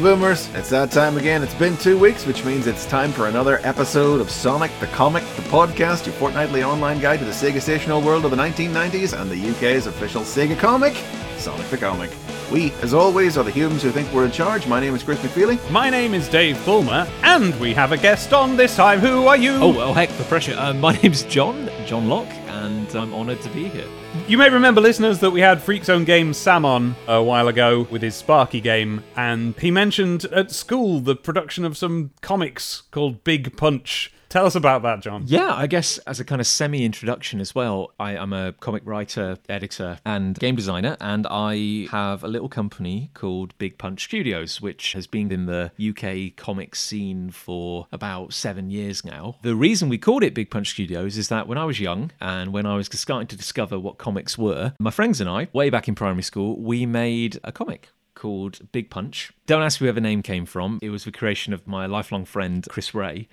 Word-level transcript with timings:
boomers, 0.00 0.48
it's 0.54 0.70
that 0.70 0.90
time 0.90 1.18
again. 1.18 1.42
It's 1.42 1.54
been 1.54 1.76
two 1.76 1.98
weeks, 1.98 2.24
which 2.26 2.44
means 2.44 2.66
it's 2.66 2.86
time 2.86 3.12
for 3.12 3.26
another 3.26 3.60
episode 3.62 4.20
of 4.20 4.30
Sonic 4.30 4.70
the 4.80 4.86
Comic, 4.88 5.22
the 5.36 5.42
podcast, 5.42 6.06
your 6.06 6.14
fortnightly 6.14 6.64
online 6.64 7.00
guide 7.00 7.18
to 7.18 7.24
the 7.24 7.30
Sega 7.30 7.60
stational 7.60 8.00
world 8.00 8.24
of 8.24 8.30
the 8.30 8.36
1990s 8.36 9.18
and 9.20 9.30
the 9.30 9.50
UK's 9.50 9.86
official 9.86 10.22
Sega 10.22 10.58
comic, 10.58 10.94
Sonic 11.36 11.68
the 11.68 11.76
Comic. 11.76 12.10
We, 12.50 12.72
as 12.82 12.94
always, 12.94 13.36
are 13.36 13.44
the 13.44 13.50
humans 13.50 13.82
who 13.82 13.90
think 13.90 14.10
we're 14.12 14.24
in 14.24 14.32
charge. 14.32 14.66
My 14.66 14.80
name 14.80 14.94
is 14.94 15.02
Chris 15.02 15.20
McFeely. 15.20 15.70
My 15.70 15.90
name 15.90 16.14
is 16.14 16.28
Dave 16.28 16.64
Bulmer, 16.64 17.06
and 17.22 17.58
we 17.60 17.74
have 17.74 17.92
a 17.92 17.96
guest 17.96 18.32
on 18.32 18.56
this 18.56 18.74
time. 18.74 19.00
Who 19.00 19.26
are 19.26 19.36
you? 19.36 19.52
Oh, 19.52 19.68
well, 19.68 19.94
heck, 19.94 20.08
the 20.10 20.24
pressure. 20.24 20.56
Uh, 20.58 20.72
my 20.72 20.92
name's 21.02 21.22
John, 21.24 21.70
John 21.86 22.08
Locke, 22.08 22.32
and 22.60 22.94
I'm 22.94 23.14
honoured 23.14 23.40
to 23.42 23.48
be 23.50 23.68
here. 23.68 23.88
You 24.28 24.36
may 24.36 24.50
remember, 24.50 24.80
listeners, 24.80 25.18
that 25.20 25.30
we 25.30 25.40
had 25.40 25.62
Freak 25.62 25.84
Zone 25.84 26.04
Games 26.04 26.36
Sam 26.36 26.64
on 26.64 26.94
a 27.08 27.22
while 27.22 27.48
ago 27.48 27.86
with 27.90 28.02
his 28.02 28.14
Sparky 28.14 28.60
game, 28.60 29.02
and 29.16 29.58
he 29.58 29.70
mentioned 29.70 30.26
at 30.26 30.50
school 30.50 31.00
the 31.00 31.16
production 31.16 31.64
of 31.64 31.76
some 31.76 32.10
comics 32.20 32.82
called 32.90 33.24
Big 33.24 33.56
Punch. 33.56 34.12
Tell 34.30 34.46
us 34.46 34.54
about 34.54 34.82
that, 34.82 35.00
John. 35.00 35.24
Yeah, 35.26 35.52
I 35.52 35.66
guess 35.66 35.98
as 35.98 36.20
a 36.20 36.24
kind 36.24 36.40
of 36.40 36.46
semi 36.46 36.84
introduction 36.84 37.40
as 37.40 37.52
well, 37.52 37.90
I 37.98 38.14
am 38.14 38.32
a 38.32 38.52
comic 38.52 38.82
writer, 38.86 39.36
editor, 39.48 39.98
and 40.06 40.38
game 40.38 40.54
designer, 40.54 40.96
and 41.00 41.26
I 41.28 41.88
have 41.90 42.22
a 42.22 42.28
little 42.28 42.48
company 42.48 43.10
called 43.12 43.58
Big 43.58 43.76
Punch 43.76 44.04
Studios, 44.04 44.60
which 44.60 44.92
has 44.92 45.08
been 45.08 45.32
in 45.32 45.46
the 45.46 45.72
UK 45.80 46.36
comic 46.36 46.76
scene 46.76 47.30
for 47.32 47.88
about 47.90 48.32
seven 48.32 48.70
years 48.70 49.04
now. 49.04 49.34
The 49.42 49.56
reason 49.56 49.88
we 49.88 49.98
called 49.98 50.22
it 50.22 50.32
Big 50.32 50.48
Punch 50.48 50.70
Studios 50.70 51.18
is 51.18 51.26
that 51.26 51.48
when 51.48 51.58
I 51.58 51.64
was 51.64 51.80
young 51.80 52.12
and 52.20 52.52
when 52.52 52.66
I 52.66 52.76
was 52.76 52.86
starting 52.92 53.26
to 53.26 53.36
discover 53.36 53.80
what 53.80 53.98
comics 53.98 54.38
were, 54.38 54.74
my 54.78 54.92
friends 54.92 55.20
and 55.20 55.28
I, 55.28 55.48
way 55.52 55.70
back 55.70 55.88
in 55.88 55.96
primary 55.96 56.22
school, 56.22 56.56
we 56.56 56.86
made 56.86 57.40
a 57.42 57.50
comic 57.50 57.88
called 58.14 58.60
Big 58.70 58.90
Punch. 58.90 59.32
Don't 59.46 59.62
ask 59.62 59.80
me 59.80 59.86
where 59.86 59.92
the 59.92 60.00
name 60.00 60.22
came 60.22 60.46
from. 60.46 60.78
It 60.82 60.90
was 60.90 61.02
the 61.02 61.10
creation 61.10 61.52
of 61.52 61.66
my 61.66 61.86
lifelong 61.86 62.24
friend 62.24 62.64
Chris 62.68 62.94
Ray. 62.94 63.28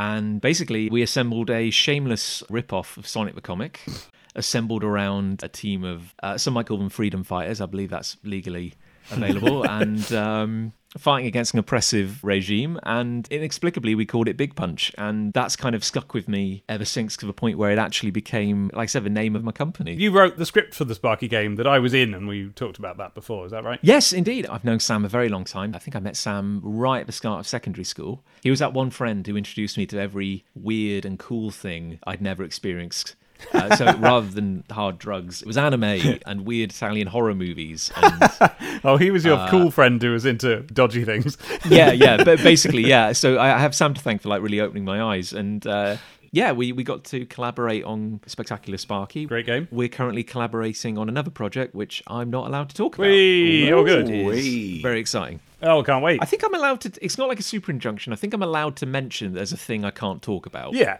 And 0.00 0.40
basically, 0.40 0.88
we 0.88 1.02
assembled 1.02 1.50
a 1.50 1.68
shameless 1.68 2.42
rip-off 2.48 2.96
of 2.96 3.06
Sonic 3.06 3.34
the 3.34 3.42
Comic, 3.42 3.86
assembled 4.34 4.82
around 4.82 5.42
a 5.42 5.48
team 5.48 5.84
of 5.84 6.14
uh, 6.22 6.38
some 6.38 6.54
might 6.54 6.64
call 6.64 6.78
them 6.78 6.88
freedom 6.88 7.22
fighters. 7.22 7.60
I 7.60 7.66
believe 7.66 7.90
that's 7.90 8.16
legally 8.24 8.72
available, 9.10 9.62
and 9.68 10.10
um, 10.14 10.72
fighting 10.98 11.26
against 11.26 11.52
an 11.54 11.60
oppressive 11.60 12.22
regime. 12.24 12.78
And 12.82 13.26
inexplicably, 13.30 13.94
we 13.94 14.06
called 14.06 14.28
it 14.28 14.36
Big 14.36 14.56
Punch, 14.56 14.92
and 14.98 15.32
that's 15.32 15.56
kind 15.56 15.74
of 15.74 15.84
stuck 15.84 16.14
with 16.14 16.28
me 16.28 16.64
ever 16.68 16.84
since 16.84 17.16
to 17.18 17.26
the 17.26 17.32
point 17.32 17.58
where 17.58 17.70
it 17.70 17.78
actually 17.78 18.10
became, 18.10 18.70
like 18.74 18.84
I 18.84 18.86
said, 18.86 19.04
the 19.04 19.10
name 19.10 19.36
of 19.36 19.44
my 19.44 19.52
company. 19.52 19.94
You 19.94 20.10
wrote 20.10 20.36
the 20.36 20.46
script 20.46 20.74
for 20.74 20.84
the 20.84 20.94
Sparky 20.94 21.28
game 21.28 21.56
that 21.56 21.66
I 21.66 21.78
was 21.78 21.94
in, 21.94 22.14
and 22.14 22.26
we 22.26 22.48
talked 22.50 22.78
about 22.78 22.96
that 22.98 23.14
before. 23.14 23.44
Is 23.46 23.52
that 23.52 23.64
right? 23.64 23.78
Yes, 23.82 24.12
indeed. 24.12 24.46
I've 24.46 24.64
known 24.64 24.80
Sam 24.80 25.04
a 25.04 25.08
very 25.08 25.28
long 25.28 25.44
time. 25.44 25.74
I 25.74 25.78
think 25.78 25.96
I 25.96 26.00
met 26.00 26.16
Sam 26.16 26.60
right 26.62 27.00
at 27.00 27.06
the 27.06 27.12
start 27.12 27.40
of 27.40 27.46
secondary 27.46 27.84
school. 27.84 28.24
He 28.42 28.50
was 28.50 28.58
that 28.58 28.72
one 28.72 28.90
friend 28.90 29.26
who 29.26 29.36
introduced 29.36 29.76
me 29.76 29.86
to 29.86 29.98
every 30.00 30.44
weird 30.54 31.04
and 31.04 31.18
cool 31.18 31.50
thing 31.50 31.98
I'd 32.06 32.22
never 32.22 32.42
experienced. 32.42 33.14
Uh, 33.52 33.76
so 33.76 33.92
rather 33.98 34.28
than 34.28 34.64
hard 34.70 34.98
drugs, 34.98 35.42
it 35.42 35.46
was 35.46 35.56
anime 35.56 36.18
and 36.26 36.46
weird 36.46 36.70
Italian 36.70 37.06
horror 37.08 37.34
movies. 37.34 37.90
And, 37.96 38.22
Oh, 38.84 38.96
he 38.96 39.10
was 39.10 39.24
your 39.24 39.46
cool 39.48 39.70
friend 39.70 40.00
who 40.02 40.12
was 40.12 40.24
into 40.24 40.60
dodgy 40.62 41.04
things. 41.04 41.36
yeah, 41.68 41.92
yeah, 41.92 42.22
but 42.24 42.42
basically, 42.42 42.86
yeah. 42.86 43.12
So 43.12 43.36
I 43.36 43.56
I 43.56 43.58
have 43.58 43.74
Sam 43.74 43.92
to 43.94 44.00
thank 44.00 44.22
for 44.22 44.28
like 44.30 44.40
really 44.42 44.60
opening 44.60 44.84
my 44.84 45.02
eyes, 45.02 45.32
and 45.34 45.66
uh, 45.66 45.96
yeah, 46.32 46.52
we 46.52 46.72
we 46.72 46.82
got 46.82 47.04
to 47.04 47.26
collaborate 47.26 47.84
on 47.84 48.20
Spectacular 48.26 48.78
Sparky. 48.78 49.26
Great 49.26 49.44
game. 49.44 49.68
We're 49.70 49.88
currently 49.88 50.22
collaborating 50.22 50.96
on 50.96 51.08
another 51.08 51.30
project 51.30 51.74
which 51.74 52.02
I'm 52.06 52.30
not 52.30 52.46
allowed 52.46 52.70
to 52.70 52.74
talk 52.74 52.94
about. 52.94 53.08
Whee! 53.08 53.70
Oh, 53.72 53.84
good. 53.84 54.08
It 54.08 54.14
is 54.14 54.26
Whee. 54.26 54.82
very 54.82 55.00
exciting. 55.00 55.40
Oh, 55.62 55.82
can't 55.82 56.02
wait. 56.02 56.20
I 56.22 56.24
think 56.24 56.42
I'm 56.42 56.54
allowed 56.54 56.80
to. 56.82 56.92
It's 57.02 57.18
not 57.18 57.28
like 57.28 57.40
a 57.40 57.42
super 57.42 57.70
injunction. 57.70 58.12
I 58.12 58.16
think 58.16 58.32
I'm 58.32 58.42
allowed 58.42 58.76
to 58.76 58.86
mention 58.86 59.34
there's 59.34 59.52
a 59.52 59.58
thing 59.58 59.84
I 59.84 59.90
can't 59.90 60.22
talk 60.22 60.46
about. 60.46 60.72
Yeah. 60.72 60.98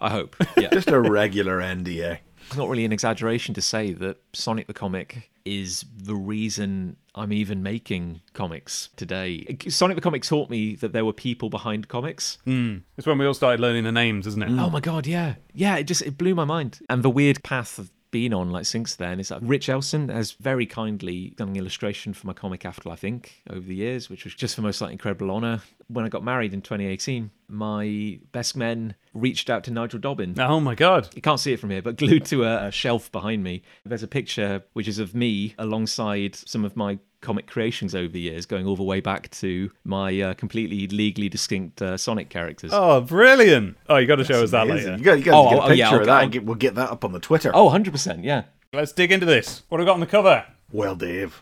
I 0.00 0.10
hope. 0.10 0.36
Yeah. 0.58 0.68
Just 0.72 0.88
a 0.88 1.00
regular 1.00 1.60
NDA. 1.60 2.18
it's 2.46 2.56
not 2.56 2.68
really 2.68 2.84
an 2.84 2.92
exaggeration 2.92 3.54
to 3.54 3.62
say 3.62 3.92
that 3.92 4.16
Sonic 4.32 4.66
the 4.66 4.74
Comic 4.74 5.30
is 5.44 5.84
the 5.96 6.14
reason 6.14 6.96
I'm 7.14 7.32
even 7.32 7.62
making 7.62 8.20
comics 8.34 8.90
today. 8.96 9.56
Sonic 9.68 9.94
the 9.96 10.00
Comic 10.00 10.22
taught 10.22 10.50
me 10.50 10.74
that 10.76 10.92
there 10.92 11.04
were 11.04 11.12
people 11.12 11.48
behind 11.48 11.88
comics. 11.88 12.38
Hmm. 12.44 12.78
It's 12.96 13.06
when 13.06 13.18
we 13.18 13.26
all 13.26 13.34
started 13.34 13.60
learning 13.60 13.84
the 13.84 13.92
names, 13.92 14.26
isn't 14.26 14.42
it? 14.42 14.50
Oh 14.50 14.68
my 14.70 14.80
god, 14.80 15.06
yeah. 15.06 15.34
Yeah, 15.54 15.76
it 15.76 15.84
just 15.84 16.02
it 16.02 16.18
blew 16.18 16.34
my 16.34 16.44
mind. 16.44 16.80
And 16.90 17.02
the 17.02 17.10
weird 17.10 17.42
path 17.42 17.78
of 17.78 17.90
been 18.10 18.32
on 18.32 18.50
like 18.50 18.66
since 18.66 18.96
then 18.96 19.20
is 19.20 19.28
that 19.28 19.42
Rich 19.42 19.68
Elson 19.68 20.08
has 20.08 20.32
very 20.32 20.66
kindly 20.66 21.34
done 21.36 21.48
an 21.50 21.56
illustration 21.56 22.12
for 22.12 22.26
my 22.26 22.32
comic 22.32 22.64
after 22.64 22.88
I 22.90 22.96
think 22.96 23.42
over 23.50 23.66
the 23.66 23.74
years, 23.74 24.08
which 24.08 24.24
was 24.24 24.34
just 24.34 24.56
the 24.56 24.62
most 24.62 24.80
like 24.80 24.92
incredible 24.92 25.30
honor. 25.30 25.62
When 25.88 26.04
I 26.04 26.08
got 26.08 26.22
married 26.22 26.52
in 26.52 26.60
2018, 26.60 27.30
my 27.48 28.20
best 28.32 28.56
men 28.56 28.94
reached 29.14 29.48
out 29.48 29.64
to 29.64 29.70
Nigel 29.70 30.00
Dobbyn. 30.00 30.38
Oh 30.38 30.60
my 30.60 30.74
god. 30.74 31.08
You 31.14 31.22
can't 31.22 31.40
see 31.40 31.52
it 31.52 31.60
from 31.60 31.70
here, 31.70 31.82
but 31.82 31.96
glued 31.96 32.26
to 32.26 32.44
a, 32.44 32.66
a 32.66 32.70
shelf 32.70 33.10
behind 33.10 33.42
me, 33.42 33.62
there's 33.84 34.02
a 34.02 34.08
picture 34.08 34.64
which 34.72 34.88
is 34.88 34.98
of 34.98 35.14
me 35.14 35.54
alongside 35.58 36.34
some 36.34 36.64
of 36.64 36.76
my 36.76 36.98
comic 37.20 37.46
creations 37.46 37.94
over 37.94 38.08
the 38.08 38.20
years, 38.20 38.46
going 38.46 38.66
all 38.66 38.76
the 38.76 38.82
way 38.82 39.00
back 39.00 39.30
to 39.30 39.70
my 39.84 40.20
uh, 40.20 40.34
completely 40.34 40.86
legally 40.88 41.28
distinct 41.28 41.82
uh, 41.82 41.96
Sonic 41.96 42.28
characters. 42.28 42.70
Oh, 42.72 43.00
brilliant. 43.00 43.76
Oh, 43.88 43.96
you 43.96 44.06
got 44.06 44.16
to 44.16 44.24
show 44.24 44.42
us 44.42 44.50
that 44.52 44.68
Amazing. 44.68 44.92
later. 44.92 44.98
You 44.98 45.04
got, 45.04 45.18
you 45.18 45.24
got 45.24 45.34
Oh, 45.34 45.44
to 45.44 45.50
get 45.50 45.58
a 45.58 45.62
oh, 45.62 45.68
picture 45.68 45.76
yeah, 45.76 45.96
of 46.00 46.06
that. 46.06 46.22
And 46.22 46.32
get- 46.32 46.44
we'll 46.44 46.54
get 46.56 46.74
that 46.76 46.90
up 46.90 47.04
on 47.04 47.12
the 47.12 47.20
Twitter. 47.20 47.50
Oh, 47.54 47.68
100%, 47.70 48.24
yeah. 48.24 48.44
Let's 48.72 48.92
dig 48.92 49.10
into 49.12 49.26
this. 49.26 49.62
What 49.68 49.78
have 49.78 49.84
we 49.84 49.88
got 49.88 49.94
on 49.94 50.00
the 50.00 50.06
cover? 50.06 50.44
Well, 50.70 50.94
Dave. 50.94 51.40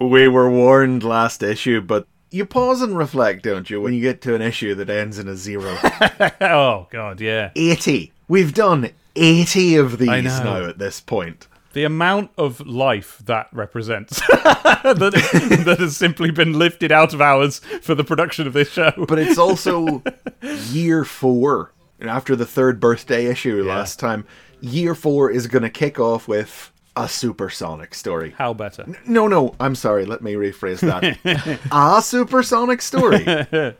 we 0.00 0.28
were 0.28 0.50
warned 0.50 1.02
last 1.02 1.42
issue, 1.42 1.80
but 1.80 2.06
you 2.30 2.46
pause 2.46 2.80
and 2.82 2.96
reflect, 2.96 3.42
don't 3.42 3.68
you, 3.68 3.80
when 3.80 3.92
you 3.94 4.00
get 4.00 4.20
to 4.22 4.34
an 4.34 4.42
issue 4.42 4.74
that 4.74 4.88
ends 4.90 5.18
in 5.18 5.28
a 5.28 5.36
zero? 5.36 5.76
oh 6.40 6.86
god, 6.90 7.20
yeah. 7.20 7.50
80. 7.54 8.12
We've 8.28 8.54
done 8.54 8.90
80 9.14 9.76
of 9.76 9.98
these 9.98 10.08
now 10.40 10.64
at 10.64 10.78
this 10.78 11.00
point. 11.00 11.46
The 11.76 11.84
amount 11.84 12.30
of 12.38 12.66
life 12.66 13.20
that 13.26 13.48
represents 13.52 14.18
that, 14.28 15.62
that 15.66 15.76
has 15.78 15.94
simply 15.94 16.30
been 16.30 16.58
lifted 16.58 16.90
out 16.90 17.12
of 17.12 17.20
ours 17.20 17.58
for 17.82 17.94
the 17.94 18.02
production 18.02 18.46
of 18.46 18.54
this 18.54 18.70
show. 18.70 18.92
But 19.06 19.18
it's 19.18 19.36
also 19.36 20.02
year 20.40 21.04
four. 21.04 21.74
And 22.00 22.08
after 22.08 22.34
the 22.34 22.46
third 22.46 22.80
birthday 22.80 23.26
issue 23.26 23.62
last 23.62 24.00
time, 24.00 24.24
year 24.62 24.94
four 24.94 25.30
is 25.30 25.48
going 25.48 25.64
to 25.64 25.68
kick 25.68 26.00
off 26.00 26.26
with 26.26 26.72
a 26.96 27.10
supersonic 27.10 27.94
story. 27.94 28.34
How 28.38 28.54
better? 28.54 28.86
No, 29.06 29.28
no, 29.28 29.54
I'm 29.60 29.74
sorry. 29.74 30.06
Let 30.06 30.22
me 30.22 30.32
rephrase 30.32 30.80
that. 30.80 31.60
a 31.70 32.00
supersonic 32.00 32.80
story. 32.80 33.22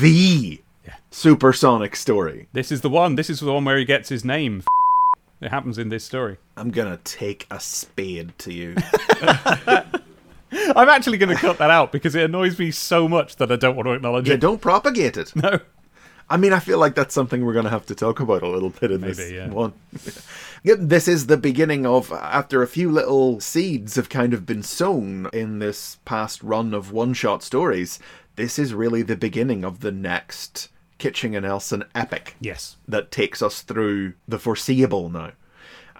the 0.00 0.60
supersonic 1.12 1.94
story. 1.94 2.48
This 2.52 2.72
is 2.72 2.80
the 2.80 2.90
one. 2.90 3.14
This 3.14 3.30
is 3.30 3.38
the 3.38 3.52
one 3.52 3.64
where 3.64 3.78
he 3.78 3.84
gets 3.84 4.08
his 4.08 4.24
name. 4.24 4.64
It 5.40 5.50
happens 5.50 5.78
in 5.78 5.90
this 5.90 6.04
story. 6.04 6.38
I'm 6.56 6.70
going 6.70 6.90
to 6.90 7.02
take 7.04 7.46
a 7.50 7.60
spade 7.60 8.36
to 8.38 8.52
you. 8.52 8.74
I'm 10.52 10.88
actually 10.88 11.18
going 11.18 11.34
to 11.34 11.40
cut 11.40 11.58
that 11.58 11.70
out 11.70 11.92
because 11.92 12.14
it 12.14 12.24
annoys 12.24 12.58
me 12.58 12.70
so 12.70 13.06
much 13.08 13.36
that 13.36 13.52
I 13.52 13.56
don't 13.56 13.76
want 13.76 13.86
to 13.86 13.92
acknowledge 13.92 14.28
yeah, 14.28 14.34
it. 14.34 14.40
don't 14.40 14.60
propagate 14.60 15.16
it. 15.16 15.32
No. 15.42 15.60
I 16.28 16.36
mean, 16.38 16.52
I 16.52 16.58
feel 16.58 16.80
like 16.80 16.96
that's 16.96 17.14
something 17.14 17.44
we're 17.44 17.52
going 17.52 17.66
to 17.66 17.70
have 17.70 17.86
to 17.86 17.94
talk 17.94 18.18
about 18.18 18.42
a 18.42 18.48
little 18.48 18.70
bit 18.70 18.90
in 18.90 19.00
this 19.00 19.30
yeah. 19.30 19.48
one. 19.48 19.72
This 20.64 21.06
is 21.06 21.26
the 21.28 21.36
beginning 21.36 21.86
of, 21.86 22.10
after 22.10 22.60
a 22.60 22.66
few 22.66 22.90
little 22.90 23.38
seeds 23.38 23.94
have 23.94 24.08
kind 24.08 24.34
of 24.34 24.44
been 24.44 24.64
sown 24.64 25.28
in 25.32 25.60
this 25.60 25.98
past 26.04 26.42
run 26.42 26.74
of 26.74 26.90
one 26.90 27.14
shot 27.14 27.44
stories, 27.44 28.00
this 28.34 28.58
is 28.58 28.74
really 28.74 29.02
the 29.02 29.14
beginning 29.14 29.64
of 29.64 29.78
the 29.78 29.92
next 29.92 30.68
Kitching 30.98 31.36
and 31.36 31.44
Elson 31.44 31.84
epic 31.94 32.36
Yes. 32.40 32.76
that 32.88 33.10
takes 33.10 33.42
us 33.42 33.62
through 33.62 34.14
the 34.26 34.38
foreseeable 34.38 35.08
now. 35.10 35.32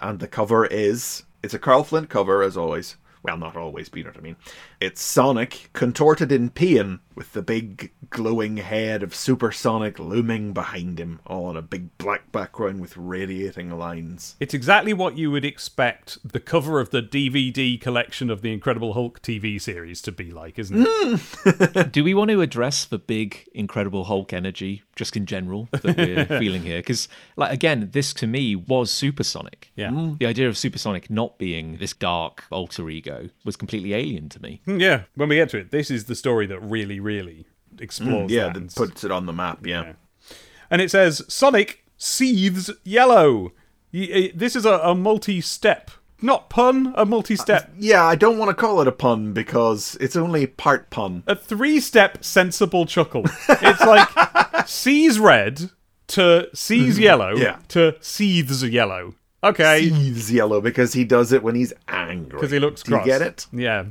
And 0.00 0.18
the 0.20 0.28
cover 0.28 0.66
is, 0.66 1.24
it's 1.42 1.54
a 1.54 1.58
Carl 1.58 1.84
Flint 1.84 2.08
cover, 2.08 2.42
as 2.42 2.56
always. 2.56 2.96
Well, 3.22 3.36
not 3.36 3.56
always, 3.56 3.88
but 3.88 3.98
you 3.98 4.04
know 4.04 4.10
what 4.10 4.18
I 4.18 4.22
mean. 4.22 4.36
It's 4.80 5.00
Sonic, 5.00 5.70
contorted 5.72 6.30
in 6.30 6.50
pain, 6.50 7.00
with 7.16 7.32
the 7.32 7.40
big 7.40 7.92
glowing 8.10 8.58
head 8.58 9.02
of 9.02 9.14
Supersonic 9.14 9.98
looming 9.98 10.52
behind 10.52 11.00
him, 11.00 11.18
all 11.26 11.46
on 11.46 11.56
a 11.56 11.62
big 11.62 11.96
black 11.96 12.30
background 12.30 12.80
with 12.80 12.96
radiating 12.96 13.76
lines. 13.76 14.36
It's 14.38 14.52
exactly 14.52 14.92
what 14.92 15.16
you 15.16 15.30
would 15.30 15.44
expect 15.44 16.18
the 16.22 16.38
cover 16.38 16.78
of 16.78 16.90
the 16.90 17.00
DVD 17.00 17.80
collection 17.80 18.28
of 18.28 18.42
the 18.42 18.52
Incredible 18.52 18.92
Hulk 18.92 19.22
TV 19.22 19.60
series 19.60 20.02
to 20.02 20.12
be 20.12 20.30
like, 20.30 20.58
isn't 20.58 20.78
it? 20.78 20.88
Mm. 20.88 21.92
Do 21.92 22.04
we 22.04 22.12
want 22.12 22.30
to 22.30 22.42
address 22.42 22.84
the 22.84 22.98
big, 22.98 23.48
incredible 23.54 24.04
Hulk 24.04 24.34
energy, 24.34 24.82
just 24.94 25.16
in 25.16 25.24
general, 25.24 25.68
that 25.72 25.96
we're 25.96 26.26
feeling 26.38 26.62
here? 26.62 26.80
Because, 26.80 27.08
like, 27.36 27.52
again, 27.52 27.88
this 27.92 28.12
to 28.14 28.26
me 28.26 28.54
was 28.54 28.90
supersonic. 28.90 29.72
Yeah. 29.74 29.88
Mm. 29.88 30.18
The 30.18 30.26
idea 30.26 30.48
of 30.48 30.58
supersonic 30.58 31.08
not 31.08 31.38
being 31.38 31.78
this 31.78 31.94
dark 31.94 32.44
alter 32.50 32.90
ego 32.90 33.30
was 33.42 33.56
completely 33.56 33.94
alien 33.94 34.28
to 34.28 34.42
me. 34.42 34.60
Yeah. 34.78 35.02
When 35.14 35.28
we 35.28 35.36
get 35.36 35.48
to 35.50 35.58
it, 35.58 35.70
this 35.70 35.90
is 35.90 36.04
the 36.06 36.14
story 36.14 36.46
that 36.46 36.60
really, 36.60 36.98
really 37.00 37.46
explores 37.78 38.30
Mm, 38.30 38.34
Yeah, 38.34 38.48
that. 38.52 38.54
that 38.68 38.74
puts 38.74 39.04
it 39.04 39.10
on 39.10 39.26
the 39.26 39.32
map, 39.32 39.66
yeah. 39.66 39.92
and 40.70 40.80
it 40.82 40.90
says 40.90 41.22
Sonic 41.28 41.84
seethes 41.96 42.70
yellow. 42.84 43.52
This 43.92 44.56
is 44.56 44.64
a, 44.66 44.74
a 44.78 44.94
multi-step 44.94 45.90
not 46.22 46.48
pun, 46.48 46.94
a 46.96 47.04
multi-step, 47.04 47.70
Yeah, 47.78 48.02
I 48.04 48.14
don't 48.14 48.38
want 48.38 48.48
to 48.48 48.54
call 48.54 48.80
it 48.80 48.88
a 48.88 48.92
pun 48.92 49.34
because 49.34 49.98
it's 50.00 50.16
only 50.16 50.46
part 50.46 50.88
pun. 50.88 51.22
a 51.26 51.36
three-step 51.36 52.24
sensible 52.24 52.86
chuckle. 52.86 53.24
It's 53.48 53.80
like 53.82 54.08
sees 54.66 55.18
red 55.18 55.70
to 56.08 56.48
sees 56.54 56.98
yellow 56.98 57.36
Yeah. 57.36 57.58
to 57.68 57.96
seethes 58.00 58.62
yellow. 58.64 59.14
Okay, 59.44 59.88
He's 59.90 60.32
yellow 60.32 60.60
because 60.62 60.94
he 60.94 61.04
does 61.04 61.32
it 61.32 61.42
when 61.42 61.54
he's 61.54 61.74
angry. 61.86 62.30
because 62.30 62.50
he 62.50 62.58
looks 62.58 62.82
Do 62.82 62.96
you 62.96 63.04
get 63.04 63.20
it? 63.22 63.46
Yeah. 63.52 63.84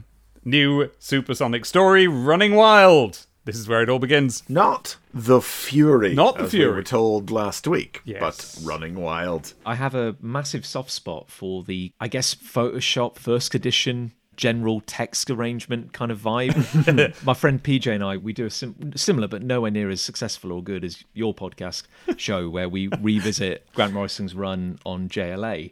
New 0.48 0.92
supersonic 1.00 1.66
story, 1.66 2.08
Running 2.08 2.54
Wild. 2.54 3.26
This 3.46 3.58
is 3.58 3.68
where 3.68 3.82
it 3.82 3.90
all 3.90 3.98
begins. 4.00 4.44
Not 4.48 4.98
the 5.14 5.42
Fury. 5.42 6.14
Not 6.14 6.38
the 6.38 6.44
as 6.44 6.54
we 6.54 6.60
Fury. 6.60 6.76
were 6.76 6.84
told 6.84 7.32
last 7.32 7.68
week, 7.68 8.02
Yes. 8.06 8.20
but 8.60 8.66
Running 8.68 8.96
Wild. 8.96 9.54
I 9.66 9.74
have 9.76 9.96
a 9.96 10.16
massive 10.22 10.66
soft 10.66 10.92
spot 10.92 11.30
for 11.32 11.64
the, 11.64 11.92
I 12.00 12.08
guess, 12.08 12.34
Photoshop 12.36 13.18
first 13.18 13.56
edition 13.56 14.12
general 14.36 14.82
text 14.82 15.30
arrangement 15.32 15.94
kind 15.94 16.12
of 16.12 16.20
vibe. 16.20 17.24
My 17.26 17.34
friend 17.34 17.64
PJ 17.64 17.90
and 17.94 18.04
I, 18.04 18.18
we 18.18 18.34
do 18.34 18.46
a 18.46 18.50
sim- 18.50 18.92
similar 18.96 19.28
but 19.30 19.42
nowhere 19.42 19.72
near 19.72 19.90
as 19.90 20.02
successful 20.02 20.52
or 20.52 20.62
good 20.62 20.84
as 20.84 21.04
your 21.14 21.34
podcast 21.34 21.84
show, 22.18 22.50
where 22.50 22.68
we 22.70 22.90
revisit 23.02 23.66
Grant 23.74 23.94
Morrison's 23.94 24.36
run 24.36 24.78
on 24.86 25.08
JLA, 25.08 25.72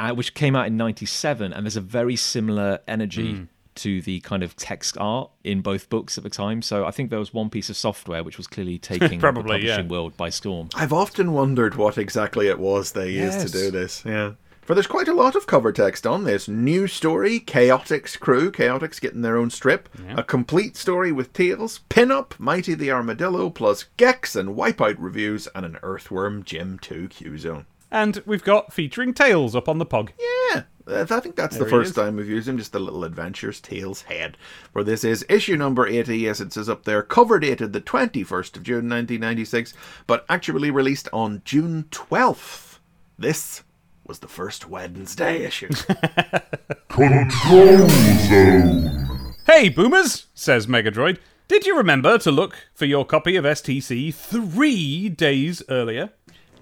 uh, 0.00 0.12
which 0.14 0.34
came 0.34 0.56
out 0.56 0.66
in 0.66 0.76
'97, 0.76 1.52
and 1.52 1.64
there's 1.64 1.76
a 1.76 1.80
very 1.80 2.16
similar 2.16 2.80
energy. 2.88 3.46
To 3.76 4.02
the 4.02 4.20
kind 4.20 4.42
of 4.42 4.54
text 4.56 4.96
art 5.00 5.30
in 5.44 5.62
both 5.62 5.88
books 5.88 6.18
at 6.18 6.24
the 6.24 6.30
time, 6.30 6.60
so 6.62 6.84
I 6.84 6.90
think 6.90 7.10
there 7.10 7.18
was 7.18 7.32
one 7.32 7.48
piece 7.50 7.70
of 7.70 7.76
software 7.76 8.22
which 8.22 8.36
was 8.36 8.46
clearly 8.46 8.78
taking 8.78 9.18
Probably, 9.18 9.60
the 9.60 9.66
yeah. 9.66 9.76
publishing 9.76 9.88
world 9.88 10.16
by 10.16 10.28
storm. 10.28 10.68
I've 10.74 10.92
often 10.92 11.32
wondered 11.32 11.74
what 11.76 11.96
exactly 11.96 12.48
it 12.48 12.58
was 12.58 12.92
they 12.92 13.10
used 13.10 13.40
to 13.40 13.50
do 13.50 13.70
this. 13.70 14.02
Yeah. 14.04 14.32
For 14.62 14.74
there's 14.74 14.86
quite 14.86 15.08
a 15.08 15.14
lot 15.14 15.34
of 15.34 15.48
cover 15.48 15.72
text 15.72 16.06
on 16.06 16.22
this. 16.22 16.46
New 16.46 16.86
story, 16.86 17.40
Chaotix 17.40 18.18
crew, 18.18 18.52
Chaotix 18.52 19.00
getting 19.00 19.22
their 19.22 19.36
own 19.36 19.50
strip, 19.50 19.88
a 20.16 20.22
complete 20.22 20.76
story 20.76 21.10
with 21.10 21.32
Tails, 21.32 21.80
pin-up, 21.88 22.36
Mighty 22.38 22.74
the 22.74 22.92
Armadillo, 22.92 23.50
plus 23.50 23.86
Gex 23.96 24.36
and 24.36 24.50
Wipeout 24.50 24.96
reviews, 24.98 25.48
and 25.48 25.66
an 25.66 25.78
Earthworm 25.82 26.44
Jim 26.44 26.78
2 26.78 27.08
Q-Zone. 27.08 27.66
And 27.90 28.22
we've 28.24 28.44
got 28.44 28.72
featuring 28.72 29.12
Tails 29.12 29.56
up 29.56 29.68
on 29.68 29.78
the 29.78 29.84
pog. 29.84 30.10
Yeah, 30.18 30.62
I 30.86 31.04
think 31.04 31.36
that's 31.36 31.56
There 31.56 31.64
the 31.64 31.70
first 31.70 31.90
is. 31.90 31.96
time 31.96 32.16
we've 32.16 32.28
used 32.28 32.48
him. 32.48 32.58
Just 32.58 32.72
the 32.72 32.80
little 32.80 33.04
adventures, 33.04 33.60
Tails 33.60 34.02
Head. 34.02 34.36
Where 34.72 34.84
this 34.84 35.04
is 35.04 35.24
issue 35.28 35.56
number 35.56 35.86
80. 35.86 36.18
Yes, 36.18 36.40
it 36.40 36.52
says 36.52 36.68
up 36.68 36.84
there, 36.84 37.02
cover 37.02 37.38
dated 37.38 37.72
the 37.72 37.80
21st 37.80 38.56
of 38.56 38.62
June 38.62 38.88
1996, 38.88 39.74
but 40.06 40.24
actually 40.28 40.70
released 40.70 41.08
on 41.12 41.42
June 41.44 41.84
12th. 41.90 42.78
This 43.18 43.62
was 44.04 44.18
the 44.18 44.28
first 44.28 44.68
Wednesday 44.68 45.44
issue. 45.44 45.68
Control 46.88 47.88
Zone. 48.28 49.34
Hey, 49.46 49.68
boomers, 49.68 50.26
says 50.34 50.66
Megadroid. 50.66 51.18
Did 51.48 51.66
you 51.66 51.76
remember 51.76 52.18
to 52.18 52.30
look 52.30 52.56
for 52.74 52.86
your 52.86 53.04
copy 53.04 53.36
of 53.36 53.44
STC 53.44 54.14
three 54.14 55.08
days 55.08 55.62
earlier? 55.68 56.10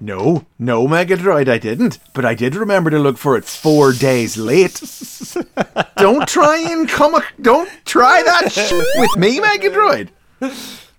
No, 0.01 0.47
no, 0.59 0.87
Megadroid, 0.89 1.49
I 1.49 1.59
didn't. 1.59 1.99
But 2.15 2.25
I 2.25 2.35
did 2.35 2.55
remember 2.55 2.91
to 2.91 2.99
look 2.99 3.19
for 3.19 3.37
it 3.37 3.45
four 3.45 3.93
days 3.93 4.37
late. 4.37 4.81
don't 5.97 6.27
try 6.29 6.59
and 6.59 6.89
come. 6.89 7.15
A- 7.15 7.25
don't 7.41 7.69
try 7.85 8.23
that 8.25 8.51
shit 8.53 8.87
with 8.97 9.17
me, 9.17 9.41
Megadroid. 9.41 10.09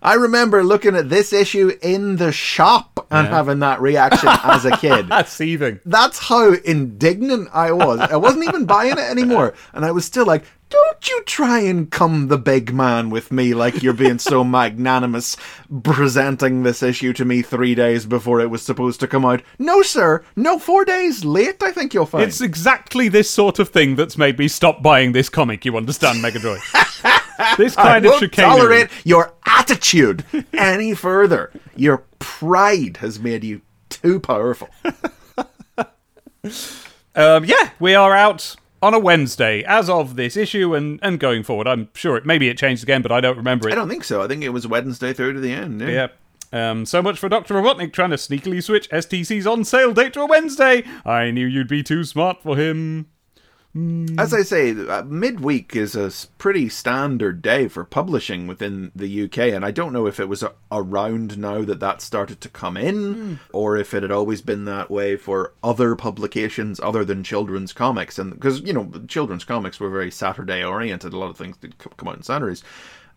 I 0.01 0.15
remember 0.15 0.63
looking 0.63 0.95
at 0.95 1.09
this 1.09 1.31
issue 1.31 1.71
in 1.81 2.15
the 2.15 2.31
shop 2.31 3.05
and 3.11 3.27
having 3.27 3.59
that 3.59 3.81
reaction 3.81 4.29
as 4.43 4.65
a 4.65 4.75
kid. 4.77 5.07
That's 5.09 5.31
seething. 5.31 5.79
That's 5.85 6.17
how 6.17 6.53
indignant 6.53 7.49
I 7.53 7.71
was. 7.71 7.99
I 7.99 8.15
wasn't 8.15 8.45
even 8.45 8.65
buying 8.65 8.93
it 8.93 8.99
anymore. 8.99 9.53
And 9.73 9.85
I 9.85 9.91
was 9.91 10.05
still 10.05 10.25
like, 10.25 10.43
don't 10.69 11.07
you 11.07 11.21
try 11.25 11.59
and 11.59 11.91
come 11.91 12.29
the 12.29 12.37
big 12.37 12.73
man 12.73 13.09
with 13.09 13.31
me 13.31 13.53
like 13.53 13.83
you're 13.83 13.93
being 13.93 14.17
so 14.17 14.43
magnanimous 14.45 15.35
presenting 15.83 16.63
this 16.63 16.81
issue 16.81 17.11
to 17.13 17.25
me 17.25 17.41
three 17.41 17.75
days 17.75 18.05
before 18.05 18.39
it 18.39 18.49
was 18.49 18.61
supposed 18.61 19.01
to 19.01 19.07
come 19.07 19.25
out. 19.25 19.43
No, 19.59 19.81
sir. 19.81 20.23
No, 20.35 20.57
four 20.57 20.85
days 20.85 21.25
late, 21.25 21.61
I 21.61 21.71
think 21.71 21.93
you'll 21.93 22.05
find. 22.05 22.23
It's 22.23 22.41
exactly 22.41 23.09
this 23.09 23.29
sort 23.29 23.59
of 23.59 23.69
thing 23.69 23.95
that's 23.97 24.17
made 24.17 24.39
me 24.39 24.47
stop 24.47 24.81
buying 24.81 25.11
this 25.11 25.29
comic, 25.29 25.65
you 25.65 25.75
understand, 25.77 26.23
Megadroid? 26.23 26.61
this 27.57 27.77
I 27.77 27.83
kind 27.83 28.05
of 28.05 28.13
chicanery. 28.19 28.59
tolerate 28.59 28.89
your 29.03 29.33
attitude 29.45 30.25
any 30.53 30.93
further. 30.95 31.51
Your 31.75 32.03
pride 32.19 32.97
has 32.97 33.19
made 33.19 33.43
you 33.43 33.61
too 33.89 34.19
powerful. 34.19 34.69
Um, 37.13 37.43
yeah, 37.43 37.71
we 37.79 37.93
are 37.93 38.15
out 38.15 38.55
on 38.81 38.93
a 38.93 38.99
Wednesday 38.99 39.63
as 39.63 39.89
of 39.89 40.15
this 40.15 40.37
issue 40.37 40.73
and, 40.73 40.97
and 41.03 41.19
going 41.19 41.43
forward. 41.43 41.67
I'm 41.67 41.89
sure 41.93 42.15
it 42.17 42.25
maybe 42.25 42.47
it 42.47 42.57
changed 42.57 42.83
again, 42.83 43.01
but 43.01 43.11
I 43.11 43.19
don't 43.21 43.37
remember 43.37 43.67
it. 43.67 43.73
I 43.73 43.75
don't 43.75 43.89
think 43.89 44.03
so. 44.03 44.21
I 44.21 44.27
think 44.27 44.43
it 44.43 44.49
was 44.49 44.65
Wednesday 44.65 45.13
through 45.13 45.33
to 45.33 45.39
the 45.39 45.51
end. 45.51 45.81
Yeah. 45.81 46.07
Yeah. 46.53 46.71
Um, 46.71 46.85
so 46.85 47.01
much 47.01 47.19
for 47.19 47.29
Dr. 47.29 47.53
Robotnik 47.53 47.93
trying 47.93 48.09
to 48.09 48.15
sneakily 48.17 48.61
switch 48.61 48.89
STC's 48.89 49.47
on 49.47 49.63
sale 49.63 49.93
date 49.93 50.13
to 50.13 50.21
a 50.21 50.25
Wednesday. 50.25 50.83
I 51.05 51.31
knew 51.31 51.45
you'd 51.45 51.67
be 51.69 51.83
too 51.83 52.03
smart 52.03 52.41
for 52.41 52.57
him. 52.57 53.07
As 54.17 54.33
I 54.33 54.41
say, 54.41 54.71
uh, 54.71 55.03
midweek 55.03 55.75
is 55.77 55.95
a 55.95 56.11
pretty 56.37 56.67
standard 56.67 57.41
day 57.41 57.69
for 57.69 57.85
publishing 57.85 58.45
within 58.45 58.91
the 58.93 59.23
UK, 59.23 59.37
and 59.53 59.63
I 59.63 59.71
don't 59.71 59.93
know 59.93 60.07
if 60.07 60.19
it 60.19 60.27
was 60.27 60.43
a- 60.43 60.51
around 60.71 61.37
now 61.37 61.61
that 61.63 61.79
that 61.79 62.01
started 62.01 62.41
to 62.41 62.49
come 62.49 62.75
in, 62.75 63.39
or 63.53 63.77
if 63.77 63.93
it 63.93 64.03
had 64.03 64.11
always 64.11 64.41
been 64.41 64.65
that 64.65 64.91
way 64.91 65.15
for 65.15 65.53
other 65.63 65.95
publications 65.95 66.81
other 66.81 67.05
than 67.05 67.23
children's 67.23 67.71
comics. 67.71 68.19
And 68.19 68.31
because 68.33 68.59
you 68.61 68.73
know, 68.73 68.91
children's 69.07 69.45
comics 69.45 69.79
were 69.79 69.89
very 69.89 70.11
Saturday 70.11 70.63
oriented, 70.65 71.13
a 71.13 71.17
lot 71.17 71.29
of 71.29 71.37
things 71.37 71.55
did 71.55 71.75
c- 71.81 71.89
come 71.95 72.09
out 72.09 72.15
on 72.17 72.23
Saturdays. 72.23 72.63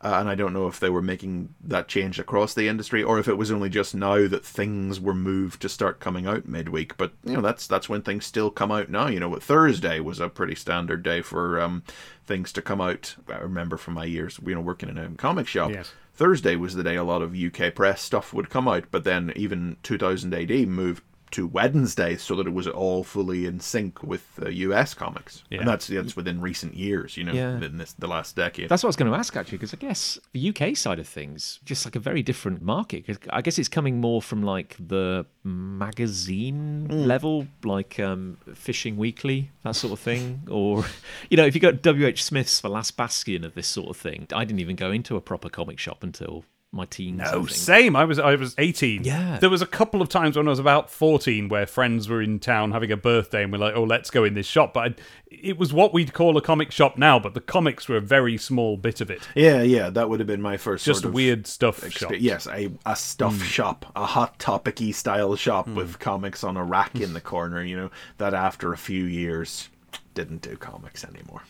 Uh, 0.01 0.17
and 0.19 0.29
I 0.29 0.35
don't 0.35 0.53
know 0.53 0.67
if 0.67 0.81
they 0.81 0.91
were 0.91 1.03
making 1.03 1.55
that 1.63 1.89
change 1.89 2.19
across 2.19 2.53
the 2.55 2.69
industry, 2.69 3.03
or 3.03 3.19
if 3.19 3.29
it 3.29 3.39
was 3.39 3.51
only 3.51 3.71
just 3.71 3.95
now 3.95 4.29
that 4.29 4.45
things 4.45 5.01
were 5.01 5.15
moved 5.15 5.63
to 5.63 5.69
start 5.69 6.01
coming 6.01 6.27
out 6.27 6.47
midweek. 6.47 6.97
But 6.97 7.13
you 7.25 7.35
know, 7.35 7.41
that's 7.41 7.67
that's 7.67 7.89
when 7.89 8.03
things 8.03 8.27
still 8.27 8.51
come 8.51 8.71
out 8.71 8.91
now. 8.91 9.07
You 9.07 9.21
know, 9.21 9.29
what 9.29 9.43
Thursday 9.43 10.01
was 10.01 10.21
a 10.21 10.29
pretty 10.29 10.55
standard 10.55 11.03
day 11.03 11.23
for 11.23 11.61
um, 11.61 11.83
things 12.27 12.53
to 12.53 12.63
come 12.63 12.81
out. 12.81 13.17
I 13.29 13.39
remember 13.39 13.77
from 13.77 13.95
my 13.95 14.05
years, 14.05 14.39
you 14.45 14.55
know, 14.55 14.61
working 14.61 14.89
in 14.89 14.99
a 14.99 15.11
comic 15.11 15.47
shop. 15.47 15.71
Yes. 15.71 15.93
Thursday 16.15 16.55
was 16.55 16.75
the 16.75 16.85
day 16.85 16.95
a 16.95 17.03
lot 17.03 17.23
of 17.23 17.35
UK 17.35 17.75
press 17.75 18.01
stuff 18.01 18.33
would 18.33 18.49
come 18.49 18.69
out, 18.69 18.85
but 18.91 19.03
then 19.03 19.33
even 19.35 19.77
2000 19.83 20.33
AD 20.33 20.69
moved 20.69 21.03
to 21.35 21.47
Wednesday 21.47 22.17
so 22.17 22.35
that 22.37 22.47
it 22.47 22.53
was 22.53 22.67
all 22.67 23.05
fully 23.05 23.47
in 23.47 23.61
sync 23.61 24.03
with 24.03 24.25
uh, 24.43 24.49
US 24.49 24.95
comics. 24.95 25.43
Yeah. 25.51 25.61
And 25.61 25.69
that's 25.69 25.87
that's 25.87 26.17
within 26.17 26.41
recent 26.41 26.75
years, 26.75 27.17
you 27.17 27.25
know, 27.25 27.33
Yeah. 27.33 27.61
in 27.61 27.79
this 27.79 27.93
the 27.93 28.07
last 28.09 28.37
decade. 28.37 28.69
That's 28.69 28.83
what 28.83 28.89
I 28.89 28.93
was 28.95 28.97
going 28.97 29.11
to 29.13 29.19
ask 29.19 29.37
actually, 29.37 29.59
because 29.59 29.75
I 29.75 29.79
guess 29.79 30.19
the 30.33 30.49
UK 30.51 30.77
side 30.77 30.99
of 30.99 31.07
things, 31.09 31.61
just 31.65 31.85
like 31.85 31.97
a 31.97 32.01
very 32.01 32.23
different 32.23 32.63
market. 32.63 33.05
I 33.31 33.41
guess 33.43 33.59
it's 33.59 33.69
coming 33.69 34.01
more 34.01 34.21
from 34.23 34.43
like 34.43 34.77
the 34.79 35.27
magazine 35.45 36.87
level, 36.89 37.47
like 37.65 37.99
um, 38.01 38.39
Fishing 38.55 38.97
Weekly, 38.97 39.51
that 39.63 39.77
sort 39.77 39.93
of 39.93 40.01
thing. 40.01 40.43
Or, 40.51 40.85
you 41.31 41.37
know, 41.37 41.45
if 41.47 41.55
you 41.55 41.61
got 41.61 41.83
W.H. 41.83 42.23
Smith's 42.25 42.61
The 42.61 42.69
Last 42.69 42.97
Bastion 42.97 43.45
of 43.45 43.55
this 43.55 43.67
sort 43.67 43.91
of 43.91 43.97
thing, 43.97 44.27
I 44.33 44.45
didn't 44.45 44.61
even 44.61 44.77
go 44.77 44.91
into 44.91 45.17
a 45.17 45.21
proper 45.21 45.49
comic 45.49 45.79
shop 45.79 46.03
until 46.03 46.45
my 46.75 46.87
teens. 46.87 47.21
I 47.21 47.35
Oh, 47.35 47.47
same. 47.47 47.97
I 47.97 48.05
was 48.05 48.19
I 48.19 48.35
was 48.35 48.55
18. 48.59 49.05
Yeah. 49.05 49.39
There 49.39 49.51
was 49.51 49.63
a 49.63 49.67
couple 49.67 50.03
of 50.03 50.09
times 50.09 50.37
when 50.37 50.47
I 50.47 50.51
was 50.51 50.59
about 50.59 50.91
14 50.91 51.49
where 51.49 51.67
friends 51.67 52.09
were 52.09 52.21
in 52.21 52.39
town 52.39 52.73
having 52.73 52.93
a 52.93 52.97
birthday 52.97 53.43
and 53.43 53.53
we're 53.53 53.59
like, 53.59 53.75
"Oh, 53.75 53.85
let's 53.85 54.11
go 54.11 54.25
in 54.25 54.35
this 54.35 54.47
shop." 54.47 54.75
But 54.75 54.81
I, 54.81 54.95
it 55.31 55.59
was 55.59 55.73
what 55.73 55.93
we'd 55.93 56.13
call 56.13 56.37
a 56.37 56.41
comic 56.41 56.71
shop 56.71 56.99
now, 56.99 57.19
but 57.19 57.35
the 57.35 57.41
comics 57.41 57.89
were 57.89 57.97
a 57.97 58.01
very 58.01 58.37
small 58.37 58.77
bit 58.77 59.01
of 59.01 59.11
it. 59.11 59.27
Yeah, 59.35 59.63
yeah, 59.63 59.91
that 59.91 60.09
would 60.09 60.21
have 60.21 60.27
been 60.27 60.43
my 60.43 60.57
first 60.57 60.85
Just 60.85 61.01
sort 61.01 61.09
of 61.09 61.15
weird 61.15 61.47
stuff 61.47 61.81
expe- 61.81 61.99
shop. 61.99 62.13
Yes, 62.19 62.47
a, 62.47 62.71
a 62.87 62.97
stuff 62.97 63.37
hmm. 63.37 63.43
shop, 63.43 63.87
a 63.97 64.07
hot 64.07 64.39
topicy 64.39 64.93
style 64.93 65.37
shop 65.37 65.67
hmm. 65.67 65.75
with 65.75 65.99
comics 65.99 66.45
on 66.45 66.57
a 66.57 66.65
rack 66.65 66.97
in 66.97 67.13
the 67.13 67.21
corner. 67.21 67.63
You 67.63 67.77
know 67.77 67.91
that 68.19 68.35
after 68.35 68.73
a 68.73 68.79
few 68.79 69.05
years 69.05 69.69
didn't 70.15 70.43
do 70.43 70.57
comics 70.57 71.05
anymore. 71.05 71.43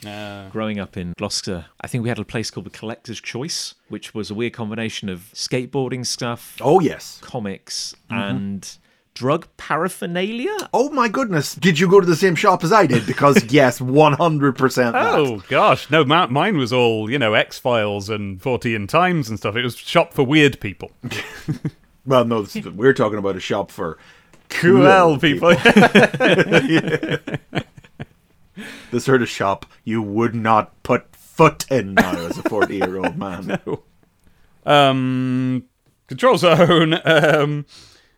growing 0.50 0.78
up 0.78 0.96
in 0.96 1.12
Gloucester, 1.18 1.66
I 1.80 1.86
think 1.86 2.02
we 2.02 2.08
had 2.08 2.18
a 2.18 2.24
place 2.24 2.50
called 2.50 2.66
the 2.66 2.70
Collector's 2.70 3.20
Choice, 3.20 3.74
which 3.88 4.14
was 4.14 4.30
a 4.30 4.34
weird 4.34 4.52
combination 4.54 5.08
of 5.08 5.30
skateboarding 5.34 6.04
stuff, 6.06 6.56
Oh 6.60 6.80
yes. 6.80 7.18
comics, 7.22 7.94
mm-hmm. 8.10 8.20
and 8.20 8.78
drug 9.14 9.46
paraphernalia. 9.56 10.56
Oh 10.72 10.90
my 10.90 11.08
goodness! 11.08 11.54
Did 11.54 11.78
you 11.78 11.88
go 11.88 12.00
to 12.00 12.06
the 12.06 12.16
same 12.16 12.34
shop 12.34 12.64
as 12.64 12.72
I 12.72 12.86
did? 12.86 13.06
Because 13.06 13.44
yes, 13.52 13.80
one 13.80 14.14
hundred 14.14 14.56
percent. 14.56 14.96
Oh 14.96 15.42
gosh, 15.48 15.88
no, 15.90 16.04
ma- 16.04 16.26
mine 16.26 16.56
was 16.56 16.72
all 16.72 17.10
you 17.10 17.18
know, 17.18 17.34
X 17.34 17.58
Files 17.58 18.08
and 18.10 18.40
Fortean 18.40 18.88
Times 18.88 19.28
and 19.28 19.38
stuff. 19.38 19.54
It 19.56 19.62
was 19.62 19.76
shop 19.76 20.12
for 20.14 20.24
weird 20.24 20.58
people, 20.60 20.90
Well, 22.06 22.24
no, 22.24 22.42
this 22.42 22.56
is, 22.56 22.68
we're 22.68 22.92
talking 22.92 23.18
about 23.18 23.36
a 23.36 23.40
shop 23.40 23.70
for 23.70 23.96
cool 24.50 25.18
people. 25.18 25.54
the 28.90 29.00
sort 29.00 29.22
of 29.22 29.28
shop 29.28 29.66
you 29.84 30.02
would 30.02 30.34
not 30.34 30.82
put 30.82 31.14
foot 31.16 31.64
in 31.70 31.94
now 31.94 32.12
as 32.26 32.38
a 32.38 32.42
forty-year-old 32.42 33.16
man. 33.18 33.58
um, 34.66 35.64
control 36.06 36.36
zone. 36.38 37.00
Um, 37.04 37.66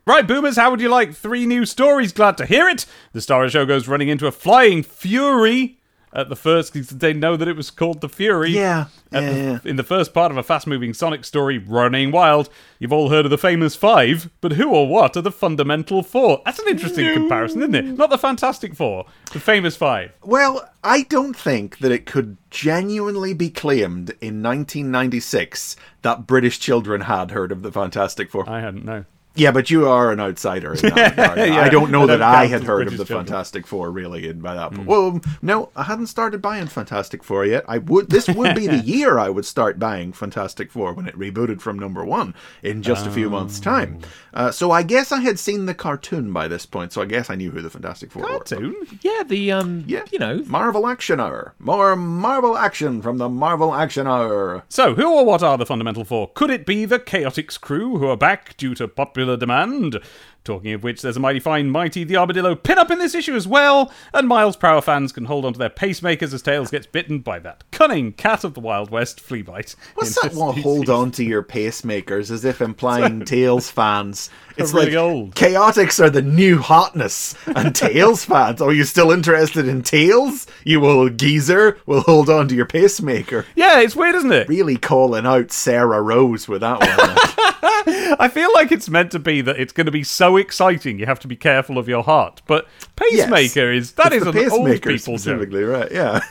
Right, 0.09 0.25
boomers, 0.25 0.55
how 0.55 0.71
would 0.71 0.81
you 0.81 0.89
like 0.89 1.15
three 1.15 1.47
new 1.47 1.67
stories? 1.67 2.13
Glad 2.13 2.37
to 2.37 2.47
hear 2.47 2.69
it. 2.69 2.87
The 3.13 3.21
star 3.21 3.43
of 3.43 3.49
the 3.49 3.59
show 3.59 3.67
goes 3.67 3.89
running 3.89 4.07
into 4.07 4.29
a 4.29 4.31
flying 4.31 4.85
fury 4.85 5.81
at 6.17 6.29
the 6.29 6.35
first. 6.37 6.73
They 6.99 7.13
know 7.13 7.37
that 7.37 7.47
it 7.47 7.57
was 7.57 7.71
called 7.71 8.01
the 8.01 8.09
Fury. 8.09 8.51
Yeah, 8.51 8.87
yeah, 9.13 9.21
the- 9.21 9.37
yeah. 9.37 9.59
In 9.65 9.77
the 9.77 9.83
first 9.85 10.13
part 10.15 10.33
of 10.33 10.37
a 10.37 10.43
fast 10.43 10.67
moving 10.67 10.95
Sonic 10.95 11.25
story, 11.25 11.59
Running 11.59 12.11
Wild, 12.11 12.49
you've 12.79 12.93
all 12.93 13.11
heard 13.11 13.25
of 13.27 13.31
the 13.31 13.39
famous 13.39 13.77
five, 13.77 14.31
but 14.41 14.53
who 14.53 14.71
or 14.71 14.89
what 14.89 15.17
are 15.17 15.23
the 15.23 15.31
fundamental 15.31 16.03
four? 16.03 16.43
That's 16.45 16.59
an 16.59 16.69
interesting 16.69 17.13
comparison, 17.13 17.61
isn't 17.63 17.75
it? 17.75 17.85
Not 17.85 18.11
the 18.11 18.19
Fantastic 18.19 18.75
Four, 18.75 19.07
the 19.33 19.41
famous 19.41 19.77
five. 19.77 20.13
Well, 20.25 20.69
I 20.83 21.03
don't 21.03 21.37
think 21.37 21.79
that 21.79 21.93
it 21.93 22.07
could 22.07 22.37
genuinely 22.51 23.35
be 23.35 23.51
claimed 23.51 24.11
in 24.21 24.43
1996 24.43 25.77
that 26.03 26.27
British 26.27 26.59
children 26.59 27.03
had 27.03 27.31
heard 27.31 27.53
of 27.53 27.63
the 27.63 27.71
Fantastic 27.73 28.31
Four. 28.31 28.49
I 28.49 28.61
hadn't 28.61 28.85
known. 28.85 29.07
Yeah, 29.37 29.51
but 29.53 29.71
you 29.71 29.89
are 29.89 30.11
an 30.13 30.21
outsider 30.21 30.75
in 30.75 30.81
that. 30.95 31.17
Yeah, 31.47 31.61
I 31.61 31.69
don't 31.69 31.91
know 31.91 32.07
that 32.07 32.23
I 32.23 32.47
had 32.47 32.65
heard 32.65 32.87
of 32.87 32.93
the 32.97 33.05
children. 33.05 33.27
Fantastic 33.27 33.67
Four 33.67 33.91
really 33.91 34.29
in 34.29 34.41
by 34.41 34.55
that 34.55 34.73
point. 34.73 34.87
Well, 34.89 35.21
no, 35.43 35.71
I 35.77 35.85
hadn't 35.85 36.07
started 36.09 36.41
buying 36.43 36.67
Fantastic 36.67 37.23
Four 37.23 37.45
yet. 37.47 37.65
I 37.69 37.79
would. 37.79 38.09
This 38.11 38.29
would 38.29 38.55
be 38.57 38.67
the 38.67 38.79
year 38.85 39.19
I 39.19 39.29
would 39.29 39.45
start 39.45 39.79
buying 39.79 40.13
Fantastic 40.13 40.71
Four 40.71 40.93
when 40.95 41.07
it 41.07 41.17
rebooted 41.19 41.61
from 41.61 41.79
number 41.79 42.05
one 42.05 42.35
in 42.63 42.83
just 42.83 43.07
a 43.07 43.11
few 43.11 43.29
months' 43.31 43.61
time. 43.61 44.01
Uh, 44.35 44.51
so 44.51 44.71
I 44.71 44.83
guess 44.83 45.13
I 45.13 45.21
had 45.21 45.39
seen 45.39 45.67
the 45.67 45.75
cartoon 45.75 46.33
by 46.33 46.49
this 46.49 46.67
point. 46.67 46.93
So 46.93 47.03
I 47.03 47.07
guess 47.07 47.31
I 47.31 47.35
knew 47.35 47.51
who 47.51 47.63
the 47.63 47.71
Fantastic 47.71 48.11
Four 48.13 48.23
were. 48.23 48.29
Cartoon? 48.29 48.75
Yeah, 49.03 49.23
the 49.27 49.53
um, 49.53 49.85
Yeah. 49.87 50.05
you 50.13 50.19
know, 50.19 50.43
Marvel 50.47 50.87
Action 50.87 51.21
Hour. 51.21 51.55
More 51.59 51.97
Marvel 51.97 52.57
action 52.57 53.03
from 53.03 53.19
the 53.19 53.29
Marvel 53.29 53.75
Action 53.75 54.07
Hour. 54.07 54.65
So, 54.69 54.95
who 54.95 55.13
or 55.13 55.25
what 55.25 55.43
are 55.43 55.59
the 55.59 55.67
fundamental 55.67 56.05
four? 56.05 56.31
Could 56.35 56.51
it 56.51 56.67
be 56.67 56.85
the 56.85 56.99
Chaotix 56.99 57.61
crew 57.61 57.99
who 57.99 58.07
are 58.07 58.17
back 58.17 58.57
due 58.57 58.75
to 58.77 58.87
popular 58.89 59.26
demand? 59.35 59.99
Talking 60.47 60.75
of 60.75 60.85
which, 60.85 61.03
there's 61.03 61.17
a 61.17 61.21
mighty 61.21 61.41
fine, 61.41 61.71
mighty 61.71 62.05
the 62.05 62.17
Armadillo 62.17 62.55
pin-up 62.55 62.93
in 62.93 63.01
this 63.01 63.17
issue 63.17 63.35
as 63.35 63.49
well, 63.49 63.93
and 64.15 64.29
Miles 64.29 64.57
Prower 64.57 64.81
fans 64.81 65.11
can 65.11 65.25
hold 65.25 65.45
on 65.45 65.53
to 65.53 65.59
their 65.59 65.69
pacemakers 65.69 66.33
as 66.33 66.41
Tails 66.41 66.71
gets 66.71 66.87
bitten 66.87 67.19
by 67.19 67.41
that 67.41 67.65
cunning 67.73 68.13
cat 68.13 68.45
of 68.45 68.55
the 68.55 68.61
Wild 68.61 68.89
West 68.91 69.19
flea 69.19 69.43
bite. 69.43 69.75
What's 69.97 70.15
that 70.23 70.35
one? 70.35 70.57
Hold 70.61 70.89
on 70.89 71.11
to 71.11 71.25
your 71.25 71.43
pacemakers, 71.43 72.31
as 72.31 72.45
if 72.45 72.61
implying 72.61 73.25
Tails 73.25 73.69
fans. 73.69 74.31
It's 74.57 74.73
really 74.73 74.91
like 74.91 74.97
old. 74.97 75.35
Chaotix 75.35 76.01
are 76.01 76.11
the 76.11 76.23
new 76.23 76.59
hotness, 76.59 77.35
and 77.47 77.75
Tails 77.75 78.25
fans. 78.25 78.63
Are 78.63 78.73
you 78.73 78.85
still 78.85 79.11
interested 79.11 79.67
in 79.67 79.83
Tails? 79.83 80.47
You 80.65 80.87
old 80.87 81.19
geezer. 81.19 81.79
Will 81.87 82.03
hold 82.03 82.31
on 82.31 82.47
to 82.47 82.55
your 82.55 82.67
pacemaker. 82.67 83.47
Yeah, 83.57 83.81
it's 83.81 83.97
weird, 83.97 84.15
isn't 84.15 84.33
it? 84.33 84.49
Really 84.49 84.77
calling 84.77 85.27
out 85.27 85.51
Sarah 85.51 86.01
Rose 86.01 86.47
with 86.47 86.61
that 86.61 86.79
one. 86.79 87.37
I 88.19 88.29
feel 88.29 88.51
like 88.55 88.73
it's 88.73 88.89
meant 88.89 89.11
to 89.13 89.19
be 89.19 89.41
that 89.43 89.59
it's 89.59 89.73
going 89.73 89.87
to 89.87 89.93
be 89.93 90.03
so 90.03 90.36
exciting 90.37 90.99
you 90.99 91.07
have 91.07 91.21
to 91.21 91.29
be 91.29 91.37
careful 91.37 91.79
of 91.79 91.89
your 91.89 92.03
heart. 92.03 92.43
But 92.47 92.67
pacemaker 92.97 93.71
is 93.73 93.93
that 93.93 94.13
It's 94.13 94.17
is 94.17 94.23
an 94.23 94.29
old 94.29 94.37
pacemaker 94.37 94.91
people 94.91 95.15
joke. 95.15 95.21
specifically, 95.21 95.63
right? 95.63 95.91
Yeah. 95.91 96.21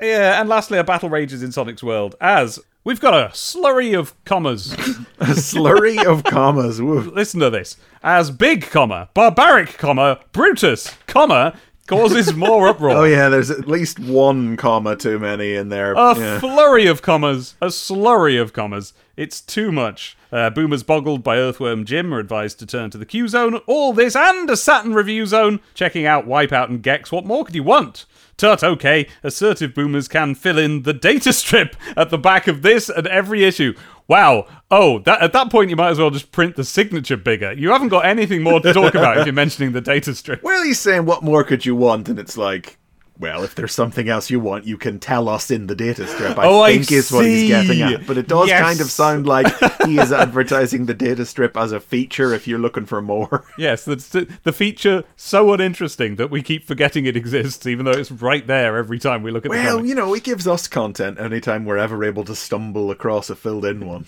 Yeah, 0.00 0.40
and 0.40 0.48
lastly, 0.48 0.78
a 0.78 0.84
battle 0.84 1.08
rages 1.08 1.44
in 1.44 1.52
Sonic's 1.52 1.82
world 1.82 2.16
as 2.20 2.58
we've 2.82 2.98
got 2.98 3.14
a 3.14 3.28
slurry 3.32 3.96
of 3.96 4.12
commas. 4.24 4.72
a 5.20 5.26
slurry 5.26 6.04
of 6.04 6.24
commas. 6.24 6.82
Woof. 6.82 7.06
Listen 7.06 7.38
to 7.38 7.50
this. 7.50 7.76
As 8.02 8.32
big 8.32 8.62
comma, 8.62 9.10
barbaric 9.14 9.78
comma, 9.78 10.18
Brutus 10.32 10.92
comma 11.06 11.56
causes 11.86 12.34
more 12.34 12.68
uproar. 12.68 12.96
Oh 12.96 13.04
yeah, 13.04 13.28
there's 13.28 13.50
at 13.50 13.68
least 13.68 14.00
one 14.00 14.56
comma 14.56 14.96
too 14.96 15.20
many 15.20 15.54
in 15.54 15.68
there. 15.68 15.92
A 15.92 16.18
yeah. 16.18 16.40
flurry 16.40 16.86
of 16.86 17.00
commas, 17.00 17.54
a 17.60 17.66
slurry 17.66 18.40
of 18.40 18.52
commas. 18.52 18.92
It's 19.16 19.40
too 19.40 19.70
much. 19.70 20.16
Uh, 20.32 20.48
boomers 20.48 20.82
boggled 20.82 21.22
by 21.22 21.36
Earthworm 21.36 21.84
Jim 21.84 22.12
are 22.14 22.18
advised 22.18 22.58
to 22.58 22.66
turn 22.66 22.90
to 22.90 22.98
the 22.98 23.04
Q 23.04 23.28
Zone. 23.28 23.56
All 23.66 23.92
this 23.92 24.16
and 24.16 24.48
a 24.48 24.56
Saturn 24.56 24.94
review 24.94 25.26
zone. 25.26 25.60
Checking 25.74 26.06
out 26.06 26.26
Wipeout 26.26 26.70
and 26.70 26.82
Gex. 26.82 27.12
What 27.12 27.26
more 27.26 27.44
could 27.44 27.54
you 27.54 27.62
want? 27.62 28.06
Tut, 28.38 28.64
okay. 28.64 29.06
Assertive 29.22 29.74
boomers 29.74 30.08
can 30.08 30.34
fill 30.34 30.58
in 30.58 30.82
the 30.82 30.94
data 30.94 31.32
strip 31.32 31.76
at 31.96 32.10
the 32.10 32.18
back 32.18 32.48
of 32.48 32.62
this 32.62 32.88
and 32.88 33.06
every 33.06 33.44
issue. 33.44 33.74
Wow. 34.08 34.46
Oh, 34.70 34.98
that, 35.00 35.22
at 35.22 35.32
that 35.34 35.50
point, 35.50 35.70
you 35.70 35.76
might 35.76 35.90
as 35.90 35.98
well 35.98 36.10
just 36.10 36.32
print 36.32 36.56
the 36.56 36.64
signature 36.64 37.16
bigger. 37.16 37.52
You 37.52 37.70
haven't 37.70 37.88
got 37.88 38.06
anything 38.06 38.42
more 38.42 38.58
to 38.60 38.72
talk 38.72 38.94
about 38.94 39.18
if 39.18 39.26
you're 39.26 39.32
mentioning 39.34 39.72
the 39.72 39.80
data 39.80 40.14
strip. 40.14 40.42
Well, 40.52 40.64
he's 40.64 40.80
saying, 40.80 41.06
what 41.06 41.22
more 41.22 41.44
could 41.44 41.64
you 41.64 41.76
want? 41.76 42.08
And 42.08 42.18
it's 42.18 42.36
like, 42.36 42.78
well, 43.18 43.44
if 43.44 43.54
there's 43.54 43.74
something 43.74 44.08
else 44.08 44.30
you 44.30 44.40
want, 44.40 44.64
you 44.66 44.76
can 44.76 44.98
tell 44.98 45.28
us 45.28 45.50
in 45.50 45.66
the 45.68 45.74
data 45.76 46.06
strip. 46.06 46.38
I 46.38 46.46
Oh, 46.46 46.60
I 46.62 46.72
think 46.72 46.90
is 46.90 47.12
what 47.12 47.24
he's 47.24 47.46
getting 47.46 47.80
at. 47.82 48.06
But 48.06 48.18
it 48.18 48.26
does 48.26 48.48
Yes. 48.48 48.60
kind 48.60 48.80
of 48.80 48.90
sound 48.90 49.26
like 49.26 49.46
he 49.86 49.98
is 49.98 50.12
advertising 50.12 50.86
the 50.86 50.94
data 50.94 51.24
strip 51.26 51.56
as 51.56 51.70
a 51.72 51.78
feature 51.80 52.32
if 52.34 52.48
you're 52.48 52.58
looking 52.58 52.86
for 52.86 53.00
more. 53.02 53.44
Yes, 53.58 53.84
the, 53.84 54.28
the 54.42 54.52
feature 54.52 55.04
so 55.14 55.52
uninteresting 55.52 56.16
that 56.16 56.30
we 56.30 56.42
keep 56.42 56.66
forgetting 56.66 57.06
it 57.06 57.16
exists, 57.16 57.66
even 57.66 57.84
though 57.84 57.92
it's 57.92 58.10
right 58.10 58.46
there 58.46 58.76
every 58.76 58.98
time 58.98 59.22
we 59.22 59.30
look 59.30 59.44
at 59.44 59.52
the 59.52 59.58
Well, 59.58 59.84
you 59.86 59.94
know, 59.94 60.14
it 60.14 60.24
gives 60.24 60.48
us 60.48 60.66
content 60.66 61.20
anytime 61.20 61.64
we're 61.64 61.76
ever 61.78 62.02
able 62.04 62.24
to 62.24 62.34
stumble 62.34 62.90
across 62.90 63.30
a 63.30 63.36
filled 63.36 63.64
in 63.66 63.86
one. 63.86 64.06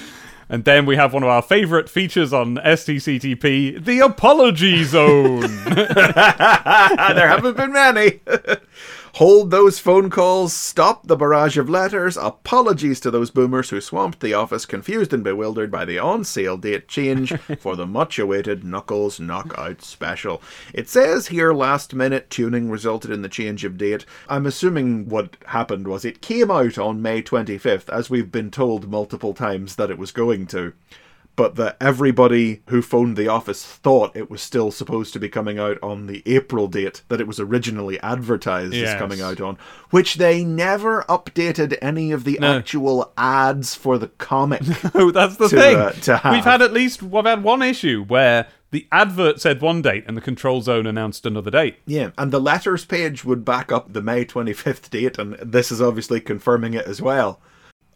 And 0.51 0.65
then 0.65 0.86
we 0.86 0.98
have 0.98 1.13
one 1.13 1.24
of 1.24 1.29
our 1.29 1.41
favourite 1.41 1.88
features 1.88 2.34
on 2.34 2.58
STCTP, 2.58 3.86
the 3.86 4.01
Apology 4.01 4.84
Zone. 4.84 5.39
there 5.63 7.29
haven't 7.29 7.55
been 7.55 7.72
many. 7.72 8.20
Hold 9.15 9.51
those 9.51 9.77
phone 9.77 10.10
calls, 10.10 10.53
stop 10.53 11.06
the 11.06 11.18
barrage 11.18 11.58
of 11.58 11.70
letters. 11.70 12.15
Apologies 12.15 13.01
to 13.01 13.12
those 13.12 13.30
boomers 13.30 13.70
who 13.70 13.82
swamped 13.82 14.22
the 14.22 14.34
office, 14.34 14.65
confused 14.65 15.12
and 15.12 15.22
bewildered 15.22 15.70
by 15.70 15.84
the 15.84 16.00
on 16.00 16.24
sale 16.24 16.56
date 16.56 16.88
change 16.88 17.34
for 17.60 17.75
the 17.75 17.86
much 17.86 18.18
awaited 18.18 18.63
Knuckles 18.63 19.20
Knockout 19.20 19.82
special. 19.82 20.41
It 20.74 20.88
says 20.88 21.27
here 21.27 21.51
last 21.51 21.94
minute 21.94 22.30
tuning 22.30 22.70
resulted 22.70 23.12
in 23.12 23.22
the 23.22 23.27
change 23.27 23.65
of 23.65 23.77
date. 23.77 24.06
I'm 24.30 24.46
assuming 24.46 25.10
what 25.10 25.36
happened 25.48 25.89
was 25.89 26.06
it 26.06 26.22
came 26.22 26.50
out 26.50 26.77
on 26.77 27.01
May 27.01 27.22
25th, 27.22 27.89
as 27.89 28.10
we've 28.10 28.32
been 28.32 28.50
told 28.50 28.89
multiple 28.89 29.34
times 29.34 29.75
that 29.75 29.91
it 29.91 29.98
was 29.98 30.13
going 30.13 30.48
to 30.48 30.72
but 31.36 31.56
that 31.56 31.78
everybody 31.80 32.62
who 32.68 32.82
phoned 32.82 33.16
the 33.18 33.28
office 33.28 33.66
thought 33.66 34.16
it 34.16 34.30
was 34.30 34.42
still 34.42 34.70
supposed 34.72 35.14
to 35.14 35.20
be 35.20 35.30
coming 35.30 35.58
out 35.58 35.78
on 35.82 36.08
the 36.08 36.22
April 36.26 36.68
date 36.68 37.02
that 37.08 37.22
it 37.22 37.28
was 37.28 37.40
originally 37.40 38.00
advertised 38.02 38.74
Yes. 38.74 38.90
as 38.90 39.00
coming 39.00 39.22
out 39.22 39.40
on, 39.42 39.58
which 39.92 40.16
they 40.16 40.44
never 40.44 41.04
updated 41.10 41.78
any 41.82 42.12
of 42.12 42.24
the 42.26 42.38
No. 42.42 42.58
actual 42.58 43.12
ads 43.18 43.76
for 43.76 43.98
the 43.98 44.08
comic. 44.10 44.62
oh, 44.94 45.12
that's 45.12 45.38
the 45.38 45.48
To, 45.48 45.56
thing. 45.56 45.76
uh, 45.78 45.92
to 45.92 46.18
have. 46.18 46.34
We've 46.34 46.44
had 46.44 46.62
at 46.62 46.74
least 46.74 47.02
we've 47.02 47.26
had 47.26 47.44
one 47.44 47.62
issue 47.62 48.04
where 48.06 48.48
the 48.72 48.88
advert 48.92 49.42
said 49.42 49.62
one 49.62 49.82
date 49.82 50.06
and 50.08 50.16
the 50.16 50.22
control 50.22 50.62
zone 50.62 50.86
announced 50.86 51.26
another 51.26 51.52
date. 51.52 51.76
yeah, 51.86 52.12
and 52.18 52.32
the 52.32 52.40
letters 52.40 52.86
page 52.86 53.26
would 53.26 53.44
back 53.44 53.72
up 53.72 53.92
the 53.94 54.02
May 54.02 54.24
25th 54.26 54.90
date, 54.90 55.18
and 55.18 55.34
this 55.36 55.72
is 55.72 55.82
obviously 55.82 56.22
confirming 56.22 56.74
it 56.74 56.86
as 56.86 57.02
well. 57.02 57.40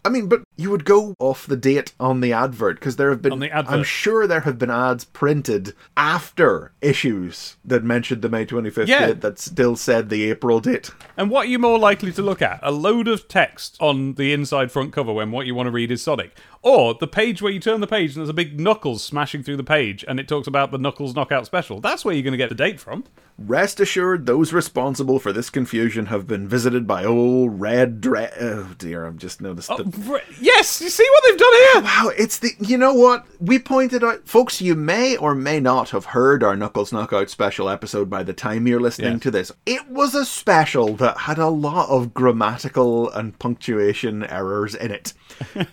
I 0.04 0.10
mean, 0.10 0.28
but 0.28 0.44
you 0.58 0.70
would 0.72 0.86
go 0.86 1.16
off 1.20 1.46
the 1.48 1.58
date 1.58 1.94
on 2.00 2.22
the 2.22 2.32
advert 2.34 2.80
because 2.80 2.96
there 2.96 3.10
have 3.10 3.22
been. 3.22 3.32
On 3.34 3.40
the 3.40 3.52
advert. 3.52 3.74
I'm 3.74 3.84
sure 3.84 4.26
there 4.28 4.42
have 4.42 4.58
been 4.58 4.72
ads 4.72 5.04
printed 5.06 5.74
after 5.98 6.72
issues 6.82 7.58
that 7.66 7.84
mentioned 7.84 8.22
the 8.22 8.30
May 8.30 8.46
25th 8.46 8.88
Yeah. 8.88 9.08
date 9.08 9.22
that 9.22 9.40
still 9.40 9.76
said 9.76 10.10
the 10.10 10.30
April 10.30 10.60
date. 10.60 10.92
And 11.18 11.30
what 11.30 11.46
are 11.48 11.50
you 11.50 11.60
more 11.60 11.80
likely 11.80 12.12
to 12.14 12.22
look 12.22 12.42
at? 12.42 12.60
A 12.62 12.72
load 12.72 13.08
of 13.08 13.28
text 13.28 13.76
on 13.80 14.14
the 14.14 14.32
inside 14.34 14.72
front 14.72 14.94
cover 14.94 15.12
when 15.14 15.32
what 15.32 15.46
you 15.46 15.56
want 15.56 15.68
to 15.68 15.72
read 15.72 15.92
is 15.92 16.02
Sonic. 16.02 16.38
Or 16.62 16.96
the 16.96 17.08
page 17.08 17.42
where 17.42 17.52
you 17.52 17.60
turn 17.60 17.80
the 17.80 17.86
page 17.88 18.12
and 18.12 18.18
there's 18.22 18.30
a 18.30 18.34
big 18.34 18.60
Knuckles 18.60 19.04
smashing 19.04 19.44
through 19.44 19.58
the 19.58 19.64
page 19.64 20.04
and 20.08 20.20
it 20.20 20.28
talks 20.28 20.48
about 20.48 20.72
the 20.72 20.78
Knuckles 20.80 21.14
Knockout 21.16 21.46
Special. 21.46 21.80
That's 21.80 22.04
where 22.04 22.14
you're 22.16 22.24
going 22.24 22.32
to 22.32 22.38
get 22.38 22.50
the 22.50 22.56
date 22.56 22.80
from. 22.80 23.04
Rest 23.38 23.80
assured, 23.82 24.26
those 24.26 24.54
responsible 24.54 25.20
for 25.20 25.32
this 25.34 25.50
confusion 25.50 26.06
have 26.08 26.26
been 26.26 26.48
visited 26.48 26.88
by 26.88 27.04
old 27.04 27.60
Red 27.60 28.00
Dread. 28.02 28.34
Oh 28.40 28.74
dear, 28.78 29.06
I've 29.06 29.18
just 29.18 29.42
noticed 29.42 29.70
Oh, 29.70 29.78
the. 29.78 30.22
Yes, 30.46 30.82
you 30.82 30.90
see 30.90 31.06
what 31.12 31.24
they've 31.26 31.40
done 31.40 31.54
here? 31.54 31.82
Wow, 31.84 32.12
it's 32.18 32.40
the. 32.40 32.52
You 32.60 32.78
know 32.78 32.94
what? 32.94 33.26
We 33.40 33.60
pointed 33.60 34.04
out. 34.04 34.28
Folks, 34.28 34.62
you 34.62 34.76
may 34.76 35.18
or 35.18 35.36
may 35.36 35.60
not 35.60 35.90
have 35.90 36.06
heard 36.06 36.44
our 36.44 36.56
Knuckles 36.56 36.94
Knockout 36.94 37.30
special 37.30 37.70
episode 37.70 38.10
by 38.10 38.24
the 38.24 38.34
time 38.34 38.68
you're 38.68 38.80
listening 38.80 39.14
Yes. 39.14 39.22
to 39.24 39.32
this. 39.32 39.52
It 39.66 39.90
was 39.90 40.16
a 40.16 40.26
special 40.26 40.96
that 40.98 41.18
had 41.18 41.38
a 41.38 41.48
lot 41.48 41.90
of 41.90 42.14
grammatical 42.14 43.10
and 43.12 43.38
punctuation 43.40 44.24
errors 44.26 44.76
in 44.76 44.92
it. 44.92 45.14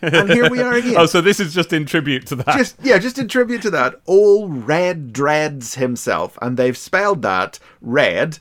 And 0.00 0.30
here 0.30 0.48
we 0.50 0.60
are 0.60 0.72
again. 0.74 0.94
Oh, 1.02 1.06
so 1.06 1.20
this 1.20 1.38
is 1.40 1.54
just 1.54 1.72
in 1.72 1.86
tribute 1.86 2.26
to 2.28 2.36
that. 2.36 2.56
just 2.56 2.76
yeah, 2.82 2.98
just 2.98 3.18
in 3.18 3.28
tribute 3.28 3.62
to 3.62 3.70
that, 3.70 4.00
old 4.06 4.66
Red 4.66 5.12
Dreads 5.12 5.74
himself, 5.76 6.38
and 6.42 6.56
they've 6.56 6.76
spelled 6.76 7.22
that 7.22 7.58
red. 7.80 8.38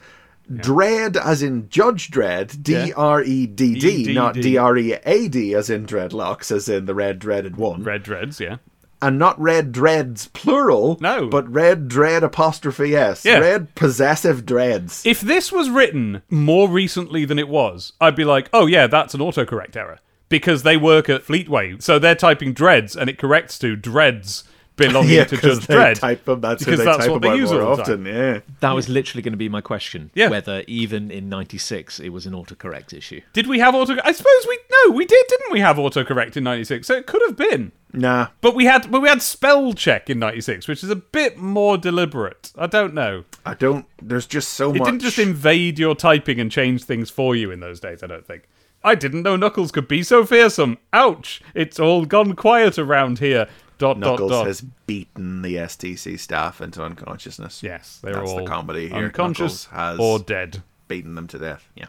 Dread 0.58 1.18
as 1.18 1.42
in 1.42 1.70
Judge 1.70 2.10
Dredd, 2.12 2.62
D 2.64 2.92
R 2.94 3.22
E 3.24 3.46
D 3.48 3.80
D, 3.80 4.14
not 4.14 4.36
D 4.36 4.58
R 4.58 4.78
E 4.78 4.94
A 5.06 5.28
D 5.28 5.54
as 5.56 5.70
in 5.70 5.86
dreadlocks, 5.86 6.52
as 6.52 6.68
in 6.68 6.86
the 6.86 6.96
red 6.96 7.20
dreaded 7.20 7.56
one, 7.56 7.84
Red 7.84 8.04
Dreads, 8.04 8.40
yeah. 8.40 8.58
and 9.02 9.18
not 9.18 9.40
red 9.40 9.72
dreads 9.72 10.28
plural, 10.28 10.98
No. 11.02 11.28
but 11.28 11.50
red 11.52 11.88
dread 11.88 12.24
apostrophe 12.24 12.96
s, 12.96 13.26
Yeah. 13.26 13.40
red 13.40 13.74
possessive 13.76 14.46
dreads. 14.46 15.06
If 15.06 15.22
this 15.22 15.52
was 15.52 15.70
written 15.70 16.22
more 16.30 16.68
recently 16.70 17.26
than 17.26 17.40
it 17.40 17.48
was, 17.48 17.94
I'd 18.00 18.16
be 18.16 18.26
like, 18.26 18.50
oh 18.54 18.66
yeah, 18.68 18.88
that's 18.88 19.14
an 19.14 19.22
autocorrect 19.22 19.76
error. 19.76 20.00
Because 20.30 20.64
they 20.64 20.78
work 20.78 21.10
at 21.10 21.26
Fleetway. 21.26 21.82
So 21.82 22.00
they're 22.00 22.16
typing 22.16 22.54
dreads 22.54 22.96
and 22.96 23.10
it 23.10 23.18
corrects 23.18 23.60
to 23.60 23.76
dreads 23.76 24.46
belonging 24.88 25.12
yeah, 25.12 25.24
to 25.26 25.38
Judge 25.38 25.68
they 25.68 25.76
Dredd. 25.76 26.00
type 26.00 26.26
them. 26.26 26.42
That's 26.42 26.64
because 26.64 26.80
who 26.80 26.86
they 26.86 26.92
that's 26.92 27.06
type 27.06 27.12
what 27.12 27.22
they 27.22 27.36
use 27.36 27.52
all 27.52 27.80
often. 27.80 28.04
time. 28.04 28.08
Yeah. 28.08 28.40
That 28.60 28.72
was 28.74 28.90
literally 28.90 29.22
going 29.22 29.34
to 29.34 29.38
be 29.38 29.50
my 29.50 29.62
question. 29.62 30.12
Yeah. 30.14 30.30
Whether 30.30 30.64
even 30.68 31.12
in 31.12 31.30
'96 31.30 32.00
it 32.00 32.10
was 32.10 32.26
an 32.26 32.34
autocorrect 32.34 32.94
issue. 32.94 33.22
Did 33.34 33.48
we 33.48 33.60
have 33.60 33.76
auto? 33.76 33.98
I 34.04 34.12
suppose 34.12 34.46
we 34.48 34.60
no, 34.86 34.94
we 34.94 35.06
did, 35.06 35.26
didn't 35.28 35.52
we? 35.52 35.60
Have 35.60 35.78
autocorrect 35.78 36.38
in 36.38 36.44
'96, 36.44 36.88
so 36.88 36.96
it 36.96 37.08
could 37.08 37.22
have 37.28 37.36
been. 37.36 37.72
Nah. 37.94 38.28
But 38.40 38.56
we 38.56 38.66
had, 38.66 38.90
but 38.90 39.02
we 39.02 39.10
had 39.10 39.22
spell 39.22 39.74
check 39.74 40.10
in 40.10 40.20
'96, 40.20 40.68
which 40.68 40.84
is 40.84 40.90
a 40.90 40.96
bit 40.96 41.38
more 41.38 41.78
deliberate. 41.78 42.52
I 42.58 42.68
don't 42.68 42.94
know. 42.94 43.26
I 43.46 43.54
don't. 43.54 43.86
There's 44.02 44.26
just 44.26 44.50
so 44.54 44.70
It 44.70 44.80
much. 44.80 44.88
It 44.88 44.92
didn't 44.92 45.02
just 45.02 45.20
invade 45.20 45.78
your 45.78 45.96
typing 45.96 46.40
and 46.40 46.52
change 46.52 46.84
things 46.84 47.10
for 47.10 47.36
you 47.36 47.52
in 47.52 47.60
those 47.60 47.80
days. 47.80 48.04
I 48.04 48.08
don't 48.08 48.26
think. 48.26 48.48
I 48.84 48.96
didn't 48.96 49.22
know 49.24 49.36
Knuckles 49.36 49.72
could 49.72 49.88
be 49.88 50.02
so 50.04 50.26
fearsome. 50.26 50.78
Ouch! 50.92 51.42
It's 51.54 51.80
all 51.80 52.06
gone 52.06 52.34
quiet 52.34 52.80
around 52.80 53.20
here. 53.20 53.48
Dot 53.82 53.98
Knuckles 53.98 54.30
dot 54.30 54.38
dot. 54.42 54.48
has 54.48 54.62
beaten 54.62 55.42
the 55.42 55.56
STC 55.56 56.20
staff 56.20 56.62
into 56.62 56.84
unconsciousness. 56.84 57.64
yes, 57.64 58.00
they're 58.04 58.14
That's 58.14 58.30
all 58.30 58.38
the 58.38 58.46
comedy 58.46 58.90
here. 58.90 59.06
unconscious 59.06 59.66
Knuckles 59.72 59.98
has 59.98 60.00
or 60.00 60.20
dead. 60.20 60.62
beaten 60.88 61.16
them 61.16 61.28
to 61.30 61.40
death. 61.40 61.68
Yeah. 61.76 61.88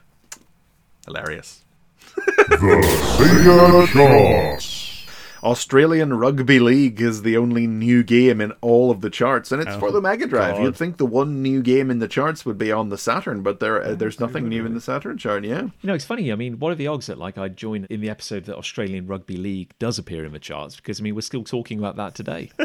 Hilarious. 1.04 1.60
the 2.16 2.22
Sega 3.18 3.86
Charts. 3.92 4.91
Australian 5.42 6.14
Rugby 6.14 6.60
League 6.60 7.00
is 7.00 7.22
the 7.22 7.36
only 7.36 7.66
new 7.66 8.02
game 8.04 8.40
in 8.40 8.52
all 8.60 8.90
of 8.92 9.00
the 9.00 9.10
charts, 9.10 9.50
and 9.50 9.60
it's 9.60 9.72
Oh, 9.72 9.80
for 9.80 9.90
the 9.90 10.00
Mega 10.00 10.26
Drive. 10.26 10.54
God. 10.56 10.62
You'd 10.62 10.76
think 10.76 10.98
the 10.98 11.06
one 11.06 11.42
new 11.42 11.62
game 11.62 11.90
in 11.90 11.98
the 11.98 12.06
charts 12.06 12.46
would 12.46 12.58
be 12.58 12.70
on 12.70 12.90
the 12.90 12.98
Saturn, 12.98 13.42
but 13.42 13.58
there 13.58 13.82
uh, 13.82 13.94
there's 13.94 14.20
nothing 14.20 14.48
new 14.48 14.64
in 14.64 14.74
the 14.74 14.80
Saturn 14.80 15.18
chart. 15.18 15.44
Yeah, 15.44 15.62
You 15.62 15.70
know, 15.82 15.94
it's 15.94 16.04
funny. 16.04 16.30
I 16.30 16.36
mean, 16.36 16.60
what 16.60 16.70
are 16.70 16.76
the 16.76 16.86
odds 16.86 17.06
that 17.06 17.18
like 17.18 17.38
I 17.38 17.48
join 17.48 17.86
in 17.90 18.00
the 18.00 18.08
episode 18.10 18.44
that 18.44 18.56
Australian 18.56 19.06
Rugby 19.08 19.36
League 19.36 19.74
does 19.80 19.98
appear 19.98 20.24
in 20.24 20.32
the 20.32 20.38
charts? 20.38 20.76
Because 20.76 21.00
I 21.00 21.02
mean, 21.02 21.14
we're 21.16 21.22
still 21.22 21.44
talking 21.44 21.78
about 21.78 21.96
that 21.96 22.14
today. 22.14 22.50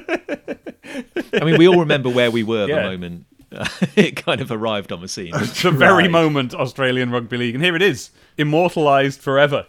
I 1.33 1.43
mean, 1.43 1.57
we 1.57 1.67
all 1.67 1.79
remember 1.79 2.09
where 2.09 2.29
we 2.31 2.43
were 2.43 2.67
Yeah. 2.67 2.75
the 2.83 2.89
moment 2.89 3.25
uh, 3.51 3.67
it 3.95 4.17
kind 4.17 4.41
of 4.41 4.51
arrived 4.51 4.91
on 4.91 5.01
the 5.01 5.07
scene. 5.07 5.31
The 5.63 5.71
very 5.71 6.03
Right. 6.03 6.11
moment 6.11 6.53
Australian 6.53 7.11
Rugby 7.11 7.37
League, 7.37 7.55
and 7.55 7.63
here 7.63 7.75
it 7.75 7.81
is, 7.81 8.11
immortalized 8.37 9.19
forever. 9.21 9.65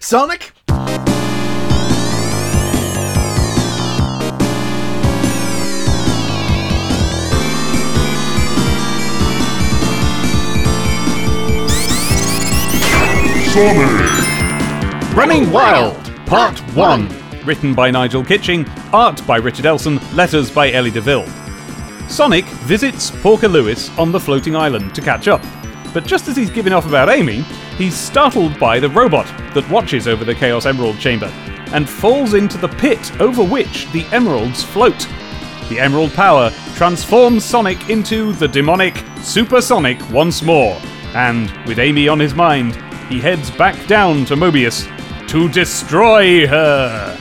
Sonic. 0.00 0.52
Sonic. 13.52 14.10
Running 15.16 15.50
Wild, 15.50 15.96
Part 16.26 16.58
1. 16.74 17.44
Written 17.44 17.74
by 17.74 17.90
Nigel 17.90 18.22
Kitching, 18.22 18.68
art 18.92 19.26
by 19.26 19.38
Richard 19.38 19.66
Elson, 19.66 19.98
letters 20.14 20.50
by 20.50 20.70
Ellie 20.70 20.90
DeVille. 20.90 21.26
Sonic 22.08 22.44
visits 22.44 23.10
Porker 23.10 23.48
Lewis 23.48 23.88
on 23.98 24.12
the 24.12 24.20
floating 24.20 24.54
island 24.54 24.94
to 24.94 25.00
catch 25.00 25.26
up. 25.26 25.42
But 25.92 26.04
just 26.06 26.28
as 26.28 26.36
he's 26.36 26.50
giving 26.50 26.72
off 26.72 26.86
about 26.86 27.08
Amy, 27.08 27.42
he's 27.76 27.96
startled 27.96 28.58
by 28.60 28.78
the 28.78 28.88
robot 28.90 29.26
that 29.54 29.68
watches 29.70 30.06
over 30.06 30.24
the 30.24 30.34
Chaos 30.34 30.66
Emerald 30.66 30.98
chamber 30.98 31.26
and 31.72 31.88
falls 31.88 32.34
into 32.34 32.58
the 32.58 32.68
pit 32.68 33.20
over 33.20 33.42
which 33.44 33.90
the 33.92 34.04
emeralds 34.12 34.62
float. 34.62 35.08
The 35.68 35.78
emerald 35.80 36.12
power 36.14 36.50
transforms 36.74 37.44
Sonic 37.44 37.90
into 37.90 38.32
the 38.34 38.48
demonic 38.48 38.96
Supersonic 39.22 39.98
once 40.10 40.42
more, 40.42 40.80
and 41.14 41.50
with 41.66 41.78
Amy 41.78 42.08
on 42.08 42.18
his 42.18 42.34
mind, 42.34 42.76
he 43.08 43.20
heads 43.20 43.50
back 43.52 43.86
down 43.86 44.24
to 44.26 44.34
Mobius 44.36 44.86
to 45.28 45.48
destroy 45.48 46.46
her. 46.46 47.16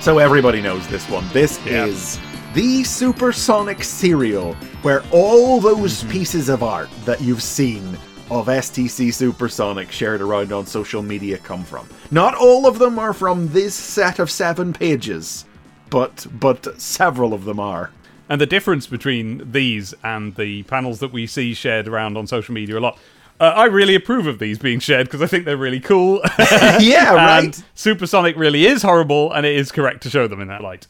So 0.00 0.18
everybody 0.18 0.62
knows 0.62 0.86
this 0.88 1.08
one. 1.10 1.26
This 1.32 1.60
Yeah. 1.66 1.84
is 1.86 2.18
the 2.54 2.82
Supersonic 2.84 3.84
serial 3.84 4.56
where 4.82 5.02
all 5.12 5.60
those 5.60 6.04
pieces 6.04 6.48
of 6.48 6.62
art 6.62 6.88
that 7.04 7.20
you've 7.20 7.42
seen 7.42 7.98
of 8.30 8.46
STC 8.46 9.12
Supersonic 9.12 9.90
shared 9.90 10.20
around 10.20 10.52
on 10.52 10.64
social 10.64 11.02
media 11.02 11.36
come 11.38 11.64
from. 11.64 11.88
Not 12.10 12.34
all 12.34 12.66
of 12.66 12.78
them 12.78 12.98
are 12.98 13.12
from 13.12 13.48
this 13.48 13.74
set 13.74 14.18
of 14.18 14.30
seven 14.30 14.72
pages, 14.72 15.44
but 15.90 16.26
but 16.32 16.80
several 16.80 17.34
of 17.34 17.44
them 17.44 17.58
are. 17.58 17.90
And 18.28 18.40
the 18.40 18.46
difference 18.46 18.86
between 18.86 19.50
these 19.50 19.92
and 20.04 20.36
the 20.36 20.62
panels 20.62 21.00
that 21.00 21.12
we 21.12 21.26
see 21.26 21.52
shared 21.52 21.88
around 21.88 22.16
on 22.16 22.26
social 22.28 22.54
media 22.54 22.78
a 22.78 22.80
lot. 22.80 22.98
Uh, 23.40 23.54
I 23.56 23.64
really 23.64 23.94
approve 23.94 24.26
of 24.26 24.38
these 24.38 24.58
being 24.58 24.80
shared 24.80 25.06
because 25.06 25.22
I 25.22 25.26
think 25.26 25.46
they're 25.46 25.56
really 25.56 25.80
cool. 25.80 26.20
yeah, 26.78 27.14
right. 27.14 27.44
And 27.44 27.64
Supersonic 27.74 28.36
really 28.36 28.66
is 28.66 28.82
horrible, 28.82 29.32
and 29.32 29.46
it 29.46 29.56
is 29.56 29.72
correct 29.72 30.02
to 30.02 30.10
show 30.10 30.28
them 30.28 30.40
in 30.40 30.48
that 30.48 30.60
light. 30.60 30.86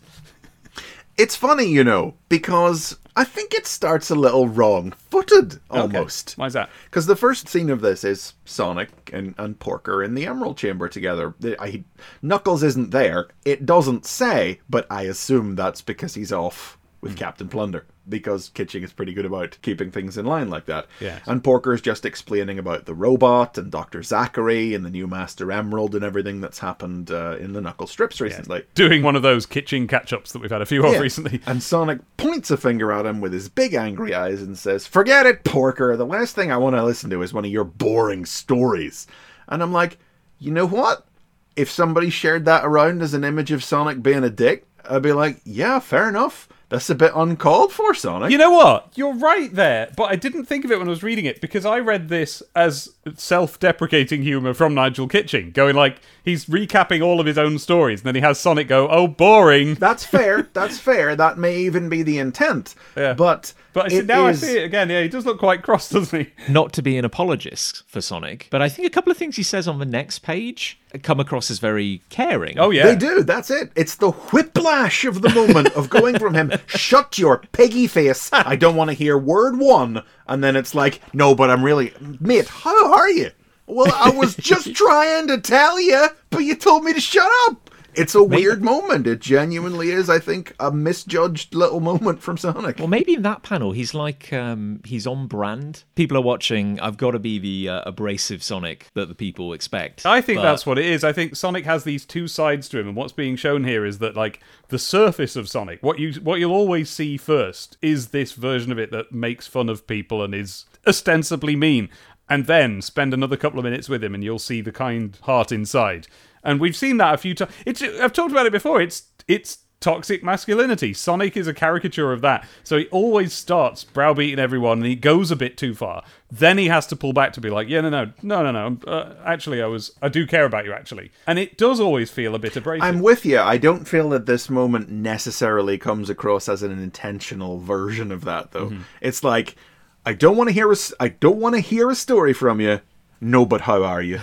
It's 1.16 1.36
funny, 1.36 1.66
you 1.66 1.84
know, 1.84 2.14
because 2.28 2.98
I 3.20 3.24
think 3.24 3.52
it 3.52 3.66
starts 3.66 4.08
a 4.08 4.14
little 4.14 4.48
wrong-footed 4.48 5.60
almost. 5.68 6.38
Why 6.38 6.46
is 6.46 6.54
that? 6.54 6.70
Because 6.86 7.04
the 7.04 7.14
first 7.14 7.48
scene 7.48 7.68
of 7.68 7.82
this 7.82 8.02
is 8.02 8.32
Sonic 8.46 9.10
and, 9.12 9.34
and 9.36 9.58
Porker 9.58 10.02
in 10.02 10.14
the 10.14 10.24
Emerald 10.24 10.56
Chamber 10.56 10.88
together. 10.88 11.34
I, 11.58 11.84
Knuckles 12.22 12.62
isn't 12.62 12.92
there. 12.92 13.28
It 13.44 13.66
doesn't 13.66 14.06
say, 14.06 14.60
but 14.70 14.86
I 14.88 15.02
assume 15.02 15.54
that's 15.54 15.82
because 15.82 16.14
he's 16.14 16.32
off 16.32 16.78
with 17.00 17.16
Captain 17.16 17.48
Plunder. 17.48 17.86
Because 18.08 18.48
Kitching 18.48 18.82
is 18.82 18.92
pretty 18.92 19.14
good 19.14 19.24
about 19.24 19.56
keeping 19.62 19.90
things 19.90 20.18
in 20.18 20.26
line 20.26 20.50
like 20.50 20.66
that. 20.66 20.86
Yes. 21.00 21.22
And 21.26 21.44
Porker's 21.44 21.80
just 21.80 22.04
explaining 22.04 22.58
about 22.58 22.86
the 22.86 22.94
robot 22.94 23.56
and 23.56 23.70
Dr. 23.70 24.02
Zachary 24.02 24.74
and 24.74 24.84
the 24.84 24.90
new 24.90 25.06
Master 25.06 25.52
Emerald 25.52 25.94
and 25.94 26.04
everything 26.04 26.40
that's 26.40 26.58
happened 26.58 27.10
uh, 27.10 27.36
in 27.38 27.52
the 27.52 27.60
Knuckle 27.60 27.86
strips 27.86 28.20
recently. 28.20 28.64
Doing 28.74 29.02
one 29.02 29.14
of 29.14 29.22
those 29.22 29.46
Kitching 29.46 29.86
catch 29.86 30.12
ups 30.12 30.32
that 30.32 30.40
we've 30.40 30.50
had 30.50 30.62
a 30.62 30.66
few 30.66 30.84
of 30.84 30.98
recently. 31.00 31.40
And 31.46 31.62
Sonic 31.62 32.00
points 32.16 32.50
a 32.50 32.56
finger 32.56 32.90
at 32.90 33.06
him 33.06 33.20
with 33.20 33.32
his 33.32 33.48
big 33.48 33.74
angry 33.74 34.12
eyes 34.14 34.42
and 34.42 34.58
says, 34.58 34.86
Forget 34.86 35.26
it, 35.26 35.44
Porker. 35.44 35.96
The 35.96 36.06
last 36.06 36.34
thing 36.34 36.50
I 36.50 36.56
want 36.56 36.74
to 36.74 36.84
listen 36.84 37.10
to 37.10 37.22
is 37.22 37.32
one 37.32 37.44
of 37.44 37.50
your 37.50 37.64
boring 37.64 38.24
stories. 38.26 39.06
And 39.48 39.62
I'm 39.62 39.72
like, 39.72 39.98
You 40.40 40.50
know 40.50 40.66
what? 40.66 41.06
If 41.54 41.70
somebody 41.70 42.10
shared 42.10 42.44
that 42.46 42.64
around 42.64 43.02
as 43.02 43.14
an 43.14 43.24
image 43.24 43.52
of 43.52 43.62
Sonic 43.62 44.02
being 44.02 44.24
a 44.24 44.30
dick, 44.30 44.66
I'd 44.88 45.02
be 45.02 45.12
like, 45.12 45.40
Yeah, 45.44 45.78
fair 45.78 46.08
enough. 46.08 46.48
That's 46.70 46.88
a 46.88 46.94
bit 46.94 47.12
uncalled 47.14 47.72
for, 47.72 47.92
Sonic. 47.94 48.30
You 48.30 48.38
know 48.38 48.52
what? 48.52 48.92
You're 48.94 49.14
right 49.14 49.52
there, 49.52 49.90
but 49.96 50.04
I 50.04 50.16
didn't 50.16 50.44
think 50.46 50.64
of 50.64 50.70
it 50.70 50.78
when 50.78 50.86
I 50.86 50.90
was 50.90 51.02
reading 51.02 51.24
it 51.26 51.40
because 51.40 51.66
I 51.66 51.78
read 51.80 52.08
this 52.08 52.42
as 52.56 52.88
self-deprecating 53.16 54.22
humor 54.22 54.54
from 54.54 54.74
Nigel 54.74 55.08
Kitching, 55.08 55.50
going 55.52 55.74
like 55.74 56.00
he's 56.24 56.46
recapping 56.46 57.02
all 57.02 57.20
of 57.20 57.26
his 57.26 57.38
own 57.38 57.58
stories, 57.58 58.00
and 58.00 58.06
then 58.06 58.14
he 58.14 58.20
has 58.20 58.38
Sonic 58.38 58.68
go, 58.68 58.88
"Oh, 58.88 59.06
boring." 59.08 59.74
That's 59.74 60.04
fair. 60.04 60.42
That's 60.52 60.78
fair. 60.78 61.16
That 61.16 61.38
may 61.38 61.56
even 61.58 61.88
be 61.88 62.02
the 62.02 62.18
intent. 62.18 62.74
Yeah. 62.96 63.14
But, 63.14 63.52
But 63.72 63.86
I 63.86 63.88
see, 63.88 64.02
now 64.02 64.26
is- 64.28 64.42
I 64.42 64.46
see 64.46 64.58
it 64.58 64.64
again. 64.64 64.90
Yeah, 64.90 65.02
he 65.02 65.08
does 65.08 65.26
look 65.26 65.38
quite 65.38 65.62
cross, 65.62 65.88
doesn't 65.88 66.18
he? 66.26 66.32
Not 66.52 66.72
to 66.74 66.82
be 66.82 66.96
an 66.98 67.04
apologist 67.04 67.82
for 67.86 68.00
Sonic, 68.00 68.48
but 68.50 68.60
I 68.62 68.68
think 68.68 68.86
a 68.86 68.90
couple 68.90 69.10
of 69.10 69.16
things 69.16 69.36
he 69.36 69.42
says 69.42 69.66
on 69.66 69.78
the 69.78 69.86
next 69.86 70.20
page 70.20 70.78
come 71.02 71.20
across 71.20 71.50
as 71.52 71.60
very 71.60 72.02
caring. 72.10 72.58
Oh 72.58 72.70
yeah, 72.70 72.86
They 72.86 72.96
do. 72.96 73.22
That's 73.22 73.50
it. 73.50 73.70
It's 73.76 73.94
the 73.94 74.10
whiplash 74.10 75.04
of 75.04 75.22
the 75.22 75.30
moment 75.30 75.68
of 75.76 75.88
going 75.88 76.18
from 76.18 76.34
him, 76.34 76.50
shut 76.66 77.18
your 77.18 77.38
piggy 77.52 77.86
face. 77.86 78.30
I 78.32 78.56
don't 78.56 78.76
want 78.76 78.90
to 78.90 78.94
hear 78.94 79.16
word 79.16 79.58
one. 79.58 80.02
And 80.26 80.42
then 80.42 80.56
it's 80.56 80.74
like, 80.74 81.00
no, 81.14 81.34
but 81.34 81.50
I'm 81.50 81.64
really, 81.64 81.92
mate, 82.20 82.48
how 82.48 82.92
are 82.92 83.10
you? 83.10 83.30
Well, 83.66 83.92
I 83.94 84.10
was 84.10 84.34
just 84.36 84.74
trying 84.74 85.28
to 85.28 85.40
tell 85.40 85.80
you, 85.80 86.08
but 86.30 86.40
you 86.40 86.56
told 86.56 86.84
me 86.84 86.92
to 86.92 87.00
shut 87.00 87.30
up. 87.46 87.69
It's 88.00 88.14
a 88.14 88.24
weird 88.24 88.62
moment. 88.62 89.06
It 89.06 89.20
genuinely 89.20 89.90
is, 89.90 90.08
I 90.08 90.18
think, 90.18 90.54
a 90.58 90.72
misjudged 90.72 91.54
little 91.54 91.80
moment 91.80 92.22
from 92.22 92.38
Sonic. 92.38 92.78
Well, 92.78 92.88
maybe 92.88 93.12
in 93.14 93.22
that 93.22 93.42
panel 93.42 93.72
he's 93.72 93.92
like 93.92 94.32
um, 94.32 94.80
he's 94.86 95.06
on 95.06 95.26
brand. 95.26 95.84
People 95.96 96.16
are 96.16 96.22
watching. 96.22 96.80
I've 96.80 96.96
got 96.96 97.10
to 97.10 97.18
be 97.18 97.38
the 97.38 97.68
uh, 97.68 97.82
abrasive 97.84 98.42
Sonic 98.42 98.86
that 98.94 99.08
the 99.08 99.14
people 99.14 99.52
expect. 99.52 100.06
I 100.06 100.22
think 100.22 100.38
But- 100.38 100.44
that's 100.44 100.64
what 100.64 100.78
it 100.78 100.86
is. 100.86 101.04
I 101.04 101.12
think 101.12 101.36
Sonic 101.36 101.66
has 101.66 101.84
these 101.84 102.06
two 102.06 102.26
sides 102.26 102.70
to 102.70 102.78
him, 102.78 102.88
and 102.88 102.96
what's 102.96 103.12
being 103.12 103.36
shown 103.36 103.64
here 103.64 103.84
is 103.84 103.98
that 103.98 104.16
like 104.16 104.40
the 104.68 104.78
surface 104.78 105.36
of 105.36 105.48
Sonic, 105.48 105.82
what 105.82 105.98
you 105.98 106.14
what 106.22 106.40
you'll 106.40 106.52
always 106.54 106.88
see 106.88 107.18
first 107.18 107.76
is 107.82 108.08
this 108.08 108.32
version 108.32 108.72
of 108.72 108.78
it 108.78 108.90
that 108.92 109.12
makes 109.12 109.46
fun 109.46 109.68
of 109.68 109.86
people 109.86 110.22
and 110.22 110.34
is 110.34 110.64
ostensibly 110.86 111.54
mean, 111.54 111.90
and 112.30 112.46
then 112.46 112.80
spend 112.80 113.12
another 113.12 113.36
couple 113.36 113.58
of 113.58 113.64
minutes 113.64 113.88
with 113.90 114.02
him, 114.02 114.14
and 114.14 114.24
you'll 114.24 114.38
see 114.38 114.62
the 114.62 114.72
kind 114.72 115.18
heart 115.22 115.52
inside. 115.52 116.06
And 116.42 116.60
we've 116.60 116.76
seen 116.76 116.96
that 116.98 117.14
a 117.14 117.18
few 117.18 117.34
times. 117.34 117.52
It's 117.66 117.82
I've 117.82 118.12
talked 118.12 118.32
about 118.32 118.46
it 118.46 118.52
before. 118.52 118.80
It's 118.80 119.04
it's 119.28 119.58
toxic 119.80 120.22
masculinity. 120.22 120.92
Sonic 120.92 121.36
is 121.36 121.46
a 121.46 121.54
caricature 121.54 122.12
of 122.12 122.20
that. 122.20 122.46
So 122.62 122.78
he 122.78 122.86
always 122.88 123.32
starts 123.32 123.82
browbeating 123.82 124.38
everyone, 124.38 124.78
and 124.78 124.86
he 124.86 124.94
goes 124.94 125.30
a 125.30 125.36
bit 125.36 125.56
too 125.56 125.74
far. 125.74 126.04
Then 126.30 126.58
he 126.58 126.68
has 126.68 126.86
to 126.88 126.96
pull 126.96 127.12
back 127.12 127.32
to 127.32 127.40
be 127.40 127.50
like, 127.50 127.68
yeah, 127.68 127.80
no, 127.80 127.88
no, 127.88 128.12
no, 128.22 128.50
no, 128.50 128.68
no. 128.68 128.78
Uh, 128.86 129.14
actually, 129.24 129.62
I 129.62 129.66
was, 129.66 129.92
I 130.02 130.08
do 130.08 130.26
care 130.26 130.44
about 130.44 130.66
you, 130.66 130.72
actually. 130.72 131.10
And 131.26 131.38
it 131.38 131.56
does 131.56 131.80
always 131.80 132.10
feel 132.10 132.34
a 132.34 132.38
bit 132.38 132.56
abrasive. 132.56 132.82
I'm 132.82 133.00
with 133.00 133.24
you. 133.24 133.40
I 133.40 133.56
don't 133.56 133.88
feel 133.88 134.10
that 134.10 134.26
this 134.26 134.50
moment 134.50 134.90
necessarily 134.90 135.78
comes 135.78 136.10
across 136.10 136.48
as 136.48 136.62
an 136.62 136.72
intentional 136.72 137.58
version 137.58 138.12
of 138.12 138.24
that, 138.26 138.52
though. 138.52 138.68
Mm-hmm. 138.68 138.82
It's 139.00 139.24
like 139.24 139.56
I 140.04 140.12
don't 140.12 140.36
want 140.36 140.48
to 140.48 140.54
hear 140.54 140.70
a, 140.72 140.76
I 140.98 141.08
don't 141.08 141.38
want 141.38 141.54
to 141.54 141.60
hear 141.60 141.90
a 141.90 141.94
story 141.94 142.32
from 142.32 142.60
you, 142.60 142.80
No, 143.22 143.44
but 143.44 143.60
how 143.60 143.84
are 143.84 144.00
you? 144.00 144.18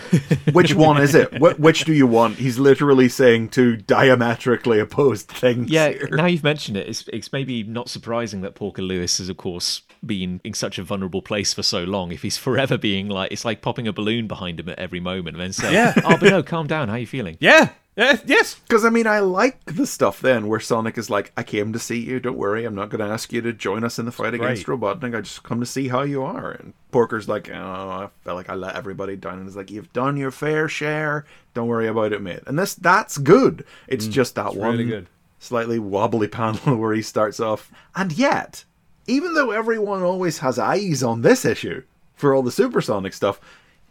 Which 0.53 0.73
one 0.73 0.99
is 1.01 1.13
it? 1.13 1.31
Wh- 1.37 1.59
which 1.59 1.85
do 1.85 1.93
you 1.93 2.07
want? 2.07 2.37
He's 2.37 2.57
literally 2.57 3.09
saying 3.09 3.49
two 3.49 3.77
diametrically 3.77 4.79
opposed 4.79 5.27
things. 5.27 5.69
Yeah, 5.69 5.89
here. 5.89 6.07
now 6.11 6.25
you've 6.25 6.43
mentioned 6.43 6.77
it, 6.77 6.87
it's, 6.89 7.07
it's 7.13 7.31
maybe 7.31 7.63
not 7.63 7.89
surprising 7.89 8.41
that 8.41 8.55
Porker 8.55 8.81
Lewis 8.81 9.19
has, 9.19 9.29
of 9.29 9.37
course, 9.37 9.81
been 10.05 10.41
in 10.43 10.53
such 10.53 10.79
a 10.79 10.83
vulnerable 10.83 11.21
place 11.21 11.53
for 11.53 11.61
so 11.63 11.83
long. 11.83 12.11
If 12.11 12.23
he's 12.23 12.37
forever 12.37 12.77
being 12.77 13.07
like, 13.07 13.31
it's 13.31 13.45
like 13.45 13.61
popping 13.61 13.87
a 13.87 13.93
balloon 13.93 14.27
behind 14.27 14.59
him 14.59 14.69
at 14.69 14.79
every 14.79 14.99
moment 14.99 15.35
and 15.35 15.43
then 15.43 15.53
saying, 15.53 15.73
Yeah. 15.73 15.93
oh, 16.03 16.17
but 16.19 16.29
no, 16.29 16.41
calm 16.41 16.65
down. 16.65 16.87
How 16.87 16.95
are 16.95 16.99
you 16.99 17.07
feeling? 17.07 17.37
Yeah. 17.39 17.69
Yeah. 17.97 18.17
Yes. 18.25 18.53
Because 18.55 18.85
I 18.85 18.89
mean, 18.89 19.07
I 19.07 19.19
like 19.19 19.65
the 19.65 19.87
stuff 19.87 20.21
then 20.21 20.47
where 20.47 20.59
Sonic 20.59 20.97
is 20.99 21.09
like, 21.09 21.31
"I 21.35 21.41
came 21.41 21.73
to 21.73 21.79
see 21.79 21.97
you. 21.97 22.19
Don't 22.19 22.37
worry, 22.37 22.63
I'm 22.63 22.75
not 22.75 22.89
going 22.89 23.03
to 23.05 23.11
ask 23.11 23.33
you 23.33 23.41
to 23.41 23.51
join 23.51 23.83
us 23.83 23.97
in 23.97 24.05
the 24.05 24.11
fight 24.11 24.35
against 24.35 24.67
Right. 24.67 24.79
Robotnik. 24.79 25.17
I 25.17 25.21
just 25.21 25.41
come 25.41 25.59
to 25.59 25.65
see 25.65 25.87
how 25.87 26.03
you 26.03 26.21
are." 26.23 26.51
And 26.51 26.73
Porker's 26.91 27.27
like, 27.27 27.49
"Oh, 27.49 27.55
I 27.55 28.09
felt 28.23 28.35
like 28.37 28.49
I 28.51 28.55
let 28.55 28.75
everybody 28.75 29.15
down." 29.15 29.39
And 29.39 29.47
he's 29.47 29.55
like, 29.55 29.71
"You've 29.71 29.91
done 29.93 30.15
your 30.15 30.29
fair 30.29 30.69
share. 30.69 31.25
Don't 31.55 31.67
worry 31.67 31.87
about 31.87 32.13
it, 32.13 32.21
mate." 32.21 32.43
And 32.45 32.57
this, 32.59 32.75
that's 32.75 33.17
good. 33.17 33.65
It's 33.87 34.07
mm, 34.07 34.11
just 34.11 34.35
that 34.35 34.55
one 34.55 34.77
really 34.77 35.07
slightly 35.39 35.79
wobbly 35.79 36.27
panel 36.39 36.77
where 36.77 36.93
he 36.93 37.01
starts 37.01 37.39
off, 37.39 37.71
and 37.95 38.11
yet, 38.11 38.63
even 39.07 39.33
though 39.33 39.49
everyone 39.49 40.03
always 40.03 40.37
has 40.39 40.59
eyes 40.59 41.01
on 41.01 41.23
this 41.23 41.45
issue 41.45 41.81
for 42.15 42.35
all 42.35 42.43
the 42.43 42.51
supersonic 42.51 43.13
stuff, 43.13 43.41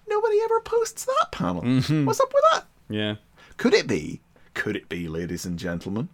nobody 0.09 0.38
ever 0.45 0.61
posts 0.61 1.07
that 1.07 1.33
panel. 1.33 1.62
Mm-hmm. 1.62 2.05
What's 2.05 2.21
up 2.21 2.33
with 2.33 2.45
that? 2.53 2.66
Yeah. 2.88 3.16
Could 3.57 3.75
it 3.75 3.87
be, 3.87 4.21
could 4.55 4.77
it 4.77 4.88
be, 4.88 5.09
ladies 5.09 5.45
and 5.47 5.59
gentlemen, 5.59 6.09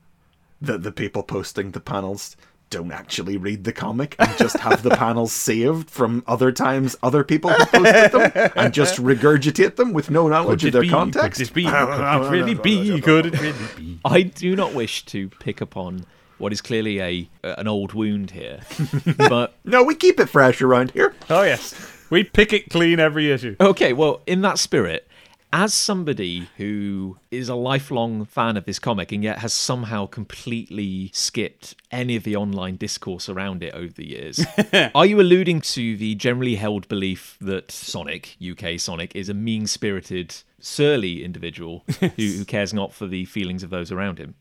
that 0.60 0.82
the 0.82 0.92
people 0.92 1.22
posting 1.22 1.72
the 1.72 1.80
panels 1.80 2.36
don't 2.70 2.92
actually 2.92 3.36
read 3.36 3.64
the 3.64 3.72
comic 3.72 4.16
and 4.18 4.34
just 4.38 4.56
have 4.60 4.82
the 4.82 4.90
panels 4.96 5.30
saved 5.32 5.90
from 5.90 6.24
other 6.26 6.50
times 6.50 6.96
other 7.02 7.22
people 7.22 7.50
have 7.50 7.70
posted 7.70 8.12
them 8.12 8.50
and 8.56 8.72
just 8.72 8.96
regurgitate 8.98 9.76
them 9.76 9.92
with 9.92 10.10
no 10.10 10.26
knowledge 10.28 10.64
of 10.64 10.72
their 10.72 10.88
context? 10.88 11.38
Could 11.38 11.48
it 11.48 11.54
be? 11.54 11.64
Could 11.64 12.24
it 12.24 12.30
really 12.30 12.54
be? 12.54 13.00
Could 13.00 13.26
it 13.26 13.40
really 13.40 13.66
be? 13.76 14.00
I 14.04 14.22
do 14.22 14.56
not 14.56 14.72
wish 14.72 15.04
to 15.06 15.28
pick 15.28 15.60
upon 15.60 16.06
what 16.38 16.52
is 16.52 16.60
clearly 16.60 17.00
a 17.00 17.28
an 17.44 17.68
old 17.68 17.92
wound 17.92 18.30
here, 18.30 18.60
but 19.16 19.54
No, 19.64 19.82
we 19.82 19.94
keep 19.94 20.18
it 20.18 20.28
fresh 20.28 20.62
around 20.62 20.92
here. 20.92 21.14
Oh 21.28 21.42
yes. 21.42 21.74
We 22.08 22.24
pick 22.24 22.52
it 22.52 22.68
clean 22.68 23.00
every 23.00 23.30
issue. 23.30 23.56
Okay, 23.58 23.92
well, 23.94 24.20
in 24.26 24.42
that 24.42 24.58
spirit, 24.58 25.08
as 25.52 25.74
somebody 25.74 26.48
who 26.56 27.18
is 27.30 27.48
a 27.48 27.54
lifelong 27.54 28.24
fan 28.24 28.56
of 28.56 28.64
this 28.64 28.78
comic 28.78 29.12
and 29.12 29.22
yet 29.22 29.38
has 29.38 29.52
somehow 29.52 30.06
completely 30.06 31.10
skipped 31.12 31.74
any 31.90 32.16
of 32.16 32.24
the 32.24 32.34
online 32.34 32.76
discourse 32.76 33.28
around 33.28 33.62
it 33.62 33.74
over 33.74 33.92
the 33.92 34.08
years, 34.08 34.44
are 34.94 35.04
you 35.04 35.20
alluding 35.20 35.60
to 35.60 35.96
the 35.96 36.14
generally 36.14 36.54
held 36.54 36.88
belief 36.88 37.36
that 37.40 37.70
Sonic, 37.70 38.36
UK 38.42 38.80
Sonic, 38.80 39.14
is 39.14 39.28
a 39.28 39.34
mean 39.34 39.66
spirited, 39.66 40.34
surly 40.58 41.22
individual 41.22 41.84
who, 42.00 42.08
who 42.08 42.44
cares 42.46 42.72
not 42.72 42.94
for 42.94 43.06
the 43.06 43.26
feelings 43.26 43.62
of 43.62 43.68
those 43.68 43.92
around 43.92 44.18
him? 44.18 44.34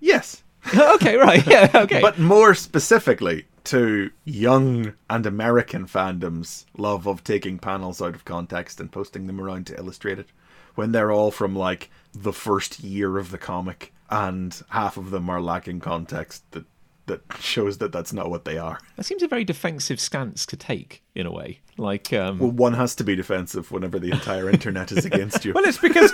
Yes. 0.00 0.42
okay, 0.76 1.16
right. 1.16 1.46
Yeah, 1.46 1.70
okay. 1.72 2.00
But 2.00 2.18
more 2.18 2.54
specifically 2.54 3.44
to 3.66 4.10
young 4.24 4.94
and 5.10 5.26
American 5.26 5.86
fandom's 5.86 6.66
love 6.76 7.06
of 7.06 7.24
taking 7.24 7.58
panels 7.58 8.00
out 8.00 8.14
of 8.14 8.24
context 8.24 8.80
and 8.80 8.92
posting 8.92 9.26
them 9.26 9.40
around 9.40 9.66
to 9.66 9.76
illustrate 9.76 10.18
it 10.18 10.28
when 10.76 10.92
they're 10.92 11.10
all 11.12 11.30
from 11.30 11.56
like 11.56 11.90
the 12.12 12.32
first 12.32 12.80
year 12.80 13.18
of 13.18 13.30
the 13.30 13.38
comic 13.38 13.92
and 14.08 14.62
half 14.68 14.96
of 14.96 15.10
them 15.10 15.28
are 15.28 15.40
lacking 15.40 15.80
context 15.80 16.48
that 16.52 16.64
that 17.06 17.22
shows 17.40 17.78
that 17.78 17.92
that's 17.92 18.12
not 18.12 18.30
what 18.30 18.44
they 18.44 18.58
are. 18.58 18.78
that 18.96 19.04
seems 19.04 19.22
a 19.22 19.28
very 19.28 19.44
defensive 19.44 20.00
stance 20.00 20.44
to 20.46 20.56
take, 20.56 21.02
in 21.14 21.26
a 21.26 21.32
way. 21.32 21.60
Like, 21.78 22.12
um, 22.12 22.38
Well, 22.38 22.50
one 22.50 22.74
has 22.74 22.94
to 22.96 23.04
be 23.04 23.14
defensive 23.14 23.70
whenever 23.70 23.98
the 23.98 24.10
entire 24.10 24.48
internet 24.50 24.92
is 24.92 25.04
against 25.04 25.44
you. 25.44 25.52
Well, 25.56 25.64
it's 25.64 25.78
because 25.78 26.12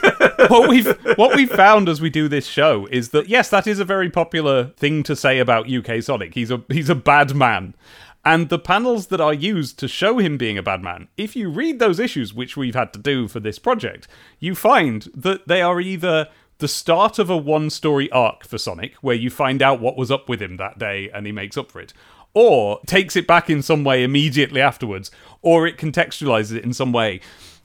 what 0.48 0.68
we've 0.68 0.87
what 1.16 1.35
we've 1.35 1.50
found 1.50 1.88
as 1.88 2.00
we 2.00 2.11
do 2.11 2.28
this 2.28 2.46
show 2.46 2.87
is 2.90 3.11
that 3.11 3.28
yes, 3.28 3.48
that 3.50 3.66
is 3.66 3.78
a 3.78 3.85
very 3.85 4.11
popular 4.11 4.66
thing 4.76 5.02
to 5.05 5.16
say 5.16 5.38
about 5.38 5.70
UK 5.72 6.02
Sonic. 6.02 6.35
He's 6.35 6.50
a 6.50 6.62
he's 6.68 6.90
a 6.90 6.94
bad 6.94 7.35
man. 7.35 7.74
And 8.24 8.48
the 8.48 8.59
panels 8.59 9.09
that 9.09 9.20
are 9.20 9.35
used 9.35 9.81
to 9.81 9.88
show 9.88 10.18
him 10.18 10.38
being 10.38 10.57
a 10.57 10.62
bad 10.62 10.81
man, 10.81 11.09
if 11.16 11.35
you 11.35 11.48
read 11.50 11.81
those 11.81 11.98
issues, 11.98 12.33
which 12.33 12.57
we've 12.57 12.74
had 12.74 12.92
to 12.92 13.00
do 13.00 13.26
for 13.26 13.40
this 13.40 13.59
project, 13.59 14.07
you 14.38 14.55
find 14.55 15.09
that 15.12 15.48
they 15.48 15.61
are 15.61 15.81
either 15.81 16.28
the 16.62 16.68
start 16.68 17.18
of 17.18 17.29
a 17.29 17.37
one 17.37 17.68
story 17.70 18.09
arc 18.12 18.46
for 18.46 18.57
Sonic, 18.57 18.94
where 19.01 19.16
you 19.16 19.31
find 19.31 19.61
out 19.61 19.81
what 19.81 19.96
was 19.96 20.12
up 20.12 20.29
with 20.29 20.40
him 20.40 20.59
that 20.59 20.79
day 20.79 21.11
and 21.12 21.27
he 21.27 21.33
makes 21.33 21.59
up 21.59 21.72
for 21.72 21.81
it, 21.81 21.92
or 22.35 22.81
takes 22.87 23.16
it 23.16 23.27
back 23.27 23.51
in 23.51 23.62
some 23.62 23.83
way 23.83 24.05
immediately 24.05 24.61
afterwards, 24.61 25.11
or 25.42 25.66
it 25.66 25.77
contextualizes 25.77 26.57
it 26.57 26.64
in 26.64 26.72
some 26.72 26.92
way. 26.92 27.20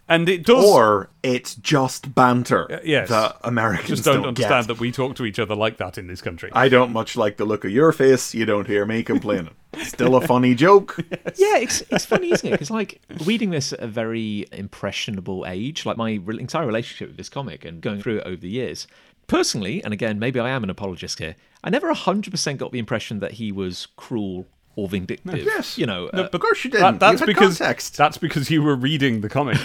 And 0.09 0.27
it 0.27 0.43
does 0.45 0.65
or 0.65 1.11
it's 1.21 1.53
just 1.53 2.15
banter 2.15 2.71
uh, 2.71 2.79
yes. 2.83 3.09
that 3.09 3.37
Americans 3.43 3.89
just 3.89 4.03
don't, 4.03 4.15
don't 4.15 4.29
understand 4.29 4.65
get. 4.65 4.75
that 4.75 4.79
we 4.79 4.91
talk 4.91 5.15
to 5.17 5.25
each 5.25 5.37
other 5.37 5.53
like 5.53 5.77
that 5.77 5.99
in 5.99 6.07
this 6.07 6.21
country. 6.21 6.49
I 6.53 6.67
don't 6.67 6.91
much 6.91 7.15
like 7.15 7.37
the 7.37 7.45
look 7.45 7.65
of 7.65 7.71
your 7.71 7.91
face. 7.91 8.33
You 8.33 8.45
don't 8.45 8.65
hear 8.65 8.85
me 8.85 9.03
complaining. 9.03 9.53
Still 9.83 10.15
a 10.15 10.21
funny 10.27 10.55
joke. 10.55 10.97
Yeah, 11.35 11.57
it's 11.57 11.81
it's 11.89 12.05
funny, 12.05 12.31
isn't 12.31 12.47
it? 12.47 12.51
Because 12.51 12.71
like 12.71 12.99
reading 13.25 13.51
this 13.51 13.71
at 13.73 13.79
a 13.79 13.87
very 13.87 14.47
impressionable 14.51 15.45
age, 15.47 15.85
like 15.85 15.97
my 15.97 16.19
re- 16.23 16.39
entire 16.39 16.65
relationship 16.65 17.09
with 17.09 17.17
this 17.17 17.29
comic 17.29 17.63
and 17.63 17.79
going 17.81 18.01
through 18.01 18.17
it 18.17 18.23
over 18.25 18.37
the 18.37 18.49
years. 18.49 18.87
Personally, 19.27 19.83
and 19.83 19.93
again, 19.93 20.19
maybe 20.19 20.39
I 20.39 20.49
am 20.49 20.63
an 20.63 20.69
apologist 20.69 21.19
here. 21.19 21.35
I 21.63 21.69
never 21.69 21.93
hundred 21.93 22.31
percent 22.31 22.59
got 22.59 22.71
the 22.71 22.79
impression 22.79 23.19
that 23.19 23.33
he 23.33 23.51
was 23.51 23.87
cruel 23.97 24.47
or 24.77 24.87
vindictive. 24.87 25.43
Yes. 25.43 25.77
you 25.77 25.85
know. 25.85 26.09
No, 26.13 26.23
uh, 26.23 26.29
Of 26.31 26.39
course 26.39 26.63
you 26.63 26.69
didn't. 26.69 26.99
that's 26.99 27.19
you 27.19 27.27
because 27.27 27.57
context. 27.57 27.97
that's 27.97 28.17
because 28.17 28.49
you 28.49 28.61
were 28.63 28.75
reading 28.75 29.19
the 29.21 29.27
comic. 29.27 29.57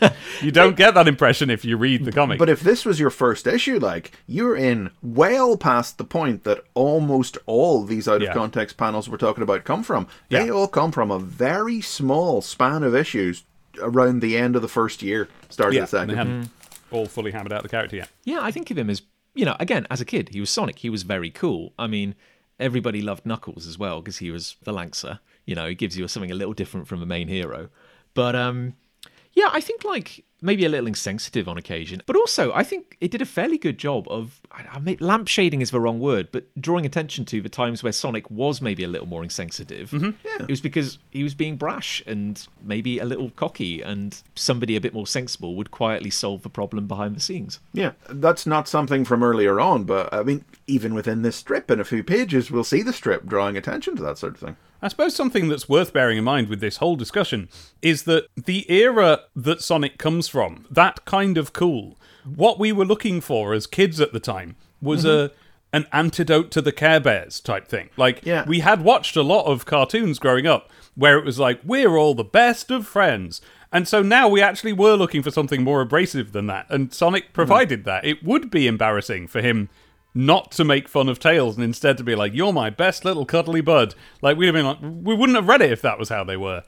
you 0.40 0.50
don't 0.50 0.76
get 0.76 0.94
that 0.94 1.08
impression 1.08 1.50
if 1.50 1.64
you 1.64 1.76
read 1.76 2.04
the 2.04 2.12
comic. 2.12 2.38
But 2.38 2.48
if 2.48 2.60
this 2.60 2.84
was 2.84 2.98
your 2.98 3.10
first 3.10 3.46
issue, 3.46 3.78
like 3.78 4.12
you're 4.26 4.56
in 4.56 4.90
well 5.02 5.56
past 5.56 5.98
the 5.98 6.04
point 6.04 6.44
that 6.44 6.64
almost 6.74 7.36
all 7.46 7.84
these 7.84 8.08
out 8.08 8.16
of 8.16 8.22
Yeah. 8.22 8.32
context 8.32 8.76
panels 8.76 9.08
we're 9.08 9.16
talking 9.18 9.42
about 9.42 9.64
come 9.64 9.82
from. 9.82 10.06
They 10.30 10.46
Yeah. 10.46 10.52
all 10.52 10.68
come 10.68 10.92
from 10.92 11.10
a 11.10 11.18
very 11.18 11.80
small 11.80 12.40
span 12.40 12.82
of 12.82 12.94
issues 12.94 13.42
around 13.82 14.20
the 14.20 14.36
end 14.36 14.56
of 14.56 14.62
the 14.62 14.68
first 14.68 15.02
year, 15.02 15.28
start 15.48 15.74
yeah, 15.74 15.82
of 15.82 15.90
the 15.90 15.98
and 16.00 16.10
they 16.10 16.14
second. 16.14 16.32
hadn't 16.32 16.50
all 16.92 17.06
fully 17.06 17.32
hammered 17.32 17.52
out 17.52 17.62
the 17.62 17.68
character 17.68 17.96
yet. 17.96 18.08
Yeah, 18.24 18.38
I 18.40 18.50
think 18.50 18.70
of 18.70 18.78
him 18.78 18.88
as 18.90 19.02
you 19.32 19.44
know, 19.44 19.54
again, 19.60 19.86
as 19.92 20.00
a 20.00 20.04
kid, 20.04 20.30
he 20.30 20.40
was 20.40 20.50
Sonic. 20.50 20.80
He 20.80 20.90
was 20.90 21.04
very 21.04 21.30
cool. 21.30 21.72
I 21.78 21.86
mean, 21.86 22.16
everybody 22.60 23.02
loved 23.02 23.26
Knuckles 23.26 23.66
as 23.66 23.78
well 23.78 24.00
because 24.00 24.18
he 24.18 24.30
was 24.30 24.56
the 24.62 24.72
Lancer. 24.72 25.20
You 25.46 25.54
know, 25.54 25.66
he 25.66 25.74
gives 25.74 25.96
you 25.96 26.06
something 26.06 26.30
a 26.30 26.34
little 26.34 26.54
different 26.54 26.86
from 26.86 27.00
the 27.00 27.06
main 27.06 27.28
hero. 27.28 27.70
But 28.14 28.36
um, 28.36 28.74
yeah, 29.32 29.50
I 29.52 29.60
think 29.60 29.84
like 29.84 30.24
maybe 30.42 30.64
a 30.64 30.68
little 30.68 30.86
insensitive 30.86 31.48
on 31.48 31.58
occasion, 31.58 32.02
but 32.06 32.16
also 32.16 32.52
I 32.52 32.62
think 32.62 32.96
it 33.00 33.10
did 33.10 33.22
a 33.22 33.26
fairly 33.26 33.58
good 33.58 33.78
job 33.78 34.06
of. 34.08 34.40
I, 34.52 34.64
I 34.72 34.78
mean, 34.78 34.96
lampshading 34.98 35.60
is 35.60 35.70
the 35.70 35.80
wrong 35.80 36.00
word, 36.00 36.28
but 36.32 36.46
drawing 36.60 36.86
attention 36.86 37.24
to 37.26 37.40
the 37.40 37.48
times 37.48 37.82
where 37.82 37.92
Sonic 37.92 38.30
was 38.30 38.60
maybe 38.60 38.84
a 38.84 38.88
little 38.88 39.06
more 39.06 39.22
insensitive. 39.22 39.90
Mm-hmm. 39.90 40.10
Yeah. 40.24 40.42
It 40.42 40.50
was 40.50 40.60
because 40.60 40.98
he 41.10 41.22
was 41.22 41.34
being 41.34 41.56
brash 41.56 42.02
and 42.06 42.46
maybe 42.62 42.98
a 42.98 43.04
little 43.04 43.30
cocky, 43.30 43.82
and 43.82 44.20
somebody 44.34 44.76
a 44.76 44.80
bit 44.80 44.94
more 44.94 45.06
sensible 45.06 45.54
would 45.56 45.70
quietly 45.70 46.10
solve 46.10 46.42
the 46.42 46.50
problem 46.50 46.86
behind 46.86 47.16
the 47.16 47.20
scenes. 47.20 47.60
Yeah, 47.72 47.92
that's 48.08 48.46
not 48.46 48.68
something 48.68 49.04
from 49.04 49.22
earlier 49.22 49.60
on, 49.60 49.84
but 49.84 50.12
I 50.12 50.22
mean, 50.22 50.44
even 50.66 50.94
within 50.94 51.22
this 51.22 51.36
strip, 51.36 51.70
in 51.70 51.80
a 51.80 51.84
few 51.84 52.02
pages, 52.02 52.50
we'll 52.50 52.64
see 52.64 52.82
the 52.82 52.92
strip 52.92 53.26
drawing 53.26 53.56
attention 53.56 53.96
to 53.96 54.02
that 54.02 54.18
sort 54.18 54.34
of 54.34 54.40
thing. 54.40 54.56
I 54.82 54.88
suppose 54.88 55.14
something 55.14 55.48
that's 55.48 55.68
worth 55.68 55.92
bearing 55.92 56.18
in 56.18 56.24
mind 56.24 56.48
with 56.48 56.60
this 56.60 56.78
whole 56.78 56.96
discussion 56.96 57.48
is 57.82 58.04
that 58.04 58.26
the 58.36 58.70
era 58.70 59.20
that 59.36 59.62
Sonic 59.62 59.98
comes 59.98 60.28
from, 60.28 60.66
that 60.70 61.04
kind 61.04 61.36
of 61.36 61.52
cool, 61.52 61.98
what 62.24 62.58
we 62.58 62.72
were 62.72 62.84
looking 62.84 63.20
for 63.20 63.52
as 63.52 63.66
kids 63.66 64.00
at 64.00 64.12
the 64.12 64.20
time 64.20 64.56
was 64.80 65.04
a 65.04 65.08
mm-hmm. 65.08 65.34
an 65.72 65.86
antidote 65.92 66.50
to 66.52 66.62
the 66.62 66.72
Care 66.72 67.00
Bears 67.00 67.40
type 67.40 67.68
thing. 67.68 67.90
Like 67.96 68.24
Yeah. 68.24 68.44
we 68.46 68.60
had 68.60 68.82
watched 68.82 69.16
a 69.16 69.22
lot 69.22 69.44
of 69.44 69.66
cartoons 69.66 70.18
growing 70.18 70.46
up 70.46 70.70
where 70.94 71.18
it 71.18 71.24
was 71.24 71.38
like 71.38 71.60
we're 71.64 71.96
all 71.96 72.14
the 72.14 72.24
best 72.24 72.70
of 72.70 72.86
friends. 72.86 73.40
And 73.72 73.86
so 73.86 74.02
now 74.02 74.28
we 74.28 74.42
actually 74.42 74.72
were 74.72 74.96
looking 74.96 75.22
for 75.22 75.30
something 75.30 75.62
more 75.62 75.80
abrasive 75.80 76.32
than 76.32 76.48
that, 76.48 76.66
and 76.70 76.92
Sonic 76.92 77.28
mm. 77.28 77.32
provided 77.32 77.84
that. 77.84 78.04
It 78.04 78.24
would 78.24 78.50
be 78.50 78.66
embarrassing 78.66 79.28
for 79.28 79.40
him 79.40 79.68
not 80.14 80.50
to 80.52 80.64
make 80.64 80.88
fun 80.88 81.08
of 81.08 81.18
Tails 81.18 81.56
and 81.56 81.64
instead 81.64 81.96
to 81.98 82.04
be 82.04 82.14
like, 82.14 82.34
"You're 82.34 82.52
my 82.52 82.70
best 82.70 83.04
little 83.04 83.24
cuddly 83.24 83.60
bud." 83.60 83.94
Like 84.22 84.36
we'd 84.36 84.46
have 84.46 84.54
been 84.54 84.66
like, 84.66 84.80
we 84.80 85.14
wouldn't 85.14 85.36
have 85.36 85.48
read 85.48 85.62
it 85.62 85.72
if 85.72 85.82
that 85.82 85.98
was 85.98 86.08
how 86.08 86.24
they 86.24 86.36
were. 86.36 86.64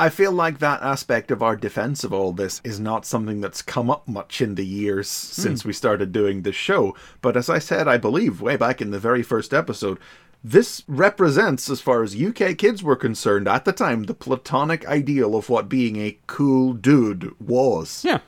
I 0.00 0.08
feel 0.08 0.32
like 0.32 0.60
that 0.60 0.80
aspect 0.80 1.30
of 1.30 1.42
our 1.42 1.54
defense 1.56 2.04
of 2.04 2.12
all 2.14 2.32
this 2.32 2.62
is 2.64 2.80
not 2.80 3.04
something 3.04 3.42
that's 3.42 3.60
come 3.60 3.90
up 3.90 4.08
much 4.08 4.40
in 4.40 4.54
the 4.54 4.64
years 4.64 5.10
since 5.10 5.60
hmm. 5.60 5.68
we 5.68 5.72
started 5.74 6.10
doing 6.10 6.40
this 6.40 6.56
show. 6.56 6.96
But 7.20 7.36
as 7.36 7.50
I 7.50 7.58
said, 7.58 7.86
I 7.86 7.98
believe 7.98 8.40
way 8.40 8.56
back 8.56 8.80
in 8.80 8.92
the 8.92 8.98
very 8.98 9.22
first 9.22 9.52
episode, 9.52 9.98
this 10.42 10.82
represents, 10.88 11.68
as 11.68 11.82
far 11.82 12.02
as 12.02 12.16
UK 12.16 12.56
kids 12.56 12.82
were 12.82 12.96
concerned 12.96 13.46
at 13.46 13.66
the 13.66 13.72
time, 13.72 14.04
the 14.04 14.14
platonic 14.14 14.86
ideal 14.86 15.36
of 15.36 15.50
what 15.50 15.68
being 15.68 15.96
a 15.96 16.18
cool 16.26 16.72
dude 16.72 17.38
was. 17.38 18.02
Yeah. 18.02 18.20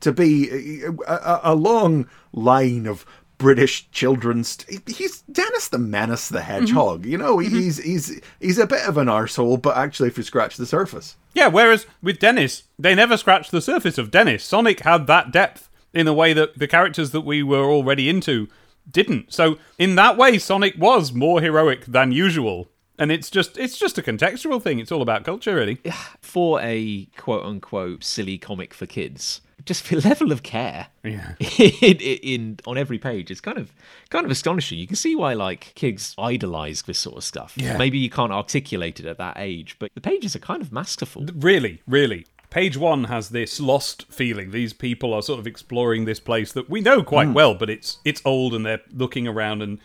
To 0.00 0.12
be 0.12 0.82
uh, 0.84 0.90
uh, 0.90 1.12
uh, 1.12 1.40
a, 1.44 1.50
a, 1.50 1.52
a 1.52 1.54
long 1.54 2.08
line 2.32 2.86
of 2.86 3.06
British 3.40 3.90
children's. 3.90 4.58
He's 4.86 5.22
Dennis 5.22 5.68
the 5.68 5.78
Menace 5.78 6.28
the 6.28 6.38
mm-hmm. 6.38 6.46
Hedgehog. 6.46 7.06
You 7.06 7.18
know, 7.18 7.38
mm-hmm. 7.38 7.56
he's 7.56 7.78
he's 7.78 8.20
he's 8.38 8.58
a 8.58 8.66
bit 8.66 8.86
of 8.86 8.98
an 8.98 9.08
arsehole, 9.08 9.60
but 9.60 9.76
actually, 9.76 10.08
if 10.08 10.18
you 10.18 10.22
scratch 10.22 10.56
the 10.56 10.66
surface, 10.66 11.16
Yeah, 11.34 11.48
whereas 11.48 11.86
with 12.02 12.20
Dennis, 12.20 12.64
they 12.78 12.94
never 12.94 13.16
scratched 13.16 13.50
the 13.50 13.62
surface 13.62 13.98
of 13.98 14.10
Dennis. 14.10 14.44
Sonic 14.44 14.80
had 14.80 15.06
that 15.08 15.32
depth 15.32 15.68
in 15.92 16.06
a 16.06 16.12
way 16.12 16.32
that 16.34 16.58
the 16.58 16.68
characters 16.68 17.10
that 17.10 17.22
we 17.22 17.42
were 17.42 17.64
already 17.64 18.08
into 18.08 18.46
didn't. 18.88 19.32
So 19.32 19.58
in 19.78 19.96
that 19.96 20.16
way, 20.16 20.38
Sonic 20.38 20.74
was 20.78 21.12
more 21.12 21.40
heroic 21.40 21.86
than 21.86 22.12
usual. 22.12 22.68
And 23.00 23.10
it's 23.10 23.30
just 23.30 23.56
it's 23.56 23.78
just 23.78 23.96
a 23.98 24.02
contextual 24.02 24.62
thing. 24.62 24.78
It's 24.78 24.92
all 24.92 25.02
about 25.02 25.24
culture, 25.24 25.54
really. 25.54 25.80
For 26.20 26.60
a 26.60 27.06
quote 27.16 27.44
unquote 27.44 28.04
silly 28.04 28.36
comic 28.36 28.74
for 28.74 28.84
kids, 28.84 29.40
just 29.64 29.88
the 29.88 30.00
level 30.08 30.32
of 30.32 30.42
care 30.42 30.88
Yeah. 31.02 31.34
in, 31.58 31.96
in 31.96 32.58
on 32.66 32.76
every 32.76 32.98
page 32.98 33.30
is 33.30 33.40
kind 33.40 33.58
of 33.58 33.72
kind 34.10 34.24
of 34.24 34.30
astonishing. 34.30 34.78
You 34.78 34.86
can 34.86 34.96
see 34.96 35.16
why 35.16 35.32
like 35.32 35.72
kids 35.74 36.14
idolize 36.18 36.82
this 36.82 36.98
sort 36.98 37.16
of 37.16 37.24
stuff. 37.24 37.54
Yeah. 37.56 37.78
Maybe 37.78 37.98
you 37.98 38.10
can't 38.10 38.32
articulate 38.32 39.00
it 39.00 39.06
at 39.06 39.18
that 39.18 39.36
age, 39.38 39.76
but 39.78 39.90
the 39.94 40.00
pages 40.00 40.36
are 40.36 40.40
kind 40.40 40.60
of 40.60 40.72
masterful. 40.72 41.26
Really, 41.34 41.82
really. 41.86 42.26
Page 42.50 42.76
one 42.76 43.04
has 43.04 43.28
this 43.28 43.60
lost 43.60 44.06
feeling. 44.10 44.50
These 44.50 44.72
people 44.72 45.14
are 45.14 45.22
sort 45.22 45.38
of 45.38 45.46
exploring 45.46 46.04
this 46.04 46.18
place 46.18 46.52
that 46.52 46.68
we 46.68 46.80
know 46.80 47.02
quite 47.02 47.28
hmm. 47.28 47.34
well, 47.34 47.54
but 47.54 47.70
it's 47.70 47.98
it's 48.04 48.20
old 48.24 48.54
and 48.54 48.66
they're 48.66 48.82
looking 48.92 49.26
around 49.26 49.62
and 49.62 49.78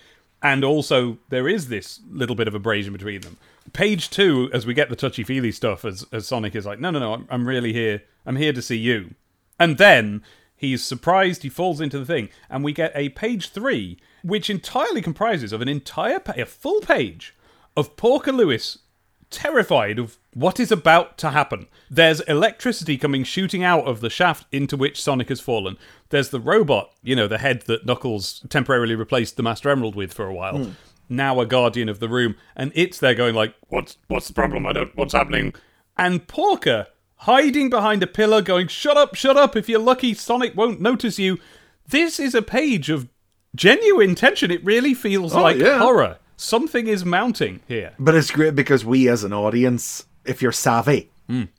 and 0.46 0.64
also 0.64 1.18
there 1.30 1.48
is 1.48 1.70
this 1.70 2.02
little 2.12 2.36
bit 2.36 2.48
of 2.48 2.54
abrasion 2.54 2.94
between 2.94 3.22
them. 3.22 3.36
Page 3.74 4.12
two, 4.12 4.48
as 4.54 4.64
we 4.64 4.76
get 4.76 4.90
the 4.90 4.96
touchy 4.96 5.24
feely 5.24 5.52
stuff, 5.52 5.84
as 5.84 6.06
as 6.12 6.28
Sonic 6.28 6.56
is 6.56 6.68
like, 6.68 6.80
no, 6.80 6.92
no, 6.92 7.00
no, 7.00 7.14
I'm, 7.14 7.28
I'm 7.32 7.48
really 7.48 7.74
here. 7.74 8.04
I'm 8.28 8.36
here 8.36 8.54
to 8.54 8.62
see 8.62 8.78
you. 8.78 9.16
And 9.60 9.80
then 9.80 10.22
he's 10.56 10.84
surprised. 10.84 11.42
He 11.42 11.50
falls 11.50 11.82
into 11.82 11.98
the 11.98 12.06
thing, 12.06 12.30
and 12.48 12.64
we 12.64 12.74
get 12.74 12.92
a 12.94 13.10
page 13.10 13.50
three, 13.50 13.98
which 14.24 14.52
entirely 14.52 15.02
comprises 15.02 15.52
of 15.52 15.62
an 15.62 15.68
entire 15.68 16.20
pa- 16.20 16.34
a 16.38 16.46
full 16.46 16.80
page 16.80 17.36
of 17.76 17.98
Porker 17.98 18.32
Lewis 18.32 18.78
terrified 19.30 20.00
of 20.00 20.18
what 20.34 20.60
is 20.60 20.72
about 20.72 21.18
to 21.20 21.32
happen. 21.32 21.68
There's 21.90 22.22
electricity 22.22 22.98
coming 22.98 23.24
shooting 23.24 23.64
out 23.64 23.86
of 23.86 24.02
the 24.02 24.10
shaft 24.10 24.46
into 24.52 24.78
which 24.78 25.02
Sonic 25.02 25.30
has 25.30 25.40
fallen. 25.40 25.78
There's 26.10 26.30
the 26.30 26.40
robot, 26.40 26.92
you 27.04 27.16
know, 27.16 27.28
the 27.28 27.38
head 27.38 27.62
that 27.64 27.86
Knuckles 27.86 28.44
temporarily 28.50 28.96
replaced 28.96 29.38
the 29.38 29.44
Master 29.44 29.70
Emerald 29.70 29.96
with 29.96 30.14
for 30.14 30.28
a 30.28 30.34
while. 30.34 30.58
Hmm. 30.58 30.72
Now 31.08 31.40
a 31.40 31.46
guardian 31.46 31.88
of 31.88 32.00
the 32.00 32.10
room, 32.10 32.36
and 32.56 32.72
it's 32.74 33.00
there 33.00 33.14
going 33.14 33.36
like, 33.36 33.54
"What's 33.68 33.98
what's 34.08 34.28
the 34.28 34.34
problem? 34.34 34.66
I 34.66 34.74
don't. 34.74 34.96
What's 34.98 35.14
happening?" 35.14 35.54
And 35.98 36.28
Porker 36.28 36.88
hiding 37.18 37.70
behind 37.70 38.02
a 38.02 38.08
pillar, 38.08 38.42
going, 38.42 38.68
"Shut 38.70 38.98
up, 38.98 39.14
shut 39.14 39.38
up! 39.38 39.56
If 39.56 39.70
you're 39.70 39.80
lucky, 39.80 40.16
Sonic 40.16 40.56
won't 40.56 40.82
notice 40.82 41.20
you." 41.20 41.38
This 41.88 42.20
is 42.20 42.34
a 42.34 42.42
page 42.42 42.90
of 42.90 43.08
genuine 43.56 44.16
tension. 44.16 44.50
It 44.50 44.66
really 44.66 44.96
feels 44.96 45.36
oh, 45.36 45.42
like 45.42 45.58
yeah. 45.58 45.78
horror. 45.78 46.18
Something 46.38 46.88
is 46.88 47.06
mounting 47.06 47.62
here. 47.68 47.94
but 48.00 48.16
it's 48.16 48.32
great 48.32 48.56
because 48.56 48.84
we 48.86 49.08
as 49.08 49.24
an 49.24 49.34
audience, 49.34 50.06
if 50.26 50.42
you're 50.42 50.52
savvy. 50.52 51.12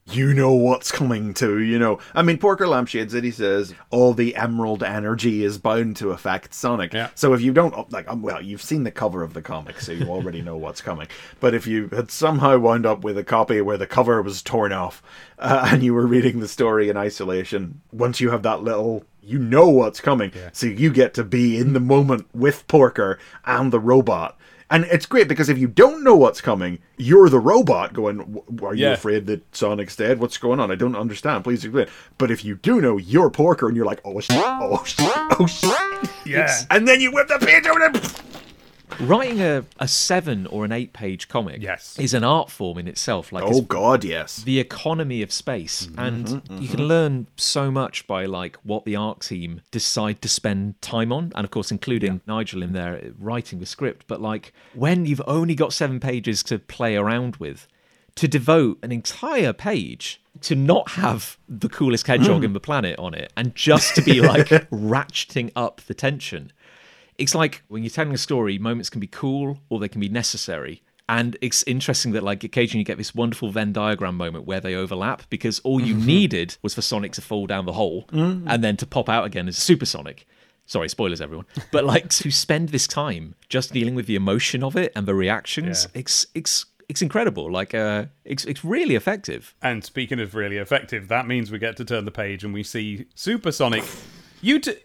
You 0.04 0.32
know 0.32 0.52
what's 0.52 0.92
coming 0.92 1.34
to, 1.34 1.58
you 1.58 1.76
know. 1.76 1.98
I 2.14 2.22
mean, 2.22 2.38
Porker 2.38 2.68
Lampshade 2.68 3.10
City 3.10 3.32
says 3.32 3.74
all 3.90 4.14
the 4.14 4.36
emerald 4.36 4.84
energy 4.84 5.42
is 5.42 5.58
bound 5.58 5.96
to 5.96 6.10
affect 6.10 6.54
Sonic. 6.54 6.92
Yeah. 6.92 7.10
So 7.16 7.34
if 7.34 7.40
you 7.40 7.52
don't, 7.52 7.90
like, 7.92 8.08
um, 8.08 8.22
well, 8.22 8.40
you've 8.40 8.62
seen 8.62 8.84
the 8.84 8.92
cover 8.92 9.24
of 9.24 9.34
the 9.34 9.42
comic, 9.42 9.80
so 9.80 9.90
you 9.90 10.06
already 10.06 10.40
know 10.40 10.56
what's 10.56 10.80
coming. 10.80 11.08
But 11.40 11.52
if 11.52 11.66
you 11.66 11.88
had 11.88 12.12
somehow 12.12 12.58
wound 12.58 12.86
up 12.86 13.02
with 13.02 13.18
a 13.18 13.24
copy 13.24 13.60
where 13.60 13.76
the 13.76 13.88
cover 13.88 14.22
was 14.22 14.40
torn 14.40 14.72
off 14.72 15.02
uh, 15.40 15.68
and 15.72 15.82
you 15.82 15.94
were 15.94 16.06
reading 16.06 16.38
the 16.38 16.46
story 16.46 16.88
in 16.88 16.96
isolation, 16.96 17.80
once 17.90 18.20
you 18.20 18.30
have 18.30 18.44
that 18.44 18.62
little, 18.62 19.02
you 19.20 19.40
know 19.40 19.68
what's 19.68 20.00
coming. 20.00 20.30
So 20.52 20.66
you 20.68 20.92
get 20.92 21.12
to 21.14 21.24
be 21.24 21.58
in 21.58 21.72
the 21.72 21.80
moment 21.80 22.28
with 22.32 22.68
Porker 22.68 23.18
and 23.44 23.72
the 23.72 23.80
robot. 23.80 24.38
And 24.68 24.84
it's 24.86 25.06
great 25.06 25.28
because 25.28 25.48
if 25.48 25.58
you 25.58 25.68
don't 25.68 26.02
know 26.02 26.16
what's 26.16 26.40
coming, 26.40 26.80
you're 26.96 27.28
the 27.28 27.38
robot 27.38 27.92
going, 27.92 28.18
"W- 28.18 28.42
Are 28.66 28.74
you 28.74 28.86
Yeah. 28.86 28.92
afraid 28.94 29.26
that 29.26 29.54
Sonic's 29.54 29.94
dead? 29.94 30.18
What's 30.18 30.38
going 30.38 30.58
on? 30.58 30.72
I 30.72 30.74
don't 30.74 30.96
understand. 30.96 31.44
Please 31.44 31.64
explain. 31.64 31.86
But 32.18 32.32
if 32.32 32.44
you 32.44 32.56
do 32.56 32.80
know, 32.80 32.96
you're 32.96 33.30
Porker 33.30 33.68
and 33.68 33.76
you're 33.76 33.86
like, 33.86 34.00
Oh, 34.04 34.18
shit, 34.20 34.36
oh, 34.44 34.82
shit, 34.84 35.06
oh, 35.38 35.46
shit. 35.46 36.10
Yeah. 36.24 36.52
And 36.70 36.88
then 36.88 37.00
you 37.00 37.12
whip 37.12 37.28
the 37.28 37.38
page 37.38 37.66
over 37.66 37.80
and 37.84 37.94
Writing 39.00 39.40
a, 39.40 39.64
a 39.78 39.88
seven 39.88 40.46
or 40.46 40.64
an 40.64 40.72
eight 40.72 40.92
page 40.92 41.28
comic 41.28 41.62
Yes. 41.62 41.98
is 41.98 42.14
an 42.14 42.24
art 42.24 42.50
form 42.50 42.78
in 42.78 42.88
itself. 42.88 43.32
Like 43.32 43.44
Oh, 43.46 43.60
God, 43.62 44.04
yes. 44.04 44.36
the 44.42 44.58
economy 44.60 45.22
of 45.22 45.32
space 45.32 45.86
Mm-hmm, 45.86 45.98
and 46.00 46.42
you 46.62 46.68
can 46.68 46.86
learn 46.88 47.26
so 47.36 47.70
much 47.70 48.06
by 48.06 48.24
like 48.24 48.56
what 48.62 48.84
the 48.84 48.96
art 48.96 49.20
team 49.20 49.60
decide 49.70 50.22
to 50.22 50.28
spend 50.28 50.80
time 50.80 51.12
on 51.12 51.32
and 51.34 51.44
of 51.44 51.50
course 51.50 51.70
including 51.70 52.20
nigel 52.26 52.62
in 52.62 52.72
there 52.72 52.96
uh, 52.96 53.08
writing 53.18 53.58
the 53.58 53.66
script 53.66 54.06
but 54.06 54.20
like 54.20 54.52
when 54.74 55.04
you've 55.06 55.22
only 55.26 55.54
got 55.54 55.72
seven 55.72 56.00
pages 56.00 56.42
to 56.44 56.58
play 56.58 56.96
around 56.96 57.36
with 57.36 57.66
to 58.14 58.26
devote 58.28 58.78
an 58.82 58.92
entire 58.92 59.52
page 59.52 60.20
to 60.40 60.54
not 60.54 60.90
have 60.92 61.36
the 61.48 61.68
coolest 61.68 62.06
hedgehog 62.06 62.42
in 62.44 62.52
the 62.52 62.60
planet 62.60 62.98
on 62.98 63.12
it 63.14 63.32
and 63.36 63.54
just 63.54 63.94
to 63.94 64.02
be 64.02 64.20
like 64.20 64.46
ratcheting 64.70 65.50
up 65.56 65.80
the 65.82 65.94
tension 65.94 66.52
it's 67.18 67.34
like 67.34 67.62
when 67.68 67.82
you're 67.82 67.90
telling 67.90 68.12
a 68.14 68.18
story, 68.18 68.58
moments 68.58 68.90
can 68.90 69.00
be 69.00 69.06
cool 69.06 69.58
or 69.68 69.78
they 69.80 69.88
can 69.88 70.00
be 70.00 70.08
necessary. 70.08 70.82
And 71.08 71.36
it's 71.40 71.62
interesting 71.68 72.10
that, 72.12 72.24
like, 72.24 72.42
occasionally 72.42 72.80
you 72.80 72.84
get 72.84 72.98
this 72.98 73.14
wonderful 73.14 73.50
Venn 73.52 73.72
diagram 73.72 74.16
moment 74.16 74.44
where 74.44 74.58
they 74.60 74.74
overlap 74.74 75.22
because 75.30 75.60
all 75.60 75.80
you 75.80 75.94
needed 75.94 76.56
was 76.62 76.74
for 76.74 76.82
Sonic 76.82 77.12
to 77.12 77.20
fall 77.20 77.46
down 77.46 77.64
the 77.64 77.74
hole 77.74 78.06
and 78.12 78.64
then 78.64 78.76
to 78.78 78.86
pop 78.86 79.08
out 79.08 79.24
again 79.24 79.46
as 79.46 79.56
Supersonic. 79.56 80.26
Sorry, 80.66 80.88
spoilers, 80.88 81.20
everyone. 81.20 81.46
But, 81.70 81.84
like, 81.84 82.08
to 82.08 82.32
spend 82.32 82.70
this 82.70 82.88
time 82.88 83.36
just 83.48 83.72
dealing 83.72 83.94
with 83.94 84.06
the 84.06 84.16
emotion 84.16 84.64
of 84.64 84.76
it 84.76 84.90
and 84.96 85.06
the 85.06 85.14
reactions, 85.14 85.86
Yeah. 85.94 86.00
it's, 86.00 86.26
it's, 86.34 86.66
it's 86.88 87.02
incredible. 87.02 87.52
Like, 87.52 87.72
uh, 87.72 88.06
it's, 88.24 88.44
it's 88.44 88.64
really 88.64 88.96
effective. 88.96 89.54
And 89.62 89.84
speaking 89.84 90.18
of 90.18 90.34
really 90.34 90.56
effective, 90.56 91.06
that 91.06 91.28
means 91.28 91.52
we 91.52 91.60
get 91.60 91.76
to 91.76 91.84
turn 91.84 92.04
the 92.04 92.10
page 92.10 92.42
and 92.42 92.52
we 92.52 92.64
see 92.64 93.06
Supersonic. 93.14 93.84
You'd 94.42 94.76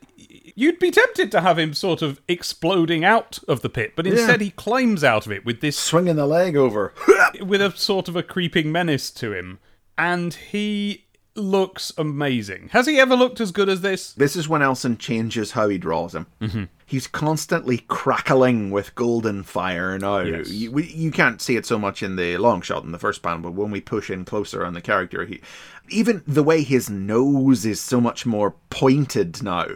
you'd 0.56 0.80
be 0.80 0.92
tempted 0.92 1.32
to 1.32 1.42
have 1.42 1.60
him 1.60 1.74
sort 1.74 2.02
of 2.02 2.22
exploding 2.28 3.04
out 3.04 3.40
of 3.48 3.62
the 3.62 3.70
pit, 3.70 3.94
but 3.96 4.08
instead 4.08 4.42
he 4.42 4.52
climbs 4.52 5.04
out 5.04 5.26
of 5.26 5.32
it 5.32 5.46
with 5.46 5.62
this 5.62 5.78
Swinging 5.78 6.16
the 6.16 6.26
leg 6.26 6.56
over. 6.56 6.94
with 7.42 7.62
a 7.62 7.72
sort 7.76 8.08
of 8.08 8.16
a 8.16 8.24
creeping 8.24 8.72
menace 8.72 9.12
to 9.12 9.34
him, 9.34 9.60
and 9.98 10.34
he 10.34 11.06
looks 11.36 11.94
amazing. 11.98 12.70
Has 12.72 12.88
he 12.88 13.00
ever 13.00 13.16
looked 13.16 13.40
as 13.40 13.52
good 13.52 13.70
as 13.70 13.82
this? 13.82 14.14
This 14.14 14.36
is 14.36 14.50
when 14.50 14.62
Elson 14.62 14.98
changes 14.98 15.52
how 15.52 15.70
he 15.70 15.78
draws 15.78 16.14
him. 16.14 16.28
Mm-hmm. 16.42 16.64
He's 16.86 17.08
constantly 17.08 17.80
crackling 17.88 18.70
with 18.70 18.96
golden 18.96 19.44
fire 19.44 19.98
now. 19.98 20.20
Yes. 20.20 20.50
You, 20.50 20.78
you 20.80 21.12
can't 21.12 21.42
see 21.42 21.56
it 21.56 21.66
so 21.66 21.80
much 21.80 22.04
in 22.04 22.18
the 22.18 22.38
long 22.38 22.62
shot 22.62 22.84
in 22.84 22.92
the 22.92 23.00
first 23.00 23.22
panel, 23.22 23.40
but 23.40 23.54
when 23.54 23.72
we 23.72 23.80
push 23.80 24.10
in 24.10 24.26
closer 24.26 24.66
on 24.66 24.74
the 24.74 24.82
character, 24.82 25.26
he 25.26 25.42
even 25.90 26.24
the 26.28 26.44
way 26.44 26.64
his 26.64 26.90
nose 26.90 27.66
is 27.66 27.80
so 27.80 28.02
much 28.02 28.26
more 28.26 28.56
pointed 28.70 29.42
now. 29.42 29.68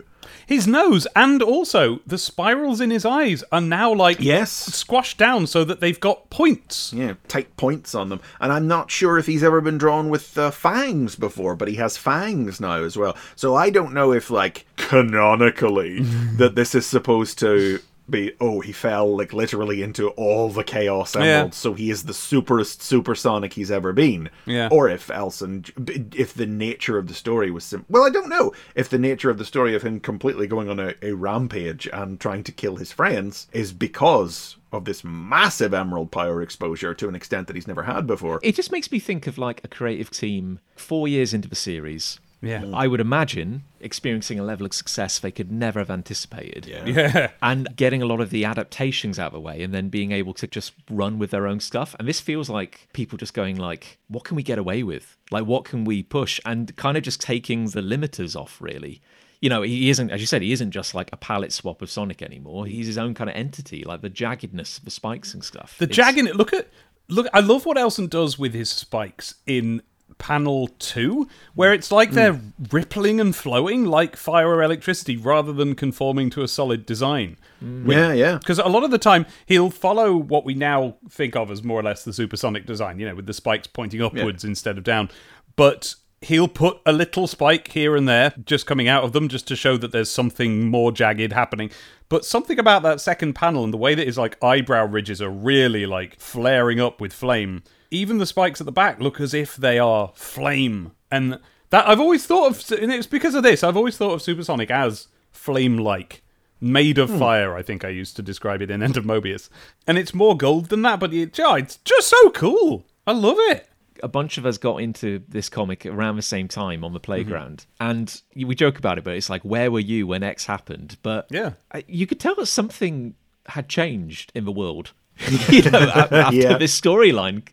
His 0.48 0.68
nose 0.68 1.08
and 1.16 1.42
also 1.42 2.00
the 2.06 2.18
spirals 2.18 2.80
in 2.82 2.90
his 2.92 3.06
eyes 3.06 3.44
are 3.52 3.62
now 3.62 3.94
like 3.94 4.18
Yes. 4.20 4.52
squashed 4.52 5.18
down 5.18 5.48
so 5.48 5.64
that 5.64 5.80
they've 5.80 6.00
got 6.00 6.30
points. 6.30 6.94
Yeah, 6.94 7.14
tight 7.28 7.56
points 7.58 7.96
on 7.96 8.10
them. 8.10 8.20
And 8.40 8.52
I'm 8.52 8.68
not 8.68 8.92
sure 8.92 9.18
if 9.18 9.26
he's 9.26 9.44
ever 9.44 9.62
been 9.62 9.78
drawn 9.78 10.10
with 10.10 10.38
uh, 10.38 10.52
fangs 10.52 11.16
before, 11.16 11.56
but 11.56 11.68
he 11.68 11.76
has 11.76 11.98
fangs 11.98 12.60
now 12.60 12.84
as 12.84 12.96
well. 12.98 13.16
So 13.36 13.56
I 13.56 13.70
don't 13.70 13.94
know 13.94 14.12
if, 14.12 14.30
like, 14.30 14.66
canonically, 14.76 16.00
that 16.38 16.56
this 16.56 16.76
is 16.76 16.86
supposed 16.86 17.40
to 17.40 17.80
be, 18.10 18.34
oh, 18.40 18.60
he 18.60 18.72
fell, 18.72 19.18
like, 19.18 19.34
literally 19.34 19.82
into 19.82 20.10
all 20.10 20.50
the 20.50 20.64
Chaos 20.64 21.16
Emeralds, 21.16 21.58
so 21.58 21.74
he 21.74 21.90
is 21.90 22.04
the 22.04 22.14
superest 22.14 22.82
supersonic 22.82 23.54
he's 23.54 23.72
ever 23.72 23.94
been. 23.94 24.30
Yeah. 24.46 24.70
Or 24.72 24.90
if 24.90 25.10
Elson, 25.10 25.66
if 26.14 26.34
the 26.34 26.46
nature 26.46 26.98
of 26.98 27.08
the 27.08 27.14
story 27.14 27.52
was 27.52 27.64
sim- 27.64 27.86
well, 27.90 28.04
I 28.04 28.10
don't 28.10 28.30
know 28.30 28.54
if 28.76 28.90
the 28.90 29.00
nature 29.00 29.30
of 29.30 29.38
the 29.38 29.46
story 29.46 29.76
of 29.76 29.84
him 29.84 30.00
completely 30.00 30.48
going 30.48 30.70
on 30.70 30.80
a, 30.80 30.94
a 31.02 31.14
rampage 31.14 31.88
and 31.92 32.20
trying 32.20 32.44
to 32.44 32.52
kill 32.52 32.76
his 32.76 32.92
friends 32.92 33.48
is 33.54 33.74
because 33.74 34.58
of 34.72 34.86
this 34.86 35.04
massive 35.04 35.74
emerald 35.74 36.12
power 36.12 36.42
exposure 36.42 36.94
to 36.94 37.08
an 37.08 37.16
extent 37.16 37.48
that 37.48 37.56
he's 37.56 37.68
never 37.68 37.84
had 37.84 38.06
before. 38.06 38.40
It 38.44 38.56
just 38.56 38.72
makes 38.72 38.92
me 38.92 39.00
think 39.00 39.26
of 39.26 39.38
like 39.38 39.62
a 39.64 39.68
creative 39.68 40.12
team 40.12 40.60
four 40.76 41.08
years 41.08 41.34
into 41.34 41.48
the 41.48 41.56
series. 41.56 42.20
Yeah. 42.42 42.64
I 42.74 42.88
would 42.88 43.00
imagine 43.02 43.64
experiencing 43.80 44.40
a 44.40 44.44
level 44.44 44.66
of 44.66 44.74
success 44.74 45.18
they 45.20 45.32
could 45.32 45.52
never 45.52 45.80
have 45.80 45.90
anticipated. 45.90 46.66
Yeah. 46.86 47.32
And 47.42 47.68
getting 47.76 48.02
a 48.02 48.06
lot 48.06 48.22
of 48.22 48.30
the 48.30 48.46
adaptations 48.46 49.18
out 49.20 49.28
of 49.28 49.34
the 49.34 49.40
way 49.40 49.64
and 49.64 49.74
then 49.74 49.90
being 49.90 50.12
able 50.12 50.34
to 50.36 50.48
just 50.48 50.74
run 50.90 51.18
with 51.20 51.32
their 51.32 51.48
own 51.48 51.60
stuff. 51.60 51.96
And 51.98 52.08
this 52.08 52.20
feels 52.20 52.50
like 52.50 52.88
people 52.94 53.18
just 53.18 53.34
going 53.34 53.56
like, 53.58 53.98
what 54.08 54.24
can 54.24 54.36
we 54.36 54.44
get 54.44 54.58
away 54.60 54.84
with? 54.84 55.18
Like 55.32 55.46
what 55.46 55.66
can 55.66 55.86
we 55.86 56.04
push? 56.04 56.40
And 56.46 56.76
kind 56.76 56.98
of 56.98 57.04
just 57.04 57.20
taking 57.22 57.66
the 57.66 57.82
limiters 57.82 58.36
off 58.40 58.62
really. 58.62 59.02
You 59.42 59.50
know, 59.50 59.62
he 59.64 59.90
isn't, 59.90 60.10
as 60.12 60.22
you 60.22 60.28
said, 60.28 60.42
he 60.42 60.52
isn't 60.54 60.72
just 60.72 60.96
like 60.96 61.10
a 61.14 61.18
palette 61.18 61.52
swap 61.54 61.82
of 61.82 61.90
Sonic 61.92 62.22
anymore. 62.22 62.66
He's 62.66 62.88
his 62.88 62.98
own 62.98 63.14
kind 63.14 63.30
of 63.30 63.36
entity, 63.36 63.84
like 63.84 64.02
the 64.02 64.10
jaggedness 64.10 64.78
of 64.80 64.86
the 64.86 64.92
spikes 64.92 65.34
and 65.34 65.44
stuff. 65.44 65.76
The 65.78 65.84
It's- 65.86 65.96
jagging. 65.96 66.26
Look 66.34 66.54
at 66.54 66.68
look. 67.10 67.28
I 67.34 67.42
love 67.42 67.66
what 67.66 67.78
Elson 67.78 68.08
does 68.08 68.40
with 68.40 68.54
his 68.54 68.70
spikes 68.70 69.36
in 69.46 69.82
panel 70.18 70.70
two, 70.80 71.28
where 71.54 71.74
it's 71.74 71.92
like 71.92 72.12
they're 72.12 72.34
hmm. 72.34 72.50
rippling 72.72 73.20
and 73.20 73.36
flowing 73.36 73.86
like 73.86 74.16
fire 74.16 74.50
or 74.50 74.64
electricity 74.64 75.18
rather 75.18 75.54
than 75.54 75.76
conforming 75.76 76.30
to 76.32 76.42
a 76.42 76.48
solid 76.48 76.86
design. 76.86 77.38
Hmm. 77.60 77.90
Yeah, 77.90 78.14
yeah. 78.14 78.38
Because 78.38 78.60
a 78.60 78.68
lot 78.68 78.84
of 78.84 78.92
the 78.92 78.98
time 78.98 79.26
he'll 79.46 79.70
follow 79.70 80.16
what 80.16 80.46
we 80.46 80.54
now 80.54 80.96
think 81.10 81.36
of 81.36 81.52
as 81.52 81.64
more 81.64 81.80
or 81.80 81.84
less 81.84 82.04
the 82.04 82.14
supersonic 82.14 82.66
design, 82.66 83.00
you 83.00 83.08
know, 83.08 83.16
with 83.16 83.26
the 83.26 83.34
spikes 83.34 83.68
pointing 83.68 84.02
upwards 84.02 84.44
instead 84.44 84.78
of 84.78 84.84
down. 84.84 85.10
But 85.56 85.96
he'll 86.22 86.48
put 86.48 86.80
a 86.86 86.92
little 86.92 87.28
spike 87.28 87.70
here 87.70 87.96
and 87.96 88.08
there 88.08 88.34
just 88.46 88.66
coming 88.66 88.88
out 88.88 89.04
of 89.04 89.14
them 89.14 89.30
just 89.30 89.48
to 89.48 89.56
show 89.56 89.78
that 89.78 89.92
there's 89.92 90.10
something 90.10 90.70
more 90.70 90.92
jagged 90.92 91.32
happening. 91.32 91.70
But 92.10 92.26
something 92.26 92.60
about 92.60 92.84
that 92.84 93.02
second 93.02 93.34
panel 93.34 93.64
and 93.64 93.74
the 93.74 93.78
way 93.78 93.96
that 93.96 94.08
his 94.08 94.18
like 94.18 94.42
eyebrow 94.44 94.86
ridges 94.86 95.22
are 95.22 95.30
really 95.30 95.86
like 95.86 96.20
flaring 96.20 96.80
up 96.80 97.00
with 97.00 97.14
flame. 97.14 97.64
Even 97.96 98.18
the 98.18 98.26
spikes 98.26 98.60
at 98.62 98.66
the 98.66 98.72
back 98.72 99.00
look 99.00 99.20
as 99.20 99.34
if 99.34 99.56
they 99.56 99.80
are 99.80 100.12
flame. 100.16 100.92
And 101.10 101.40
that 101.70 101.88
I've 101.88 102.00
always 102.00 102.26
thought 102.26 102.52
of 102.72 102.80
and 102.80 102.92
it's 102.92 103.08
because 103.08 103.36
of 103.36 103.44
this, 103.44 103.64
I've 103.64 103.78
always 103.78 103.98
thought 103.98 104.14
of 104.14 104.22
supersonic 104.22 104.70
as 104.70 105.08
flame 105.32 105.78
like 105.78 106.22
made 106.62 106.98
of 106.98 107.10
fire. 107.10 107.56
I 107.56 107.62
think 107.62 107.84
I 107.86 107.90
used 107.90 108.16
to 108.16 108.22
describe 108.22 108.62
it 108.62 108.72
in 108.72 108.82
End 108.84 108.98
of 108.98 109.06
Mobius, 109.06 109.50
and 109.88 109.98
it's 109.98 110.14
more 110.14 110.36
gold 110.38 110.68
than 110.70 110.82
that. 110.84 111.00
But 111.00 111.14
it, 111.14 111.38
yeah, 111.38 111.56
it's 111.58 111.78
just 111.78 112.08
so 112.08 112.30
cool. 112.32 112.86
I 113.08 113.12
love 113.12 113.38
it. 113.40 113.68
a 114.04 114.08
bunch 114.08 114.38
of 114.38 114.46
us 114.46 114.58
got 114.58 114.78
into 114.82 115.22
this 115.30 115.48
comic 115.50 115.86
around 115.86 116.16
the 116.18 116.22
same 116.22 116.48
time 116.48 116.84
on 116.84 116.92
the 116.94 117.00
Mm-hmm. 117.00 117.06
playground, 117.06 117.66
and 117.80 118.22
we 118.36 118.56
joke 118.56 118.78
about 118.78 118.98
it, 118.98 119.04
but 119.04 119.16
it's 119.16 119.30
like, 119.30 119.44
where 119.44 119.70
were 119.72 119.80
you 119.80 120.08
when 120.08 120.22
X 120.24 120.46
happened? 120.46 120.98
But 121.02 121.28
Yeah. 121.30 121.52
You 121.88 122.06
could 122.08 122.20
tell 122.20 122.36
that 122.36 122.48
something 122.48 123.16
had 123.48 123.70
changed 123.70 124.32
in 124.36 124.44
the 124.46 124.52
world. 124.52 124.92
you 125.50 125.70
know, 125.70 125.80
after 125.80 126.36
Yeah. 126.36 126.58
this 126.58 126.80
storyline, 126.80 127.48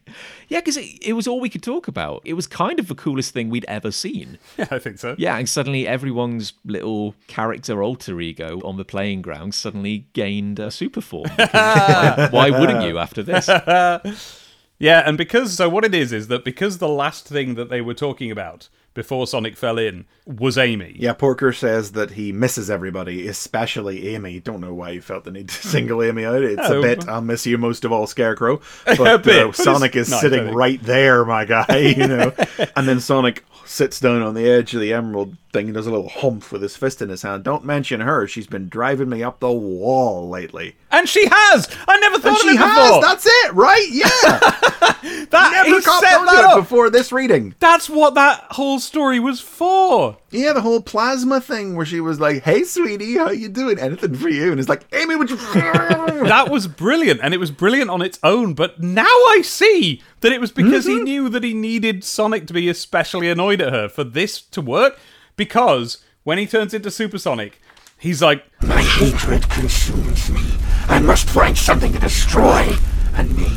yeah, 0.49 0.61
because 0.61 0.77
it, 0.77 0.99
it 1.01 1.13
was 1.15 1.27
all 1.27 1.41
we 1.41 1.49
could 1.49 1.63
talk 1.63 1.89
about. 1.89 2.21
It 2.25 2.35
was 2.35 2.47
kind 2.47 2.79
of 2.79 2.89
the 2.89 2.95
coolest 2.95 3.33
thing 3.33 3.49
we'd 3.51 3.65
ever 3.69 3.91
seen. 3.91 4.39
Yeah, 4.59 4.67
I 4.71 4.79
think 4.79 4.99
so. 4.99 5.15
Yeah, 5.19 5.37
and 5.39 5.49
suddenly 5.49 5.87
everyone's 5.87 6.53
little 6.65 7.15
character 7.29 7.83
alter 7.83 8.21
ego 8.21 8.61
on 8.65 8.77
the 8.77 8.85
playing 8.85 9.23
ground 9.23 9.55
suddenly 9.55 10.07
gained 10.13 10.59
a 10.59 10.71
super 10.71 11.01
form. 11.01 11.31
why, 11.37 12.29
why 12.31 12.51
wouldn't 12.51 12.85
you 12.85 12.99
after 12.99 13.23
this? 13.23 13.49
Yeah, 14.79 15.05
and 15.07 15.17
because 15.17 15.53
so 15.55 15.69
what 15.69 15.85
it 15.85 15.95
is 15.95 16.13
is 16.13 16.27
that 16.27 16.45
because 16.45 16.79
the 16.79 16.89
last 16.89 17.29
thing 17.29 17.55
that 17.55 17.71
they 17.71 17.81
were 17.81 17.95
talking 17.95 18.33
about 18.33 18.69
before 18.95 19.27
Sonic 19.27 19.57
fell 19.57 19.79
in 19.79 20.05
was 20.27 20.59
Amy. 20.59 20.95
Yeah, 20.99 21.13
Porker 21.15 21.53
says 21.53 21.93
that 21.93 22.13
he 22.13 22.33
misses 22.33 22.71
everybody, 22.71 23.27
especially 23.29 24.15
Amy. 24.15 24.41
Don't 24.41 24.61
know 24.61 24.75
why 24.75 24.93
he 24.93 25.01
felt 25.01 25.25
the 25.25 25.31
need 25.31 25.49
to 25.49 25.55
single 25.69 26.03
Amy 26.03 26.25
out. 26.25 26.43
It's 26.43 26.61
Oh. 26.63 26.79
a 26.79 26.83
bit, 26.83 27.09
I'll 27.09 27.21
miss 27.23 27.47
you 27.47 27.59
most 27.59 27.85
of 27.85 27.93
all, 27.93 28.07
Scarecrow. 28.07 28.61
But, 28.85 29.23
bit, 29.25 29.43
uh, 29.43 29.47
but 29.47 29.57
Sonic 29.57 29.97
is 29.97 30.09
sitting 30.21 30.53
right 30.55 30.83
there, 30.83 31.25
my 31.25 31.45
guy, 31.45 31.79
you 31.79 32.07
know. 32.07 32.33
and 32.77 32.87
then 32.89 33.01
Sonic 33.01 33.45
sits 33.65 33.99
down 34.01 34.23
on 34.23 34.35
the 34.35 34.49
edge 34.49 34.75
of 34.75 34.81
the 34.81 34.93
emerald 34.93 35.37
thing 35.53 35.67
and 35.67 35.75
does 35.75 35.87
a 35.87 35.91
little 35.91 36.09
humph 36.09 36.51
with 36.51 36.63
his 36.63 36.77
fist 36.77 37.03
in 37.03 37.09
his 37.11 37.23
hand. 37.23 37.45
Don't 37.45 37.65
mention 37.65 38.01
her. 38.01 38.27
She's 38.27 38.47
been 38.47 38.69
driving 38.69 39.09
me 39.09 39.23
up 39.23 39.41
the 39.41 39.53
wall 39.53 40.29
lately. 40.29 40.77
And 40.91 41.09
she 41.09 41.27
has! 41.31 41.69
I 41.87 41.99
never 42.01 42.19
thought 42.19 42.29
And 42.29 42.37
of 42.37 42.41
she 42.43 42.49
it 42.51 42.57
has! 42.59 42.89
before! 42.89 43.03
That's 43.03 43.27
it, 43.27 43.53
right? 43.55 43.87
Yeah! 43.91 45.27
that, 45.31 45.51
Never 45.65 45.77
he 45.77 45.83
caught 45.83 46.01
set 46.03 46.25
that 46.25 46.45
up! 46.45 46.59
before 46.61 46.91
this 46.91 47.13
reading. 47.13 47.55
That's 47.61 47.89
what 47.91 48.15
that 48.15 48.45
whole 48.51 48.79
story 48.79 49.21
was 49.21 49.41
for! 49.41 50.17
Yeah, 50.31 50.53
the 50.55 50.61
whole 50.63 50.81
plasma 50.81 51.41
thing 51.43 51.77
where 51.77 51.85
she 51.85 52.01
was 52.01 52.19
like, 52.19 52.43
"Hey, 52.43 52.65
sweetie, 52.65 53.17
how 53.19 53.31
you 53.31 53.49
doing? 53.51 53.79
Anything 53.79 54.15
for 54.15 54.31
you?" 54.31 54.51
And 54.51 54.59
it's 54.59 54.69
like, 54.69 54.87
"Amy, 54.95 55.15
would 55.15 55.29
you?" 55.29 55.37
that 55.55 56.49
was 56.51 56.67
brilliant, 56.67 57.21
and 57.23 57.35
it 57.35 57.37
was 57.39 57.51
brilliant 57.51 57.91
on 57.91 58.01
its 58.01 58.19
own. 58.23 58.55
But 58.55 58.81
now 58.81 59.03
I 59.05 59.41
see 59.45 60.01
that 60.21 60.33
it 60.33 60.41
was 60.41 60.51
because 60.51 60.87
Mm-hmm. 60.87 60.97
he 60.99 61.03
knew 61.03 61.29
that 61.29 61.45
he 61.45 61.53
needed 61.53 62.03
Sonic 62.03 62.47
to 62.47 62.55
be 62.55 62.69
especially 62.71 63.29
annoyed 63.29 63.61
at 63.61 63.73
her 63.75 63.89
for 63.91 64.05
this 64.05 64.41
to 64.41 64.63
work. 64.63 64.99
Because 65.37 65.99
when 66.25 66.39
he 66.39 66.47
turns 66.47 66.75
into 66.75 66.91
Supersonic, 66.91 67.61
he's 67.99 68.23
like, 68.23 68.45
My 68.63 68.83
hatred 68.83 69.49
consumes 69.49 70.31
me. 70.31 70.43
I 70.89 70.99
must 71.01 71.29
find 71.29 71.57
something 71.57 71.93
to 71.93 71.99
destroy. 71.99 72.75
And 73.15 73.37
me, 73.37 73.49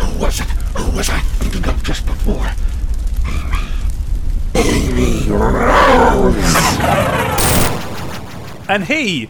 who 0.00 0.18
was 0.18 0.40
it? 0.40 0.48
Who 0.76 0.96
was 0.96 1.08
I 1.08 1.18
thinking 1.20 1.68
of 1.68 1.82
just 1.82 2.06
before? 2.06 2.50
Amy. 4.54 5.22
Amy 5.24 5.30
Rose. 5.30 6.34
and 8.68 8.84
he 8.84 9.28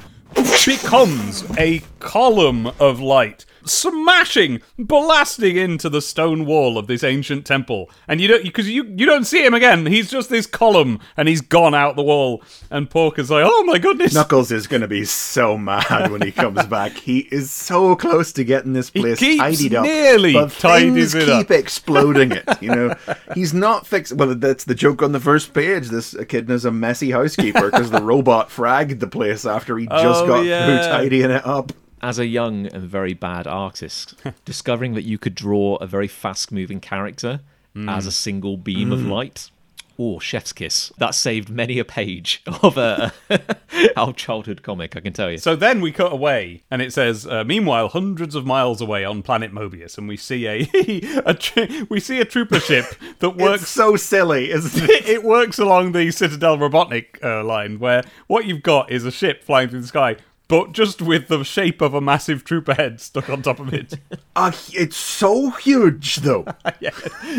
becomes 0.65 1.45
a 1.59 1.81
column 2.01 2.67
of 2.79 3.01
light, 3.01 3.45
smashing, 3.65 4.61
blasting 4.79 5.57
into 5.57 5.89
the 5.89 6.01
stone 6.03 6.45
wall 6.47 6.79
of 6.79 6.87
this 6.87 7.03
ancient 7.05 7.45
temple. 7.47 7.91
And 8.09 8.21
you 8.21 8.29
don't, 8.29 8.43
because 8.43 8.69
you 8.69 8.85
you 8.97 9.07
don't 9.07 9.25
see 9.25 9.45
him 9.45 9.55
again. 9.55 9.87
He's 9.87 10.11
just 10.11 10.31
this 10.31 10.47
column, 10.47 11.01
and 11.17 11.29
he's 11.29 11.41
gone 11.41 11.75
out 11.75 11.97
the 11.97 12.03
wall. 12.03 12.43
And 12.71 12.89
Porker's 12.91 13.31
like, 13.31 13.45
"Oh 13.47 13.65
my 13.65 13.79
goodness!" 13.79 14.15
Knuckles 14.15 14.51
is 14.53 14.67
going 14.67 14.83
to 14.83 14.89
be 14.89 15.05
so 15.05 15.57
mad 15.59 16.11
when 16.11 16.23
he 16.23 16.33
comes 16.33 16.65
back. 16.67 16.93
He 16.93 17.21
is 17.31 17.51
so 17.51 17.97
close 17.97 18.33
to 18.35 18.45
getting 18.45 18.73
this 18.73 18.91
place 18.91 19.19
keeps 19.19 19.39
tidied 19.41 19.75
up, 19.75 19.85
nearly 19.85 20.33
but 20.35 20.53
things 20.53 21.15
it 21.15 21.25
keep 21.27 21.47
up. 21.47 21.51
exploding 21.59 22.33
it. 22.33 22.45
You 22.63 22.71
know, 22.75 22.95
he's 23.35 23.55
not 23.55 23.87
fixing. 23.87 24.19
Well, 24.19 24.35
that's 24.35 24.65
the 24.65 24.75
joke 24.75 25.03
on 25.03 25.13
the 25.13 25.21
first 25.21 25.55
page. 25.55 25.89
This 25.89 26.15
echidna's 26.15 26.65
a 26.65 26.71
messy 26.71 27.11
housekeeper 27.11 27.71
because 27.71 27.91
the 27.91 28.03
robot 28.03 28.49
fragged 28.51 29.01
the 29.01 29.07
place 29.07 29.45
after 29.47 29.77
he 29.79 29.87
just 29.87 30.25
Oh, 30.25 30.27
got 30.27 30.45
yeah. 30.45 30.67
through 30.67 30.91
tidying 30.91 31.31
it 31.31 31.47
up. 31.47 31.73
As 32.05 32.19
a 32.19 32.27
young 32.27 32.67
and 32.67 32.83
very 32.85 33.15
bad 33.15 33.47
artist, 33.47 34.15
discovering 34.45 34.93
that 34.95 35.05
you 35.05 35.17
could 35.19 35.35
draw 35.35 35.77
a 35.77 35.87
very 35.87 36.07
fast 36.09 36.53
moving 36.53 36.79
character 36.81 37.41
as 37.89 38.07
a 38.07 38.13
single 38.13 38.57
beam 38.57 38.93
of 38.93 39.05
light. 39.05 39.51
Oh, 39.99 40.19
chef's 40.21 40.53
kiss. 40.53 40.93
That 40.99 41.15
saved 41.15 41.49
many 41.49 41.79
a 41.79 41.85
page 41.85 42.43
of 42.63 42.77
a 42.77 43.13
our 43.97 44.13
childhood 44.13 44.63
comic, 44.63 44.97
I 44.97 45.01
can 45.01 45.13
tell 45.13 45.31
you. 45.31 45.39
So 45.39 45.57
then 45.57 45.81
we 45.81 45.91
cut 45.93 46.13
away, 46.13 46.63
and 46.71 46.83
it 46.83 46.93
says, 46.93 47.27
uh, 47.27 47.43
"Meanwhile, 47.45 47.89
hundreds 47.89 48.35
of 48.35 48.45
miles 48.45 48.81
away 48.81 49.05
on 49.05 49.23
planet 49.23 49.53
Mobius, 49.53 49.97
and 49.99 50.07
we 50.07 50.17
see 50.17 50.47
a, 50.47 50.69
a 51.27 51.35
tr- 51.35 51.85
we 51.89 52.01
see 52.01 52.21
a 52.21 52.25
trooper 52.25 52.61
ship 52.61 52.87
that 53.21 53.31
It's 53.31 53.39
works 53.39 53.69
so 53.69 53.97
silly, 53.97 54.51
isn't 54.51 54.89
it? 54.89 55.09
it 55.09 55.23
works 55.25 55.59
along 55.59 55.93
the 55.93 56.11
Citadel 56.11 56.59
Robotnik 56.59 57.23
uh, 57.25 57.43
line, 57.45 57.79
where 57.79 58.03
what 58.27 58.45
you've 58.45 58.63
got 58.63 58.91
is 58.91 59.05
a 59.05 59.11
ship 59.13 59.43
flying 59.45 59.69
through 59.69 59.81
the 59.83 59.87
sky, 59.89 60.17
but 60.47 60.73
just 60.73 61.01
with 61.01 61.29
the 61.29 61.43
shape 61.43 61.81
of 61.81 61.95
a 61.95 62.01
massive 62.01 62.45
trooper 62.45 62.75
head 62.75 63.01
stuck 63.01 63.31
on 63.31 63.41
top 63.43 63.59
of 63.61 63.73
it. 63.73 63.95
Uh, 64.37 64.53
it's 64.73 64.97
so 64.97 65.51
huge, 65.51 66.17
though. 66.17 66.45
yeah. 66.81 66.91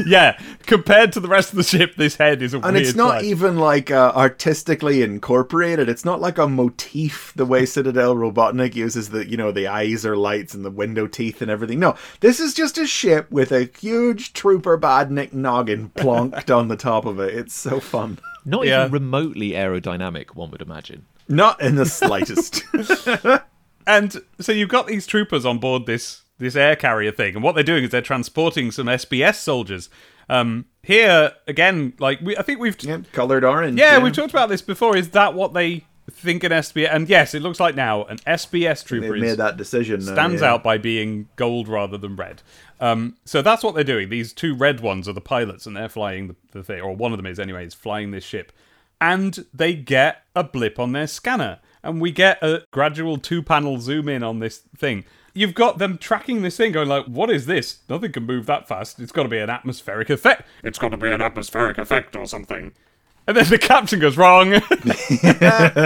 yeah, 0.05 0.39
compared 0.65 1.11
to 1.13 1.19
the 1.19 1.27
rest 1.27 1.51
of 1.51 1.57
the 1.57 1.63
ship, 1.63 1.95
this 1.95 2.15
head 2.15 2.41
is 2.41 2.53
a 2.53 2.57
And 2.57 2.73
weird 2.73 2.77
it's 2.87 2.95
not 2.95 3.19
size. 3.19 3.25
even 3.25 3.57
like 3.57 3.91
uh, 3.91 4.11
artistically 4.15 5.03
incorporated. 5.03 5.87
It's 5.87 6.03
not 6.03 6.19
like 6.19 6.37
a 6.37 6.47
motif 6.47 7.31
the 7.35 7.45
way 7.45 7.65
Citadel 7.65 8.15
Robotnik 8.15 8.73
uses 8.75 9.09
the, 9.09 9.29
you 9.29 9.37
know, 9.37 9.51
the 9.51 9.67
eyes 9.67 10.05
are 10.05 10.17
lights 10.17 10.53
and 10.55 10.65
the 10.65 10.71
window 10.71 11.05
teeth 11.07 11.41
and 11.41 11.51
everything. 11.51 11.79
No, 11.79 11.95
this 12.21 12.39
is 12.39 12.53
just 12.53 12.77
a 12.77 12.87
ship 12.87 13.29
with 13.31 13.51
a 13.51 13.69
huge 13.79 14.33
Trooper 14.33 14.77
Badnik 14.77 15.31
noggin 15.31 15.89
plonked 15.95 16.49
on 16.55 16.69
the 16.69 16.75
top 16.75 17.05
of 17.05 17.19
it. 17.19 17.35
It's 17.35 17.53
so 17.53 17.79
fun. 17.79 18.17
Not 18.43 18.65
Yeah. 18.65 18.81
even 18.81 18.91
remotely 18.93 19.51
aerodynamic, 19.51 20.35
one 20.35 20.51
would 20.51 20.61
imagine. 20.61 21.05
Not 21.27 21.61
in 21.61 21.75
the 21.75 21.85
slightest. 21.85 22.63
And 23.88 24.21
so 24.39 24.51
you've 24.51 24.69
got 24.69 24.88
these 24.88 25.05
troopers 25.05 25.45
on 25.45 25.59
board 25.59 25.85
this 25.85 26.21
this 26.38 26.55
air 26.55 26.75
carrier 26.75 27.11
thing, 27.11 27.35
and 27.35 27.43
what 27.43 27.55
they're 27.55 27.63
doing 27.63 27.83
is 27.83 27.91
they're 27.91 28.01
transporting 28.01 28.71
some 28.71 28.88
SBS 28.88 29.35
soldiers. 29.35 29.89
Um, 30.27 30.65
here 30.81 31.33
again, 31.47 31.93
like 31.99 32.19
we, 32.21 32.35
I 32.35 32.41
think 32.41 32.59
we've 32.59 32.81
yeah, 32.83 33.01
colored 33.13 33.43
orange. 33.43 33.79
Yeah, 33.79 33.99
we've 33.99 34.13
talked 34.13 34.31
about 34.31 34.49
this 34.49 34.61
before. 34.61 34.97
Is 34.97 35.11
that 35.11 35.33
what 35.33 35.53
they 35.53 35.85
think 36.11 36.43
an 36.43 36.51
SBS? 36.51 36.89
And 36.91 37.07
yes, 37.07 37.33
it 37.33 37.41
looks 37.41 37.59
like 37.59 37.75
now 37.75 38.03
an 38.05 38.17
SBS 38.17 38.83
trooper 38.83 39.15
made 39.15 39.38
that 39.38 39.55
decision. 39.55 40.01
stands 40.01 40.41
yeah. 40.41 40.51
out 40.51 40.63
by 40.63 40.77
being 40.77 41.29
gold 41.35 41.67
rather 41.67 41.97
than 41.97 42.15
red. 42.15 42.41
Um, 42.81 43.15
so 43.23 43.41
that's 43.41 43.63
what 43.63 43.75
they're 43.75 43.83
doing. 43.83 44.09
These 44.09 44.33
two 44.33 44.55
red 44.55 44.81
ones 44.81 45.07
are 45.07 45.13
the 45.13 45.21
pilots, 45.21 45.65
and 45.65 45.77
they're 45.77 45.88
flying 45.88 46.27
the, 46.27 46.35
the 46.51 46.63
thing, 46.63 46.81
or 46.81 46.95
one 46.95 47.13
of 47.13 47.17
them 47.17 47.27
is 47.27 47.39
anyway, 47.39 47.65
is 47.65 47.73
flying 47.73 48.11
this 48.11 48.25
ship. 48.25 48.51
And 48.99 49.45
they 49.53 49.73
get 49.75 50.23
a 50.36 50.43
blip 50.43 50.79
on 50.79 50.93
their 50.93 51.08
scanner, 51.08 51.60
and 51.84 52.01
we 52.01 52.12
get 52.12 52.41
a 52.41 52.63
gradual 52.71 53.17
two-panel 53.17 53.79
zoom 53.79 54.10
in 54.10 54.23
on 54.23 54.39
this 54.39 54.63
thing. 54.77 55.05
You've 55.34 55.53
got 55.53 55.79
them 55.79 55.97
tracking 55.97 56.41
this 56.41 56.58
thing, 56.58 56.71
going 56.71 56.88
like, 56.88 57.05
"What 57.05 57.29
is 57.29 57.45
this? 57.45 57.79
Nothing 57.89 58.13
can 58.13 58.25
move 58.25 58.45
that 58.45 58.67
fast. 58.67 58.99
It's 58.99 59.12
got 59.12 59.23
to 59.23 59.29
be 59.29 59.39
an 59.39 59.49
atmospheric 59.49 60.10
effect. 60.10 60.47
It's 60.63 60.79
got 60.79 60.89
to 60.89 60.97
be 60.97 61.12
an 61.12 61.21
atmospheric 61.21 61.77
effect 61.77 62.15
or 62.15 62.25
something. 62.25 62.71
And 63.27 63.36
then 63.36 63.49
the 63.49 63.58
caption 63.58 63.99
goes 63.99 64.17
wrong. 64.17 64.51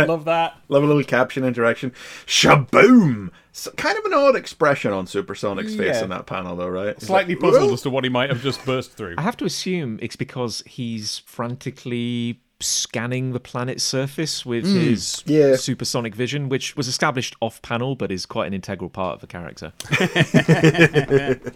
Love 0.07 0.25
that. 0.25 0.57
Love 0.67 0.83
a 0.83 0.87
little 0.87 1.03
caption 1.03 1.45
interaction. 1.45 1.93
Shaboom! 2.25 3.31
So, 3.53 3.71
kind 3.71 3.97
of 3.97 4.05
an 4.05 4.13
odd 4.13 4.35
expression 4.35 4.91
on 4.91 5.07
Supersonic's 5.07 5.75
face 5.75 6.01
in 6.01 6.09
that 6.09 6.25
panel, 6.25 6.55
though, 6.55 6.67
right? 6.67 7.01
Slightly 7.01 7.35
like, 7.35 7.41
puzzled 7.41 7.69
"Whoa." 7.69 7.73
as 7.73 7.81
to 7.83 7.89
what 7.89 8.03
he 8.03 8.09
might 8.09 8.29
have 8.29 8.41
just 8.41 8.63
burst 8.65 8.93
through. 8.93 9.15
I 9.17 9.21
have 9.21 9.37
to 9.37 9.45
assume 9.45 9.99
it's 10.01 10.15
because 10.15 10.63
he's 10.65 11.19
frantically 11.19 12.41
scanning 12.61 13.31
the 13.31 13.39
planet's 13.39 13.83
surface 13.83 14.45
with 14.45 14.65
his 14.65 15.23
yeah. 15.25 15.55
supersonic 15.55 16.13
vision, 16.15 16.49
which 16.49 16.75
was 16.75 16.87
established 16.87 17.35
off 17.41 17.61
panel 17.61 17.95
but 17.95 18.11
is 18.11 18.25
quite 18.25 18.47
an 18.47 18.53
integral 18.53 18.89
part 18.89 19.15
of 19.15 19.21
the 19.21 19.27
character. 19.27 19.73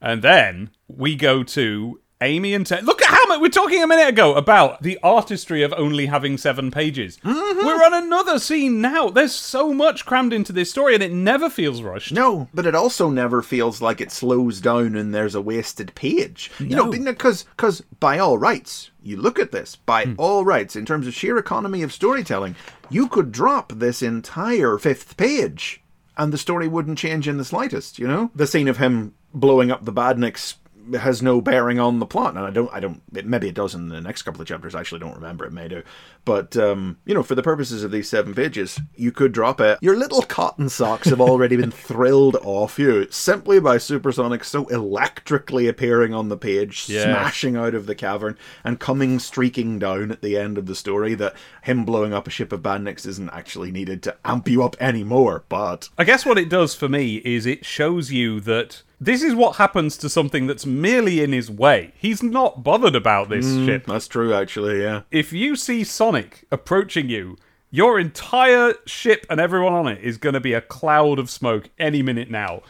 And 0.00 0.22
then 0.22 0.70
we 0.88 1.14
go 1.14 1.42
to 1.42 2.00
Amy 2.22 2.54
and 2.54 2.66
Ted. 2.66 2.84
Look 2.84 3.02
at 3.02 3.08
how 3.08 3.26
much 3.26 3.40
we're 3.40 3.48
talking 3.48 3.82
a 3.82 3.86
minute 3.86 4.08
ago 4.08 4.34
about 4.34 4.82
the 4.82 4.98
artistry 5.02 5.62
of 5.62 5.72
only 5.76 6.06
having 6.06 6.36
seven 6.36 6.70
pages. 6.70 7.18
Mm-hmm. 7.18 7.66
We're 7.66 7.84
on 7.84 7.94
another 7.94 8.38
scene 8.38 8.80
now. 8.80 9.08
There's 9.08 9.34
so 9.34 9.72
much 9.72 10.06
crammed 10.06 10.32
into 10.32 10.52
this 10.52 10.70
story, 10.70 10.94
and 10.94 11.02
it 11.02 11.12
never 11.12 11.48
feels 11.48 11.82
rushed. 11.82 12.12
No, 12.12 12.48
but 12.52 12.66
it 12.66 12.74
also 12.74 13.10
never 13.10 13.42
feels 13.42 13.80
like 13.80 14.00
it 14.00 14.12
slows 14.12 14.60
down 14.60 14.96
and 14.96 15.14
there's 15.14 15.34
a 15.34 15.40
wasted 15.42 15.94
page. 15.94 16.50
You 16.58 16.76
know, 16.76 16.90
No. 16.90 17.12
because 17.12 17.44
because 17.56 17.82
by 18.00 18.18
all 18.18 18.38
rights, 18.38 18.89
you 19.02 19.16
look 19.16 19.38
at 19.38 19.52
this 19.52 19.76
by 19.76 20.04
Hmm. 20.04 20.14
all 20.18 20.44
rights 20.44 20.76
in 20.76 20.84
terms 20.86 21.06
of 21.06 21.14
sheer 21.14 21.36
economy 21.38 21.82
of 21.82 21.92
storytelling, 21.92 22.54
you 22.88 23.08
could 23.08 23.32
drop 23.32 23.72
this 23.74 24.02
entire 24.02 24.78
fifth 24.78 25.16
page 25.16 25.82
and 26.16 26.32
the 26.32 26.38
story 26.38 26.68
wouldn't 26.68 26.98
change 26.98 27.26
in 27.28 27.38
the 27.38 27.44
slightest. 27.44 27.98
You 27.98 28.06
know, 28.08 28.30
the 28.34 28.46
scene 28.46 28.68
of 28.68 28.76
him 28.78 29.14
blowing 29.32 29.70
up 29.70 29.84
the 29.84 29.92
badniks 29.92 30.54
has 30.98 31.22
no 31.22 31.40
bearing 31.40 31.78
on 31.78 31.98
the 31.98 32.06
plot 32.06 32.34
and 32.36 32.44
i 32.44 32.50
don't 32.50 32.72
i 32.72 32.80
don't 32.80 33.02
it, 33.14 33.26
maybe 33.26 33.48
it 33.48 33.54
does 33.54 33.74
in 33.74 33.88
the 33.88 34.00
next 34.00 34.22
couple 34.22 34.40
of 34.40 34.46
chapters 34.48 34.74
i 34.74 34.80
actually 34.80 34.98
don't 34.98 35.14
remember 35.14 35.44
it 35.44 35.52
may 35.52 35.68
do 35.68 35.82
but 36.24 36.56
um 36.56 36.96
you 37.04 37.14
know 37.14 37.22
for 37.22 37.34
the 37.34 37.42
purposes 37.42 37.84
of 37.84 37.90
these 37.90 38.08
seven 38.08 38.34
pages 38.34 38.80
you 38.96 39.12
could 39.12 39.32
drop 39.32 39.60
it 39.60 39.78
your 39.80 39.96
little 39.96 40.22
cotton 40.22 40.68
socks 40.68 41.08
have 41.08 41.20
already 41.20 41.56
been 41.56 41.70
thrilled 41.70 42.36
off 42.42 42.78
you 42.78 43.06
simply 43.10 43.60
by 43.60 43.78
supersonic 43.78 44.42
so 44.44 44.66
electrically 44.68 45.68
appearing 45.68 46.12
on 46.14 46.28
the 46.28 46.36
page 46.36 46.88
Yes. 46.88 47.04
smashing 47.04 47.56
out 47.56 47.74
of 47.74 47.86
the 47.86 47.94
cavern 47.94 48.36
and 48.64 48.80
coming 48.80 49.18
streaking 49.18 49.78
down 49.78 50.10
at 50.10 50.22
the 50.22 50.36
end 50.36 50.58
of 50.58 50.66
the 50.66 50.74
story 50.74 51.14
that 51.14 51.34
him 51.62 51.84
blowing 51.84 52.12
up 52.12 52.26
a 52.26 52.30
ship 52.30 52.52
of 52.52 52.62
badniks 52.62 53.06
isn't 53.06 53.30
actually 53.30 53.70
needed 53.70 54.02
to 54.02 54.16
amp 54.24 54.48
you 54.48 54.62
up 54.62 54.76
anymore 54.80 55.44
but 55.48 55.88
I 55.98 56.04
guess 56.04 56.26
what 56.26 56.38
it 56.38 56.48
does 56.48 56.74
for 56.74 56.88
me 56.88 57.16
is 57.16 57.46
it 57.46 57.64
shows 57.64 58.10
you 58.12 58.40
that 58.40 58.82
this 59.00 59.22
is 59.22 59.34
what 59.34 59.56
happens 59.56 59.96
to 59.98 60.08
something 60.08 60.46
that's 60.46 60.66
merely 60.66 61.22
in 61.22 61.32
his 61.32 61.50
way. 61.50 61.92
He's 61.96 62.22
not 62.22 62.62
bothered 62.62 62.94
about 62.94 63.28
this 63.30 63.46
mm, 63.46 63.64
ship. 63.64 63.86
that's 63.86 64.06
true 64.08 64.34
actually 64.34 64.82
yeah 64.82 65.02
If 65.10 65.32
you 65.32 65.56
see 65.56 65.84
Sonic 65.84 66.44
approaching 66.52 67.08
you, 67.08 67.36
your 67.70 67.98
entire 67.98 68.74
ship 68.86 69.24
and 69.30 69.40
everyone 69.40 69.72
on 69.72 69.88
it 69.88 70.02
is 70.02 70.18
going 70.18 70.34
to 70.34 70.40
be 70.40 70.52
a 70.52 70.60
cloud 70.60 71.18
of 71.18 71.30
smoke 71.30 71.70
any 71.78 72.02
minute 72.02 72.30
now. 72.30 72.62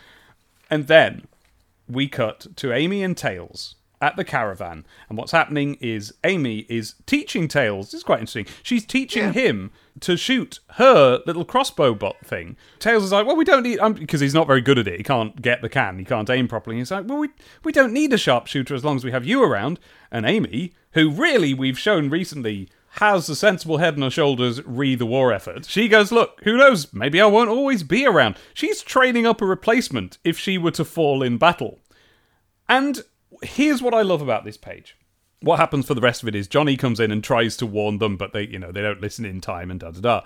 And 0.71 0.87
then 0.87 1.27
we 1.89 2.07
cut 2.07 2.47
to 2.57 2.73
Amy 2.73 3.03
and 3.03 3.17
Tails 3.17 3.75
at 4.01 4.17
the 4.17 4.25
caravan. 4.25 4.87
And 5.09 5.19
what's 5.19 5.33
happening 5.33 5.77
is 5.81 6.15
Amy 6.25 6.61
is 6.69 6.95
teaching 7.07 7.49
Tails. 7.49 7.87
This 7.91 8.01
is 8.01 8.05
quite 8.05 8.21
interesting. 8.21 8.47
She's 8.63 8.87
teaching 8.87 9.25
Yeah. 9.25 9.33
him 9.33 9.71
to 10.01 10.17
shoot 10.17 10.61
her 10.73 11.21
little 11.27 11.45
crossbow 11.45 11.95
bot 11.95 12.17
thing. 12.25 12.57
Tails 12.79 13.05
is 13.05 13.13
like, 13.13 13.27
well, 13.27 13.37
we 13.37 13.45
don't 13.45 13.63
need 13.63 13.79
um, 13.79 13.95
because 13.95 14.21
he's 14.21 14.35
not 14.35 14.47
very 14.47 14.61
good 14.61 14.79
at 14.79 14.89
it. 14.89 14.99
He 14.99 15.03
can't 15.03 15.41
get 15.41 15.63
the 15.63 15.69
can. 15.69 15.99
He 15.99 16.05
can't 16.05 16.31
aim 16.31 16.49
properly. 16.49 16.77
He's 16.77 16.91
like, 16.91 17.07
well, 17.07 17.19
we 17.19 17.29
we 17.65 17.73
don't 17.73 17.93
need 17.93 18.13
a 18.13 18.19
sharpshooter 18.19 18.75
as 18.75 18.85
long 18.85 18.97
as 18.97 19.05
we 19.05 19.13
have 19.13 19.25
you 19.25 19.43
around. 19.43 19.79
And 20.11 20.27
Amy, 20.27 20.73
who 20.93 21.11
really 21.11 21.55
we've 21.55 21.79
shown 21.79 22.11
recently 22.11 22.69
has 22.95 23.29
a 23.29 23.37
sensible 23.37 23.79
head 23.79 23.95
on 23.95 24.03
her 24.03 24.11
shoulders 24.11 24.65
re 24.67 24.95
the 24.95 25.07
war 25.07 25.33
effort. 25.33 25.67
She 25.67 25.89
goes, 25.89 26.11
Look, 26.11 26.41
who 26.43 26.57
knows? 26.57 26.93
Maybe 26.93 27.21
I 27.21 27.27
won't 27.27 27.51
always 27.51 27.83
be 27.83 28.07
around. 28.07 28.37
She's 28.53 28.83
training 28.83 29.27
up 29.27 29.41
a 29.41 29.47
replacement 29.47 30.19
if 30.25 30.39
she 30.39 30.59
were 30.59 30.73
to 30.73 30.85
fall 30.85 31.23
in 31.23 31.39
battle. 31.39 31.79
And 32.69 33.03
here's 33.43 33.83
what 33.83 33.95
I 33.95 34.03
love 34.03 34.23
about 34.23 34.45
this 34.45 34.57
page. 34.57 34.97
What 35.43 35.59
happens 35.59 35.87
for 35.87 35.95
the 35.95 36.01
rest 36.03 36.23
of 36.23 36.29
it 36.29 36.35
is 36.35 36.47
Johnny 36.47 36.77
comes 36.77 37.01
in 37.01 37.11
and 37.11 37.25
tries 37.25 37.57
to 37.59 37.67
warn 37.67 37.99
them, 37.99 38.17
but 38.17 38.33
they, 38.33 38.47
you 38.47 38.59
know, 38.59 38.73
they 38.73 38.83
don't 38.83 39.01
listen 39.01 39.25
in 39.25 39.41
time 39.41 39.71
and 39.71 39.81
da 39.81 39.91
da 39.91 40.01
da. 40.01 40.21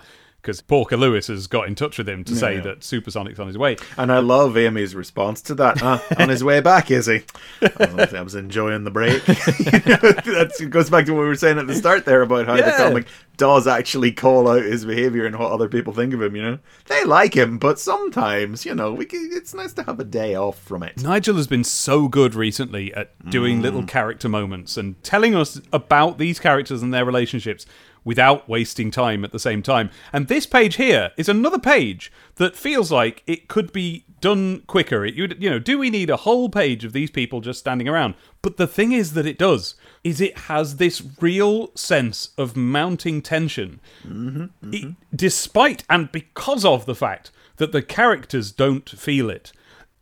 Because 0.45 0.61
Porker 0.61 0.95
Lewis 0.95 1.25
has 1.25 1.47
got 1.47 1.67
in 1.67 1.73
touch 1.73 1.97
with 1.97 2.07
him 2.07 2.23
to 2.23 2.35
say 2.35 2.59
that 2.59 2.83
Supersonic's 2.83 3.39
on 3.39 3.47
his 3.47 3.57
way. 3.57 3.77
And 3.97 4.11
I 4.11 4.19
love 4.19 4.55
Amy's 4.55 4.93
response 4.93 5.41
to 5.41 5.55
that. 5.55 5.79
Huh? 5.79 5.97
On 6.19 6.29
his 6.29 6.43
way 6.43 6.61
back, 6.61 6.91
is 6.91 7.07
he? 7.07 7.23
I 7.63 7.91
was, 7.91 8.13
I 8.13 8.21
was 8.21 8.35
enjoying 8.35 8.83
the 8.83 8.91
break. 8.91 9.25
that 9.25 10.67
goes 10.69 10.91
back 10.91 11.07
to 11.07 11.13
what 11.13 11.21
we 11.21 11.27
were 11.27 11.35
saying 11.35 11.57
at 11.57 11.65
the 11.65 11.73
start 11.73 12.05
there 12.05 12.21
about 12.21 12.45
how 12.45 12.57
Yeah. 12.57 12.65
the 12.65 12.83
comic 12.83 13.07
does 13.37 13.65
actually 13.65 14.11
call 14.11 14.47
out 14.47 14.61
his 14.61 14.85
behavior 14.85 15.25
and 15.25 15.35
what 15.39 15.51
other 15.51 15.67
people 15.67 15.93
think 15.93 16.13
of 16.13 16.21
him. 16.21 16.35
You 16.35 16.43
know, 16.43 16.59
they 16.85 17.03
like 17.05 17.33
him, 17.33 17.57
but 17.57 17.79
sometimes, 17.79 18.67
you 18.67 18.75
know, 18.75 18.93
we 18.93 19.05
can, 19.05 19.27
it's 19.33 19.55
nice 19.55 19.73
to 19.73 19.83
have 19.83 19.99
a 19.99 20.03
day 20.03 20.35
off 20.35 20.59
from 20.59 20.83
it. 20.83 21.01
Nigel 21.01 21.37
has 21.37 21.47
been 21.47 21.63
so 21.63 22.07
good 22.07 22.35
recently 22.35 22.93
at 22.93 23.31
doing 23.31 23.63
little 23.63 23.81
mm. 23.81 23.87
character 23.87 24.29
moments 24.29 24.77
and 24.77 25.01
telling 25.03 25.33
us 25.33 25.59
about 25.73 26.19
these 26.19 26.39
characters 26.39 26.83
and 26.83 26.93
their 26.93 27.03
relationships 27.03 27.65
without 28.05 28.47
wasting 28.47 28.91
time 28.91 29.25
at 29.25 29.33
the 29.33 29.39
same 29.39 29.61
time. 29.61 29.89
And 30.13 30.27
this 30.27 30.45
page 30.45 30.75
here 30.75 31.11
is 31.17 31.27
another 31.27 31.59
page 31.59 32.11
that 32.35 32.55
feels 32.55 32.91
like 32.91 33.23
it 33.27 33.49
could 33.49 33.73
be 33.73 34.05
done 34.21 34.61
quicker. 34.67 35.03
It, 35.03 35.15
you, 35.15 35.27
you 35.37 35.49
know, 35.49 35.59
do 35.59 35.77
we 35.77 35.89
need 35.89 36.09
a 36.09 36.17
whole 36.17 36.47
page 36.47 36.85
of 36.85 36.93
these 36.93 37.11
people 37.11 37.41
just 37.41 37.59
standing 37.59 37.89
around? 37.89 38.13
But 38.41 38.57
the 38.57 38.67
thing 38.67 38.91
is 38.91 39.13
that 39.13 39.25
it 39.25 39.39
does 39.39 39.75
is 40.03 40.21
it 40.21 40.37
has 40.37 40.77
this 40.77 41.01
real 41.19 41.75
sense 41.75 42.29
of 42.37 42.55
mounting 42.55 43.21
tension 43.21 43.81
mm-hmm, 44.03 44.43
it- 44.71 44.83
mm-hmm. 44.83 44.91
despite 45.13 45.83
and 45.89 46.11
because 46.11 46.63
of 46.63 46.85
the 46.85 46.95
fact 46.95 47.31
that 47.57 47.71
the 47.71 47.81
characters 47.81 48.51
don't 48.51 48.89
feel 48.89 49.29
it. 49.29 49.51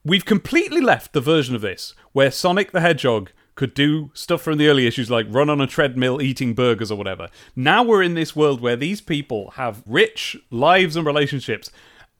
We've 0.05 0.25
completely 0.25 0.81
left 0.81 1.13
the 1.13 1.21
version 1.21 1.55
of 1.55 1.61
this 1.61 1.93
where 2.11 2.31
Sonic 2.31 2.71
the 2.71 2.81
Hedgehog 2.81 3.31
could 3.55 3.73
do 3.73 4.11
stuff 4.13 4.41
from 4.41 4.57
the 4.57 4.67
early 4.67 4.87
issues 4.87 5.11
like 5.11 5.27
run 5.29 5.49
on 5.49 5.61
a 5.61 5.67
treadmill 5.67 6.21
eating 6.21 6.53
burgers 6.53 6.91
or 6.91 6.97
whatever. 6.97 7.29
Now 7.55 7.83
we're 7.83 8.03
in 8.03 8.15
this 8.15 8.35
world 8.35 8.61
where 8.61 8.75
these 8.75 9.01
people 9.01 9.51
have 9.51 9.83
rich 9.85 10.35
lives 10.49 10.95
and 10.95 11.05
relationships, 11.05 11.71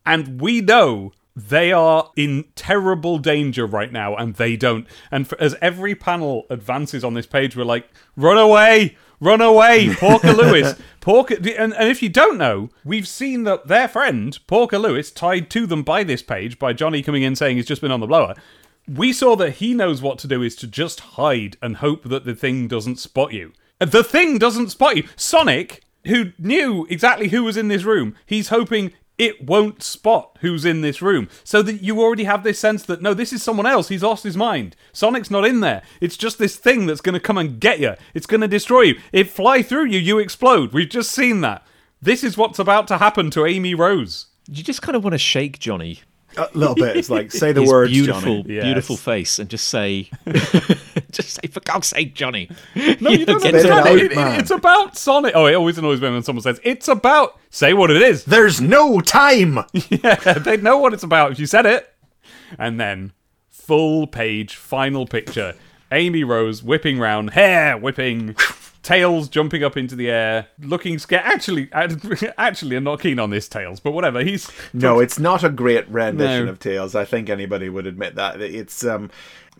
and 0.05 0.39
we 0.41 0.61
know 0.61 1.11
they 1.35 1.71
are 1.71 2.11
in 2.15 2.45
terrible 2.55 3.17
danger 3.17 3.65
right 3.65 3.91
now, 3.91 4.15
and 4.15 4.35
they 4.35 4.55
don't. 4.55 4.85
And 5.11 5.27
for, 5.27 5.39
as 5.41 5.55
every 5.61 5.95
panel 5.95 6.45
advances 6.49 7.03
on 7.03 7.15
this 7.15 7.25
page, 7.25 7.55
we're 7.55 7.63
like, 7.63 7.89
run 8.15 8.37
away! 8.37 8.97
Run 9.19 9.39
away, 9.39 9.95
Porker 9.95 10.33
Lewis. 10.33 10.75
Porker, 10.99 11.35
and, 11.35 11.73
and 11.73 11.89
if 11.89 12.03
you 12.03 12.09
don't 12.09 12.37
know, 12.37 12.69
we've 12.83 13.07
seen 13.07 13.45
that 13.45 13.67
their 13.67 13.87
friend 13.87 14.37
Porker 14.47 14.77
Lewis 14.77 15.11
tied 15.11 15.49
to 15.51 15.65
them 15.65 15.81
by 15.81 16.03
this 16.03 16.21
page 16.21 16.59
by 16.59 16.73
Johnny 16.73 17.01
coming 17.01 17.23
in 17.23 17.33
saying 17.37 17.55
he's 17.55 17.65
just 17.65 17.81
been 17.81 17.91
on 17.91 18.01
the 18.01 18.07
blower. 18.07 18.35
We 18.87 19.13
saw 19.13 19.35
that 19.37 19.55
he 19.55 19.73
knows 19.73 20.01
what 20.01 20.19
to 20.19 20.27
do 20.27 20.41
is 20.41 20.55
to 20.57 20.67
just 20.67 20.99
hide 21.01 21.57
and 21.61 21.77
hope 21.77 22.03
that 22.03 22.25
the 22.25 22.35
thing 22.35 22.67
doesn't 22.67 22.99
spot 22.99 23.31
you. 23.31 23.53
The 23.79 24.03
thing 24.03 24.37
doesn't 24.37 24.69
spot 24.69 24.97
you. 24.97 25.07
Sonic, 25.15 25.83
who 26.05 26.33
knew 26.37 26.85
exactly 26.89 27.29
who 27.29 27.43
was 27.43 27.57
in 27.57 27.69
this 27.69 27.83
room, 27.83 28.15
he's 28.25 28.49
hoping 28.49 28.91
it 29.17 29.45
won't 29.45 29.83
spot 29.83 30.37
who's 30.41 30.65
in 30.65 30.81
this 30.81 31.01
room. 31.01 31.29
So 31.43 31.61
that 31.61 31.81
you 31.81 32.01
already 32.01 32.25
have 32.25 32.43
this 32.43 32.59
sense 32.59 32.83
that 32.83 33.01
no, 33.01 33.13
this 33.13 33.31
is 33.31 33.43
someone 33.43 33.65
else. 33.65 33.87
He's 33.87 34.03
lost 34.03 34.23
his 34.23 34.35
mind. 34.35 34.75
Sonic's 34.91 35.31
not 35.31 35.45
in 35.45 35.61
there. 35.61 35.81
It's 36.01 36.17
just 36.17 36.37
this 36.37 36.55
thing 36.55 36.85
that's 36.85 37.01
going 37.01 37.13
to 37.13 37.19
come 37.19 37.37
and 37.37 37.59
get 37.59 37.79
you. 37.79 37.95
It's 38.13 38.25
going 38.25 38.41
to 38.41 38.47
destroy 38.47 38.81
you. 38.81 38.99
It 39.11 39.29
fly 39.29 39.61
through 39.61 39.85
you, 39.85 39.99
you 39.99 40.19
explode. 40.19 40.73
We've 40.73 40.89
just 40.89 41.11
seen 41.11 41.41
that. 41.41 41.65
This 42.01 42.23
is 42.23 42.37
what's 42.37 42.59
about 42.59 42.87
to 42.89 42.97
happen 42.97 43.29
to 43.31 43.45
Amy 43.45 43.75
Rose. 43.75 44.27
You 44.49 44.61
just 44.61 44.81
kind 44.81 44.95
of 44.95 45.03
want 45.03 45.13
to 45.13 45.19
shake 45.19 45.59
Johnny. 45.59 46.01
A 46.37 46.49
little 46.53 46.75
bit. 46.75 46.97
It's 46.97 47.09
like 47.09 47.31
say 47.31 47.51
the 47.51 47.61
his 47.61 47.69
words, 47.69 47.91
beautiful, 47.91 48.21
Johnny. 48.43 48.55
Yes. 48.55 48.63
beautiful 48.65 48.97
face, 48.97 49.39
and 49.39 49.49
just 49.49 49.67
say, 49.67 50.09
just 51.11 51.39
say, 51.41 51.47
for 51.47 51.59
God's 51.61 51.87
sake, 51.87 52.15
Johnny. 52.15 52.49
No, 52.75 53.09
you 53.11 53.25
don't 53.25 53.41
get 53.41 53.55
it 53.55 53.65
understand. 53.65 53.99
It- 53.99 54.11
it- 54.11 54.39
it's 54.39 54.51
about 54.51 54.97
Sonic. 54.97 55.33
Oh, 55.35 55.45
it 55.45 55.53
always 55.53 55.77
annoys 55.77 56.01
me 56.01 56.09
when 56.09 56.23
someone 56.23 56.41
says 56.43 56.59
it's 56.63 56.87
about. 56.87 57.39
Say 57.49 57.73
what 57.73 57.91
it 57.91 58.01
is. 58.01 58.25
There's 58.25 58.59
no 58.61 58.99
time. 59.01 59.59
Yeah, 59.89 60.15
they'd 60.39 60.63
know 60.63 60.77
what 60.79 60.93
it's 60.93 61.03
about 61.03 61.31
if 61.31 61.39
you 61.39 61.45
said 61.45 61.65
it. 61.65 61.93
And 62.57 62.79
then, 62.79 63.13
full 63.49 64.07
page, 64.07 64.55
final 64.55 65.05
picture. 65.05 65.55
Amy 65.91 66.23
Rose 66.23 66.63
whipping 66.63 66.97
round, 66.99 67.31
hair 67.31 67.77
whipping, 67.77 68.35
tails 68.83 69.29
jumping 69.29 69.63
up 69.63 69.75
into 69.77 69.95
the 69.95 70.09
air, 70.11 70.47
looking 70.59 70.99
scared. 70.99 71.23
Actually, 71.25 71.69
actually, 72.37 72.75
I'm 72.75 72.83
not 72.83 72.99
keen 72.99 73.17
on 73.17 73.29
this 73.31 73.47
tails, 73.47 73.79
but 73.79 73.91
whatever. 73.91 74.23
He's 74.23 74.51
No, 74.73 74.99
it's 75.01 75.17
not 75.17 75.43
a 75.43 75.49
great 75.49 75.89
rendition 75.89 76.45
No. 76.45 76.51
of 76.51 76.59
Tails. 76.59 76.93
I 76.93 77.05
think 77.05 77.29
anybody 77.29 77.69
would 77.69 77.87
admit 77.87 78.15
that. 78.15 78.41
It's 78.41 78.85
um 78.85 79.09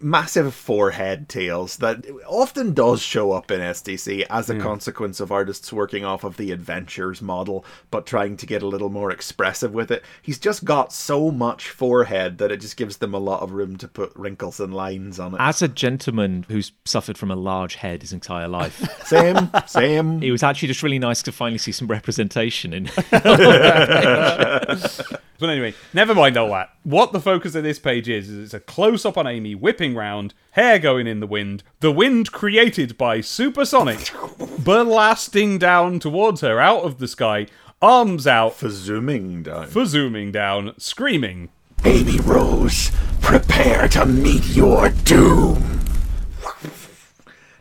massive 0.03 0.53
forehead 0.53 1.29
Tails 1.29 1.77
that 1.77 2.05
often 2.27 2.73
does 2.73 3.01
show 3.01 3.31
up 3.31 3.49
in 3.49 3.61
STC 3.61 4.25
as 4.29 4.49
a 4.49 4.59
consequence 4.59 5.19
of 5.19 5.31
artists 5.31 5.71
working 5.71 6.03
off 6.03 6.23
of 6.23 6.37
the 6.37 6.51
adventures 6.51 7.21
model 7.21 7.65
but 7.89 8.05
trying 8.05 8.37
to 8.37 8.45
get 8.45 8.61
a 8.61 8.67
little 8.67 8.89
more 8.89 9.11
expressive 9.11 9.73
with 9.73 9.91
it. 9.91 10.03
He's 10.21 10.39
just 10.39 10.65
got 10.65 10.91
so 10.91 11.31
much 11.31 11.69
forehead 11.69 12.37
that 12.39 12.51
it 12.51 12.61
just 12.61 12.77
gives 12.77 12.97
them 12.97 13.13
a 13.13 13.19
lot 13.19 13.41
of 13.41 13.53
room 13.53 13.77
to 13.77 13.87
put 13.87 14.11
wrinkles 14.15 14.59
and 14.59 14.73
lines 14.73 15.19
on 15.19 15.35
it. 15.35 15.37
As 15.39 15.61
a 15.61 15.67
gentleman 15.67 16.45
who's 16.49 16.71
suffered 16.85 17.17
from 17.17 17.31
a 17.31 17.35
large 17.35 17.75
head 17.75 18.01
his 18.01 18.13
entire 18.13 18.47
life, 18.47 18.73
Same, 19.05 19.49
same. 19.67 20.21
it 20.21 20.31
was 20.31 20.43
actually 20.43 20.67
just 20.67 20.83
really 20.83 20.99
nice 20.99 21.23
to 21.23 21.31
finally 21.31 21.57
see 21.57 21.71
some 21.71 21.87
representation 21.87 22.73
in. 22.73 22.89
But 25.43 25.49
anyway, 25.49 25.73
never 25.93 26.15
mind 26.15 26.37
all 26.37 26.47
that. 26.51 26.69
What 26.83 27.11
the 27.11 27.19
focus 27.19 27.53
of 27.55 27.63
this 27.63 27.77
page 27.77 28.07
is, 28.07 28.29
is 28.29 28.45
it's 28.45 28.53
a 28.53 28.61
close 28.61 29.05
up 29.05 29.17
on 29.17 29.27
Amy 29.27 29.55
whipping 29.55 29.92
round, 29.95 30.33
hair 30.51 30.79
going 30.79 31.07
in 31.07 31.19
the 31.19 31.27
wind, 31.27 31.63
the 31.79 31.91
wind 31.91 32.31
created 32.31 32.97
by 32.97 33.21
Supersonic 33.21 34.11
blasting 34.59 35.57
down 35.57 35.99
towards 35.99 36.41
her 36.41 36.59
out 36.59 36.83
of 36.83 36.97
the 36.99 37.07
sky, 37.07 37.47
arms 37.81 38.25
out 38.27 38.55
For 38.55 38.69
zooming 38.69 39.43
down. 39.43 39.67
for 39.67 39.85
zooming 39.85 40.31
down, 40.31 40.73
screaming. 40.77 41.49
Amy 41.85 42.19
Rose, 42.19 42.91
prepare 43.21 43.87
to 43.89 44.05
meet 44.05 44.45
your 44.47 44.89
doom. 44.89 45.81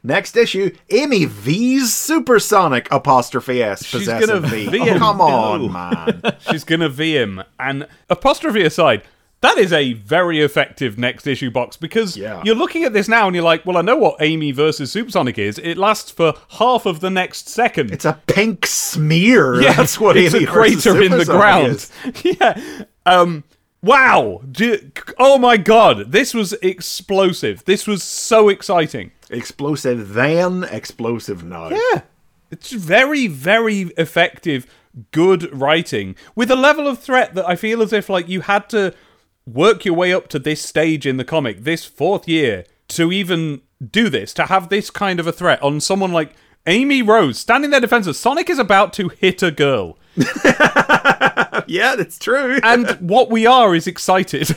Next 0.05 0.37
issue, 0.37 0.75
Amy 0.91 1.27
V's 1.27 1.95
Supersonic 1.95 2.89
apostrophe 2.91 3.63
S 3.63 3.85
She's 3.85 4.01
possessive 4.01 4.43
gonna 4.43 4.49
V. 4.49 4.67
V 4.69 4.91
Oh, 4.91 4.99
come 4.99 5.21
on, 5.21 5.73
man. 6.23 6.37
She's 6.51 6.65
gonna 6.65 6.89
V 6.89 7.17
him. 7.17 7.43
And 7.61 7.87
apostrophe 8.11 8.63
aside, 8.63 9.03
that 9.43 9.59
is 9.59 9.73
a 9.73 9.93
very 9.93 10.41
effective 10.41 10.99
next 10.99 11.27
issue 11.27 11.51
box 11.51 11.77
because 11.77 12.17
Yeah. 12.17 12.41
you're 12.45 12.55
looking 12.55 12.85
at 12.85 12.93
this 12.93 13.07
now 13.09 13.27
and 13.27 13.37
you're 13.37 13.45
like, 13.45 13.67
well, 13.67 13.77
I 13.77 13.83
know 13.83 13.97
what 13.97 14.17
Amy 14.21 14.51
versus 14.53 14.91
Supersonic 14.91 15.37
is. 15.39 15.59
It 15.59 15.77
lasts 15.77 16.11
for 16.11 16.35
half 16.53 16.87
of 16.87 17.01
the 17.01 17.11
next 17.11 17.49
second. 17.49 17.91
It's 17.93 18.05
a 18.05 18.19
pink 18.27 18.65
smear. 18.67 19.61
yeah, 19.63 19.73
That's 19.77 20.01
what 20.01 20.17
it's 20.17 20.35
Amy 20.35 20.45
a 20.45 20.49
crater 20.49 21.03
in 21.03 21.11
the 21.13 21.25
ground. 21.25 21.89
yeah. 22.25 22.85
Um. 23.05 23.45
Wow. 23.83 24.43
Oh 25.19 25.39
my 25.39 25.57
god. 25.57 26.13
This 26.13 26.33
was 26.35 26.53
explosive. 26.63 27.65
This 27.65 27.87
was 27.87 28.03
so 28.05 28.49
exciting. 28.49 29.11
Explosive 29.29 30.15
then, 30.15 30.63
explosive 30.65 31.43
now. 31.43 31.69
Yeah. 31.71 32.03
It's 32.53 32.71
very, 32.71 33.27
very 33.27 33.81
effective, 33.97 34.67
good 35.11 35.53
writing 35.59 36.15
with 36.37 36.51
a 36.51 36.55
level 36.55 36.87
of 36.87 37.01
threat 37.01 37.35
that 37.35 37.49
I 37.49 37.57
feel 37.57 37.83
as 37.83 37.93
if 37.93 38.09
like 38.09 38.29
you 38.29 38.43
had 38.43 38.69
to 38.69 38.95
work 39.47 39.85
your 39.85 39.95
way 39.95 40.13
up 40.13 40.29
to 40.29 40.39
this 40.39 40.63
stage 40.63 41.07
in 41.07 41.17
the 41.17 41.25
comic, 41.25 41.65
this 41.65 41.85
fourth 41.85 42.29
year, 42.29 42.65
to 42.89 43.13
even 43.13 43.63
do 43.85 44.09
this, 44.09 44.33
to 44.35 44.47
have 44.47 44.69
this 44.69 44.91
kind 44.91 45.19
of 45.21 45.27
a 45.27 45.33
threat 45.33 45.63
on 45.63 45.81
someone 45.81 46.13
like 46.13 46.35
Amy 46.67 47.03
Rose 47.03 47.39
standing 47.39 47.71
there 47.71 47.81
defenseless. 47.81 48.19
Sonic 48.19 48.49
is 48.49 48.59
about 48.59 48.93
to 48.95 49.09
hit 49.09 49.43
a 49.43 49.51
girl. 49.51 49.99
Yeah, 51.67 51.97
that's 51.97 52.19
true. 52.19 52.59
And 52.63 52.89
what 53.01 53.31
we 53.31 53.47
are 53.47 53.75
is 53.75 53.87
excited. 53.87 54.57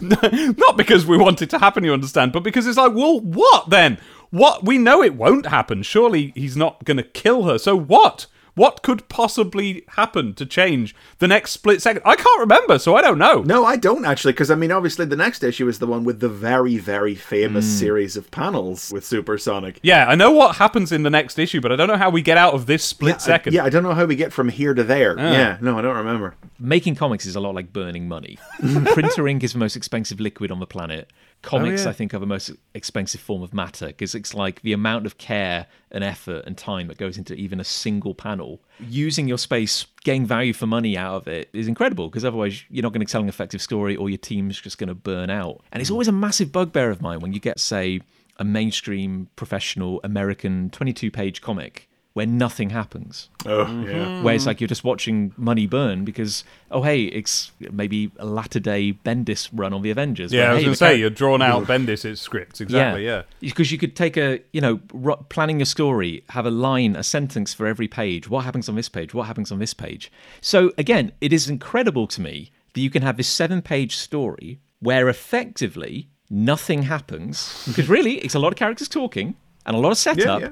Not 0.00 0.76
because 0.76 1.06
we 1.06 1.16
want 1.16 1.42
it 1.42 1.50
to 1.50 1.58
happen, 1.58 1.84
you 1.84 1.92
understand, 1.92 2.32
but 2.32 2.42
because 2.42 2.66
it's 2.66 2.78
like, 2.78 2.94
well, 2.94 3.20
what 3.20 3.70
then? 3.70 3.98
What? 4.30 4.64
We 4.64 4.78
know 4.78 5.02
it 5.02 5.14
won't 5.14 5.46
happen. 5.46 5.82
Surely 5.82 6.32
he's 6.34 6.56
not 6.56 6.84
going 6.84 6.96
to 6.96 7.02
kill 7.02 7.44
her. 7.44 7.58
So 7.58 7.76
what? 7.76 8.26
What 8.56 8.82
could 8.82 9.08
possibly 9.08 9.84
happen 9.96 10.32
to 10.34 10.46
change 10.46 10.94
the 11.18 11.28
next 11.28 11.50
split 11.52 11.82
second? 11.82 12.02
I 12.06 12.16
can't 12.16 12.40
remember, 12.40 12.78
so 12.78 12.96
I 12.96 13.02
don't 13.02 13.18
know. 13.18 13.42
No, 13.42 13.66
I 13.66 13.76
don't 13.76 14.04
actually, 14.06 14.32
because 14.32 14.50
I 14.50 14.54
mean, 14.54 14.72
obviously, 14.72 15.04
the 15.04 15.14
next 15.14 15.44
issue 15.44 15.68
is 15.68 15.78
the 15.78 15.86
one 15.86 16.04
with 16.04 16.20
the 16.20 16.28
very, 16.30 16.78
very 16.78 17.14
famous 17.14 17.66
Hmm. 17.66 17.78
series 17.78 18.16
of 18.16 18.30
panels 18.30 18.90
with 18.90 19.04
Supersonic. 19.04 19.78
Yeah, 19.82 20.06
I 20.08 20.14
know 20.14 20.30
what 20.32 20.56
happens 20.56 20.90
in 20.90 21.02
the 21.02 21.10
next 21.10 21.38
issue, 21.38 21.60
but 21.60 21.70
I 21.70 21.76
don't 21.76 21.86
know 21.86 21.98
how 21.98 22.08
we 22.08 22.22
get 22.22 22.38
out 22.38 22.54
of 22.54 22.64
this 22.64 22.82
split 22.82 23.16
I- 23.16 23.18
second. 23.18 23.52
yeah, 23.52 23.62
I 23.62 23.68
don't 23.68 23.82
know 23.82 23.92
how 23.94 24.06
we 24.06 24.16
get 24.16 24.32
from 24.32 24.48
here 24.48 24.72
to 24.72 24.82
there. 24.82 25.14
Ah. 25.18 25.32
Yeah, 25.32 25.58
no, 25.60 25.78
I 25.78 25.82
don't 25.82 25.96
remember. 25.96 26.34
Making 26.58 26.94
comics 26.94 27.26
is 27.26 27.36
a 27.36 27.40
lot 27.40 27.54
like 27.54 27.74
burning 27.74 28.08
money. 28.08 28.38
Printer 28.94 29.28
ink 29.28 29.44
is 29.44 29.52
the 29.52 29.58
most 29.58 29.76
expensive 29.76 30.18
liquid 30.18 30.50
on 30.50 30.60
the 30.60 30.66
planet. 30.66 31.10
Comics, 31.46 31.82
oh, 31.82 31.84
yeah. 31.84 31.90
I 31.90 31.92
think, 31.92 32.12
are 32.12 32.18
the 32.18 32.26
most 32.26 32.50
expensive 32.74 33.20
form 33.20 33.40
of 33.40 33.54
matter 33.54 33.86
because 33.86 34.16
it's 34.16 34.34
like 34.34 34.62
the 34.62 34.72
amount 34.72 35.06
of 35.06 35.16
care 35.16 35.68
and 35.92 36.02
effort 36.02 36.44
and 36.44 36.58
time 36.58 36.88
that 36.88 36.98
goes 36.98 37.16
into 37.16 37.34
even 37.34 37.60
a 37.60 37.64
single 37.64 38.16
panel. 38.16 38.60
Using 38.80 39.28
your 39.28 39.38
space, 39.38 39.86
getting 40.02 40.26
value 40.26 40.52
for 40.52 40.66
money 40.66 40.98
out 40.98 41.14
of 41.14 41.28
it 41.28 41.48
is 41.52 41.68
incredible 41.68 42.08
because 42.08 42.24
otherwise 42.24 42.64
you're 42.68 42.82
not 42.82 42.92
going 42.92 43.06
to 43.06 43.10
tell 43.10 43.22
an 43.22 43.28
effective 43.28 43.62
story 43.62 43.94
or 43.94 44.10
your 44.10 44.18
team's 44.18 44.60
just 44.60 44.76
going 44.76 44.88
to 44.88 44.94
burn 44.94 45.30
out. 45.30 45.62
And 45.70 45.80
it's 45.80 45.88
mm. 45.88 45.94
always 45.94 46.08
a 46.08 46.12
massive 46.12 46.50
bugbear 46.50 46.90
of 46.90 47.00
mine 47.00 47.20
when 47.20 47.32
you 47.32 47.38
get, 47.38 47.60
say, 47.60 48.00
a 48.38 48.44
mainstream 48.44 49.28
professional 49.36 50.00
American 50.02 50.70
22 50.70 51.12
page 51.12 51.40
comic 51.40 51.88
where 52.16 52.24
nothing 52.26 52.70
happens 52.70 53.28
Oh, 53.44 53.64
Mm-hmm. 53.66 53.90
yeah. 53.90 54.22
where 54.22 54.34
it's 54.34 54.46
like 54.46 54.58
you're 54.60 54.68
just 54.76 54.84
watching 54.84 55.32
money 55.36 55.66
burn 55.66 56.04
because 56.04 56.44
oh 56.70 56.80
hey 56.82 57.04
it's 57.04 57.52
maybe 57.70 58.10
a 58.16 58.24
latter 58.24 58.58
day 58.58 58.94
Bendis 59.04 59.48
run 59.52 59.72
on 59.74 59.82
the 59.82 59.90
Avengers. 59.90 60.32
Yeah, 60.32 60.40
where, 60.44 60.50
I 60.50 60.54
was 60.54 60.58
hey, 60.60 60.64
going 60.64 60.72
to 60.72 60.78
say, 60.78 60.86
char- 60.92 60.94
you're 60.96 61.10
drawn 61.10 61.42
out 61.42 61.64
Bendis' 61.66 62.16
scripts. 62.18 62.60
Exactly, 62.62 63.04
yeah. 63.04 63.22
because 63.40 63.70
you 63.70 63.76
could 63.76 63.94
take 63.94 64.16
a 64.16 64.40
you 64.52 64.60
know 64.62 64.80
ru- 64.94 65.22
planning 65.28 65.60
a 65.60 65.66
story, 65.66 66.24
have 66.30 66.46
a 66.46 66.50
line, 66.50 66.96
a 66.96 67.02
sentence 67.02 67.52
for 67.52 67.66
every 67.66 67.86
page. 67.88 68.30
What 68.30 68.44
happens 68.46 68.68
on 68.68 68.74
this 68.76 68.88
page? 68.88 69.12
What 69.12 69.26
happens 69.26 69.52
on 69.52 69.58
this 69.58 69.74
page? 69.74 70.10
So 70.40 70.72
again, 70.78 71.12
it 71.20 71.32
is 71.34 71.48
incredible 71.50 72.06
to 72.08 72.20
me 72.22 72.50
that 72.72 72.80
you 72.80 72.88
can 72.90 73.02
have 73.02 73.16
this 73.18 73.28
seven 73.28 73.60
page 73.62 73.94
story 73.96 74.58
where 74.80 75.08
effectively 75.08 76.08
nothing 76.30 76.82
happens 76.84 77.62
because 77.66 77.88
really 77.88 78.14
it's 78.18 78.34
a 78.34 78.38
lot 78.38 78.52
of 78.52 78.58
characters 78.58 78.88
talking 78.88 79.34
and 79.66 79.76
a 79.76 79.78
lot 79.78 79.92
of 79.92 79.98
setup. 79.98 80.40
yeah. 80.40 80.50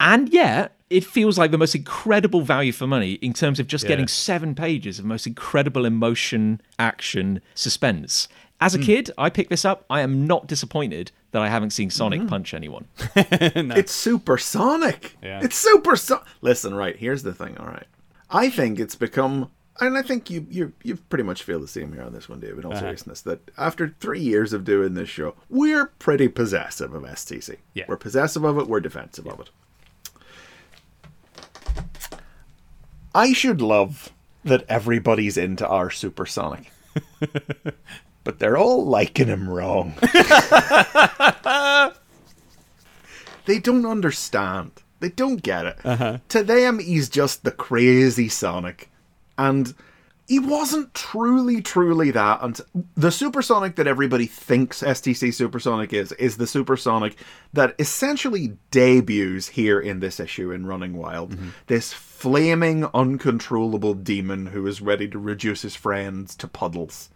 And 0.00 0.30
yet, 0.32 0.76
it 0.90 1.04
feels 1.04 1.38
like 1.38 1.50
the 1.52 1.58
most 1.58 1.74
incredible 1.74 2.42
value 2.42 2.72
for 2.72 2.86
money 2.86 3.12
in 3.14 3.32
terms 3.32 3.58
of 3.60 3.66
just 3.68 3.84
Yeah. 3.84 3.88
getting 3.90 4.08
seven 4.08 4.54
pages 4.54 4.98
of 4.98 5.04
most 5.04 5.26
incredible 5.26 5.84
emotion, 5.86 6.60
action, 6.78 7.40
suspense. 7.54 8.26
As 8.60 8.74
a 8.74 8.78
Hmm. 8.78 8.84
kid, 8.84 9.10
I 9.16 9.30
picked 9.30 9.48
this 9.50 9.64
up. 9.64 9.84
I 9.88 10.00
am 10.02 10.26
not 10.26 10.46
disappointed 10.46 11.12
that 11.30 11.40
I 11.40 11.48
haven't 11.48 11.70
seen 11.70 11.88
Sonic 11.90 12.20
Hmm. 12.22 12.26
punch 12.26 12.52
anyone. 12.52 12.86
It's 13.16 13.92
supersonic. 13.92 15.16
Yeah. 15.22 15.40
It's 15.42 15.56
supersonic. 15.56 16.24
Listen, 16.42 16.74
right, 16.74 16.96
here's 16.96 17.22
the 17.22 17.32
thing, 17.34 17.56
all 17.58 17.66
right. 17.66 17.86
I 18.30 18.50
think 18.50 18.78
it's 18.78 18.94
become 18.96 19.50
and 19.82 19.96
I 19.96 20.02
think 20.02 20.28
you 20.28 20.46
you 20.50 20.72
you 20.82 20.96
pretty 20.96 21.24
much 21.24 21.42
feel 21.42 21.58
the 21.58 21.66
same 21.68 21.92
here 21.92 22.02
on 22.02 22.12
this 22.12 22.28
one, 22.28 22.38
David, 22.40 22.58
in 22.58 22.64
all 22.66 22.72
Uh-huh. 22.72 22.80
seriousness, 22.82 23.22
that 23.22 23.50
after 23.56 23.94
three 24.00 24.20
years 24.20 24.52
of 24.52 24.64
doing 24.64 24.92
this 24.94 25.08
show, 25.08 25.34
we're 25.48 25.86
pretty 25.98 26.28
possessive 26.28 26.92
of 26.92 27.02
STC. 27.04 27.56
Yeah. 27.72 27.84
We're 27.88 27.96
possessive 27.96 28.44
of 28.44 28.58
it, 28.58 28.66
we're 28.68 28.80
defensive 28.80 29.26
of 29.26 29.40
it. 29.40 29.48
I 33.14 33.32
should 33.32 33.60
love 33.60 34.10
that 34.44 34.64
everybody's 34.68 35.36
into 35.36 35.66
our 35.66 35.90
supersonic. 35.90 36.72
but 38.24 38.38
they're 38.38 38.56
all 38.56 38.84
liking 38.84 39.26
him 39.26 39.48
wrong. 39.48 39.94
they 43.46 43.58
don't 43.58 43.86
understand. 43.86 44.72
They 45.00 45.08
don't 45.08 45.42
get 45.42 45.66
it. 45.66 45.78
Uh-huh. 45.84 46.18
To 46.28 46.42
them, 46.42 46.78
he's 46.78 47.08
just 47.08 47.42
the 47.44 47.50
crazy 47.50 48.28
Sonic. 48.28 48.90
And 49.38 49.74
he 50.28 50.38
wasn't 50.38 50.94
truly, 50.94 51.60
truly 51.60 52.10
that. 52.12 52.40
And 52.42 52.60
the 52.96 53.10
supersonic 53.10 53.76
that 53.76 53.86
everybody 53.86 54.26
thinks 54.26 54.82
STC 54.82 55.34
Supersonic 55.34 55.92
is, 55.92 56.12
is 56.12 56.36
the 56.36 56.46
supersonic 56.46 57.16
that 57.52 57.74
essentially 57.78 58.56
debuts 58.70 59.48
here 59.48 59.80
in 59.80 60.00
this 60.00 60.20
issue 60.20 60.52
in 60.52 60.66
Running 60.66 60.96
Wild. 60.96 61.32
Mm-hmm. 61.32 61.48
This 61.66 61.92
flaming, 62.20 62.84
uncontrollable 62.92 63.94
demon 63.94 64.44
who 64.44 64.66
is 64.66 64.82
ready 64.82 65.08
to 65.08 65.18
reduce 65.18 65.62
his 65.62 65.74
friends 65.74 66.36
to 66.36 66.46
puddles. 66.46 67.08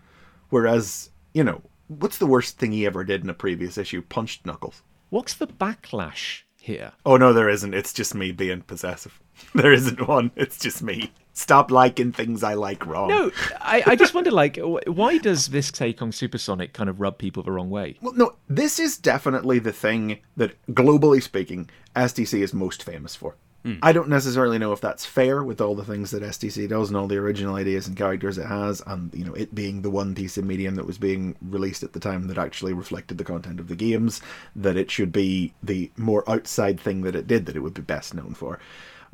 Whereas, 0.48 1.10
you 1.34 1.44
know, 1.44 1.60
what's 1.88 2.16
the 2.16 2.26
worst 2.26 2.56
thing 2.56 2.72
he 2.72 2.86
ever 2.86 3.04
did 3.04 3.22
in 3.22 3.28
a 3.28 3.34
previous 3.34 3.76
issue? 3.76 4.00
Punched 4.00 4.46
Knuckles. 4.46 4.82
What's 5.10 5.34
the 5.34 5.46
backlash 5.46 6.44
here? 6.58 6.92
Oh 7.04 7.18
no, 7.18 7.34
there 7.34 7.50
isn't. 7.50 7.74
It's 7.74 7.92
just 7.92 8.14
me 8.14 8.32
being 8.32 8.62
possessive. 8.62 9.20
There 9.54 9.72
isn't 9.72 10.06
one. 10.06 10.30
It's 10.36 10.58
just 10.58 10.80
me. 10.82 11.12
Stop 11.32 11.70
liking 11.70 12.12
things 12.12 12.44
I 12.44 12.54
like 12.54 12.86
wrong. 12.86 13.08
No, 13.08 13.32
I, 13.60 13.82
I 13.84 13.96
just 13.96 14.14
wonder, 14.14 14.30
like, 14.30 14.58
why 14.86 15.18
does 15.18 15.48
this 15.48 15.72
take 15.72 16.00
on 16.00 16.12
Supersonic 16.12 16.72
kind 16.72 16.88
of 16.88 17.00
rub 17.00 17.18
people 17.18 17.42
the 17.42 17.50
wrong 17.50 17.68
way? 17.68 17.98
Well, 18.00 18.12
no, 18.12 18.36
this 18.48 18.78
is 18.78 18.96
definitely 18.96 19.58
the 19.58 19.72
thing 19.72 20.20
that, 20.36 20.54
globally 20.68 21.20
speaking, 21.20 21.68
STC 21.96 22.40
is 22.42 22.54
most 22.54 22.84
famous 22.84 23.16
for. 23.16 23.34
Hmm. 23.64 23.76
I 23.82 23.92
don't 23.92 24.10
necessarily 24.10 24.58
know 24.58 24.72
if 24.72 24.82
that's 24.82 25.06
fair 25.06 25.42
with 25.42 25.58
all 25.58 25.74
the 25.74 25.86
things 25.86 26.10
that 26.10 26.22
STC 26.22 26.68
does 26.68 26.90
and 26.90 26.98
all 26.98 27.06
the 27.06 27.16
original 27.16 27.54
ideas 27.54 27.88
and 27.88 27.96
characters 27.96 28.36
it 28.36 28.46
has, 28.46 28.82
and 28.86 29.12
you 29.14 29.24
know 29.24 29.32
it 29.32 29.54
being 29.54 29.80
the 29.80 29.90
one 29.90 30.14
piece 30.14 30.36
of 30.36 30.44
medium 30.44 30.74
that 30.74 30.86
was 30.86 30.98
being 30.98 31.34
released 31.40 31.82
at 31.82 31.94
the 31.94 32.00
time 32.00 32.26
that 32.28 32.36
actually 32.36 32.74
reflected 32.74 33.16
the 33.16 33.24
content 33.24 33.58
of 33.58 33.68
the 33.68 33.76
games. 33.76 34.20
That 34.54 34.76
it 34.76 34.90
should 34.90 35.12
be 35.12 35.54
the 35.62 35.90
more 35.96 36.28
outside 36.28 36.78
thing 36.78 37.00
that 37.02 37.16
it 37.16 37.26
did 37.26 37.46
that 37.46 37.56
it 37.56 37.60
would 37.60 37.74
be 37.74 37.80
best 37.80 38.12
known 38.12 38.34
for. 38.34 38.58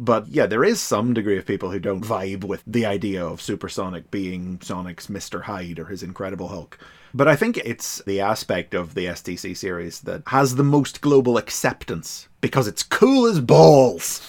But 0.00 0.26
yeah, 0.28 0.46
there 0.46 0.64
is 0.64 0.80
some 0.80 1.14
degree 1.14 1.38
of 1.38 1.46
people 1.46 1.70
who 1.70 1.78
don't 1.78 2.02
vibe 2.02 2.42
with 2.42 2.64
the 2.66 2.86
idea 2.86 3.24
of 3.24 3.42
Supersonic 3.42 4.10
being 4.10 4.58
Sonic's 4.62 5.06
Mr. 5.08 5.42
Hyde 5.42 5.78
or 5.78 5.84
his 5.84 6.02
Incredible 6.02 6.48
Hulk. 6.48 6.78
But 7.12 7.28
I 7.28 7.36
think 7.36 7.56
it's 7.58 8.02
the 8.04 8.20
aspect 8.20 8.74
of 8.74 8.94
the 8.94 9.06
STC 9.06 9.56
series 9.56 10.00
that 10.02 10.22
has 10.28 10.54
the 10.54 10.62
most 10.62 11.00
global 11.00 11.36
acceptance 11.36 12.28
because 12.40 12.68
it's 12.68 12.82
cool 12.82 13.26
as 13.26 13.40
balls. 13.40 14.20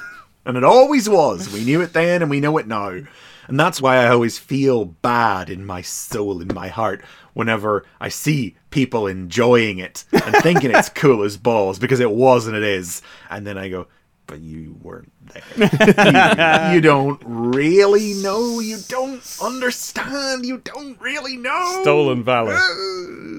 and 0.44 0.56
it 0.56 0.64
always 0.64 1.08
was. 1.08 1.52
We 1.52 1.64
knew 1.64 1.80
it 1.80 1.92
then 1.92 2.22
and 2.22 2.30
we 2.30 2.40
know 2.40 2.58
it 2.58 2.66
now. 2.66 3.00
And 3.48 3.58
that's 3.58 3.80
why 3.80 3.96
I 3.96 4.08
always 4.08 4.38
feel 4.38 4.84
bad 4.84 5.48
in 5.48 5.64
my 5.64 5.80
soul, 5.80 6.42
in 6.42 6.48
my 6.54 6.68
heart, 6.68 7.02
whenever 7.32 7.86
I 7.98 8.10
see 8.10 8.56
people 8.68 9.06
enjoying 9.06 9.78
it 9.78 10.04
and 10.12 10.36
thinking 10.36 10.70
it's 10.70 10.88
cool 10.94 11.22
as 11.22 11.38
balls 11.38 11.78
because 11.78 12.00
it 12.00 12.10
was 12.10 12.46
and 12.46 12.54
it 12.54 12.62
is. 12.62 13.00
And 13.30 13.46
then 13.46 13.56
I 13.56 13.70
go, 13.70 13.86
but 14.28 14.40
you 14.40 14.78
weren't 14.82 15.10
there. 15.32 15.42
you, 16.70 16.74
you 16.76 16.80
don't 16.80 17.20
really 17.24 18.14
know. 18.14 18.60
You 18.60 18.76
don't 18.86 19.22
understand. 19.42 20.46
You 20.46 20.58
don't 20.58 21.00
really 21.00 21.36
know. 21.36 21.80
Stolen 21.82 22.22
valor. 22.22 22.56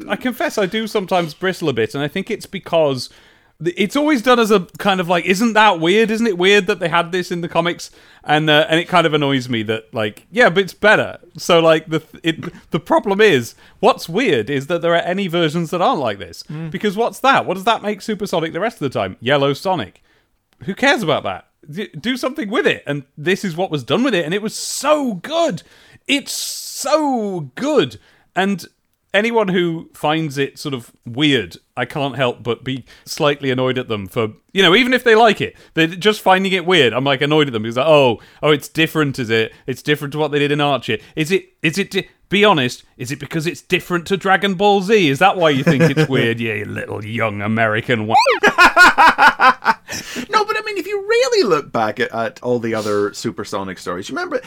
I 0.10 0.18
confess 0.18 0.58
I 0.58 0.66
do 0.66 0.88
sometimes 0.88 1.34
bristle 1.34 1.70
a 1.70 1.74
bit, 1.74 1.94
and 1.94 2.04
I 2.04 2.10
think 2.10 2.30
it's 2.30 2.48
because 2.48 3.10
it's 3.62 3.96
always 3.96 4.22
done 4.22 4.40
as 4.40 4.52
a 4.52 4.62
kind 4.78 5.00
of 5.00 5.08
like, 5.08 5.26
isn't 5.26 5.54
that 5.54 5.80
weird? 5.80 6.10
Isn't 6.10 6.28
it 6.28 6.38
weird 6.38 6.66
that 6.68 6.80
they 6.80 6.90
had 6.90 7.12
this 7.12 7.32
in 7.32 7.42
the 7.42 7.50
comics? 7.50 7.92
And 8.24 8.50
uh, 8.50 8.66
and 8.68 8.80
it 8.80 8.88
kind 8.88 9.06
of 9.06 9.14
annoys 9.14 9.48
me 9.48 9.64
that 9.64 9.94
like, 9.94 10.26
yeah, 10.32 10.50
but 10.50 10.64
it's 10.64 10.74
better. 10.74 11.20
So 11.38 11.60
like 11.60 11.88
the 11.88 12.02
it 12.24 12.72
the 12.72 12.80
problem 12.80 13.22
is, 13.22 13.54
what's 13.80 14.10
weird 14.10 14.50
is 14.50 14.68
that 14.68 14.82
there 14.82 14.94
are 14.94 15.04
any 15.04 15.28
versions 15.28 15.70
that 15.70 15.82
aren't 15.82 16.02
like 16.02 16.20
this. 16.20 16.44
Because 16.44 16.98
what's 16.98 17.20
that? 17.20 17.46
What 17.46 17.54
does 17.54 17.66
that 17.66 17.84
make 17.84 18.02
Supersonic 18.02 18.54
the 18.54 18.60
rest 18.60 18.82
of 18.82 18.92
the 18.92 19.00
time? 19.00 19.18
Yellow 19.20 19.54
Sonic. 19.54 20.02
Who 20.64 20.76
cares 20.76 21.04
about 21.04 21.24
that? 21.24 21.46
Do 22.02 22.18
something 22.18 22.50
with 22.50 22.66
it. 22.66 22.84
And 22.88 23.04
this 23.18 23.46
is 23.46 23.56
what 23.56 23.72
was 23.72 23.84
done 23.84 24.04
with 24.04 24.16
it, 24.16 24.26
and 24.26 24.34
it 24.34 24.42
was 24.42 24.56
so 24.56 25.16
good. 25.16 25.64
It's 26.08 26.32
so 26.32 27.52
good. 27.56 28.00
And 28.36 28.66
anyone 29.14 29.50
who 29.50 29.90
finds 29.94 30.38
it 30.38 30.58
sort 30.58 30.74
of 30.74 30.92
weird, 31.06 31.58
I 31.76 31.86
can't 31.86 32.16
help 32.16 32.44
but 32.44 32.64
be 32.64 32.86
slightly 33.06 33.52
annoyed 33.52 33.78
at 33.78 33.88
them 33.88 34.08
for 34.08 34.30
you 34.52 34.64
know, 34.64 34.76
even 34.76 34.94
if 34.94 35.04
they 35.04 35.16
like 35.16 35.42
it, 35.42 35.56
they're 35.76 35.88
just 35.88 36.22
finding 36.22 36.52
it 36.54 36.66
weird. 36.66 36.92
I'm 36.94 37.04
like 37.04 37.22
annoyed 37.22 37.48
at 37.48 37.54
them 37.54 37.64
because 37.64 37.78
like, 37.78 37.86
oh, 37.88 38.20
oh, 38.42 38.52
it's 38.52 38.68
different, 38.68 39.20
is 39.20 39.30
it? 39.30 39.54
It's 39.68 39.84
different 39.84 40.12
to 40.14 40.18
what 40.18 40.32
they 40.32 40.40
did 40.40 40.52
in 40.52 40.62
Archie. 40.62 41.02
Is 41.16 41.32
it? 41.32 41.54
Is 41.62 41.78
it? 41.78 41.92
Di- 41.92 42.10
be 42.30 42.46
honest. 42.46 42.84
Is 42.98 43.12
it 43.12 43.20
because 43.20 43.48
it's 43.48 43.62
different 43.62 44.06
to 44.08 44.18
Dragon 44.18 44.54
Ball 44.56 44.82
Z? 44.82 45.10
Is 45.10 45.20
that 45.20 45.36
why 45.38 45.50
you 45.50 45.64
think 45.64 45.84
it's 45.84 46.08
weird? 46.10 46.40
Yeah, 46.40 46.54
you 46.56 46.66
little 46.66 47.04
young 47.04 47.42
American. 47.42 48.06
Wa- 48.08 48.16
No, 50.30 50.46
but 50.46 50.58
I 50.58 50.62
mean, 50.62 50.78
if 50.78 50.88
you 50.88 51.02
really 51.02 51.48
look 51.48 51.72
back 51.72 52.00
at, 52.00 52.14
at 52.14 52.42
all 52.44 52.60
the 52.60 52.76
other 52.76 53.14
Supersonic 53.14 53.78
stories, 53.80 54.10
remember 54.10 54.42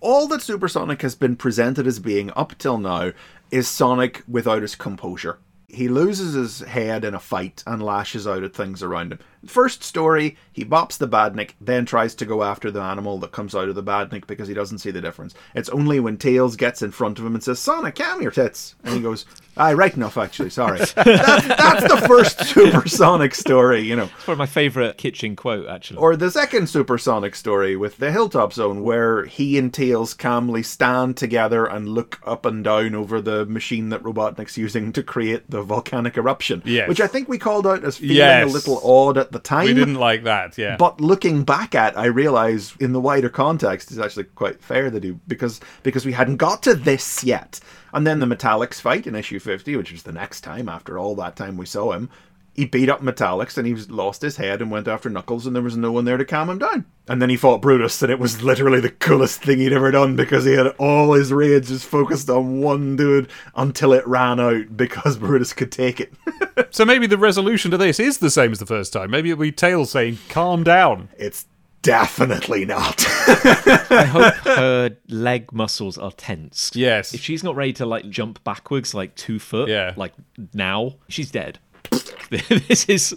all 0.00 0.26
that 0.28 0.42
Supersonic 0.42 1.02
has 1.02 1.14
been 1.14 1.36
presented 1.36 1.86
as 1.86 1.98
being 1.98 2.30
up 2.36 2.56
till 2.58 2.78
now 2.78 3.12
is 3.50 3.68
Sonic 3.68 4.22
without 4.28 4.62
his 4.62 4.74
composure. 4.74 5.38
He 5.68 5.88
loses 5.88 6.34
his 6.34 6.68
head 6.68 7.04
in 7.04 7.14
a 7.14 7.20
fight 7.20 7.62
and 7.64 7.80
lashes 7.80 8.26
out 8.26 8.42
at 8.42 8.54
things 8.54 8.82
around 8.82 9.12
him. 9.12 9.20
First 9.46 9.84
story, 9.84 10.36
he 10.52 10.64
bops 10.64 10.98
the 10.98 11.06
badnik, 11.06 11.52
then 11.60 11.86
tries 11.86 12.16
to 12.16 12.26
go 12.26 12.42
after 12.42 12.72
the 12.72 12.80
animal 12.80 13.18
that 13.18 13.30
comes 13.30 13.54
out 13.54 13.68
of 13.68 13.76
the 13.76 13.82
badnik 13.82 14.26
because 14.26 14.48
he 14.48 14.54
doesn't 14.54 14.78
see 14.78 14.90
the 14.90 15.00
difference. 15.00 15.32
It's 15.54 15.68
only 15.68 16.00
when 16.00 16.16
Tails 16.16 16.56
gets 16.56 16.82
in 16.82 16.90
front 16.90 17.20
of 17.20 17.24
him 17.24 17.34
and 17.34 17.44
says, 17.44 17.60
Sonic, 17.60 17.94
calm 17.94 18.20
your 18.20 18.32
tits. 18.32 18.74
And 18.82 18.96
he 18.96 19.00
goes, 19.00 19.26
Aye, 19.60 19.74
right 19.74 19.94
enough, 19.94 20.16
actually, 20.16 20.48
sorry. 20.48 20.78
that's, 20.94 20.94
that's 20.96 21.82
the 21.92 22.02
first 22.08 22.40
Supersonic 22.46 23.34
story, 23.34 23.82
you 23.82 23.94
know. 23.94 24.08
It's 24.18 24.26
of 24.26 24.38
my 24.38 24.46
favourite 24.46 24.96
Kitching 24.96 25.36
quote, 25.36 25.68
actually. 25.68 25.98
Or 25.98 26.16
the 26.16 26.30
second 26.30 26.68
supersonic 26.68 27.34
story 27.36 27.76
with 27.76 27.98
the 27.98 28.10
Hilltop 28.10 28.54
Zone, 28.54 28.82
where 28.82 29.26
he 29.26 29.58
and 29.58 29.72
Tails 29.72 30.14
calmly 30.14 30.62
stand 30.62 31.18
together 31.18 31.66
and 31.66 31.88
look 31.90 32.20
up 32.24 32.46
and 32.46 32.64
down 32.64 32.94
over 32.94 33.20
the 33.20 33.44
machine 33.44 33.90
that 33.90 34.02
Robotnik's 34.02 34.56
using 34.56 34.94
to 34.94 35.02
create 35.02 35.50
the 35.50 35.62
volcanic 35.62 36.16
eruption. 36.16 36.62
Yes. 36.64 36.88
Which 36.88 37.02
I 37.02 37.06
think 37.06 37.28
we 37.28 37.36
called 37.36 37.66
out 37.66 37.84
as 37.84 37.98
feeling 37.98 38.16
Yes. 38.16 38.48
a 38.50 38.52
little 38.52 38.80
odd 38.82 39.18
at 39.18 39.30
the 39.30 39.38
time. 39.40 39.66
we 39.66 39.74
didn't 39.74 39.96
like 39.96 40.24
that. 40.24 40.56
Yeah. 40.56 40.76
But 40.78 41.02
looking 41.02 41.44
back 41.44 41.74
at, 41.74 41.98
I 41.98 42.06
realize 42.06 42.72
in 42.80 42.94
the 42.94 43.00
wider 43.00 43.28
context, 43.28 43.90
it's 43.90 44.00
actually 44.00 44.24
quite 44.24 44.62
fair 44.62 44.90
to 44.90 45.00
do 45.00 45.20
because 45.28 45.60
because 45.82 46.06
we 46.06 46.12
hadn't 46.12 46.38
got 46.38 46.62
to 46.62 46.74
this 46.74 47.22
yet. 47.22 47.60
And 47.92 48.06
then 48.06 48.20
the 48.20 48.26
Metallix 48.26 48.80
fight 48.80 49.06
in 49.06 49.14
issue 49.14 49.38
fifty, 49.38 49.76
which 49.76 49.92
was 49.92 50.02
the 50.02 50.12
next 50.12 50.42
time 50.42 50.68
after 50.68 50.98
all 50.98 51.14
that 51.16 51.36
time 51.36 51.56
we 51.56 51.66
saw 51.66 51.92
him. 51.92 52.10
He 52.54 52.64
beat 52.64 52.88
up 52.88 53.00
Metallix 53.00 53.56
and 53.56 53.66
he 53.66 53.72
was 53.72 53.90
lost 53.90 54.22
his 54.22 54.36
head 54.36 54.60
and 54.60 54.70
went 54.70 54.88
after 54.88 55.08
Knuckles, 55.08 55.46
and 55.46 55.54
there 55.54 55.62
was 55.62 55.76
no 55.76 55.92
one 55.92 56.04
there 56.04 56.16
to 56.16 56.24
calm 56.24 56.50
him 56.50 56.58
down. 56.58 56.84
And 57.08 57.22
then 57.22 57.30
he 57.30 57.36
fought 57.36 57.62
Brutus, 57.62 58.02
and 58.02 58.12
it 58.12 58.18
was 58.18 58.42
literally 58.42 58.80
the 58.80 58.90
coolest 58.90 59.42
thing 59.42 59.58
he'd 59.58 59.72
ever 59.72 59.90
done 59.90 60.14
because 60.14 60.44
he 60.44 60.52
had 60.52 60.66
all 60.78 61.12
his 61.12 61.32
rage 61.32 61.68
just 61.68 61.86
focused 61.86 62.28
on 62.28 62.60
one 62.60 62.96
dude 62.96 63.30
until 63.54 63.92
it 63.92 64.06
ran 64.06 64.40
out 64.40 64.76
because 64.76 65.16
Brutus 65.18 65.52
could 65.52 65.72
take 65.72 66.00
it. 66.00 66.12
so 66.70 66.84
maybe 66.84 67.06
the 67.06 67.18
resolution 67.18 67.70
to 67.70 67.78
this 67.78 67.98
is 67.98 68.18
the 68.18 68.30
same 68.30 68.52
as 68.52 68.58
the 68.58 68.66
first 68.66 68.92
time. 68.92 69.10
Maybe 69.10 69.30
it'll 69.30 69.40
be 69.40 69.52
Tails 69.52 69.90
saying, 69.90 70.18
"Calm 70.28 70.62
down." 70.62 71.08
it's 71.16 71.46
definitely 71.82 72.64
not. 72.64 73.04
I 73.08 74.04
hope 74.10 74.34
her 74.44 74.96
leg 75.08 75.52
muscles 75.52 75.98
are 75.98 76.12
tense. 76.12 76.70
Yes. 76.74 77.14
If 77.14 77.20
she's 77.20 77.42
not 77.44 77.56
ready 77.56 77.72
to 77.74 77.86
like 77.86 78.08
jump 78.10 78.42
backwards 78.44 78.94
like 78.94 79.14
two 79.16 79.38
foot, 79.38 79.68
Yeah. 79.68 79.94
like 79.96 80.12
now, 80.54 80.96
she's 81.08 81.30
dead. 81.30 81.58
this 82.30 82.88
is 82.88 83.16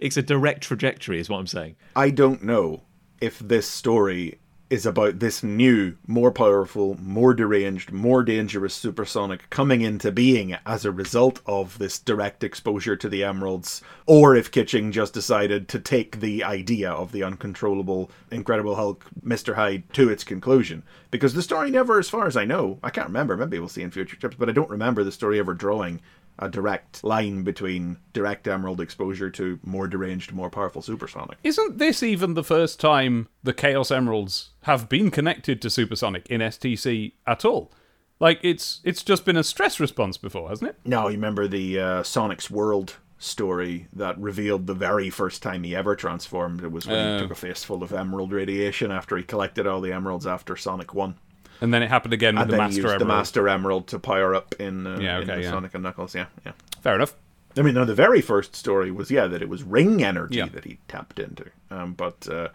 it's 0.00 0.16
a 0.16 0.22
direct 0.22 0.62
trajectory, 0.62 1.20
is 1.20 1.28
what 1.28 1.38
I'm 1.38 1.46
saying. 1.46 1.76
I 1.96 2.10
don't 2.10 2.42
know 2.42 2.82
if 3.20 3.38
this 3.40 3.68
story 3.68 4.38
is 4.70 4.84
about 4.84 5.18
this 5.18 5.42
new, 5.42 5.96
more 6.06 6.30
powerful, 6.30 6.98
more 7.00 7.32
deranged, 7.32 7.90
more 7.90 8.22
dangerous 8.22 8.74
supersonic 8.74 9.48
coming 9.50 9.80
into 9.80 10.12
being 10.12 10.56
as 10.66 10.84
a 10.84 10.92
result 10.92 11.40
of 11.46 11.78
this 11.78 11.98
direct 11.98 12.44
exposure 12.44 12.96
to 12.96 13.08
the 13.08 13.24
emeralds, 13.24 13.80
or 14.06 14.36
if 14.36 14.50
Kitching 14.50 14.92
just 14.92 15.14
decided 15.14 15.68
to 15.68 15.78
take 15.78 16.20
the 16.20 16.44
idea 16.44 16.90
of 16.90 17.12
the 17.12 17.22
uncontrollable 17.22 18.10
Incredible 18.30 18.76
Hulk 18.76 19.06
Mr. 19.24 19.54
Hyde 19.54 19.90
to 19.94 20.10
its 20.10 20.24
conclusion. 20.24 20.82
Because 21.10 21.32
the 21.32 21.42
story 21.42 21.70
never, 21.70 21.98
as 21.98 22.10
far 22.10 22.26
as 22.26 22.36
I 22.36 22.44
know, 22.44 22.78
I 22.82 22.90
can't 22.90 23.06
remember, 23.06 23.36
maybe 23.36 23.58
we'll 23.58 23.68
see 23.68 23.82
in 23.82 23.90
future 23.90 24.16
trips, 24.16 24.36
but 24.38 24.50
I 24.50 24.52
don't 24.52 24.68
remember 24.68 25.02
the 25.02 25.12
story 25.12 25.38
ever 25.38 25.54
drawing 25.54 26.00
a 26.38 26.48
direct 26.48 27.02
line 27.02 27.42
between 27.42 27.98
direct 28.12 28.46
emerald 28.46 28.80
exposure 28.80 29.30
to 29.30 29.58
more 29.64 29.88
deranged, 29.88 30.32
more 30.32 30.50
powerful 30.50 30.82
supersonic. 30.82 31.38
Isn't 31.42 31.78
this 31.78 32.02
even 32.02 32.34
the 32.34 32.44
first 32.44 32.78
time 32.80 33.28
the 33.42 33.52
Chaos 33.52 33.90
Emeralds 33.90 34.50
have 34.62 34.88
been 34.88 35.10
connected 35.10 35.60
to 35.62 35.70
Supersonic 35.70 36.26
in 36.28 36.40
STC 36.40 37.12
at 37.26 37.44
all? 37.44 37.72
Like 38.20 38.40
it's 38.42 38.80
it's 38.84 39.02
just 39.04 39.24
been 39.24 39.36
a 39.36 39.44
stress 39.44 39.78
response 39.80 40.16
before, 40.16 40.48
hasn't 40.48 40.70
it? 40.70 40.76
No, 40.84 41.08
you 41.08 41.14
remember 41.14 41.46
the 41.48 41.78
uh, 41.78 42.02
Sonic's 42.02 42.50
World 42.50 42.96
story 43.20 43.88
that 43.92 44.16
revealed 44.18 44.66
the 44.68 44.74
very 44.74 45.10
first 45.10 45.42
time 45.42 45.64
he 45.64 45.74
ever 45.74 45.96
transformed. 45.96 46.62
It 46.62 46.70
was 46.70 46.86
when 46.86 46.96
Oh. 46.98 47.14
he 47.16 47.22
took 47.22 47.32
a 47.32 47.34
fistful 47.34 47.82
of 47.82 47.92
emerald 47.92 48.32
radiation 48.32 48.90
after 48.92 49.16
he 49.16 49.24
collected 49.24 49.66
all 49.66 49.80
the 49.80 49.92
emeralds 49.92 50.26
after 50.26 50.54
Sonic 50.56 50.94
1. 50.94 51.16
And 51.60 51.74
then 51.74 51.82
it 51.82 51.88
happened 51.88 52.14
again 52.14 52.34
with 52.34 52.42
And 52.42 52.50
the 52.50 52.56
then 52.56 52.58
Master 52.66 52.76
used 52.76 52.84
Emerald. 52.86 53.00
the 53.00 53.04
Master 53.06 53.48
Emerald 53.48 53.86
to 53.88 53.98
power 53.98 54.34
up 54.34 54.54
in, 54.60 54.86
uh, 54.86 54.98
Yeah, 55.00 55.16
in 55.18 55.22
okay, 55.24 55.36
the 55.36 55.42
yeah. 55.42 55.50
Sonic 55.50 55.74
and 55.74 55.82
Knuckles. 55.82 56.14
Yeah, 56.14 56.26
yeah. 56.46 56.52
Fair 56.82 56.94
enough. 56.94 57.14
I 57.56 57.62
mean, 57.62 57.74
no, 57.74 57.84
the 57.84 57.94
very 57.94 58.20
first 58.20 58.54
story 58.54 58.90
was, 58.92 59.10
yeah, 59.10 59.26
that 59.26 59.42
it 59.42 59.48
was 59.48 59.62
ring 59.64 60.02
energy 60.04 60.36
Yeah. 60.38 60.46
that 60.46 60.64
he 60.64 60.78
tapped 60.86 61.18
into. 61.18 61.46
Um, 61.70 61.94
but 61.94 62.28
uh, 62.28 62.48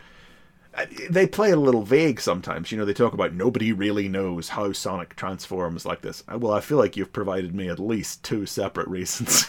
they 1.09 1.27
play 1.27 1.49
it 1.51 1.57
a 1.57 1.61
little 1.61 1.83
vague 1.83 2.21
sometimes. 2.21 2.71
You 2.71 2.77
know, 2.77 2.85
they 2.85 2.93
talk 2.93 3.13
about 3.13 3.33
nobody 3.33 3.73
really 3.73 4.07
knows 4.07 4.49
how 4.49 4.71
Sonic 4.71 5.15
transforms 5.17 5.85
like 5.85 6.01
this. 6.01 6.23
Uh, 6.31 6.37
Well, 6.37 6.53
I 6.53 6.61
feel 6.61 6.77
like 6.77 6.95
you've 6.95 7.11
provided 7.11 7.53
me 7.53 7.67
at 7.69 7.79
least 7.79 8.23
two 8.23 8.45
separate 8.45 8.87
reasons. 8.87 9.47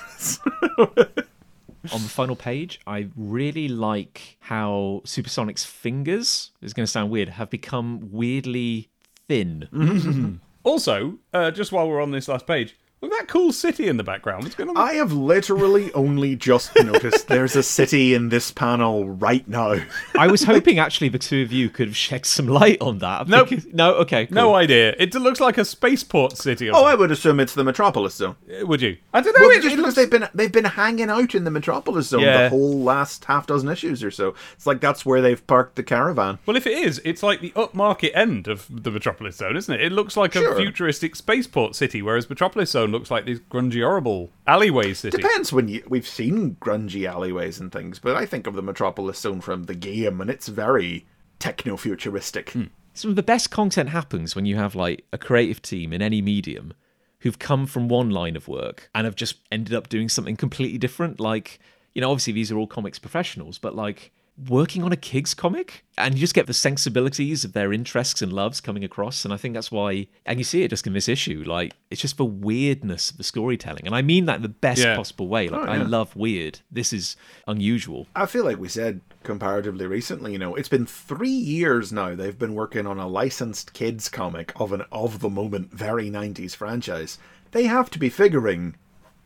On 1.93 2.01
the 2.03 2.09
final 2.09 2.35
page, 2.35 2.81
I 2.87 3.09
really 3.15 3.69
like 3.69 4.39
how 4.41 5.03
Supersonic's 5.05 5.65
fingers, 5.67 6.51
it's 6.63 6.73
going 6.73 6.85
to 6.87 6.91
sound 6.91 7.11
weird, 7.11 7.29
have 7.29 7.51
become 7.51 8.09
weirdly 8.11 8.89
thin. 9.29 10.41
Also, 10.65 11.19
uh, 11.35 11.51
just 11.51 11.73
while 11.73 11.87
we're 11.87 12.01
on 12.01 12.11
this 12.11 12.27
last 12.27 12.47
page, 12.47 12.75
look 13.05 13.13
at 13.13 13.19
that 13.27 13.29
cool 13.33 13.53
city 13.53 13.89
in 13.89 13.97
the 13.97 14.05
background. 14.05 14.43
What's 14.45 14.55
going 14.55 14.71
on? 14.71 14.77
I 14.77 14.95
have 14.95 15.13
literally 15.13 15.93
only 15.93 16.37
just 16.37 16.75
noticed 16.77 17.29
there's 17.29 17.57
a 17.57 17.63
city 17.63 18.15
in 18.15 18.29
this 18.29 18.51
panel 18.51 19.09
right 19.09 19.47
now. 19.49 19.77
I 20.19 20.27
was 20.29 20.45
hoping 20.45 20.79
actually 20.79 21.09
the 21.11 21.19
two 21.19 21.43
of 21.43 21.53
you 21.53 21.69
could 21.71 21.89
have 21.89 21.97
shed 21.97 22.27
some 22.27 22.47
light 22.49 22.79
on 22.81 22.99
that. 22.99 23.29
Nope. 23.29 23.51
No, 23.73 23.95
okay. 23.97 24.27
Cool. 24.27 24.35
no 24.35 24.55
idea. 24.55 24.95
It 24.99 25.15
looks 25.15 25.41
like 25.41 25.59
a 25.59 25.65
spaceport 25.65 26.37
city. 26.37 26.69
Or 26.71 26.77
Oh, 26.77 26.85
I 26.85 26.95
would 26.95 27.11
assume 27.11 27.41
it's 27.41 27.55
the 27.55 27.65
Metropolis 27.65 28.15
Zone. 28.15 28.37
Uh, 28.51 28.67
would 28.67 28.81
you? 28.83 28.97
I 29.13 29.21
don't 29.21 29.39
know. 29.39 29.47
Well, 29.47 29.51
it, 29.57 29.63
just 29.63 29.67
it 29.67 29.71
because 29.77 29.83
looks- 29.85 29.95
they've 29.97 30.11
been 30.11 30.29
they've 30.35 30.53
been 30.53 30.65
hanging 30.65 31.11
out 31.11 31.35
in 31.35 31.45
the 31.45 31.51
Metropolis 31.51 32.09
Zone 32.09 32.21
Yeah. 32.23 32.45
the 32.45 32.49
whole 32.51 32.83
last 32.83 33.25
half 33.27 33.47
dozen 33.47 33.69
issues 33.69 34.03
or 34.03 34.11
so. 34.11 34.35
It's 34.55 34.67
like 34.67 34.81
that's 34.81 35.05
where 35.07 35.21
they've 35.21 35.45
parked 35.47 35.77
the 35.77 35.83
caravan. 35.83 36.39
Well, 36.47 36.57
if 36.57 36.67
it 36.67 36.79
is, 36.79 37.01
it's 37.05 37.23
like 37.23 37.41
the 37.41 37.51
upmarket 37.51 38.11
end 38.15 38.49
of 38.49 38.67
the 38.71 38.91
Metropolis 38.91 39.37
Zone, 39.37 39.57
isn't 39.57 39.75
it? 39.75 39.81
It 39.81 39.93
looks 39.93 40.17
like 40.17 40.33
Sure. 40.35 40.53
a 40.55 40.57
futuristic 40.57 41.15
spaceport 41.17 41.75
city, 41.77 42.03
whereas 42.03 42.29
Metropolis 42.29 42.71
Zone 42.71 42.91
looks 42.95 43.11
like 43.11 43.27
this 43.27 43.41
grungy, 43.51 43.83
horrible 43.83 44.31
alleyway 44.47 44.95
city. 44.95 45.19
Depends 45.19 45.53
when 45.53 45.69
you 45.69 45.83
we've 45.89 46.09
seen 46.09 46.57
grungy 46.61 47.07
alleyways 47.07 47.61
and 47.61 47.71
things, 47.71 47.99
but 47.99 48.17
I 48.17 48.25
think 48.25 48.47
of 48.47 48.55
the 48.55 48.63
Metropolis 48.63 49.19
Zone 49.19 49.41
from 49.41 49.65
the 49.65 49.75
game, 49.75 50.21
and 50.21 50.31
it's 50.31 50.49
very 50.49 51.07
techno 51.39 51.77
futuristic. 51.77 52.51
Hmm. 52.51 52.65
Some 52.95 53.11
of 53.11 53.17
the 53.17 53.23
best 53.23 53.51
content 53.51 53.91
happens 53.91 54.37
when 54.37 54.47
you 54.47 54.57
have 54.57 54.75
like 54.75 55.05
a 55.13 55.19
creative 55.19 55.61
team 55.61 55.93
in 55.93 56.01
any 56.01 56.23
medium 56.23 56.73
who've 57.21 57.39
come 57.39 57.67
from 57.67 57.89
one 57.89 58.11
line 58.11 58.37
of 58.37 58.49
work 58.49 58.89
and 58.95 59.05
have 59.05 59.17
just 59.17 59.37
ended 59.51 59.75
up 59.75 59.89
doing 59.89 60.09
something 60.09 60.37
completely 60.37 60.79
different. 60.79 61.19
Like, 61.19 61.59
you 61.95 62.01
know, 62.01 62.11
obviously 62.11 62.35
these 62.35 62.53
are 62.53 62.59
all 62.59 62.67
comics 62.67 62.99
professionals, 62.99 63.59
but 63.59 63.75
like 63.75 64.13
working 64.49 64.83
on 64.83 64.91
a 64.91 64.97
kids 64.97 65.33
comic 65.33 65.85
and 65.97 66.15
you 66.15 66.21
just 66.21 66.35
get 66.35 66.49
the 66.49 66.55
sensibilities 66.55 67.45
of 67.45 67.53
their 67.53 67.73
interests 67.73 68.21
and 68.21 68.33
loves 68.33 68.61
coming 68.61 68.83
across 68.83 69.25
and 69.25 69.33
i 69.33 69.37
think 69.37 69.55
that's 69.55 69.71
why 69.71 70.09
and 70.27 70.41
you 70.41 70.45
see 70.45 70.65
it 70.65 70.69
just 70.69 70.89
in 70.89 70.93
this 70.93 71.09
issue 71.09 71.45
like 71.47 71.73
it's 71.89 72.01
just 72.01 72.17
the 72.17 72.25
weirdness 72.25 73.11
of 73.11 73.17
the 73.17 73.23
storytelling 73.23 73.87
and 73.87 73.95
i 73.95 74.03
mean 74.03 74.25
that 74.25 74.37
in 74.37 74.43
the 74.43 74.49
best 74.49 74.83
Yeah. 74.83 74.97
possible 74.97 75.29
way 75.29 75.49
like 75.49 75.69
oh, 75.69 75.71
i 75.71 75.77
yeah. 75.77 75.85
love 75.87 76.17
weird 76.17 76.59
this 76.69 76.93
is 76.93 77.17
unusual 77.47 78.09
I 78.17 78.27
feel 78.27 78.45
like 78.45 78.59
we 78.59 78.69
said 78.69 79.01
comparatively 79.23 79.87
recently, 79.87 80.33
you 80.33 80.39
know, 80.39 80.55
it's 80.55 80.69
been 80.69 80.87
three 80.87 81.29
years 81.29 81.93
now 81.93 82.15
they've 82.15 82.39
been 82.39 82.55
working 82.55 82.87
on 82.87 82.99
a 82.99 83.09
licensed 83.09 83.73
kids 83.73 84.09
comic 84.09 84.53
of 84.57 84.73
an 84.73 84.83
of 84.93 85.21
the 85.21 85.31
moment 85.31 85.73
very 85.73 86.11
90s 86.11 86.55
franchise. 86.55 87.19
They 87.53 87.65
have 87.65 87.91
to 87.91 87.99
be 87.99 88.09
figuring 88.09 88.77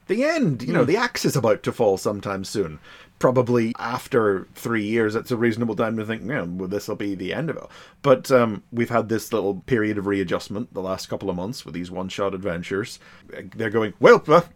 the 0.06 0.24
end. 0.24 0.62
You 0.62 0.72
know, 0.72 0.80
hmm. 0.82 0.86
the 0.86 0.96
axe 0.96 1.24
is 1.24 1.36
about 1.36 1.62
to 1.64 1.72
fall 1.72 1.98
sometime 1.98 2.44
soon. 2.44 2.78
Probably 3.18 3.74
after 3.78 4.46
three 4.54 4.84
years, 4.84 5.14
it's 5.14 5.30
a 5.30 5.36
reasonable 5.36 5.74
time 5.74 5.96
to 5.96 6.06
think, 6.06 6.22
yeah, 6.24 6.42
well, 6.42 6.68
this 6.68 6.86
will 6.86 6.96
be 6.96 7.14
the 7.14 7.34
end 7.34 7.50
of 7.50 7.56
it. 7.56 7.64
But 8.02 8.30
um, 8.30 8.62
we've 8.70 8.90
had 8.90 9.08
this 9.08 9.32
little 9.32 9.56
period 9.66 9.98
of 9.98 10.06
readjustment 10.06 10.72
the 10.72 10.82
last 10.82 11.08
couple 11.08 11.28
of 11.28 11.36
months 11.36 11.64
with 11.64 11.74
these 11.74 11.90
one 11.90 12.08
shot 12.08 12.34
adventures. 12.34 12.98
They're 13.28 13.70
going, 13.70 13.94
well, 13.98 14.22
well 14.26 14.48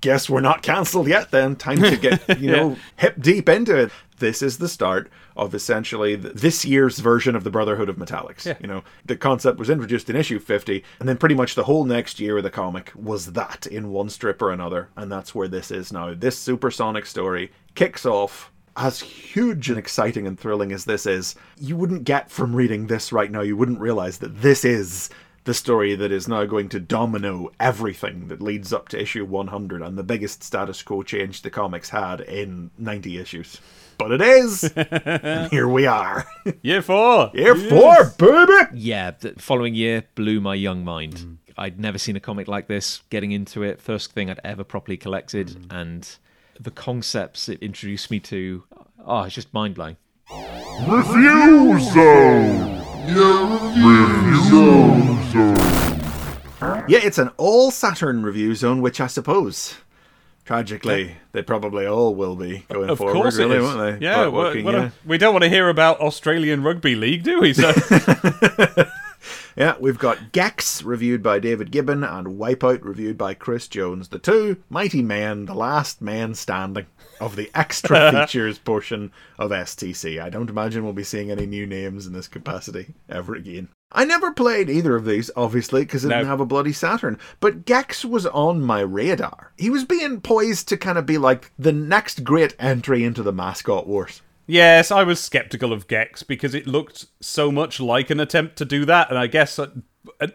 guess 0.00 0.28
we're 0.28 0.40
not 0.40 0.62
cancelled 0.62 1.08
yet 1.08 1.30
then. 1.30 1.56
Time 1.56 1.80
to 1.82 1.96
get, 1.96 2.38
you 2.40 2.50
know, 2.50 2.76
hip 2.96 3.16
deep 3.20 3.48
into 3.48 3.76
it. 3.76 3.90
This 4.20 4.40
is 4.42 4.58
the 4.58 4.68
start 4.68 5.10
of 5.36 5.54
essentially 5.54 6.16
th- 6.16 6.34
this 6.34 6.64
year's 6.64 7.00
version 7.00 7.34
of 7.34 7.42
the 7.42 7.50
Brotherhood 7.50 7.88
of 7.88 7.96
Metallix. 7.96 8.46
You 8.60 8.66
know, 8.66 8.84
the 9.04 9.16
concept 9.16 9.58
was 9.58 9.70
introduced 9.70 10.08
in 10.08 10.16
issue 10.16 10.38
50, 10.38 10.84
and 11.00 11.08
then 11.08 11.16
pretty 11.16 11.34
much 11.34 11.54
the 11.54 11.64
whole 11.64 11.84
next 11.84 12.20
year 12.20 12.36
of 12.38 12.44
the 12.44 12.50
comic 12.50 12.92
was 12.94 13.32
that 13.32 13.66
in 13.66 13.90
one 13.90 14.08
strip 14.08 14.40
or 14.40 14.52
another, 14.52 14.90
and 14.96 15.10
that's 15.10 15.34
where 15.34 15.48
this 15.48 15.70
is 15.70 15.92
now. 15.92 16.14
This 16.14 16.38
supersonic 16.38 17.06
story 17.06 17.50
kicks 17.74 18.06
off 18.06 18.52
as 18.76 19.00
huge 19.00 19.68
and 19.68 19.78
exciting 19.78 20.26
and 20.26 20.38
thrilling 20.38 20.72
as 20.72 20.84
this 20.84 21.06
is, 21.06 21.34
you 21.58 21.76
wouldn't 21.76 22.04
get 22.04 22.30
from 22.30 22.54
reading 22.54 22.86
this 22.86 23.12
right 23.12 23.30
now. 23.30 23.40
You 23.40 23.56
wouldn't 23.56 23.80
realize 23.80 24.18
that 24.18 24.40
this 24.42 24.64
is 24.64 25.10
the 25.44 25.54
story 25.54 25.94
that 25.94 26.12
is 26.12 26.28
now 26.28 26.44
going 26.44 26.68
to 26.68 26.78
domino 26.78 27.50
everything 27.58 28.28
that 28.28 28.42
leads 28.42 28.72
up 28.72 28.88
to 28.88 29.00
issue 29.00 29.24
100 29.24 29.82
and 29.82 29.96
the 29.96 30.02
biggest 30.02 30.42
status 30.42 30.82
quo 30.82 31.02
change 31.02 31.42
the 31.42 31.50
comics 31.50 31.88
had 31.88 32.20
in 32.20 32.70
90 32.78 33.18
issues. 33.18 33.60
But 34.00 34.12
it 34.12 34.22
is! 34.22 34.64
and 34.76 35.50
here 35.50 35.68
we 35.68 35.84
are. 35.84 36.26
Year 36.62 36.80
four. 36.80 37.30
Year 37.34 37.54
four, 37.54 38.14
baby! 38.16 38.70
Yeah, 38.72 39.10
the 39.10 39.34
following 39.36 39.74
year 39.74 40.04
blew 40.14 40.40
my 40.40 40.54
young 40.54 40.84
mind. 40.84 41.16
Mm. 41.16 41.36
I'd 41.58 41.78
never 41.78 41.98
seen 41.98 42.16
a 42.16 42.20
comic 42.20 42.48
like 42.48 42.66
this. 42.66 43.02
Getting 43.10 43.32
into 43.32 43.62
it, 43.62 43.78
first 43.78 44.12
thing 44.12 44.30
I'd 44.30 44.40
ever 44.42 44.64
properly 44.64 44.96
collected, 44.96 45.48
mm. 45.48 45.66
and 45.70 46.16
the 46.58 46.70
concepts 46.70 47.50
it 47.50 47.62
introduced 47.62 48.10
me 48.10 48.20
to, 48.20 48.64
oh, 49.04 49.24
it's 49.24 49.34
just 49.34 49.52
mind 49.52 49.74
blowing. 49.74 49.98
Review 50.88 51.78
Zone! 51.80 52.80
Review 53.06 54.44
Zone! 54.48 55.10
Yeah, 56.88 57.00
it's 57.02 57.18
an 57.18 57.30
all 57.36 57.70
Saturn 57.70 58.22
review 58.22 58.54
zone, 58.54 58.80
which 58.80 59.00
I 59.00 59.06
suppose. 59.06 59.76
Tragically, 60.44 61.14
they 61.32 61.42
probably 61.42 61.86
all 61.86 62.14
will 62.14 62.34
be 62.34 62.64
going 62.72 62.90
Of 62.90 62.98
forward, 62.98 63.12
course 63.14 63.36
really, 63.38 63.56
is. 63.58 63.62
won't 63.62 64.00
they? 64.00 64.04
Yeah, 64.04 64.24
But 64.24 64.32
what- 64.32 64.46
looking, 64.48 64.64
what 64.64 64.74
a- 64.74 64.78
yeah. 64.78 64.90
we 65.06 65.16
don't 65.18 65.32
want 65.32 65.44
to 65.44 65.48
hear 65.50 65.68
about 65.68 66.00
Australian 66.00 66.62
Rugby 66.62 66.94
League, 66.96 67.22
do 67.22 67.40
we? 67.40 67.52
So 67.52 67.70
Yeah, 69.56 69.74
we've 69.80 69.98
got 69.98 70.32
Gex 70.32 70.82
reviewed 70.82 71.22
by 71.22 71.38
David 71.40 71.70
Gibbon 71.70 72.02
and 72.04 72.38
Wipeout 72.38 72.82
reviewed 72.84 73.18
by 73.18 73.34
Chris 73.34 73.68
Jones. 73.68 74.08
The 74.08 74.18
two 74.18 74.56
mighty 74.70 75.02
men, 75.02 75.44
the 75.46 75.54
last 75.54 76.00
man 76.00 76.34
standing 76.34 76.86
of 77.20 77.36
the 77.36 77.50
extra 77.54 78.10
features 78.26 78.58
portion 78.58 79.12
of 79.38 79.50
STC. 79.50 80.20
I 80.22 80.30
don't 80.30 80.48
imagine 80.48 80.84
we'll 80.84 80.92
be 80.94 81.04
seeing 81.04 81.30
any 81.30 81.46
new 81.46 81.66
names 81.66 82.06
in 82.06 82.12
this 82.12 82.28
capacity 82.28 82.94
ever 83.08 83.34
again. 83.34 83.68
I 83.92 84.04
never 84.04 84.32
played 84.32 84.70
either 84.70 84.94
of 84.94 85.04
these, 85.04 85.30
obviously, 85.36 85.82
because 85.82 86.04
it 86.04 86.08
No. 86.08 86.16
didn't 86.18 86.28
have 86.28 86.40
a 86.40 86.46
bloody 86.46 86.72
Saturn. 86.72 87.18
But 87.40 87.64
Gex 87.64 88.04
was 88.04 88.24
on 88.26 88.60
my 88.62 88.80
radar. 88.80 89.52
He 89.56 89.68
was 89.70 89.84
being 89.84 90.20
poised 90.20 90.68
to 90.68 90.76
kind 90.76 90.96
of 90.98 91.06
be 91.06 91.18
like 91.18 91.50
the 91.58 91.72
next 91.72 92.22
great 92.22 92.54
entry 92.58 93.02
into 93.04 93.22
the 93.22 93.32
mascot 93.32 93.86
wars. 93.86 94.22
yes, 94.46 94.90
I 94.90 95.02
was 95.04 95.20
skeptical 95.20 95.72
of 95.72 95.86
Gex 95.88 96.22
because 96.24 96.54
it 96.54 96.66
looked 96.66 97.06
so 97.20 97.52
much 97.52 97.78
like 97.80 98.10
an 98.10 98.18
attempt 98.20 98.56
to 98.56 98.64
do 98.64 98.84
that, 98.84 99.08
and 99.10 99.18
I 99.18 99.26
guess 99.28 99.58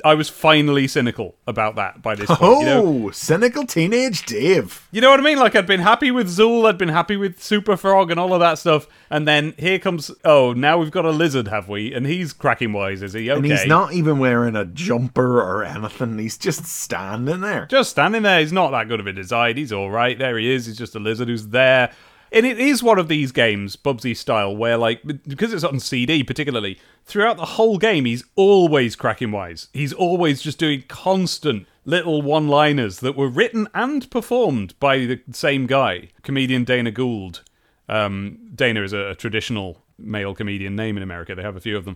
I, 0.03 0.13
was 0.13 0.29
finally 0.29 0.87
cynical 0.87 1.35
about 1.47 1.75
that 1.75 2.01
by 2.01 2.13
this 2.13 2.27
point. 2.27 2.39
Oh, 2.41 2.59
You 2.59 2.65
know? 2.65 3.07
Oh, 3.07 3.11
cynical 3.11 3.65
teenage 3.65 4.23
Dave. 4.25 4.87
You 4.91 5.01
know 5.01 5.09
what 5.09 5.19
I 5.19 5.23
mean? 5.23 5.39
Like 5.39 5.55
I'd 5.55 5.65
been 5.65 5.79
happy 5.79 6.11
with 6.11 6.27
Zool, 6.27 6.67
I'd 6.67 6.77
been 6.77 6.89
happy 6.89 7.17
with 7.17 7.41
Super 7.41 7.75
Frog 7.75 8.11
and 8.11 8.19
all 8.19 8.33
of 8.33 8.39
that 8.41 8.59
stuff, 8.59 8.87
and 9.09 9.27
then 9.27 9.55
here 9.57 9.79
comes 9.79 10.11
oh, 10.23 10.53
now 10.53 10.77
we've 10.77 10.91
got 10.91 11.05
a 11.05 11.09
lizard, 11.09 11.47
have 11.47 11.67
we? 11.67 11.93
And 11.93 12.05
he's 12.05 12.31
cracking 12.31 12.73
wise, 12.73 13.01
is 13.01 13.13
he? 13.13 13.31
Okay. 13.31 13.37
And 13.37 13.45
he's 13.45 13.65
not 13.65 13.93
even 13.93 14.19
wearing 14.19 14.55
a 14.55 14.65
jumper 14.65 15.41
or 15.41 15.63
anything. 15.63 16.19
He's 16.19 16.37
just 16.37 16.65
standing 16.65 17.41
there. 17.41 17.65
just 17.65 17.89
standing 17.89 18.21
there. 18.21 18.41
He's 18.41 18.53
not 18.53 18.69
that 18.71 18.87
good 18.87 18.99
of 18.99 19.07
a 19.07 19.13
design. 19.13 19.57
He's 19.57 19.73
all 19.73 19.89
right. 19.89 20.17
There 20.17 20.37
he 20.37 20.51
is. 20.51 20.67
He's 20.67 20.77
just 20.77 20.95
a 20.95 20.99
lizard 20.99 21.27
who's 21.27 21.47
there. 21.47 21.91
And 22.35 22.45
it 22.45 22.59
is 22.59 22.83
one 22.83 22.99
of 22.99 23.07
these 23.07 23.31
games, 23.31 23.77
Bubsy 23.77 24.15
style, 24.15 24.53
where 24.53 24.75
like 24.75 25.01
because 25.25 25.53
it's 25.53 25.63
on 25.63 25.79
CD 25.79 26.21
particularly, 26.21 26.77
throughout 27.05 27.37
the 27.37 27.45
whole 27.45 27.77
game, 27.77 28.03
he's 28.03 28.25
always 28.35 28.97
cracking 28.97 29.31
wise. 29.31 29.69
He's 29.71 29.93
always 29.93 30.41
just 30.41 30.59
doing 30.59 30.83
constant 30.89 31.65
little 31.85 32.21
one-liners 32.21 32.99
that 32.99 33.15
were 33.15 33.29
written 33.29 33.69
and 33.73 34.11
performed 34.11 34.77
by 34.81 34.97
the 34.97 35.21
same 35.31 35.65
guy, 35.65 36.09
comedian 36.23 36.65
Dana 36.65 36.91
Gould. 36.91 37.41
Um, 37.87 38.49
Dana 38.53 38.83
is 38.83 38.91
a, 38.91 39.11
a 39.11 39.15
traditional 39.15 39.83
male 39.97 40.35
comedian 40.35 40.75
name 40.75 40.97
in 40.97 41.03
America. 41.03 41.35
They 41.35 41.43
have 41.43 41.55
a 41.55 41.61
few 41.61 41.77
of 41.77 41.85
them, 41.85 41.95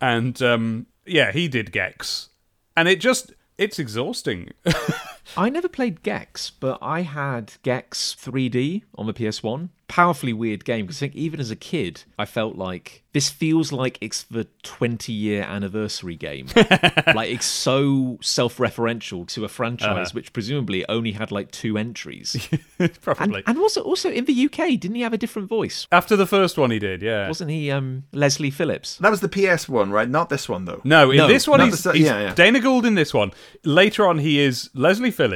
and 0.00 0.40
um, 0.40 0.86
yeah, 1.04 1.32
he 1.32 1.48
did 1.48 1.72
Gex, 1.72 2.28
and 2.76 2.88
it 2.88 3.00
just 3.00 3.32
it's 3.58 3.80
exhausting. 3.80 4.52
I 5.36 5.48
never 5.48 5.68
played 5.68 6.02
Gex, 6.02 6.50
but 6.50 6.78
I 6.80 7.02
had 7.02 7.54
Gex 7.62 8.16
3D 8.20 8.82
on 8.94 9.06
the 9.06 9.12
PS1. 9.14 9.68
Powerfully 9.88 10.32
weird 10.32 10.64
game 10.64 10.86
because 10.86 10.98
I 10.98 11.00
think 11.00 11.16
even 11.16 11.40
as 11.40 11.50
a 11.50 11.56
kid, 11.56 12.04
I 12.16 12.24
felt 12.24 12.54
like 12.54 13.02
this 13.12 13.28
feels 13.28 13.72
like 13.72 13.98
it's 14.00 14.22
the 14.22 14.46
20 14.62 15.12
year 15.12 15.42
anniversary 15.42 16.14
game. 16.14 16.46
like 16.56 17.30
it's 17.30 17.46
so 17.46 18.16
self 18.22 18.58
referential 18.58 19.26
to 19.28 19.44
a 19.44 19.48
franchise 19.48 20.14
which 20.14 20.32
presumably 20.32 20.88
only 20.88 21.10
had 21.10 21.32
like 21.32 21.50
two 21.50 21.76
entries. 21.76 22.48
and, 22.78 23.00
Probably. 23.00 23.42
and 23.48 23.58
also, 23.58 23.82
also 23.82 24.10
in 24.10 24.26
the 24.26 24.44
UK, 24.44 24.78
didn't 24.78 24.94
he 24.94 25.02
have 25.02 25.12
a 25.12 25.18
different 25.18 25.48
voice? 25.48 25.88
After 25.90 26.14
the 26.14 26.26
first 26.26 26.56
one, 26.56 26.70
he 26.70 26.78
did, 26.78 27.02
yeah. 27.02 27.26
Wasn't 27.26 27.50
he 27.50 27.70
um, 27.72 28.04
Leslie 28.12 28.50
Phillips? 28.50 28.96
That 28.98 29.10
was 29.10 29.20
the 29.20 29.28
PS 29.28 29.68
one, 29.68 29.90
right? 29.90 30.08
Not 30.08 30.28
this 30.28 30.48
one 30.48 30.66
though. 30.66 30.80
No, 30.84 31.10
in 31.10 31.16
No, 31.16 31.26
this 31.26 31.48
one, 31.48 31.60
he's, 31.60 31.82
the 31.82 31.92
he's 31.92 32.06
yeah, 32.06 32.20
yeah. 32.20 32.34
Dana 32.34 32.60
Gould 32.60 32.86
in 32.86 32.94
this 32.94 33.12
one. 33.12 33.32
Later 33.64 34.06
on, 34.06 34.18
he 34.18 34.38
is 34.38 34.70
Leslie 34.72 35.10
Phillips 35.10 35.19
in, 35.20 35.32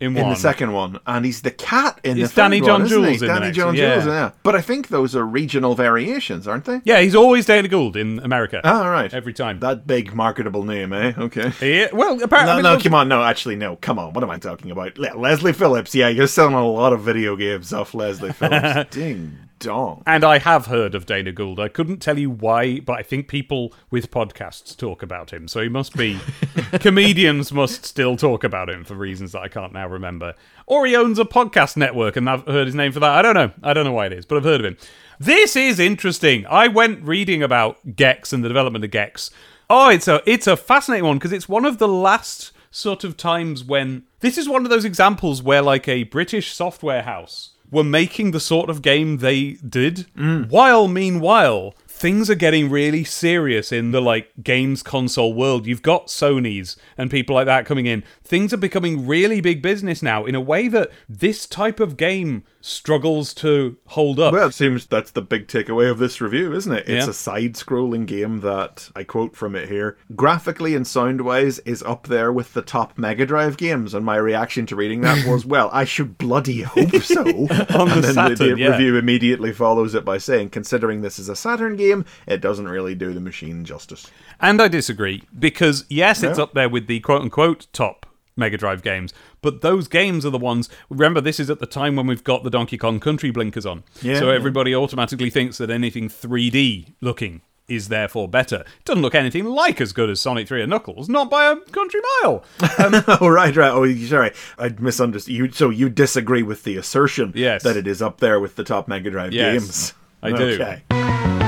In 0.00 0.14
one. 0.14 0.30
the 0.30 0.36
second 0.36 0.72
one, 0.72 1.00
and 1.06 1.24
he's 1.24 1.42
the 1.42 1.50
cat 1.50 1.98
in 2.04 2.16
He's 2.16 2.28
the 2.28 2.34
third 2.34 2.42
Danny 2.42 2.60
one, 2.60 2.66
John 2.66 2.82
isn't 2.82 2.98
he? 2.98 3.04
Jules 3.10 3.22
in 3.22 3.28
Danny 3.28 3.52
John 3.52 3.66
one, 3.68 3.76
Jules, 3.76 4.04
yeah. 4.06 4.12
yeah. 4.12 4.30
But 4.42 4.54
I 4.54 4.60
think 4.60 4.88
those 4.88 5.16
are 5.16 5.24
regional 5.24 5.74
variations, 5.74 6.46
aren't 6.48 6.64
they? 6.64 6.80
Yeah, 6.84 7.00
he's 7.00 7.14
always 7.14 7.46
Dana 7.46 7.68
Gould 7.68 7.96
in 7.96 8.18
America. 8.20 8.60
Ah, 8.64 8.86
right. 8.88 9.12
Every 9.12 9.32
time. 9.32 9.60
That 9.60 9.86
big 9.86 10.14
marketable 10.14 10.64
name, 10.64 10.92
eh? 10.92 11.12
Okay. 11.16 11.52
Yeah, 11.60 11.88
well, 11.92 12.22
apparently. 12.22 12.62
No, 12.62 12.68
I 12.70 12.72
mean, 12.72 12.78
no, 12.78 12.82
come 12.82 12.94
on, 12.94 13.08
no, 13.08 13.22
actually, 13.22 13.56
no, 13.56 13.76
come 13.76 13.98
on. 13.98 14.12
What 14.12 14.22
am 14.24 14.30
I 14.30 14.38
talking 14.38 14.70
about? 14.70 14.98
Le- 14.98 15.16
Leslie 15.16 15.52
Phillips, 15.52 15.94
yeah, 15.94 16.08
you're 16.08 16.26
selling 16.26 16.54
a 16.54 16.66
lot 16.66 16.92
of 16.92 17.00
video 17.00 17.36
games 17.36 17.72
off 17.72 17.94
Leslie 17.94 18.32
Phillips. 18.32 18.90
Ding 18.94 19.38
dong. 19.58 20.02
And 20.06 20.24
I 20.24 20.38
have 20.38 20.66
heard 20.66 20.94
of 20.94 21.06
Dana 21.06 21.32
Gould. 21.32 21.60
I 21.60 21.68
couldn't 21.68 21.98
tell 21.98 22.18
you 22.18 22.30
why, 22.30 22.80
but 22.80 22.98
I 22.98 23.02
think 23.02 23.28
people 23.28 23.72
with 23.90 24.10
podcasts 24.10 24.76
talk 24.76 25.02
about 25.02 25.32
him. 25.32 25.48
So 25.48 25.62
he 25.62 25.68
must 25.68 25.96
be. 25.96 26.18
comedians 26.80 27.52
must 27.52 27.84
still 27.84 28.16
talk 28.16 28.44
about 28.44 28.70
him 28.70 28.84
for 28.84 28.94
reasons 28.94 29.32
that 29.32 29.42
I 29.42 29.48
can't 29.48 29.72
now 29.72 29.88
remember. 29.88 30.34
Or 30.66 30.86
he 30.86 30.96
owns 30.96 31.18
a 31.18 31.24
podcast 31.24 31.76
network 31.76 32.16
and 32.16 32.28
I've 32.28 32.46
heard 32.46 32.66
his 32.66 32.74
name 32.74 32.92
for 32.92 33.00
that. 33.00 33.10
I 33.10 33.22
don't 33.22 33.34
know. 33.34 33.52
I 33.62 33.72
don't 33.72 33.84
know 33.84 33.92
why 33.92 34.06
it 34.06 34.12
is, 34.12 34.26
but 34.26 34.36
I've 34.36 34.44
heard 34.44 34.60
of 34.60 34.66
him. 34.66 34.76
This 35.18 35.56
is 35.56 35.78
interesting. 35.78 36.44
I 36.46 36.68
went 36.68 37.02
reading 37.02 37.42
about 37.42 37.96
Gex 37.96 38.32
and 38.32 38.44
the 38.44 38.48
development 38.48 38.84
of 38.84 38.90
Gex. 38.90 39.30
Oh, 39.70 39.88
it's 39.88 40.08
a 40.08 40.20
it's 40.26 40.46
a 40.46 40.56
fascinating 40.56 41.06
one 41.06 41.16
because 41.16 41.32
it's 41.32 41.48
one 41.48 41.64
of 41.64 41.78
the 41.78 41.88
last 41.88 42.52
sort 42.70 43.04
of 43.04 43.16
times 43.16 43.64
when 43.64 44.02
this 44.20 44.36
is 44.36 44.48
one 44.48 44.64
of 44.64 44.70
those 44.70 44.84
examples 44.84 45.42
where 45.42 45.62
like 45.62 45.88
a 45.88 46.02
British 46.04 46.52
software 46.52 47.02
house 47.02 47.53
were 47.74 47.84
making 47.84 48.30
the 48.30 48.40
sort 48.40 48.70
of 48.70 48.80
game 48.80 49.18
they 49.18 49.52
did, 49.68 50.06
mm. 50.16 50.48
while 50.48 50.88
meanwhile 50.88 51.74
things 52.04 52.28
are 52.28 52.34
getting 52.34 52.68
really 52.68 53.02
serious 53.02 53.72
in 53.72 53.90
the 53.90 54.02
like 54.02 54.30
games 54.42 54.82
console 54.82 55.32
world. 55.32 55.66
You've 55.66 55.80
got 55.80 56.08
Sony's 56.08 56.76
and 56.98 57.10
people 57.10 57.34
like 57.34 57.46
that 57.46 57.64
coming 57.64 57.86
in. 57.86 58.04
Things 58.22 58.52
are 58.52 58.58
becoming 58.58 59.06
really 59.06 59.40
big 59.40 59.62
business 59.62 60.02
now 60.02 60.26
in 60.26 60.34
a 60.34 60.40
way 60.40 60.68
that 60.68 60.90
this 61.08 61.46
type 61.46 61.80
of 61.80 61.96
game 61.96 62.44
struggles 62.60 63.34
to 63.34 63.76
hold 63.88 64.18
up. 64.18 64.32
Well, 64.32 64.48
it 64.48 64.52
seems 64.54 64.86
that's 64.86 65.10
the 65.10 65.20
big 65.20 65.48
takeaway 65.48 65.90
of 65.90 65.98
this 65.98 66.18
review, 66.20 66.54
isn't 66.54 66.72
it? 66.72 66.88
It's 66.88 67.04
Yeah. 67.04 67.10
a 67.10 67.14
side 67.14 67.54
scrolling 67.54 68.06
game 68.06 68.40
that, 68.40 68.90
I 68.96 69.04
quote 69.04 69.36
from 69.36 69.54
it 69.54 69.68
here, 69.68 69.98
graphically 70.16 70.74
and 70.74 70.86
sound 70.86 71.20
wise 71.22 71.58
is 71.60 71.82
up 71.82 72.06
there 72.06 72.32
with 72.32 72.54
the 72.54 72.62
top 72.62 72.96
Mega 72.96 73.26
Drive 73.26 73.58
games. 73.58 73.92
And 73.92 74.04
my 74.04 74.16
reaction 74.16 74.64
to 74.66 74.76
reading 74.76 75.02
that 75.02 75.26
was, 75.26 75.44
well, 75.54 75.68
I 75.74 75.84
should 75.84 76.16
bloody 76.16 76.62
hope 76.62 77.02
so. 77.02 77.20
On 77.24 77.28
and 77.28 77.48
the 77.90 78.00
then 78.00 78.14
Saturn, 78.14 78.36
the, 78.38 78.54
the 78.54 78.60
yeah. 78.60 78.70
review 78.70 78.96
immediately 78.96 79.52
follows 79.52 79.94
it 79.94 80.04
by 80.04 80.16
saying, 80.16 80.48
considering 80.48 81.02
this 81.02 81.18
is 81.18 81.28
a 81.28 81.36
Saturn 81.36 81.76
game, 81.76 81.93
it 82.26 82.40
doesn't 82.40 82.66
really 82.68 82.94
do 82.94 83.12
the 83.12 83.20
machine 83.20 83.64
justice. 83.64 84.10
And 84.40 84.60
I 84.60 84.68
disagree 84.68 85.22
because 85.38 85.84
yes, 85.88 86.22
it's 86.22 86.38
Yeah. 86.38 86.44
up 86.44 86.54
there 86.54 86.68
with 86.68 86.86
the 86.86 87.00
quote 87.00 87.22
unquote 87.22 87.66
top 87.72 88.06
Mega 88.36 88.56
Drive 88.56 88.82
games, 88.82 89.12
but 89.42 89.60
those 89.60 89.86
games 89.86 90.26
are 90.26 90.30
the 90.30 90.38
ones. 90.38 90.68
Remember, 90.90 91.20
this 91.20 91.38
is 91.38 91.48
at 91.50 91.60
the 91.60 91.66
time 91.66 91.94
when 91.94 92.06
we've 92.08 92.24
got 92.24 92.42
the 92.42 92.50
Donkey 92.50 92.76
Kong 92.76 92.98
Country 92.98 93.30
blinkers 93.30 93.64
on, 93.66 93.84
Yeah, 94.02 94.18
so 94.18 94.28
yeah. 94.30 94.34
everybody 94.34 94.74
automatically 94.74 95.30
thinks 95.30 95.58
that 95.58 95.70
anything 95.70 96.08
3D 96.08 96.94
looking 97.00 97.42
is 97.68 97.88
therefore 97.88 98.28
better. 98.28 98.56
It 98.56 98.84
doesn't 98.84 99.00
look 99.02 99.14
anything 99.14 99.44
like 99.46 99.80
as 99.80 99.92
good 99.94 100.10
as 100.10 100.20
Sonic 100.20 100.48
3 100.48 100.62
and 100.62 100.68
Knuckles, 100.70 101.08
not 101.08 101.30
by 101.30 101.44
a 101.50 101.56
country 101.56 102.00
mile. 102.22 102.44
Um, 102.78 103.04
oh 103.20 103.28
right, 103.28 103.54
right. 103.56 103.70
Oh, 103.70 103.86
sorry, 104.04 104.32
I 104.58 104.68
misunderstood. 104.80 105.32
You 105.32 105.50
so 105.52 105.70
you 105.70 105.88
disagree 105.88 106.42
with 106.42 106.64
the 106.64 106.76
assertion 106.76 107.32
Yes. 107.36 107.62
that 107.62 107.76
it 107.76 107.86
is 107.86 108.02
up 108.02 108.18
there 108.20 108.38
with 108.40 108.56
the 108.56 108.64
top 108.64 108.86
Mega 108.88 109.10
Drive 109.10 109.32
Yes, 109.32 109.52
games. 109.62 109.94
I 110.24 110.32
do. 110.32 110.60
Okay. 110.60 111.43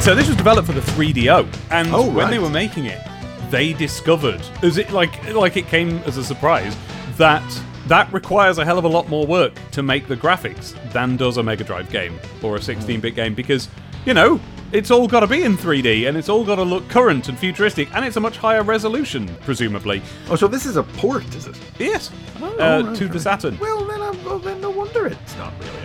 So 0.00 0.14
this 0.14 0.28
was 0.28 0.36
developed 0.36 0.66
for 0.66 0.72
the 0.72 0.80
3DO, 0.80 1.46
and 1.70 1.88
Oh, 1.92 2.10
when 2.10 2.30
they 2.30 2.38
were 2.38 2.48
making 2.48 2.86
it, 2.86 3.00
they 3.50 3.74
discovered, 3.74 4.40
as 4.62 4.78
it 4.78 4.90
like 4.90 5.32
like 5.34 5.56
it 5.58 5.66
came 5.66 5.98
as 5.98 6.16
a 6.16 6.24
surprise, 6.24 6.74
that 7.18 7.44
that 7.86 8.10
requires 8.12 8.56
a 8.58 8.64
hell 8.64 8.78
of 8.78 8.84
a 8.84 8.88
lot 8.88 9.08
more 9.08 9.26
work 9.26 9.52
to 9.72 9.82
make 9.82 10.08
the 10.08 10.16
graphics 10.16 10.74
than 10.92 11.16
does 11.16 11.36
a 11.36 11.42
Mega 11.42 11.64
Drive 11.64 11.90
game 11.90 12.18
or 12.42 12.56
a 12.56 12.58
16-bit 12.60 13.14
game 13.14 13.34
because 13.34 13.68
you 14.06 14.14
know 14.14 14.40
it's 14.72 14.90
all 14.90 15.08
got 15.08 15.20
to 15.20 15.26
be 15.26 15.42
in 15.42 15.56
3D 15.56 16.08
and 16.08 16.16
it's 16.16 16.28
all 16.28 16.44
got 16.44 16.54
to 16.56 16.62
look 16.62 16.88
current 16.88 17.28
and 17.28 17.36
futuristic 17.38 17.92
and 17.94 18.04
it's 18.04 18.16
a 18.16 18.20
much 18.20 18.36
higher 18.38 18.62
resolution, 18.62 19.28
presumably. 19.44 20.00
Oh, 20.28 20.36
so 20.36 20.46
this 20.48 20.64
is 20.64 20.76
a 20.76 20.82
port, 20.82 21.24
is 21.34 21.46
it? 21.46 21.58
Yes, 21.78 22.10
uh, 22.40 22.84
right, 22.86 22.96
to 22.96 23.06
the. 23.08 23.20
Saturn. 23.20 23.58
Well, 23.58 23.84
then, 23.84 24.00
well, 24.24 24.38
then 24.38 24.60
no 24.60 24.70
wonder 24.70 25.06
it's 25.06 25.36
not 25.36 25.52
really. 25.60 25.79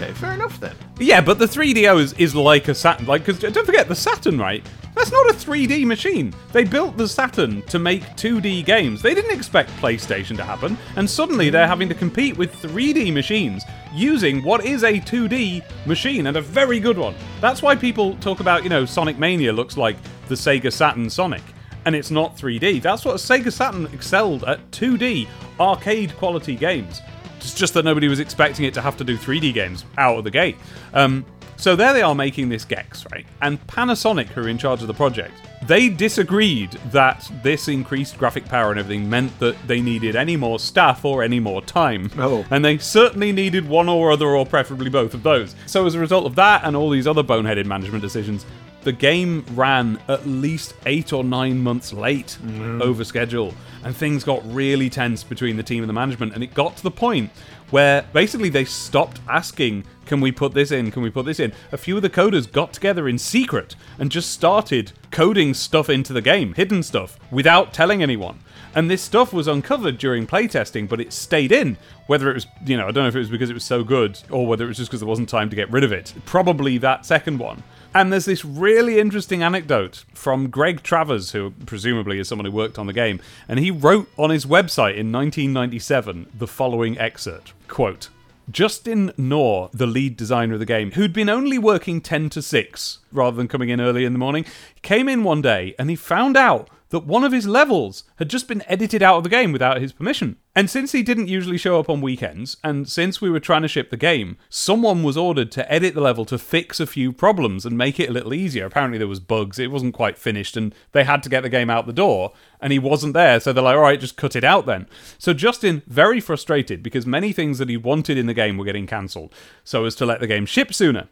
Okay, 0.00 0.12
fair 0.12 0.32
enough 0.32 0.60
then. 0.60 0.76
Yeah, 1.00 1.20
but 1.20 1.40
the 1.40 1.46
3DO 1.46 2.00
is, 2.00 2.12
is 2.12 2.32
like 2.32 2.68
a 2.68 2.74
Saturn. 2.74 3.06
Like, 3.06 3.26
because 3.26 3.40
don't 3.40 3.66
forget, 3.66 3.88
the 3.88 3.96
Saturn, 3.96 4.38
right? 4.38 4.64
That's 4.94 5.10
not 5.10 5.28
a 5.28 5.32
3D 5.32 5.84
machine. 5.84 6.32
They 6.52 6.62
built 6.62 6.96
the 6.96 7.08
Saturn 7.08 7.62
to 7.62 7.80
make 7.80 8.04
2D 8.10 8.64
games. 8.64 9.02
They 9.02 9.12
didn't 9.12 9.36
expect 9.36 9.70
PlayStation 9.80 10.36
to 10.36 10.44
happen, 10.44 10.78
and 10.94 11.10
suddenly 11.10 11.50
they're 11.50 11.66
having 11.66 11.88
to 11.88 11.96
compete 11.96 12.36
with 12.36 12.54
3D 12.62 13.12
machines 13.12 13.64
using 13.92 14.44
what 14.44 14.64
is 14.64 14.84
a 14.84 15.00
2D 15.00 15.64
machine 15.84 16.28
and 16.28 16.36
a 16.36 16.42
very 16.42 16.78
good 16.78 16.96
one. 16.96 17.16
That's 17.40 17.60
why 17.60 17.74
people 17.74 18.14
talk 18.18 18.38
about, 18.38 18.62
you 18.62 18.68
know, 18.68 18.84
Sonic 18.84 19.18
Mania 19.18 19.52
looks 19.52 19.76
like 19.76 19.96
the 20.28 20.36
Sega 20.36 20.72
Saturn 20.72 21.10
Sonic. 21.10 21.42
And 21.86 21.96
it's 21.96 22.12
not 22.12 22.36
3D. 22.36 22.82
That's 22.82 23.04
what 23.04 23.16
Sega 23.16 23.52
Saturn 23.52 23.86
excelled 23.92 24.44
at 24.44 24.70
2D 24.70 25.26
arcade 25.58 26.14
quality 26.16 26.54
games. 26.54 27.00
It's 27.38 27.54
just 27.54 27.74
that 27.74 27.84
nobody 27.84 28.08
was 28.08 28.20
expecting 28.20 28.64
it 28.64 28.74
to 28.74 28.80
have 28.80 28.96
to 28.98 29.04
do 29.04 29.16
3D 29.16 29.54
games 29.54 29.84
out 29.96 30.18
of 30.18 30.24
the 30.24 30.30
gate. 30.30 30.56
Um, 30.92 31.24
so 31.58 31.74
there 31.74 31.92
they 31.92 32.02
are 32.02 32.14
making 32.14 32.50
this 32.50 32.64
Gex, 32.64 33.04
right? 33.12 33.26
And 33.42 33.64
Panasonic, 33.66 34.26
who 34.26 34.42
are 34.42 34.48
in 34.48 34.58
charge 34.58 34.80
of 34.80 34.86
the 34.86 34.94
project, 34.94 35.34
they 35.64 35.88
disagreed 35.88 36.70
that 36.92 37.28
this 37.42 37.66
increased 37.66 38.16
graphic 38.16 38.44
power 38.44 38.70
and 38.70 38.78
everything 38.78 39.10
meant 39.10 39.36
that 39.40 39.56
they 39.66 39.80
needed 39.80 40.14
any 40.14 40.36
more 40.36 40.60
staff 40.60 41.04
or 41.04 41.24
any 41.24 41.40
more 41.40 41.60
time. 41.60 42.12
Oh. 42.16 42.46
And 42.50 42.64
they 42.64 42.78
certainly 42.78 43.32
needed 43.32 43.68
one 43.68 43.88
or 43.88 44.12
other, 44.12 44.28
or 44.28 44.46
preferably 44.46 44.88
both 44.88 45.14
of 45.14 45.24
those. 45.24 45.56
So 45.66 45.84
as 45.84 45.96
a 45.96 45.98
result 45.98 46.26
of 46.26 46.36
that 46.36 46.62
and 46.62 46.76
all 46.76 46.90
these 46.90 47.08
other 47.08 47.24
boneheaded 47.24 47.66
management 47.66 48.02
decisions, 48.02 48.46
the 48.82 48.92
game 48.92 49.44
ran 49.50 49.98
at 50.08 50.26
least 50.26 50.74
eight 50.86 51.12
or 51.12 51.24
nine 51.24 51.58
months 51.58 51.92
late 51.92 52.38
mm. 52.42 52.80
over 52.80 53.04
schedule, 53.04 53.54
and 53.84 53.96
things 53.96 54.24
got 54.24 54.42
really 54.52 54.88
tense 54.88 55.24
between 55.24 55.56
the 55.56 55.62
team 55.62 55.82
and 55.82 55.88
the 55.88 55.94
management. 55.94 56.34
And 56.34 56.42
it 56.42 56.54
got 56.54 56.76
to 56.76 56.82
the 56.82 56.90
point 56.90 57.30
where 57.70 58.02
basically 58.12 58.48
they 58.48 58.64
stopped 58.64 59.20
asking, 59.28 59.84
Can 60.06 60.20
we 60.20 60.32
put 60.32 60.54
this 60.54 60.70
in? 60.70 60.90
Can 60.90 61.02
we 61.02 61.10
put 61.10 61.26
this 61.26 61.40
in? 61.40 61.52
A 61.72 61.76
few 61.76 61.96
of 61.96 62.02
the 62.02 62.10
coders 62.10 62.50
got 62.50 62.72
together 62.72 63.08
in 63.08 63.18
secret 63.18 63.74
and 63.98 64.10
just 64.10 64.30
started 64.30 64.92
coding 65.10 65.54
stuff 65.54 65.90
into 65.90 66.12
the 66.12 66.22
game, 66.22 66.54
hidden 66.54 66.82
stuff, 66.82 67.18
without 67.30 67.74
telling 67.74 68.02
anyone. 68.02 68.38
And 68.74 68.90
this 68.90 69.02
stuff 69.02 69.32
was 69.32 69.48
uncovered 69.48 69.98
during 69.98 70.26
playtesting, 70.26 70.88
but 70.88 71.00
it 71.00 71.12
stayed 71.12 71.52
in. 71.52 71.78
Whether 72.06 72.30
it 72.30 72.34
was, 72.34 72.46
you 72.64 72.76
know, 72.76 72.84
I 72.84 72.92
don't 72.92 73.04
know 73.04 73.08
if 73.08 73.16
it 73.16 73.20
was 73.20 73.30
because 73.30 73.50
it 73.50 73.54
was 73.54 73.64
so 73.64 73.82
good 73.82 74.20
or 74.30 74.46
whether 74.46 74.64
it 74.64 74.68
was 74.68 74.76
just 74.76 74.90
because 74.90 75.00
there 75.00 75.08
wasn't 75.08 75.28
time 75.28 75.50
to 75.50 75.56
get 75.56 75.70
rid 75.70 75.84
of 75.84 75.92
it. 75.92 76.14
Probably 76.24 76.78
that 76.78 77.04
second 77.04 77.38
one. 77.38 77.62
And 77.94 78.12
there's 78.12 78.26
this 78.26 78.44
really 78.44 78.98
interesting 78.98 79.42
anecdote 79.42 80.04
from 80.12 80.50
Greg 80.50 80.82
Travers, 80.82 81.32
who 81.32 81.52
presumably 81.64 82.18
is 82.18 82.28
someone 82.28 82.44
who 82.44 82.52
worked 82.52 82.78
on 82.78 82.86
the 82.86 82.92
game, 82.92 83.20
and 83.48 83.58
he 83.58 83.70
wrote 83.70 84.08
on 84.16 84.30
his 84.30 84.44
website 84.44 84.96
in 84.96 85.10
1997 85.10 86.28
the 86.36 86.46
following 86.46 86.98
excerpt. 86.98 87.54
Quote 87.66 88.10
Justin 88.50 89.12
Knorr, 89.16 89.68
the 89.72 89.86
lead 89.86 90.16
designer 90.16 90.54
of 90.54 90.60
the 90.60 90.66
game, 90.66 90.92
who'd 90.92 91.12
been 91.12 91.28
only 91.28 91.58
working 91.58 92.00
10 92.00 92.30
to 92.30 92.42
6 92.42 92.98
rather 93.12 93.36
than 93.36 93.48
coming 93.48 93.68
in 93.68 93.80
early 93.80 94.04
in 94.04 94.12
the 94.12 94.18
morning, 94.18 94.44
came 94.82 95.08
in 95.08 95.22
one 95.22 95.42
day 95.42 95.74
and 95.78 95.90
he 95.90 95.96
found 95.96 96.36
out 96.36 96.68
that 96.90 97.06
one 97.06 97.24
of 97.24 97.32
his 97.32 97.46
levels 97.46 98.04
had 98.16 98.30
just 98.30 98.48
been 98.48 98.64
edited 98.66 99.02
out 99.02 99.18
of 99.18 99.22
the 99.22 99.28
game 99.28 99.52
without 99.52 99.80
his 99.80 99.92
permission. 99.92 100.36
And 100.56 100.70
since 100.70 100.92
he 100.92 101.02
didn't 101.02 101.28
usually 101.28 101.58
show 101.58 101.78
up 101.78 101.88
on 101.90 102.00
weekends, 102.00 102.56
and 102.64 102.88
since 102.88 103.20
we 103.20 103.30
were 103.30 103.40
trying 103.40 103.62
to 103.62 103.68
ship 103.68 103.90
the 103.90 103.96
game, 103.96 104.38
someone 104.48 105.02
was 105.02 105.16
ordered 105.16 105.52
to 105.52 105.72
edit 105.72 105.94
the 105.94 106.00
level 106.00 106.24
to 106.24 106.38
fix 106.38 106.80
a 106.80 106.86
few 106.86 107.12
problems 107.12 107.64
and 107.64 107.76
make 107.76 108.00
it 108.00 108.08
a 108.08 108.12
little 108.12 108.34
easier. 108.34 108.66
Apparently 108.66 108.98
there 108.98 109.06
was 109.06 109.20
bugs, 109.20 109.58
it 109.58 109.70
wasn't 109.70 109.94
quite 109.94 110.18
finished, 110.18 110.56
and 110.56 110.74
they 110.92 111.04
had 111.04 111.22
to 111.22 111.28
get 111.28 111.42
the 111.42 111.48
game 111.48 111.70
out 111.70 111.86
the 111.86 111.92
door, 111.92 112.32
and 112.60 112.72
he 112.72 112.78
wasn't 112.78 113.14
there, 113.14 113.38
so 113.38 113.52
they're 113.52 113.62
like, 113.62 113.76
alright, 113.76 114.00
just 114.00 114.16
cut 114.16 114.34
it 114.34 114.44
out 114.44 114.66
then. 114.66 114.88
So 115.18 115.34
Justin, 115.34 115.82
very 115.86 116.20
frustrated 116.20 116.82
because 116.82 117.06
many 117.06 117.32
things 117.32 117.58
that 117.58 117.68
he 117.68 117.76
wanted 117.76 118.18
in 118.18 118.26
the 118.26 118.34
game 118.34 118.56
were 118.56 118.64
getting 118.64 118.86
cancelled, 118.86 119.34
so 119.62 119.84
as 119.84 119.94
to 119.96 120.06
let 120.06 120.20
the 120.20 120.26
game 120.26 120.46
ship 120.46 120.72
sooner. 120.72 121.08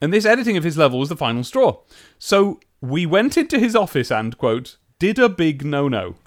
And 0.00 0.12
this 0.12 0.24
editing 0.24 0.56
of 0.56 0.64
his 0.64 0.78
level 0.78 0.98
was 0.98 1.08
the 1.08 1.16
final 1.16 1.44
straw. 1.44 1.80
So 2.18 2.60
we 2.80 3.04
went 3.04 3.36
into 3.36 3.58
his 3.58 3.74
office 3.74 4.10
and, 4.10 4.38
quote, 4.38 4.76
did 4.98 5.18
a 5.18 5.28
big 5.28 5.64
no 5.64 5.88
no. 5.88 6.16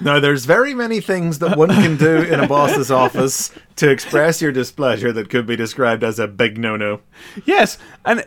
Now, 0.00 0.20
there's 0.20 0.44
very 0.44 0.74
many 0.74 1.00
things 1.00 1.38
that 1.40 1.56
one 1.56 1.68
can 1.68 1.96
do 1.96 2.22
in 2.22 2.40
a 2.40 2.46
boss's 2.46 2.90
office 2.92 3.50
to 3.76 3.90
express 3.90 4.40
your 4.40 4.52
displeasure 4.52 5.12
that 5.12 5.30
could 5.30 5.46
be 5.46 5.56
described 5.56 6.04
as 6.04 6.18
a 6.18 6.28
big 6.28 6.58
no-no. 6.58 7.00
yes, 7.44 7.78
and 8.04 8.24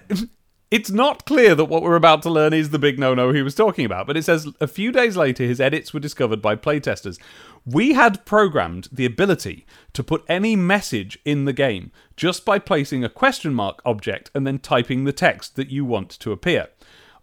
it's 0.70 0.90
not 0.90 1.26
clear 1.26 1.56
that 1.56 1.66
what 1.66 1.84
we're 1.84 1.96
about 1.96 2.22
to 2.24 2.30
learn 2.30 2.52
is 2.52 2.72
the 2.72 2.80
big 2.80 3.00
no 3.00 3.14
no 3.14 3.32
he 3.32 3.42
was 3.42 3.56
talking 3.56 3.86
about, 3.86 4.08
but 4.08 4.18
it 4.18 4.24
says 4.24 4.48
a 4.60 4.68
few 4.68 4.92
days 4.92 5.16
later 5.16 5.44
his 5.44 5.62
edits 5.62 5.94
were 5.94 6.00
discovered 6.00 6.42
by 6.42 6.56
playtesters. 6.56 7.18
We 7.66 7.94
had 7.94 8.26
programmed 8.26 8.90
the 8.92 9.06
ability 9.06 9.66
to 9.94 10.04
put 10.04 10.26
any 10.28 10.56
message 10.56 11.18
in 11.24 11.46
the 11.46 11.54
game 11.54 11.92
just 12.18 12.44
by 12.44 12.60
placing 12.60 13.04
a 13.04 13.10
question 13.10 13.54
mark 13.54 13.82
object 13.86 14.30
and 14.34 14.46
then 14.46 14.60
typing 14.60 15.06
the 15.06 15.14
text 15.14 15.56
that 15.56 15.70
you 15.70 15.86
want 15.86 16.10
to 16.10 16.32
appear. 16.32 16.68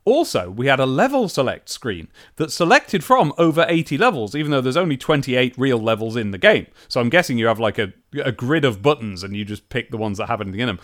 Also, 0.05 0.51
we 0.51 0.67
had 0.67 0.81
a 0.81 0.87
level 0.87 1.29
select 1.29 1.69
screen 1.69 2.09
that 2.37 2.53
selected 2.53 3.03
from 3.03 3.33
over 3.39 3.65
80 3.69 3.97
levels, 3.97 4.35
even 4.35 4.51
though 4.51 4.61
there's 4.61 4.77
only 4.77 4.99
28 4.99 5.55
real 5.57 5.79
levels 5.79 6.15
in 6.15 6.31
the 6.31 6.39
game. 6.39 6.67
So 6.89 7.01
I'm 7.01 7.09
guessing 7.09 7.39
you 7.39 7.47
have 7.47 7.61
like 7.61 7.79
a, 7.79 7.93
a 8.23 8.33
grid 8.33 8.65
of 8.65 8.83
buttons 8.83 9.23
and 9.23 9.35
you 9.35 9.45
just 9.45 9.71
pick 9.71 9.91
the 9.91 9.97
ones 9.97 10.19
that 10.19 10.27
have 10.27 10.43
anything 10.43 10.61
in 10.61 10.67
them. 10.67 10.81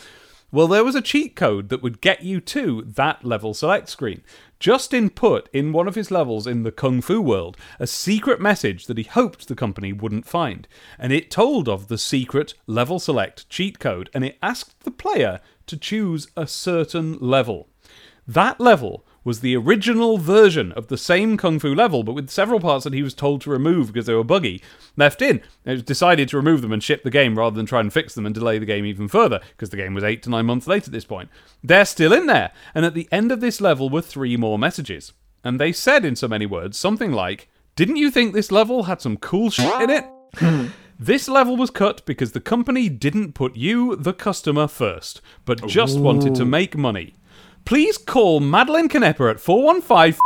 Well, 0.52 0.66
there 0.66 0.82
was 0.82 0.96
a 0.96 1.02
cheat 1.02 1.36
code 1.36 1.68
that 1.68 1.82
would 1.82 2.00
get 2.00 2.24
you 2.24 2.40
to 2.40 2.82
that 2.82 3.24
level 3.24 3.54
select 3.54 3.88
screen. 3.88 4.22
Justin 4.58 5.08
put 5.08 5.48
in 5.52 5.72
one 5.72 5.86
of 5.86 5.94
his 5.94 6.10
levels 6.10 6.46
in 6.46 6.64
the 6.64 6.72
Kung 6.72 7.00
Fu 7.00 7.20
world 7.20 7.56
a 7.78 7.86
secret 7.86 8.40
message 8.40 8.86
that 8.86 8.98
he 8.98 9.04
hoped 9.04 9.46
the 9.46 9.54
company 9.54 9.92
wouldn't 9.92 10.26
find, 10.26 10.66
and 10.98 11.12
it 11.12 11.30
told 11.30 11.68
of 11.68 11.86
the 11.86 11.98
secret 11.98 12.54
level 12.66 12.98
select 12.98 13.48
cheat 13.48 13.78
code, 13.78 14.10
and 14.12 14.24
it 14.24 14.38
asked 14.42 14.80
the 14.80 14.90
player 14.90 15.40
to 15.66 15.76
choose 15.76 16.26
a 16.36 16.48
certain 16.48 17.16
level. 17.20 17.68
That 18.26 18.60
level 18.60 19.04
was 19.24 19.40
the 19.40 19.56
original 19.56 20.18
version 20.18 20.72
of 20.72 20.88
the 20.88 20.96
same 20.96 21.36
Kung 21.36 21.58
Fu 21.58 21.74
level, 21.74 22.02
but 22.02 22.14
with 22.14 22.30
several 22.30 22.60
parts 22.60 22.84
that 22.84 22.92
he 22.92 23.02
was 23.02 23.14
told 23.14 23.40
to 23.42 23.50
remove 23.50 23.88
because 23.88 24.06
they 24.06 24.14
were 24.14 24.24
buggy, 24.24 24.62
left 24.96 25.20
in. 25.20 25.42
It 25.64 25.72
was 25.72 25.82
decided 25.82 26.28
to 26.28 26.36
remove 26.36 26.62
them 26.62 26.72
and 26.72 26.82
ship 26.82 27.02
the 27.02 27.10
game 27.10 27.38
rather 27.38 27.56
than 27.56 27.66
try 27.66 27.80
and 27.80 27.92
fix 27.92 28.14
them 28.14 28.26
and 28.26 28.34
delay 28.34 28.58
the 28.58 28.66
game 28.66 28.86
even 28.86 29.08
further, 29.08 29.40
because 29.50 29.70
the 29.70 29.76
game 29.76 29.94
was 29.94 30.04
eight 30.04 30.22
to 30.24 30.30
nine 30.30 30.46
months 30.46 30.66
late 30.66 30.86
at 30.86 30.92
this 30.92 31.04
point. 31.04 31.28
They're 31.62 31.84
still 31.84 32.12
in 32.12 32.26
there, 32.26 32.52
and 32.74 32.84
at 32.84 32.94
the 32.94 33.08
end 33.12 33.30
of 33.32 33.40
this 33.40 33.60
level 33.60 33.90
were 33.90 34.02
three 34.02 34.36
more 34.36 34.58
messages. 34.58 35.12
And 35.44 35.58
they 35.58 35.72
said, 35.72 36.04
in 36.04 36.16
so 36.16 36.28
many 36.28 36.46
words, 36.46 36.76
something 36.76 37.12
like, 37.12 37.48
Didn't 37.76 37.96
you 37.96 38.10
think 38.10 38.34
this 38.34 38.52
level 38.52 38.84
had 38.84 39.00
some 39.00 39.16
cool 39.16 39.50
shit 39.50 39.80
in 39.82 39.90
it? 39.90 40.70
This 41.02 41.30
level 41.30 41.56
was 41.56 41.70
cut 41.70 42.04
because 42.04 42.32
the 42.32 42.42
company 42.42 42.90
didn't 42.90 43.32
put 43.32 43.56
you, 43.56 43.96
the 43.96 44.12
customer, 44.12 44.68
first, 44.68 45.22
but 45.46 45.66
just 45.66 45.98
wanted 45.98 46.34
to 46.34 46.44
make 46.44 46.76
money. 46.76 47.14
Please 47.64 47.98
call 47.98 48.40
Madeline 48.40 48.88
Canepa 48.88 49.30
at 49.30 49.40
415 49.40 50.18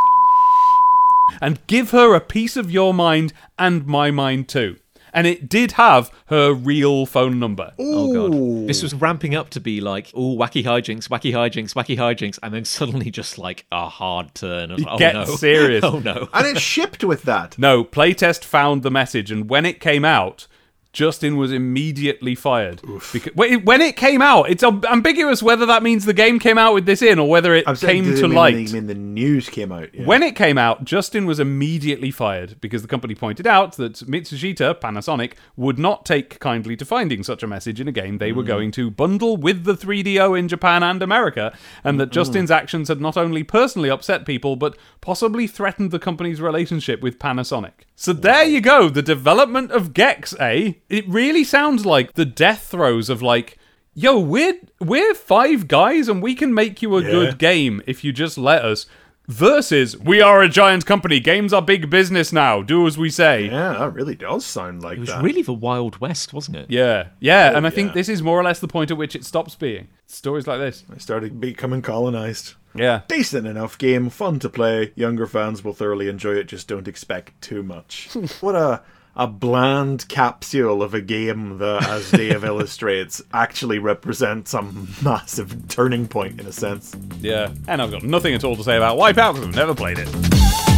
and 1.41 1.67
give 1.67 1.91
her 1.91 2.15
a 2.15 2.21
piece 2.21 2.57
of 2.57 2.71
your 2.71 2.95
mind 2.95 3.33
and 3.59 3.87
my 3.87 4.11
mind 4.11 4.49
too. 4.49 4.77
And 5.13 5.29
it 5.29 5.49
did 5.49 5.73
have 5.73 6.11
her 6.27 6.53
real 6.53 7.07
phone 7.07 7.39
number. 7.39 7.73
Oh 7.79 8.13
god, 8.13 8.67
this 8.67 8.83
was 8.83 8.95
ramping 8.95 9.37
up 9.37 9.49
to 9.51 9.61
be 9.61 9.81
like, 9.81 10.11
oh, 10.13 10.37
wacky 10.37 10.65
hijinks, 10.65 11.09
wacky 11.09 11.33
hijinks, 11.33 11.73
wacky 11.73 11.97
hijinks, 11.97 12.37
and 12.43 12.53
then 12.53 12.65
suddenly 12.65 13.13
just 13.13 13.39
like 13.39 13.65
a 13.71 13.89
hard 13.89 14.35
turn. 14.35 14.73
Of, 14.73 14.81
oh 14.89 14.99
Get 14.99 15.15
no, 15.15 15.25
serious. 15.37 15.85
Oh 15.85 16.01
no. 16.01 16.29
And 16.33 16.47
it 16.49 16.59
shipped 16.59 17.05
with 17.05 17.23
that. 17.23 17.57
No, 17.59 17.85
playtest 17.85 18.43
found 18.43 18.83
the 18.83 18.91
message, 18.91 19.31
and 19.31 19.49
when 19.49 19.65
it 19.65 19.79
came 19.79 20.05
out, 20.05 20.49
Justin 20.95 21.37
was 21.37 21.53
immediately 21.53 22.35
fired. 22.35 22.81
Because, 23.13 23.35
when 23.35 23.65
when 23.65 23.81
it 23.83 23.97
came 23.97 24.23
out, 24.23 24.49
it's 24.49 24.63
ambiguous 24.63 25.43
whether 25.43 25.67
that 25.67 25.83
means 25.83 26.05
the 26.05 26.15
game 26.15 26.39
came 26.39 26.57
out 26.57 26.73
with 26.73 26.87
this 26.87 27.03
in 27.03 27.19
or 27.19 27.29
whether 27.29 27.55
it 27.55 27.65
I'm 27.67 27.77
came 27.77 28.05
to 28.05 28.29
light. 28.29 28.73
mean 28.73 28.87
the 28.87 28.95
news 28.95 29.49
came 29.49 29.73
out. 29.73 29.93
Yeah. 29.93 30.07
When 30.07 30.23
it 30.23 30.37
came 30.37 30.57
out, 30.57 30.85
Justin 30.85 31.27
was 31.27 31.41
immediately 31.41 32.11
fired 32.11 32.61
because 32.61 32.83
the 32.83 32.89
company 32.89 33.15
pointed 33.15 33.47
out 33.47 33.77
that 33.77 33.95
Matsushita, 33.95 34.81
Panasonic, 34.81 35.33
would 35.57 35.79
not 35.79 36.07
take 36.07 36.39
kindly 36.39 36.77
to 36.77 36.85
finding 36.85 37.25
such 37.25 37.43
a 37.43 37.47
message 37.47 37.81
in 37.81 37.89
a 37.89 37.93
game 37.93 38.19
they 38.19 38.33
were 38.33 38.43
hmm. 38.43 38.49
going 38.49 38.71
to 38.73 38.91
bundle 38.91 39.37
with 39.37 39.65
the 39.65 39.75
3DO 39.75 40.39
in 40.39 40.47
Japan 40.47 40.83
and 40.85 41.03
America, 41.03 41.53
and 41.83 41.99
that 41.99 42.11
hmm. 42.11 42.13
Justin's 42.13 42.51
actions 42.51 42.89
had 42.89 43.01
not 43.01 43.17
only 43.17 43.43
personally 43.43 43.91
upset 43.91 44.25
people, 44.25 44.55
but 44.55 44.79
possibly 45.01 45.49
threatened 45.49 45.91
the 45.91 45.99
company's 45.99 46.41
relationship 46.41 47.03
with 47.03 47.19
Panasonic. 47.19 47.73
So 47.97 48.13
there 48.13 48.45
you 48.45 48.61
go, 48.61 48.89
the 48.89 49.03
development 49.03 49.71
of 49.71 49.95
Gex, 49.95 50.35
eh? 50.41 50.73
It 50.89 51.09
really 51.09 51.45
sounds 51.45 51.87
like 51.87 52.15
the 52.15 52.25
death 52.25 52.67
throes 52.67 53.09
of 53.09 53.23
like, 53.23 53.57
yo, 53.95 54.19
we're 54.19 54.59
we're 54.81 55.15
five 55.15 55.69
guys 55.69 56.09
and 56.09 56.23
we 56.23 56.35
can 56.35 56.53
make 56.53 56.83
you 56.83 56.97
a 56.97 57.03
Yeah. 57.03 57.11
good 57.11 57.39
game 57.39 57.83
if 57.87 58.03
you 58.05 58.13
just 58.13 58.37
let 58.37 58.65
us. 58.65 58.87
Versus, 59.27 59.97
we 59.97 60.21
are 60.21 60.43
a 60.43 60.51
giant 60.51 60.85
company. 60.85 61.19
Games 61.19 61.55
are 61.55 61.63
big 61.63 61.89
business 61.89 62.31
now. 62.31 62.61
Do 62.61 62.87
as 62.87 62.99
we 62.99 63.09
say. 63.09 63.47
Yeah, 63.47 63.73
yeah, 63.73 63.79
that 63.79 63.95
really 63.95 64.15
does 64.17 64.45
sound 64.45 64.83
like 64.83 64.99
It 64.99 65.01
was 65.01 65.09
that. 65.09 65.23
really 65.23 65.41
the 65.41 65.55
Wild 65.55 65.97
West, 65.99 66.35
wasn't 66.35 66.59
it? 66.59 66.67
yeah. 66.69 67.09
Yeah, 67.21 67.57
and 67.57 67.67
I 67.67 67.71
think 67.71 67.95
this 67.95 68.11
is 68.11 68.23
more 68.23 68.39
or 68.39 68.43
less 68.43 68.59
the 68.61 68.69
point 68.69 68.91
at 68.91 68.99
which 68.99 69.17
it 69.17 69.25
stops 69.25 69.55
being. 69.55 69.89
Stories 70.07 70.47
like 70.47 70.59
this. 70.59 70.85
I 70.95 70.99
started 70.99 71.41
becoming 71.41 71.81
colonized. 71.81 72.53
Yeah. 72.75 73.03
Decent 73.09 73.47
enough 73.47 73.79
game, 73.79 74.11
fun 74.11 74.39
to 74.41 74.49
play. 74.49 74.93
Younger 74.97 75.27
fans 75.27 75.63
will 75.63 75.73
thoroughly 75.73 76.09
enjoy 76.09 76.35
it. 76.35 76.45
Just 76.45 76.69
don't 76.69 76.89
expect 76.89 77.41
too 77.41 77.63
much. 77.63 78.09
what 78.41 78.55
a 78.55 78.83
a 79.17 79.27
bland 79.29 80.09
capsule 80.09 80.83
of 80.83 80.93
a 80.93 81.01
game 81.01 81.59
that, 81.59 81.89
as 81.89 82.11
Dave 82.11 82.43
illustrates, 82.45 83.23
actually 83.33 83.79
represents 83.79 84.51
some 84.51 84.89
massive 85.03 85.69
turning 85.69 86.09
point 86.09 86.41
in 86.41 86.47
a 86.47 86.53
sense. 86.53 86.97
Yeah. 87.21 87.53
And 87.69 87.81
I've 87.81 87.93
got 87.93 88.03
nothing 88.03 88.35
at 88.35 88.43
all 88.43 88.57
to 88.57 88.65
say 88.65 88.77
about 88.77 88.99
Wipeout 88.99 89.35
because 89.35 89.47
I've 89.49 89.55
never 89.55 89.75
played 89.75 89.99
it. 90.01 90.74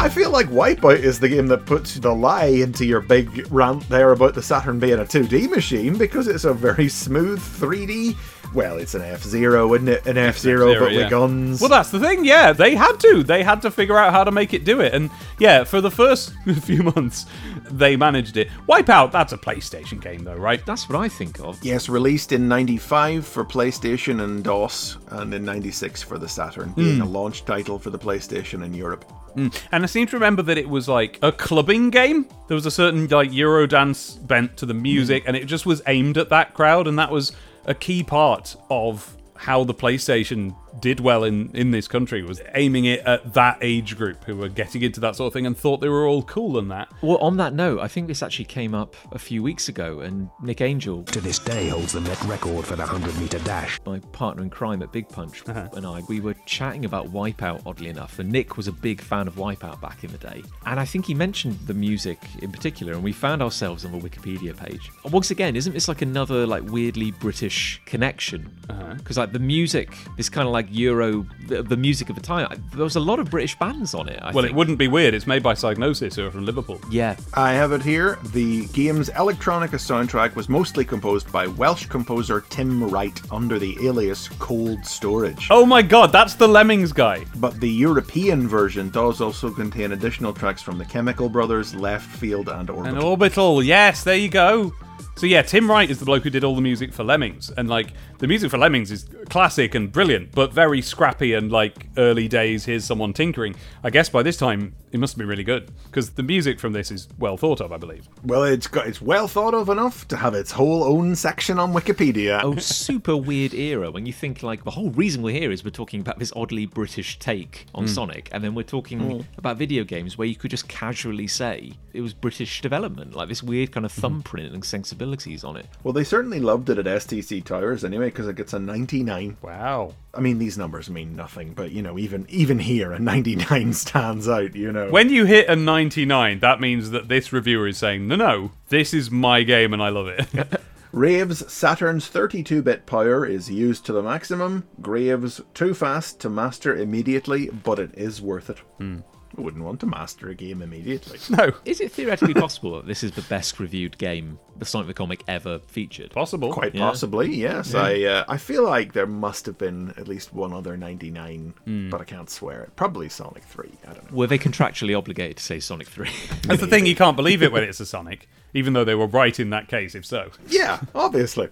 I 0.00 0.08
feel 0.08 0.30
like 0.30 0.48
Wipeout 0.48 1.00
is 1.00 1.20
the 1.20 1.28
game 1.28 1.46
that 1.48 1.66
puts 1.66 1.96
the 1.96 2.14
lie 2.14 2.46
into 2.46 2.86
your 2.86 3.02
big 3.02 3.46
rant 3.52 3.86
there 3.90 4.12
about 4.12 4.32
the 4.32 4.40
Saturn 4.40 4.78
being 4.78 4.98
a 4.98 5.04
2D 5.04 5.50
machine 5.50 5.98
because 5.98 6.26
it's 6.26 6.44
a 6.44 6.54
very 6.54 6.88
smooth 6.88 7.38
3D. 7.38 8.16
Well, 8.52 8.78
it's 8.78 8.94
an 8.94 9.02
F 9.02 9.22
Zero, 9.22 9.72
isn't 9.74 9.88
it? 9.88 10.06
An 10.06 10.18
F 10.18 10.38
Zero, 10.38 10.78
but 10.78 10.92
yeah. 10.92 11.02
with 11.02 11.10
guns. 11.10 11.60
Well, 11.60 11.70
that's 11.70 11.90
the 11.90 12.00
thing. 12.00 12.24
Yeah, 12.24 12.52
they 12.52 12.74
had 12.74 12.98
to. 13.00 13.22
They 13.22 13.44
had 13.44 13.62
to 13.62 13.70
figure 13.70 13.96
out 13.96 14.12
how 14.12 14.24
to 14.24 14.32
make 14.32 14.52
it 14.52 14.64
do 14.64 14.80
it. 14.80 14.92
And 14.92 15.10
yeah, 15.38 15.62
for 15.62 15.80
the 15.80 15.90
first 15.90 16.32
few 16.62 16.82
months, 16.82 17.26
they 17.70 17.96
managed 17.96 18.36
it. 18.36 18.48
Wipeout, 18.68 19.12
that's 19.12 19.32
a 19.32 19.38
PlayStation 19.38 20.00
game, 20.00 20.24
though, 20.24 20.34
right? 20.34 20.64
That's 20.66 20.88
what 20.88 20.98
I 20.98 21.08
think 21.08 21.38
of. 21.40 21.62
Yes, 21.62 21.88
released 21.88 22.32
in 22.32 22.48
95 22.48 23.24
for 23.26 23.44
PlayStation 23.44 24.22
and 24.22 24.42
DOS, 24.42 24.98
and 25.10 25.32
in 25.32 25.44
96 25.44 26.02
for 26.02 26.18
the 26.18 26.28
Saturn, 26.28 26.72
being 26.72 26.96
hmm. 26.96 27.02
a 27.02 27.06
launch 27.06 27.44
title 27.44 27.78
for 27.78 27.90
the 27.90 27.98
PlayStation 27.98 28.64
in 28.64 28.74
Europe. 28.74 29.04
Hmm. 29.34 29.48
And 29.70 29.84
I 29.84 29.86
seem 29.86 30.08
to 30.08 30.16
remember 30.16 30.42
that 30.42 30.58
it 30.58 30.68
was 30.68 30.88
like 30.88 31.20
a 31.22 31.30
clubbing 31.30 31.90
game. 31.90 32.26
There 32.48 32.56
was 32.56 32.66
a 32.66 32.70
certain 32.70 33.06
like 33.06 33.30
Eurodance 33.30 34.26
bent 34.26 34.56
to 34.56 34.66
the 34.66 34.74
music, 34.74 35.22
hmm. 35.22 35.28
and 35.28 35.36
it 35.36 35.44
just 35.44 35.66
was 35.66 35.82
aimed 35.86 36.18
at 36.18 36.30
that 36.30 36.54
crowd, 36.54 36.88
and 36.88 36.98
that 36.98 37.12
was 37.12 37.32
a 37.70 37.74
key 37.74 38.02
part 38.02 38.56
of 38.68 39.16
how 39.36 39.62
the 39.62 39.72
PlayStation 39.72 40.54
did 40.80 41.00
well 41.00 41.24
in, 41.24 41.50
in 41.54 41.70
this 41.70 41.88
country 41.88 42.22
was 42.22 42.40
aiming 42.54 42.84
it 42.84 43.00
at 43.00 43.34
that 43.34 43.58
age 43.60 43.96
group 43.96 44.22
who 44.24 44.36
were 44.36 44.48
getting 44.48 44.82
into 44.82 45.00
that 45.00 45.16
sort 45.16 45.28
of 45.28 45.32
thing 45.32 45.46
and 45.46 45.56
thought 45.56 45.80
they 45.80 45.88
were 45.88 46.06
all 46.06 46.22
cool 46.22 46.58
and 46.58 46.70
that. 46.70 46.88
Well, 47.02 47.18
on 47.18 47.36
that 47.38 47.54
note, 47.54 47.80
I 47.80 47.88
think 47.88 48.06
this 48.08 48.22
actually 48.22 48.44
came 48.46 48.74
up 48.74 48.94
a 49.12 49.18
few 49.18 49.42
weeks 49.42 49.68
ago, 49.68 50.00
and 50.00 50.30
Nick 50.42 50.60
Angel, 50.60 51.02
To 51.04 51.20
this 51.20 51.38
day 51.38 51.68
holds 51.68 51.92
the 51.92 52.00
net 52.00 52.22
record 52.24 52.64
for 52.64 52.76
the 52.76 52.84
100 52.84 53.18
meter 53.18 53.38
dash. 53.40 53.80
my 53.84 53.98
partner 54.12 54.42
in 54.42 54.50
crime 54.50 54.82
at 54.82 54.92
Big 54.92 55.08
Punch, 55.08 55.42
uh-huh. 55.48 55.68
and 55.74 55.86
I, 55.86 56.02
we 56.08 56.20
were 56.20 56.34
chatting 56.46 56.84
about 56.84 57.12
Wipeout, 57.12 57.62
oddly 57.66 57.88
enough. 57.88 58.18
And 58.18 58.30
Nick 58.30 58.56
was 58.56 58.68
a 58.68 58.72
big 58.72 59.00
fan 59.00 59.26
of 59.26 59.34
Wipeout 59.36 59.80
back 59.80 60.04
in 60.04 60.12
the 60.12 60.18
day. 60.18 60.42
And 60.66 60.78
I 60.78 60.84
think 60.84 61.06
he 61.06 61.14
mentioned 61.14 61.58
the 61.66 61.74
music 61.74 62.18
in 62.42 62.52
particular, 62.52 62.92
and 62.92 63.02
we 63.02 63.12
found 63.12 63.42
ourselves 63.42 63.84
on 63.84 63.92
the 63.92 63.98
Wikipedia 63.98 64.56
page. 64.56 64.90
And 65.04 65.12
Once 65.12 65.30
again, 65.30 65.56
isn't 65.56 65.72
this 65.72 65.88
like 65.88 66.02
another 66.02 66.46
like 66.46 66.64
weirdly 66.70 67.10
British 67.12 67.80
connection? 67.86 68.50
Uh-huh. 68.68 68.94
Because 68.94 69.16
like 69.16 69.32
the 69.32 69.38
music 69.38 69.94
is 70.18 70.28
kind 70.28 70.46
of 70.46 70.52
like 70.52 70.59
Euro, 70.70 71.26
the, 71.46 71.62
the 71.62 71.76
music 71.76 72.08
of 72.10 72.16
the 72.16 72.22
time. 72.22 72.62
There 72.74 72.84
was 72.84 72.96
a 72.96 73.00
lot 73.00 73.18
of 73.18 73.30
British 73.30 73.58
bands 73.58 73.94
on 73.94 74.08
it. 74.08 74.18
I 74.22 74.32
Well, 74.32 74.42
think. 74.42 74.52
it 74.52 74.56
wouldn't 74.56 74.78
be 74.78 74.88
weird. 74.88 75.14
It's 75.14 75.26
made 75.26 75.42
by 75.42 75.54
Psygnosis, 75.54 76.16
who 76.16 76.26
are 76.26 76.30
from 76.30 76.44
Liverpool. 76.44 76.80
Yeah, 76.90 77.16
I 77.34 77.52
have 77.52 77.72
it 77.72 77.82
here. 77.82 78.18
The 78.32 78.66
game's 78.66 79.10
electronica 79.10 79.76
soundtrack 79.78 80.34
was 80.34 80.48
mostly 80.48 80.84
composed 80.84 81.30
by 81.32 81.46
Welsh 81.46 81.86
composer 81.86 82.44
Tim 82.50 82.84
Wright 82.90 83.20
under 83.32 83.58
the 83.58 83.76
alias 83.86 84.28
Cold 84.38 84.84
Storage. 84.84 85.48
Oh 85.50 85.64
my 85.66 85.82
god, 85.82 86.12
that's 86.12 86.34
the 86.34 86.48
Lemmings 86.48 86.92
guy. 86.92 87.24
But 87.36 87.60
the 87.60 87.70
European 87.70 88.48
version 88.48 88.90
does 88.90 89.20
also 89.20 89.50
contain 89.50 89.92
additional 89.92 90.32
tracks 90.32 90.62
from 90.62 90.78
the 90.78 90.84
Chemical 90.84 91.28
Brothers, 91.28 91.74
Leftfield, 91.74 92.48
and 92.48 92.70
Orbital. 92.70 92.96
An 92.98 93.02
orbital, 93.02 93.62
yes, 93.62 94.04
there 94.04 94.16
you 94.16 94.28
go. 94.28 94.72
So 95.20 95.26
yeah, 95.26 95.42
Tim 95.42 95.68
Wright 95.70 95.90
is 95.90 95.98
the 95.98 96.06
bloke 96.06 96.22
who 96.22 96.30
did 96.30 96.44
all 96.44 96.54
the 96.54 96.62
music 96.62 96.94
for 96.94 97.04
Lemmings, 97.04 97.50
and 97.50 97.68
like 97.68 97.92
the 98.20 98.26
music 98.26 98.50
for 98.50 98.56
Lemmings 98.56 98.90
is 98.90 99.04
classic 99.28 99.74
and 99.74 99.92
brilliant, 99.92 100.32
but 100.32 100.50
very 100.50 100.80
scrappy 100.80 101.34
and 101.34 101.52
like 101.52 101.88
early 101.98 102.26
days. 102.26 102.64
Here's 102.64 102.86
someone 102.86 103.12
tinkering. 103.12 103.54
I 103.84 103.90
guess 103.90 104.08
by 104.08 104.22
this 104.22 104.38
time 104.38 104.76
it 104.92 104.98
must 104.98 105.14
have 105.14 105.18
been 105.18 105.28
really 105.28 105.44
good 105.44 105.70
because 105.84 106.10
the 106.10 106.22
music 106.22 106.58
from 106.58 106.72
this 106.72 106.90
is 106.90 107.08
well 107.18 107.36
thought 107.36 107.60
of, 107.60 107.72
I 107.72 107.76
believe. 107.76 108.08
Well, 108.24 108.44
it's 108.44 108.66
got 108.66 108.86
it's 108.86 109.00
well 109.00 109.28
thought 109.28 109.54
of 109.54 109.68
enough 109.68 110.06
to 110.08 110.16
have 110.16 110.34
its 110.34 110.50
whole 110.50 110.84
own 110.84 111.14
section 111.16 111.58
on 111.58 111.72
Wikipedia. 111.72 112.40
oh, 112.42 112.56
super 112.56 113.16
weird 113.16 113.54
era 113.54 113.90
when 113.90 114.06
you 114.06 114.12
think 114.12 114.42
like 114.42 114.64
the 114.64 114.70
whole 114.70 114.90
reason 114.90 115.22
we're 115.22 115.38
here 115.38 115.50
is 115.50 115.64
we're 115.64 115.70
talking 115.70 116.00
about 116.00 116.18
this 116.18 116.32
oddly 116.34 116.66
British 116.66 117.18
take 117.18 117.66
on 117.74 117.84
hmm. 117.84 117.90
Sonic, 117.90 118.28
and 118.32 118.42
then 118.42 118.54
we're 118.54 118.62
talking 118.62 119.00
hmm. 119.00 119.20
about 119.38 119.56
video 119.56 119.84
games 119.84 120.18
where 120.18 120.26
you 120.26 120.36
could 120.36 120.50
just 120.50 120.68
casually 120.68 121.26
say 121.26 121.72
it 121.92 122.00
was 122.00 122.12
British 122.12 122.60
development, 122.60 123.14
like 123.14 123.28
this 123.28 123.42
weird 123.42 123.72
kind 123.72 123.86
of 123.86 123.94
hmm. 123.94 124.00
thumbprint 124.00 124.52
and 124.52 124.64
sensibilities 124.64 125.44
on 125.44 125.56
it. 125.56 125.66
Well, 125.84 125.92
they 125.92 126.04
certainly 126.04 126.40
loved 126.40 126.68
it 126.70 126.78
at 126.78 126.86
STC 126.86 127.44
Towers 127.44 127.84
anyway, 127.84 128.06
because 128.06 128.28
it 128.28 128.36
gets 128.36 128.52
a 128.52 128.58
99. 128.58 129.36
Wow. 129.42 129.94
I 130.12 130.20
mean, 130.20 130.38
these 130.38 130.58
numbers 130.58 130.90
mean 130.90 131.14
nothing, 131.14 131.52
but 131.52 131.70
you 131.70 131.82
know, 131.82 131.98
even 131.98 132.26
even 132.28 132.58
here, 132.58 132.92
a 132.92 132.98
99 132.98 133.72
stands 133.74 134.28
out. 134.28 134.56
You 134.56 134.72
know, 134.72 134.90
When 134.90 135.08
you 135.10 135.24
hit 135.24 135.48
a 135.48 135.56
99, 135.56 136.40
that 136.40 136.60
means 136.60 136.90
that 136.90 137.08
this 137.08 137.32
reviewer 137.32 137.68
is 137.68 137.78
saying, 137.78 138.08
no, 138.08 138.16
no, 138.16 138.50
this 138.68 138.92
is 138.92 139.10
my 139.10 139.42
game 139.42 139.72
and 139.72 139.82
I 139.82 139.88
love 139.90 140.08
it. 140.08 140.26
Rave's 140.92 141.52
Saturn's 141.52 142.10
32-bit 142.10 142.84
power 142.84 143.24
is 143.24 143.48
used 143.48 143.86
to 143.86 143.92
the 143.92 144.02
maximum. 144.02 144.66
Graves 144.80 145.40
too 145.54 145.72
fast 145.72 146.18
to 146.20 146.28
master 146.28 146.74
immediately, 146.74 147.48
but 147.48 147.78
it 147.78 147.90
is 147.94 148.20
worth 148.20 148.50
it. 148.50 148.58
Hmm. 148.78 148.98
I 149.40 149.42
wouldn't 149.42 149.64
want 149.64 149.80
to 149.80 149.86
master 149.86 150.28
a 150.28 150.34
game 150.34 150.60
immediately. 150.60 151.18
no. 151.30 151.52
Is 151.64 151.80
it 151.80 151.92
theoretically 151.92 152.34
possible 152.34 152.76
that 152.76 152.86
this 152.86 153.02
is 153.02 153.12
the 153.12 153.22
best 153.22 153.58
reviewed 153.58 153.96
game 153.96 154.38
the 154.58 154.66
Sonic 154.66 154.86
the 154.88 154.92
Comic 154.92 155.24
ever 155.26 155.60
featured? 155.60 156.10
Possible. 156.10 156.52
Quite 156.52 156.74
Yeah. 156.74 156.80
possibly, 156.80 157.34
yes. 157.34 157.74
I 157.74 158.02
uh, 158.02 158.24
I 158.28 158.36
feel 158.36 158.64
like 158.64 158.92
there 158.92 159.06
must 159.06 159.46
have 159.46 159.56
been 159.56 159.94
at 159.96 160.06
least 160.06 160.34
one 160.34 160.52
other 160.52 160.76
99, 160.76 161.88
but 161.90 162.02
I 162.02 162.04
can't 162.04 162.28
swear 162.28 162.64
it. 162.64 162.76
Probably 162.76 163.08
Sonic 163.08 163.44
3. 163.44 163.70
I 163.88 163.92
don't 163.94 164.10
know. 164.10 164.16
Were 164.18 164.26
they 164.26 164.38
contractually 164.38 164.96
obligated 164.96 165.38
to 165.38 165.42
say 165.42 165.58
Sonic 165.58 165.88
3? 165.88 166.10
That's 166.42 166.60
the 166.60 166.66
thing, 166.66 166.84
you 166.84 166.94
can't 166.94 167.16
believe 167.16 167.42
it 167.42 167.50
when 167.50 167.64
it's 167.64 167.80
a 167.80 167.86
Sonic, 167.86 168.28
even 168.52 168.74
though 168.74 168.84
they 168.84 168.94
were 168.94 169.06
right 169.06 169.40
in 169.40 169.48
that 169.50 169.68
case, 169.68 169.94
if 169.94 170.04
so. 170.04 170.30
Yeah, 170.48 170.80
obviously. 170.94 171.48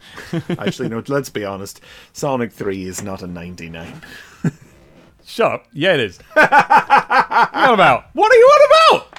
Actually, 0.59 0.91
no. 0.91 1.03
Let's 1.09 1.31
be 1.31 1.47
honest. 1.47 1.81
Sonic 2.13 2.53
3 2.53 2.85
is 2.85 3.03
not 3.03 3.23
a 3.23 3.27
99. 3.27 4.03
Shut 5.29 5.53
up. 5.53 5.67
Yeah, 5.75 5.93
it 5.93 6.01
is. 6.01 6.19
what 6.33 6.47
about? 6.47 8.07
What 8.15 8.33
are 8.33 8.37
you 8.37 8.47
on 8.47 8.97
about? 8.97 9.19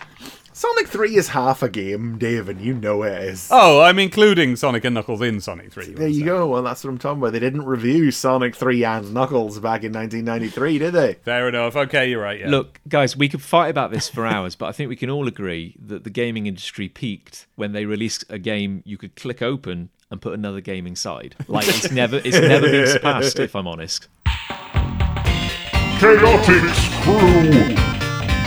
Sonic 0.51 0.87
3 0.87 1.15
is 1.15 1.29
half 1.29 1.61
a 1.61 1.69
game, 1.69 2.17
Dave, 2.17 2.49
and 2.49 2.59
you 2.59 2.73
know 2.73 3.03
it 3.03 3.13
is. 3.23 3.47
Oh, 3.51 3.81
I'm 3.81 3.99
including 3.99 4.55
Sonic 4.55 4.83
and 4.85 4.95
Knuckles 4.95 5.21
in 5.21 5.39
Sonic 5.39 5.71
3. 5.71 5.93
There 5.93 6.07
you 6.07 6.25
go. 6.25 6.47
Well, 6.47 6.63
that's 6.63 6.83
what 6.83 6.89
I'm 6.89 6.97
talking 6.97 7.19
about. 7.19 7.33
They 7.33 7.39
didn't 7.39 7.63
review 7.63 8.09
Sonic 8.09 8.55
3 8.55 8.83
and 8.83 9.13
Knuckles 9.13 9.59
back 9.59 9.83
in 9.83 9.93
1993, 9.93 10.79
did 10.79 10.93
they? 10.93 11.13
Fair 11.13 11.47
enough. 11.47 11.75
Okay, 11.75 12.09
you're 12.09 12.23
right. 12.23 12.39
Yeah. 12.39 12.49
Look, 12.49 12.81
guys, 12.89 13.15
we 13.15 13.29
could 13.29 13.43
fight 13.43 13.69
about 13.69 13.91
this 13.91 14.09
for 14.09 14.25
hours, 14.25 14.55
but 14.55 14.65
I 14.65 14.71
think 14.71 14.89
we 14.89 14.95
can 14.95 15.11
all 15.11 15.27
agree 15.27 15.77
that 15.79 16.05
the 16.05 16.09
gaming 16.09 16.47
industry 16.47 16.89
peaked 16.89 17.45
when 17.55 17.71
they 17.71 17.85
released 17.85 18.25
a 18.29 18.39
game 18.39 18.81
you 18.83 18.97
could 18.97 19.15
click 19.15 19.43
open 19.43 19.91
and 20.09 20.19
put 20.19 20.33
another 20.33 20.59
game 20.59 20.87
inside. 20.87 21.35
Like 21.47 21.67
it's 21.67 21.91
never 21.91 22.17
it's 22.17 22.39
never 22.39 22.67
been 22.67 22.87
surpassed, 22.91 23.37
if 23.39 23.55
I'm 23.55 23.67
honest. 23.67 24.07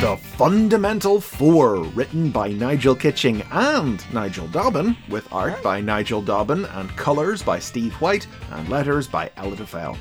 The 0.00 0.16
Fundamental 0.38 1.20
Four, 1.20 1.80
written 1.82 2.30
by 2.30 2.48
Nigel 2.48 2.94
Kitching 2.94 3.42
and 3.50 4.03
Nigel 4.11 4.48
Dobbyn, 4.48 4.96
with 5.11 5.30
art 5.30 5.62
by 5.62 5.82
Nigel 5.82 6.22
Dobbyn 6.22 6.64
and 6.78 6.88
colours 6.96 7.42
by 7.42 7.59
Steve 7.59 7.92
White 8.00 8.26
and 8.53 8.70
letters 8.70 9.07
by 9.07 9.28
Elitta 9.36 9.66
Fell. 9.66 9.98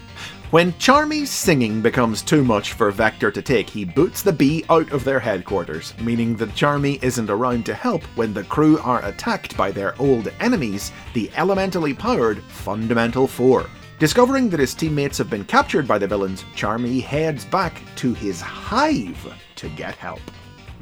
When 0.52 0.72
Charmy's 0.76 1.30
singing 1.30 1.82
becomes 1.82 2.22
too 2.22 2.46
much 2.46 2.72
for 2.72 2.90
Vector 2.90 3.32
to 3.32 3.42
take, 3.42 3.70
he 3.70 3.84
boots 3.84 4.22
the 4.22 4.32
bee 4.32 4.64
out 4.70 4.90
of 4.94 5.04
their 5.04 5.20
headquarters, 5.20 5.94
meaning 6.00 6.38
that 6.38 6.56
Charmy 6.56 7.04
isn't 7.04 7.30
around 7.30 7.66
to 7.66 7.74
help 7.74 8.04
when 8.16 8.34
the 8.34 8.46
crew 8.46 8.80
are 8.80 9.04
attacked 9.04 9.58
by 9.58 9.72
their 9.72 9.94
old 10.02 10.32
enemies, 10.40 10.94
the 11.14 11.30
elementally 11.36 11.94
powered 11.94 12.42
Fundamental 12.44 13.28
Four. 13.28 13.66
Discovering 14.02 14.50
that 14.50 14.60
his 14.60 14.74
teammates 14.74 15.20
have 15.20 15.30
been 15.30 15.46
captured 15.46 15.88
by 15.88 16.00
the 16.00 16.08
villains, 16.08 16.42
Charmy 16.56 17.04
heads 17.04 17.46
back 17.46 17.84
to 17.98 18.16
his 18.16 18.42
hive 18.42 19.32
to 19.58 19.70
get 19.70 19.94
help. 19.94 20.22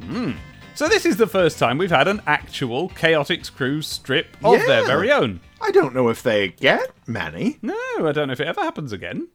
Hmm. 0.04 0.30
So 0.74 0.88
this 0.88 1.04
is 1.04 1.18
the 1.18 1.26
first 1.26 1.58
time 1.58 1.76
we've 1.76 1.90
had 1.90 2.08
an 2.08 2.22
actual 2.26 2.88
Chaotix 2.88 3.54
Crew 3.54 3.82
strip 3.82 4.38
of 4.42 4.58
their 4.66 4.86
very 4.86 5.12
own. 5.12 5.40
I 5.60 5.70
don't 5.70 5.94
know 5.94 6.08
if 6.08 6.22
they 6.22 6.48
get 6.48 6.92
many. 7.06 7.58
No, 7.60 7.74
I 7.98 8.12
don't 8.12 8.28
know 8.28 8.32
if 8.32 8.40
it 8.40 8.48
ever 8.48 8.62
happens 8.62 8.90
again. 8.90 9.28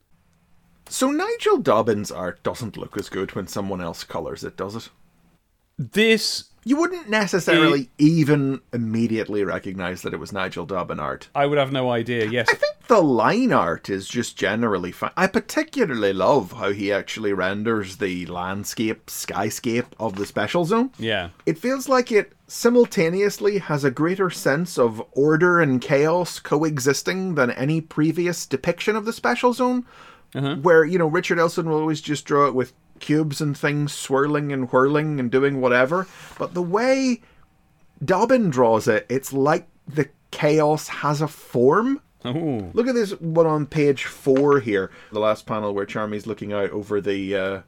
So 0.89 1.11
Nigel 1.11 1.59
Dobbyn's 1.59 2.11
art 2.11 2.41
doesn't 2.41 2.77
look 2.77 2.97
as 2.97 3.07
good 3.07 3.35
when 3.35 3.45
someone 3.45 3.81
else 3.81 4.03
colours 4.03 4.43
it, 4.43 4.57
does 4.57 4.75
it? 4.75 4.89
This 5.77 6.45
You 6.67 6.77
wouldn't 6.77 7.07
necessarily 7.11 7.91
even 7.99 8.59
immediately 8.73 9.43
recognise 9.43 10.01
that 10.01 10.15
it 10.15 10.19
was 10.19 10.33
Nigel 10.33 10.65
Dobbyn 10.65 10.99
art. 10.99 11.29
I 11.35 11.45
would 11.45 11.59
have 11.59 11.71
no 11.71 11.91
idea. 11.91 12.25
Yes. 12.25 12.47
I 12.49 12.55
think 12.55 12.87
the 12.87 13.03
line 13.03 13.53
art 13.53 13.87
is 13.87 14.07
just 14.07 14.35
generally 14.35 14.91
fine. 14.91 15.11
I 15.15 15.27
particularly 15.27 16.11
love 16.11 16.53
how 16.53 16.71
he 16.71 16.91
actually 16.91 17.33
renders 17.33 17.97
the 17.97 18.25
landscape, 18.25 19.05
skyscape 19.05 19.85
of 19.99 20.15
the 20.15 20.25
special 20.25 20.65
zone. 20.65 20.89
Yeah. 20.97 21.29
It 21.45 21.59
feels 21.59 21.87
like 21.87 22.11
it 22.11 22.33
simultaneously 22.47 23.59
has 23.59 23.83
a 23.83 23.91
greater 23.91 24.31
sense 24.31 24.79
of 24.79 25.03
order 25.11 25.61
and 25.61 25.79
chaos 25.79 26.39
coexisting 26.39 27.35
than 27.35 27.51
any 27.51 27.79
previous 27.79 28.47
depiction 28.47 28.95
of 28.95 29.05
the 29.05 29.13
special 29.13 29.53
zone. 29.53 29.85
Uh-huh. 30.33 30.55
Where, 30.55 30.83
you 30.83 30.97
know, 30.97 31.07
Richard 31.07 31.37
Elson 31.37 31.69
will 31.69 31.79
always 31.79 32.01
just 32.01 32.25
draw 32.25 32.47
it 32.47 32.55
with 32.55 32.73
cubes 32.99 33.41
and 33.41 33.57
things 33.57 33.93
swirling 33.93 34.51
and 34.51 34.71
whirling 34.71 35.19
and 35.19 35.31
doing 35.31 35.61
whatever. 35.61 36.07
But 36.37 36.53
the 36.53 36.61
way 36.61 37.21
Dobbyn 38.03 38.49
draws 38.49 38.87
it, 38.87 39.05
it's 39.09 39.33
like 39.33 39.67
the 39.87 40.09
chaos 40.31 40.87
has 40.87 41.21
a 41.21 41.27
form. 41.27 42.01
Oh. 42.23 42.71
Look 42.73 42.87
at 42.87 42.95
this 42.95 43.11
one 43.19 43.45
on 43.45 43.67
page 43.67 44.05
four 44.05 44.59
here, 44.59 44.91
the 45.11 45.19
last 45.19 45.45
panel 45.45 45.73
where 45.73 45.85
Charmy's 45.85 46.25
looking 46.25 46.53
out 46.53 46.71
over 46.71 46.99
the 46.99 47.35
uh, 47.35 47.61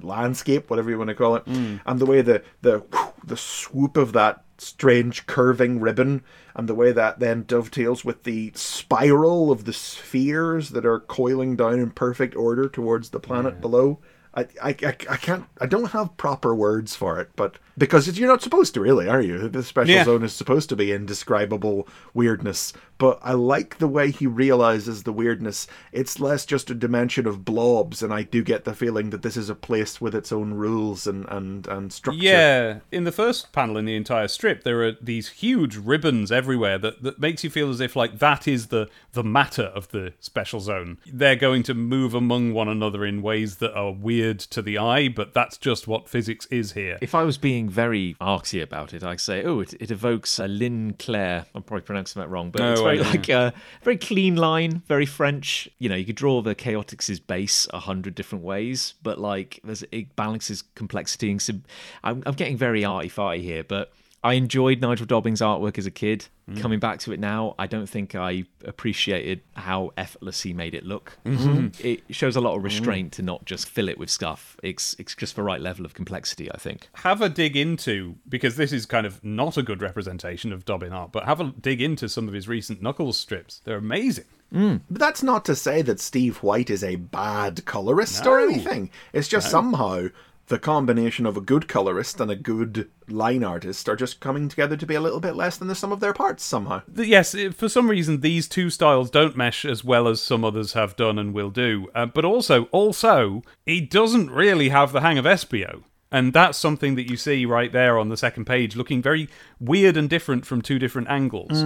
landscape, 0.00 0.70
whatever 0.70 0.90
you 0.90 0.98
want 0.98 1.08
to 1.08 1.14
call 1.14 1.34
it, 1.36 1.42
and 1.46 1.98
the 1.98 2.06
way 2.06 2.22
the 2.22 2.42
the 2.62 2.84
the 3.24 3.36
swoop 3.36 3.96
of 3.96 4.12
that 4.12 4.44
strange 4.58 5.26
curving 5.26 5.80
ribbon, 5.80 6.22
and 6.54 6.68
the 6.68 6.74
way 6.74 6.92
that 6.92 7.18
then 7.18 7.44
dovetails 7.46 8.04
with 8.04 8.22
the 8.22 8.52
spiral 8.54 9.50
of 9.50 9.64
the 9.64 9.72
spheres 9.72 10.70
that 10.70 10.86
are 10.86 11.00
coiling 11.00 11.56
down 11.56 11.80
in 11.80 11.90
perfect 11.90 12.36
order 12.36 12.68
towards 12.68 13.10
the 13.10 13.20
planet 13.20 13.60
below. 13.60 13.98
I, 14.36 14.46
I, 14.62 14.68
I, 15.08 15.16
can't 15.16 15.44
I 15.60 15.66
don't 15.66 15.92
have 15.92 16.16
proper 16.16 16.54
words 16.54 16.94
for 16.96 17.20
it, 17.20 17.30
but 17.36 17.58
because 17.76 18.18
you're 18.18 18.28
not 18.28 18.42
supposed 18.42 18.74
to 18.74 18.80
really, 18.80 19.08
are 19.08 19.20
you? 19.20 19.48
The 19.48 19.62
special 19.62 19.94
Yeah. 19.94 20.04
zone 20.04 20.22
is 20.22 20.32
supposed 20.32 20.68
to 20.68 20.76
be 20.76 20.92
indescribable 20.92 21.88
weirdness, 22.12 22.72
but 22.98 23.18
I 23.22 23.32
like 23.32 23.78
the 23.78 23.88
way 23.88 24.10
he 24.10 24.26
realizes 24.26 25.02
the 25.02 25.12
weirdness. 25.12 25.66
It's 25.92 26.20
less 26.20 26.46
just 26.46 26.70
a 26.70 26.74
dimension 26.74 27.26
of 27.26 27.44
blobs, 27.44 28.02
and 28.02 28.12
I 28.12 28.22
do 28.22 28.42
get 28.42 28.64
the 28.64 28.74
feeling 28.74 29.10
that 29.10 29.22
this 29.22 29.36
is 29.36 29.50
a 29.50 29.54
place 29.54 30.00
with 30.00 30.14
its 30.14 30.30
own 30.32 30.54
rules 30.54 31.06
and 31.06 31.24
and 31.28 31.66
and 31.66 31.92
structure. 31.92 32.20
Yeah, 32.22 32.78
in 32.92 33.04
the 33.04 33.12
first 33.12 33.52
panel 33.52 33.76
in 33.76 33.84
the 33.84 33.96
entire 33.96 34.28
strip, 34.28 34.62
there 34.62 34.82
are 34.84 34.92
these 35.00 35.28
huge 35.30 35.76
ribbons 35.76 36.30
everywhere 36.30 36.78
that, 36.78 37.02
that 37.02 37.18
makes 37.18 37.42
you 37.42 37.50
feel 37.50 37.70
as 37.70 37.80
if 37.80 37.96
like 37.96 38.18
that 38.20 38.46
is 38.46 38.68
the 38.68 38.88
the 39.12 39.24
matter 39.24 39.64
of 39.74 39.88
the 39.88 40.12
special 40.20 40.60
zone. 40.60 40.98
They're 41.06 41.36
going 41.36 41.62
to 41.64 41.74
move 41.74 42.14
among 42.14 42.52
one 42.52 42.68
another 42.68 43.04
in 43.04 43.22
ways 43.22 43.56
that 43.56 43.74
are 43.74 43.92
weird 43.92 44.38
to 44.40 44.62
the 44.62 44.78
eye, 44.78 45.08
but 45.08 45.34
that's 45.34 45.56
just 45.58 45.88
what 45.88 46.08
physics 46.08 46.46
is 46.46 46.72
here. 46.72 46.98
If 47.00 47.14
I 47.14 47.22
was 47.24 47.38
being 47.38 47.63
very 47.68 48.16
artsy 48.20 48.62
about 48.62 48.94
it, 48.94 49.02
I'd 49.02 49.20
say, 49.20 49.42
oh, 49.44 49.60
it, 49.60 49.74
it 49.80 49.90
evokes 49.90 50.38
a 50.38 50.48
ligne 50.48 50.94
claire. 50.98 51.46
I'm 51.54 51.62
probably 51.62 51.82
pronouncing 51.82 52.20
that 52.20 52.28
wrong, 52.28 52.50
but 52.50 52.60
No, 52.60 52.72
it's 52.72 52.80
very 52.80 52.98
like 52.98 53.28
a 53.28 53.52
very 53.82 53.96
clean 53.96 54.36
line, 54.36 54.82
very 54.86 55.06
French. 55.06 55.68
You 55.78 55.88
know, 55.88 55.96
you 55.96 56.04
could 56.04 56.16
draw 56.16 56.42
the 56.42 56.54
Chaotix's 56.54 57.20
base 57.20 57.68
a 57.72 57.80
hundred 57.80 58.14
different 58.14 58.44
ways, 58.44 58.94
but 59.02 59.18
like 59.18 59.60
there's 59.64 59.84
it 59.92 60.14
balances 60.16 60.62
complexity 60.74 61.30
and 61.30 61.40
sim- 61.42 61.64
I'm, 62.02 62.22
I'm 62.26 62.34
getting 62.34 62.56
very 62.56 62.84
arty 62.84 63.08
farty 63.08 63.42
here, 63.42 63.64
but 63.64 63.92
I 64.24 64.34
enjoyed 64.34 64.80
Nigel 64.80 65.06
Dobbyn's 65.06 65.42
artwork 65.42 65.76
as 65.76 65.84
a 65.84 65.90
kid. 65.90 66.26
Mm. 66.50 66.60
Coming 66.60 66.78
back 66.78 66.98
to 67.00 67.12
it 67.12 67.20
now, 67.20 67.54
I 67.58 67.66
don't 67.66 67.86
think 67.86 68.14
I 68.14 68.44
appreciated 68.64 69.42
how 69.54 69.92
effortless 69.98 70.40
he 70.40 70.54
made 70.54 70.74
it 70.74 70.84
look. 70.84 71.18
Mm-hmm. 71.26 71.86
It 71.86 72.02
shows 72.10 72.34
a 72.34 72.40
lot 72.40 72.56
of 72.56 72.64
restraint 72.64 73.12
to 73.12 73.22
not 73.22 73.44
just 73.44 73.68
fill 73.68 73.88
it 73.88 73.98
with 73.98 74.10
stuff. 74.10 74.56
It's 74.62 74.96
it's 74.98 75.14
just 75.14 75.36
the 75.36 75.42
right 75.42 75.60
level 75.60 75.84
of 75.84 75.92
complexity, 75.92 76.50
I 76.50 76.56
think. 76.56 76.88
have 76.94 77.20
a 77.20 77.28
dig 77.28 77.56
into 77.56 78.16
because 78.28 78.56
this 78.56 78.72
is 78.72 78.86
kind 78.86 79.06
of 79.06 79.22
not 79.22 79.58
a 79.58 79.62
good 79.62 79.82
representation 79.82 80.52
of 80.52 80.64
Dobbyn 80.64 80.92
art, 80.92 81.12
but 81.12 81.24
have 81.24 81.40
a 81.40 81.52
dig 81.60 81.82
into 81.82 82.08
some 82.08 82.26
of 82.26 82.34
his 82.34 82.48
recent 82.48 82.80
Knuckles 82.80 83.18
strips. 83.18 83.60
They're 83.64 83.76
amazing. 83.76 84.24
But 84.50 85.00
that's 85.00 85.22
not 85.22 85.44
to 85.46 85.56
say 85.56 85.82
that 85.82 85.98
Steve 85.98 86.36
White 86.42 86.70
is 86.70 86.84
a 86.84 86.96
bad 86.96 87.64
colorist 87.64 88.24
or 88.24 88.38
anything. 88.38 88.90
It's 89.12 89.26
just 89.26 89.50
somehow 89.50 90.08
the 90.46 90.58
combination 90.58 91.26
of 91.26 91.36
a 91.36 91.40
good 91.40 91.68
colorist 91.68 92.20
and 92.20 92.30
a 92.30 92.36
good 92.36 92.90
line 93.08 93.42
artist 93.42 93.88
are 93.88 93.96
just 93.96 94.20
coming 94.20 94.48
together 94.48 94.76
to 94.76 94.86
be 94.86 94.94
a 94.94 95.00
little 95.00 95.20
bit 95.20 95.36
less 95.36 95.56
than 95.56 95.68
the 95.68 95.74
sum 95.74 95.92
of 95.92 96.00
their 96.00 96.12
parts 96.12 96.44
somehow. 96.44 96.82
Yes, 96.94 97.34
for 97.54 97.68
some 97.68 97.88
reason 97.88 98.20
these 98.20 98.48
two 98.48 98.70
styles 98.70 99.10
don't 99.10 99.36
mesh 99.36 99.64
as 99.64 99.84
well 99.84 100.08
as 100.08 100.20
some 100.20 100.44
others 100.44 100.74
have 100.74 100.96
done 100.96 101.18
and 101.18 101.32
will 101.34 101.50
do. 101.50 101.88
Uh, 101.94 102.06
but 102.06 102.24
also, 102.24 102.64
also, 102.66 103.42
he 103.64 103.80
doesn't 103.80 104.30
really 104.30 104.68
have 104.68 104.92
the 104.92 105.00
hang 105.00 105.18
of 105.18 105.24
Espio. 105.24 105.84
And 106.12 106.32
that's 106.32 106.58
something 106.58 106.94
that 106.94 107.10
you 107.10 107.16
see 107.16 107.44
right 107.44 107.72
there 107.72 107.98
on 107.98 108.08
the 108.08 108.16
second 108.16 108.44
page, 108.44 108.76
looking 108.76 109.02
very 109.02 109.28
weird 109.58 109.96
and 109.96 110.08
different 110.08 110.46
from 110.46 110.62
two 110.62 110.78
different 110.78 111.08
angles. 111.08 111.64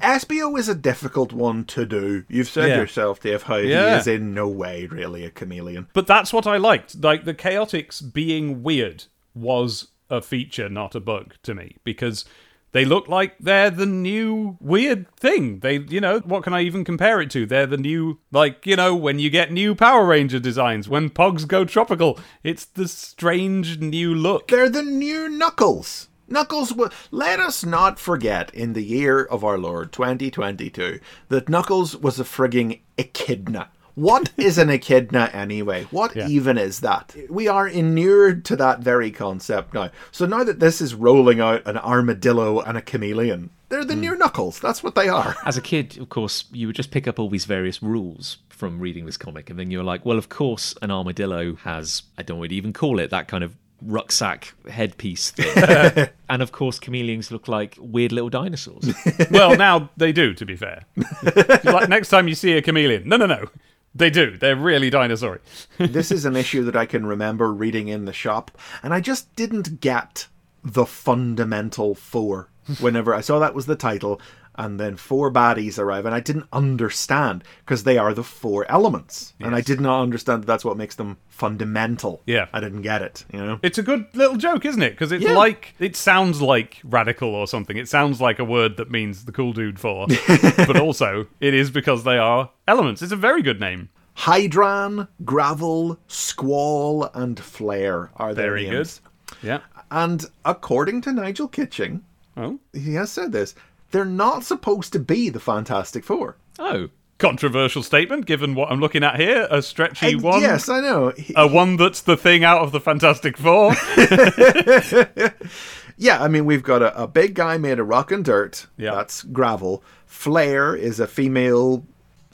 Espio 0.00 0.58
is 0.58 0.68
a 0.68 0.74
difficult 0.74 1.32
one 1.32 1.64
to 1.66 1.84
do. 1.86 2.24
You've 2.28 2.48
said 2.48 2.68
Yeah. 2.70 2.76
yourself, 2.78 3.20
Dave, 3.20 3.42
how 3.44 3.56
Yeah. 3.56 3.94
he 3.94 4.00
is 4.00 4.06
in 4.06 4.34
no 4.34 4.48
way 4.48 4.86
really 4.86 5.24
a 5.24 5.30
chameleon. 5.30 5.86
But 5.92 6.06
that's 6.06 6.32
what 6.32 6.46
I 6.46 6.56
liked. 6.56 7.02
Like 7.02 7.24
the 7.24 7.34
Chaotix 7.34 8.12
being 8.12 8.62
weird 8.62 9.04
was 9.34 9.88
a 10.10 10.22
feature, 10.22 10.68
not 10.68 10.94
a 10.94 11.00
bug 11.00 11.34
to 11.42 11.54
me, 11.54 11.76
because 11.84 12.24
they 12.72 12.84
look 12.84 13.08
like 13.08 13.36
they're 13.40 13.70
the 13.70 13.86
new 13.86 14.56
weird 14.60 15.06
thing. 15.16 15.60
They, 15.60 15.78
you 15.78 16.00
know, 16.00 16.18
what 16.20 16.42
can 16.42 16.52
I 16.52 16.60
even 16.62 16.84
compare 16.84 17.20
it 17.20 17.30
to? 17.30 17.46
They're 17.46 17.66
the 17.66 17.76
new, 17.78 18.18
like, 18.30 18.66
you 18.66 18.76
know, 18.76 18.94
when 18.94 19.18
you 19.18 19.30
get 19.30 19.50
new 19.50 19.74
Power 19.74 20.04
Ranger 20.04 20.38
designs, 20.38 20.88
when 20.88 21.08
Pogs 21.10 21.46
go 21.48 21.64
tropical, 21.64 22.18
it's 22.44 22.64
the 22.66 22.86
strange 22.86 23.78
new 23.78 24.14
look. 24.14 24.48
They're 24.48 24.68
the 24.68 24.82
new 24.82 25.28
Knuckles. 25.28 26.08
Knuckles, 26.28 26.72
wa- 26.72 26.90
let 27.10 27.38
us 27.38 27.64
not 27.64 27.98
forget 27.98 28.52
in 28.52 28.72
the 28.72 28.82
year 28.82 29.22
of 29.24 29.44
our 29.44 29.58
Lord 29.58 29.92
2022 29.92 30.98
that 31.28 31.48
Knuckles 31.48 31.96
was 31.96 32.18
a 32.18 32.24
frigging 32.24 32.80
echidna. 32.98 33.68
What 33.94 34.30
is 34.36 34.58
an 34.58 34.68
echidna 34.68 35.30
anyway? 35.32 35.86
What 35.90 36.16
Yeah. 36.16 36.28
even 36.28 36.58
is 36.58 36.80
that? 36.80 37.14
We 37.30 37.48
are 37.48 37.68
inured 37.68 38.44
to 38.46 38.56
that 38.56 38.80
very 38.80 39.10
concept 39.10 39.72
now. 39.72 39.90
So 40.10 40.26
now 40.26 40.42
that 40.44 40.60
this 40.60 40.80
is 40.80 40.94
rolling 40.94 41.40
out 41.40 41.62
an 41.64 41.78
armadillo 41.78 42.60
and 42.60 42.76
a 42.76 42.82
chameleon, 42.82 43.50
they're 43.68 43.84
the 43.84 43.94
hmm. 43.94 44.00
new 44.00 44.16
Knuckles. 44.16 44.58
That's 44.60 44.82
what 44.82 44.94
they 44.96 45.08
are. 45.08 45.36
As 45.44 45.56
a 45.56 45.62
kid, 45.62 45.96
of 45.98 46.08
course, 46.08 46.44
you 46.52 46.66
would 46.66 46.76
just 46.76 46.90
pick 46.90 47.06
up 47.08 47.18
all 47.18 47.28
these 47.28 47.46
various 47.46 47.82
rules 47.82 48.38
from 48.48 48.80
reading 48.80 49.06
this 49.06 49.16
comic, 49.16 49.50
and 49.50 49.58
then 49.58 49.70
you're 49.70 49.84
like, 49.84 50.04
well, 50.06 50.18
of 50.18 50.28
course, 50.28 50.74
an 50.82 50.90
armadillo 50.90 51.54
has, 51.56 52.04
I 52.16 52.22
don't 52.22 52.36
know 52.36 52.40
what 52.40 52.50
to 52.50 52.56
even 52.56 52.72
call 52.72 52.98
it, 52.98 53.10
that 53.10 53.28
kind 53.28 53.44
of 53.44 53.56
rucksack 53.82 54.54
headpiece 54.68 55.30
thing. 55.30 56.08
and 56.28 56.42
of 56.42 56.52
course, 56.52 56.78
chameleons 56.78 57.30
look 57.30 57.48
like 57.48 57.76
weird 57.78 58.12
little 58.12 58.30
dinosaurs. 58.30 58.92
well, 59.30 59.56
now 59.56 59.90
they 59.96 60.12
do, 60.12 60.34
to 60.34 60.44
be 60.44 60.56
fair. 60.56 60.84
like 61.64 61.88
next 61.88 62.08
time 62.08 62.28
you 62.28 62.34
see 62.34 62.52
a 62.52 62.62
chameleon, 62.62 63.08
no, 63.08 63.16
no, 63.16 63.26
no. 63.26 63.46
They 63.94 64.10
do. 64.10 64.36
They're 64.36 64.56
really 64.56 64.90
dinosaur 64.90 65.40
this 65.78 66.10
is 66.10 66.26
an 66.26 66.36
issue 66.36 66.64
that 66.64 66.76
I 66.76 66.84
can 66.84 67.06
remember 67.06 67.52
reading 67.52 67.88
in 67.88 68.04
the 68.04 68.12
shop, 68.12 68.50
and 68.82 68.92
I 68.92 69.00
just 69.00 69.34
didn't 69.36 69.80
get 69.80 70.28
the 70.62 70.84
fundamental 70.84 71.94
four. 71.94 72.50
Whenever 72.80 73.14
I 73.14 73.20
saw 73.20 73.38
that 73.38 73.54
was 73.54 73.66
the 73.66 73.76
title, 73.76 74.20
and 74.58 74.78
then 74.80 74.96
four 74.96 75.30
baddies 75.32 75.78
arrive, 75.78 76.06
and 76.06 76.14
I 76.14 76.20
didn't 76.20 76.46
understand 76.52 77.44
because 77.64 77.84
they 77.84 77.98
are 77.98 78.12
the 78.14 78.22
four 78.24 78.64
elements, 78.70 79.34
and 79.40 79.54
I 79.54 79.60
did 79.60 79.80
not 79.80 80.02
understand 80.02 80.42
that 80.42 80.46
that's 80.46 80.64
what 80.64 80.76
makes 80.76 80.94
them 80.94 81.16
fundamental. 81.28 82.22
Yeah. 82.26 82.46
I 82.52 82.60
didn't 82.60 82.82
get 82.82 83.02
it. 83.02 83.24
You 83.32 83.40
know, 83.40 83.58
It's 83.62 83.78
a 83.78 83.82
good 83.82 84.06
little 84.14 84.36
joke, 84.36 84.64
isn't 84.64 84.82
it? 84.82 84.90
Because 84.90 85.12
it's 85.12 85.24
Yeah. 85.24 85.36
like 85.36 85.74
it 85.78 85.94
sounds 85.96 86.40
like 86.40 86.80
radical 86.84 87.34
or 87.34 87.46
something. 87.46 87.76
It 87.76 87.88
sounds 87.88 88.20
like 88.20 88.38
a 88.38 88.44
word 88.44 88.76
that 88.78 88.90
means 88.90 89.24
the 89.26 89.32
cool 89.32 89.52
dude 89.52 89.78
for, 89.78 90.06
but 90.56 90.78
also 90.80 91.26
it 91.40 91.52
is 91.54 91.70
because 91.70 92.04
they 92.04 92.18
are 92.18 92.50
elements. 92.66 93.02
It's 93.02 93.12
a 93.12 93.16
very 93.16 93.42
good 93.42 93.60
name. 93.60 93.90
Hydran, 94.16 95.08
Gravel, 95.24 95.98
Squall, 96.08 97.10
and 97.14 97.38
Flare 97.38 98.10
are 98.16 98.32
their 98.34 98.46
Very 98.52 98.68
names. 98.70 99.00
good. 99.26 99.36
Yeah. 99.46 99.60
And 99.90 100.24
according 100.44 101.02
to 101.02 101.12
Nigel 101.12 101.48
Kitching, 101.48 102.02
Oh, 102.38 102.58
he 102.74 102.94
has 102.94 103.10
said 103.10 103.32
this. 103.32 103.54
They're 103.90 104.04
not 104.04 104.44
supposed 104.44 104.92
to 104.94 104.98
be 104.98 105.28
the 105.28 105.40
Fantastic 105.40 106.04
Four. 106.04 106.36
oh, 106.58 106.88
controversial 107.18 107.82
statement 107.82 108.26
given 108.26 108.54
what 108.54 108.70
I'm 108.70 108.78
looking 108.80 109.02
at 109.02 109.18
here. 109.18 109.46
A 109.50 109.62
stretchy 109.62 110.16
Uh, 110.16 110.18
one. 110.20 110.42
Yes, 110.42 110.68
I 110.68 110.80
know. 110.80 111.12
He- 111.16 111.32
A 111.36 111.46
one 111.48 111.76
that's 111.78 112.02
the 112.02 112.16
thing 112.16 112.44
out 112.44 112.60
of 112.60 112.72
the 112.72 112.80
Fantastic 112.80 113.36
Four. 113.38 113.72
Yeah, 115.98 116.22
I 116.22 116.28
mean, 116.28 116.44
we've 116.44 116.62
got 116.62 116.82
a, 116.82 117.04
a 117.04 117.06
big 117.06 117.32
guy 117.34 117.56
made 117.56 117.78
of 117.78 117.88
rock 117.88 118.12
and 118.12 118.22
dirt. 118.22 118.66
Yeah. 118.76 118.94
That's 118.94 119.22
gravel. 119.22 119.82
Flare 120.04 120.76
is 120.76 121.00
a 121.00 121.06
female 121.06 121.84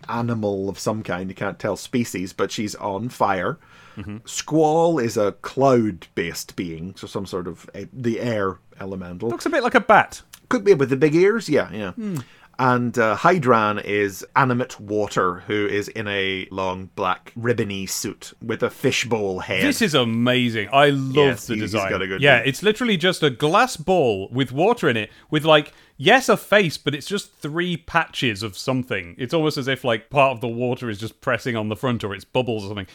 animal 0.08 0.68
of 0.68 0.80
some 0.80 1.04
kind. 1.04 1.28
You 1.30 1.36
can't 1.36 1.60
tell 1.60 1.76
species, 1.76 2.32
but 2.32 2.50
she's 2.50 2.74
on 2.74 3.08
fire. 3.08 3.60
Mm-hmm. 3.96 4.16
Squall 4.24 4.98
is 4.98 5.16
a 5.16 5.30
cloud 5.42 6.08
based 6.16 6.56
being, 6.56 6.96
so 6.96 7.06
some 7.06 7.24
sort 7.24 7.46
of 7.46 7.70
a, 7.72 7.86
the 7.92 8.18
air 8.18 8.58
elemental. 8.80 9.28
Looks 9.28 9.46
a 9.46 9.50
bit 9.50 9.62
like 9.62 9.76
a 9.76 9.80
bat. 9.80 10.22
Could 10.52 10.64
be 10.64 10.74
with 10.74 10.90
the 10.90 10.96
big 10.96 11.14
ears, 11.14 11.48
yeah, 11.48 11.70
yeah. 11.72 11.92
Hmm. 11.92 12.18
And 12.58 12.96
uh, 12.98 13.16
Hydran 13.16 13.82
is 13.82 14.24
animate 14.36 14.78
water, 14.78 15.40
who 15.46 15.66
is 15.66 15.88
in 15.88 16.06
a 16.06 16.46
long 16.50 16.90
black 16.94 17.32
ribbony 17.34 17.86
suit 17.86 18.34
with 18.42 18.62
a 18.62 18.68
fishbowl 18.70 19.40
head. 19.40 19.64
This 19.64 19.80
is 19.82 19.94
amazing. 19.94 20.68
I 20.70 20.90
love 20.90 21.16
Yes, 21.16 21.46
the 21.46 21.56
design. 21.56 21.90
got 21.90 22.02
a 22.02 22.06
good 22.06 22.20
yeah, 22.20 22.38
name. 22.38 22.48
it's 22.48 22.62
literally 22.62 22.96
just 22.98 23.22
a 23.22 23.30
glass 23.30 23.76
ball 23.78 24.28
with 24.30 24.52
water 24.52 24.88
in 24.88 24.96
it, 24.98 25.10
with 25.30 25.44
like 25.44 25.72
yes, 25.96 26.28
a 26.28 26.36
face, 26.36 26.76
but 26.76 26.94
it's 26.94 27.06
just 27.06 27.32
three 27.34 27.78
patches 27.78 28.42
of 28.42 28.56
something. 28.56 29.16
It's 29.18 29.32
almost 29.34 29.56
as 29.56 29.66
if 29.66 29.82
like 29.82 30.10
part 30.10 30.32
of 30.32 30.40
the 30.42 30.48
water 30.48 30.90
is 30.90 30.98
just 30.98 31.20
pressing 31.22 31.56
on 31.56 31.68
the 31.70 31.76
front, 31.76 32.04
or 32.04 32.14
it's 32.14 32.24
bubbles 32.26 32.64
or 32.64 32.68
something. 32.68 32.86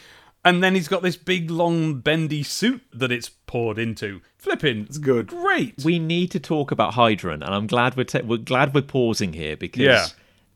And 0.48 0.62
then 0.62 0.74
he's 0.74 0.88
got 0.88 1.02
this 1.02 1.16
big, 1.16 1.50
long, 1.50 2.00
bendy 2.00 2.42
suit 2.42 2.82
that 2.92 3.12
it's 3.12 3.28
poured 3.28 3.78
into. 3.78 4.20
Flipping, 4.38 4.82
it's 4.84 4.96
good. 4.98 5.26
Great. 5.26 5.84
We 5.84 5.98
need 5.98 6.30
to 6.30 6.40
talk 6.40 6.70
about 6.70 6.94
Hydran, 6.94 7.34
and 7.44 7.44
I'm 7.54 7.66
glad 7.66 7.96
we're 7.96 8.04
ta- 8.04 8.20
we're 8.24 8.38
glad 8.38 8.74
we're 8.74 8.80
pausing 8.82 9.34
here 9.34 9.56
because 9.56 9.82
Yeah. 9.82 10.06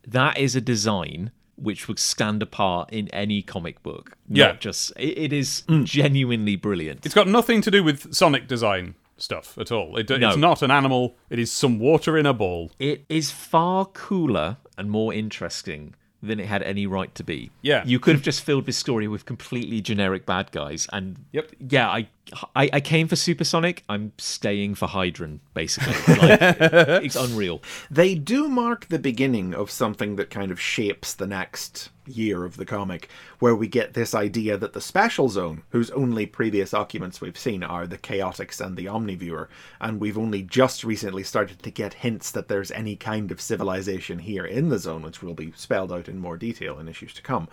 that 0.07 0.39
is 0.39 0.57
a 0.57 0.61
design 0.63 1.31
which 1.57 1.89
would 1.89 1.99
stand 1.99 2.43
apart 2.43 2.89
in 2.91 3.09
any 3.09 3.43
comic 3.43 3.83
book. 3.83 4.17
Yeah. 4.29 4.47
Not 4.49 4.61
just 4.61 4.93
it, 4.97 5.19
it 5.19 5.33
is 5.33 5.63
genuinely 5.85 6.57
brilliant. 6.57 7.05
It's 7.05 7.15
got 7.15 7.29
nothing 7.29 7.61
to 7.61 7.71
do 7.71 7.85
with 7.85 8.15
Sonic 8.15 8.49
design 8.49 8.95
stuff 9.19 9.59
at 9.59 9.71
all. 9.71 9.97
It, 9.99 10.09
No. 10.09 10.29
It's 10.29 10.37
not 10.39 10.63
an 10.63 10.71
animal. 10.71 11.17
It 11.29 11.39
is 11.39 11.53
some 11.53 11.79
water 11.79 12.17
in 12.17 12.25
a 12.27 12.33
ball. 12.33 12.71
It 12.79 13.05
is 13.09 13.31
far 13.31 13.85
cooler 13.85 14.57
and 14.79 14.91
more 14.91 15.13
interesting 15.13 15.95
than 16.23 16.39
it 16.39 16.47
had 16.47 16.63
any 16.63 16.87
right 16.87 17.15
to 17.17 17.25
be. 17.25 17.51
Yeah. 17.63 17.83
You 17.85 17.99
could 17.99 18.15
have 18.15 18.23
just 18.23 18.43
filled 18.43 18.67
this 18.67 18.77
story 18.77 19.09
with 19.09 19.25
completely 19.27 19.81
generic 19.81 20.25
bad 20.25 20.53
guys 20.53 20.87
and 20.93 21.25
Yep. 21.33 21.53
Yeah, 21.69 21.89
I 21.91 22.09
I, 22.57 22.71
I 22.73 22.81
came 22.81 23.09
for 23.09 23.17
Supersonic. 23.17 23.83
I'm 23.89 24.13
staying 24.19 24.77
for 24.77 24.89
Hydran, 24.89 25.41
basically. 25.55 26.17
Like, 26.17 26.41
it's 26.41 27.17
unreal. 27.17 27.63
They 27.91 28.15
do 28.15 28.49
mark 28.49 28.89
the 28.89 28.99
beginning 28.99 29.55
of 29.55 29.71
something 29.71 30.17
that 30.17 30.31
kind 30.31 30.51
of 30.51 30.61
shapes 30.61 31.15
the 31.15 31.27
next 31.27 31.91
year 32.07 32.45
of 32.45 32.57
the 32.57 32.65
comic, 32.65 33.09
where 33.39 33.55
we 33.55 33.69
get 33.69 33.95
this 33.95 34.15
idea 34.15 34.57
that 34.57 34.73
the 34.73 34.81
Special 34.81 35.29
Zone, 35.29 35.63
whose 35.71 35.91
only 35.91 36.27
previous 36.27 36.75
occupants 36.75 37.21
we've 37.21 37.39
seen 37.39 37.63
are 37.63 37.87
the 37.87 37.99
Chaotix 37.99 38.65
and 38.65 38.77
the 38.77 38.87
Omniviewer, 38.87 39.49
and 39.81 40.01
we've 40.01 40.19
only 40.19 40.43
just 40.43 40.85
recently 40.85 41.23
started 41.23 41.63
to 41.63 41.71
get 41.71 41.95
hints 41.95 42.31
that 42.31 42.49
there's 42.49 42.71
any 42.71 42.97
kind 42.97 43.31
of 43.31 43.41
civilization 43.41 44.21
here 44.21 44.45
in 44.45 44.69
the 44.69 44.79
zone, 44.79 45.03
which 45.03 45.23
will 45.23 45.35
be 45.35 45.53
spelled 45.55 45.93
out 45.93 46.09
in 46.09 46.19
more 46.19 46.37
detail 46.37 46.79
in 46.79 46.89
issues 46.89 47.15
to 47.15 47.23
come. 47.23 47.49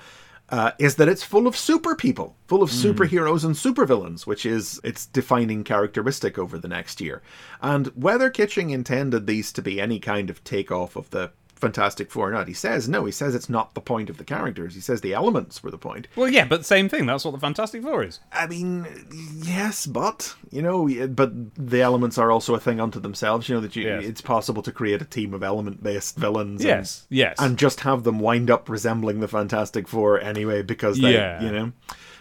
Uh, 0.51 0.71
is 0.79 0.95
that 0.95 1.07
it's 1.07 1.23
full 1.23 1.45
of 1.45 1.55
super 1.55 1.95
people, 1.95 2.35
full 2.47 2.63
of 2.63 2.71
superheroes 2.71 3.45
and 3.45 3.53
supervillains, 3.53 4.25
which 4.25 4.47
is 4.47 4.81
its 4.83 5.05
defining 5.05 5.63
characteristic 5.63 6.39
over 6.39 6.57
the 6.57 6.67
next 6.67 6.99
year. 6.99 7.21
And 7.61 7.87
whether 7.89 8.31
Kitching 8.31 8.71
intended 8.71 9.27
these 9.27 9.51
to 9.53 9.61
be 9.61 9.79
any 9.79 9.99
kind 9.99 10.27
of 10.29 10.43
takeoff 10.43 10.95
of 10.95 11.11
the 11.11 11.31
Fantastic 11.59 12.09
Four 12.11 12.29
or 12.29 12.31
not, 12.31 12.47
he 12.47 12.53
says 12.53 12.87
no. 12.87 13.05
He 13.05 13.11
says 13.11 13.35
it's 13.35 13.49
not 13.49 13.73
the 13.73 13.81
point 13.81 14.09
of 14.09 14.17
the 14.17 14.23
characters. 14.23 14.75
He 14.75 14.81
says 14.81 15.01
the 15.01 15.13
elements 15.13 15.61
were 15.61 15.71
the 15.71 15.77
point. 15.77 16.07
Well, 16.15 16.29
yeah, 16.29 16.45
but 16.45 16.65
same 16.65 16.87
thing. 16.89 17.05
That's 17.05 17.25
what 17.25 17.31
the 17.31 17.39
Fantastic 17.39 17.81
Four 17.83 18.03
is. 18.03 18.19
I 18.31 18.47
mean, 18.47 18.87
yes, 19.43 19.85
but 19.85 20.35
you 20.51 20.61
know, 20.61 20.87
but 21.09 21.31
the 21.55 21.81
elements 21.81 22.17
are 22.17 22.31
also 22.31 22.55
a 22.55 22.59
thing 22.59 22.79
unto 22.79 22.99
themselves. 22.99 23.49
You 23.49 23.55
know 23.55 23.61
that 23.61 23.75
you, 23.75 23.83
Yes. 23.83 24.03
it's 24.05 24.21
possible 24.21 24.61
to 24.63 24.71
create 24.71 25.01
a 25.01 25.05
team 25.05 25.33
of 25.33 25.43
element-based 25.43 26.15
villains. 26.17 26.61
and- 26.61 26.67
Yes, 26.69 27.05
yes. 27.09 27.35
and 27.39 27.57
just 27.57 27.81
have 27.81 28.03
them 28.03 28.19
wind 28.19 28.49
up 28.49 28.69
resembling 28.69 29.19
the 29.19 29.27
Fantastic 29.27 29.87
Four 29.87 30.19
anyway, 30.21 30.61
because 30.61 30.99
they, 30.99 31.13
Yeah. 31.13 31.41
you 31.43 31.51
know. 31.51 31.71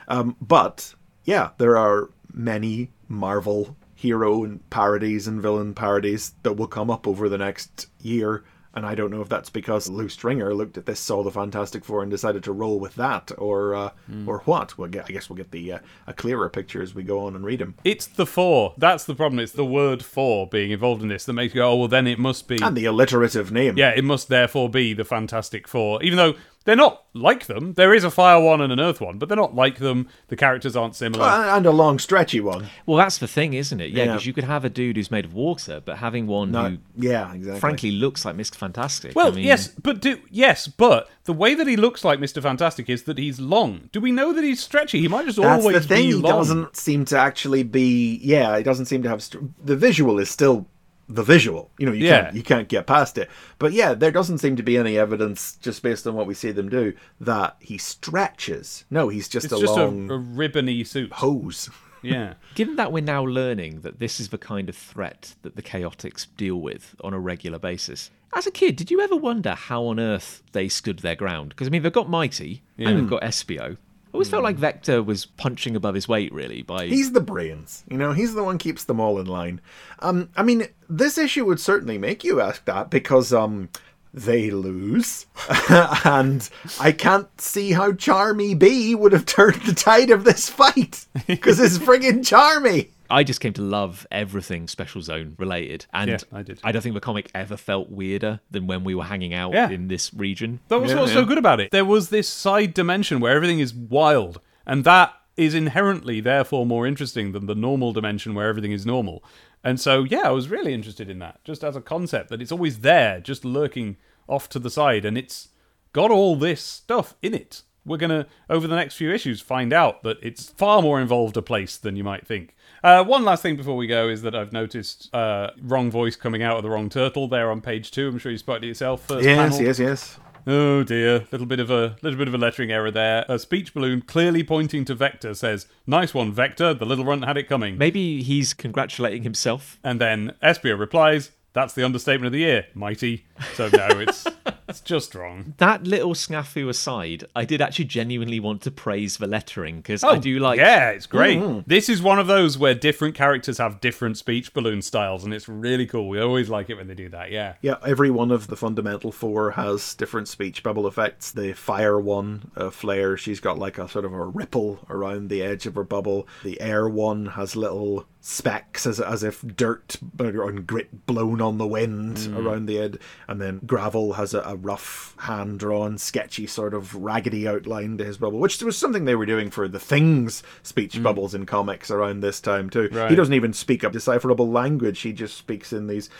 Um, 0.09 0.37
but 0.41 0.95
yeah, 1.25 1.51
there 1.59 1.77
are 1.77 2.11
many 2.33 2.91
Marvel 3.09 3.77
hero 3.95 4.45
and 4.45 4.69
parodies 4.71 5.27
and 5.27 5.43
villain 5.43 5.75
parodies 5.75 6.33
that 6.45 6.53
will 6.53 6.69
come 6.69 6.89
up 6.91 7.07
over 7.07 7.29
the 7.29 7.39
next 7.39 7.89
year. 8.01 8.45
And 8.79 8.87
I 8.87 8.95
don't 8.95 9.11
know 9.11 9.21
if 9.21 9.29
that's 9.29 9.51
because 9.51 9.89
Lou 9.89 10.09
Stringer 10.09 10.55
looked 10.55 10.79
at 10.79 10.87
this, 10.87 11.01
saw 11.01 11.25
the 11.25 11.33
Fantastic 11.33 11.85
Four, 11.85 12.03
and 12.03 12.11
decided 12.13 12.45
to 12.45 12.53
roll 12.53 12.79
with 12.79 12.95
that, 12.95 13.33
or 13.37 13.75
uh, 13.75 13.91
Hmm. 14.07 14.29
or 14.29 14.39
what. 14.45 14.79
We'll 14.79 14.89
get, 14.89 15.07
I 15.09 15.13
guess 15.13 15.29
we'll 15.29 15.37
get 15.37 15.51
the 15.51 15.73
uh, 15.73 15.79
a 16.07 16.13
clearer 16.13 16.49
picture 16.49 16.81
as 16.81 16.95
we 16.95 17.03
go 17.03 17.21
on 17.27 17.35
and 17.35 17.45
read 17.45 17.59
them. 17.59 17.75
It's 17.83 18.07
the 18.07 18.25
four. 18.25 18.75
That's 18.79 19.05
the 19.05 19.17
problem. 19.17 19.41
It's 19.41 19.51
the 19.53 19.65
word 19.65 20.05
four 20.05 20.47
being 20.47 20.71
involved 20.71 21.03
in 21.03 21.09
this 21.09 21.25
that 21.25 21.33
makes 21.33 21.55
you 21.55 21.61
go, 21.61 21.71
oh, 21.73 21.77
well, 21.77 21.89
then 21.89 22.07
it 22.07 22.21
must 22.21 22.47
be. 22.47 22.63
And 22.63 22.77
the 22.77 22.85
alliterative 22.85 23.51
name. 23.51 23.77
yeah, 23.77 23.91
it 23.97 24.05
must 24.05 24.29
therefore 24.29 24.69
be 24.71 24.95
the 24.95 25.05
Fantastic 25.05 25.67
Four. 25.67 26.01
Even 26.05 26.17
though 26.17 26.35
they're 26.69 26.77
not 26.77 27.05
like 27.15 27.47
them. 27.47 27.73
There 27.73 27.95
is 27.95 28.05
a 28.05 28.11
Fire 28.11 28.39
one 28.39 28.61
and 28.61 28.71
an 28.71 28.79
Earth 28.79 29.01
one, 29.01 29.17
but 29.19 29.31
they're 29.31 29.37
not 29.37 29.55
like 29.55 29.79
them. 29.79 30.07
The 30.27 30.37
characters 30.37 30.77
aren't 30.77 30.95
similar. 30.95 31.25
Uh, 31.25 31.57
and 31.57 31.65
a 31.65 31.71
long, 31.71 31.99
stretchy 31.99 32.41
one. 32.41 32.67
Well, 32.85 32.99
that's 32.99 33.17
the 33.17 33.27
thing, 33.27 33.55
isn't 33.55 33.81
it? 33.81 33.91
Yeah, 33.91 34.05
Yeah. 34.05 34.13
because 34.13 34.27
you 34.27 34.35
could 34.35 34.45
have 34.45 34.67
a 34.67 34.69
dude 34.69 34.97
who's 34.97 35.11
made 35.11 35.25
of 35.25 35.33
water, 35.33 35.81
but 35.83 35.97
having 35.97 36.27
one 36.27 36.51
No, 36.53 36.69
who, 36.69 36.79
yeah, 36.99 37.33
exactly. 37.33 37.59
frankly, 37.61 37.91
looks 37.93 38.27
like 38.27 38.37
Mr. 38.37 38.57
Fantastic. 38.57 39.17
well, 39.17 39.29
I 39.29 39.31
mean, 39.31 39.47
yes, 39.47 39.69
but 39.83 40.01
do 40.03 40.19
yes, 40.31 40.69
but 40.69 41.09
the 41.25 41.33
way 41.33 41.55
that 41.55 41.67
he 41.67 41.77
looks 41.77 42.05
like 42.05 42.19
Mr. 42.21 42.43
Fantastic 42.43 42.91
is 42.91 43.05
that 43.05 43.17
he's 43.17 43.41
long. 43.41 43.89
Do 43.91 44.01
we 44.03 44.13
know 44.13 44.35
that 44.35 44.45
he's 44.45 44.63
stretchy? 44.63 45.01
He 45.01 45.09
might 45.09 45.25
just 45.25 45.39
That's 45.41 45.63
always 45.63 45.81
the 45.83 45.89
thing. 45.89 46.03
be 46.03 46.07
He 46.09 46.13
long. 46.15 46.33
doesn't 46.33 46.77
seem 46.77 47.07
to 47.07 47.19
actually 47.19 47.63
be. 47.63 48.21
Yeah, 48.23 48.59
he 48.59 48.63
doesn't 48.63 48.87
seem 48.87 49.03
to 49.05 49.09
have. 49.09 49.23
St- 49.23 49.67
the 49.67 49.75
visual 49.77 50.19
is 50.19 50.29
still 50.29 50.67
the 51.09 51.23
visual. 51.23 51.71
You 51.79 51.87
know, 51.87 51.93
you 51.93 52.07
Yeah. 52.07 52.25
can't 52.25 52.37
you 52.37 52.43
can't 52.43 52.69
get 52.69 52.87
past 52.87 53.17
it. 53.19 53.31
But 53.59 53.73
yeah, 53.73 53.95
there 53.95 54.11
doesn't 54.11 54.39
seem 54.39 54.57
to 54.57 54.63
be 54.63 54.77
any 54.77 54.99
evidence, 54.99 55.57
just 55.63 55.83
based 55.83 56.07
on 56.07 56.15
what 56.15 56.27
we 56.27 56.35
see 56.35 56.51
them 56.53 56.69
do, 56.69 56.93
that 57.21 57.57
he 57.61 57.79
stretches. 57.79 58.85
No, 58.91 59.09
he's 59.09 59.29
just 59.29 59.47
It's 59.47 59.55
a 59.55 59.59
just 59.61 59.77
long 59.77 60.11
a 60.11 60.17
ribbony 60.17 60.85
suit. 60.85 61.13
hose. 61.13 61.71
Yeah. 62.03 62.35
Given 62.55 62.77
that 62.77 62.93
we're 62.93 63.03
now 63.03 63.25
learning 63.25 63.81
that 63.81 63.99
this 63.99 64.21
is 64.21 64.29
the 64.29 64.39
kind 64.39 64.69
of 64.69 64.77
threat 64.77 65.35
that 65.43 65.57
the 65.57 65.63
Chaotix 65.63 66.27
deal 66.37 66.57
with 66.57 66.95
on 67.03 67.13
a 67.15 67.19
regular 67.19 67.59
basis, 67.59 68.11
as 68.35 68.47
a 68.47 68.51
kid, 68.51 68.77
did 68.77 68.91
you 68.91 69.01
ever 69.01 69.17
wonder 69.17 69.55
how 69.55 69.85
on 69.85 69.99
earth 69.99 70.43
they 70.53 70.69
stood 70.69 70.99
their 71.01 71.15
ground? 71.17 71.51
Because 71.51 71.67
I 71.67 71.71
mean, 71.71 71.83
they've 71.83 71.93
got 71.93 72.11
Mighty 72.11 72.63
and 72.77 72.99
they've 72.99 73.09
got 73.09 73.23
Espio. 73.23 73.79
I 74.19 74.21
always 74.21 74.31
felt 74.31 74.43
like 74.43 74.57
Vector 74.57 75.03
was 75.03 75.27
punching 75.27 75.77
above 75.77 75.95
his 75.95 76.09
weight, 76.09 76.33
really. 76.33 76.63
By 76.63 76.87
He's 76.87 77.13
the 77.13 77.21
brains, 77.21 77.85
you 77.89 77.97
know. 77.97 78.13
He's 78.13 78.35
the 78.35 78.43
one 78.43 78.59
keeps 78.59 78.85
them 78.85 78.99
all 78.99 79.19
in 79.21 79.27
line. 79.27 79.61
Um, 80.01 80.31
I 80.37 80.43
mean, 80.43 80.67
this 80.89 81.19
issue 81.19 81.45
would 81.45 81.61
certainly 81.61 81.99
make 81.99 82.25
you 82.25 82.41
ask 82.41 82.65
that 82.65 82.91
because 82.91 83.33
um, 83.33 83.69
they 84.13 84.51
lose, 84.51 85.27
and 86.05 86.49
I 86.81 86.93
can't 86.93 87.41
see 87.41 87.73
how 87.73 87.93
Charmy 87.93 88.59
Bee 88.59 88.95
would 88.97 89.13
have 89.13 89.27
turned 89.27 89.63
the 89.63 89.75
tide 89.75 90.11
of 90.11 90.25
this 90.25 90.49
fight 90.49 91.07
because 91.29 91.61
it's 91.61 91.79
friggin' 91.79 92.21
Charmy. 92.21 92.89
I 93.11 93.25
just 93.25 93.41
came 93.41 93.53
to 93.55 93.63
love 93.63 94.07
everything 94.11 94.69
Special 94.69 95.01
Zone 95.03 95.35
related, 95.39 95.87
and 95.93 96.11
Yeah, 96.11 96.19
I 96.33 96.43
did. 96.43 96.61
I 96.63 96.73
don't 96.73 96.83
think 96.83 96.95
the 96.95 97.01
comic 97.01 97.31
ever 97.35 97.57
felt 97.57 97.91
weirder 97.91 98.41
than 98.51 98.67
when 98.67 98.85
we 98.85 98.95
were 98.95 99.05
hanging 99.05 99.33
out 99.35 99.53
Yeah. 99.55 99.71
in 99.71 99.89
this 99.89 100.13
region. 100.13 100.61
That 100.69 100.81
was 100.81 100.91
Yeah, 100.93 101.01
what's 101.01 101.13
yeah. 101.13 101.19
so 101.21 101.25
good 101.25 101.39
about 101.39 101.61
it. 101.61 101.71
There 101.71 101.85
was 101.85 102.11
this 102.11 102.29
side 102.29 102.75
dimension 102.75 103.21
where 103.21 103.35
everything 103.35 103.61
is 103.61 103.73
wild, 103.75 104.41
and 104.67 104.85
that 104.85 105.15
is 105.37 105.55
inherently, 105.55 106.21
therefore, 106.21 106.67
more 106.67 106.87
interesting 106.87 107.33
than 107.33 107.47
the 107.47 107.55
normal 107.55 107.93
dimension 107.93 108.35
where 108.35 108.49
everything 108.49 108.73
is 108.73 108.85
normal. 108.85 109.23
And 109.65 109.81
so, 109.81 110.05
yeah, 110.05 110.23
I 110.29 110.31
was 110.31 110.49
really 110.49 110.75
interested 110.75 111.09
in 111.09 111.19
that, 111.21 111.43
just 111.45 111.63
as 111.65 111.77
a 111.77 111.81
concept 111.81 112.29
that 112.31 112.43
it's 112.43 112.53
always 112.53 112.81
there, 112.81 113.21
just 113.21 113.45
lurking 113.45 113.97
off 114.29 114.49
to 114.51 114.59
the 114.59 114.71
side, 114.71 115.05
and 115.05 115.17
it's 115.17 115.49
got 115.93 116.11
all 116.11 116.37
this 116.37 116.61
stuff 116.61 117.15
in 117.23 117.35
it. 117.35 117.63
We're 117.85 117.97
gonna, 117.97 118.27
over 118.51 118.67
the 118.67 118.77
next 118.77 118.97
few 118.97 119.11
issues, 119.13 119.41
find 119.41 119.73
out 119.73 120.03
that 120.03 120.19
it's 120.23 120.51
far 120.51 120.83
more 120.83 121.01
involved 121.01 121.37
a 121.39 121.43
place 121.43 121.77
than 121.79 121.97
you 121.97 122.05
might 122.05 122.27
think. 122.27 122.55
Uh, 122.83 123.03
one 123.05 123.25
last 123.25 123.43
thing 123.43 123.57
before 123.57 123.77
we 123.77 123.87
go 123.87 124.09
is 124.09 124.23
that 124.23 124.35
I've 124.35 124.53
noticed 124.53 125.13
uh, 125.15 125.51
wrong 125.63 125.91
voice 125.91 126.17
coming 126.17 126.43
out 126.43 126.57
of 126.57 126.63
the 126.63 126.71
wrong 126.71 126.89
turtle 126.89 127.27
there 127.29 127.51
on 127.51 127.61
page 127.61 127.91
two. 127.91 128.09
I'm 128.09 128.19
sure 128.19 128.31
you 128.33 128.39
spotted 128.39 128.65
it 128.65 128.69
yourself. 128.69 129.07
First 129.07 129.25
Yes, 129.25 129.37
panel. 129.55 129.67
yes, 129.67 129.79
yes. 129.79 130.19
Oh 130.47 130.83
dear, 130.83 131.27
little 131.31 131.47
bit 131.47 131.61
of 131.61 131.71
a 131.71 131.97
little 132.01 132.17
bit 132.19 132.27
of 132.29 132.33
a 132.33 132.39
lettering 132.39 132.71
error 132.73 132.91
there. 132.91 133.27
A 133.29 133.39
speech 133.39 133.75
balloon 133.75 134.01
clearly 134.01 134.43
pointing 134.43 134.85
to 134.87 134.95
Vector 134.95 135.35
says, 135.35 135.67
"Nice 135.87 136.15
one, 136.15 136.33
Vector. 136.33 136.73
The 136.73 136.87
little 136.87 137.05
runt 137.05 137.25
had 137.27 137.37
it 137.37 137.49
coming." 137.49 137.77
Maybe 137.77 138.23
he's 138.23 138.55
congratulating 138.55 139.25
himself. 139.25 139.79
And 139.85 140.01
then 140.01 140.35
Espio 140.43 140.79
replies, 140.79 141.33
"That's 141.53 141.75
the 141.75 141.85
understatement 141.85 142.27
of 142.27 142.33
the 142.33 142.41
year, 142.41 142.67
mighty." 142.75 143.27
So 143.55 143.69
no, 143.69 143.89
it's 144.01 144.27
That's 144.69 144.81
just 144.83 145.15
wrong. 145.15 145.55
That 145.57 145.85
little 145.85 146.13
snafu 146.13 146.69
aside, 146.69 147.25
I 147.35 147.47
did 147.47 147.63
actually 147.63 147.87
genuinely 147.87 148.39
want 148.39 148.61
to 148.63 148.71
praise 148.71 149.17
the 149.17 149.27
lettering 149.27 149.77
because 149.79 150.05
I 150.05 150.19
do 150.19 150.39
like. 150.39 150.61
Oh, 150.61 150.63
Yeah, 150.63 150.91
it's 150.91 151.07
great. 151.07 151.67
This 151.67 151.89
is 151.89 152.03
one 152.03 152.19
of 152.19 152.27
those 152.27 152.59
where 152.59 152.75
different 152.75 153.15
characters 153.15 153.57
have 153.57 153.81
different 153.81 154.19
speech 154.19 154.53
balloon 154.53 154.83
styles, 154.83 155.25
and 155.25 155.33
it's 155.33 155.49
really 155.49 155.87
cool. 155.87 156.07
We 156.11 156.21
always 156.21 156.51
like 156.51 156.69
it 156.69 156.75
when 156.75 156.87
they 156.87 156.95
do 156.95 157.09
that. 157.09 157.31
Yeah. 157.31 157.55
Yeah, 157.63 157.77
every 157.83 158.11
one 158.11 158.31
of 158.31 158.49
the 158.49 158.57
fundamental 158.57 159.11
four 159.11 159.53
has 159.53 159.95
different 159.95 160.29
speech 160.29 160.63
bubble 160.63 160.87
effects. 160.87 161.33
The 161.33 161.55
fire 161.55 161.99
one, 161.99 162.51
uh, 162.55 162.69
Flare, 162.69 163.17
she's 163.17 163.41
got 163.41 163.59
like 163.59 163.79
a 163.79 163.89
sort 163.89 164.05
of 164.05 164.13
a 164.13 164.23
ripple 164.23 164.81
around 164.91 165.31
the 165.31 165.43
edge 165.43 165.65
of 165.65 165.77
her 165.77 165.85
bubble. 165.85 166.29
The 166.45 166.61
air 166.61 166.87
one 166.87 167.25
has 167.25 167.57
little 167.57 168.05
specks 168.21 168.87
as, 168.87 169.01
as 169.01 169.23
if 169.23 169.41
dirt 169.57 169.97
and 170.19 170.67
grit 170.67 171.07
blown 171.07 171.41
on 171.41 171.48
the 171.57 171.67
wind 171.67 172.19
mm. 172.19 172.37
around 172.37 172.67
the 172.67 172.79
edge. 172.79 172.99
And 173.27 173.41
then 173.41 173.61
Gravel 173.65 174.15
has 174.15 174.35
a, 174.35 174.41
a 174.41 174.57
rough, 174.57 175.15
hand 175.21 175.59
drawn, 175.59 175.97
sketchy 175.97 176.47
sort 176.47 176.75
of 176.75 176.95
raggedy 176.95 177.49
outline 177.49 177.97
to 177.99 178.05
his 178.05 178.19
bubble, 178.19 178.39
which 178.39 178.61
was 178.63 178.77
something 178.77 179.07
they 179.07 179.15
were 179.15 179.25
doing 179.25 179.51
for 179.51 179.67
the 179.67 179.79
Things 179.81 180.43
speech 180.63 180.97
mm. 180.97 181.03
bubbles 181.03 181.35
in 181.35 181.47
comics 181.47 181.91
around 181.91 182.21
this 182.21 182.41
time 182.41 182.69
too. 182.69 182.91
Right. 182.93 183.09
He 183.09 183.17
doesn't 183.17 183.35
even 183.35 183.55
speak 183.55 183.83
a 183.83 183.89
decipherable 183.89 184.51
language, 184.51 185.01
he 185.01 185.13
just 185.15 185.39
speaks 185.39 185.73
in 185.73 185.87
these 185.87 186.11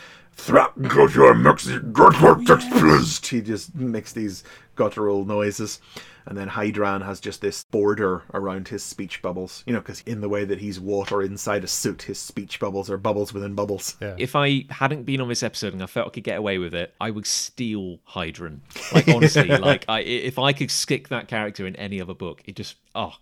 go 0.47 1.07
to 1.07 1.25
a 1.25 1.35
Mexican 1.35 1.93
please. 1.93 3.27
He 3.27 3.41
just 3.41 3.75
makes 3.75 4.13
these 4.13 4.43
guttural 4.75 5.25
noises. 5.25 5.79
And 6.25 6.37
then 6.37 6.47
Hydran 6.47 7.03
has 7.03 7.19
just 7.19 7.41
this 7.41 7.63
border 7.63 8.23
around 8.33 8.67
his 8.67 8.83
speech 8.83 9.21
bubbles. 9.21 9.63
You 9.65 9.73
know, 9.73 9.79
because 9.79 10.01
in 10.01 10.21
the 10.21 10.29
way 10.29 10.45
that 10.45 10.59
he's 10.59 10.79
water 10.79 11.21
inside 11.21 11.63
a 11.63 11.67
suit, 11.67 12.03
his 12.03 12.19
speech 12.19 12.59
bubbles 12.59 12.89
are 12.89 12.97
bubbles 12.97 13.33
within 13.33 13.55
bubbles. 13.55 13.97
Yeah. 13.99 14.15
If 14.17 14.35
I 14.35 14.65
hadn't 14.69 15.03
been 15.03 15.21
on 15.21 15.27
this 15.27 15.43
episode 15.43 15.73
and 15.73 15.81
I 15.81 15.87
felt 15.87 16.07
I 16.07 16.11
could 16.11 16.23
get 16.23 16.37
away 16.37 16.59
with 16.59 16.75
it, 16.75 16.93
I 17.01 17.09
would 17.09 17.25
steal 17.25 17.99
Hydran. 18.09 18.59
Like 18.91 19.07
honestly, 19.07 19.47
like 19.47 19.85
I, 19.87 20.01
if 20.01 20.39
I 20.39 20.51
could 20.51 20.71
stick 20.71 21.09
that 21.09 21.27
character 21.27 21.67
in 21.67 21.75
any 21.75 22.01
other 22.01 22.15
book, 22.15 22.41
it 22.45 22.55
just 22.55 22.75
oh, 22.95 23.13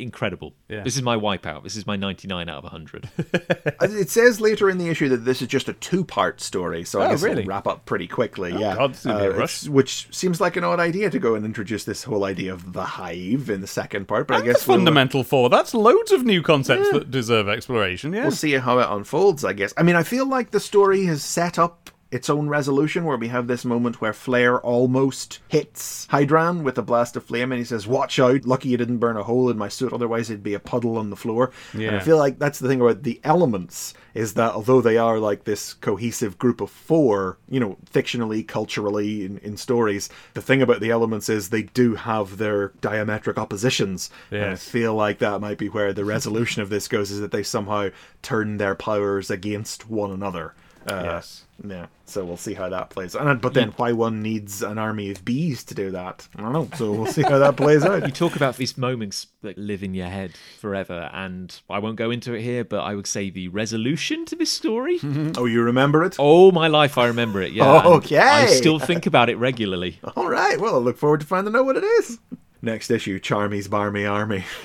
incredible. 0.00 0.54
Yeah. 0.68 0.82
This 0.82 0.96
is 0.96 1.02
my 1.02 1.16
wipeout. 1.16 1.62
This 1.62 1.76
is 1.76 1.86
my 1.86 1.96
99 1.96 2.48
out 2.48 2.58
of 2.58 2.64
100. 2.64 3.08
Uh, 3.18 3.72
It 3.96 4.10
says 4.10 4.40
later 4.40 4.68
in 4.68 4.78
the 4.78 4.88
issue 4.88 5.08
that 5.10 5.18
this 5.24 5.40
is 5.42 5.48
just 5.48 5.68
a 5.68 5.72
two-part 5.74 6.40
story, 6.40 6.84
so 6.84 7.00
I 7.00 7.06
Oh, 7.06 7.10
guess 7.10 7.22
really? 7.22 7.42
it'll 7.42 7.48
wrap 7.50 7.66
up 7.66 7.84
pretty 7.86 8.06
quickly. 8.08 8.52
yeah, 8.52 8.74
God, 8.74 8.92
this 8.92 9.00
is 9.00 9.06
gonna 9.06 9.18
be 9.32 9.38
a 9.40 9.42
Uh, 9.42 9.72
which 9.72 10.08
seems 10.14 10.40
like 10.40 10.56
an 10.56 10.64
odd 10.64 10.80
idea 10.80 11.08
to 11.10 11.18
go 11.18 11.34
and 11.34 11.44
introduce 11.44 11.84
this 11.84 12.04
whole 12.04 12.24
idea 12.24 12.52
of 12.52 12.72
the 12.72 12.84
hive 12.84 13.48
in 13.50 13.60
the 13.60 13.66
second 13.66 14.06
part. 14.08 14.26
But 14.28 14.42
I 14.42 14.44
guess 14.44 14.64
the 14.64 14.70
we'll- 14.70 14.78
fundamental 14.78 15.22
four. 15.24 15.48
That's 15.48 15.72
loads 15.74 16.10
of 16.12 16.24
new 16.24 16.42
concepts 16.42 16.90
that 16.90 17.10
deserve 17.10 17.48
exploration. 17.48 18.12
Yeah. 18.12 18.22
We'll 18.22 18.30
see 18.32 18.52
how 18.54 18.78
it 18.80 18.86
unfolds, 18.90 19.44
I 19.44 19.52
guess. 19.52 19.72
I 19.76 19.82
mean, 19.82 19.96
I 19.96 20.02
feel 20.02 20.26
like 20.26 20.50
the 20.50 20.60
story 20.60 21.04
has 21.06 21.22
set 21.22 21.58
up 21.58 21.90
its 22.16 22.30
own 22.30 22.48
resolution 22.48 23.04
where 23.04 23.16
we 23.18 23.28
have 23.28 23.46
this 23.46 23.64
moment 23.64 24.00
where 24.00 24.12
Flare 24.12 24.58
almost 24.60 25.40
hits 25.48 26.06
Hydran 26.10 26.62
with 26.62 26.78
a 26.78 26.82
blast 26.82 27.14
of 27.14 27.24
flame 27.24 27.52
and 27.52 27.58
he 27.58 27.64
says, 27.64 27.86
Watch 27.86 28.18
out, 28.18 28.46
lucky 28.46 28.70
you 28.70 28.76
didn't 28.78 28.98
burn 28.98 29.16
a 29.18 29.22
hole 29.22 29.50
in 29.50 29.58
my 29.58 29.68
suit, 29.68 29.92
otherwise 29.92 30.30
it'd 30.30 30.42
be 30.42 30.54
a 30.54 30.58
puddle 30.58 30.96
on 30.96 31.10
the 31.10 31.16
floor. 31.16 31.52
And 31.88 31.96
I 31.96 32.00
feel 32.00 32.16
like 32.16 32.38
that's 32.38 32.58
the 32.58 32.68
thing 32.68 32.80
about 32.80 33.02
the 33.02 33.20
elements, 33.22 33.92
is 34.14 34.34
that 34.34 34.54
although 34.54 34.80
they 34.80 34.96
are 34.96 35.18
like 35.18 35.44
this 35.44 35.74
cohesive 35.74 36.38
group 36.38 36.60
of 36.62 36.70
four, 36.70 37.38
you 37.50 37.60
know, 37.60 37.76
fictionally, 37.92 38.46
culturally, 38.46 39.24
in, 39.26 39.38
in 39.38 39.56
stories, 39.58 40.08
the 40.34 40.42
thing 40.42 40.62
about 40.62 40.80
the 40.80 40.90
elements 40.90 41.28
is 41.28 41.50
they 41.50 41.64
do 41.64 41.94
have 41.96 42.38
their 42.38 42.70
diametric 42.80 43.36
oppositions. 43.36 44.08
And 44.30 44.44
I 44.52 44.54
feel 44.56 44.94
like 44.94 45.18
that 45.18 45.40
might 45.42 45.58
be 45.58 45.68
where 45.68 45.92
the 45.92 46.04
resolution 46.04 46.62
of 46.62 46.70
this 46.70 46.88
goes 46.88 47.10
is 47.10 47.20
that 47.20 47.30
they 47.30 47.42
somehow 47.42 47.90
turn 48.22 48.56
their 48.56 48.74
powers 48.74 49.30
against 49.30 49.90
one 49.90 50.10
another. 50.10 50.54
Uh, 50.88 51.02
Yes. 51.04 51.45
Yeah. 51.64 51.86
So 52.04 52.24
we'll 52.24 52.36
see 52.36 52.54
how 52.54 52.68
that 52.68 52.90
plays. 52.90 53.14
And 53.14 53.40
but 53.40 53.54
then 53.54 53.70
why 53.76 53.92
one 53.92 54.22
needs 54.22 54.62
an 54.62 54.76
army 54.78 55.10
of 55.10 55.24
bees 55.24 55.64
to 55.64 55.74
do 55.74 55.90
that? 55.90 56.28
I 56.36 56.42
don't 56.42 56.52
know. 56.52 56.68
So 56.76 56.92
we'll 56.92 57.06
see 57.06 57.22
how 57.22 57.38
that 57.38 57.56
plays 57.56 57.84
out. 57.84 58.04
you 58.06 58.12
talk 58.12 58.36
about 58.36 58.56
these 58.56 58.76
moments 58.76 59.28
that 59.42 59.56
live 59.58 59.82
in 59.82 59.94
your 59.94 60.06
head 60.08 60.32
forever, 60.60 61.08
and 61.12 61.58
I 61.70 61.78
won't 61.78 61.96
go 61.96 62.10
into 62.10 62.34
it 62.34 62.42
here, 62.42 62.62
but 62.62 62.80
I 62.80 62.94
would 62.94 63.06
say 63.06 63.30
the 63.30 63.48
resolution 63.48 64.24
to 64.26 64.36
this 64.36 64.52
story. 64.52 65.00
Oh, 65.38 65.46
you 65.46 65.62
remember 65.62 66.04
it? 66.04 66.18
All 66.18 66.52
my 66.52 66.68
life, 66.68 66.98
I 66.98 67.06
remember 67.06 67.40
it. 67.42 67.52
Yeah. 67.52 67.78
and 67.78 67.86
Okay. 67.96 68.18
I 68.18 68.46
still 68.46 68.78
think 68.78 69.06
about 69.06 69.28
it 69.30 69.36
regularly. 69.36 69.98
All 70.16 70.28
right. 70.28 70.60
Well, 70.60 70.74
I 70.76 70.78
look 70.78 70.96
forward 70.98 71.20
to 71.20 71.26
finding 71.26 71.54
out 71.56 71.64
what 71.64 71.76
it 71.76 71.84
is. 71.84 72.18
Next 72.62 72.90
issue, 72.90 73.18
Charmy's 73.18 73.68
Barmy 73.68 74.04
Army. 74.06 74.44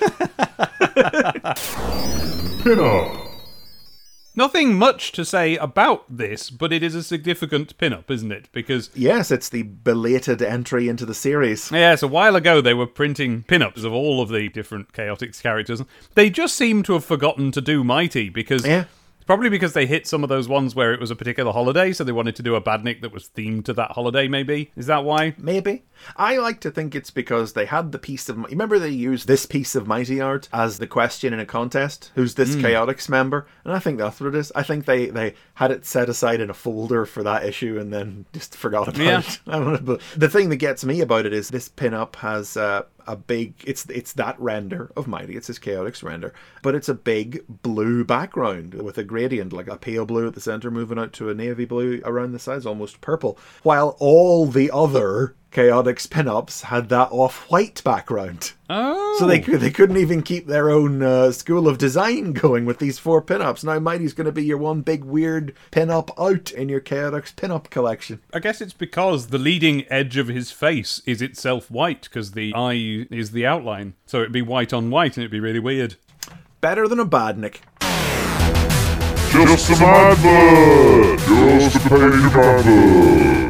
Pin-up. 2.62 3.31
Nothing 4.34 4.74
much 4.74 5.12
to 5.12 5.24
say 5.24 5.56
about 5.56 6.04
this, 6.08 6.48
but 6.48 6.72
it 6.72 6.82
is 6.82 6.94
a 6.94 7.02
significant 7.02 7.76
pin-up, 7.76 8.10
isn't 8.10 8.32
it? 8.32 8.48
Because 8.52 8.88
yes, 8.94 9.30
it's 9.30 9.50
the 9.50 9.62
belated 9.62 10.40
entry 10.40 10.88
into 10.88 11.04
the 11.04 11.14
series. 11.14 11.70
Yes, 11.70 12.02
a 12.02 12.08
while 12.08 12.34
ago 12.34 12.60
they 12.60 12.74
were 12.74 12.86
printing 12.86 13.42
pin-ups 13.42 13.84
of 13.84 13.92
all 13.92 14.22
of 14.22 14.30
the 14.30 14.48
different 14.48 14.92
Chaotix 14.92 15.42
characters. 15.42 15.82
They 16.14 16.30
just 16.30 16.56
seem 16.56 16.82
to 16.84 16.94
have 16.94 17.04
forgotten 17.04 17.52
to 17.52 17.60
do 17.60 17.84
Mighty 17.84 18.30
because 18.30 18.66
Yeah. 18.66 18.84
Probably 19.32 19.48
because 19.48 19.72
they 19.72 19.86
hit 19.86 20.06
some 20.06 20.22
of 20.22 20.28
those 20.28 20.46
ones 20.46 20.74
where 20.74 20.92
it 20.92 21.00
was 21.00 21.10
a 21.10 21.16
particular 21.16 21.52
holiday, 21.52 21.90
so 21.92 22.04
they 22.04 22.12
wanted 22.12 22.36
to 22.36 22.42
do 22.42 22.54
a 22.54 22.60
badnik 22.60 23.00
that 23.00 23.12
was 23.12 23.30
themed 23.34 23.64
to 23.64 23.72
that 23.72 23.92
holiday. 23.92 24.28
Maybe 24.28 24.70
is 24.76 24.86
that 24.86 25.04
why? 25.04 25.34
Maybe. 25.38 25.84
I 26.16 26.36
like 26.36 26.60
to 26.60 26.70
think 26.70 26.94
it's 26.94 27.10
because 27.10 27.54
they 27.54 27.64
had 27.64 27.92
the 27.92 27.98
piece 27.98 28.28
of. 28.28 28.36
Remember, 28.36 28.78
they 28.78 28.90
used 28.90 29.26
this 29.26 29.46
piece 29.46 29.74
of 29.74 29.86
Mighty 29.86 30.20
Art 30.20 30.48
as 30.52 30.78
the 30.78 30.86
question 30.86 31.32
in 31.32 31.40
a 31.40 31.46
contest. 31.46 32.10
Who's 32.14 32.34
this 32.34 32.56
Chaotix 32.56 33.08
member? 33.08 33.46
And 33.64 33.72
I 33.72 33.78
think 33.78 33.98
that's 33.98 34.20
what 34.20 34.34
it 34.34 34.34
is. 34.34 34.52
I 34.54 34.62
think 34.64 34.84
they 34.84 35.06
they 35.06 35.34
had 35.54 35.70
it 35.70 35.86
set 35.86 36.08
aside 36.10 36.40
in 36.40 36.50
a 36.50 36.54
folder 36.54 37.06
for 37.06 37.22
that 37.22 37.44
issue 37.44 37.78
and 37.78 37.90
then 37.92 38.26
just 38.34 38.54
forgot 38.54 38.88
about 38.88 38.98
Yeah. 39.00 39.20
it. 39.20 39.40
I 39.46 39.52
don't 39.58 39.72
know. 39.72 39.78
But 39.80 40.00
the 40.16 40.28
thing 40.28 40.50
that 40.50 40.56
gets 40.56 40.84
me 40.84 41.00
about 41.00 41.24
it 41.24 41.32
is 41.32 41.48
this 41.48 41.68
pinup 41.70 42.16
has. 42.16 42.56
Uh, 42.56 42.82
a 43.06 43.16
big 43.16 43.54
it's 43.64 43.84
it's 43.86 44.12
that 44.14 44.38
render 44.40 44.90
of 44.96 45.06
mighty 45.06 45.36
it's 45.36 45.46
this 45.46 45.58
chaotix 45.58 46.02
render 46.02 46.32
but 46.62 46.74
it's 46.74 46.88
a 46.88 46.94
big 46.94 47.44
blue 47.62 48.04
background 48.04 48.74
with 48.74 48.98
a 48.98 49.04
gradient 49.04 49.52
like 49.52 49.68
a 49.68 49.76
pale 49.76 50.06
blue 50.06 50.26
at 50.26 50.34
the 50.34 50.40
center 50.40 50.70
moving 50.70 50.98
out 50.98 51.12
to 51.12 51.28
a 51.28 51.34
navy 51.34 51.64
blue 51.64 52.00
around 52.04 52.32
the 52.32 52.38
sides 52.38 52.66
almost 52.66 53.00
purple 53.00 53.38
while 53.62 53.96
all 53.98 54.46
the 54.46 54.70
other 54.70 55.34
chaotix 55.52 56.08
pinups 56.08 56.62
had 56.62 56.88
that 56.88 57.08
off-white 57.12 57.82
background 57.84 58.52
Oh, 58.70 59.16
so 59.18 59.26
they 59.26 59.38
could 59.38 59.60
they 59.60 59.70
couldn't 59.70 59.98
even 59.98 60.22
keep 60.22 60.46
their 60.46 60.70
own 60.70 61.02
uh, 61.02 61.30
school 61.30 61.68
of 61.68 61.76
design 61.76 62.32
going 62.32 62.64
with 62.64 62.78
these 62.78 62.98
four 62.98 63.20
pinups 63.20 63.62
now 63.62 63.78
mighty's 63.78 64.14
going 64.14 64.24
to 64.24 64.32
be 64.32 64.44
your 64.44 64.56
one 64.56 64.80
big 64.80 65.04
weird 65.04 65.54
pinup 65.70 66.08
out 66.18 66.50
in 66.52 66.68
your 66.70 66.80
chaotix 66.80 67.34
pinup 67.34 67.68
collection 67.70 68.20
I 68.32 68.38
guess 68.38 68.60
it's 68.62 68.72
because 68.72 69.26
the 69.26 69.36
leading 69.38 69.84
edge 69.92 70.16
of 70.16 70.28
his 70.28 70.50
face 70.50 71.02
is 71.04 71.20
itself 71.20 71.70
white 71.70 72.02
because 72.02 72.32
the 72.32 72.54
eye 72.54 73.06
is 73.10 73.32
the 73.32 73.44
outline, 73.46 73.92
so 74.06 74.20
it'd 74.20 74.32
be 74.32 74.40
white 74.42 74.72
on 74.72 74.88
white 74.90 75.16
and 75.16 75.22
it'd 75.24 75.30
be 75.30 75.40
really 75.40 75.58
weird. 75.58 75.96
better 76.62 76.88
than 76.88 76.98
a 76.98 77.06
badnik 77.06 77.60
Just 79.32 79.66
some 79.66 79.82
adverts. 79.82 81.26
Just 81.26 81.76
a 81.76 81.88
page 81.88 82.24
of 82.24 82.36
adverts. 82.36 83.41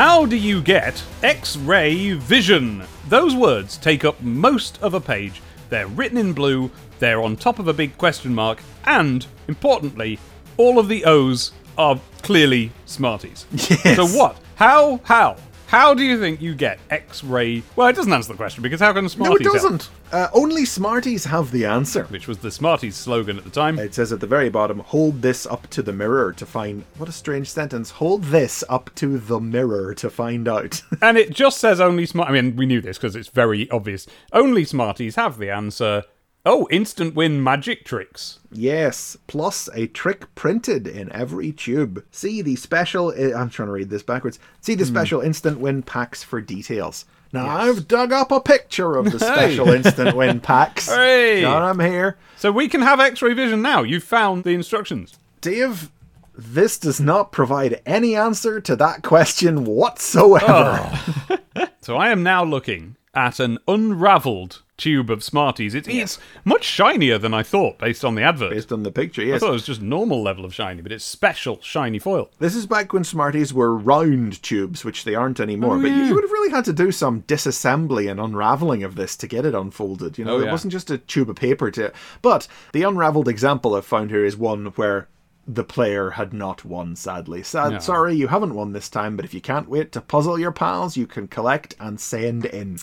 How 0.00 0.24
do 0.24 0.34
you 0.34 0.62
get 0.62 1.04
X 1.22 1.58
ray 1.58 2.14
vision? 2.14 2.84
Those 3.10 3.34
words 3.34 3.76
take 3.76 4.02
up 4.02 4.18
most 4.22 4.82
of 4.82 4.94
a 4.94 5.00
page. 5.00 5.42
They're 5.68 5.88
written 5.88 6.16
in 6.16 6.32
blue, 6.32 6.70
they're 7.00 7.20
on 7.20 7.36
top 7.36 7.58
of 7.58 7.68
a 7.68 7.74
big 7.74 7.98
question 7.98 8.34
mark, 8.34 8.62
and, 8.86 9.26
importantly, 9.46 10.18
all 10.56 10.78
of 10.78 10.88
the 10.88 11.04
O's 11.04 11.52
are 11.76 12.00
clearly 12.22 12.72
Smarties. 12.86 13.44
Yes. 13.52 13.96
So 13.96 14.06
what? 14.06 14.38
How? 14.54 15.02
How? 15.04 15.36
How 15.70 15.94
do 15.94 16.02
you 16.02 16.18
think 16.18 16.42
you 16.42 16.56
get 16.56 16.80
X 16.90 17.22
ray? 17.22 17.62
Well, 17.76 17.86
it 17.86 17.94
doesn't 17.94 18.12
answer 18.12 18.32
the 18.32 18.36
question 18.36 18.60
because 18.60 18.80
how 18.80 18.92
can 18.92 19.08
Smarties? 19.08 19.46
no 19.46 19.50
it 19.50 19.52
doesn't 19.52 19.88
uh, 20.10 20.26
only 20.32 20.64
smarties 20.64 21.26
have 21.26 21.52
the 21.52 21.64
answer 21.64 22.02
Which 22.06 22.26
was 22.26 22.38
the 22.38 22.50
Smarties 22.50 22.96
slogan 22.96 23.38
at 23.38 23.44
the 23.44 23.50
time. 23.50 23.78
It 23.78 23.94
says 23.94 24.12
at 24.12 24.18
the 24.18 24.26
very 24.26 24.48
bottom, 24.48 24.80
hold 24.80 25.22
this 25.22 25.46
up 25.46 25.70
to 25.70 25.80
the 25.80 25.92
mirror 25.92 26.32
to 26.32 26.44
find. 26.44 26.84
What 26.98 27.08
a 27.08 27.12
strange 27.12 27.48
sentence. 27.48 27.90
Hold 27.90 28.24
this 28.24 28.64
up 28.68 28.90
to 28.96 29.18
the 29.18 29.38
mirror 29.38 29.94
to 29.94 30.10
find 30.10 30.48
out. 30.48 30.82
And 31.02 31.16
it 31.16 31.30
just 31.30 31.58
says 31.58 31.80
only 31.80 32.04
smart. 32.04 32.30
I 32.30 32.32
mean, 32.32 32.56
we 32.56 32.66
knew 32.66 32.80
this 32.80 32.98
because 32.98 33.14
it's 33.14 33.28
very 33.28 33.70
obvious. 33.70 34.08
Only 34.32 34.64
Smarties 34.64 35.14
have 35.14 35.38
the 35.38 35.50
answer. 35.50 36.02
Oh, 36.46 36.66
instant 36.70 37.14
win 37.14 37.42
magic 37.42 37.84
tricks. 37.84 38.38
yes, 38.50 39.16
plus 39.26 39.68
a 39.74 39.86
trick 39.88 40.34
printed 40.34 40.86
in 40.86 41.12
every 41.12 41.52
tube. 41.52 42.04
See 42.10 42.40
the 42.40 42.56
special. 42.56 43.12
I- 43.16 43.34
I'm 43.38 43.50
trying 43.50 43.68
to 43.68 43.72
read 43.72 43.90
this 43.90 44.02
backwards. 44.02 44.38
See 44.60 44.74
the 44.74 44.84
hmm. 44.84 44.90
special 44.90 45.20
instant 45.20 45.60
win 45.60 45.82
packs 45.82 46.22
for 46.22 46.40
details. 46.40 47.04
Now, 47.32 47.46
I've 47.46 47.86
dug 47.86 48.12
up 48.12 48.32
a 48.32 48.40
picture 48.40 48.96
of 48.96 49.12
the 49.12 49.18
special 49.20 49.68
instant 49.68 50.16
win 50.16 50.40
packs. 50.40 50.88
Hey! 50.94 51.42
Got 51.42 51.68
'em 51.68 51.78
here. 51.80 52.16
So 52.36 52.50
we 52.50 52.68
can 52.68 52.80
have 52.80 53.00
X-ray 53.00 53.34
vision 53.34 53.62
now. 53.62 53.82
You've 53.82 54.02
found 54.02 54.42
the 54.44 54.50
instructions. 54.50 55.18
Dave, 55.40 55.90
this 56.34 56.78
does 56.78 57.00
not 57.00 57.32
provide 57.32 57.82
any 57.86 58.16
answer 58.16 58.60
to 58.62 58.74
that 58.76 59.02
question 59.02 59.64
whatsoever. 59.64 60.46
Oh. 60.48 61.36
So 61.82 61.96
I 61.96 62.10
am 62.10 62.22
now 62.22 62.44
looking 62.44 62.96
at 63.14 63.40
an 63.40 63.58
unraveled 63.66 64.62
tube 64.80 65.10
of 65.10 65.22
Smarties. 65.22 65.74
It, 65.74 65.86
It's 65.86 66.18
much 66.44 66.64
shinier 66.64 67.18
than 67.18 67.32
I 67.34 67.42
thought 67.42 67.78
based 67.78 68.04
on 68.04 68.14
the 68.14 68.22
advert. 68.22 68.50
Based 68.50 68.72
on 68.72 68.82
the 68.82 68.90
picture, 68.90 69.22
I 69.34 69.38
thought 69.38 69.50
it 69.50 69.52
was 69.52 69.66
just 69.66 69.80
normal 69.82 70.22
level 70.22 70.44
of 70.44 70.54
shiny, 70.54 70.82
but 70.82 70.90
it's 70.90 71.04
special 71.04 71.60
shiny 71.62 71.98
foil. 71.98 72.30
This 72.38 72.56
is 72.56 72.66
back 72.66 72.92
when 72.92 73.04
Smarties 73.04 73.52
were 73.54 73.76
round 73.76 74.42
tubes, 74.42 74.84
which 74.84 75.04
they 75.04 75.14
aren't 75.14 75.38
anymore. 75.40 75.76
Oh, 75.76 75.82
but 75.82 75.90
you 75.90 76.14
would 76.14 76.24
have 76.24 76.32
really 76.32 76.50
had 76.50 76.64
to 76.64 76.72
do 76.72 76.90
some 76.90 77.22
disassembly 77.22 78.10
and 78.10 78.18
unraveling 78.18 78.82
of 78.82 78.94
this 78.96 79.16
to 79.18 79.26
get 79.26 79.44
it 79.44 79.54
unfolded. 79.54 80.18
You 80.18 80.24
know, 80.24 80.36
Oh, 80.36 80.40
it 80.40 80.46
yeah. 80.46 80.52
wasn't 80.52 80.72
just 80.72 80.90
a 80.90 80.98
tube 80.98 81.30
of 81.30 81.36
paper 81.36 81.70
to. 81.72 81.92
But 82.22 82.48
the 82.72 82.82
unraveled 82.82 83.28
example 83.28 83.74
I've 83.74 83.84
found 83.84 84.10
here 84.10 84.24
is 84.24 84.36
one 84.36 84.66
where 84.76 85.08
the 85.46 85.64
player 85.64 86.10
had 86.10 86.32
not 86.32 86.64
won. 86.64 86.94
Sadly, 86.94 87.42
sad. 87.42 87.72
No. 87.72 87.78
Sorry, 87.80 88.14
you 88.14 88.28
haven't 88.28 88.54
won 88.54 88.72
this 88.72 88.88
time. 88.88 89.16
But 89.16 89.24
if 89.24 89.34
you 89.34 89.40
can't 89.40 89.68
wait 89.68 89.90
to 89.92 90.00
puzzle 90.00 90.38
your 90.38 90.52
pals, 90.52 90.96
you 90.96 91.06
can 91.06 91.26
collect 91.26 91.74
and 91.80 91.98
send 91.98 92.44
in. 92.44 92.78